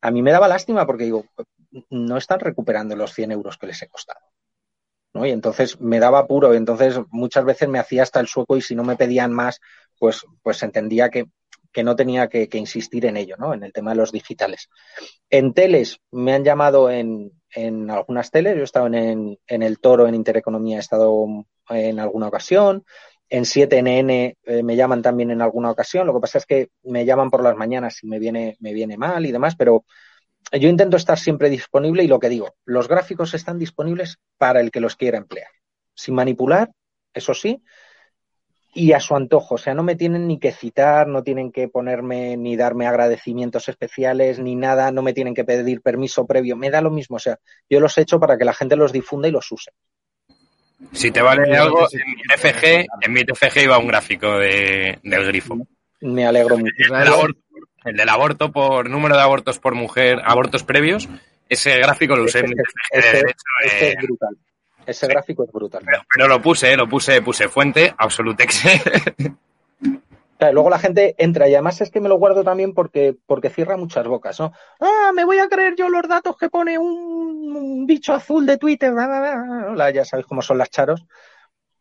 a 0.00 0.10
mí 0.10 0.20
me 0.20 0.32
daba 0.32 0.48
lástima 0.48 0.84
porque 0.84 1.04
digo, 1.04 1.24
no 1.90 2.16
están 2.16 2.40
recuperando 2.40 2.96
los 2.96 3.14
100 3.14 3.30
euros 3.30 3.56
que 3.56 3.68
les 3.68 3.80
he 3.82 3.88
costado. 3.88 4.20
¿no? 5.14 5.24
Y 5.24 5.30
entonces 5.30 5.80
me 5.80 6.00
daba 6.00 6.18
apuro, 6.18 6.52
entonces 6.52 6.98
muchas 7.10 7.44
veces 7.44 7.68
me 7.68 7.78
hacía 7.78 8.02
hasta 8.02 8.18
el 8.18 8.26
sueco 8.26 8.56
y 8.56 8.62
si 8.62 8.74
no 8.74 8.82
me 8.82 8.96
pedían 8.96 9.32
más, 9.32 9.60
pues, 9.96 10.26
pues 10.42 10.60
entendía 10.64 11.08
que, 11.08 11.26
que 11.72 11.82
no 11.82 11.96
tenía 11.96 12.28
que, 12.28 12.48
insistir 12.52 13.06
en 13.06 13.16
ello, 13.16 13.36
¿no? 13.38 13.54
En 13.54 13.62
el 13.62 13.72
tema 13.72 13.90
de 13.92 13.96
los 13.96 14.12
digitales. 14.12 14.68
En 15.30 15.54
teles 15.54 16.00
me 16.10 16.34
han 16.34 16.44
llamado 16.44 16.90
en, 16.90 17.32
en 17.54 17.90
algunas 17.90 18.30
teles, 18.30 18.54
yo 18.54 18.60
he 18.60 18.64
estado 18.64 18.86
en, 18.86 19.38
en, 19.46 19.62
el 19.62 19.78
Toro, 19.78 20.06
en 20.06 20.14
Intereconomía, 20.14 20.76
he 20.76 20.80
estado 20.80 21.26
en 21.70 21.98
alguna 21.98 22.28
ocasión, 22.28 22.84
en 23.32 23.44
7NN 23.44 24.36
eh, 24.42 24.62
me 24.62 24.76
llaman 24.76 25.00
también 25.00 25.30
en 25.30 25.40
alguna 25.40 25.70
ocasión, 25.70 26.06
lo 26.06 26.12
que 26.12 26.20
pasa 26.20 26.36
es 26.36 26.44
que 26.44 26.68
me 26.82 27.06
llaman 27.06 27.30
por 27.30 27.42
las 27.42 27.56
mañanas 27.56 28.04
y 28.04 28.06
me 28.06 28.18
viene, 28.18 28.58
me 28.60 28.74
viene 28.74 28.98
mal 28.98 29.24
y 29.24 29.32
demás, 29.32 29.56
pero 29.56 29.86
yo 30.52 30.68
intento 30.68 30.98
estar 30.98 31.18
siempre 31.18 31.48
disponible 31.48 32.04
y 32.04 32.08
lo 32.08 32.18
que 32.18 32.28
digo, 32.28 32.54
los 32.66 32.88
gráficos 32.88 33.32
están 33.32 33.58
disponibles 33.58 34.18
para 34.36 34.60
el 34.60 34.70
que 34.70 34.80
los 34.80 34.96
quiera 34.96 35.16
emplear, 35.16 35.48
sin 35.94 36.14
manipular, 36.14 36.70
eso 37.14 37.32
sí, 37.32 37.62
y 38.74 38.92
a 38.92 39.00
su 39.00 39.14
antojo. 39.14 39.56
O 39.56 39.58
sea, 39.58 39.74
no 39.74 39.82
me 39.82 39.96
tienen 39.96 40.26
ni 40.26 40.38
que 40.38 40.52
citar, 40.52 41.06
no 41.06 41.22
tienen 41.22 41.52
que 41.52 41.68
ponerme 41.68 42.36
ni 42.36 42.56
darme 42.56 42.86
agradecimientos 42.86 43.68
especiales 43.68 44.38
ni 44.38 44.56
nada, 44.56 44.90
no 44.90 45.02
me 45.02 45.12
tienen 45.12 45.34
que 45.34 45.44
pedir 45.44 45.82
permiso 45.82 46.26
previo, 46.26 46.56
me 46.56 46.70
da 46.70 46.80
lo 46.80 46.90
mismo. 46.90 47.16
O 47.16 47.20
sea, 47.20 47.38
yo 47.68 47.80
los 47.80 47.96
he 47.98 48.02
hecho 48.02 48.18
para 48.18 48.38
que 48.38 48.44
la 48.44 48.54
gente 48.54 48.76
los 48.76 48.92
difunda 48.92 49.28
y 49.28 49.32
los 49.32 49.50
use. 49.52 49.72
Si 50.92 51.10
te 51.10 51.22
vale 51.22 51.56
algo, 51.56 51.86
en 51.92 52.10
mi 52.10 52.22
TFG, 52.22 52.86
en 53.02 53.12
mi 53.12 53.24
TFG 53.24 53.64
iba 53.64 53.78
un 53.78 53.86
gráfico 53.86 54.38
de, 54.38 54.98
del 55.02 55.26
grifo. 55.26 55.56
Me 56.00 56.26
alegro 56.26 56.58
mucho. 56.58 56.72
El 57.84 57.96
del 57.96 58.08
aborto 58.08 58.52
por 58.52 58.88
número 58.88 59.16
de 59.16 59.22
abortos 59.22 59.58
por 59.58 59.74
mujer, 59.74 60.20
abortos 60.24 60.62
previos, 60.62 61.08
ese 61.48 61.78
gráfico 61.78 62.16
lo 62.16 62.24
usé 62.24 62.40
en 62.40 62.54
ese, 62.92 63.18
hecho, 63.18 63.34
ese 63.64 63.88
eh, 63.88 63.94
es 63.96 64.02
brutal. 64.02 64.36
Ese 64.86 65.06
gráfico 65.06 65.44
es 65.44 65.52
brutal. 65.52 65.82
Pero, 65.84 66.02
pero, 66.12 66.28
lo 66.28 66.42
puse, 66.42 66.76
lo 66.76 66.88
puse, 66.88 67.22
puse 67.22 67.48
fuente, 67.48 67.94
Absolutex. 67.96 68.62
Claro, 70.38 70.54
luego 70.54 70.70
la 70.70 70.80
gente 70.80 71.14
entra 71.18 71.48
y 71.48 71.54
además 71.54 71.80
es 71.82 71.90
que 71.92 72.00
me 72.00 72.08
lo 72.08 72.16
guardo 72.16 72.42
también 72.42 72.74
porque, 72.74 73.16
porque 73.26 73.48
cierra 73.48 73.76
muchas 73.76 74.04
bocas, 74.08 74.40
¿no? 74.40 74.52
Ah, 74.80 75.12
me 75.14 75.24
voy 75.24 75.38
a 75.38 75.48
creer 75.48 75.76
yo 75.76 75.88
los 75.88 76.08
datos 76.08 76.36
que 76.36 76.50
pone 76.50 76.76
un, 76.78 77.56
un 77.56 77.86
bicho 77.86 78.12
azul 78.12 78.44
de 78.44 78.58
Twitter, 78.58 78.92
ya 79.94 80.04
sabéis 80.04 80.26
cómo 80.26 80.42
son 80.42 80.58
las 80.58 80.68
charos. 80.68 81.06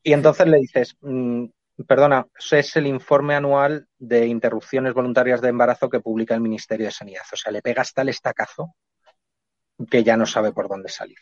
Y 0.03 0.13
entonces 0.13 0.45
le 0.45 0.57
dices, 0.57 0.95
mmm, 1.01 1.45
perdona, 1.87 2.27
es 2.51 2.75
el 2.75 2.87
informe 2.87 3.35
anual 3.35 3.87
de 3.97 4.27
interrupciones 4.27 4.93
voluntarias 4.93 5.41
de 5.41 5.49
embarazo 5.49 5.89
que 5.89 5.99
publica 5.99 6.35
el 6.35 6.41
Ministerio 6.41 6.85
de 6.85 6.91
Sanidad. 6.91 7.23
O 7.31 7.35
sea, 7.35 7.51
le 7.51 7.61
pega 7.61 7.81
hasta 7.81 8.01
el 8.01 8.09
estacazo 8.09 8.75
que 9.89 10.03
ya 10.03 10.17
no 10.17 10.25
sabe 10.25 10.51
por 10.51 10.67
dónde 10.67 10.89
salir. 10.89 11.17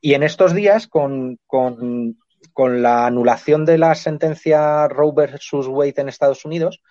Y 0.00 0.14
en 0.14 0.22
estos 0.22 0.54
días, 0.54 0.86
con, 0.86 1.38
con, 1.46 2.18
con, 2.52 2.82
la 2.82 3.06
anulación 3.06 3.64
de 3.64 3.78
la 3.78 3.94
sentencia 3.94 4.88
Roe 4.88 5.12
versus 5.14 5.66
Wade 5.68 5.94
en 5.96 6.08
Estados 6.08 6.44
Unidos, 6.44 6.82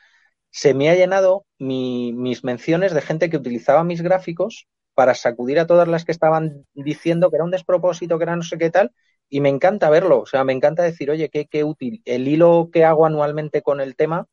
se 0.49 0.73
me 0.73 0.89
ha 0.89 0.95
llenado 0.95 1.45
mi, 1.57 2.13
mis 2.13 2.43
menciones 2.43 2.93
de 2.93 3.01
gente 3.01 3.29
que 3.29 3.37
utilizaba 3.37 3.83
mis 3.83 4.01
gráficos 4.01 4.67
para 4.93 5.15
sacudir 5.15 5.59
a 5.59 5.67
todas 5.67 5.87
las 5.87 6.05
que 6.05 6.11
estaban 6.11 6.65
diciendo 6.73 7.29
que 7.29 7.37
era 7.37 7.45
un 7.45 7.51
despropósito, 7.51 8.17
que 8.17 8.23
era 8.23 8.35
no 8.35 8.43
sé 8.43 8.57
qué 8.57 8.69
tal, 8.69 8.91
y 9.29 9.39
me 9.39 9.49
encanta 9.49 9.89
verlo, 9.89 10.19
o 10.19 10.25
sea, 10.25 10.43
me 10.43 10.53
encanta 10.53 10.83
decir, 10.83 11.09
oye, 11.09 11.29
qué, 11.29 11.47
qué 11.47 11.63
útil. 11.63 12.01
El 12.05 12.27
hilo 12.27 12.69
que 12.71 12.83
hago 12.83 13.05
anualmente 13.05 13.61
con 13.61 13.79
el 13.79 13.95
tema 13.95 14.27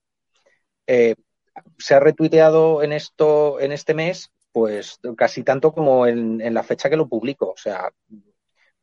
eh, 0.88 1.14
se 1.78 1.94
ha 1.94 2.00
retuiteado 2.00 2.82
en 2.82 2.92
esto, 2.92 3.60
en 3.60 3.72
este 3.72 3.94
mes, 3.94 4.32
pues 4.58 4.98
casi 5.16 5.44
tanto 5.44 5.72
como 5.72 6.06
en, 6.06 6.40
en, 6.40 6.52
la 6.52 6.64
fecha 6.64 6.90
que 6.90 6.96
lo 6.96 7.08
publico. 7.08 7.50
O 7.50 7.56
sea, 7.56 7.90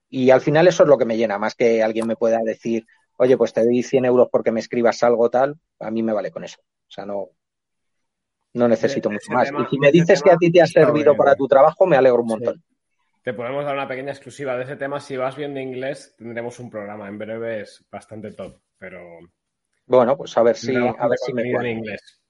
y 0.09 0.29
al 0.29 0.39
final 0.39 0.67
eso 0.67 0.83
es 0.83 0.89
lo 0.89 0.97
que 0.97 1.03
me 1.03 1.17
llena, 1.17 1.37
más 1.37 1.55
que 1.55 1.83
alguien 1.83 2.07
me 2.07 2.15
pueda 2.15 2.39
decir, 2.39 2.85
oye, 3.17 3.37
pues 3.37 3.51
te 3.51 3.65
doy 3.65 3.83
100 3.83 4.05
euros 4.05 4.29
porque 4.31 4.51
me 4.51 4.61
escribas 4.61 5.03
algo 5.03 5.29
tal, 5.29 5.59
a 5.79 5.91
mí 5.91 6.01
me 6.03 6.13
vale 6.13 6.31
con 6.31 6.45
eso. 6.45 6.61
O 6.61 6.91
sea, 6.91 7.05
no, 7.05 7.29
no 8.53 8.67
necesito 8.69 9.09
mucho 9.09 9.31
más. 9.33 9.49
Tema, 9.49 9.63
y 9.63 9.69
si 9.69 9.77
me 9.77 9.91
dices 9.91 10.21
tema, 10.21 10.31
que 10.31 10.35
a 10.35 10.37
ti 10.37 10.51
te 10.51 10.61
ha 10.61 10.67
servido 10.67 11.11
bien, 11.11 11.17
para 11.17 11.35
tu 11.35 11.47
trabajo, 11.47 11.85
me 11.85 11.97
alegro 11.97 12.21
un 12.21 12.27
montón. 12.27 12.55
Sí. 12.55 12.75
Te 13.23 13.33
podemos 13.33 13.65
dar 13.65 13.73
una 13.73 13.87
pequeña 13.87 14.11
exclusiva 14.11 14.55
de 14.55 14.63
ese 14.63 14.77
tema. 14.77 15.01
Si 15.01 15.17
vas 15.17 15.35
bien 15.35 15.53
de 15.53 15.61
inglés, 15.61 16.15
tendremos 16.17 16.59
un 16.59 16.69
programa. 16.69 17.09
En 17.09 17.17
breve 17.17 17.61
es 17.61 17.83
bastante 17.91 18.31
top, 18.31 18.61
pero. 18.77 19.01
Bueno, 19.87 20.15
pues 20.15 20.37
a 20.37 20.43
ver 20.43 20.55
si, 20.55 20.75
a 20.75 21.07
ver 21.07 21.17
si 21.17 21.33
me 21.33 21.41
en 21.41 21.65
inglés. 21.65 22.21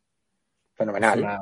Fenomenal. 0.73 1.19
Una, 1.19 1.41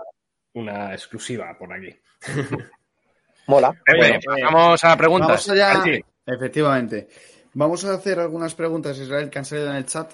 una, 0.54 0.94
exclusiva 0.94 1.56
por 1.58 1.74
aquí. 1.74 1.96
Mola. 3.48 3.76
Oye, 3.92 4.20
vamos 4.44 4.84
a 4.84 4.96
preguntas. 4.96 5.48
Vamos 5.48 5.50
allá. 5.50 5.84
Sí. 5.84 6.04
Efectivamente. 6.26 7.08
Vamos 7.54 7.84
a 7.86 7.94
hacer 7.94 8.20
algunas 8.20 8.56
preguntas, 8.56 8.98
Israel, 8.98 9.30
que 9.30 9.40
han 9.40 9.46
salido 9.46 9.70
en 9.70 9.76
el 9.76 9.86
chat. 9.86 10.14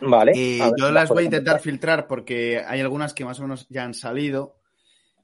Vale. 0.00 0.32
Y 0.34 0.60
ver, 0.60 0.72
yo 0.78 0.90
las 0.90 1.08
voy 1.08 1.22
a 1.22 1.26
intentar 1.26 1.60
filtrar 1.60 2.06
porque 2.06 2.62
hay 2.66 2.80
algunas 2.80 3.14
que 3.14 3.24
más 3.24 3.38
o 3.40 3.42
menos 3.42 3.66
ya 3.68 3.84
han 3.84 3.94
salido. 3.94 4.56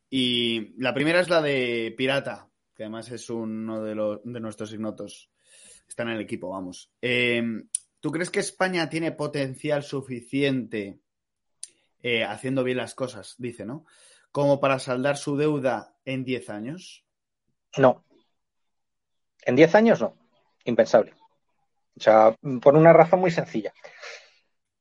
Y 0.08 0.74
la 0.80 0.94
primera 0.94 1.20
es 1.20 1.28
la 1.28 1.42
de 1.42 1.94
Pirata, 1.96 2.48
que 2.74 2.84
además 2.84 3.10
es 3.10 3.28
uno 3.30 3.82
de, 3.82 3.94
los, 3.94 4.20
de 4.24 4.40
nuestros 4.40 4.72
ignotos. 4.72 5.30
Está 5.88 6.02
en 6.02 6.10
el 6.10 6.20
equipo, 6.20 6.50
vamos. 6.50 6.90
Eh, 7.00 7.42
¿Tú 8.00 8.10
crees 8.10 8.30
que 8.30 8.40
España 8.40 8.88
tiene 8.88 9.12
potencial 9.12 9.82
suficiente 9.82 11.00
eh, 12.02 12.24
haciendo 12.24 12.62
bien 12.62 12.76
las 12.76 12.94
cosas, 12.94 13.34
dice, 13.38 13.64
¿no? 13.64 13.84
Como 14.36 14.60
para 14.60 14.78
saldar 14.78 15.16
su 15.16 15.38
deuda 15.38 15.94
en 16.04 16.22
10 16.22 16.50
años? 16.50 17.06
No. 17.78 18.04
En 19.46 19.56
10 19.56 19.74
años 19.76 19.98
no. 20.02 20.14
Impensable. 20.66 21.14
O 21.98 22.02
sea, 22.02 22.36
por 22.60 22.74
una 22.74 22.92
razón 22.92 23.20
muy 23.20 23.30
sencilla. 23.30 23.72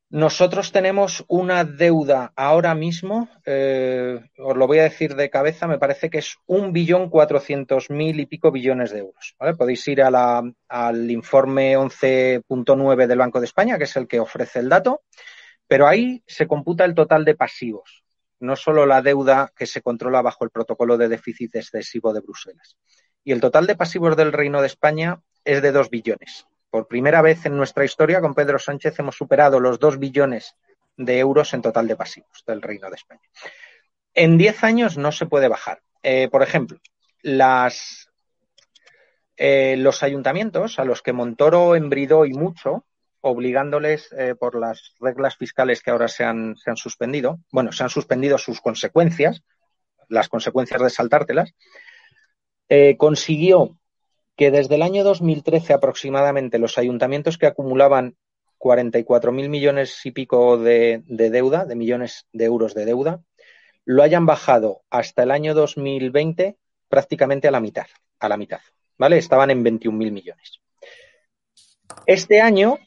Nosotros 0.10 0.74
tenemos 0.74 1.24
una 1.30 1.64
deuda 1.64 2.34
ahora 2.36 2.76
mismo, 2.76 3.30
eh, 3.46 4.20
os 4.38 4.58
lo 4.58 4.68
voy 4.68 4.80
a 4.80 4.84
decir 4.84 5.16
de 5.16 5.30
cabeza, 5.30 5.68
me 5.68 5.80
parece 5.80 6.10
que 6.10 6.18
es 6.18 6.36
un 6.48 6.74
billón 6.74 7.10
cuatrocientos 7.10 7.90
mil 7.90 8.20
y 8.20 8.26
pico 8.26 8.52
billones 8.52 8.92
de 8.92 9.00
euros. 9.00 9.38
Podéis 9.58 9.88
ir 9.88 10.02
a 10.02 10.12
la, 10.12 10.44
al 10.68 11.10
informe 11.10 11.78
11.9 11.78 13.08
del 13.08 13.20
Banco 13.20 13.40
de 13.40 13.46
España, 13.46 13.78
que 13.78 13.86
es 13.86 13.96
el 13.96 14.06
que 14.06 14.20
ofrece 14.20 14.60
el 14.60 14.68
dato, 14.68 15.04
pero 15.66 15.88
ahí 15.88 16.22
se 16.28 16.46
computa 16.46 16.84
el 16.84 16.94
total 16.94 17.24
de 17.24 17.36
pasivos, 17.36 18.05
no 18.40 18.56
solo 18.56 18.86
la 18.86 19.02
deuda 19.02 19.52
que 19.56 19.66
se 19.66 19.82
controla 19.82 20.22
bajo 20.22 20.44
el 20.44 20.50
protocolo 20.50 20.98
de 20.98 21.08
déficit 21.08 21.56
excesivo 21.56 22.14
de 22.14 22.22
Bruselas. 22.22 22.78
Y 23.24 23.32
el 23.32 23.42
total 23.42 23.68
de 23.68 23.76
pasivos 23.76 24.16
del 24.16 24.34
Reino 24.34 24.62
de 24.62 24.68
España 24.68 25.20
es 25.44 25.62
de 25.62 25.72
dos 25.72 25.90
billones. 25.90 26.48
Por 26.70 26.88
primera 26.88 27.22
vez 27.22 27.46
en 27.46 27.56
nuestra 27.56 27.86
historia, 27.86 28.20
con 28.20 28.34
Pedro 28.34 28.60
Sánchez 28.60 29.00
hemos 29.00 29.16
superado 29.16 29.62
los 29.62 29.80
2 29.80 29.98
billones 29.98 30.56
de 30.98 31.20
euros 31.20 31.54
en 31.54 31.62
total 31.62 31.88
de 31.88 31.96
pasivos 31.96 32.44
del 32.46 32.62
Reino 32.62 32.90
de 32.90 32.96
España. 32.96 33.22
En 34.14 34.38
10 34.38 34.64
años 34.64 34.98
no 34.98 35.14
se 35.14 35.26
puede 35.26 35.48
bajar. 35.48 35.82
Eh, 36.04 36.28
por 36.30 36.44
ejemplo, 36.44 36.80
las, 37.22 38.12
eh, 39.38 39.76
los 39.78 40.04
ayuntamientos 40.04 40.78
a 40.78 40.86
los 40.86 41.02
que 41.02 41.14
Montoro 41.14 41.76
embridó 41.76 42.26
y 42.26 42.34
mucho, 42.34 42.86
obligándoles 43.28 44.12
eh, 44.14 44.36
por 44.36 44.60
las 44.60 44.94
reglas 45.00 45.36
fiscales 45.36 45.82
que 45.82 45.92
ahora 45.92 46.08
se 46.08 46.24
han, 46.24 46.56
se 46.58 46.70
han 46.70 46.78
suspendido, 46.78 47.40
bueno, 47.52 47.72
se 47.72 47.84
han 47.84 47.90
suspendido 47.90 48.38
sus 48.38 48.62
consecuencias, 48.62 49.44
las 50.08 50.30
consecuencias 50.30 50.82
de 50.82 50.90
saltártelas, 50.90 51.54
consiguió 52.98 53.78
que 54.36 54.52
desde 54.52 54.76
el 54.76 54.82
año 54.82 55.04
2013 55.04 55.74
aproximadamente 55.74 56.60
los 56.60 56.78
ayuntamientos 56.78 57.38
que 57.38 57.48
acumulaban 57.48 58.16
44.000 58.60 59.50
millones 59.50 60.06
y 60.06 60.12
pico 60.12 60.58
de, 60.58 61.04
de, 61.06 61.30
deuda, 61.30 61.66
de 61.66 61.76
millones 61.76 62.28
de 62.34 62.46
euros 62.46 62.74
de 62.74 62.86
deuda, 62.86 63.22
lo 63.86 64.04
hayan 64.04 64.26
bajado 64.26 64.82
hasta 64.90 65.24
el 65.24 65.32
año 65.32 65.54
2020 65.54 66.58
prácticamente 66.90 67.48
a 67.48 67.52
la 67.52 67.60
mitad, 67.60 67.88
a 68.20 68.30
la 68.30 68.38
mitad, 68.38 68.62
¿vale? 68.98 69.18
Estaban 69.18 69.52
en 69.52 69.64
21.000 69.64 69.92
millones. 70.12 70.62
Este 72.06 72.42
año, 72.42 72.80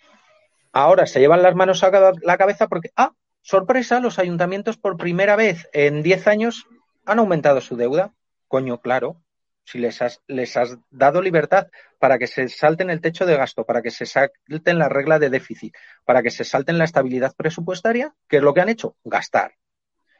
ahora 0.72 1.06
se 1.06 1.20
llevan 1.20 1.42
las 1.42 1.54
manos 1.54 1.82
a 1.82 2.12
la 2.22 2.38
cabeza 2.38 2.68
porque, 2.68 2.90
ah, 2.96 3.12
sorpresa, 3.42 4.00
los 4.00 4.18
ayuntamientos 4.18 4.76
por 4.76 4.96
primera 4.96 5.36
vez 5.36 5.68
en 5.72 6.02
10 6.02 6.26
años 6.26 6.66
han 7.04 7.18
aumentado 7.18 7.60
su 7.60 7.76
deuda. 7.76 8.12
Coño, 8.46 8.80
claro, 8.80 9.22
si 9.64 9.78
les 9.78 10.00
has, 10.00 10.22
les 10.26 10.56
has 10.56 10.78
dado 10.90 11.20
libertad 11.20 11.68
para 11.98 12.18
que 12.18 12.26
se 12.26 12.48
salten 12.48 12.90
el 12.90 13.00
techo 13.00 13.26
de 13.26 13.36
gasto, 13.36 13.64
para 13.64 13.82
que 13.82 13.90
se 13.90 14.06
salten 14.06 14.78
la 14.78 14.88
regla 14.88 15.18
de 15.18 15.30
déficit, 15.30 15.74
para 16.04 16.22
que 16.22 16.30
se 16.30 16.44
salten 16.44 16.78
la 16.78 16.84
estabilidad 16.84 17.34
presupuestaria, 17.36 18.14
¿qué 18.28 18.38
es 18.38 18.42
lo 18.42 18.54
que 18.54 18.60
han 18.62 18.70
hecho? 18.70 18.96
Gastar. 19.04 19.52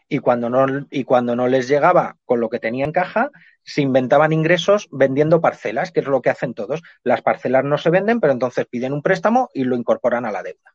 Y 0.08 0.20
cuando 0.20 0.48
no, 0.48 0.86
y 0.90 1.04
cuando 1.04 1.36
no 1.36 1.48
les 1.48 1.68
llegaba 1.68 2.16
con 2.24 2.40
lo 2.40 2.48
que 2.48 2.58
tenía 2.58 2.84
en 2.84 2.92
caja, 2.92 3.30
se 3.62 3.82
inventaban 3.82 4.32
ingresos 4.32 4.88
vendiendo 4.90 5.42
parcelas, 5.42 5.92
que 5.92 6.00
es 6.00 6.06
lo 6.06 6.22
que 6.22 6.30
hacen 6.30 6.54
todos. 6.54 6.82
Las 7.02 7.20
parcelas 7.20 7.64
no 7.64 7.76
se 7.76 7.90
venden, 7.90 8.18
pero 8.18 8.32
entonces 8.32 8.66
piden 8.66 8.94
un 8.94 9.02
préstamo 9.02 9.50
y 9.52 9.64
lo 9.64 9.76
incorporan 9.76 10.24
a 10.24 10.32
la 10.32 10.42
deuda. 10.42 10.74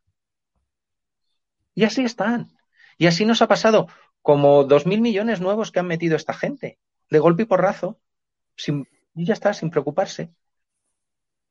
Y 1.74 1.82
así 1.82 2.04
están. 2.04 2.56
Y 2.96 3.08
así 3.08 3.24
nos 3.24 3.42
ha 3.42 3.48
pasado 3.48 3.88
como 4.22 4.62
dos 4.62 4.86
mil 4.86 5.00
millones 5.00 5.40
nuevos 5.40 5.72
que 5.72 5.80
han 5.80 5.88
metido 5.88 6.14
esta 6.14 6.32
gente, 6.32 6.78
de 7.10 7.18
golpe 7.18 7.42
y 7.42 7.46
porrazo, 7.46 7.98
y 8.66 9.24
ya 9.24 9.34
está, 9.34 9.52
sin 9.52 9.70
preocuparse. 9.70 10.32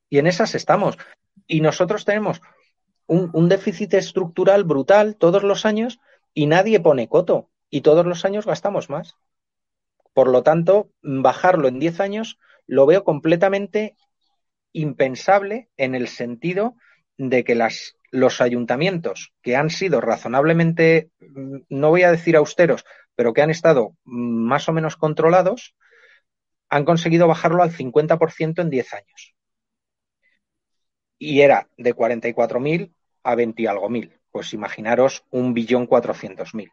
Y 0.09 0.19
en 0.19 0.27
esas 0.27 0.55
estamos. 0.55 0.97
Y 1.45 1.59
nosotros 1.59 2.05
tenemos 2.05 2.41
un 3.07 3.49
déficit 3.49 3.93
estructural 3.95 4.63
brutal 4.63 5.17
todos 5.17 5.43
los 5.43 5.65
años 5.65 5.99
y 6.33 6.47
nadie 6.47 6.79
pone 6.79 7.09
coto. 7.09 7.49
Y 7.73 7.81
todos 7.81 8.05
los 8.05 8.23
años 8.23 8.45
gastamos 8.45 8.91
más. 8.91 9.15
Por 10.13 10.27
lo 10.27 10.43
tanto, 10.43 10.91
bajarlo 11.01 11.67
en 11.67 11.79
10 11.79 12.01
años 12.01 12.37
lo 12.67 12.85
veo 12.85 13.03
completamente 13.03 13.97
impensable 14.73 15.69
en 15.75 15.95
el 15.95 16.07
sentido 16.07 16.75
de 17.17 17.43
que 17.43 17.59
los 18.11 18.41
ayuntamientos 18.41 19.33
que 19.41 19.55
han 19.55 19.71
sido 19.71 20.01
razonablemente, 20.01 21.09
mm, 21.19 21.61
no 21.69 21.89
voy 21.89 22.03
a 22.03 22.11
decir 22.11 22.35
austeros, 22.35 22.85
pero 23.15 23.33
que 23.33 23.41
han 23.41 23.49
estado 23.49 23.95
mm, 24.03 24.45
más 24.45 24.69
o 24.69 24.73
menos 24.73 24.95
controlados, 24.95 25.73
han 26.69 26.85
conseguido 26.85 27.27
bajarlo 27.27 27.63
al 27.63 27.71
50% 27.71 28.61
en 28.61 28.69
10 28.69 28.93
años. 28.93 29.33
Y 31.17 31.41
era 31.41 31.69
de 31.77 31.95
44.000 31.95 32.93
a 33.23 33.33
20 33.33 33.63
y 33.63 33.65
algo 33.65 33.89
mil. 33.89 34.21
Pues 34.29 34.53
imaginaros 34.53 35.25
un 35.31 35.55
billón 35.55 35.87
400.000. 35.87 36.71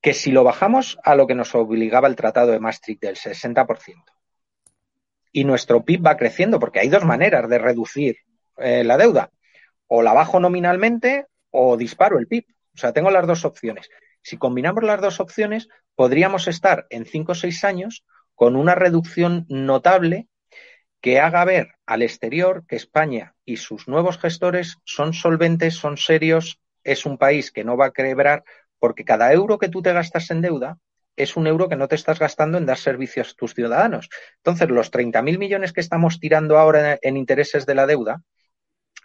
Que 0.00 0.14
si 0.14 0.30
lo 0.30 0.44
bajamos 0.44 0.98
a 1.02 1.14
lo 1.14 1.26
que 1.26 1.34
nos 1.34 1.54
obligaba 1.54 2.08
el 2.08 2.16
Tratado 2.16 2.52
de 2.52 2.60
Maastricht 2.60 3.02
del 3.02 3.16
60%, 3.16 4.04
y 5.32 5.44
nuestro 5.44 5.84
PIB 5.84 6.06
va 6.06 6.16
creciendo, 6.16 6.58
porque 6.58 6.80
hay 6.80 6.88
dos 6.88 7.04
maneras 7.04 7.48
de 7.48 7.58
reducir 7.58 8.18
eh, 8.56 8.84
la 8.84 8.96
deuda 8.96 9.30
o 9.86 10.02
la 10.02 10.12
bajo 10.12 10.40
nominalmente 10.40 11.26
o 11.50 11.76
disparo 11.76 12.18
el 12.18 12.26
PIB. 12.26 12.44
O 12.74 12.78
sea, 12.78 12.92
tengo 12.92 13.10
las 13.10 13.26
dos 13.26 13.44
opciones. 13.44 13.88
Si 14.22 14.36
combinamos 14.36 14.84
las 14.84 15.00
dos 15.00 15.20
opciones, 15.20 15.68
podríamos 15.94 16.48
estar 16.48 16.86
en 16.90 17.06
cinco 17.06 17.32
o 17.32 17.34
seis 17.34 17.64
años 17.64 18.04
con 18.34 18.56
una 18.56 18.74
reducción 18.74 19.46
notable 19.48 20.28
que 21.00 21.20
haga 21.20 21.44
ver 21.44 21.74
al 21.86 22.02
exterior 22.02 22.64
que 22.66 22.76
España 22.76 23.34
y 23.44 23.56
sus 23.56 23.88
nuevos 23.88 24.18
gestores 24.18 24.78
son 24.84 25.12
solventes, 25.12 25.74
son 25.74 25.96
serios, 25.96 26.60
es 26.82 27.06
un 27.06 27.18
país 27.18 27.52
que 27.52 27.64
no 27.64 27.76
va 27.76 27.86
a 27.86 27.92
quebrar, 27.92 28.44
porque 28.78 29.04
cada 29.04 29.32
euro 29.32 29.58
que 29.58 29.68
tú 29.68 29.82
te 29.82 29.92
gastas 29.92 30.30
en 30.30 30.40
deuda 30.40 30.78
es 31.16 31.36
un 31.36 31.46
euro 31.46 31.68
que 31.68 31.76
no 31.76 31.88
te 31.88 31.96
estás 31.96 32.18
gastando 32.18 32.58
en 32.58 32.66
dar 32.66 32.78
servicios 32.78 33.32
a 33.32 33.34
tus 33.34 33.54
ciudadanos. 33.54 34.08
Entonces, 34.36 34.68
los 34.70 34.90
30.000 34.90 35.38
millones 35.38 35.72
que 35.72 35.80
estamos 35.80 36.20
tirando 36.20 36.58
ahora 36.58 36.98
en 37.02 37.16
intereses 37.16 37.66
de 37.66 37.74
la 37.74 37.86
deuda, 37.86 38.22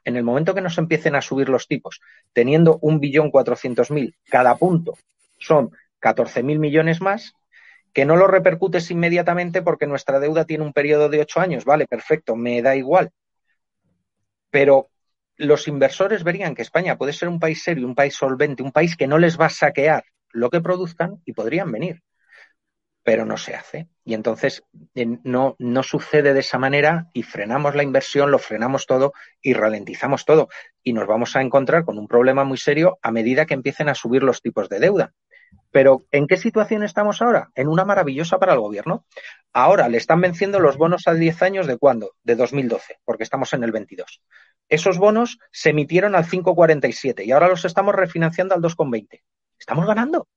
en 0.05 0.15
el 0.15 0.23
momento 0.23 0.53
que 0.53 0.61
nos 0.61 0.77
empiecen 0.77 1.15
a 1.15 1.21
subir 1.21 1.49
los 1.49 1.67
tipos, 1.67 2.01
teniendo 2.33 2.77
un 2.81 2.99
billón 2.99 3.31
cuatrocientos 3.31 3.89
mil 3.89 4.15
cada 4.29 4.55
punto, 4.55 4.97
son 5.39 5.71
catorce 5.99 6.43
mil 6.43 6.59
millones 6.59 7.01
más, 7.01 7.33
que 7.93 8.05
no 8.05 8.15
lo 8.15 8.27
repercutes 8.27 8.91
inmediatamente 8.91 9.61
porque 9.61 9.87
nuestra 9.87 10.19
deuda 10.19 10.45
tiene 10.45 10.65
un 10.65 10.73
periodo 10.73 11.09
de 11.09 11.21
ocho 11.21 11.39
años. 11.39 11.63
Vale, 11.63 11.87
perfecto, 11.87 12.35
me 12.35 12.61
da 12.61 12.75
igual. 12.75 13.11
Pero 14.49 14.89
los 15.37 15.67
inversores 15.67 16.23
verían 16.23 16.55
que 16.55 16.61
España 16.61 16.97
puede 16.97 17.13
ser 17.13 17.29
un 17.29 17.39
país 17.39 17.63
serio, 17.63 17.87
un 17.87 17.95
país 17.95 18.15
solvente, 18.15 18.63
un 18.63 18.71
país 18.71 18.95
que 18.95 19.07
no 19.07 19.17
les 19.17 19.39
va 19.39 19.47
a 19.47 19.49
saquear 19.49 20.03
lo 20.31 20.49
que 20.49 20.61
produzcan 20.61 21.21
y 21.25 21.33
podrían 21.33 21.71
venir 21.71 22.01
pero 23.03 23.25
no 23.25 23.37
se 23.37 23.53
hace. 23.53 23.89
Y 24.05 24.13
entonces 24.13 24.63
no, 24.95 25.55
no 25.59 25.83
sucede 25.83 26.33
de 26.33 26.39
esa 26.39 26.57
manera 26.57 27.09
y 27.13 27.23
frenamos 27.23 27.75
la 27.75 27.83
inversión, 27.83 28.31
lo 28.31 28.39
frenamos 28.39 28.85
todo 28.87 29.13
y 29.41 29.53
ralentizamos 29.53 30.25
todo. 30.25 30.47
Y 30.83 30.93
nos 30.93 31.05
vamos 31.05 31.35
a 31.35 31.41
encontrar 31.41 31.83
con 31.83 31.99
un 31.99 32.07
problema 32.07 32.45
muy 32.45 32.57
serio 32.57 32.97
a 33.01 33.11
medida 33.11 33.45
que 33.45 33.53
empiecen 33.53 33.89
a 33.89 33.95
subir 33.95 34.23
los 34.23 34.41
tipos 34.41 34.69
de 34.69 34.79
deuda. 34.79 35.13
Pero 35.69 36.05
¿en 36.11 36.27
qué 36.27 36.37
situación 36.37 36.83
estamos 36.83 37.21
ahora? 37.21 37.49
En 37.55 37.67
una 37.67 37.85
maravillosa 37.85 38.39
para 38.39 38.53
el 38.53 38.59
gobierno. 38.59 39.05
Ahora 39.51 39.89
le 39.89 39.97
están 39.97 40.21
venciendo 40.21 40.59
los 40.59 40.77
bonos 40.77 41.07
a 41.07 41.13
10 41.13 41.41
años 41.41 41.67
de 41.67 41.77
cuándo? 41.77 42.13
De 42.23 42.35
2012, 42.35 42.99
porque 43.03 43.23
estamos 43.23 43.53
en 43.53 43.63
el 43.63 43.71
22. 43.71 44.21
Esos 44.73 44.97
bonos 44.97 45.37
se 45.51 45.69
emitieron 45.69 46.15
al 46.15 46.25
5,47 46.25 47.25
y 47.25 47.31
ahora 47.31 47.47
los 47.47 47.63
estamos 47.63 47.93
refinanciando 47.93 48.55
al 48.55 48.61
2,20. 48.61 49.21
Estamos 49.59 49.85
ganando 49.85 50.27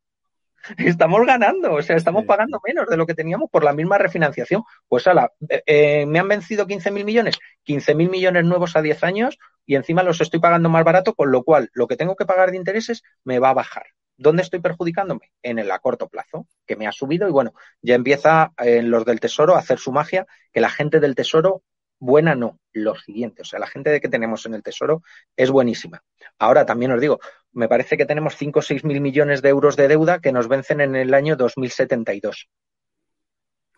estamos 0.79 1.25
ganando, 1.25 1.73
o 1.73 1.83
sea, 1.83 1.97
estamos 1.97 2.27
pagando 2.27 2.61
menos 2.67 2.87
de 2.87 2.99
lo 2.99 3.07
que 3.07 3.15
teníamos 3.15 3.49
por 3.51 3.65
la 3.65 3.73
misma 3.73 3.97
refinanciación. 3.97 4.63
Pues 4.89 5.07
ala, 5.07 5.33
eh, 5.49 5.63
eh, 5.65 6.07
me 6.07 6.19
han 6.19 6.29
vencido 6.29 6.67
15.000 6.67 7.05
millones, 7.05 7.39
15.000 7.67 8.11
millones 8.11 8.45
nuevos 8.45 8.77
a 8.77 8.83
10 8.83 9.05
años 9.05 9.39
y 9.65 9.75
encima 9.75 10.03
los 10.03 10.21
estoy 10.21 10.39
pagando 10.39 10.69
más 10.69 10.85
barato, 10.85 11.15
con 11.15 11.31
lo 11.31 11.43
cual 11.43 11.71
lo 11.73 11.87
que 11.87 11.97
tengo 11.97 12.15
que 12.15 12.27
pagar 12.27 12.51
de 12.51 12.59
intereses 12.59 13.05
me 13.25 13.39
va 13.39 13.51
a 13.51 13.55
bajar. 13.55 13.87
¿Dónde 14.19 14.43
estoy 14.43 14.61
perjudicándome? 14.61 15.33
En 15.43 15.59
el 15.59 15.71
a 15.71 15.79
corto 15.79 16.09
plazo, 16.09 16.47
que 16.67 16.77
me 16.77 16.87
ha 16.87 16.93
subido 16.93 17.27
y 17.27 17.33
bueno, 17.33 17.55
ya 17.81 17.95
empieza 17.95 18.53
en 18.59 18.91
los 18.91 19.07
del 19.07 19.21
Tesoro 19.21 19.55
a 19.55 19.61
hacer 19.61 19.79
su 19.79 19.93
magia, 19.93 20.27
que 20.53 20.61
la 20.61 20.69
gente 20.69 21.01
del 21.01 21.15
Tesoro 21.15 21.63
buena 21.99 22.35
no, 22.35 22.59
lo 22.73 22.95
siguiente, 22.95 23.43
o 23.43 23.45
sea, 23.45 23.59
la 23.59 23.67
gente 23.67 24.01
que 24.01 24.09
tenemos 24.09 24.47
en 24.47 24.55
el 24.55 24.63
Tesoro 24.63 25.03
es 25.37 25.51
buenísima. 25.51 26.03
Ahora 26.39 26.67
también 26.67 26.93
os 26.93 27.01
digo, 27.01 27.21
me 27.53 27.69
parece 27.69 27.97
que 27.97 28.07
tenemos 28.07 28.37
5 28.37 28.59
o 28.59 28.63
6 28.63 28.85
mil 28.85 29.01
millones 29.01 29.43
de 29.43 29.49
euros 29.49 29.77
de 29.77 29.89
deuda 29.89 30.21
que 30.21 30.33
nos 30.33 30.49
vencen 30.49 30.81
en 30.81 30.97
el 30.97 31.15
año 31.15 31.37
2072. 31.37 32.49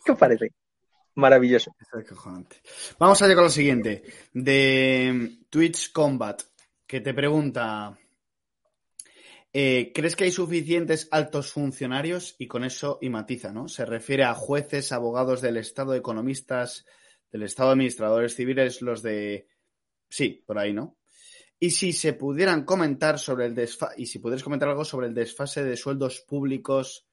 ¿Qué 0.05 0.13
os 0.13 0.19
parece? 0.19 0.53
Maravilloso. 1.15 1.75
Vamos 2.99 3.23
allá 3.23 3.35
con 3.35 3.45
lo 3.45 3.51
siguiente, 3.51 4.05
de 4.33 5.39
Twitch 5.51 5.93
Combat, 5.93 6.43
que 6.87 7.01
te 7.01 7.13
pregunta, 7.13 7.99
eh, 9.53 9.91
¿crees 9.95 10.15
que 10.15 10.25
hay 10.25 10.31
suficientes 10.31 11.09
altos 11.11 11.51
funcionarios? 11.51 12.37
Y 12.39 12.47
con 12.47 12.65
eso 12.65 12.99
y 13.01 13.09
matiza, 13.11 13.53
¿no? 13.53 13.69
Se 13.69 13.85
refiere 13.85 14.25
a 14.25 14.35
jueces, 14.35 14.93
abogados 14.93 15.41
del 15.41 15.57
Estado, 15.57 15.95
economistas, 15.95 16.87
del 17.31 17.43
Estado, 17.43 17.71
administradores 17.71 18.35
civiles, 18.35 18.83
los 18.83 19.03
de... 19.03 19.49
Sí, 20.09 20.43
por 20.47 20.59
ahí, 20.59 20.73
¿no? 20.73 20.97
Y 21.61 21.71
si 21.71 21.93
se 21.93 22.13
pudieran 22.13 22.65
comentar 22.65 23.19
sobre 23.19 23.47
el 23.47 23.55
desfase, 23.55 23.95
y 24.01 24.07
si 24.07 24.21
pudieras 24.21 24.45
comentar 24.45 24.69
algo 24.69 24.85
sobre 24.85 25.09
el 25.09 25.15
desfase 25.15 25.65
de 25.65 25.77
sueldos 25.77 26.21
públicos, 26.21 27.07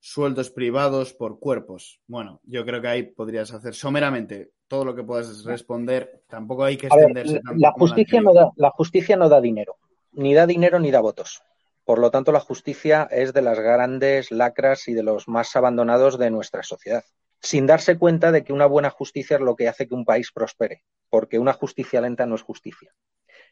sueldos 0.00 0.50
privados 0.50 1.12
por 1.12 1.38
cuerpos. 1.38 2.00
Bueno, 2.06 2.40
yo 2.44 2.64
creo 2.64 2.80
que 2.80 2.88
ahí 2.88 3.02
podrías 3.02 3.52
hacer 3.52 3.74
someramente 3.74 4.52
todo 4.66 4.86
lo 4.86 4.94
que 4.94 5.04
puedas 5.04 5.44
responder. 5.44 6.24
Tampoco 6.26 6.64
hay 6.64 6.76
que 6.78 6.86
extenderse 6.86 7.40
tanto. 7.40 7.60
La 7.60 7.72
justicia, 7.72 8.20
no 8.20 8.32
da, 8.32 8.50
la 8.56 8.70
justicia 8.70 9.16
no 9.16 9.28
da 9.28 9.40
dinero, 9.40 9.76
ni 10.12 10.32
da 10.34 10.46
dinero 10.46 10.80
ni 10.80 10.90
da 10.90 11.00
votos. 11.00 11.42
Por 11.84 11.98
lo 11.98 12.10
tanto, 12.10 12.32
la 12.32 12.40
justicia 12.40 13.08
es 13.10 13.32
de 13.32 13.42
las 13.42 13.58
grandes 13.58 14.30
lacras 14.30 14.88
y 14.88 14.94
de 14.94 15.02
los 15.02 15.28
más 15.28 15.54
abandonados 15.54 16.18
de 16.18 16.30
nuestra 16.30 16.62
sociedad 16.62 17.04
sin 17.42 17.66
darse 17.66 17.98
cuenta 17.98 18.30
de 18.32 18.44
que 18.44 18.52
una 18.52 18.66
buena 18.66 18.90
justicia 18.90 19.36
es 19.36 19.42
lo 19.42 19.56
que 19.56 19.68
hace 19.68 19.88
que 19.88 19.94
un 19.94 20.04
país 20.04 20.30
prospere, 20.32 20.84
porque 21.10 21.38
una 21.38 21.52
justicia 21.52 22.00
lenta 22.00 22.24
no 22.24 22.36
es 22.36 22.42
justicia. 22.42 22.92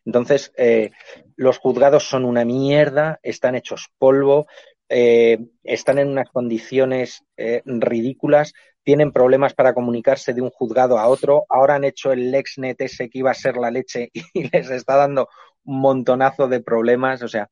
Entonces, 0.05 0.53
eh, 0.57 0.91
los 1.37 1.59
juzgados 1.59 2.05
son 2.09 2.25
una 2.25 2.45
mierda, 2.45 3.19
están 3.23 3.55
hechos 3.55 3.89
polvo, 3.99 4.47
eh, 4.89 5.39
están 5.63 5.99
en 5.99 6.09
unas 6.09 6.31
condiciones 6.31 7.25
eh, 7.37 7.63
ridículas, 7.65 8.53
tienen 8.83 9.13
problemas 9.13 9.55
para 9.55 9.75
comunicarse 9.75 10.33
de 10.33 10.43
un 10.43 10.51
juzgado 10.51 10.99
a 10.99 11.07
otro. 11.07 11.45
Ahora 11.49 11.75
han 11.75 11.85
hecho 11.85 12.13
el 12.13 12.31
LexNet 12.31 12.81
ese 12.81 13.11
que 13.11 13.19
iba 13.19 13.31
a 13.31 13.35
ser 13.35 13.57
la 13.57 13.71
leche 13.71 14.11
y 14.35 14.49
les 14.49 14.71
está 14.71 14.97
dando 14.97 15.29
un 15.65 15.81
montonazo 15.81 16.49
de 16.49 16.61
problemas. 16.61 17.23
O 17.23 17.29
sea, 17.29 17.51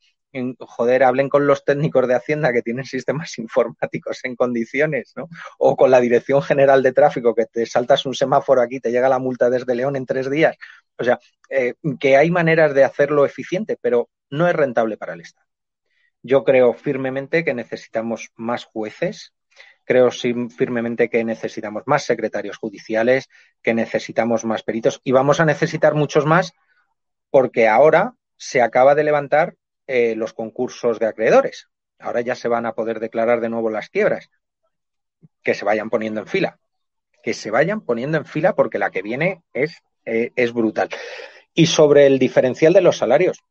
joder, 0.60 1.04
hablen 1.04 1.28
con 1.28 1.46
los 1.46 1.64
técnicos 1.64 2.06
de 2.06 2.14
Hacienda 2.14 2.52
que 2.52 2.62
tienen 2.62 2.84
sistemas 2.84 3.38
informáticos 3.38 4.24
en 4.24 4.36
condiciones, 4.36 5.12
¿no? 5.16 5.28
O 5.58 5.76
con 5.76 5.90
la 5.90 6.00
Dirección 6.00 6.42
General 6.42 6.82
de 6.82 6.92
Tráfico, 6.92 7.34
que 7.34 7.46
te 7.46 7.66
saltas 7.66 8.06
un 8.06 8.14
semáforo 8.14 8.60
aquí, 8.60 8.80
te 8.80 8.90
llega 8.90 9.08
la 9.08 9.18
multa 9.18 9.50
desde 9.50 9.74
León 9.74 9.96
en 9.96 10.06
tres 10.06 10.30
días. 10.30 10.56
O 10.98 11.04
sea, 11.04 11.18
eh, 11.48 11.74
que 11.98 12.16
hay 12.16 12.30
maneras 12.30 12.74
de 12.74 12.84
hacerlo 12.84 13.24
eficiente, 13.24 13.78
pero 13.80 14.08
no 14.30 14.48
es 14.48 14.54
rentable 14.54 14.96
para 14.96 15.14
el 15.14 15.20
Estado. 15.20 15.46
Yo 16.22 16.44
creo 16.44 16.74
firmemente 16.74 17.44
que 17.44 17.54
necesitamos 17.54 18.30
más 18.36 18.64
jueces, 18.64 19.32
creo 19.84 20.10
firmemente 20.10 21.08
que 21.08 21.24
necesitamos 21.24 21.84
más 21.86 22.04
secretarios 22.04 22.58
judiciales, 22.58 23.28
que 23.62 23.72
necesitamos 23.72 24.44
más 24.44 24.62
peritos 24.62 25.00
y 25.04 25.12
vamos 25.12 25.40
a 25.40 25.46
necesitar 25.46 25.94
muchos 25.94 26.26
más 26.26 26.52
porque 27.30 27.68
ahora 27.68 28.14
se 28.36 28.60
acaba 28.60 28.94
de 28.94 29.04
levantar 29.04 29.54
eh, 29.88 30.14
los 30.14 30.34
concursos 30.34 30.98
de 30.98 31.06
acreedores. 31.06 31.68
Ahora 31.98 32.20
ya 32.20 32.34
se 32.34 32.46
van 32.46 32.66
a 32.66 32.74
poder 32.74 33.00
declarar 33.00 33.40
de 33.40 33.48
nuevo 33.48 33.70
las 33.70 33.88
quiebras. 33.88 34.30
Que 35.42 35.54
se 35.54 35.64
vayan 35.64 35.90
poniendo 35.90 36.20
en 36.20 36.26
fila. 36.26 36.58
Que 37.22 37.34
se 37.34 37.50
vayan 37.50 37.80
poniendo 37.80 38.18
en 38.18 38.26
fila 38.26 38.54
porque 38.54 38.78
la 38.78 38.90
que 38.90 39.02
viene 39.02 39.42
es, 39.52 39.82
eh, 40.04 40.30
es 40.36 40.52
brutal. 40.52 40.90
Y 41.54 41.66
sobre 41.66 42.06
el 42.06 42.18
diferencial 42.18 42.72
de 42.72 42.82
los 42.82 42.98
salarios, 42.98 43.42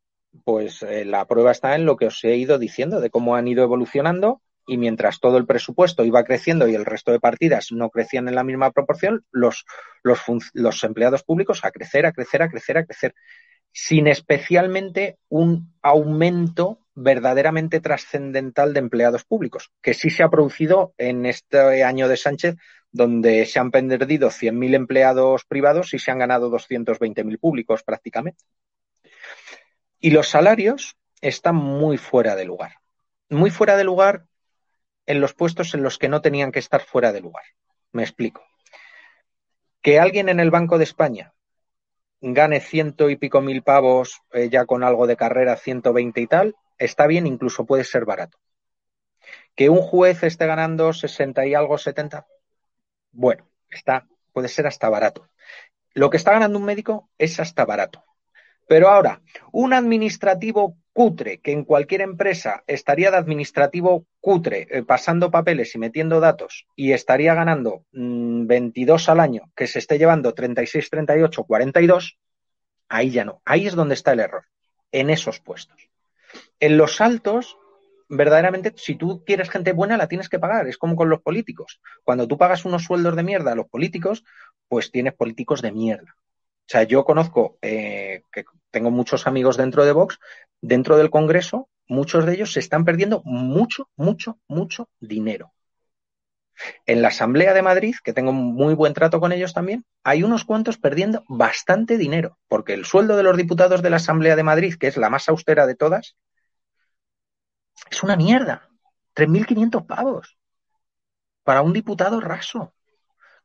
pues 0.45 0.81
eh, 0.83 1.05
la 1.05 1.25
prueba 1.25 1.51
está 1.51 1.75
en 1.75 1.85
lo 1.85 1.97
que 1.97 2.07
os 2.07 2.23
he 2.23 2.35
ido 2.35 2.57
diciendo, 2.57 3.01
de 3.01 3.09
cómo 3.09 3.35
han 3.35 3.47
ido 3.47 3.63
evolucionando 3.63 4.41
y 4.67 4.77
mientras 4.77 5.19
todo 5.19 5.37
el 5.37 5.45
presupuesto 5.45 6.03
iba 6.03 6.23
creciendo 6.23 6.67
y 6.67 6.75
el 6.75 6.85
resto 6.85 7.11
de 7.11 7.19
partidas 7.19 7.71
no 7.71 7.89
crecían 7.89 8.27
en 8.27 8.35
la 8.35 8.43
misma 8.43 8.71
proporción, 8.71 9.25
los, 9.31 9.65
los, 10.03 10.19
los 10.53 10.83
empleados 10.83 11.23
públicos 11.23 11.63
a 11.63 11.71
crecer, 11.71 12.05
a 12.05 12.11
crecer, 12.11 12.43
a 12.43 12.49
crecer, 12.49 12.77
a 12.77 12.85
crecer, 12.85 13.15
sin 13.79 14.07
especialmente 14.07 15.19
un 15.29 15.71
aumento 15.83 16.79
verdaderamente 16.95 17.79
trascendental 17.79 18.73
de 18.73 18.79
empleados 18.79 19.23
públicos, 19.23 19.71
que 19.83 19.93
sí 19.93 20.09
se 20.09 20.23
ha 20.23 20.29
producido 20.29 20.95
en 20.97 21.27
este 21.27 21.83
año 21.83 22.07
de 22.07 22.17
Sánchez, 22.17 22.55
donde 22.91 23.45
se 23.45 23.59
han 23.59 23.69
perdido 23.69 24.29
100.000 24.29 24.73
empleados 24.73 25.45
privados 25.45 25.93
y 25.93 25.99
se 25.99 26.09
han 26.09 26.17
ganado 26.17 26.49
220.000 26.49 27.39
públicos 27.39 27.83
prácticamente. 27.83 28.43
Y 29.99 30.09
los 30.09 30.27
salarios 30.27 30.97
están 31.21 31.55
muy 31.55 31.99
fuera 31.99 32.35
de 32.35 32.45
lugar. 32.45 32.77
Muy 33.29 33.51
fuera 33.51 33.77
de 33.77 33.83
lugar 33.83 34.25
en 35.05 35.21
los 35.21 35.35
puestos 35.35 35.75
en 35.75 35.83
los 35.83 35.99
que 35.99 36.09
no 36.09 36.21
tenían 36.21 36.51
que 36.51 36.59
estar 36.59 36.81
fuera 36.81 37.11
de 37.11 37.21
lugar. 37.21 37.43
Me 37.91 38.01
explico. 38.01 38.43
Que 39.83 39.99
alguien 39.99 40.29
en 40.29 40.39
el 40.39 40.49
Banco 40.49 40.79
de 40.79 40.83
España 40.83 41.35
gane 42.21 42.59
ciento 42.59 43.09
y 43.09 43.15
pico 43.15 43.41
mil 43.41 43.63
pavos 43.63 44.21
eh, 44.33 44.49
ya 44.49 44.65
con 44.65 44.83
algo 44.83 45.07
de 45.07 45.17
carrera, 45.17 45.55
120 45.55 46.21
y 46.21 46.27
tal, 46.27 46.55
está 46.77 47.07
bien, 47.07 47.27
incluso 47.27 47.65
puede 47.65 47.83
ser 47.83 48.05
barato. 48.05 48.37
Que 49.55 49.69
un 49.69 49.81
juez 49.81 50.23
esté 50.23 50.45
ganando 50.45 50.93
60 50.93 51.45
y 51.45 51.53
algo, 51.53 51.77
70, 51.77 52.27
bueno, 53.11 53.49
está, 53.69 54.07
puede 54.31 54.47
ser 54.47 54.67
hasta 54.67 54.89
barato. 54.89 55.27
Lo 55.93 56.09
que 56.09 56.17
está 56.17 56.31
ganando 56.31 56.59
un 56.59 56.65
médico 56.65 57.09
es 57.17 57.39
hasta 57.39 57.65
barato. 57.65 58.03
Pero 58.67 58.89
ahora, 58.89 59.21
un 59.51 59.73
administrativo 59.73 60.77
cutre, 60.91 61.39
que 61.39 61.51
en 61.51 61.63
cualquier 61.63 62.01
empresa 62.01 62.63
estaría 62.67 63.11
de 63.11 63.17
administrativo 63.17 64.05
cutre, 64.19 64.67
eh, 64.69 64.83
pasando 64.83 65.31
papeles 65.31 65.73
y 65.75 65.77
metiendo 65.79 66.19
datos, 66.19 66.67
y 66.75 66.91
estaría 66.91 67.33
ganando 67.33 67.83
22 67.91 69.07
mm, 69.07 69.11
al 69.11 69.19
año, 69.19 69.43
que 69.55 69.67
se 69.67 69.79
esté 69.79 69.97
llevando 69.97 70.33
36, 70.33 70.89
38, 70.89 71.43
42, 71.43 72.17
ahí 72.89 73.11
ya 73.11 73.25
no. 73.25 73.41
Ahí 73.45 73.67
es 73.67 73.75
donde 73.75 73.93
está 73.93 74.13
el 74.13 74.19
error, 74.19 74.45
en 74.91 75.09
esos 75.09 75.39
puestos. 75.39 75.89
En 76.59 76.77
los 76.77 76.99
altos, 76.99 77.57
verdaderamente, 78.09 78.73
si 78.75 78.95
tú 78.95 79.23
quieres 79.25 79.49
gente 79.49 79.73
buena, 79.73 79.97
la 79.97 80.07
tienes 80.07 80.29
que 80.29 80.39
pagar. 80.39 80.67
Es 80.67 80.77
como 80.77 80.95
con 80.95 81.09
los 81.09 81.21
políticos. 81.21 81.79
Cuando 82.03 82.27
tú 82.27 82.37
pagas 82.37 82.65
unos 82.65 82.83
sueldos 82.83 83.15
de 83.15 83.23
mierda 83.23 83.51
a 83.51 83.55
los 83.55 83.67
políticos, 83.67 84.23
pues 84.67 84.91
tienes 84.91 85.13
políticos 85.13 85.61
de 85.61 85.71
mierda. 85.71 86.15
O 86.67 86.69
sea, 86.69 86.83
yo 86.83 87.05
conozco 87.05 87.57
eh, 87.61 88.23
que 88.31 88.43
tengo 88.71 88.91
muchos 88.91 89.25
amigos 89.25 89.55
dentro 89.55 89.85
de 89.85 89.93
Vox, 89.93 90.19
dentro 90.59 90.97
del 90.97 91.09
Congreso, 91.09 91.69
muchos 91.87 92.25
de 92.25 92.33
ellos 92.33 92.51
se 92.51 92.59
están 92.59 92.83
perdiendo 92.83 93.21
mucho, 93.23 93.89
mucho, 93.95 94.37
mucho 94.49 94.89
dinero. 94.99 95.53
En 96.85 97.01
la 97.01 97.07
Asamblea 97.07 97.53
de 97.53 97.61
Madrid, 97.61 97.95
que 98.03 98.11
tengo 98.11 98.33
muy 98.33 98.73
buen 98.73 98.93
trato 98.93 99.21
con 99.21 99.31
ellos 99.31 99.53
también, 99.53 99.85
hay 100.03 100.23
unos 100.23 100.43
cuantos 100.43 100.77
perdiendo 100.77 101.23
bastante 101.29 101.97
dinero, 101.97 102.37
porque 102.49 102.73
el 102.73 102.83
sueldo 102.83 103.15
de 103.15 103.23
los 103.23 103.37
diputados 103.37 103.81
de 103.81 103.89
la 103.89 103.97
Asamblea 103.97 104.35
de 104.35 104.43
Madrid, 104.43 104.75
que 104.77 104.87
es 104.87 104.97
la 104.97 105.09
más 105.09 105.29
austera 105.29 105.67
de 105.67 105.75
todas, 105.75 106.17
es 107.89 108.03
una 108.03 108.17
mierda. 108.17 108.67
3.500 109.13 109.85
pavos 109.85 110.37
para 111.43 111.61
un 111.61 111.71
diputado 111.71 112.19
raso. 112.19 112.73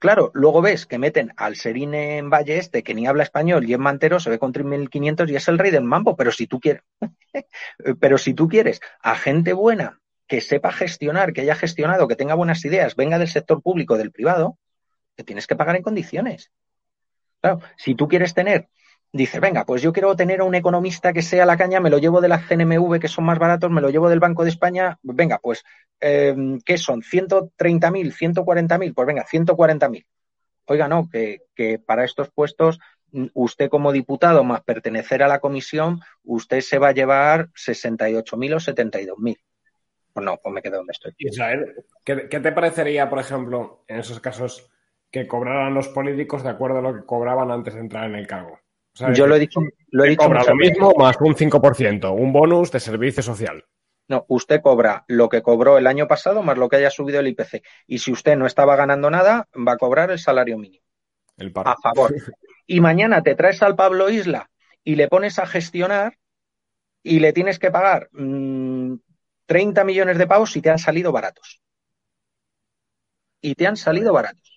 Claro, 0.03 0.33
luego 0.35 0.63
ves 0.63 0.85
que 0.85 0.99
meten 0.99 1.33
al 1.37 1.55
Serine 1.55 2.19
en 2.19 2.29
Valle 2.29 2.59
Este, 2.59 2.83
que 2.83 2.93
ni 2.93 3.07
habla 3.07 3.23
español 3.23 3.65
y 3.65 3.73
es 3.73 3.79
mantero, 3.79 4.19
se 4.19 4.31
ve 4.31 4.41
con 4.41 4.53
3.500 4.53 5.31
y 5.31 5.37
es 5.37 5.47
el 5.47 5.59
rey 5.59 5.71
del 5.71 5.85
mambo, 5.85 6.17
pero 6.17 6.33
si 6.33 6.49
tú 6.49 6.59
quieres, 6.59 6.83
pero 8.01 8.19
si 8.19 8.35
tú 8.35 8.49
quieres 8.49 8.81
a 9.01 9.15
gente 9.15 9.53
buena 9.53 10.01
que 10.27 10.41
sepa 10.41 10.73
gestionar, 10.73 11.33
que 11.33 11.43
haya 11.43 11.55
gestionado, 11.55 12.09
que 12.09 12.17
tenga 12.17 12.35
buenas 12.35 12.65
ideas, 12.65 12.97
venga 12.97 13.17
del 13.17 13.29
sector 13.29 13.63
público, 13.63 13.97
del 13.97 14.11
privado, 14.11 14.59
te 15.15 15.23
tienes 15.23 15.47
que 15.47 15.55
pagar 15.55 15.77
en 15.77 15.83
condiciones. 15.83 16.51
Claro, 17.41 17.61
si 17.77 17.95
tú 17.95 18.09
quieres 18.09 18.35
tener 18.35 18.71
dice, 19.13 19.41
venga, 19.41 19.65
pues 19.65 19.83
yo 19.83 19.93
quiero 19.93 20.17
tener 20.17 20.41
a 20.41 20.45
un 20.45 20.55
economista 20.55 21.13
que 21.13 21.23
sea 21.23 21.45
la 21.45 21.57
caña, 21.57 21.81
me 21.81 21.91
lo 21.91 21.99
llevo 21.99 22.21
de 22.21 22.29
la 22.29 22.41
CNMV, 22.41 22.99
que 22.99 23.09
son 23.09 23.25
más 23.25 23.39
baratos, 23.39 23.71
me 23.71 23.83
lo 23.83 23.91
llevo 23.91 24.09
del 24.09 24.21
Banco 24.21 24.43
de 24.43 24.51
España, 24.51 24.99
venga, 25.03 25.39
pues, 25.39 25.63
eh, 26.01 26.35
¿qué 26.65 26.79
son? 26.79 27.03
¿130.000, 27.03 28.13
140.000? 28.13 28.95
Pues 28.95 29.07
venga, 29.07 29.25
140.000. 29.25 30.07
Oiga, 30.67 30.89
no, 30.89 31.09
que, 31.11 31.41
para 31.85 32.05
estos 32.05 32.31
puestos, 32.31 32.81
usted 33.35 33.69
como 33.69 33.93
diputado 33.93 34.43
más 34.45 34.63
pertenecer 34.63 35.23
a 35.23 35.29
la 35.29 35.41
comisión, 35.41 36.01
usted 36.25 36.61
se 36.61 36.79
va 36.79 36.89
a 36.89 36.93
llevar 36.93 37.49
68.000 37.51 38.55
o 38.55 38.61
72.000. 38.61 39.39
Pues 40.15 40.25
no, 40.25 40.39
pues 40.43 40.55
me 40.55 40.63
quedo 40.63 40.79
donde 40.79 40.93
estoy. 40.93 41.15
Israel, 41.19 41.85
¿qué, 42.05 42.29
¿qué 42.29 42.41
te 42.41 42.53
parecería, 42.53 43.11
por 43.11 43.19
ejemplo, 43.19 43.85
en 43.89 43.99
esos 43.99 44.21
casos, 44.21 44.71
que 45.11 45.27
cobraran 45.27 45.75
los 45.75 45.89
políticos 45.89 46.43
de 46.43 46.51
acuerdo 46.51 46.79
a 46.79 46.83
lo 46.83 46.95
que 46.95 47.05
cobraban 47.05 47.51
antes 47.51 47.75
de 47.75 47.81
entrar 47.81 48.05
en 48.09 48.17
el 48.17 48.27
cargo? 48.27 48.62
Yo 49.15 49.27
lo 49.27 49.37
he 49.37 49.39
dicho. 49.39 49.61
Lo 49.91 50.05
he 50.05 50.11
dicho 50.11 50.25
cobra 50.25 50.45
lo 50.45 50.55
mismo 50.55 50.93
más 50.97 51.17
un 51.21 51.35
5%, 51.35 52.15
un 52.15 52.33
bonus 52.33 52.71
de 52.71 52.81
servicio 52.81 53.23
social. 53.23 53.65
No, 54.09 54.27
usted 54.29 54.61
cobra 54.61 55.05
lo 55.09 55.29
que 55.29 55.43
cobró 55.43 55.79
el 55.79 55.87
año 55.87 56.07
pasado 56.07 56.43
más 56.43 56.59
lo 56.59 56.69
que 56.69 56.77
haya 56.77 56.91
subido 56.91 57.21
el 57.21 57.29
IPC. 57.29 57.63
Y 57.87 57.99
si 57.99 58.13
usted 58.13 58.37
no 58.37 58.47
estaba 58.47 58.77
ganando 58.77 59.11
nada, 59.11 59.49
va 59.57 59.73
a 59.73 59.79
cobrar 59.79 60.11
el 60.11 60.19
salario 60.19 60.59
mínimo. 60.59 60.85
El 61.37 61.53
A 61.65 61.77
favor. 61.77 62.15
Y 62.65 62.81
mañana 62.81 63.23
te 63.23 63.35
traes 63.35 63.61
al 63.63 63.75
Pablo 63.75 64.09
Isla 64.09 64.49
y 64.85 64.95
le 64.95 65.09
pones 65.09 65.39
a 65.41 65.47
gestionar 65.47 66.17
y 67.03 67.19
le 67.19 67.33
tienes 67.33 67.59
que 67.59 67.73
pagar 67.73 68.09
30 68.13 69.83
mm, 69.83 69.87
millones 69.87 70.17
de 70.17 70.27
pavos 70.27 70.57
y 70.57 70.63
te 70.63 70.71
han 70.71 70.79
salido 70.79 71.11
baratos. 71.11 71.61
Y 73.41 73.57
te 73.57 73.67
han 73.67 73.77
salido 73.77 74.13
baratos. 74.13 74.52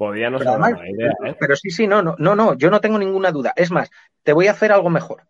Podía 0.00 0.30
no 0.30 0.38
ser 0.38 0.48
una 0.48 0.88
idea, 0.88 1.12
¿eh? 1.26 1.36
Pero 1.38 1.54
sí, 1.56 1.68
sí, 1.68 1.86
no, 1.86 2.00
no, 2.00 2.16
no, 2.18 2.34
no, 2.34 2.54
yo 2.54 2.70
no 2.70 2.80
tengo 2.80 2.98
ninguna 2.98 3.32
duda. 3.32 3.52
Es 3.54 3.70
más, 3.70 3.90
te 4.22 4.32
voy 4.32 4.46
a 4.46 4.52
hacer 4.52 4.72
algo 4.72 4.88
mejor. 4.88 5.24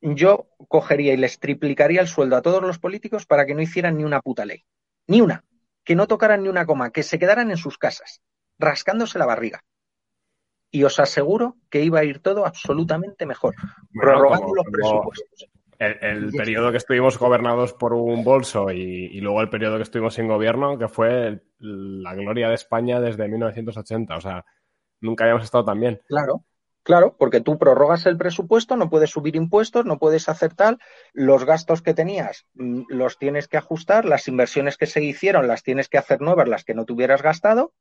Yo 0.00 0.48
cogería 0.66 1.14
y 1.14 1.16
les 1.16 1.38
triplicaría 1.38 2.00
el 2.00 2.08
sueldo 2.08 2.34
a 2.34 2.42
todos 2.42 2.60
los 2.60 2.80
políticos 2.80 3.24
para 3.24 3.46
que 3.46 3.54
no 3.54 3.62
hicieran 3.62 3.96
ni 3.96 4.02
una 4.02 4.20
puta 4.20 4.46
ley. 4.46 4.64
Ni 5.06 5.20
una. 5.20 5.44
Que 5.84 5.94
no 5.94 6.08
tocaran 6.08 6.42
ni 6.42 6.48
una 6.48 6.66
coma, 6.66 6.90
que 6.90 7.04
se 7.04 7.20
quedaran 7.20 7.52
en 7.52 7.56
sus 7.56 7.78
casas, 7.78 8.20
rascándose 8.58 9.16
la 9.16 9.26
barriga. 9.26 9.62
Y 10.72 10.82
os 10.82 10.98
aseguro 10.98 11.56
que 11.70 11.84
iba 11.84 12.00
a 12.00 12.04
ir 12.04 12.18
todo 12.18 12.46
absolutamente 12.46 13.26
mejor, 13.26 13.54
prorrogando 13.92 14.56
los 14.56 14.66
presupuestos. 14.72 15.46
El, 15.78 16.30
periodo 16.32 16.70
que 16.70 16.78
estuvimos 16.78 17.18
gobernados 17.18 17.72
por 17.72 17.92
un 17.94 18.24
bolso 18.24 18.70
y, 18.70 19.20
luego 19.20 19.40
el 19.40 19.48
periodo 19.48 19.76
que 19.76 19.82
estuvimos 19.82 20.14
sin 20.14 20.28
gobierno, 20.28 20.78
que 20.78 20.88
fue 20.88 21.42
la 21.58 22.14
gloria 22.14 22.48
de 22.48 22.54
España 22.54 23.00
desde 23.00 23.28
1980. 23.28 24.16
O 24.16 24.20
sea, 24.20 24.44
nunca 25.00 25.24
habíamos 25.24 25.44
estado 25.44 25.64
tan 25.64 25.80
bien. 25.80 26.00
Claro, 26.06 26.44
claro, 26.82 27.16
porque 27.18 27.40
tú 27.40 27.58
prorrogas 27.58 28.06
el 28.06 28.16
presupuesto, 28.16 28.76
no 28.76 28.90
puedes 28.90 29.10
subir 29.10 29.36
impuestos, 29.36 29.84
no 29.84 29.98
puedes 29.98 30.28
hacer 30.28 30.54
tal, 30.54 30.78
los 31.12 31.44
gastos 31.44 31.82
que 31.82 31.94
tenías 31.94 32.46
mm, 32.54 32.82
los 32.88 33.18
tienes 33.18 33.48
que 33.48 33.56
ajustar, 33.56 34.04
las 34.04 34.28
inversiones 34.28 34.76
que 34.76 34.86
se 34.86 35.02
hicieron 35.02 35.48
las 35.48 35.62
tienes 35.62 35.88
que 35.88 35.98
hacer 35.98 36.20
nuevas, 36.20 36.48
las 36.48 36.64
que 36.64 36.74
no 36.74 36.84
te 36.84 36.92
hubieras 36.92 37.22
gastado, 37.22 37.72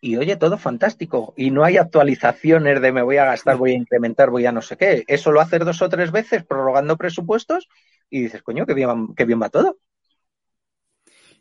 y 0.00 0.16
oye, 0.16 0.36
todo 0.36 0.58
fantástico. 0.58 1.34
Y 1.36 1.50
no 1.50 1.64
hay 1.64 1.76
actualizaciones 1.76 2.80
de 2.80 2.92
me 2.92 3.02
voy 3.02 3.16
a 3.16 3.24
gastar, 3.24 3.56
voy 3.56 3.72
a 3.72 3.76
incrementar, 3.76 4.30
voy 4.30 4.46
a 4.46 4.52
no 4.52 4.62
sé 4.62 4.76
qué. 4.76 5.04
Eso 5.06 5.32
lo 5.32 5.40
haces 5.40 5.60
dos 5.60 5.82
o 5.82 5.88
tres 5.88 6.12
veces 6.12 6.44
prorrogando 6.44 6.96
presupuestos 6.96 7.68
y 8.08 8.22
dices, 8.22 8.42
coño, 8.42 8.66
qué 8.66 8.74
bien, 8.74 9.14
qué 9.14 9.24
bien 9.24 9.40
va 9.42 9.50
todo. 9.50 9.78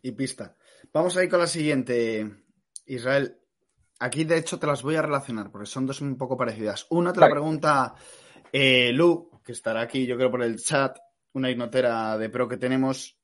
Y 0.02 0.12
pista. 0.12 0.56
Vamos 0.94 1.18
a 1.18 1.24
ir 1.24 1.30
con 1.30 1.40
la 1.40 1.48
siguiente, 1.48 2.30
Israel. 2.86 3.38
Aquí, 4.00 4.24
de 4.24 4.38
hecho, 4.38 4.60
te 4.60 4.68
las 4.68 4.84
voy 4.84 4.96
a 4.96 5.02
relacionar 5.02 5.52
porque 5.52 5.68
son 5.68 5.86
dos 5.86 6.02
un 6.02 6.18
poco 6.18 6.38
parecidas. 6.38 6.88
Una 6.90 7.14
te 7.14 7.20
la 7.20 7.30
pregunta 7.30 7.96
eh, 8.52 8.92
Lu, 8.94 9.42
que 9.44 9.52
estará 9.52 9.82
aquí, 9.82 10.06
yo 10.06 10.18
creo, 10.18 10.32
por 10.32 10.44
el 10.44 10.58
chat, 10.58 10.98
una 11.34 11.50
ignotera 11.50 12.18
de 12.18 12.30
pro 12.30 12.48
que 12.48 12.58
tenemos, 12.58 13.20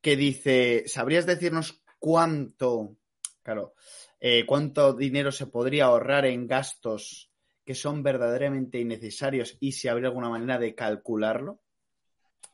que 0.00 0.16
dice: 0.16 0.84
¿Sabrías 0.86 1.26
decirnos 1.26 1.82
cuánto? 1.98 2.96
Claro, 3.42 3.74
eh, 4.24 4.46
cuánto 4.46 4.92
dinero 4.92 5.32
se 5.32 5.48
podría 5.48 5.86
ahorrar 5.86 6.26
en 6.26 6.46
gastos 6.46 7.28
que 7.64 7.74
son 7.74 8.04
verdaderamente 8.04 8.78
innecesarios 8.78 9.56
y 9.58 9.72
si 9.72 9.88
habría 9.88 10.10
alguna 10.10 10.28
manera 10.28 10.60
de 10.60 10.76
calcularlo. 10.76 11.58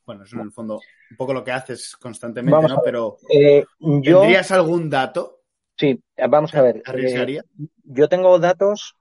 Bueno, 0.07 0.25
eso 0.25 0.37
en 0.37 0.43
el 0.45 0.53
fondo 0.53 0.81
un 1.11 1.17
poco 1.19 1.35
lo 1.35 1.45
que 1.45 1.53
haces 1.53 1.95
constantemente, 1.97 2.69
¿no? 2.69 2.81
Pero 2.83 3.19
eh, 3.31 3.67
¿tendrías 3.79 4.51
algún 4.51 4.89
dato? 4.89 5.43
Sí, 5.77 6.03
vamos 6.27 6.55
a 6.55 6.63
ver. 6.63 6.83
¿Arriesgaría? 6.87 7.43
Eh, 7.43 7.67
yo 7.85 8.09
tengo 8.09 8.39
datos 8.39 8.97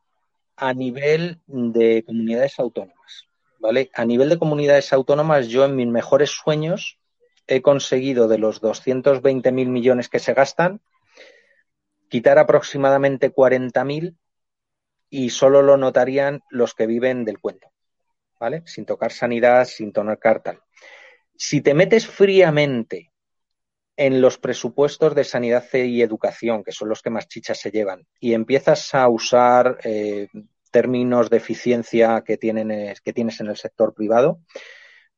a 0.58 0.74
nivel 0.74 1.40
de 1.48 2.04
comunidades 2.06 2.60
autónomas. 2.60 3.30
¿vale? 3.60 3.90
A 3.94 4.04
nivel 4.04 4.28
de 4.28 4.38
comunidades 4.38 4.92
autónomas, 4.92 5.48
yo 5.48 5.64
en 5.64 5.78
mis 5.78 5.88
mejores 5.88 6.32
sueños 6.32 7.00
he 7.48 7.62
conseguido 7.62 8.28
de 8.28 8.40
los 8.40 8.62
220.000 8.62 9.52
millones 9.70 10.10
que 10.10 10.20
se 10.20 10.34
gastan, 10.34 10.82
quitar 12.10 12.40
aproximadamente 12.40 13.34
40.000 13.34 14.16
y 15.10 15.30
solo 15.30 15.62
lo 15.62 15.78
notarían 15.78 16.42
los 16.50 16.74
que 16.74 16.88
viven 16.88 17.26
del 17.26 17.40
cuento, 17.40 17.72
¿vale? 18.40 18.64
Sin 18.66 18.86
tocar 18.86 19.12
sanidad, 19.12 19.66
sin 19.66 19.92
tocar 19.92 20.42
tal. 20.42 20.62
Si 21.36 21.62
te 21.62 21.74
metes 21.74 22.08
fríamente 22.08 23.12
en 23.96 24.22
los 24.22 24.38
presupuestos 24.38 25.16
de 25.16 25.24
sanidad 25.24 25.66
y 25.74 26.02
educación, 26.02 26.64
que 26.64 26.72
son 26.72 26.90
los 26.90 27.02
que 27.02 27.10
más 27.10 27.28
chichas 27.28 27.60
se 27.60 27.72
llevan, 27.72 28.06
y 28.20 28.34
empiezas 28.34 28.94
a 28.94 29.08
usar 29.08 29.80
eh, 29.84 30.28
términos 30.72 31.30
de 31.30 31.38
eficiencia 31.38 32.24
que, 32.26 32.38
tienen, 32.38 32.94
que 33.04 33.14
tienes 33.14 33.40
en 33.40 33.48
el 33.48 33.58
sector 33.58 33.94
privado, 33.94 34.42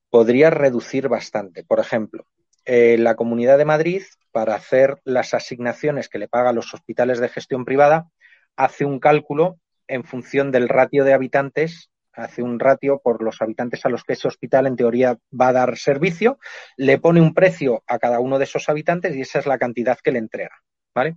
podrías 0.09 0.53
reducir 0.53 1.07
bastante. 1.07 1.63
Por 1.63 1.79
ejemplo, 1.79 2.25
eh, 2.71 2.99
la 2.99 3.15
Comunidad 3.15 3.57
de 3.57 3.65
Madrid, 3.65 4.03
para 4.31 4.53
hacer 4.53 4.99
las 5.03 5.33
asignaciones 5.33 6.07
que 6.07 6.19
le 6.19 6.27
paga 6.27 6.51
a 6.51 6.53
los 6.53 6.71
hospitales 6.71 7.19
de 7.19 7.27
gestión 7.27 7.65
privada, 7.65 8.11
hace 8.55 8.85
un 8.85 8.99
cálculo 8.99 9.57
en 9.87 10.03
función 10.03 10.51
del 10.51 10.69
ratio 10.69 11.03
de 11.03 11.13
habitantes 11.13 11.89
hace 12.13 12.43
un 12.43 12.59
ratio 12.59 12.99
por 13.03 13.23
los 13.23 13.41
habitantes 13.41 13.85
a 13.85 13.89
los 13.89 14.03
que 14.03 14.13
ese 14.13 14.27
hospital 14.27 14.67
en 14.67 14.75
teoría 14.75 15.17
va 15.39 15.47
a 15.47 15.53
dar 15.53 15.77
servicio, 15.77 16.37
le 16.77 16.99
pone 16.99 17.21
un 17.21 17.33
precio 17.33 17.83
a 17.87 17.97
cada 17.97 18.19
uno 18.19 18.37
de 18.37 18.43
esos 18.43 18.69
habitantes 18.69 19.15
y 19.15 19.21
esa 19.21 19.39
es 19.39 19.45
la 19.45 19.57
cantidad 19.57 19.97
que 19.97 20.11
le 20.11 20.19
entrega. 20.19 20.55
¿Vale? 20.93 21.15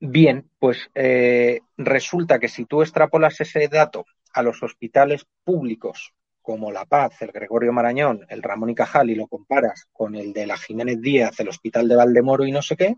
Bien, 0.00 0.50
pues 0.58 0.90
eh, 0.94 1.60
resulta 1.76 2.38
que 2.38 2.48
si 2.48 2.64
tú 2.64 2.82
extrapolas 2.82 3.40
ese 3.40 3.68
dato 3.68 4.04
a 4.32 4.42
los 4.42 4.62
hospitales 4.62 5.26
públicos 5.44 6.12
como 6.48 6.72
La 6.72 6.86
Paz, 6.86 7.20
el 7.20 7.30
Gregorio 7.30 7.74
Marañón, 7.74 8.24
el 8.30 8.42
Ramón 8.42 8.70
y 8.70 8.74
Cajal 8.74 9.10
y 9.10 9.14
lo 9.14 9.26
comparas 9.26 9.86
con 9.92 10.14
el 10.14 10.32
de 10.32 10.46
la 10.46 10.56
Jiménez 10.56 10.98
Díaz, 10.98 11.38
el 11.40 11.50
Hospital 11.50 11.86
de 11.86 11.94
Valdemoro 11.94 12.46
y 12.46 12.52
no 12.52 12.62
sé 12.62 12.74
qué, 12.74 12.96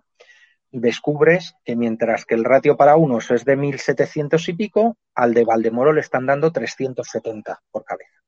descubres 0.71 1.57
que 1.65 1.75
mientras 1.75 2.25
que 2.27 2.37
el 2.37 2.45
ratio 2.45 2.77
para 2.77 2.95
unos 2.95 3.29
es 3.33 3.45
de 3.45 3.59
1.700 3.59 4.49
y 4.51 4.53
pico, 4.53 4.97
al 5.17 5.35
de 5.35 5.45
Valdemoro 5.45 5.93
le 5.93 6.01
están 6.01 6.27
dando 6.27 6.53
370 6.53 7.61
por 7.73 7.85
cabeza. 7.85 8.21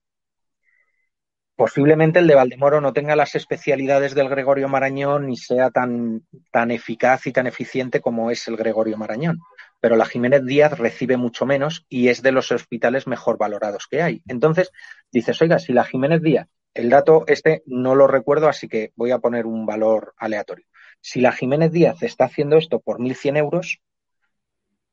Posiblemente 1.55 2.19
el 2.19 2.27
de 2.27 2.35
Valdemoro 2.35 2.81
no 2.81 2.93
tenga 2.93 3.15
las 3.15 3.37
especialidades 3.37 4.17
del 4.17 4.29
Gregorio 4.29 4.69
Marañón 4.69 5.29
ni 5.29 5.37
sea 5.37 5.71
tan, 5.71 6.27
tan 6.51 6.73
eficaz 6.73 7.29
y 7.29 7.33
tan 7.33 7.47
eficiente 7.47 8.01
como 8.01 8.33
es 8.33 8.49
el 8.49 8.57
Gregorio 8.57 8.99
Marañón. 8.99 9.39
Pero 9.83 9.97
la 9.97 10.07
Jiménez 10.07 10.47
Díaz 10.47 10.79
recibe 10.79 11.19
mucho 11.19 11.45
menos 11.45 11.85
y 11.91 12.09
es 12.09 12.23
de 12.23 12.33
los 12.33 12.51
hospitales 12.51 13.07
mejor 13.07 13.37
valorados 13.37 13.87
que 13.87 14.01
hay. 14.01 14.23
Entonces, 14.27 14.71
dices, 15.11 15.43
oiga, 15.43 15.59
si 15.59 15.75
la 15.75 15.85
Jiménez 15.85 16.23
Díaz, 16.23 16.49
el 16.73 16.89
dato 16.89 17.25
este 17.27 17.63
no 17.67 17.95
lo 17.95 18.07
recuerdo, 18.07 18.49
así 18.49 18.67
que 18.67 18.93
voy 18.97 19.11
a 19.11 19.19
poner 19.19 19.45
un 19.45 19.67
valor 19.67 20.15
aleatorio 20.17 20.67
si 21.03 21.21
la 21.21 21.33
Jiménez 21.33 21.73
Díaz 21.73 22.03
está 22.03 22.25
haciendo 22.25 22.57
esto 22.57 22.81
por 22.81 23.01
1.100 23.01 23.37
euros, 23.37 23.83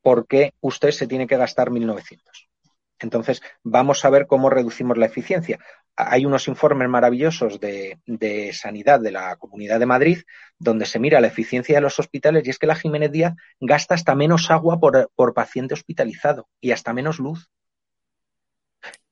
¿por 0.01 0.27
qué 0.27 0.53
usted 0.59 0.91
se 0.91 1.07
tiene 1.07 1.27
que 1.27 1.37
gastar 1.37 1.69
1.900? 1.69 2.19
Entonces, 2.99 3.41
vamos 3.63 4.03
a 4.03 4.09
ver 4.09 4.27
cómo 4.27 4.49
reducimos 4.49 4.97
la 4.97 5.05
eficiencia. 5.05 5.59
Hay 6.01 6.25
unos 6.25 6.47
informes 6.47 6.87
maravillosos 6.87 7.59
de, 7.59 7.99
sanidad 8.53 9.01
de 9.01 9.11
la 9.11 9.35
Comunidad 9.35 9.79
de 9.79 9.85
Madrid 9.85 10.19
donde 10.57 10.85
se 10.85 10.97
mira 10.97 11.19
la 11.19 11.27
eficiencia 11.27 11.75
de 11.75 11.81
los 11.81 11.99
hospitales 11.99 12.47
y 12.47 12.51
es 12.51 12.57
que 12.57 12.67
la 12.67 12.75
Jiménez 12.75 13.11
Díaz 13.11 13.33
gasta 13.59 13.95
hasta 13.95 14.15
menos 14.15 14.49
agua 14.49 14.79
por, 14.79 15.11
por 15.13 15.33
paciente 15.33 15.73
hospitalizado 15.73 16.47
y 16.61 16.71
hasta 16.71 16.93
menos 16.93 17.19
luz. 17.19 17.49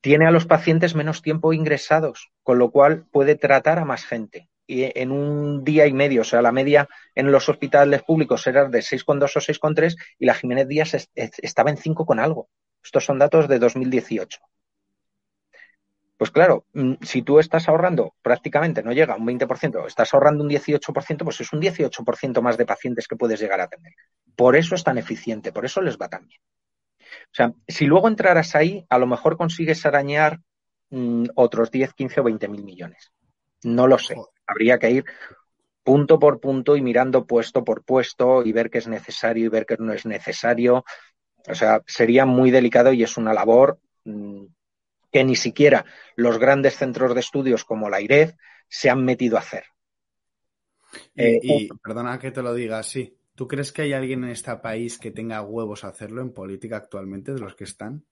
Tiene 0.00 0.26
a 0.26 0.30
los 0.30 0.46
pacientes 0.46 0.94
menos 0.94 1.20
tiempo 1.20 1.52
ingresados, 1.52 2.30
con 2.42 2.58
lo 2.58 2.70
cual 2.70 3.04
puede 3.10 3.34
tratar 3.34 3.78
a 3.78 3.84
más 3.84 4.06
gente 4.06 4.48
en 4.68 5.10
un 5.12 5.64
día 5.64 5.86
y 5.86 5.92
medio, 5.92 6.22
o 6.22 6.24
sea, 6.24 6.42
la 6.42 6.52
media 6.52 6.88
en 7.14 7.32
los 7.32 7.48
hospitales 7.48 8.02
públicos 8.02 8.46
era 8.46 8.68
de 8.68 8.80
6,2 8.80 9.36
o 9.36 9.40
6,3 9.40 9.96
y 10.18 10.26
la 10.26 10.34
Jiménez 10.34 10.68
Díaz 10.68 11.08
estaba 11.14 11.70
en 11.70 11.76
5 11.76 12.06
con 12.06 12.18
algo. 12.18 12.48
Estos 12.82 13.04
son 13.04 13.18
datos 13.18 13.48
de 13.48 13.58
2018. 13.58 14.38
Pues 16.18 16.32
claro, 16.32 16.64
mm, 16.74 16.94
si 17.00 17.22
tú 17.22 17.38
estás 17.38 17.68
ahorrando 17.68 18.14
prácticamente, 18.22 18.82
no 18.82 18.92
llega 18.92 19.14
a 19.14 19.16
un 19.16 19.24
20%, 19.24 19.86
estás 19.86 20.12
ahorrando 20.12 20.42
un 20.42 20.50
18%, 20.50 21.24
pues 21.24 21.40
es 21.40 21.52
un 21.52 21.60
18% 21.60 22.42
más 22.42 22.58
de 22.58 22.66
pacientes 22.66 23.06
que 23.06 23.14
puedes 23.14 23.40
llegar 23.40 23.60
a 23.60 23.68
tener. 23.68 23.94
Por 24.34 24.56
eso 24.56 24.74
es 24.74 24.82
tan 24.82 24.98
eficiente, 24.98 25.52
por 25.52 25.64
eso 25.64 25.80
les 25.80 25.96
va 25.96 26.08
tan 26.08 26.26
bien. 26.26 26.40
O 27.00 27.34
sea, 27.34 27.52
si 27.68 27.86
luego 27.86 28.08
entraras 28.08 28.56
ahí, 28.56 28.84
a 28.90 28.98
lo 28.98 29.06
mejor 29.06 29.36
consigues 29.36 29.86
arañar 29.86 30.40
mm, 30.90 31.26
otros 31.36 31.70
10, 31.70 31.94
15 31.94 32.20
o 32.20 32.24
20 32.24 32.48
mil 32.48 32.64
millones. 32.64 33.12
No 33.62 33.86
lo 33.86 33.96
sé. 33.96 34.16
Habría 34.44 34.78
que 34.80 34.90
ir 34.90 35.04
punto 35.84 36.18
por 36.18 36.40
punto 36.40 36.76
y 36.76 36.82
mirando 36.82 37.26
puesto 37.26 37.64
por 37.64 37.84
puesto 37.84 38.42
y 38.44 38.52
ver 38.52 38.70
qué 38.70 38.78
es 38.78 38.88
necesario 38.88 39.46
y 39.46 39.48
ver 39.48 39.66
qué 39.66 39.76
no 39.78 39.92
es 39.92 40.04
necesario. 40.04 40.84
O 41.48 41.54
sea, 41.54 41.80
sería 41.86 42.26
muy 42.26 42.50
delicado 42.50 42.92
y 42.92 43.04
es 43.04 43.16
una 43.16 43.32
labor 43.32 43.78
mm, 44.04 44.46
que 45.10 45.24
ni 45.24 45.36
siquiera 45.36 45.84
los 46.16 46.38
grandes 46.38 46.76
centros 46.76 47.14
de 47.14 47.20
estudios 47.20 47.64
como 47.64 47.88
la 47.88 48.00
IRED 48.00 48.34
se 48.68 48.90
han 48.90 49.04
metido 49.04 49.36
a 49.36 49.40
hacer. 49.40 49.64
Y, 51.14 51.64
eh, 51.64 51.68
perdona 51.82 52.18
que 52.18 52.30
te 52.30 52.42
lo 52.42 52.54
diga 52.54 52.78
así. 52.78 53.16
¿Tú 53.34 53.46
crees 53.46 53.72
que 53.72 53.82
hay 53.82 53.92
alguien 53.92 54.24
en 54.24 54.30
este 54.30 54.54
país 54.56 54.98
que 54.98 55.10
tenga 55.10 55.42
huevos 55.42 55.84
a 55.84 55.88
hacerlo 55.88 56.22
en 56.22 56.32
política 56.32 56.76
actualmente 56.76 57.32
de 57.32 57.40
los 57.40 57.54
que 57.54 57.64
están? 57.64 58.04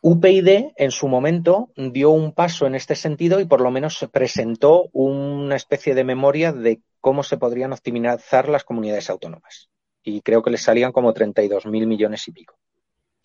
UPyD 0.00 0.72
en 0.76 0.90
su 0.90 1.08
momento 1.08 1.72
dio 1.76 2.10
un 2.10 2.32
paso 2.32 2.66
en 2.66 2.74
este 2.74 2.94
sentido 2.94 3.40
y 3.40 3.44
por 3.44 3.60
lo 3.60 3.70
menos 3.70 4.06
presentó 4.12 4.88
una 4.92 5.56
especie 5.56 5.94
de 5.94 6.04
memoria 6.04 6.52
de 6.52 6.80
cómo 7.00 7.22
se 7.22 7.38
podrían 7.38 7.72
optimizar 7.72 8.48
las 8.48 8.64
comunidades 8.64 9.10
autónomas. 9.10 9.68
Y 10.02 10.22
creo 10.22 10.42
que 10.42 10.50
le 10.50 10.58
salían 10.58 10.92
como 10.92 11.12
32 11.12 11.66
mil 11.66 11.86
millones 11.86 12.26
y 12.28 12.32
pico. 12.32 12.58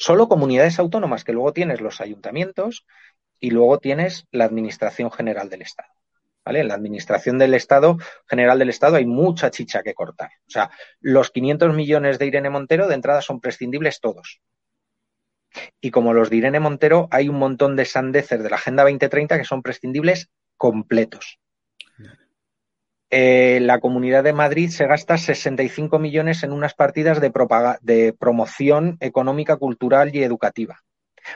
Solo 0.01 0.27
comunidades 0.27 0.80
autónomas, 0.80 1.23
que 1.23 1.31
luego 1.31 1.53
tienes 1.53 1.80
los 1.80 2.01
ayuntamientos 2.01 2.88
y 3.39 3.51
luego 3.51 3.77
tienes 3.77 4.25
la 4.31 4.45
Administración 4.45 5.11
General 5.11 5.47
del 5.47 5.61
Estado. 5.61 5.89
¿Vale? 6.43 6.61
En 6.61 6.69
la 6.69 6.73
Administración 6.73 7.38
del 7.38 7.53
Estado, 7.53 7.99
General 8.27 8.57
del 8.57 8.69
Estado, 8.69 8.95
hay 8.95 9.05
mucha 9.05 9.51
chicha 9.51 9.83
que 9.83 9.93
cortar. 9.93 10.31
O 10.47 10.49
sea, 10.49 10.71
los 11.01 11.30
500 11.30 11.75
millones 11.75 12.17
de 12.17 12.25
Irene 12.25 12.49
Montero 12.49 12.88
de 12.88 12.95
entrada 12.95 13.21
son 13.21 13.41
prescindibles 13.41 13.99
todos. 14.01 14.41
Y 15.80 15.91
como 15.91 16.13
los 16.15 16.31
de 16.31 16.38
Irene 16.38 16.59
Montero, 16.59 17.07
hay 17.11 17.30
un 17.30 17.38
montón 17.38 17.75
de 17.75 17.85
sandeces 17.85 18.41
de 18.41 18.49
la 18.49 18.55
Agenda 18.55 18.81
2030 18.81 19.38
que 19.38 19.45
son 19.45 19.61
prescindibles 19.61 20.31
completos. 20.57 21.38
Eh, 23.11 23.59
la 23.61 23.80
Comunidad 23.80 24.23
de 24.23 24.33
Madrid 24.33 24.69
se 24.69 24.88
gasta 24.88 25.17
65 25.17 25.99
millones 25.99 26.43
en 26.43 26.53
unas 26.53 26.73
partidas 26.73 27.19
de, 27.22 27.31
de 27.81 28.14
promoción 28.14 28.98
económica, 29.01 29.57
cultural 29.57 30.15
y 30.15 30.23
educativa 30.23 30.81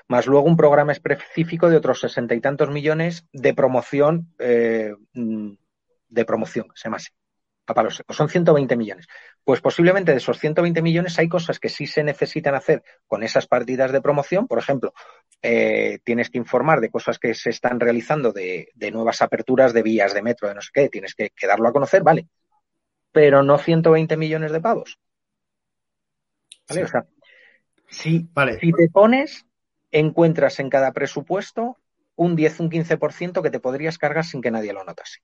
más 0.07 0.25
luego 0.25 0.47
un 0.47 0.57
programa 0.57 0.91
específico 0.91 1.69
de 1.69 1.77
otros 1.77 1.99
sesenta 1.99 2.35
y 2.35 2.41
tantos 2.41 2.69
millones 2.69 3.25
de 3.31 3.53
promoción, 3.53 4.33
eh, 4.39 4.93
de 5.13 6.25
promoción, 6.25 6.67
se 6.75 6.85
llama 6.85 6.97
así 6.97 7.09
secos. 7.89 8.15
Son 8.15 8.29
120 8.29 8.75
millones. 8.77 9.07
Pues 9.45 9.61
posiblemente 9.61 10.11
de 10.11 10.17
esos 10.17 10.39
120 10.39 10.81
millones 10.81 11.19
hay 11.19 11.29
cosas 11.29 11.59
que 11.59 11.69
sí 11.69 11.85
se 11.85 12.03
necesitan 12.03 12.55
hacer 12.55 12.83
con 13.05 13.21
esas 13.21 13.45
partidas 13.45 13.91
de 13.91 14.01
promoción. 14.01 14.47
Por 14.47 14.57
ejemplo, 14.57 14.91
eh, 15.43 15.99
tienes 16.03 16.31
que 16.31 16.39
informar 16.39 16.81
de 16.81 16.89
cosas 16.89 17.19
que 17.19 17.35
se 17.35 17.51
están 17.51 17.79
realizando, 17.79 18.31
de, 18.31 18.71
nuevas 18.91 19.21
aperturas 19.21 19.71
de 19.71 19.83
vías 19.83 20.15
de 20.15 20.23
metro, 20.23 20.47
de 20.47 20.55
no 20.55 20.61
sé 20.61 20.71
qué. 20.73 20.89
Tienes 20.89 21.13
que, 21.13 21.31
darlo 21.47 21.69
a 21.69 21.73
conocer, 21.73 22.01
vale. 22.01 22.27
Pero 23.11 23.43
no 23.43 23.59
120 23.59 24.17
millones 24.17 24.51
de 24.51 24.61
pavos. 24.61 24.99
¿Vale? 26.67 26.83
O 26.83 26.87
sea, 26.87 27.05
si, 27.87 28.27
si 28.59 28.71
te 28.71 28.89
pones, 28.91 29.45
encuentras 29.91 30.59
en 30.59 30.71
cada 30.71 30.91
presupuesto 30.91 31.77
un 32.15 32.35
10, 32.35 32.61
un 32.61 32.71
15% 32.71 33.43
que 33.43 33.51
te 33.51 33.59
podrías 33.59 33.99
cargar 33.99 34.25
sin 34.25 34.41
que 34.41 34.49
nadie 34.49 34.73
lo 34.73 34.83
notase. 34.83 35.19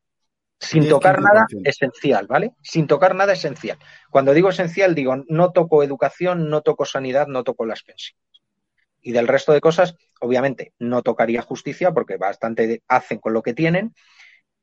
Sin 0.61 0.87
tocar 0.87 1.21
nada 1.21 1.47
esencial, 1.63 2.27
¿vale? 2.27 2.53
Sin 2.61 2.85
tocar 2.85 3.15
nada 3.15 3.33
esencial. 3.33 3.77
Cuando 4.09 4.33
digo 4.33 4.49
esencial, 4.49 4.93
digo, 4.93 5.15
no 5.27 5.51
toco 5.51 5.83
educación, 5.83 6.49
no 6.49 6.61
toco 6.61 6.85
sanidad, 6.85 7.27
no 7.27 7.43
toco 7.43 7.65
las 7.65 7.81
pensiones. 7.83 8.21
Y 9.01 9.11
del 9.11 9.27
resto 9.27 9.51
de 9.53 9.61
cosas, 9.61 9.95
obviamente, 10.19 10.73
no 10.77 11.01
tocaría 11.01 11.41
justicia 11.41 11.91
porque 11.91 12.17
bastante 12.17 12.83
hacen 12.87 13.17
con 13.17 13.33
lo 13.33 13.41
que 13.41 13.55
tienen 13.55 13.95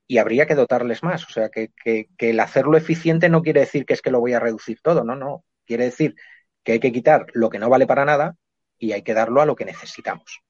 y 0.06 0.18
habría 0.18 0.46
que 0.46 0.54
dotarles 0.54 1.02
más. 1.02 1.24
O 1.24 1.30
sea, 1.30 1.50
que, 1.50 1.72
el 2.16 2.40
hacerlo 2.40 2.76
eficiente 2.76 3.28
no 3.28 3.42
quiere 3.42 3.60
decir 3.60 3.84
que 3.84 3.94
es 3.94 4.02
que 4.02 4.12
lo 4.12 4.20
voy 4.20 4.34
a 4.34 4.40
reducir 4.40 4.80
todo, 4.80 5.02
no, 5.02 5.16
no. 5.16 5.44
Quiere 5.66 5.84
decir 5.84 6.14
que 6.62 6.72
hay 6.72 6.80
que 6.80 6.92
quitar 6.92 7.26
lo 7.34 7.50
que 7.50 7.58
no 7.58 7.68
vale 7.68 7.86
para 7.86 8.04
nada 8.04 8.36
y 8.78 8.92
hay 8.92 9.02
que 9.02 9.14
darlo 9.14 9.42
a 9.42 9.46
lo 9.46 9.56
que 9.56 9.64
necesitamos. 9.64 10.40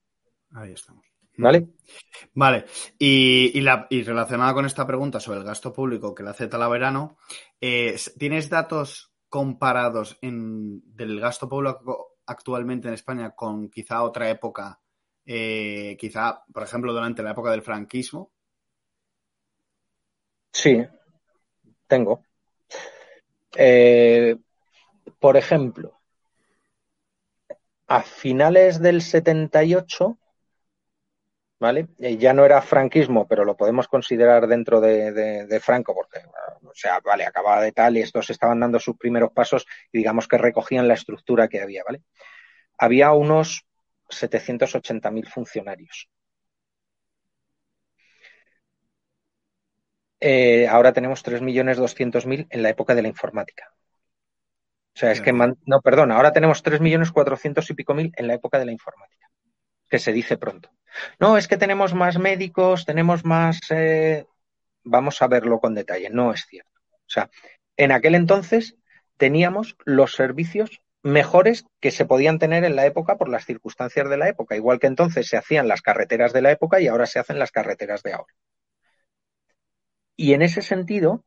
Ahí 0.53 0.73
estamos. 0.73 1.08
¿Vale? 1.41 1.69
Vale. 2.33 2.65
Y, 2.97 3.57
y, 3.57 3.61
la, 3.61 3.87
y, 3.89 4.03
relacionada 4.03 4.53
con 4.53 4.65
esta 4.65 4.85
pregunta 4.85 5.19
sobre 5.19 5.39
el 5.39 5.45
gasto 5.45 5.73
público 5.73 6.13
que 6.13 6.23
le 6.23 6.29
hace 6.29 6.47
Talaverano, 6.47 7.17
eh, 7.61 7.95
¿tienes 8.17 8.49
datos 8.49 9.13
comparados 9.29 10.17
en, 10.21 10.81
del 10.95 11.19
gasto 11.19 11.47
público 11.47 12.17
actualmente 12.25 12.87
en 12.87 12.93
España 12.93 13.31
con 13.31 13.69
quizá 13.69 14.03
otra 14.03 14.29
época 14.29 14.79
eh, 15.31 15.95
quizá, 15.99 16.43
por 16.51 16.63
ejemplo, 16.63 16.91
durante 16.91 17.21
la 17.21 17.31
época 17.31 17.51
del 17.51 17.61
franquismo. 17.61 18.31
Sí, 20.51 20.83
tengo. 21.87 22.23
Eh, 23.55 24.35
por 25.19 25.37
ejemplo, 25.37 25.99
a 27.87 28.01
finales 28.01 28.79
del 28.79 29.03
78, 29.03 30.17
¿vale? 31.59 31.87
Eh, 31.99 32.17
ya 32.17 32.33
no 32.33 32.45
era 32.45 32.61
franquismo, 32.61 33.27
pero 33.27 33.45
lo 33.45 33.55
podemos 33.57 33.87
considerar 33.87 34.47
dentro 34.47 34.79
de, 34.81 35.59
Franco, 35.61 35.93
porque, 35.93 36.19
o 36.63 36.73
sea, 36.73 36.99
vale, 37.01 37.25
acababa 37.25 37.61
de 37.61 37.71
tal 37.71 37.97
y 37.97 38.01
estos 38.01 38.29
estaban 38.29 38.59
dando 38.59 38.79
sus 38.79 38.97
primeros 38.97 39.31
pasos 39.31 39.65
y 39.91 39.99
digamos 39.99 40.27
que 40.27 40.37
recogían 40.37 40.87
la 40.87 40.93
estructura 40.93 41.47
que 41.47 41.61
había, 41.61 41.83
¿vale? 41.85 42.01
Había 42.77 43.11
unos 43.11 43.65
780.000 44.09 45.27
funcionarios. 45.27 46.09
Eh, 50.21 50.67
ahora 50.67 50.91
tenemos 50.91 51.23
3.200.000 51.23 52.47
en 52.49 52.63
la 52.63 52.69
época 52.69 52.95
de 52.95 53.01
la 53.01 53.07
informática. 53.07 53.73
O 54.95 54.99
sea, 54.99 55.11
es 55.11 55.21
que, 55.21 55.31
no, 55.31 55.81
perdón, 55.81 56.11
ahora 56.11 56.33
tenemos 56.33 56.61
3.400.000 56.61 57.69
y 57.69 57.73
pico 57.73 57.93
mil 57.93 58.11
en 58.17 58.27
la 58.27 58.33
época 58.33 58.59
de 58.59 58.65
la 58.65 58.73
informática, 58.73 59.28
que 59.89 59.99
se 59.99 60.13
dice 60.13 60.37
pronto. 60.37 60.69
No, 61.19 61.37
es 61.37 61.47
que 61.47 61.57
tenemos 61.57 61.93
más 61.93 62.17
médicos, 62.17 62.85
tenemos 62.85 63.25
más... 63.25 63.59
Eh, 63.69 64.25
vamos 64.83 65.21
a 65.21 65.27
verlo 65.27 65.59
con 65.59 65.75
detalle, 65.75 66.09
no 66.09 66.33
es 66.33 66.45
cierto. 66.47 66.71
O 66.91 67.09
sea, 67.09 67.29
en 67.77 67.91
aquel 67.91 68.15
entonces 68.15 68.75
teníamos 69.17 69.75
los 69.85 70.13
servicios 70.13 70.81
mejores 71.01 71.65
que 71.79 71.91
se 71.91 72.05
podían 72.05 72.39
tener 72.39 72.63
en 72.63 72.75
la 72.75 72.85
época 72.85 73.17
por 73.17 73.29
las 73.29 73.45
circunstancias 73.45 74.09
de 74.09 74.17
la 74.17 74.29
época, 74.29 74.55
igual 74.55 74.79
que 74.79 74.87
entonces 74.87 75.27
se 75.27 75.37
hacían 75.37 75.67
las 75.67 75.81
carreteras 75.81 76.33
de 76.33 76.41
la 76.41 76.51
época 76.51 76.81
y 76.81 76.87
ahora 76.87 77.05
se 77.05 77.19
hacen 77.19 77.39
las 77.39 77.51
carreteras 77.51 78.03
de 78.03 78.13
ahora. 78.13 78.33
Y 80.15 80.33
en 80.33 80.41
ese 80.41 80.61
sentido, 80.61 81.23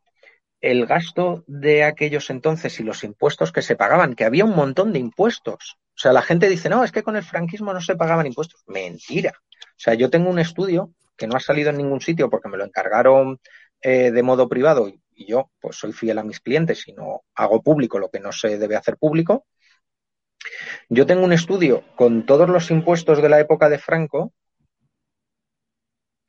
el 0.61 0.87
gasto 0.87 1.45
de 1.47 1.85
aquellos 1.85 2.31
entonces 2.31 2.79
y 2.79 2.83
los 2.83 3.05
impuestos 3.05 3.51
que 3.53 3.63
se 3.63 3.77
pagaban, 3.77 4.15
que 4.15 4.25
había 4.25 4.45
un 4.45 4.55
montón 4.55 4.93
de 4.93 4.99
impuestos. 4.99 5.79
O 5.95 5.99
sea, 6.03 6.13
la 6.13 6.23
gente 6.23 6.49
dice, 6.49 6.69
no, 6.69 6.85
es 6.85 6.93
que 6.93 7.03
con 7.03 7.17
el 7.17 7.23
franquismo 7.23 7.73
no 7.73 7.81
se 7.81 7.97
pagaban 7.97 8.27
impuestos. 8.27 8.63
Mentira. 8.67 9.33
O 9.37 9.75
sea, 9.77 9.95
yo 9.95 10.11
tengo 10.11 10.31
un 10.31 10.39
estudio 10.39 10.93
que 11.17 11.27
no 11.27 11.37
ha 11.37 11.41
salido 11.41 11.71
en 11.71 11.77
ningún 11.77 12.01
sitio 12.01 12.31
porque 12.31 12.49
me 12.49 12.57
lo 12.57 12.65
encargaron 12.65 13.39
eh, 13.81 14.11
de 14.11 14.23
modo 14.23 14.49
privado 14.49 14.89
y, 14.89 15.01
yo 15.15 15.51
pues 15.61 15.77
soy 15.77 15.93
fiel 15.93 16.19
a 16.19 16.25
mis 16.25 16.41
clientes 16.41 16.89
y 16.89 16.95
no 16.95 17.23
hago 17.37 17.63
público 17.63 18.01
lo 18.01 18.11
que 18.11 18.19
no 18.19 18.33
se 18.33 18.59
debe 18.59 18.75
hacer 18.75 18.97
público. 18.97 19.47
Yo 20.89 21.07
tengo 21.07 21.25
un 21.25 21.33
estudio 21.33 21.85
con 21.95 22.27
todos 22.27 22.49
los 22.49 22.71
impuestos 22.71 23.23
de 23.23 23.29
la 23.29 23.39
época 23.39 23.69
de 23.69 23.79
Franco 23.79 24.33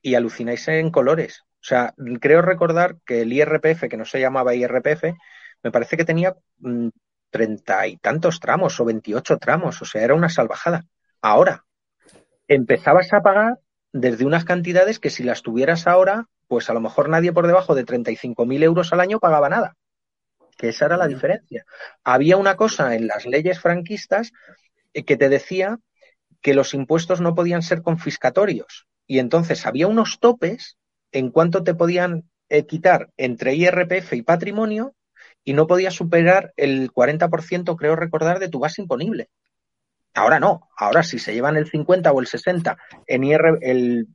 y 0.00 0.14
alucináis 0.14 0.68
en 0.68 0.90
colores. 0.90 1.42
O 1.54 1.66
sea, 1.66 1.94
creo 2.20 2.42
recordar 2.42 2.98
que 3.06 3.22
el 3.22 3.32
IRPF, 3.32 3.88
que 3.88 3.96
no 3.96 4.04
se 4.04 4.20
llamaba 4.20 4.54
IRPF, 4.54 5.04
me 5.62 5.72
parece 5.72 5.96
que 5.96 6.04
tenía 6.04 6.36
mm, 6.58 6.88
treinta 7.34 7.84
y 7.88 7.96
tantos 7.96 8.38
tramos 8.38 8.78
o 8.78 8.84
veintiocho 8.84 9.38
tramos, 9.38 9.82
o 9.82 9.84
sea, 9.84 10.02
era 10.02 10.14
una 10.14 10.28
salvajada. 10.28 10.84
Ahora, 11.20 11.64
empezabas 12.46 13.12
a 13.12 13.22
pagar 13.22 13.58
desde 13.92 14.24
unas 14.24 14.44
cantidades 14.44 15.00
que 15.00 15.10
si 15.10 15.24
las 15.24 15.42
tuvieras 15.42 15.88
ahora, 15.88 16.28
pues 16.46 16.70
a 16.70 16.74
lo 16.74 16.80
mejor 16.80 17.08
nadie 17.08 17.32
por 17.32 17.48
debajo 17.48 17.74
de 17.74 17.84
35.000 17.84 18.62
euros 18.62 18.92
al 18.92 19.00
año 19.00 19.18
pagaba 19.18 19.48
nada. 19.48 19.76
Que 20.56 20.68
esa 20.68 20.86
era 20.86 20.96
la 20.96 21.08
diferencia. 21.08 21.66
Había 22.04 22.36
una 22.36 22.54
cosa 22.54 22.94
en 22.94 23.08
las 23.08 23.26
leyes 23.26 23.58
franquistas 23.58 24.30
eh, 24.92 25.04
que 25.04 25.16
te 25.16 25.28
decía 25.28 25.80
que 26.40 26.54
los 26.54 26.72
impuestos 26.72 27.20
no 27.20 27.34
podían 27.34 27.62
ser 27.62 27.82
confiscatorios. 27.82 28.86
Y 29.08 29.18
entonces 29.18 29.66
había 29.66 29.88
unos 29.88 30.20
topes 30.20 30.76
en 31.10 31.32
cuánto 31.32 31.64
te 31.64 31.74
podían 31.74 32.30
eh, 32.48 32.64
quitar 32.64 33.10
entre 33.16 33.56
IRPF 33.56 34.12
y 34.12 34.22
patrimonio 34.22 34.94
y 35.44 35.52
no 35.52 35.66
podías 35.66 35.94
superar 35.94 36.52
el 36.56 36.90
40%, 36.90 37.76
creo 37.76 37.96
recordar, 37.96 38.38
de 38.38 38.48
tu 38.48 38.58
base 38.58 38.82
imponible. 38.82 39.28
Ahora 40.14 40.40
no, 40.40 40.68
ahora 40.76 41.02
si 41.02 41.18
se 41.18 41.34
llevan 41.34 41.56
el 41.56 41.68
50 41.68 42.12
o 42.12 42.20
el 42.20 42.26
60 42.26 42.78
en, 43.06 43.24
el, 43.24 44.08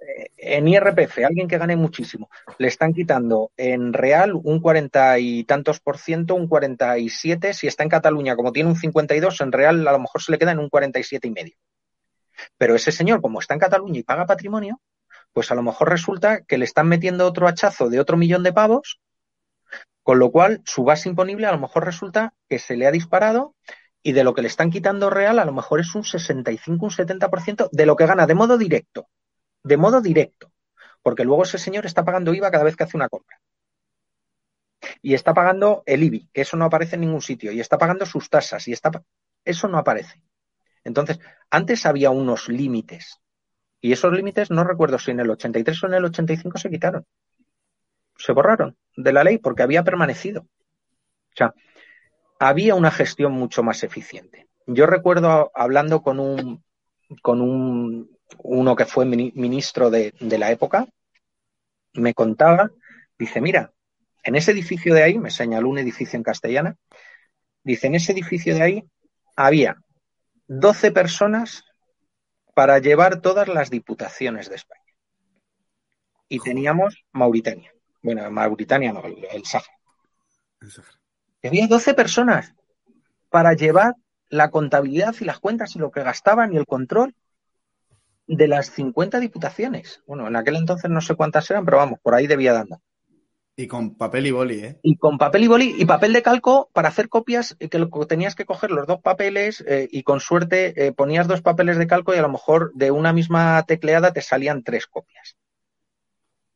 eh, 0.00 0.30
en 0.36 0.68
IRPF, 0.68 1.18
alguien 1.24 1.48
que 1.48 1.58
gane 1.58 1.74
muchísimo, 1.74 2.30
le 2.58 2.68
están 2.68 2.92
quitando 2.92 3.50
en 3.56 3.92
real 3.92 4.32
un 4.34 4.60
40 4.60 5.18
y 5.18 5.44
tantos 5.44 5.80
por 5.80 5.98
ciento, 5.98 6.36
un 6.36 6.46
47, 6.46 7.52
si 7.52 7.66
está 7.66 7.82
en 7.82 7.88
Cataluña, 7.88 8.36
como 8.36 8.52
tiene 8.52 8.70
un 8.70 8.76
52, 8.76 9.40
en 9.40 9.52
real 9.52 9.86
a 9.86 9.92
lo 9.92 9.98
mejor 9.98 10.22
se 10.22 10.30
le 10.30 10.38
queda 10.38 10.52
en 10.52 10.60
un 10.60 10.68
47 10.68 11.26
y 11.26 11.30
medio. 11.32 11.56
Pero 12.56 12.76
ese 12.76 12.92
señor, 12.92 13.20
como 13.20 13.40
está 13.40 13.54
en 13.54 13.60
Cataluña 13.60 13.98
y 13.98 14.04
paga 14.04 14.26
patrimonio, 14.26 14.80
pues 15.32 15.50
a 15.50 15.56
lo 15.56 15.62
mejor 15.62 15.90
resulta 15.90 16.42
que 16.42 16.58
le 16.58 16.64
están 16.64 16.88
metiendo 16.88 17.26
otro 17.26 17.48
hachazo 17.48 17.88
de 17.90 17.98
otro 17.98 18.16
millón 18.16 18.44
de 18.44 18.52
pavos, 18.52 19.00
con 20.04 20.20
lo 20.20 20.30
cual 20.30 20.62
su 20.64 20.84
base 20.84 21.08
imponible 21.08 21.46
a 21.46 21.52
lo 21.52 21.58
mejor 21.58 21.84
resulta 21.84 22.34
que 22.48 22.60
se 22.60 22.76
le 22.76 22.86
ha 22.86 22.92
disparado 22.92 23.56
y 24.02 24.12
de 24.12 24.22
lo 24.22 24.34
que 24.34 24.42
le 24.42 24.48
están 24.48 24.70
quitando 24.70 25.10
real 25.10 25.38
a 25.38 25.44
lo 25.44 25.52
mejor 25.52 25.80
es 25.80 25.94
un 25.94 26.04
65, 26.04 26.84
un 26.84 26.92
70% 26.92 27.68
de 27.72 27.86
lo 27.86 27.96
que 27.96 28.06
gana 28.06 28.26
de 28.26 28.34
modo 28.34 28.58
directo, 28.58 29.08
de 29.64 29.76
modo 29.78 30.02
directo, 30.02 30.52
porque 31.02 31.24
luego 31.24 31.42
ese 31.42 31.58
señor 31.58 31.86
está 31.86 32.04
pagando 32.04 32.34
IVA 32.34 32.50
cada 32.50 32.64
vez 32.64 32.76
que 32.76 32.84
hace 32.84 32.96
una 32.96 33.08
compra. 33.08 33.40
Y 35.00 35.14
está 35.14 35.32
pagando 35.32 35.82
el 35.86 36.02
IBI, 36.02 36.28
que 36.32 36.42
eso 36.42 36.58
no 36.58 36.66
aparece 36.66 36.96
en 36.96 37.00
ningún 37.00 37.22
sitio, 37.22 37.50
y 37.50 37.60
está 37.60 37.78
pagando 37.78 38.04
sus 38.04 38.28
tasas, 38.28 38.68
y 38.68 38.72
está 38.72 38.90
eso 39.44 39.68
no 39.68 39.78
aparece. 39.78 40.22
Entonces, 40.84 41.18
antes 41.50 41.86
había 41.86 42.10
unos 42.10 42.48
límites 42.48 43.20
y 43.80 43.92
esos 43.92 44.12
límites 44.12 44.50
no 44.50 44.64
recuerdo 44.64 44.98
si 44.98 45.10
en 45.10 45.20
el 45.20 45.28
83 45.28 45.84
o 45.84 45.86
en 45.88 45.94
el 45.94 46.04
85 46.06 46.58
se 46.58 46.70
quitaron. 46.70 47.06
Se 48.16 48.32
borraron 48.32 48.76
de 48.96 49.12
la 49.12 49.24
ley 49.24 49.38
porque 49.38 49.62
había 49.62 49.82
permanecido. 49.82 50.42
O 50.42 51.36
sea, 51.36 51.54
había 52.38 52.74
una 52.74 52.90
gestión 52.90 53.32
mucho 53.32 53.62
más 53.62 53.82
eficiente. 53.82 54.48
Yo 54.66 54.86
recuerdo 54.86 55.50
hablando 55.54 56.02
con 56.02 56.20
un, 56.20 56.64
con 57.22 57.40
un, 57.40 58.16
uno 58.38 58.76
que 58.76 58.86
fue 58.86 59.04
ministro 59.04 59.90
de, 59.90 60.14
de 60.20 60.38
la 60.38 60.50
época, 60.50 60.86
me 61.92 62.14
contaba, 62.14 62.70
dice, 63.18 63.40
mira, 63.40 63.72
en 64.22 64.36
ese 64.36 64.52
edificio 64.52 64.94
de 64.94 65.02
ahí, 65.02 65.18
me 65.18 65.30
señaló 65.30 65.68
un 65.68 65.78
edificio 65.78 66.16
en 66.16 66.22
castellana, 66.22 66.76
dice, 67.62 67.86
en 67.86 67.94
ese 67.94 68.12
edificio 68.12 68.54
de 68.54 68.62
ahí 68.62 68.84
había 69.36 69.76
12 70.46 70.92
personas 70.92 71.64
para 72.54 72.78
llevar 72.78 73.20
todas 73.20 73.48
las 73.48 73.70
diputaciones 73.70 74.48
de 74.48 74.56
España. 74.56 74.80
Y 76.28 76.40
teníamos 76.40 77.04
Mauritania. 77.12 77.72
Bueno, 78.04 78.30
Mauritania 78.30 78.92
no, 78.92 79.02
el, 79.02 79.26
el 79.32 79.42
Había 81.42 81.66
12 81.66 81.94
personas 81.94 82.54
para 83.30 83.54
llevar 83.54 83.94
la 84.28 84.50
contabilidad 84.50 85.14
y 85.18 85.24
las 85.24 85.40
cuentas 85.40 85.74
y 85.74 85.78
lo 85.78 85.90
que 85.90 86.02
gastaban 86.02 86.52
y 86.52 86.58
el 86.58 86.66
control 86.66 87.14
de 88.26 88.46
las 88.46 88.70
50 88.72 89.20
diputaciones. 89.20 90.02
Bueno, 90.06 90.28
en 90.28 90.36
aquel 90.36 90.56
entonces 90.56 90.90
no 90.90 91.00
sé 91.00 91.14
cuántas 91.14 91.50
eran, 91.50 91.64
pero 91.64 91.78
vamos, 91.78 91.98
por 92.02 92.14
ahí 92.14 92.26
debía 92.26 92.52
de 92.52 92.58
andar. 92.58 92.78
Y 93.56 93.68
con 93.68 93.96
papel 93.96 94.26
y 94.26 94.32
boli, 94.32 94.60
¿eh? 94.60 94.78
Y 94.82 94.96
con 94.96 95.16
papel 95.16 95.44
y 95.44 95.46
boli 95.46 95.74
y 95.78 95.86
papel 95.86 96.12
de 96.12 96.22
calco 96.22 96.68
para 96.74 96.88
hacer 96.88 97.08
copias, 97.08 97.56
que 97.58 97.88
tenías 98.06 98.34
que 98.34 98.44
coger 98.44 98.70
los 98.70 98.86
dos 98.86 99.00
papeles 99.00 99.64
eh, 99.66 99.88
y 99.90 100.02
con 100.02 100.20
suerte 100.20 100.74
eh, 100.76 100.92
ponías 100.92 101.26
dos 101.26 101.40
papeles 101.40 101.78
de 101.78 101.86
calco 101.86 102.14
y 102.14 102.18
a 102.18 102.22
lo 102.22 102.28
mejor 102.28 102.70
de 102.74 102.90
una 102.90 103.14
misma 103.14 103.62
tecleada 103.62 104.12
te 104.12 104.20
salían 104.20 104.62
tres 104.62 104.86
copias. 104.86 105.38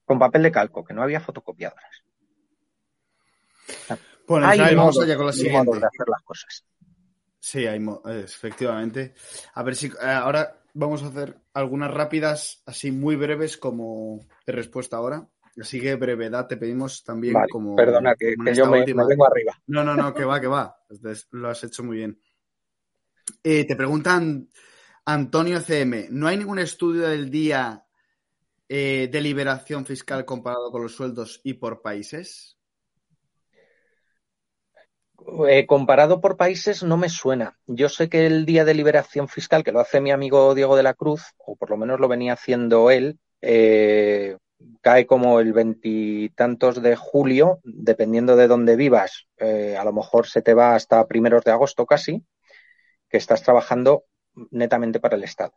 Con 0.08 0.18
papel 0.18 0.42
de 0.42 0.50
calco, 0.50 0.82
que 0.82 0.94
no 0.94 1.02
había 1.02 1.20
fotocopiadoras. 1.20 2.02
Bueno, 4.26 4.46
hay 4.46 4.74
vamos 4.74 4.98
allá 4.98 5.16
con 5.18 5.26
la 5.26 5.32
siguiente. 5.32 5.78
De 5.78 5.86
hacer 5.86 6.08
las 6.08 6.22
cosas. 6.22 6.64
Sí, 7.38 7.66
hay 7.66 7.78
efectivamente. 8.06 9.12
A 9.52 9.62
ver 9.62 9.76
si 9.76 9.88
eh, 9.88 9.92
ahora 10.00 10.62
vamos 10.72 11.02
a 11.02 11.08
hacer 11.08 11.36
algunas 11.52 11.92
rápidas, 11.92 12.62
así 12.64 12.90
muy 12.90 13.16
breves 13.16 13.58
como 13.58 14.20
de 14.46 14.52
respuesta 14.54 14.96
ahora. 14.96 15.28
Así 15.60 15.78
que 15.78 15.94
brevedad 15.96 16.46
te 16.46 16.56
pedimos 16.56 17.04
también 17.04 17.34
como. 17.50 17.76
Perdona, 17.76 18.14
que, 18.14 18.34
yo 18.54 18.66
me, 18.70 18.82
vengo 18.86 19.26
arriba. 19.26 19.60
No, 19.66 19.84
no, 19.84 19.94
no, 19.94 20.14
que 20.14 20.24
va, 20.24 20.40
que 20.40 20.46
va. 20.46 20.74
Lo 21.32 21.50
has 21.50 21.64
hecho 21.64 21.84
muy 21.84 21.98
bien. 21.98 22.18
Eh, 23.44 23.66
te 23.66 23.76
preguntan 23.76 24.48
Antonio 25.04 25.60
CM, 25.60 26.08
¿no 26.10 26.28
hay 26.28 26.38
ningún 26.38 26.60
estudio 26.60 27.08
del 27.08 27.30
día 27.30 27.84
eh, 28.68 29.08
de 29.10 29.20
liberación 29.20 29.86
fiscal 29.86 30.24
comparado 30.24 30.70
con 30.70 30.82
los 30.82 30.94
sueldos 30.94 31.40
y 31.44 31.54
por 31.54 31.82
países? 31.82 32.56
Eh, 35.48 35.66
comparado 35.66 36.20
por 36.20 36.36
países 36.36 36.82
no 36.82 36.96
me 36.96 37.08
suena. 37.08 37.58
Yo 37.66 37.88
sé 37.88 38.08
que 38.08 38.26
el 38.26 38.46
día 38.46 38.64
de 38.64 38.74
liberación 38.74 39.28
fiscal, 39.28 39.64
que 39.64 39.72
lo 39.72 39.80
hace 39.80 40.00
mi 40.00 40.10
amigo 40.10 40.54
Diego 40.54 40.76
de 40.76 40.82
la 40.82 40.94
Cruz, 40.94 41.22
o 41.38 41.56
por 41.56 41.70
lo 41.70 41.76
menos 41.76 42.00
lo 42.00 42.08
venía 42.08 42.34
haciendo 42.34 42.90
él, 42.90 43.18
cae 44.80 45.06
como 45.06 45.40
el 45.40 45.52
veintitantos 45.52 46.82
de 46.82 46.96
julio, 46.96 47.60
dependiendo 47.62 48.36
de 48.36 48.48
dónde 48.48 48.76
vivas, 48.76 49.26
eh, 49.36 49.76
a 49.76 49.84
lo 49.84 49.92
mejor 49.92 50.26
se 50.26 50.42
te 50.42 50.54
va 50.54 50.74
hasta 50.74 51.06
primeros 51.06 51.44
de 51.44 51.52
agosto 51.52 51.86
casi, 51.86 52.24
que 53.08 53.16
estás 53.16 53.42
trabajando 53.42 54.04
netamente 54.50 55.00
para 55.00 55.16
el 55.16 55.24
Estado. 55.24 55.54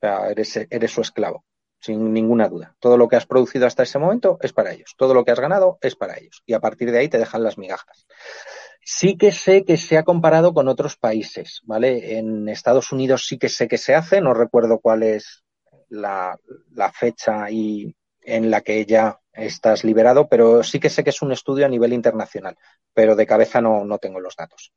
sea, 0.00 0.30
eres, 0.30 0.56
eres 0.70 0.90
su 0.90 1.00
esclavo, 1.00 1.44
sin 1.80 2.12
ninguna 2.12 2.48
duda. 2.48 2.76
Todo 2.78 2.96
lo 2.96 3.08
que 3.08 3.16
has 3.16 3.26
producido 3.26 3.66
hasta 3.66 3.82
ese 3.82 3.98
momento 3.98 4.38
es 4.42 4.52
para 4.52 4.72
ellos. 4.72 4.94
Todo 4.96 5.14
lo 5.14 5.24
que 5.24 5.30
has 5.30 5.40
ganado 5.40 5.78
es 5.80 5.96
para 5.96 6.18
ellos. 6.18 6.42
Y 6.46 6.52
a 6.52 6.60
partir 6.60 6.90
de 6.92 6.98
ahí 6.98 7.08
te 7.08 7.18
dejan 7.18 7.42
las 7.42 7.58
migajas. 7.58 8.06
Sí 8.82 9.16
que 9.16 9.32
sé 9.32 9.64
que 9.64 9.76
se 9.76 9.98
ha 9.98 10.04
comparado 10.04 10.54
con 10.54 10.68
otros 10.68 10.96
países, 10.96 11.60
¿vale? 11.64 12.18
En 12.18 12.48
Estados 12.48 12.92
Unidos 12.92 13.26
sí 13.26 13.38
que 13.38 13.48
sé 13.48 13.68
que 13.68 13.78
se 13.78 13.94
hace, 13.94 14.20
no 14.20 14.34
recuerdo 14.34 14.78
cuál 14.78 15.02
es 15.02 15.44
la, 15.88 16.38
la 16.72 16.92
fecha 16.92 17.50
y 17.50 17.94
en 18.22 18.50
la 18.50 18.60
que 18.60 18.84
ya 18.84 19.18
estás 19.32 19.84
liberado, 19.84 20.28
pero 20.28 20.62
sí 20.62 20.78
que 20.78 20.90
sé 20.90 21.02
que 21.02 21.10
es 21.10 21.22
un 21.22 21.32
estudio 21.32 21.66
a 21.66 21.68
nivel 21.68 21.92
internacional, 21.92 22.56
pero 22.92 23.16
de 23.16 23.26
cabeza 23.26 23.60
no, 23.60 23.84
no 23.84 23.98
tengo 23.98 24.20
los 24.20 24.36
datos. 24.36 24.72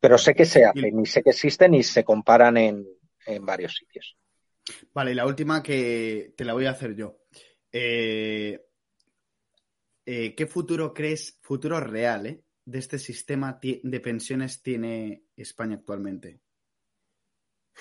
Pero 0.00 0.18
sé 0.18 0.34
que 0.34 0.44
se 0.44 0.64
hacen 0.64 1.00
y 1.00 1.06
sé 1.06 1.22
que 1.22 1.30
existen 1.30 1.74
y 1.74 1.82
se 1.82 2.04
comparan 2.04 2.56
en, 2.56 2.86
en 3.26 3.46
varios 3.46 3.74
sitios. 3.74 4.16
Vale, 4.94 5.12
y 5.12 5.14
la 5.14 5.26
última 5.26 5.62
que 5.62 6.34
te 6.36 6.44
la 6.44 6.52
voy 6.52 6.66
a 6.66 6.70
hacer 6.70 6.94
yo. 6.94 7.18
Eh, 7.72 8.60
eh, 10.06 10.34
¿Qué 10.34 10.46
futuro 10.46 10.92
crees, 10.92 11.38
futuro 11.42 11.80
real, 11.80 12.26
eh, 12.26 12.42
de 12.64 12.78
este 12.78 12.98
sistema 12.98 13.58
de 13.62 14.00
pensiones 14.00 14.62
tiene 14.62 15.24
España 15.36 15.76
actualmente? 15.76 16.40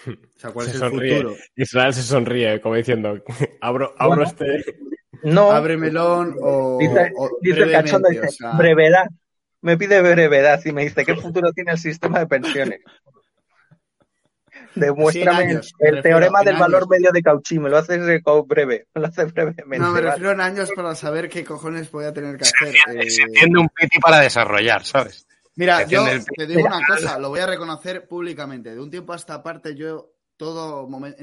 O 0.08 0.40
sea, 0.40 0.51
¿cuál 0.51 0.66
Se 0.66 0.72
es 0.72 0.82
el 0.82 0.90
sonríe. 0.90 1.16
futuro? 1.18 1.35
Israel 1.56 1.93
se 1.93 2.01
sonríe, 2.03 2.61
como 2.61 2.76
diciendo, 2.76 3.22
abro, 3.61 3.93
abro 3.98 4.24
Bueno. 4.24 4.24
este. 4.24 4.76
No, 5.24 5.51
¿Abre 5.51 5.77
melón 5.77 6.35
o, 6.42 6.80
dice, 6.80 7.11
o 7.16 7.30
dice 7.42 7.64
el 7.64 7.72
cachondo, 7.72 8.08
brevemente? 8.08 8.10
dice, 8.10 8.27
O 8.27 8.32
sea, 8.32 8.51
brevedad. 8.58 9.06
Me 9.61 9.77
pide 9.77 10.01
brevedad 10.01 10.60
y 10.66 10.72
me 10.72 10.84
dice, 10.84 11.06
¿qué 11.06 11.16
futuro 11.16 11.51
tiene 11.53 11.74
el 11.74 11.77
sistema 11.77 12.19
de 12.19 12.26
pensiones? 12.27 12.82
Demuéstrame 14.75 15.43
años, 15.43 15.74
el, 15.80 16.01
teorema 16.01 16.43
del 16.43 16.58
valor 16.58 16.88
medio 16.90 17.11
de 17.11 17.22
Cauchy, 17.22 17.59
me 17.59 17.69
lo 17.69 17.77
haces 17.77 18.08
eh, 18.08 18.22
breve, 18.45 18.88
me 18.95 19.01
lo 19.01 19.08
haces 19.08 19.33
brevemente. 19.33 19.80
no, 19.80 19.88
me 19.91 20.00
¿vale? 20.00 20.11
refiero 20.11 20.32
en 20.32 20.41
años 20.41 20.72
para 20.75 20.95
saber 20.95 21.30
qué 21.30 21.43
cojones 21.43 21.91
voy 21.91 22.06
a 22.06 22.14
tener 22.14 22.38
que 22.38 22.45
hacer. 22.45 22.75
Eh, 22.95 23.09
Se 23.09 23.24
entiende 23.24 23.59
un 23.59 23.69
piti 23.69 24.00
para 24.00 24.19
desarrollar, 24.19 24.83
¿sabes? 24.85 25.27
Mira, 25.56 25.80
Se 25.80 25.88
yo 25.90 26.08
el- 26.08 26.24
te 26.25 26.48
digo 26.48 26.61
una 26.66 26.85
cosa, 26.88 27.19
lo 27.19 27.30
voy 27.30 27.41
a 27.41 27.48
reconocer 27.48 28.08
públicamente. 28.08 28.74
De 28.74 28.80
un 28.80 28.90
tiempo 28.90 29.14
a 29.14 29.17
esta 29.17 29.43
parte, 29.43 29.75
yo 29.75 30.14
todo 30.38 30.88
momento, 30.88 31.22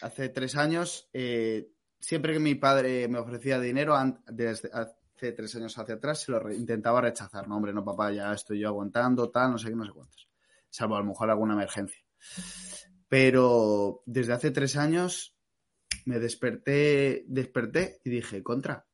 hace 0.00 0.28
tres 0.30 0.56
años, 0.56 1.08
eh, 1.12 1.68
siempre 2.00 2.32
que 2.32 2.40
mi 2.40 2.54
padre 2.56 3.06
me 3.08 3.18
ofrecía 3.18 3.60
dinero, 3.60 3.96
desde 4.26 4.70
hace 4.72 5.32
tres 5.32 5.54
años 5.54 5.78
hacia 5.78 5.94
atrás, 5.94 6.20
se 6.22 6.32
lo 6.32 6.40
re- 6.40 6.56
intentaba 6.56 7.00
rechazar. 7.00 7.46
No, 7.46 7.56
hombre, 7.56 7.72
no, 7.72 7.84
papá, 7.84 8.10
ya 8.10 8.32
estoy 8.32 8.58
yo 8.60 8.68
aguantando, 8.68 9.30
tal, 9.30 9.52
no 9.52 9.58
sé 9.58 9.68
qué, 9.68 9.76
no 9.76 9.84
sé 9.84 9.92
cuántos. 9.92 10.28
Salvo 10.72 10.96
a 10.96 11.00
lo 11.00 11.04
mejor 11.04 11.28
alguna 11.30 11.52
emergencia. 11.52 12.02
Pero 13.08 14.02
desde 14.06 14.32
hace 14.32 14.50
tres 14.50 14.76
años 14.76 15.36
me 16.06 16.18
desperté, 16.18 17.24
desperté 17.28 18.00
y 18.04 18.10
dije, 18.10 18.42
contra. 18.42 18.86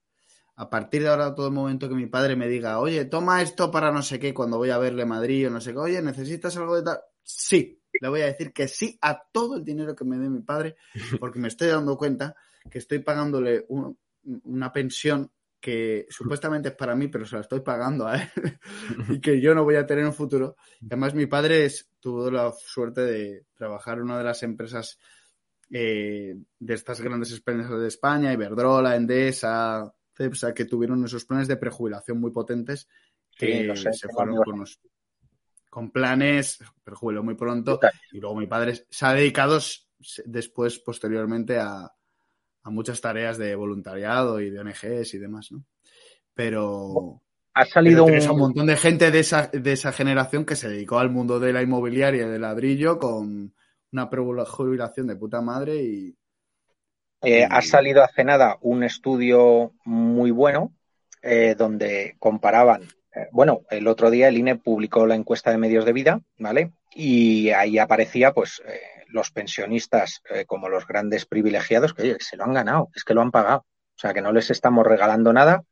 A 0.56 0.68
partir 0.70 1.02
de 1.02 1.08
ahora, 1.08 1.36
todo 1.36 1.46
el 1.46 1.54
momento 1.54 1.88
que 1.88 1.94
mi 1.94 2.06
padre 2.06 2.34
me 2.34 2.48
diga, 2.48 2.80
oye, 2.80 3.04
toma 3.04 3.42
esto 3.42 3.70
para 3.70 3.92
no 3.92 4.02
sé 4.02 4.18
qué, 4.18 4.34
cuando 4.34 4.58
voy 4.58 4.70
a 4.70 4.78
verle 4.78 5.04
Madrid 5.04 5.46
o 5.46 5.50
no 5.50 5.60
sé 5.60 5.70
qué, 5.72 5.78
oye, 5.78 6.02
¿necesitas 6.02 6.56
algo 6.56 6.74
de 6.74 6.82
tal? 6.82 6.98
Sí, 7.22 7.80
le 8.00 8.08
voy 8.08 8.22
a 8.22 8.26
decir 8.26 8.52
que 8.52 8.66
sí 8.66 8.98
a 9.00 9.22
todo 9.30 9.58
el 9.58 9.64
dinero 9.64 9.94
que 9.94 10.04
me 10.04 10.18
dé 10.18 10.28
mi 10.28 10.40
padre, 10.42 10.74
porque 11.20 11.38
me 11.38 11.46
estoy 11.46 11.68
dando 11.68 11.96
cuenta 11.96 12.34
que 12.68 12.78
estoy 12.78 12.98
pagándole 12.98 13.66
un- 13.68 13.96
una 14.44 14.72
pensión 14.72 15.30
que 15.60 16.06
supuestamente 16.08 16.68
es 16.68 16.74
para 16.76 16.94
mí, 16.94 17.08
pero 17.08 17.24
se 17.26 17.34
la 17.36 17.42
estoy 17.42 17.60
pagando 17.60 18.06
a 18.06 18.16
él 18.16 18.28
y 19.08 19.20
que 19.20 19.40
yo 19.40 19.54
no 19.54 19.64
voy 19.64 19.74
a 19.76 19.86
tener 19.86 20.02
en 20.02 20.08
un 20.08 20.14
futuro. 20.14 20.56
Además, 20.86 21.14
mi 21.14 21.26
padre 21.26 21.64
es- 21.64 21.90
tuvo 22.00 22.30
la 22.30 22.52
suerte 22.52 23.00
de 23.00 23.46
trabajar 23.54 23.98
en 23.98 24.04
una 24.04 24.18
de 24.18 24.24
las 24.24 24.42
empresas 24.44 24.98
eh, 25.70 26.34
de 26.58 26.74
estas 26.74 27.00
grandes 27.00 27.32
empresas 27.32 27.78
de 27.80 27.88
España, 27.88 28.32
Iberdrola, 28.32 28.94
Endesa, 28.96 29.92
Cepsa, 30.16 30.54
que 30.54 30.64
tuvieron 30.64 31.04
esos 31.04 31.24
planes 31.24 31.48
de 31.48 31.56
prejubilación 31.56 32.20
muy 32.20 32.30
potentes 32.30 32.88
que 33.36 33.68
Sí, 33.74 33.82
sé, 33.82 33.92
se 33.92 34.08
fueron 34.08 34.36
con, 34.44 34.54
unos- 34.54 34.80
con 35.70 35.90
planes, 35.90 36.58
prejubiló 36.82 37.22
muy 37.22 37.34
pronto, 37.34 37.78
y 38.12 38.20
luego 38.20 38.36
mi 38.36 38.46
padre 38.46 38.86
se 38.88 39.06
ha 39.06 39.12
dedicado 39.12 39.58
después, 40.24 40.78
posteriormente, 40.78 41.58
a, 41.58 41.92
a 42.68 42.70
muchas 42.70 43.00
tareas 43.00 43.38
de 43.38 43.54
voluntariado 43.54 44.40
y 44.40 44.50
de 44.50 44.60
ONGs 44.60 45.14
y 45.14 45.18
demás, 45.18 45.50
¿no? 45.50 45.64
Pero, 46.34 47.22
Ha 47.54 47.64
salido 47.64 48.04
un 48.04 48.12
un, 48.12 48.38
montón 48.38 48.66
de 48.66 48.76
gente 48.76 49.10
de 49.10 49.20
esa, 49.20 49.46
de 49.48 49.72
esa 49.72 49.90
generación 49.90 50.44
que 50.44 50.54
se 50.54 50.68
dedicó 50.68 50.98
al 50.98 51.10
mundo 51.10 51.40
de 51.40 51.52
la 51.52 51.62
inmobiliaria 51.62 52.26
y 52.26 52.28
del 52.28 52.42
ladrillo 52.42 52.98
con 52.98 53.54
una 53.90 54.10
prejubilación 54.10 55.06
de 55.06 55.16
puta 55.16 55.40
madre 55.40 55.82
y... 55.82 56.14
Eh, 57.22 57.40
Y- 57.40 57.42
ha 57.42 57.62
salido 57.62 58.04
hace 58.04 58.22
nada 58.22 58.58
un 58.60 58.84
estudio 58.84 59.72
muy 59.84 60.30
bueno 60.30 60.72
eh, 61.22 61.56
donde 61.58 62.14
comparaban, 62.18 62.82
eh, 62.82 63.28
bueno, 63.32 63.62
el 63.70 63.88
otro 63.88 64.10
día 64.10 64.28
el 64.28 64.36
INE 64.36 64.56
publicó 64.56 65.06
la 65.06 65.16
encuesta 65.16 65.50
de 65.50 65.58
medios 65.58 65.84
de 65.84 65.92
vida, 65.94 66.20
¿vale? 66.38 66.72
Y 66.94 67.48
ahí 67.50 67.78
aparecía, 67.78 68.32
pues, 68.32 68.62
eh, 68.68 68.97
los 69.08 69.30
pensionistas 69.30 70.22
eh, 70.30 70.44
como 70.46 70.68
los 70.68 70.86
grandes 70.86 71.26
privilegiados 71.26 71.94
que, 71.94 72.02
oye, 72.02 72.16
se 72.20 72.36
lo 72.36 72.44
han 72.44 72.54
ganado, 72.54 72.90
es 72.94 73.04
que 73.04 73.14
lo 73.14 73.22
han 73.22 73.30
pagado. 73.30 73.66
O 73.96 74.00
sea, 74.00 74.14
que 74.14 74.22
no 74.22 74.32
les 74.32 74.50
estamos 74.50 74.86
regalando 74.86 75.32
nada 75.32 75.64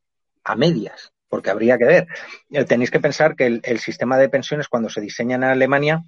a 0.42 0.56
medias, 0.56 1.12
porque 1.28 1.50
habría 1.50 1.78
que 1.78 1.84
ver. 1.84 2.08
Eh, 2.50 2.64
Tenéis 2.64 2.90
que 2.90 3.00
pensar 3.00 3.36
que 3.36 3.60
el, 3.62 3.78
sistema 3.78 4.18
de 4.18 4.28
pensiones, 4.28 4.68
cuando 4.68 4.88
se 4.88 5.00
diseña 5.00 5.36
en 5.36 5.44
Alemania, 5.44 6.02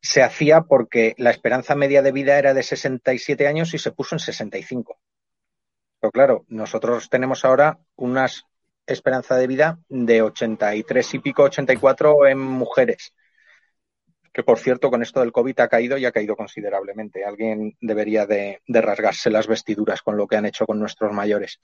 se 0.00 0.22
hacía 0.22 0.62
porque 0.62 1.14
la 1.18 1.30
esperanza 1.30 1.74
media 1.74 2.02
de 2.02 2.12
vida 2.12 2.38
era 2.38 2.54
de 2.54 2.62
67 2.62 3.46
años 3.46 3.74
y 3.74 3.78
se 3.78 3.92
puso 3.92 4.14
en 4.14 4.20
65. 4.20 4.98
Pero 6.00 6.10
claro, 6.10 6.44
nosotros 6.48 7.08
tenemos 7.08 7.44
ahora 7.44 7.78
una 7.96 8.28
esperanza 8.86 9.36
de 9.36 9.46
vida 9.46 9.78
de 9.88 10.22
83 10.22 11.14
y 11.14 11.18
pico, 11.20 11.44
84 11.44 12.26
en 12.26 12.38
mujeres. 12.38 13.14
Que 14.32 14.42
por 14.42 14.58
cierto, 14.58 14.90
con 14.90 15.02
esto 15.02 15.20
del 15.20 15.32
COVID 15.32 15.60
ha 15.60 15.68
caído 15.68 15.98
y 15.98 16.06
ha 16.06 16.12
caído 16.12 16.36
considerablemente. 16.36 17.24
Alguien 17.24 17.76
debería 17.80 18.26
de, 18.26 18.60
rasgarse 18.66 19.30
las 19.30 19.46
vestiduras 19.46 20.00
con 20.02 20.16
lo 20.16 20.26
que 20.26 20.36
han 20.36 20.46
hecho 20.46 20.66
con 20.66 20.78
nuestros 20.78 21.12
mayores. 21.12 21.60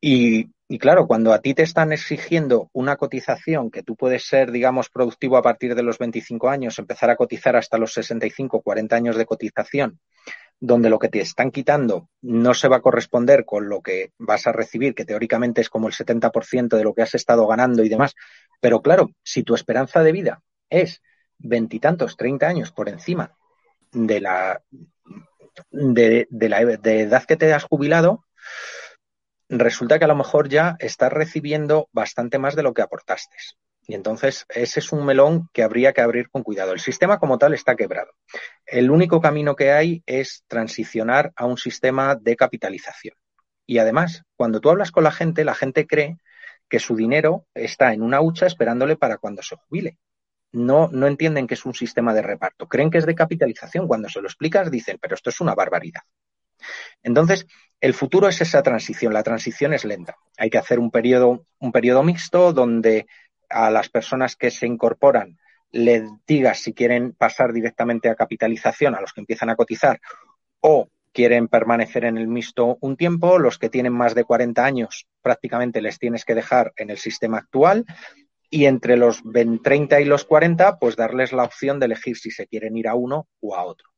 Y, 0.00 0.50
y, 0.68 0.78
claro, 0.78 1.06
cuando 1.06 1.32
a 1.32 1.40
ti 1.40 1.54
te 1.54 1.62
están 1.62 1.92
exigiendo 1.92 2.68
una 2.72 2.96
cotización 2.96 3.70
que 3.70 3.82
tú 3.82 3.96
puedes 3.96 4.24
ser, 4.26 4.52
digamos, 4.52 4.90
productivo 4.90 5.36
a 5.36 5.42
partir 5.42 5.74
de 5.74 5.82
los 5.82 5.98
25 5.98 6.48
años, 6.48 6.78
empezar 6.78 7.10
a 7.10 7.16
cotizar 7.16 7.56
hasta 7.56 7.78
los 7.78 7.94
65, 7.94 8.60
40 8.60 8.94
años 8.94 9.16
de 9.16 9.24
cotización, 9.24 9.98
donde 10.60 10.90
lo 10.90 10.98
que 10.98 11.08
te 11.08 11.20
están 11.20 11.50
quitando 11.50 12.08
no 12.22 12.54
se 12.54 12.68
va 12.68 12.76
a 12.76 12.82
corresponder 12.82 13.44
con 13.44 13.68
lo 13.68 13.82
que 13.82 14.12
vas 14.18 14.46
a 14.46 14.52
recibir, 14.52 14.94
que 14.94 15.04
teóricamente 15.04 15.60
es 15.60 15.70
como 15.70 15.88
el 15.88 15.94
70% 15.94 16.76
de 16.76 16.84
lo 16.84 16.94
que 16.94 17.02
has 17.02 17.14
estado 17.14 17.46
ganando 17.46 17.82
y 17.82 17.88
demás. 17.88 18.14
Pero 18.60 18.80
claro, 18.80 19.10
si 19.22 19.42
tu 19.42 19.54
esperanza 19.54 20.02
de 20.02 20.12
vida 20.12 20.42
es 20.70 21.02
veintitantos, 21.38 22.16
30 22.16 22.46
años 22.46 22.72
por 22.72 22.88
encima 22.88 23.36
de 23.92 24.20
la, 24.20 24.62
de, 25.70 26.26
la 26.30 26.60
edad 26.60 27.24
que 27.24 27.36
te 27.36 27.52
has 27.52 27.64
jubilado, 27.64 28.24
resulta 29.48 29.98
que 29.98 30.04
a 30.04 30.08
lo 30.08 30.16
mejor 30.16 30.48
ya 30.48 30.76
estás 30.78 31.12
recibiendo 31.12 31.88
bastante 31.92 32.38
más 32.38 32.56
de 32.56 32.62
lo 32.62 32.74
que 32.74 32.82
aportaste. 32.82 33.36
Y 33.86 33.94
entonces 33.94 34.46
ese 34.48 34.80
es 34.80 34.92
un 34.92 35.04
melón 35.04 35.50
que 35.52 35.62
habría 35.62 35.92
que 35.92 36.00
abrir 36.00 36.30
con 36.30 36.42
cuidado. 36.42 36.72
El 36.72 36.80
sistema 36.80 37.18
como 37.18 37.36
tal 37.36 37.52
está 37.52 37.76
quebrado. 37.76 38.12
El 38.64 38.90
único 38.90 39.20
camino 39.20 39.54
que 39.56 39.72
hay 39.72 40.02
es 40.06 40.42
transicionar 40.48 41.32
a 41.36 41.44
un 41.44 41.58
sistema 41.58 42.14
de 42.14 42.34
capitalización. 42.34 43.14
Y 43.66 43.78
además, 43.78 44.22
cuando 44.36 44.60
tú 44.60 44.70
hablas 44.70 44.90
con 44.90 45.04
la 45.04 45.12
gente, 45.12 45.44
la 45.44 45.54
gente 45.54 45.86
cree 45.86 46.16
que 46.68 46.78
su 46.78 46.96
dinero 46.96 47.46
está 47.54 47.92
en 47.92 48.02
una 48.02 48.22
hucha 48.22 48.46
esperándole 48.46 48.96
para 48.96 49.18
cuando 49.18 49.42
se 49.42 49.56
jubile. 49.56 49.98
No, 50.54 50.88
no 50.92 51.08
entienden 51.08 51.46
que 51.48 51.54
es 51.54 51.64
un 51.64 51.74
sistema 51.74 52.14
de 52.14 52.22
reparto. 52.22 52.68
Creen 52.68 52.90
que 52.90 52.98
es 52.98 53.06
de 53.06 53.14
capitalización. 53.14 53.88
Cuando 53.88 54.08
se 54.08 54.20
lo 54.20 54.28
explicas, 54.28 54.70
dicen, 54.70 54.98
pero 55.00 55.16
esto 55.16 55.30
es 55.30 55.40
una 55.40 55.54
barbaridad. 55.54 56.02
Entonces, 57.02 57.46
el 57.80 57.92
futuro 57.92 58.28
es 58.28 58.40
esa 58.40 58.62
transición. 58.62 59.12
La 59.12 59.24
transición 59.24 59.74
es 59.74 59.84
lenta. 59.84 60.16
Hay 60.38 60.50
que 60.50 60.58
hacer 60.58 60.78
un 60.78 60.92
periodo, 60.92 61.44
un 61.58 61.72
periodo 61.72 62.04
mixto 62.04 62.52
donde 62.52 63.06
a 63.50 63.70
las 63.70 63.88
personas 63.88 64.36
que 64.36 64.50
se 64.50 64.66
incorporan 64.66 65.38
les 65.72 66.04
digas 66.24 66.60
si 66.60 66.72
quieren 66.72 67.14
pasar 67.14 67.52
directamente 67.52 68.08
a 68.08 68.14
capitalización, 68.14 68.94
a 68.94 69.00
los 69.00 69.12
que 69.12 69.22
empiezan 69.22 69.50
a 69.50 69.56
cotizar, 69.56 70.00
o 70.60 70.88
quieren 71.12 71.48
permanecer 71.48 72.04
en 72.04 72.16
el 72.16 72.28
mixto 72.28 72.78
un 72.80 72.96
tiempo. 72.96 73.40
Los 73.40 73.58
que 73.58 73.70
tienen 73.70 73.92
más 73.92 74.14
de 74.14 74.22
40 74.22 74.64
años 74.64 75.06
prácticamente 75.20 75.82
les 75.82 75.98
tienes 75.98 76.24
que 76.24 76.36
dejar 76.36 76.72
en 76.76 76.90
el 76.90 76.98
sistema 76.98 77.38
actual. 77.38 77.84
Y 78.54 78.66
entre 78.66 78.96
los 78.96 79.22
30 79.62 80.00
y 80.00 80.04
los 80.04 80.24
40, 80.24 80.78
pues 80.78 80.96
darles 80.96 81.32
la 81.32 81.44
opción 81.44 81.80
de 81.80 81.86
elegir 81.86 82.16
si 82.16 82.30
se 82.30 82.46
quieren 82.46 82.76
ir 82.76 82.88
a 82.88 82.94
uno 82.94 83.26
o 83.40 83.56
a 83.56 83.64
otro 83.64 83.94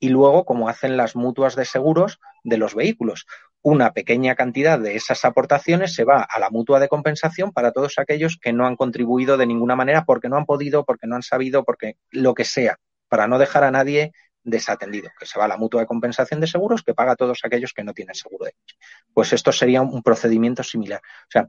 y 0.00 0.08
luego, 0.08 0.44
como 0.44 0.68
hacen 0.68 0.96
las 0.96 1.16
mutuas 1.16 1.56
de 1.56 1.64
seguros 1.64 2.20
de 2.44 2.56
los 2.56 2.74
vehículos, 2.74 3.26
una 3.62 3.92
pequeña 3.92 4.34
cantidad 4.36 4.78
de 4.78 4.94
esas 4.94 5.24
aportaciones 5.24 5.94
se 5.94 6.04
va 6.04 6.22
a 6.22 6.38
la 6.38 6.50
mutua 6.50 6.78
de 6.78 6.88
compensación 6.88 7.52
para 7.52 7.72
todos 7.72 7.98
aquellos 7.98 8.38
que 8.40 8.52
no 8.52 8.66
han 8.66 8.76
contribuido 8.76 9.36
de 9.36 9.46
ninguna 9.46 9.74
manera 9.74 10.04
porque 10.04 10.28
no 10.28 10.36
han 10.36 10.46
podido, 10.46 10.84
porque 10.84 11.06
no 11.06 11.16
han 11.16 11.22
sabido, 11.22 11.64
porque 11.64 11.96
lo 12.10 12.34
que 12.34 12.44
sea, 12.44 12.78
para 13.08 13.26
no 13.26 13.38
dejar 13.38 13.64
a 13.64 13.70
nadie 13.70 14.12
desatendido, 14.44 15.10
que 15.18 15.26
se 15.26 15.38
va 15.38 15.46
a 15.46 15.48
la 15.48 15.56
mutua 15.56 15.80
de 15.80 15.86
compensación 15.86 16.40
de 16.40 16.46
seguros 16.46 16.82
que 16.82 16.94
paga 16.94 17.12
a 17.12 17.16
todos 17.16 17.40
aquellos 17.42 17.72
que 17.74 17.82
no 17.82 17.92
tienen 17.92 18.14
seguro 18.14 18.46
de 18.46 18.52
coche. 18.52 18.76
Pues 19.12 19.32
esto 19.32 19.50
sería 19.50 19.82
un 19.82 20.02
procedimiento 20.02 20.62
similar. 20.62 21.00
O 21.00 21.30
sea, 21.30 21.48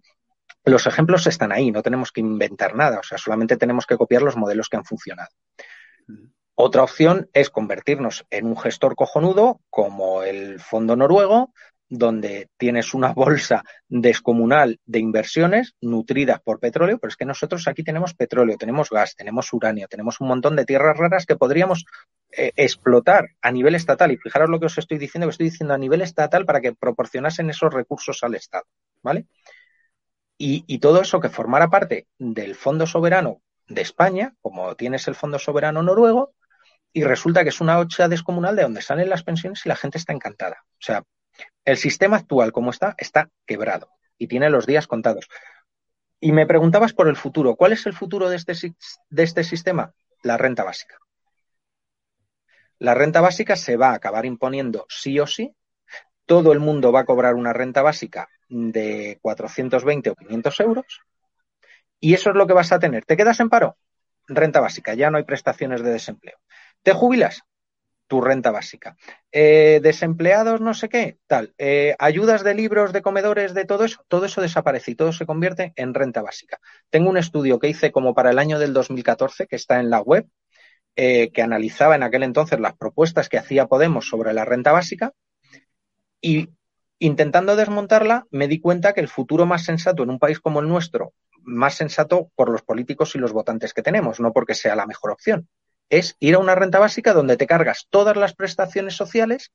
los 0.70 0.88
ejemplos 0.88 1.28
están 1.28 1.52
ahí, 1.52 1.72
no 1.72 1.82
tenemos 1.82 2.12
que 2.12 2.22
inventar 2.22 2.76
nada, 2.76 3.00
o 3.00 3.04
sea, 3.04 3.18
solamente 3.18 3.58
tenemos 3.58 3.86
que 3.86 3.98
copiar 3.98 4.22
los 4.22 4.38
modelos 4.38 4.70
que 4.70 4.78
han 4.78 4.86
funcionado. 4.86 5.30
Otra 6.56 6.84
opción 6.84 7.30
es 7.34 7.50
convertirnos 7.50 8.26
en 8.30 8.46
un 8.46 8.58
gestor 8.58 8.96
cojonudo 8.96 9.62
como 9.70 10.24
el 10.24 10.60
Fondo 10.60 10.96
Noruego, 10.98 11.54
donde 11.88 12.50
tienes 12.58 12.94
una 12.94 13.14
bolsa 13.14 13.64
descomunal 13.88 14.80
de 14.86 15.00
inversiones 15.00 15.76
nutridas 15.82 16.40
por 16.42 16.60
petróleo, 16.60 17.00
pero 17.00 17.10
es 17.10 17.16
que 17.16 17.26
nosotros 17.26 17.68
aquí 17.68 17.84
tenemos 17.84 18.14
petróleo, 18.14 18.58
tenemos 18.58 18.90
gas, 18.90 19.16
tenemos 19.16 19.52
uranio, 19.54 19.88
tenemos 19.88 20.22
un 20.22 20.28
montón 20.28 20.56
de 20.56 20.66
tierras 20.66 20.98
raras 20.98 21.26
que 21.26 21.36
podríamos 21.36 21.86
eh, 22.32 22.52
explotar 22.56 23.30
a 23.42 23.52
nivel 23.52 23.76
estatal. 23.76 24.12
Y 24.12 24.18
fijaros 24.18 24.50
lo 24.50 24.60
que 24.60 24.68
os 24.68 24.78
estoy 24.78 24.98
diciendo, 24.98 25.28
que 25.28 25.32
estoy 25.32 25.50
diciendo 25.50 25.74
a 25.74 25.78
nivel 25.78 26.02
estatal 26.02 26.46
para 26.46 26.62
que 26.62 26.74
proporcionasen 26.74 27.50
esos 27.50 27.74
recursos 27.74 28.24
al 28.24 28.36
Estado, 28.36 28.66
¿vale? 29.02 29.26
Y, 30.42 30.80
todo 30.80 31.02
eso 31.02 31.20
que 31.20 31.28
formara 31.28 31.70
parte 31.70 32.08
del 32.18 32.56
Fondo 32.56 32.88
Soberano 32.88 33.42
de 33.68 33.82
España, 33.82 34.36
como 34.42 34.74
tienes 34.78 35.06
el 35.10 35.16
Fondo 35.16 35.38
Soberano 35.38 35.84
Noruego, 35.84 36.34
y 36.94 37.04
resulta 37.04 37.44
que 37.44 37.50
es 37.50 37.60
una 37.60 37.78
hocha 37.78 38.08
descomunal 38.08 38.56
de 38.56 38.62
donde 38.62 38.82
salen 38.82 39.10
las 39.10 39.24
pensiones 39.24 39.66
y 39.66 39.70
la 39.70 39.76
gente 39.76 39.98
está 39.98 40.14
encantada. 40.14 40.64
O 40.66 40.82
sea, 40.82 41.04
el 41.66 41.76
sistema 41.76 42.16
actual 42.16 42.54
como 42.54 42.70
está, 42.70 42.96
está 42.98 43.30
quebrado 43.46 43.90
y 44.18 44.28
tiene 44.28 44.50
los 44.50 44.66
días 44.66 44.88
contados. 44.88 45.28
Y 46.22 46.32
me 46.32 46.48
preguntabas 46.48 46.94
por 46.94 47.10
el 47.10 47.18
futuro. 47.18 47.58
¿Cuál 47.58 47.74
es 47.74 47.86
el 47.86 47.94
futuro 47.94 48.30
de 48.30 48.38
este, 48.38 48.54
de 49.10 49.24
este 49.24 49.44
sistema? 49.44 49.94
La 50.24 50.38
renta 50.38 50.64
básica. 50.64 50.98
La 52.78 52.94
renta 52.94 53.20
básica 53.20 53.58
se 53.58 53.76
va 53.76 53.90
a 53.90 53.96
acabar 53.96 54.26
imponiendo 54.26 54.86
sí 54.88 55.20
o 55.20 55.28
sí. 55.28 55.54
Todo 56.30 56.54
el 56.54 56.60
mundo 56.60 56.92
va 56.92 57.00
a 57.00 57.06
cobrar 57.06 57.34
una 57.34 57.54
renta 57.54 57.82
básica 57.82 58.30
de 58.50 59.18
420 59.20 60.12
o 60.12 60.16
500 60.16 60.60
euros. 60.60 61.02
Y 62.00 62.14
eso 62.14 62.30
es 62.30 62.36
lo 62.36 62.46
que 62.46 62.54
vas 62.54 62.72
a 62.72 62.78
tener. 62.78 63.04
¿Te 63.04 63.18
quedas 63.18 63.40
en 63.40 63.50
paro? 63.50 63.78
Renta 64.28 64.60
básica, 64.60 64.94
ya 64.94 65.10
no 65.10 65.18
hay 65.18 65.24
prestaciones 65.24 65.82
de 65.82 65.90
desempleo. 65.90 66.38
¿Te 66.84 66.94
jubilas? 66.94 67.42
tu 68.06 68.22
renta 68.22 68.50
básica. 68.50 68.96
Eh, 69.32 69.80
desempleados, 69.84 70.62
no 70.62 70.74
sé 70.74 70.90
qué, 70.90 71.20
tal. 71.28 71.54
Eh, 71.60 71.96
ayudas 72.00 72.44
de 72.44 72.56
libros, 72.56 72.92
de 72.92 73.04
comedores, 73.04 73.54
de 73.54 73.66
todo 73.66 73.86
eso, 73.86 74.04
todo 74.08 74.26
eso 74.26 74.42
desaparece 74.42 74.92
y 74.92 74.96
todo 74.96 75.14
se 75.14 75.28
convierte 75.28 75.74
en 75.76 75.94
renta 75.94 76.24
básica. 76.24 76.60
Tengo 76.90 77.12
un 77.12 77.18
estudio 77.18 77.60
que 77.60 77.70
hice 77.70 77.92
como 77.92 78.16
para 78.16 78.32
el 78.32 78.40
año 78.40 78.58
del 78.58 78.74
2014, 78.74 79.46
que 79.46 79.56
está 79.56 79.80
en 79.80 79.92
la 79.92 80.02
web, 80.02 80.28
eh, 80.96 81.32
que 81.32 81.44
analizaba 81.44 81.96
en 81.96 82.02
aquel 82.02 82.24
entonces 82.24 82.60
las 82.60 82.76
propuestas 82.76 83.30
que 83.30 83.38
hacía 83.38 83.68
Podemos 83.68 84.08
sobre 84.08 84.34
la 84.34 84.44
renta 84.44 84.72
básica 84.72 85.14
y 86.22 86.50
intentando 87.00 87.56
desmontarla 87.56 88.28
me 88.32 88.48
di 88.48 88.60
cuenta 88.60 88.94
que 88.94 89.02
el 89.02 89.08
futuro 89.08 89.46
más 89.46 89.64
sensato 89.64 90.04
en 90.04 90.10
un 90.10 90.20
país 90.20 90.40
como 90.40 90.60
el 90.60 90.68
nuestro, 90.68 91.14
más 91.44 91.76
sensato 91.76 92.30
por 92.36 92.50
los 92.50 92.62
políticos 92.62 93.16
y 93.16 93.20
los 93.20 93.32
votantes 93.32 93.74
que 93.74 93.82
tenemos, 93.82 94.20
no 94.20 94.34
porque 94.34 94.56
sea 94.56 94.76
la 94.76 94.86
mejor 94.86 95.12
opción, 95.12 95.48
es 95.90 96.16
ir 96.20 96.36
a 96.36 96.40
una 96.40 96.56
renta 96.56 96.80
básica 96.80 97.14
donde 97.14 97.38
te 97.38 97.48
cargas 97.48 97.88
todas 97.90 98.16
las 98.16 98.36
prestaciones 98.36 98.96
sociales, 98.96 99.52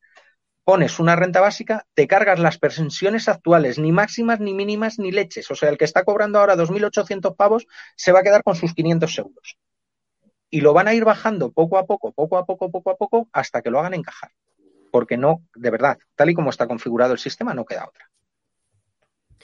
pones 0.64 0.98
una 0.98 1.14
renta 1.14 1.40
básica, 1.40 1.86
te 1.94 2.08
cargas 2.08 2.40
las 2.40 2.58
pensiones 2.58 3.28
actuales, 3.28 3.78
ni 3.78 3.92
máximas, 3.92 4.40
ni 4.40 4.54
mínimas, 4.54 4.98
ni 4.98 5.12
leches. 5.12 5.50
O 5.50 5.54
sea, 5.54 5.68
el 5.68 5.78
que 5.78 5.84
está 5.84 6.04
cobrando 6.04 6.38
ahora 6.38 6.56
2.800 6.56 7.36
pavos 7.36 7.66
se 7.96 8.12
va 8.12 8.20
a 8.20 8.22
quedar 8.22 8.42
con 8.42 8.56
sus 8.56 8.74
500 8.74 9.18
euros. 9.18 9.58
Y 10.50 10.60
lo 10.62 10.72
van 10.72 10.88
a 10.88 10.94
ir 10.94 11.04
bajando 11.04 11.52
poco 11.52 11.78
a 11.78 11.86
poco, 11.86 12.12
poco 12.12 12.38
a 12.38 12.46
poco, 12.46 12.70
poco 12.70 12.90
a 12.90 12.96
poco, 12.96 13.28
hasta 13.32 13.60
que 13.60 13.70
lo 13.70 13.78
hagan 13.78 13.94
encajar. 13.94 14.30
Porque 14.94 15.16
no, 15.16 15.42
de 15.56 15.70
verdad, 15.70 15.98
tal 16.14 16.30
y 16.30 16.34
como 16.34 16.50
está 16.50 16.68
configurado 16.68 17.14
el 17.14 17.18
sistema, 17.18 17.52
no 17.52 17.64
queda 17.64 17.88
otra. 17.88 18.08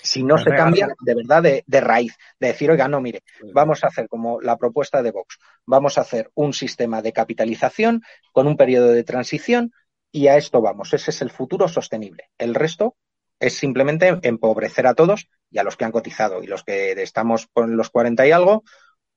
Si 0.01 0.23
no 0.23 0.39
se 0.39 0.51
cambia 0.51 0.95
de 1.01 1.15
verdad 1.17 1.43
de, 1.43 1.81
raíz, 1.81 2.17
de 2.39 2.47
decir, 2.47 2.71
oiga, 2.71 2.87
no, 2.87 3.01
mire, 3.01 3.25
vamos 3.53 3.83
a 3.83 3.89
hacer 3.89 4.07
como 4.07 4.41
la 4.41 4.57
propuesta 4.57 5.03
de 5.03 5.11
Vox, 5.11 5.41
vamos 5.67 5.99
a 5.99 6.03
hacer 6.03 6.31
un 6.35 6.53
sistema 6.53 7.03
de 7.03 7.13
capitalización 7.13 8.01
con 8.31 8.47
un 8.47 8.57
periodo 8.57 8.93
de 8.93 9.03
transición 9.03 9.73
y 10.13 10.29
a 10.29 10.37
esto 10.37 10.61
vamos. 10.61 10.95
Ese 10.95 11.11
es 11.11 11.21
el 11.21 11.31
futuro 11.31 11.67
sostenible. 11.67 12.31
El 12.39 12.55
resto 12.55 12.95
es 13.41 13.55
simplemente 13.55 14.21
empobrecer 14.23 14.87
a 14.87 14.95
todos 14.95 15.29
y 15.51 15.59
a 15.59 15.65
los 15.65 15.77
que 15.77 15.85
han 15.85 15.91
cotizado 15.91 16.45
y 16.45 16.47
los 16.47 16.63
que 16.63 16.93
estamos 16.93 17.49
con 17.53 17.77
los 17.77 17.91
40 17.91 18.25
y 18.25 18.31
algo, 18.31 18.63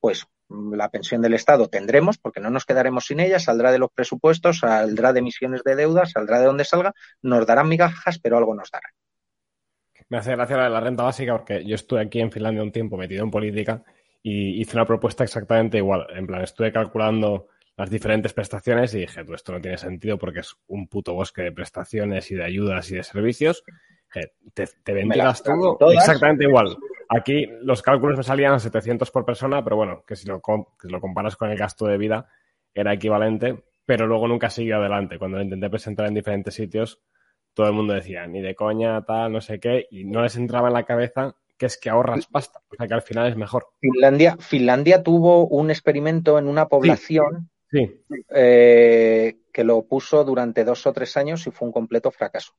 pues 0.03 0.27
la 0.49 0.89
pensión 0.89 1.21
del 1.21 1.33
Estado 1.33 1.69
tendremos, 1.69 2.17
porque 2.17 2.41
no 2.41 2.49
nos 2.49 2.65
quedaremos 2.65 3.05
sin 3.05 3.21
ella, 3.21 3.39
saldrá 3.39 3.71
de 3.71 3.79
los 3.79 3.89
presupuestos, 3.89 4.59
saldrá 4.59 5.13
de 5.13 5.19
emisiones 5.19 5.63
de 5.63 5.77
deuda, 5.77 6.05
saldrá 6.05 6.41
de 6.41 6.45
donde 6.45 6.65
salga, 6.65 6.93
nos 7.21 7.47
darán 7.47 7.69
migajas, 7.69 8.19
pero 8.19 8.37
algo 8.37 8.53
nos 8.53 8.69
darán. 8.69 8.91
Me 10.09 10.17
hace 10.17 10.31
gracia 10.35 10.57
la 10.57 10.65
de 10.65 10.69
la 10.71 10.81
renta 10.81 11.03
básica 11.03 11.31
porque 11.37 11.63
yo 11.63 11.75
estuve 11.75 12.01
aquí 12.01 12.19
en 12.19 12.33
Finlandia 12.33 12.61
un 12.61 12.73
tiempo 12.73 12.97
metido 12.97 13.23
en 13.23 13.31
política 13.31 13.81
y 14.21 14.59
hice 14.59 14.75
una 14.75 14.85
propuesta 14.85 15.23
exactamente 15.23 15.77
igual. 15.77 16.05
En 16.13 16.27
plan, 16.27 16.41
estuve 16.41 16.73
calculando 16.73 17.47
las 17.77 17.89
diferentes 17.89 18.33
prestaciones 18.33 18.93
y 18.95 18.99
dije, 18.99 19.23
tú, 19.23 19.33
esto 19.33 19.53
no 19.53 19.61
tiene 19.61 19.77
sentido 19.77 20.17
porque 20.17 20.41
es 20.41 20.53
un 20.67 20.89
puto 20.89 21.13
bosque 21.13 21.43
de 21.43 21.53
prestaciones 21.53 22.29
y 22.29 22.35
de 22.35 22.43
ayudas 22.43 22.91
y 22.91 22.95
de 22.95 23.03
servicios. 23.03 23.63
te, 24.53 24.67
te 24.83 24.93
ventilas 24.93 25.41
todo 25.41 25.93
exactamente 25.93 26.43
igual. 26.43 26.77
Aquí 27.15 27.47
los 27.61 27.81
cálculos 27.81 28.17
me 28.17 28.23
salían 28.23 28.53
a 28.53 28.59
700 28.59 29.11
por 29.11 29.25
persona, 29.25 29.63
pero 29.63 29.75
bueno, 29.75 30.03
que 30.07 30.15
si 30.15 30.27
lo, 30.27 30.41
que 30.41 30.87
si 30.87 30.89
lo 30.89 30.99
comparas 30.99 31.35
con 31.35 31.49
el 31.49 31.57
gasto 31.57 31.85
de 31.85 31.97
vida 31.97 32.27
era 32.73 32.93
equivalente, 32.93 33.63
pero 33.85 34.07
luego 34.07 34.27
nunca 34.27 34.49
siguió 34.49 34.77
adelante. 34.77 35.19
Cuando 35.19 35.37
lo 35.37 35.43
intenté 35.43 35.69
presentar 35.69 36.07
en 36.07 36.15
diferentes 36.15 36.53
sitios, 36.53 37.01
todo 37.53 37.67
el 37.67 37.73
mundo 37.73 37.93
decía, 37.93 38.25
ni 38.25 38.41
de 38.41 38.55
coña, 38.55 39.03
tal, 39.03 39.31
no 39.31 39.41
sé 39.41 39.59
qué, 39.59 39.87
y 39.91 40.05
no 40.05 40.23
les 40.23 40.35
entraba 40.35 40.69
en 40.69 40.73
la 40.73 40.83
cabeza 40.83 41.35
que 41.57 41.67
es 41.67 41.77
que 41.77 41.89
ahorras 41.89 42.25
pasta, 42.27 42.61
o 42.67 42.75
sea 42.75 42.87
que 42.87 42.93
al 42.93 43.03
final 43.03 43.27
es 43.27 43.37
mejor. 43.37 43.67
Finlandia, 43.79 44.35
Finlandia 44.39 45.03
tuvo 45.03 45.47
un 45.47 45.69
experimento 45.69 46.39
en 46.39 46.47
una 46.47 46.67
población 46.67 47.51
eh, 48.29 49.37
que 49.51 49.63
lo 49.63 49.83
puso 49.83 50.23
durante 50.23 50.63
dos 50.63 50.85
o 50.87 50.93
tres 50.93 51.15
años 51.15 51.45
y 51.45 51.51
fue 51.51 51.67
un 51.67 51.71
completo 51.71 52.11
fracaso. 52.11 52.53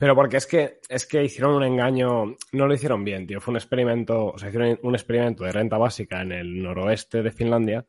Pero 0.00 0.14
porque 0.14 0.38
es 0.38 0.46
que, 0.46 0.80
es 0.88 1.04
que 1.04 1.22
hicieron 1.22 1.56
un 1.56 1.62
engaño, 1.62 2.34
no 2.52 2.66
lo 2.66 2.72
hicieron 2.72 3.04
bien, 3.04 3.26
tío. 3.26 3.38
Fue 3.38 3.52
un 3.52 3.58
experimento, 3.58 4.28
o 4.28 4.38
sea, 4.38 4.48
hicieron 4.48 4.78
un 4.82 4.94
experimento 4.94 5.44
de 5.44 5.52
renta 5.52 5.76
básica 5.76 6.22
en 6.22 6.32
el 6.32 6.62
noroeste 6.62 7.22
de 7.22 7.30
Finlandia, 7.30 7.84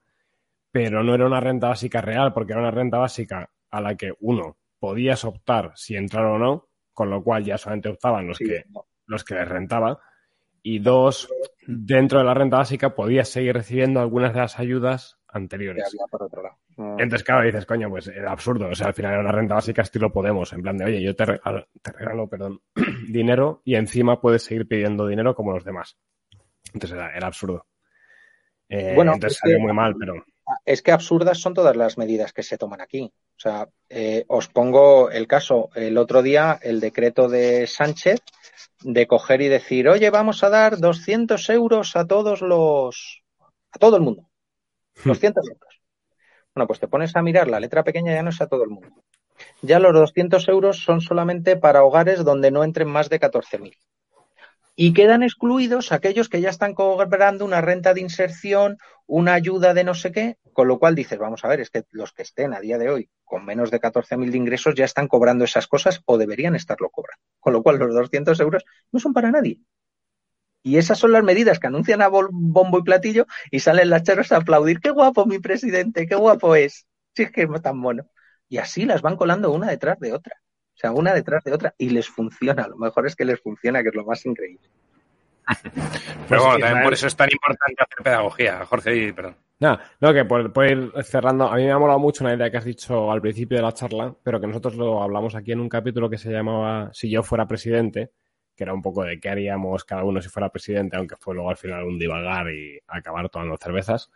pero 0.74 1.04
no 1.04 1.16
era 1.16 1.26
una 1.26 1.40
renta 1.40 1.70
básica 1.70 2.02
real, 2.02 2.34
porque 2.34 2.52
era 2.52 2.64
una 2.64 2.72
renta 2.72 2.98
básica 2.98 3.50
a 3.70 3.80
la 3.80 3.96
que 3.96 4.12
uno 4.20 4.58
podías 4.78 5.24
optar 5.24 5.72
si 5.76 5.96
entrar 5.96 6.26
o 6.26 6.38
no, 6.38 6.68
con 6.92 7.10
lo 7.10 7.24
cual 7.24 7.46
ya 7.46 7.58
solamente 7.58 7.88
optaban 7.88 8.28
los 8.28 8.40
que 8.40 8.66
los 9.06 9.24
que 9.24 9.36
les 9.36 9.48
rentaba. 9.48 10.02
Y 10.62 10.80
dos, 10.80 11.30
dentro 11.66 12.20
de 12.20 12.26
la 12.26 12.34
renta 12.34 12.58
básica 12.58 12.94
podías 12.94 13.30
seguir 13.30 13.54
recibiendo 13.54 14.02
algunas 14.02 14.34
de 14.34 14.42
las 14.42 14.60
ayudas 14.60 15.21
anteriores. 15.32 15.96
Entonces, 16.78 17.24
claro, 17.24 17.46
dices, 17.46 17.66
coño, 17.66 17.90
pues 17.90 18.08
era 18.08 18.32
absurdo. 18.32 18.70
O 18.70 18.76
sea, 18.76 18.88
al 18.88 18.94
final 18.94 19.14
era 19.14 19.22
una 19.22 19.32
renta 19.32 19.56
básica 19.56 19.82
estilo 19.82 20.12
Podemos, 20.12 20.52
en 20.54 20.62
plan 20.62 20.78
de, 20.78 20.86
oye, 20.86 21.02
yo 21.02 21.16
te 21.16 21.26
regalo, 21.26 21.68
te 21.82 21.92
regalo 21.92 22.28
perdón, 22.28 22.62
dinero 23.08 23.62
y 23.64 23.76
encima 23.76 24.20
puedes 24.20 24.44
seguir 24.44 24.68
pidiendo 24.68 25.08
dinero 25.08 25.36
como 25.36 25.52
los 25.54 25.64
demás. 25.64 25.98
Entonces 26.74 26.98
era, 26.98 27.28
absurdo. 27.28 27.66
Eh, 28.70 28.94
bueno, 28.96 29.14
entonces 29.14 29.40
salió 29.40 29.60
muy 29.60 29.74
mal, 29.74 29.96
pero 30.00 30.24
es 30.66 30.82
que 30.82 30.92
absurdas 30.92 31.38
son 31.38 31.54
todas 31.54 31.76
las 31.76 31.98
medidas 31.98 32.34
que 32.34 32.44
se 32.44 32.58
toman 32.58 32.82
aquí. 32.82 33.12
O 33.36 33.40
sea, 33.40 33.68
eh, 33.90 34.26
os 34.28 34.48
pongo 34.48 35.10
el 35.10 35.28
caso, 35.28 35.70
el 35.76 35.98
otro 35.98 36.22
día, 36.22 36.60
el 36.62 36.80
decreto 36.80 37.28
de 37.28 37.68
Sánchez 37.68 38.22
de 38.84 39.08
coger 39.08 39.42
y 39.42 39.48
decir, 39.48 39.88
oye, 39.90 40.10
vamos 40.10 40.44
a 40.44 40.50
dar 40.50 40.78
200 40.80 41.50
euros 41.50 41.96
a 41.96 42.06
todos 42.06 42.42
los, 42.42 43.24
a 43.72 43.80
todo 43.80 43.96
el 43.98 44.04
mundo. 44.04 44.30
200 45.04 45.46
hmm. 45.46 45.52
euros. 45.52 45.82
Bueno, 46.54 46.68
pues 46.68 46.80
te 46.80 46.88
pones 46.88 47.16
a 47.16 47.22
mirar, 47.22 47.48
la 47.48 47.60
letra 47.60 47.84
pequeña 47.84 48.14
ya 48.14 48.24
no 48.24 48.30
es 48.30 48.42
a 48.42 48.48
todo 48.48 48.64
el 48.64 48.70
mundo. 48.70 49.04
Ya 49.62 49.80
los 49.80 49.94
200 49.94 50.48
euros 50.50 50.84
son 50.84 51.02
solamente 51.02 51.56
para 51.56 51.84
hogares 51.84 52.24
donde 52.24 52.52
no 52.52 52.64
entren 52.64 52.90
más 52.90 53.10
de 53.10 53.20
14.000 53.20 53.76
y 54.76 54.94
quedan 54.94 55.24
excluidos 55.24 55.92
aquellos 55.92 56.30
que 56.30 56.42
ya 56.42 56.50
están 56.50 56.74
cobrando 56.74 57.46
una 57.46 57.62
renta 57.62 57.94
de 57.94 58.02
inserción, 58.02 58.78
una 59.06 59.34
ayuda 59.34 59.74
de 59.74 59.84
no 59.84 59.94
sé 59.94 60.12
qué, 60.12 60.38
con 60.54 60.68
lo 60.68 60.80
cual 60.80 60.96
dices, 60.96 61.20
vamos 61.20 61.44
a 61.44 61.48
ver, 61.48 61.60
es 61.60 61.70
que 61.70 61.84
los 61.92 62.14
que 62.14 62.24
estén 62.24 62.54
a 62.54 62.60
día 62.60 62.78
de 62.78 62.90
hoy 62.90 63.10
con 63.24 63.46
menos 63.46 63.70
de 63.72 63.80
14.000 63.80 64.32
de 64.32 64.38
ingresos 64.38 64.76
ya 64.76 64.86
están 64.86 65.08
cobrando 65.08 65.46
esas 65.46 65.68
cosas 65.68 66.02
o 66.06 66.18
deberían 66.18 66.56
estarlo 66.56 66.90
cobrando. 66.90 67.22
Con 67.40 67.54
lo 67.54 67.64
cual 67.64 67.78
los 67.78 67.94
200 67.94 68.40
euros 68.40 68.64
no 68.92 69.00
son 69.00 69.14
para 69.14 69.32
nadie. 69.32 69.60
Y 70.64 70.78
esas 70.78 71.00
son 71.00 71.12
las 71.12 71.24
medidas 71.24 71.60
que 71.60 71.68
anuncian 71.68 72.02
a 72.02 72.08
bombo 72.08 72.80
y 72.80 72.84
platillo 72.84 73.26
y 73.50 73.60
salen 73.60 73.90
las 73.90 74.04
charros 74.04 74.32
a 74.32 74.38
aplaudir. 74.38 74.80
¡Qué 74.80 74.92
guapo 74.92 75.26
mi 75.26 75.40
presidente! 75.40 76.08
¡Qué 76.08 76.16
guapo 76.16 76.56
es! 76.56 76.86
Si 77.16 77.24
es 77.24 77.32
que 77.32 77.44
es 77.44 77.62
tan 77.62 77.78
mono. 77.78 78.04
Y 78.48 78.58
así 78.58 78.86
las 78.86 79.02
van 79.02 79.18
colando 79.18 79.52
una 79.52 79.68
detrás 79.68 80.00
de 80.00 80.14
otra 80.14 80.42
sea, 80.82 80.92
una 80.92 81.14
detrás 81.14 81.44
de 81.44 81.54
otra 81.54 81.74
y 81.78 81.90
les 81.90 82.10
funciona. 82.10 82.68
Lo 82.68 82.78
mejor 82.78 83.06
es 83.06 83.16
que 83.16 83.26
les 83.26 83.40
funciona, 83.40 83.82
que 83.84 83.90
es 83.90 83.96
lo 83.96 84.06
más 84.06 84.26
increíble. 84.26 84.68
Pero 86.30 86.44
bueno, 86.44 86.60
también 86.60 86.84
por 86.84 86.94
eso 86.94 87.08
es 87.08 87.16
tan 87.16 87.30
importante 87.32 87.84
hacer 87.84 88.04
pedagogía, 88.04 88.66
Jorge, 88.66 89.14
perdón. 89.14 89.36
Nada, 89.60 89.92
no, 90.00 90.12
que 90.12 90.26
por, 90.26 90.52
por, 90.52 90.66
ir 90.66 90.92
cerrando, 91.04 91.48
a 91.48 91.56
mí 91.56 91.66
me 91.66 91.72
ha 91.72 91.78
molado 91.78 92.00
mucho 92.00 92.24
una 92.24 92.34
idea 92.34 92.50
que 92.50 92.58
has 92.58 92.66
dicho 92.66 93.12
al 93.12 93.22
principio 93.22 93.58
de 93.58 93.64
la 93.64 93.74
charla, 93.74 94.16
pero 94.24 94.42
que 94.42 94.48
nosotros 94.48 94.76
lo 94.76 95.04
hablamos 95.04 95.36
aquí 95.36 95.52
en 95.52 95.60
un 95.60 95.70
capítulo 95.70 96.10
que 96.10 96.18
se 96.18 96.32
llamaba 96.32 96.90
Si 96.94 97.12
yo 97.12 97.22
fuera 97.22 97.48
presidente, 97.48 98.12
que 98.62 98.66
era 98.66 98.76
un 98.76 98.82
poco 98.84 99.04
de 99.04 99.20
qué 99.20 99.28
haríamos 99.28 99.84
cada 99.86 100.04
uno 100.04 100.22
si 100.22 100.30
fuera 100.30 100.50
presidente, 100.50 100.96
aunque 100.96 101.16
fue 101.20 101.34
luego 101.34 101.50
al 101.50 101.58
final 101.58 101.84
un 101.84 101.98
divagar 101.98 102.52
y 102.52 102.80
acabar 102.88 103.28
tomando 103.28 103.58
cervezas. 103.58 104.12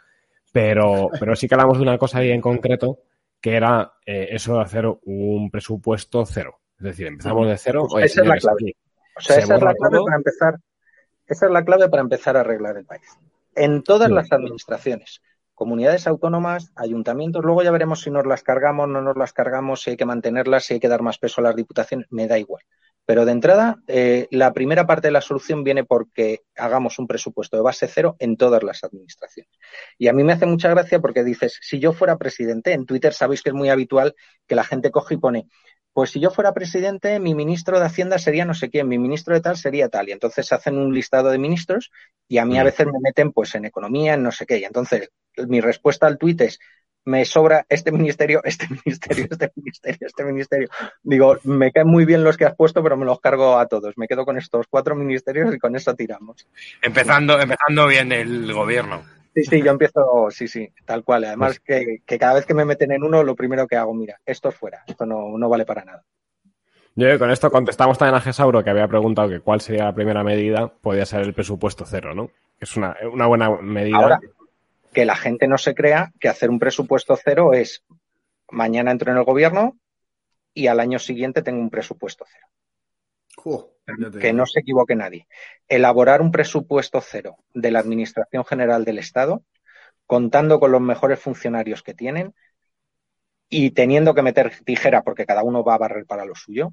Pero, 0.53 1.09
pero 1.19 1.35
sí 1.35 1.47
que 1.47 1.55
hablamos 1.55 1.79
de 1.79 1.81
una 1.81 1.97
cosa 1.97 2.19
ahí 2.19 2.29
en 2.29 2.41
concreto, 2.41 2.99
que 3.41 3.55
era 3.55 3.93
eh, 4.05 4.27
eso 4.29 4.57
de 4.57 4.61
hacer 4.61 4.85
un 4.85 5.49
presupuesto 5.49 6.23
cero. 6.27 6.59
Es 6.77 6.83
decir, 6.83 7.07
empezamos 7.07 7.47
de 7.47 7.57
cero. 7.57 7.87
Oye, 7.89 8.05
esa 8.05 8.21
señores, 8.21 8.37
es 8.37 8.43
la 8.43 8.51
clave. 8.51 8.69
Aquí, 8.69 8.75
o 9.15 9.21
sea, 9.21 9.37
esa 9.37 9.55
es 9.55 9.63
la 9.63 9.73
clave 9.73 9.95
todo. 9.95 10.05
para 10.05 10.17
empezar. 10.17 10.55
Esa 11.25 11.45
es 11.47 11.51
la 11.51 11.65
clave 11.65 11.89
para 11.89 12.01
empezar 12.03 12.37
a 12.37 12.41
arreglar 12.41 12.77
el 12.77 12.85
país. 12.85 13.17
En 13.55 13.81
todas 13.81 14.09
sí. 14.09 14.13
las 14.13 14.31
administraciones 14.31 15.21
comunidades 15.55 16.05
autónomas, 16.05 16.71
ayuntamientos, 16.75 17.43
luego 17.43 17.63
ya 17.63 17.71
veremos 17.71 18.01
si 18.01 18.11
nos 18.11 18.25
las 18.25 18.43
cargamos, 18.43 18.89
no 18.89 19.01
nos 19.01 19.15
las 19.15 19.31
cargamos, 19.31 19.81
si 19.81 19.91
hay 19.91 19.97
que 19.97 20.05
mantenerlas, 20.05 20.65
si 20.65 20.73
hay 20.73 20.79
que 20.81 20.89
dar 20.89 21.01
más 21.01 21.17
peso 21.17 21.39
a 21.39 21.45
las 21.45 21.55
diputaciones, 21.55 22.07
me 22.11 22.27
da 22.27 22.37
igual. 22.37 22.61
Pero 23.05 23.25
de 23.25 23.31
entrada, 23.31 23.77
eh, 23.87 24.27
la 24.31 24.51
primera 24.53 24.87
parte 24.87 25.09
de 25.09 25.11
la 25.11 25.21
solución 25.21 25.63
viene 25.63 25.83
porque 25.83 26.41
hagamos 26.55 26.97
un 26.97 27.07
presupuesto 27.07 27.55
de 27.55 27.63
base 27.63 27.87
cero 27.87 28.15
en 28.19 28.35
todas 28.35 28.63
las 28.63 28.83
administraciones. 28.83 29.51
Y 29.97 30.07
a 30.07 30.13
mí 30.13 30.23
me 30.23 30.33
hace 30.33 30.47
mucha 30.47 30.69
gracia 30.69 30.99
porque 30.99 31.23
dices, 31.23 31.59
si 31.61 31.79
yo 31.79 31.93
fuera 31.93 32.17
presidente, 32.17 32.73
en 32.73 32.85
Twitter 32.85 33.13
sabéis 33.13 33.43
que 33.43 33.49
es 33.49 33.55
muy 33.55 33.69
habitual 33.69 34.15
que 34.47 34.55
la 34.55 34.63
gente 34.63 34.89
coge 34.89 35.15
y 35.15 35.17
pone, 35.17 35.47
pues 35.95 36.09
si 36.09 36.19
yo 36.19 36.29
fuera 36.29 36.53
presidente, 36.53 37.21
mi 37.21 37.35
ministro 37.35 37.79
de 37.79 37.85
Hacienda 37.85 38.17
sería 38.17 38.43
no 38.43 38.53
sé 38.53 38.69
quién, 38.69 38.87
mi 38.87 38.99
ministro 38.99 39.33
de 39.33 39.39
tal 39.39 39.55
sería 39.55 39.87
tal. 39.87 40.09
Y 40.09 40.11
entonces 40.11 40.51
hacen 40.51 40.77
un 40.77 40.93
listado 40.93 41.29
de 41.29 41.37
ministros 41.37 41.89
y 42.27 42.39
a 42.39 42.45
mí 42.45 42.57
a 42.57 42.63
veces 42.63 42.87
me 42.87 42.99
meten 43.01 43.31
pues 43.31 43.55
en 43.55 43.63
economía, 43.63 44.15
en 44.15 44.23
no 44.23 44.31
sé 44.33 44.45
qué. 44.45 44.57
Y 44.57 44.65
entonces 44.65 45.09
mi 45.47 45.61
respuesta 45.61 46.05
al 46.05 46.17
tuit 46.17 46.41
es, 46.41 46.59
me 47.05 47.23
sobra 47.23 47.65
este 47.69 47.91
ministerio, 47.91 48.41
este 48.43 48.67
ministerio, 48.67 49.27
este 49.31 49.51
ministerio, 49.55 50.07
este 50.07 50.23
ministerio. 50.23 50.67
Digo, 51.03 51.37
me 51.43 51.71
caen 51.71 51.87
muy 51.87 52.05
bien 52.05 52.23
los 52.23 52.35
que 52.35 52.45
has 52.45 52.55
puesto, 52.55 52.83
pero 52.83 52.97
me 52.97 53.05
los 53.05 53.19
cargo 53.19 53.57
a 53.57 53.67
todos. 53.67 53.97
Me 53.97 54.07
quedo 54.07 54.25
con 54.25 54.37
estos 54.37 54.65
cuatro 54.67 54.95
ministerios 54.95 55.53
y 55.53 55.59
con 55.59 55.75
eso 55.75 55.93
tiramos. 55.93 56.47
Empezando, 56.81 57.39
empezando 57.39 57.87
bien 57.87 58.11
el 58.11 58.51
gobierno. 58.53 59.03
Sí, 59.35 59.43
sí, 59.43 59.61
yo 59.61 59.71
empiezo, 59.71 60.27
sí, 60.31 60.47
sí, 60.47 60.69
tal 60.85 61.03
cual. 61.03 61.25
Además, 61.25 61.59
que, 61.59 61.97
que, 62.05 62.17
cada 62.17 62.35
vez 62.35 62.45
que 62.45 62.53
me 62.53 62.63
meten 62.63 62.93
en 62.93 63.03
uno, 63.03 63.21
lo 63.21 63.35
primero 63.35 63.67
que 63.67 63.75
hago, 63.75 63.93
mira, 63.93 64.19
esto 64.25 64.47
es 64.47 64.55
fuera, 64.55 64.83
esto 64.87 65.05
no, 65.05 65.37
no 65.37 65.49
vale 65.49 65.65
para 65.65 65.83
nada. 65.83 66.03
Yo 66.95 67.19
con 67.19 67.29
esto 67.29 67.51
contestamos 67.51 67.97
también 67.97 68.15
a 68.15 68.21
Gesauro, 68.21 68.63
que 68.63 68.69
había 68.69 68.87
preguntado 68.87 69.27
que 69.27 69.41
cuál 69.41 69.59
sería 69.59 69.83
la 69.83 69.93
primera 69.93 70.23
medida, 70.23 70.69
podía 70.69 71.05
ser 71.05 71.21
el 71.23 71.33
presupuesto 71.33 71.83
cero, 71.85 72.15
¿no? 72.15 72.31
Es 72.57 72.77
una, 72.77 72.95
una 73.11 73.27
buena 73.27 73.49
medida. 73.49 73.97
Ahora, 73.97 74.19
que 74.95 75.05
la 75.05 75.17
gente 75.17 75.49
no 75.49 75.57
se 75.57 75.75
crea 75.75 76.13
que 76.21 76.29
hacer 76.29 76.49
un 76.49 76.57
presupuesto 76.57 77.17
cero 77.21 77.51
es 77.53 77.83
mañana 78.49 78.91
entro 78.91 79.11
en 79.11 79.17
el 79.17 79.25
gobierno 79.25 79.77
y 80.53 80.67
al 80.67 80.79
año 80.79 80.99
siguiente 80.99 81.41
tengo 81.41 81.59
un 81.59 81.69
presupuesto 81.69 82.25
cero. 82.31 82.47
Que 84.21 84.31
no 84.31 84.45
se 84.45 84.61
equivoque 84.61 84.95
nadie. 84.95 85.27
Elaborar 85.67 86.21
un 86.21 86.31
presupuesto 86.31 87.01
cero 87.01 87.35
de 87.53 87.71
la 87.71 87.79
Administración 87.79 88.45
General 88.45 88.85
del 88.85 88.97
Estado, 88.97 89.43
contando 90.05 90.61
con 90.61 90.71
los 90.71 90.79
mejores 90.79 91.19
funcionarios 91.19 91.83
que 91.83 91.93
tienen 91.93 92.33
y 93.49 93.71
teniendo 93.71 94.15
que 94.15 94.21
meter 94.21 94.53
tijera 94.63 95.03
porque 95.03 95.25
cada 95.25 95.43
uno 95.43 95.61
va 95.61 95.75
a 95.75 95.79
barrer 95.79 96.05
para 96.05 96.23
lo 96.23 96.35
suyo, 96.35 96.71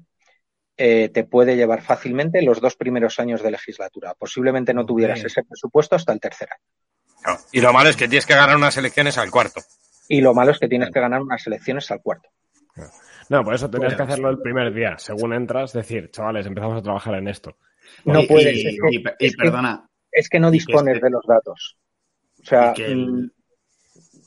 eh, 0.77 1.09
te 1.09 1.25
puede 1.25 1.57
llevar 1.57 1.81
fácilmente 1.81 2.41
los 2.41 2.61
dos 2.61 2.77
primeros 2.77 3.19
años 3.19 3.43
de 3.43 3.51
legislatura. 3.51 4.13
Posiblemente 4.13 4.73
no 4.73 4.85
tuvieras 4.85 5.21
ese 5.25 5.43
presupuesto 5.43 5.97
hasta 5.97 6.13
el 6.13 6.21
tercer 6.21 6.47
año. 6.53 6.82
No. 7.25 7.37
Y 7.51 7.61
lo 7.61 7.73
malo 7.73 7.89
es 7.89 7.95
que 7.95 8.07
tienes 8.07 8.25
que 8.25 8.35
ganar 8.35 8.55
unas 8.55 8.77
elecciones 8.77 9.17
al 9.17 9.31
cuarto. 9.31 9.61
Y 10.07 10.21
lo 10.21 10.33
malo 10.33 10.51
es 10.51 10.59
que 10.59 10.67
tienes 10.67 10.91
que 10.91 10.99
ganar 10.99 11.21
unas 11.21 11.45
elecciones 11.47 11.89
al 11.91 12.01
cuarto. 12.01 12.29
No, 13.29 13.43
por 13.43 13.55
eso 13.55 13.69
tenías 13.69 13.95
que 13.95 14.03
hacerlo 14.03 14.29
el 14.29 14.39
primer 14.39 14.73
día. 14.73 14.97
Según 14.97 15.33
entras, 15.33 15.73
decir, 15.73 16.11
chavales, 16.11 16.45
empezamos 16.45 16.77
a 16.77 16.83
trabajar 16.83 17.15
en 17.15 17.27
esto. 17.27 17.55
No 18.05 18.21
y, 18.21 18.27
puedes. 18.27 18.55
Y, 18.55 18.67
es, 18.67 18.77
que, 18.79 18.95
y, 18.95 19.03
y 19.19 19.27
es 19.27 19.35
perdona. 19.35 19.87
Que, 20.11 20.19
es 20.19 20.29
que 20.29 20.39
no 20.39 20.51
dispones 20.51 20.93
que 20.93 20.97
este, 20.97 21.05
de 21.05 21.11
los 21.11 21.25
datos. 21.25 21.77
O 22.41 22.45
sea, 22.45 22.73
que 22.73 22.85
el, 22.85 23.31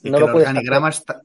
no 0.02 0.18
lo 0.18 0.26
el 0.26 0.32
puedes 0.32 0.48
organigrama 0.48 0.88
está, 0.88 1.20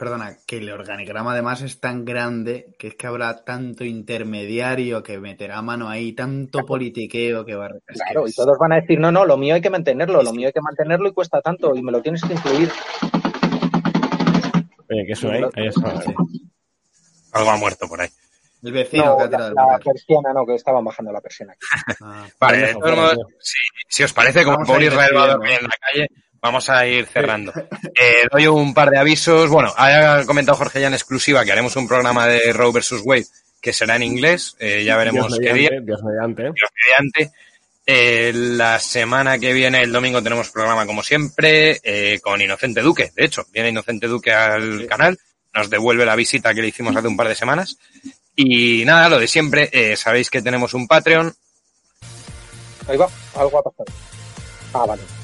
Perdona, 0.00 0.34
que 0.46 0.56
el 0.56 0.70
organigrama 0.70 1.32
además 1.32 1.60
es 1.60 1.78
tan 1.78 2.06
grande 2.06 2.74
que 2.78 2.86
es 2.86 2.94
que 2.94 3.06
habrá 3.06 3.44
tanto 3.44 3.84
intermediario 3.84 5.02
que 5.02 5.20
meterá 5.20 5.60
mano 5.60 5.90
ahí, 5.90 6.14
tanto 6.14 6.64
politiqueo 6.64 7.44
que 7.44 7.54
va 7.54 7.66
a... 7.66 7.68
Es 7.86 8.00
claro, 8.00 8.22
que 8.22 8.30
es... 8.30 8.32
y 8.32 8.36
todos 8.40 8.56
van 8.58 8.72
a 8.72 8.76
decir, 8.76 8.98
no, 8.98 9.12
no, 9.12 9.26
lo 9.26 9.36
mío 9.36 9.56
hay 9.56 9.60
que 9.60 9.68
mantenerlo, 9.68 10.22
lo 10.22 10.32
mío 10.32 10.46
hay 10.46 10.54
que 10.54 10.62
mantenerlo 10.62 11.10
y 11.10 11.12
cuesta 11.12 11.42
tanto 11.42 11.76
y 11.76 11.82
me 11.82 11.92
lo 11.92 12.00
tienes 12.00 12.22
que 12.22 12.32
incluir. 12.32 12.70
Oye, 14.88 15.04
¿qué 15.06 15.14
suena 15.14 15.36
ahí? 15.36 15.44
Ahí 15.54 15.66
está, 15.66 16.00
sí. 16.00 16.14
Algo 17.32 17.50
ha 17.50 17.56
muerto 17.58 17.86
por 17.86 18.00
ahí. 18.00 18.08
El 18.62 18.72
vecino 18.72 19.04
no, 19.04 19.16
que 19.18 19.24
ha 19.24 19.28
tirado 19.28 19.52
la, 19.52 19.66
la 19.72 19.78
persiana, 19.80 20.32
no, 20.32 20.46
que 20.46 20.54
estaban 20.54 20.82
bajando 20.82 21.12
la 21.12 21.20
persiana. 21.20 21.54
Ah, 22.00 22.26
vale, 22.40 22.58
de 22.68 22.72
todos 22.72 22.96
modos, 22.96 23.18
si, 23.38 23.58
si, 23.86 24.02
os 24.02 24.14
parece, 24.14 24.44
como 24.44 24.64
Paul 24.64 24.82
Israel 24.82 25.14
va 25.14 25.24
a 25.24 25.28
dormir 25.32 25.58
en 25.60 25.64
la 25.64 25.76
calle, 25.78 26.08
vamos 26.40 26.68
a 26.70 26.86
ir 26.86 27.06
cerrando. 27.06 27.52
Eh, 28.00 28.26
doy 28.30 28.46
un 28.46 28.72
par 28.72 28.90
de 28.90 28.98
avisos. 28.98 29.50
Bueno, 29.50 29.72
ha 29.76 30.24
comentado 30.24 30.56
Jorge 30.56 30.80
ya 30.80 30.86
en 30.86 30.94
exclusiva 30.94 31.44
que 31.44 31.52
haremos 31.52 31.76
un 31.76 31.86
programa 31.86 32.26
de 32.26 32.52
Roe 32.52 32.72
vs. 32.72 33.02
Wade 33.04 33.26
que 33.60 33.72
será 33.72 33.96
en 33.96 34.02
inglés. 34.02 34.56
Eh, 34.58 34.84
ya 34.84 34.96
veremos 34.96 35.28
Dios 35.28 35.38
qué 35.38 35.52
mediante, 35.52 35.74
día. 35.74 35.80
Dios 35.84 36.02
mediante. 36.02 36.42
Dios 36.42 36.70
mediante. 36.86 37.32
Eh, 37.86 38.32
la 38.32 38.78
semana 38.78 39.38
que 39.38 39.52
viene, 39.52 39.82
el 39.82 39.92
domingo, 39.92 40.22
tenemos 40.22 40.50
programa 40.50 40.86
como 40.86 41.02
siempre 41.02 41.80
eh, 41.82 42.20
con 42.22 42.40
Inocente 42.40 42.80
Duque. 42.82 43.10
De 43.14 43.24
hecho, 43.24 43.44
viene 43.52 43.70
Inocente 43.70 44.06
Duque 44.06 44.32
al 44.32 44.82
sí. 44.82 44.86
canal, 44.86 45.18
nos 45.52 45.68
devuelve 45.68 46.06
la 46.06 46.14
visita 46.14 46.54
que 46.54 46.62
le 46.62 46.68
hicimos 46.68 46.94
hace 46.94 47.08
un 47.08 47.16
par 47.16 47.28
de 47.28 47.34
semanas. 47.34 47.78
Y 48.36 48.84
nada, 48.84 49.08
lo 49.08 49.18
de 49.18 49.26
siempre, 49.26 49.68
eh, 49.72 49.96
sabéis 49.96 50.30
que 50.30 50.42
tenemos 50.42 50.72
un 50.74 50.86
Patreon. 50.86 51.34
Ahí 52.86 52.96
va, 52.96 53.08
algo 53.34 53.58
ha 53.58 53.62
pasado. 53.62 53.86
Ah, 54.72 54.86
vale. 54.86 55.19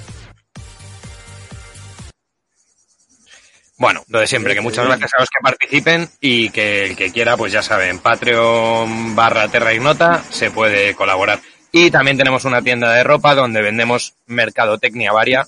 Bueno, 3.79 4.03
lo 4.09 4.21
de 4.21 4.27
siempre, 4.27 4.55
que 4.55 4.63
muchas 4.63 4.87
gracias 4.87 5.11
a 5.15 5.21
los 5.21 5.29
que 5.29 5.39
participen 5.43 6.09
y 6.21 6.49
que 6.49 6.87
el 6.87 6.97
que 6.97 7.13
quiera, 7.13 7.37
pues 7.37 7.53
ya 7.53 7.63
saben, 7.63 7.99
Patreon 7.99 9.15
barra 9.15 9.49
Terra 9.49 9.75
Ignota 9.75 10.23
se 10.31 10.51
puede 10.51 10.95
colaborar. 10.95 11.41
Y 11.73 11.91
también 11.91 12.17
tenemos 12.17 12.47
una 12.47 12.63
tienda 12.63 12.91
de 12.93 13.05
ropa 13.05 13.35
donde 13.35 13.61
vendemos 13.61 14.15
mercadotecnia 14.27 15.13
varia. 15.13 15.47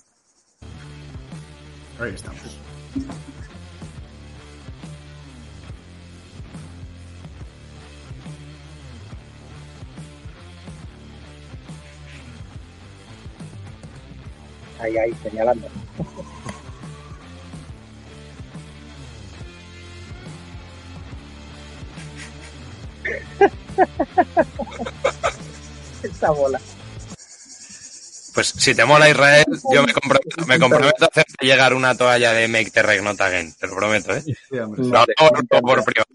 Ahí 1.98 2.12
estamos. 2.14 2.38
Ahí, 14.80 14.96
ahí, 14.98 15.14
señalando. 15.22 15.66
Esta 26.02 26.30
bola. 26.30 26.60
Pues 28.34 28.54
si 28.56 28.74
te 28.74 28.84
mola 28.84 29.08
Israel, 29.08 29.44
yo 29.72 29.82
me 29.82 29.92
comprometo, 29.92 30.36
me 30.46 30.58
comprometo 30.58 31.04
a 31.04 31.08
hacerte 31.08 31.44
llegar 31.44 31.74
una 31.74 31.96
toalla 31.96 32.32
de 32.32 32.46
Make 32.46 32.70
the 32.70 32.82
Reg 32.82 33.02
Not 33.02 33.20
Again, 33.20 33.52
te 33.54 33.66
lo 33.66 33.74
prometo, 33.74 34.14
¿eh? 34.14 34.22
Sí, 34.22 34.58
hombre, 34.58 34.82
no, 34.84 35.04
por, 35.48 35.62
por 35.62 35.84
privado. 35.84 36.08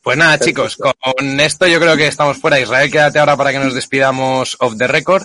Pues 0.00 0.16
nada, 0.16 0.38
chicos, 0.38 0.76
con 0.76 1.40
esto 1.40 1.66
yo 1.66 1.80
creo 1.80 1.96
que 1.96 2.06
estamos 2.06 2.38
fuera. 2.38 2.60
Israel, 2.60 2.92
quédate 2.92 3.18
ahora 3.18 3.36
para 3.36 3.50
que 3.50 3.58
nos 3.58 3.74
despidamos 3.74 4.56
off 4.60 4.76
the 4.78 4.86
record. 4.86 5.24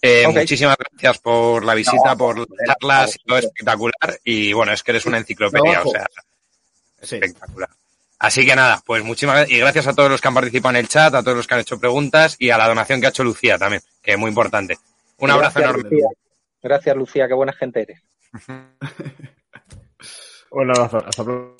Eh, 0.00 0.24
okay. 0.24 0.42
Muchísimas 0.42 0.76
gracias 0.76 1.18
por 1.18 1.64
la 1.64 1.74
visita, 1.74 2.10
no, 2.10 2.16
por 2.16 2.38
las 2.38 2.46
charlas, 2.64 3.02
ha 3.02 3.06
sido 3.08 3.38
espectacular. 3.38 4.20
Y 4.22 4.52
bueno, 4.52 4.72
es 4.72 4.84
que 4.84 4.92
eres 4.92 5.06
una 5.06 5.18
enciclopedia, 5.18 5.82
o 5.82 5.90
sea, 5.90 6.06
sí. 7.02 7.16
espectacular. 7.16 7.70
Así 8.20 8.44
que 8.44 8.54
nada, 8.54 8.82
pues 8.84 9.02
muchísimas 9.02 9.36
gracias. 9.36 9.56
Y 9.56 9.60
gracias 9.60 9.86
a 9.86 9.94
todos 9.94 10.10
los 10.10 10.20
que 10.20 10.28
han 10.28 10.34
participado 10.34 10.76
en 10.76 10.80
el 10.80 10.88
chat, 10.88 11.14
a 11.14 11.22
todos 11.22 11.38
los 11.38 11.46
que 11.46 11.54
han 11.54 11.60
hecho 11.60 11.80
preguntas 11.80 12.36
y 12.38 12.50
a 12.50 12.58
la 12.58 12.68
donación 12.68 13.00
que 13.00 13.06
ha 13.06 13.08
hecho 13.08 13.24
Lucía 13.24 13.56
también, 13.56 13.80
que 14.02 14.12
es 14.12 14.18
muy 14.18 14.28
importante. 14.28 14.76
Un 15.16 15.28
gracias, 15.28 15.56
abrazo 15.56 15.60
enorme. 15.60 15.90
Lucía. 15.90 16.08
Gracias, 16.62 16.96
Lucía, 16.96 17.28
qué 17.28 17.34
buena 17.34 17.54
gente 17.54 17.80
eres. 17.80 18.02
Un 20.50 20.70
abrazo, 20.70 20.98
hasta 20.98 21.24
pronto. 21.24 21.56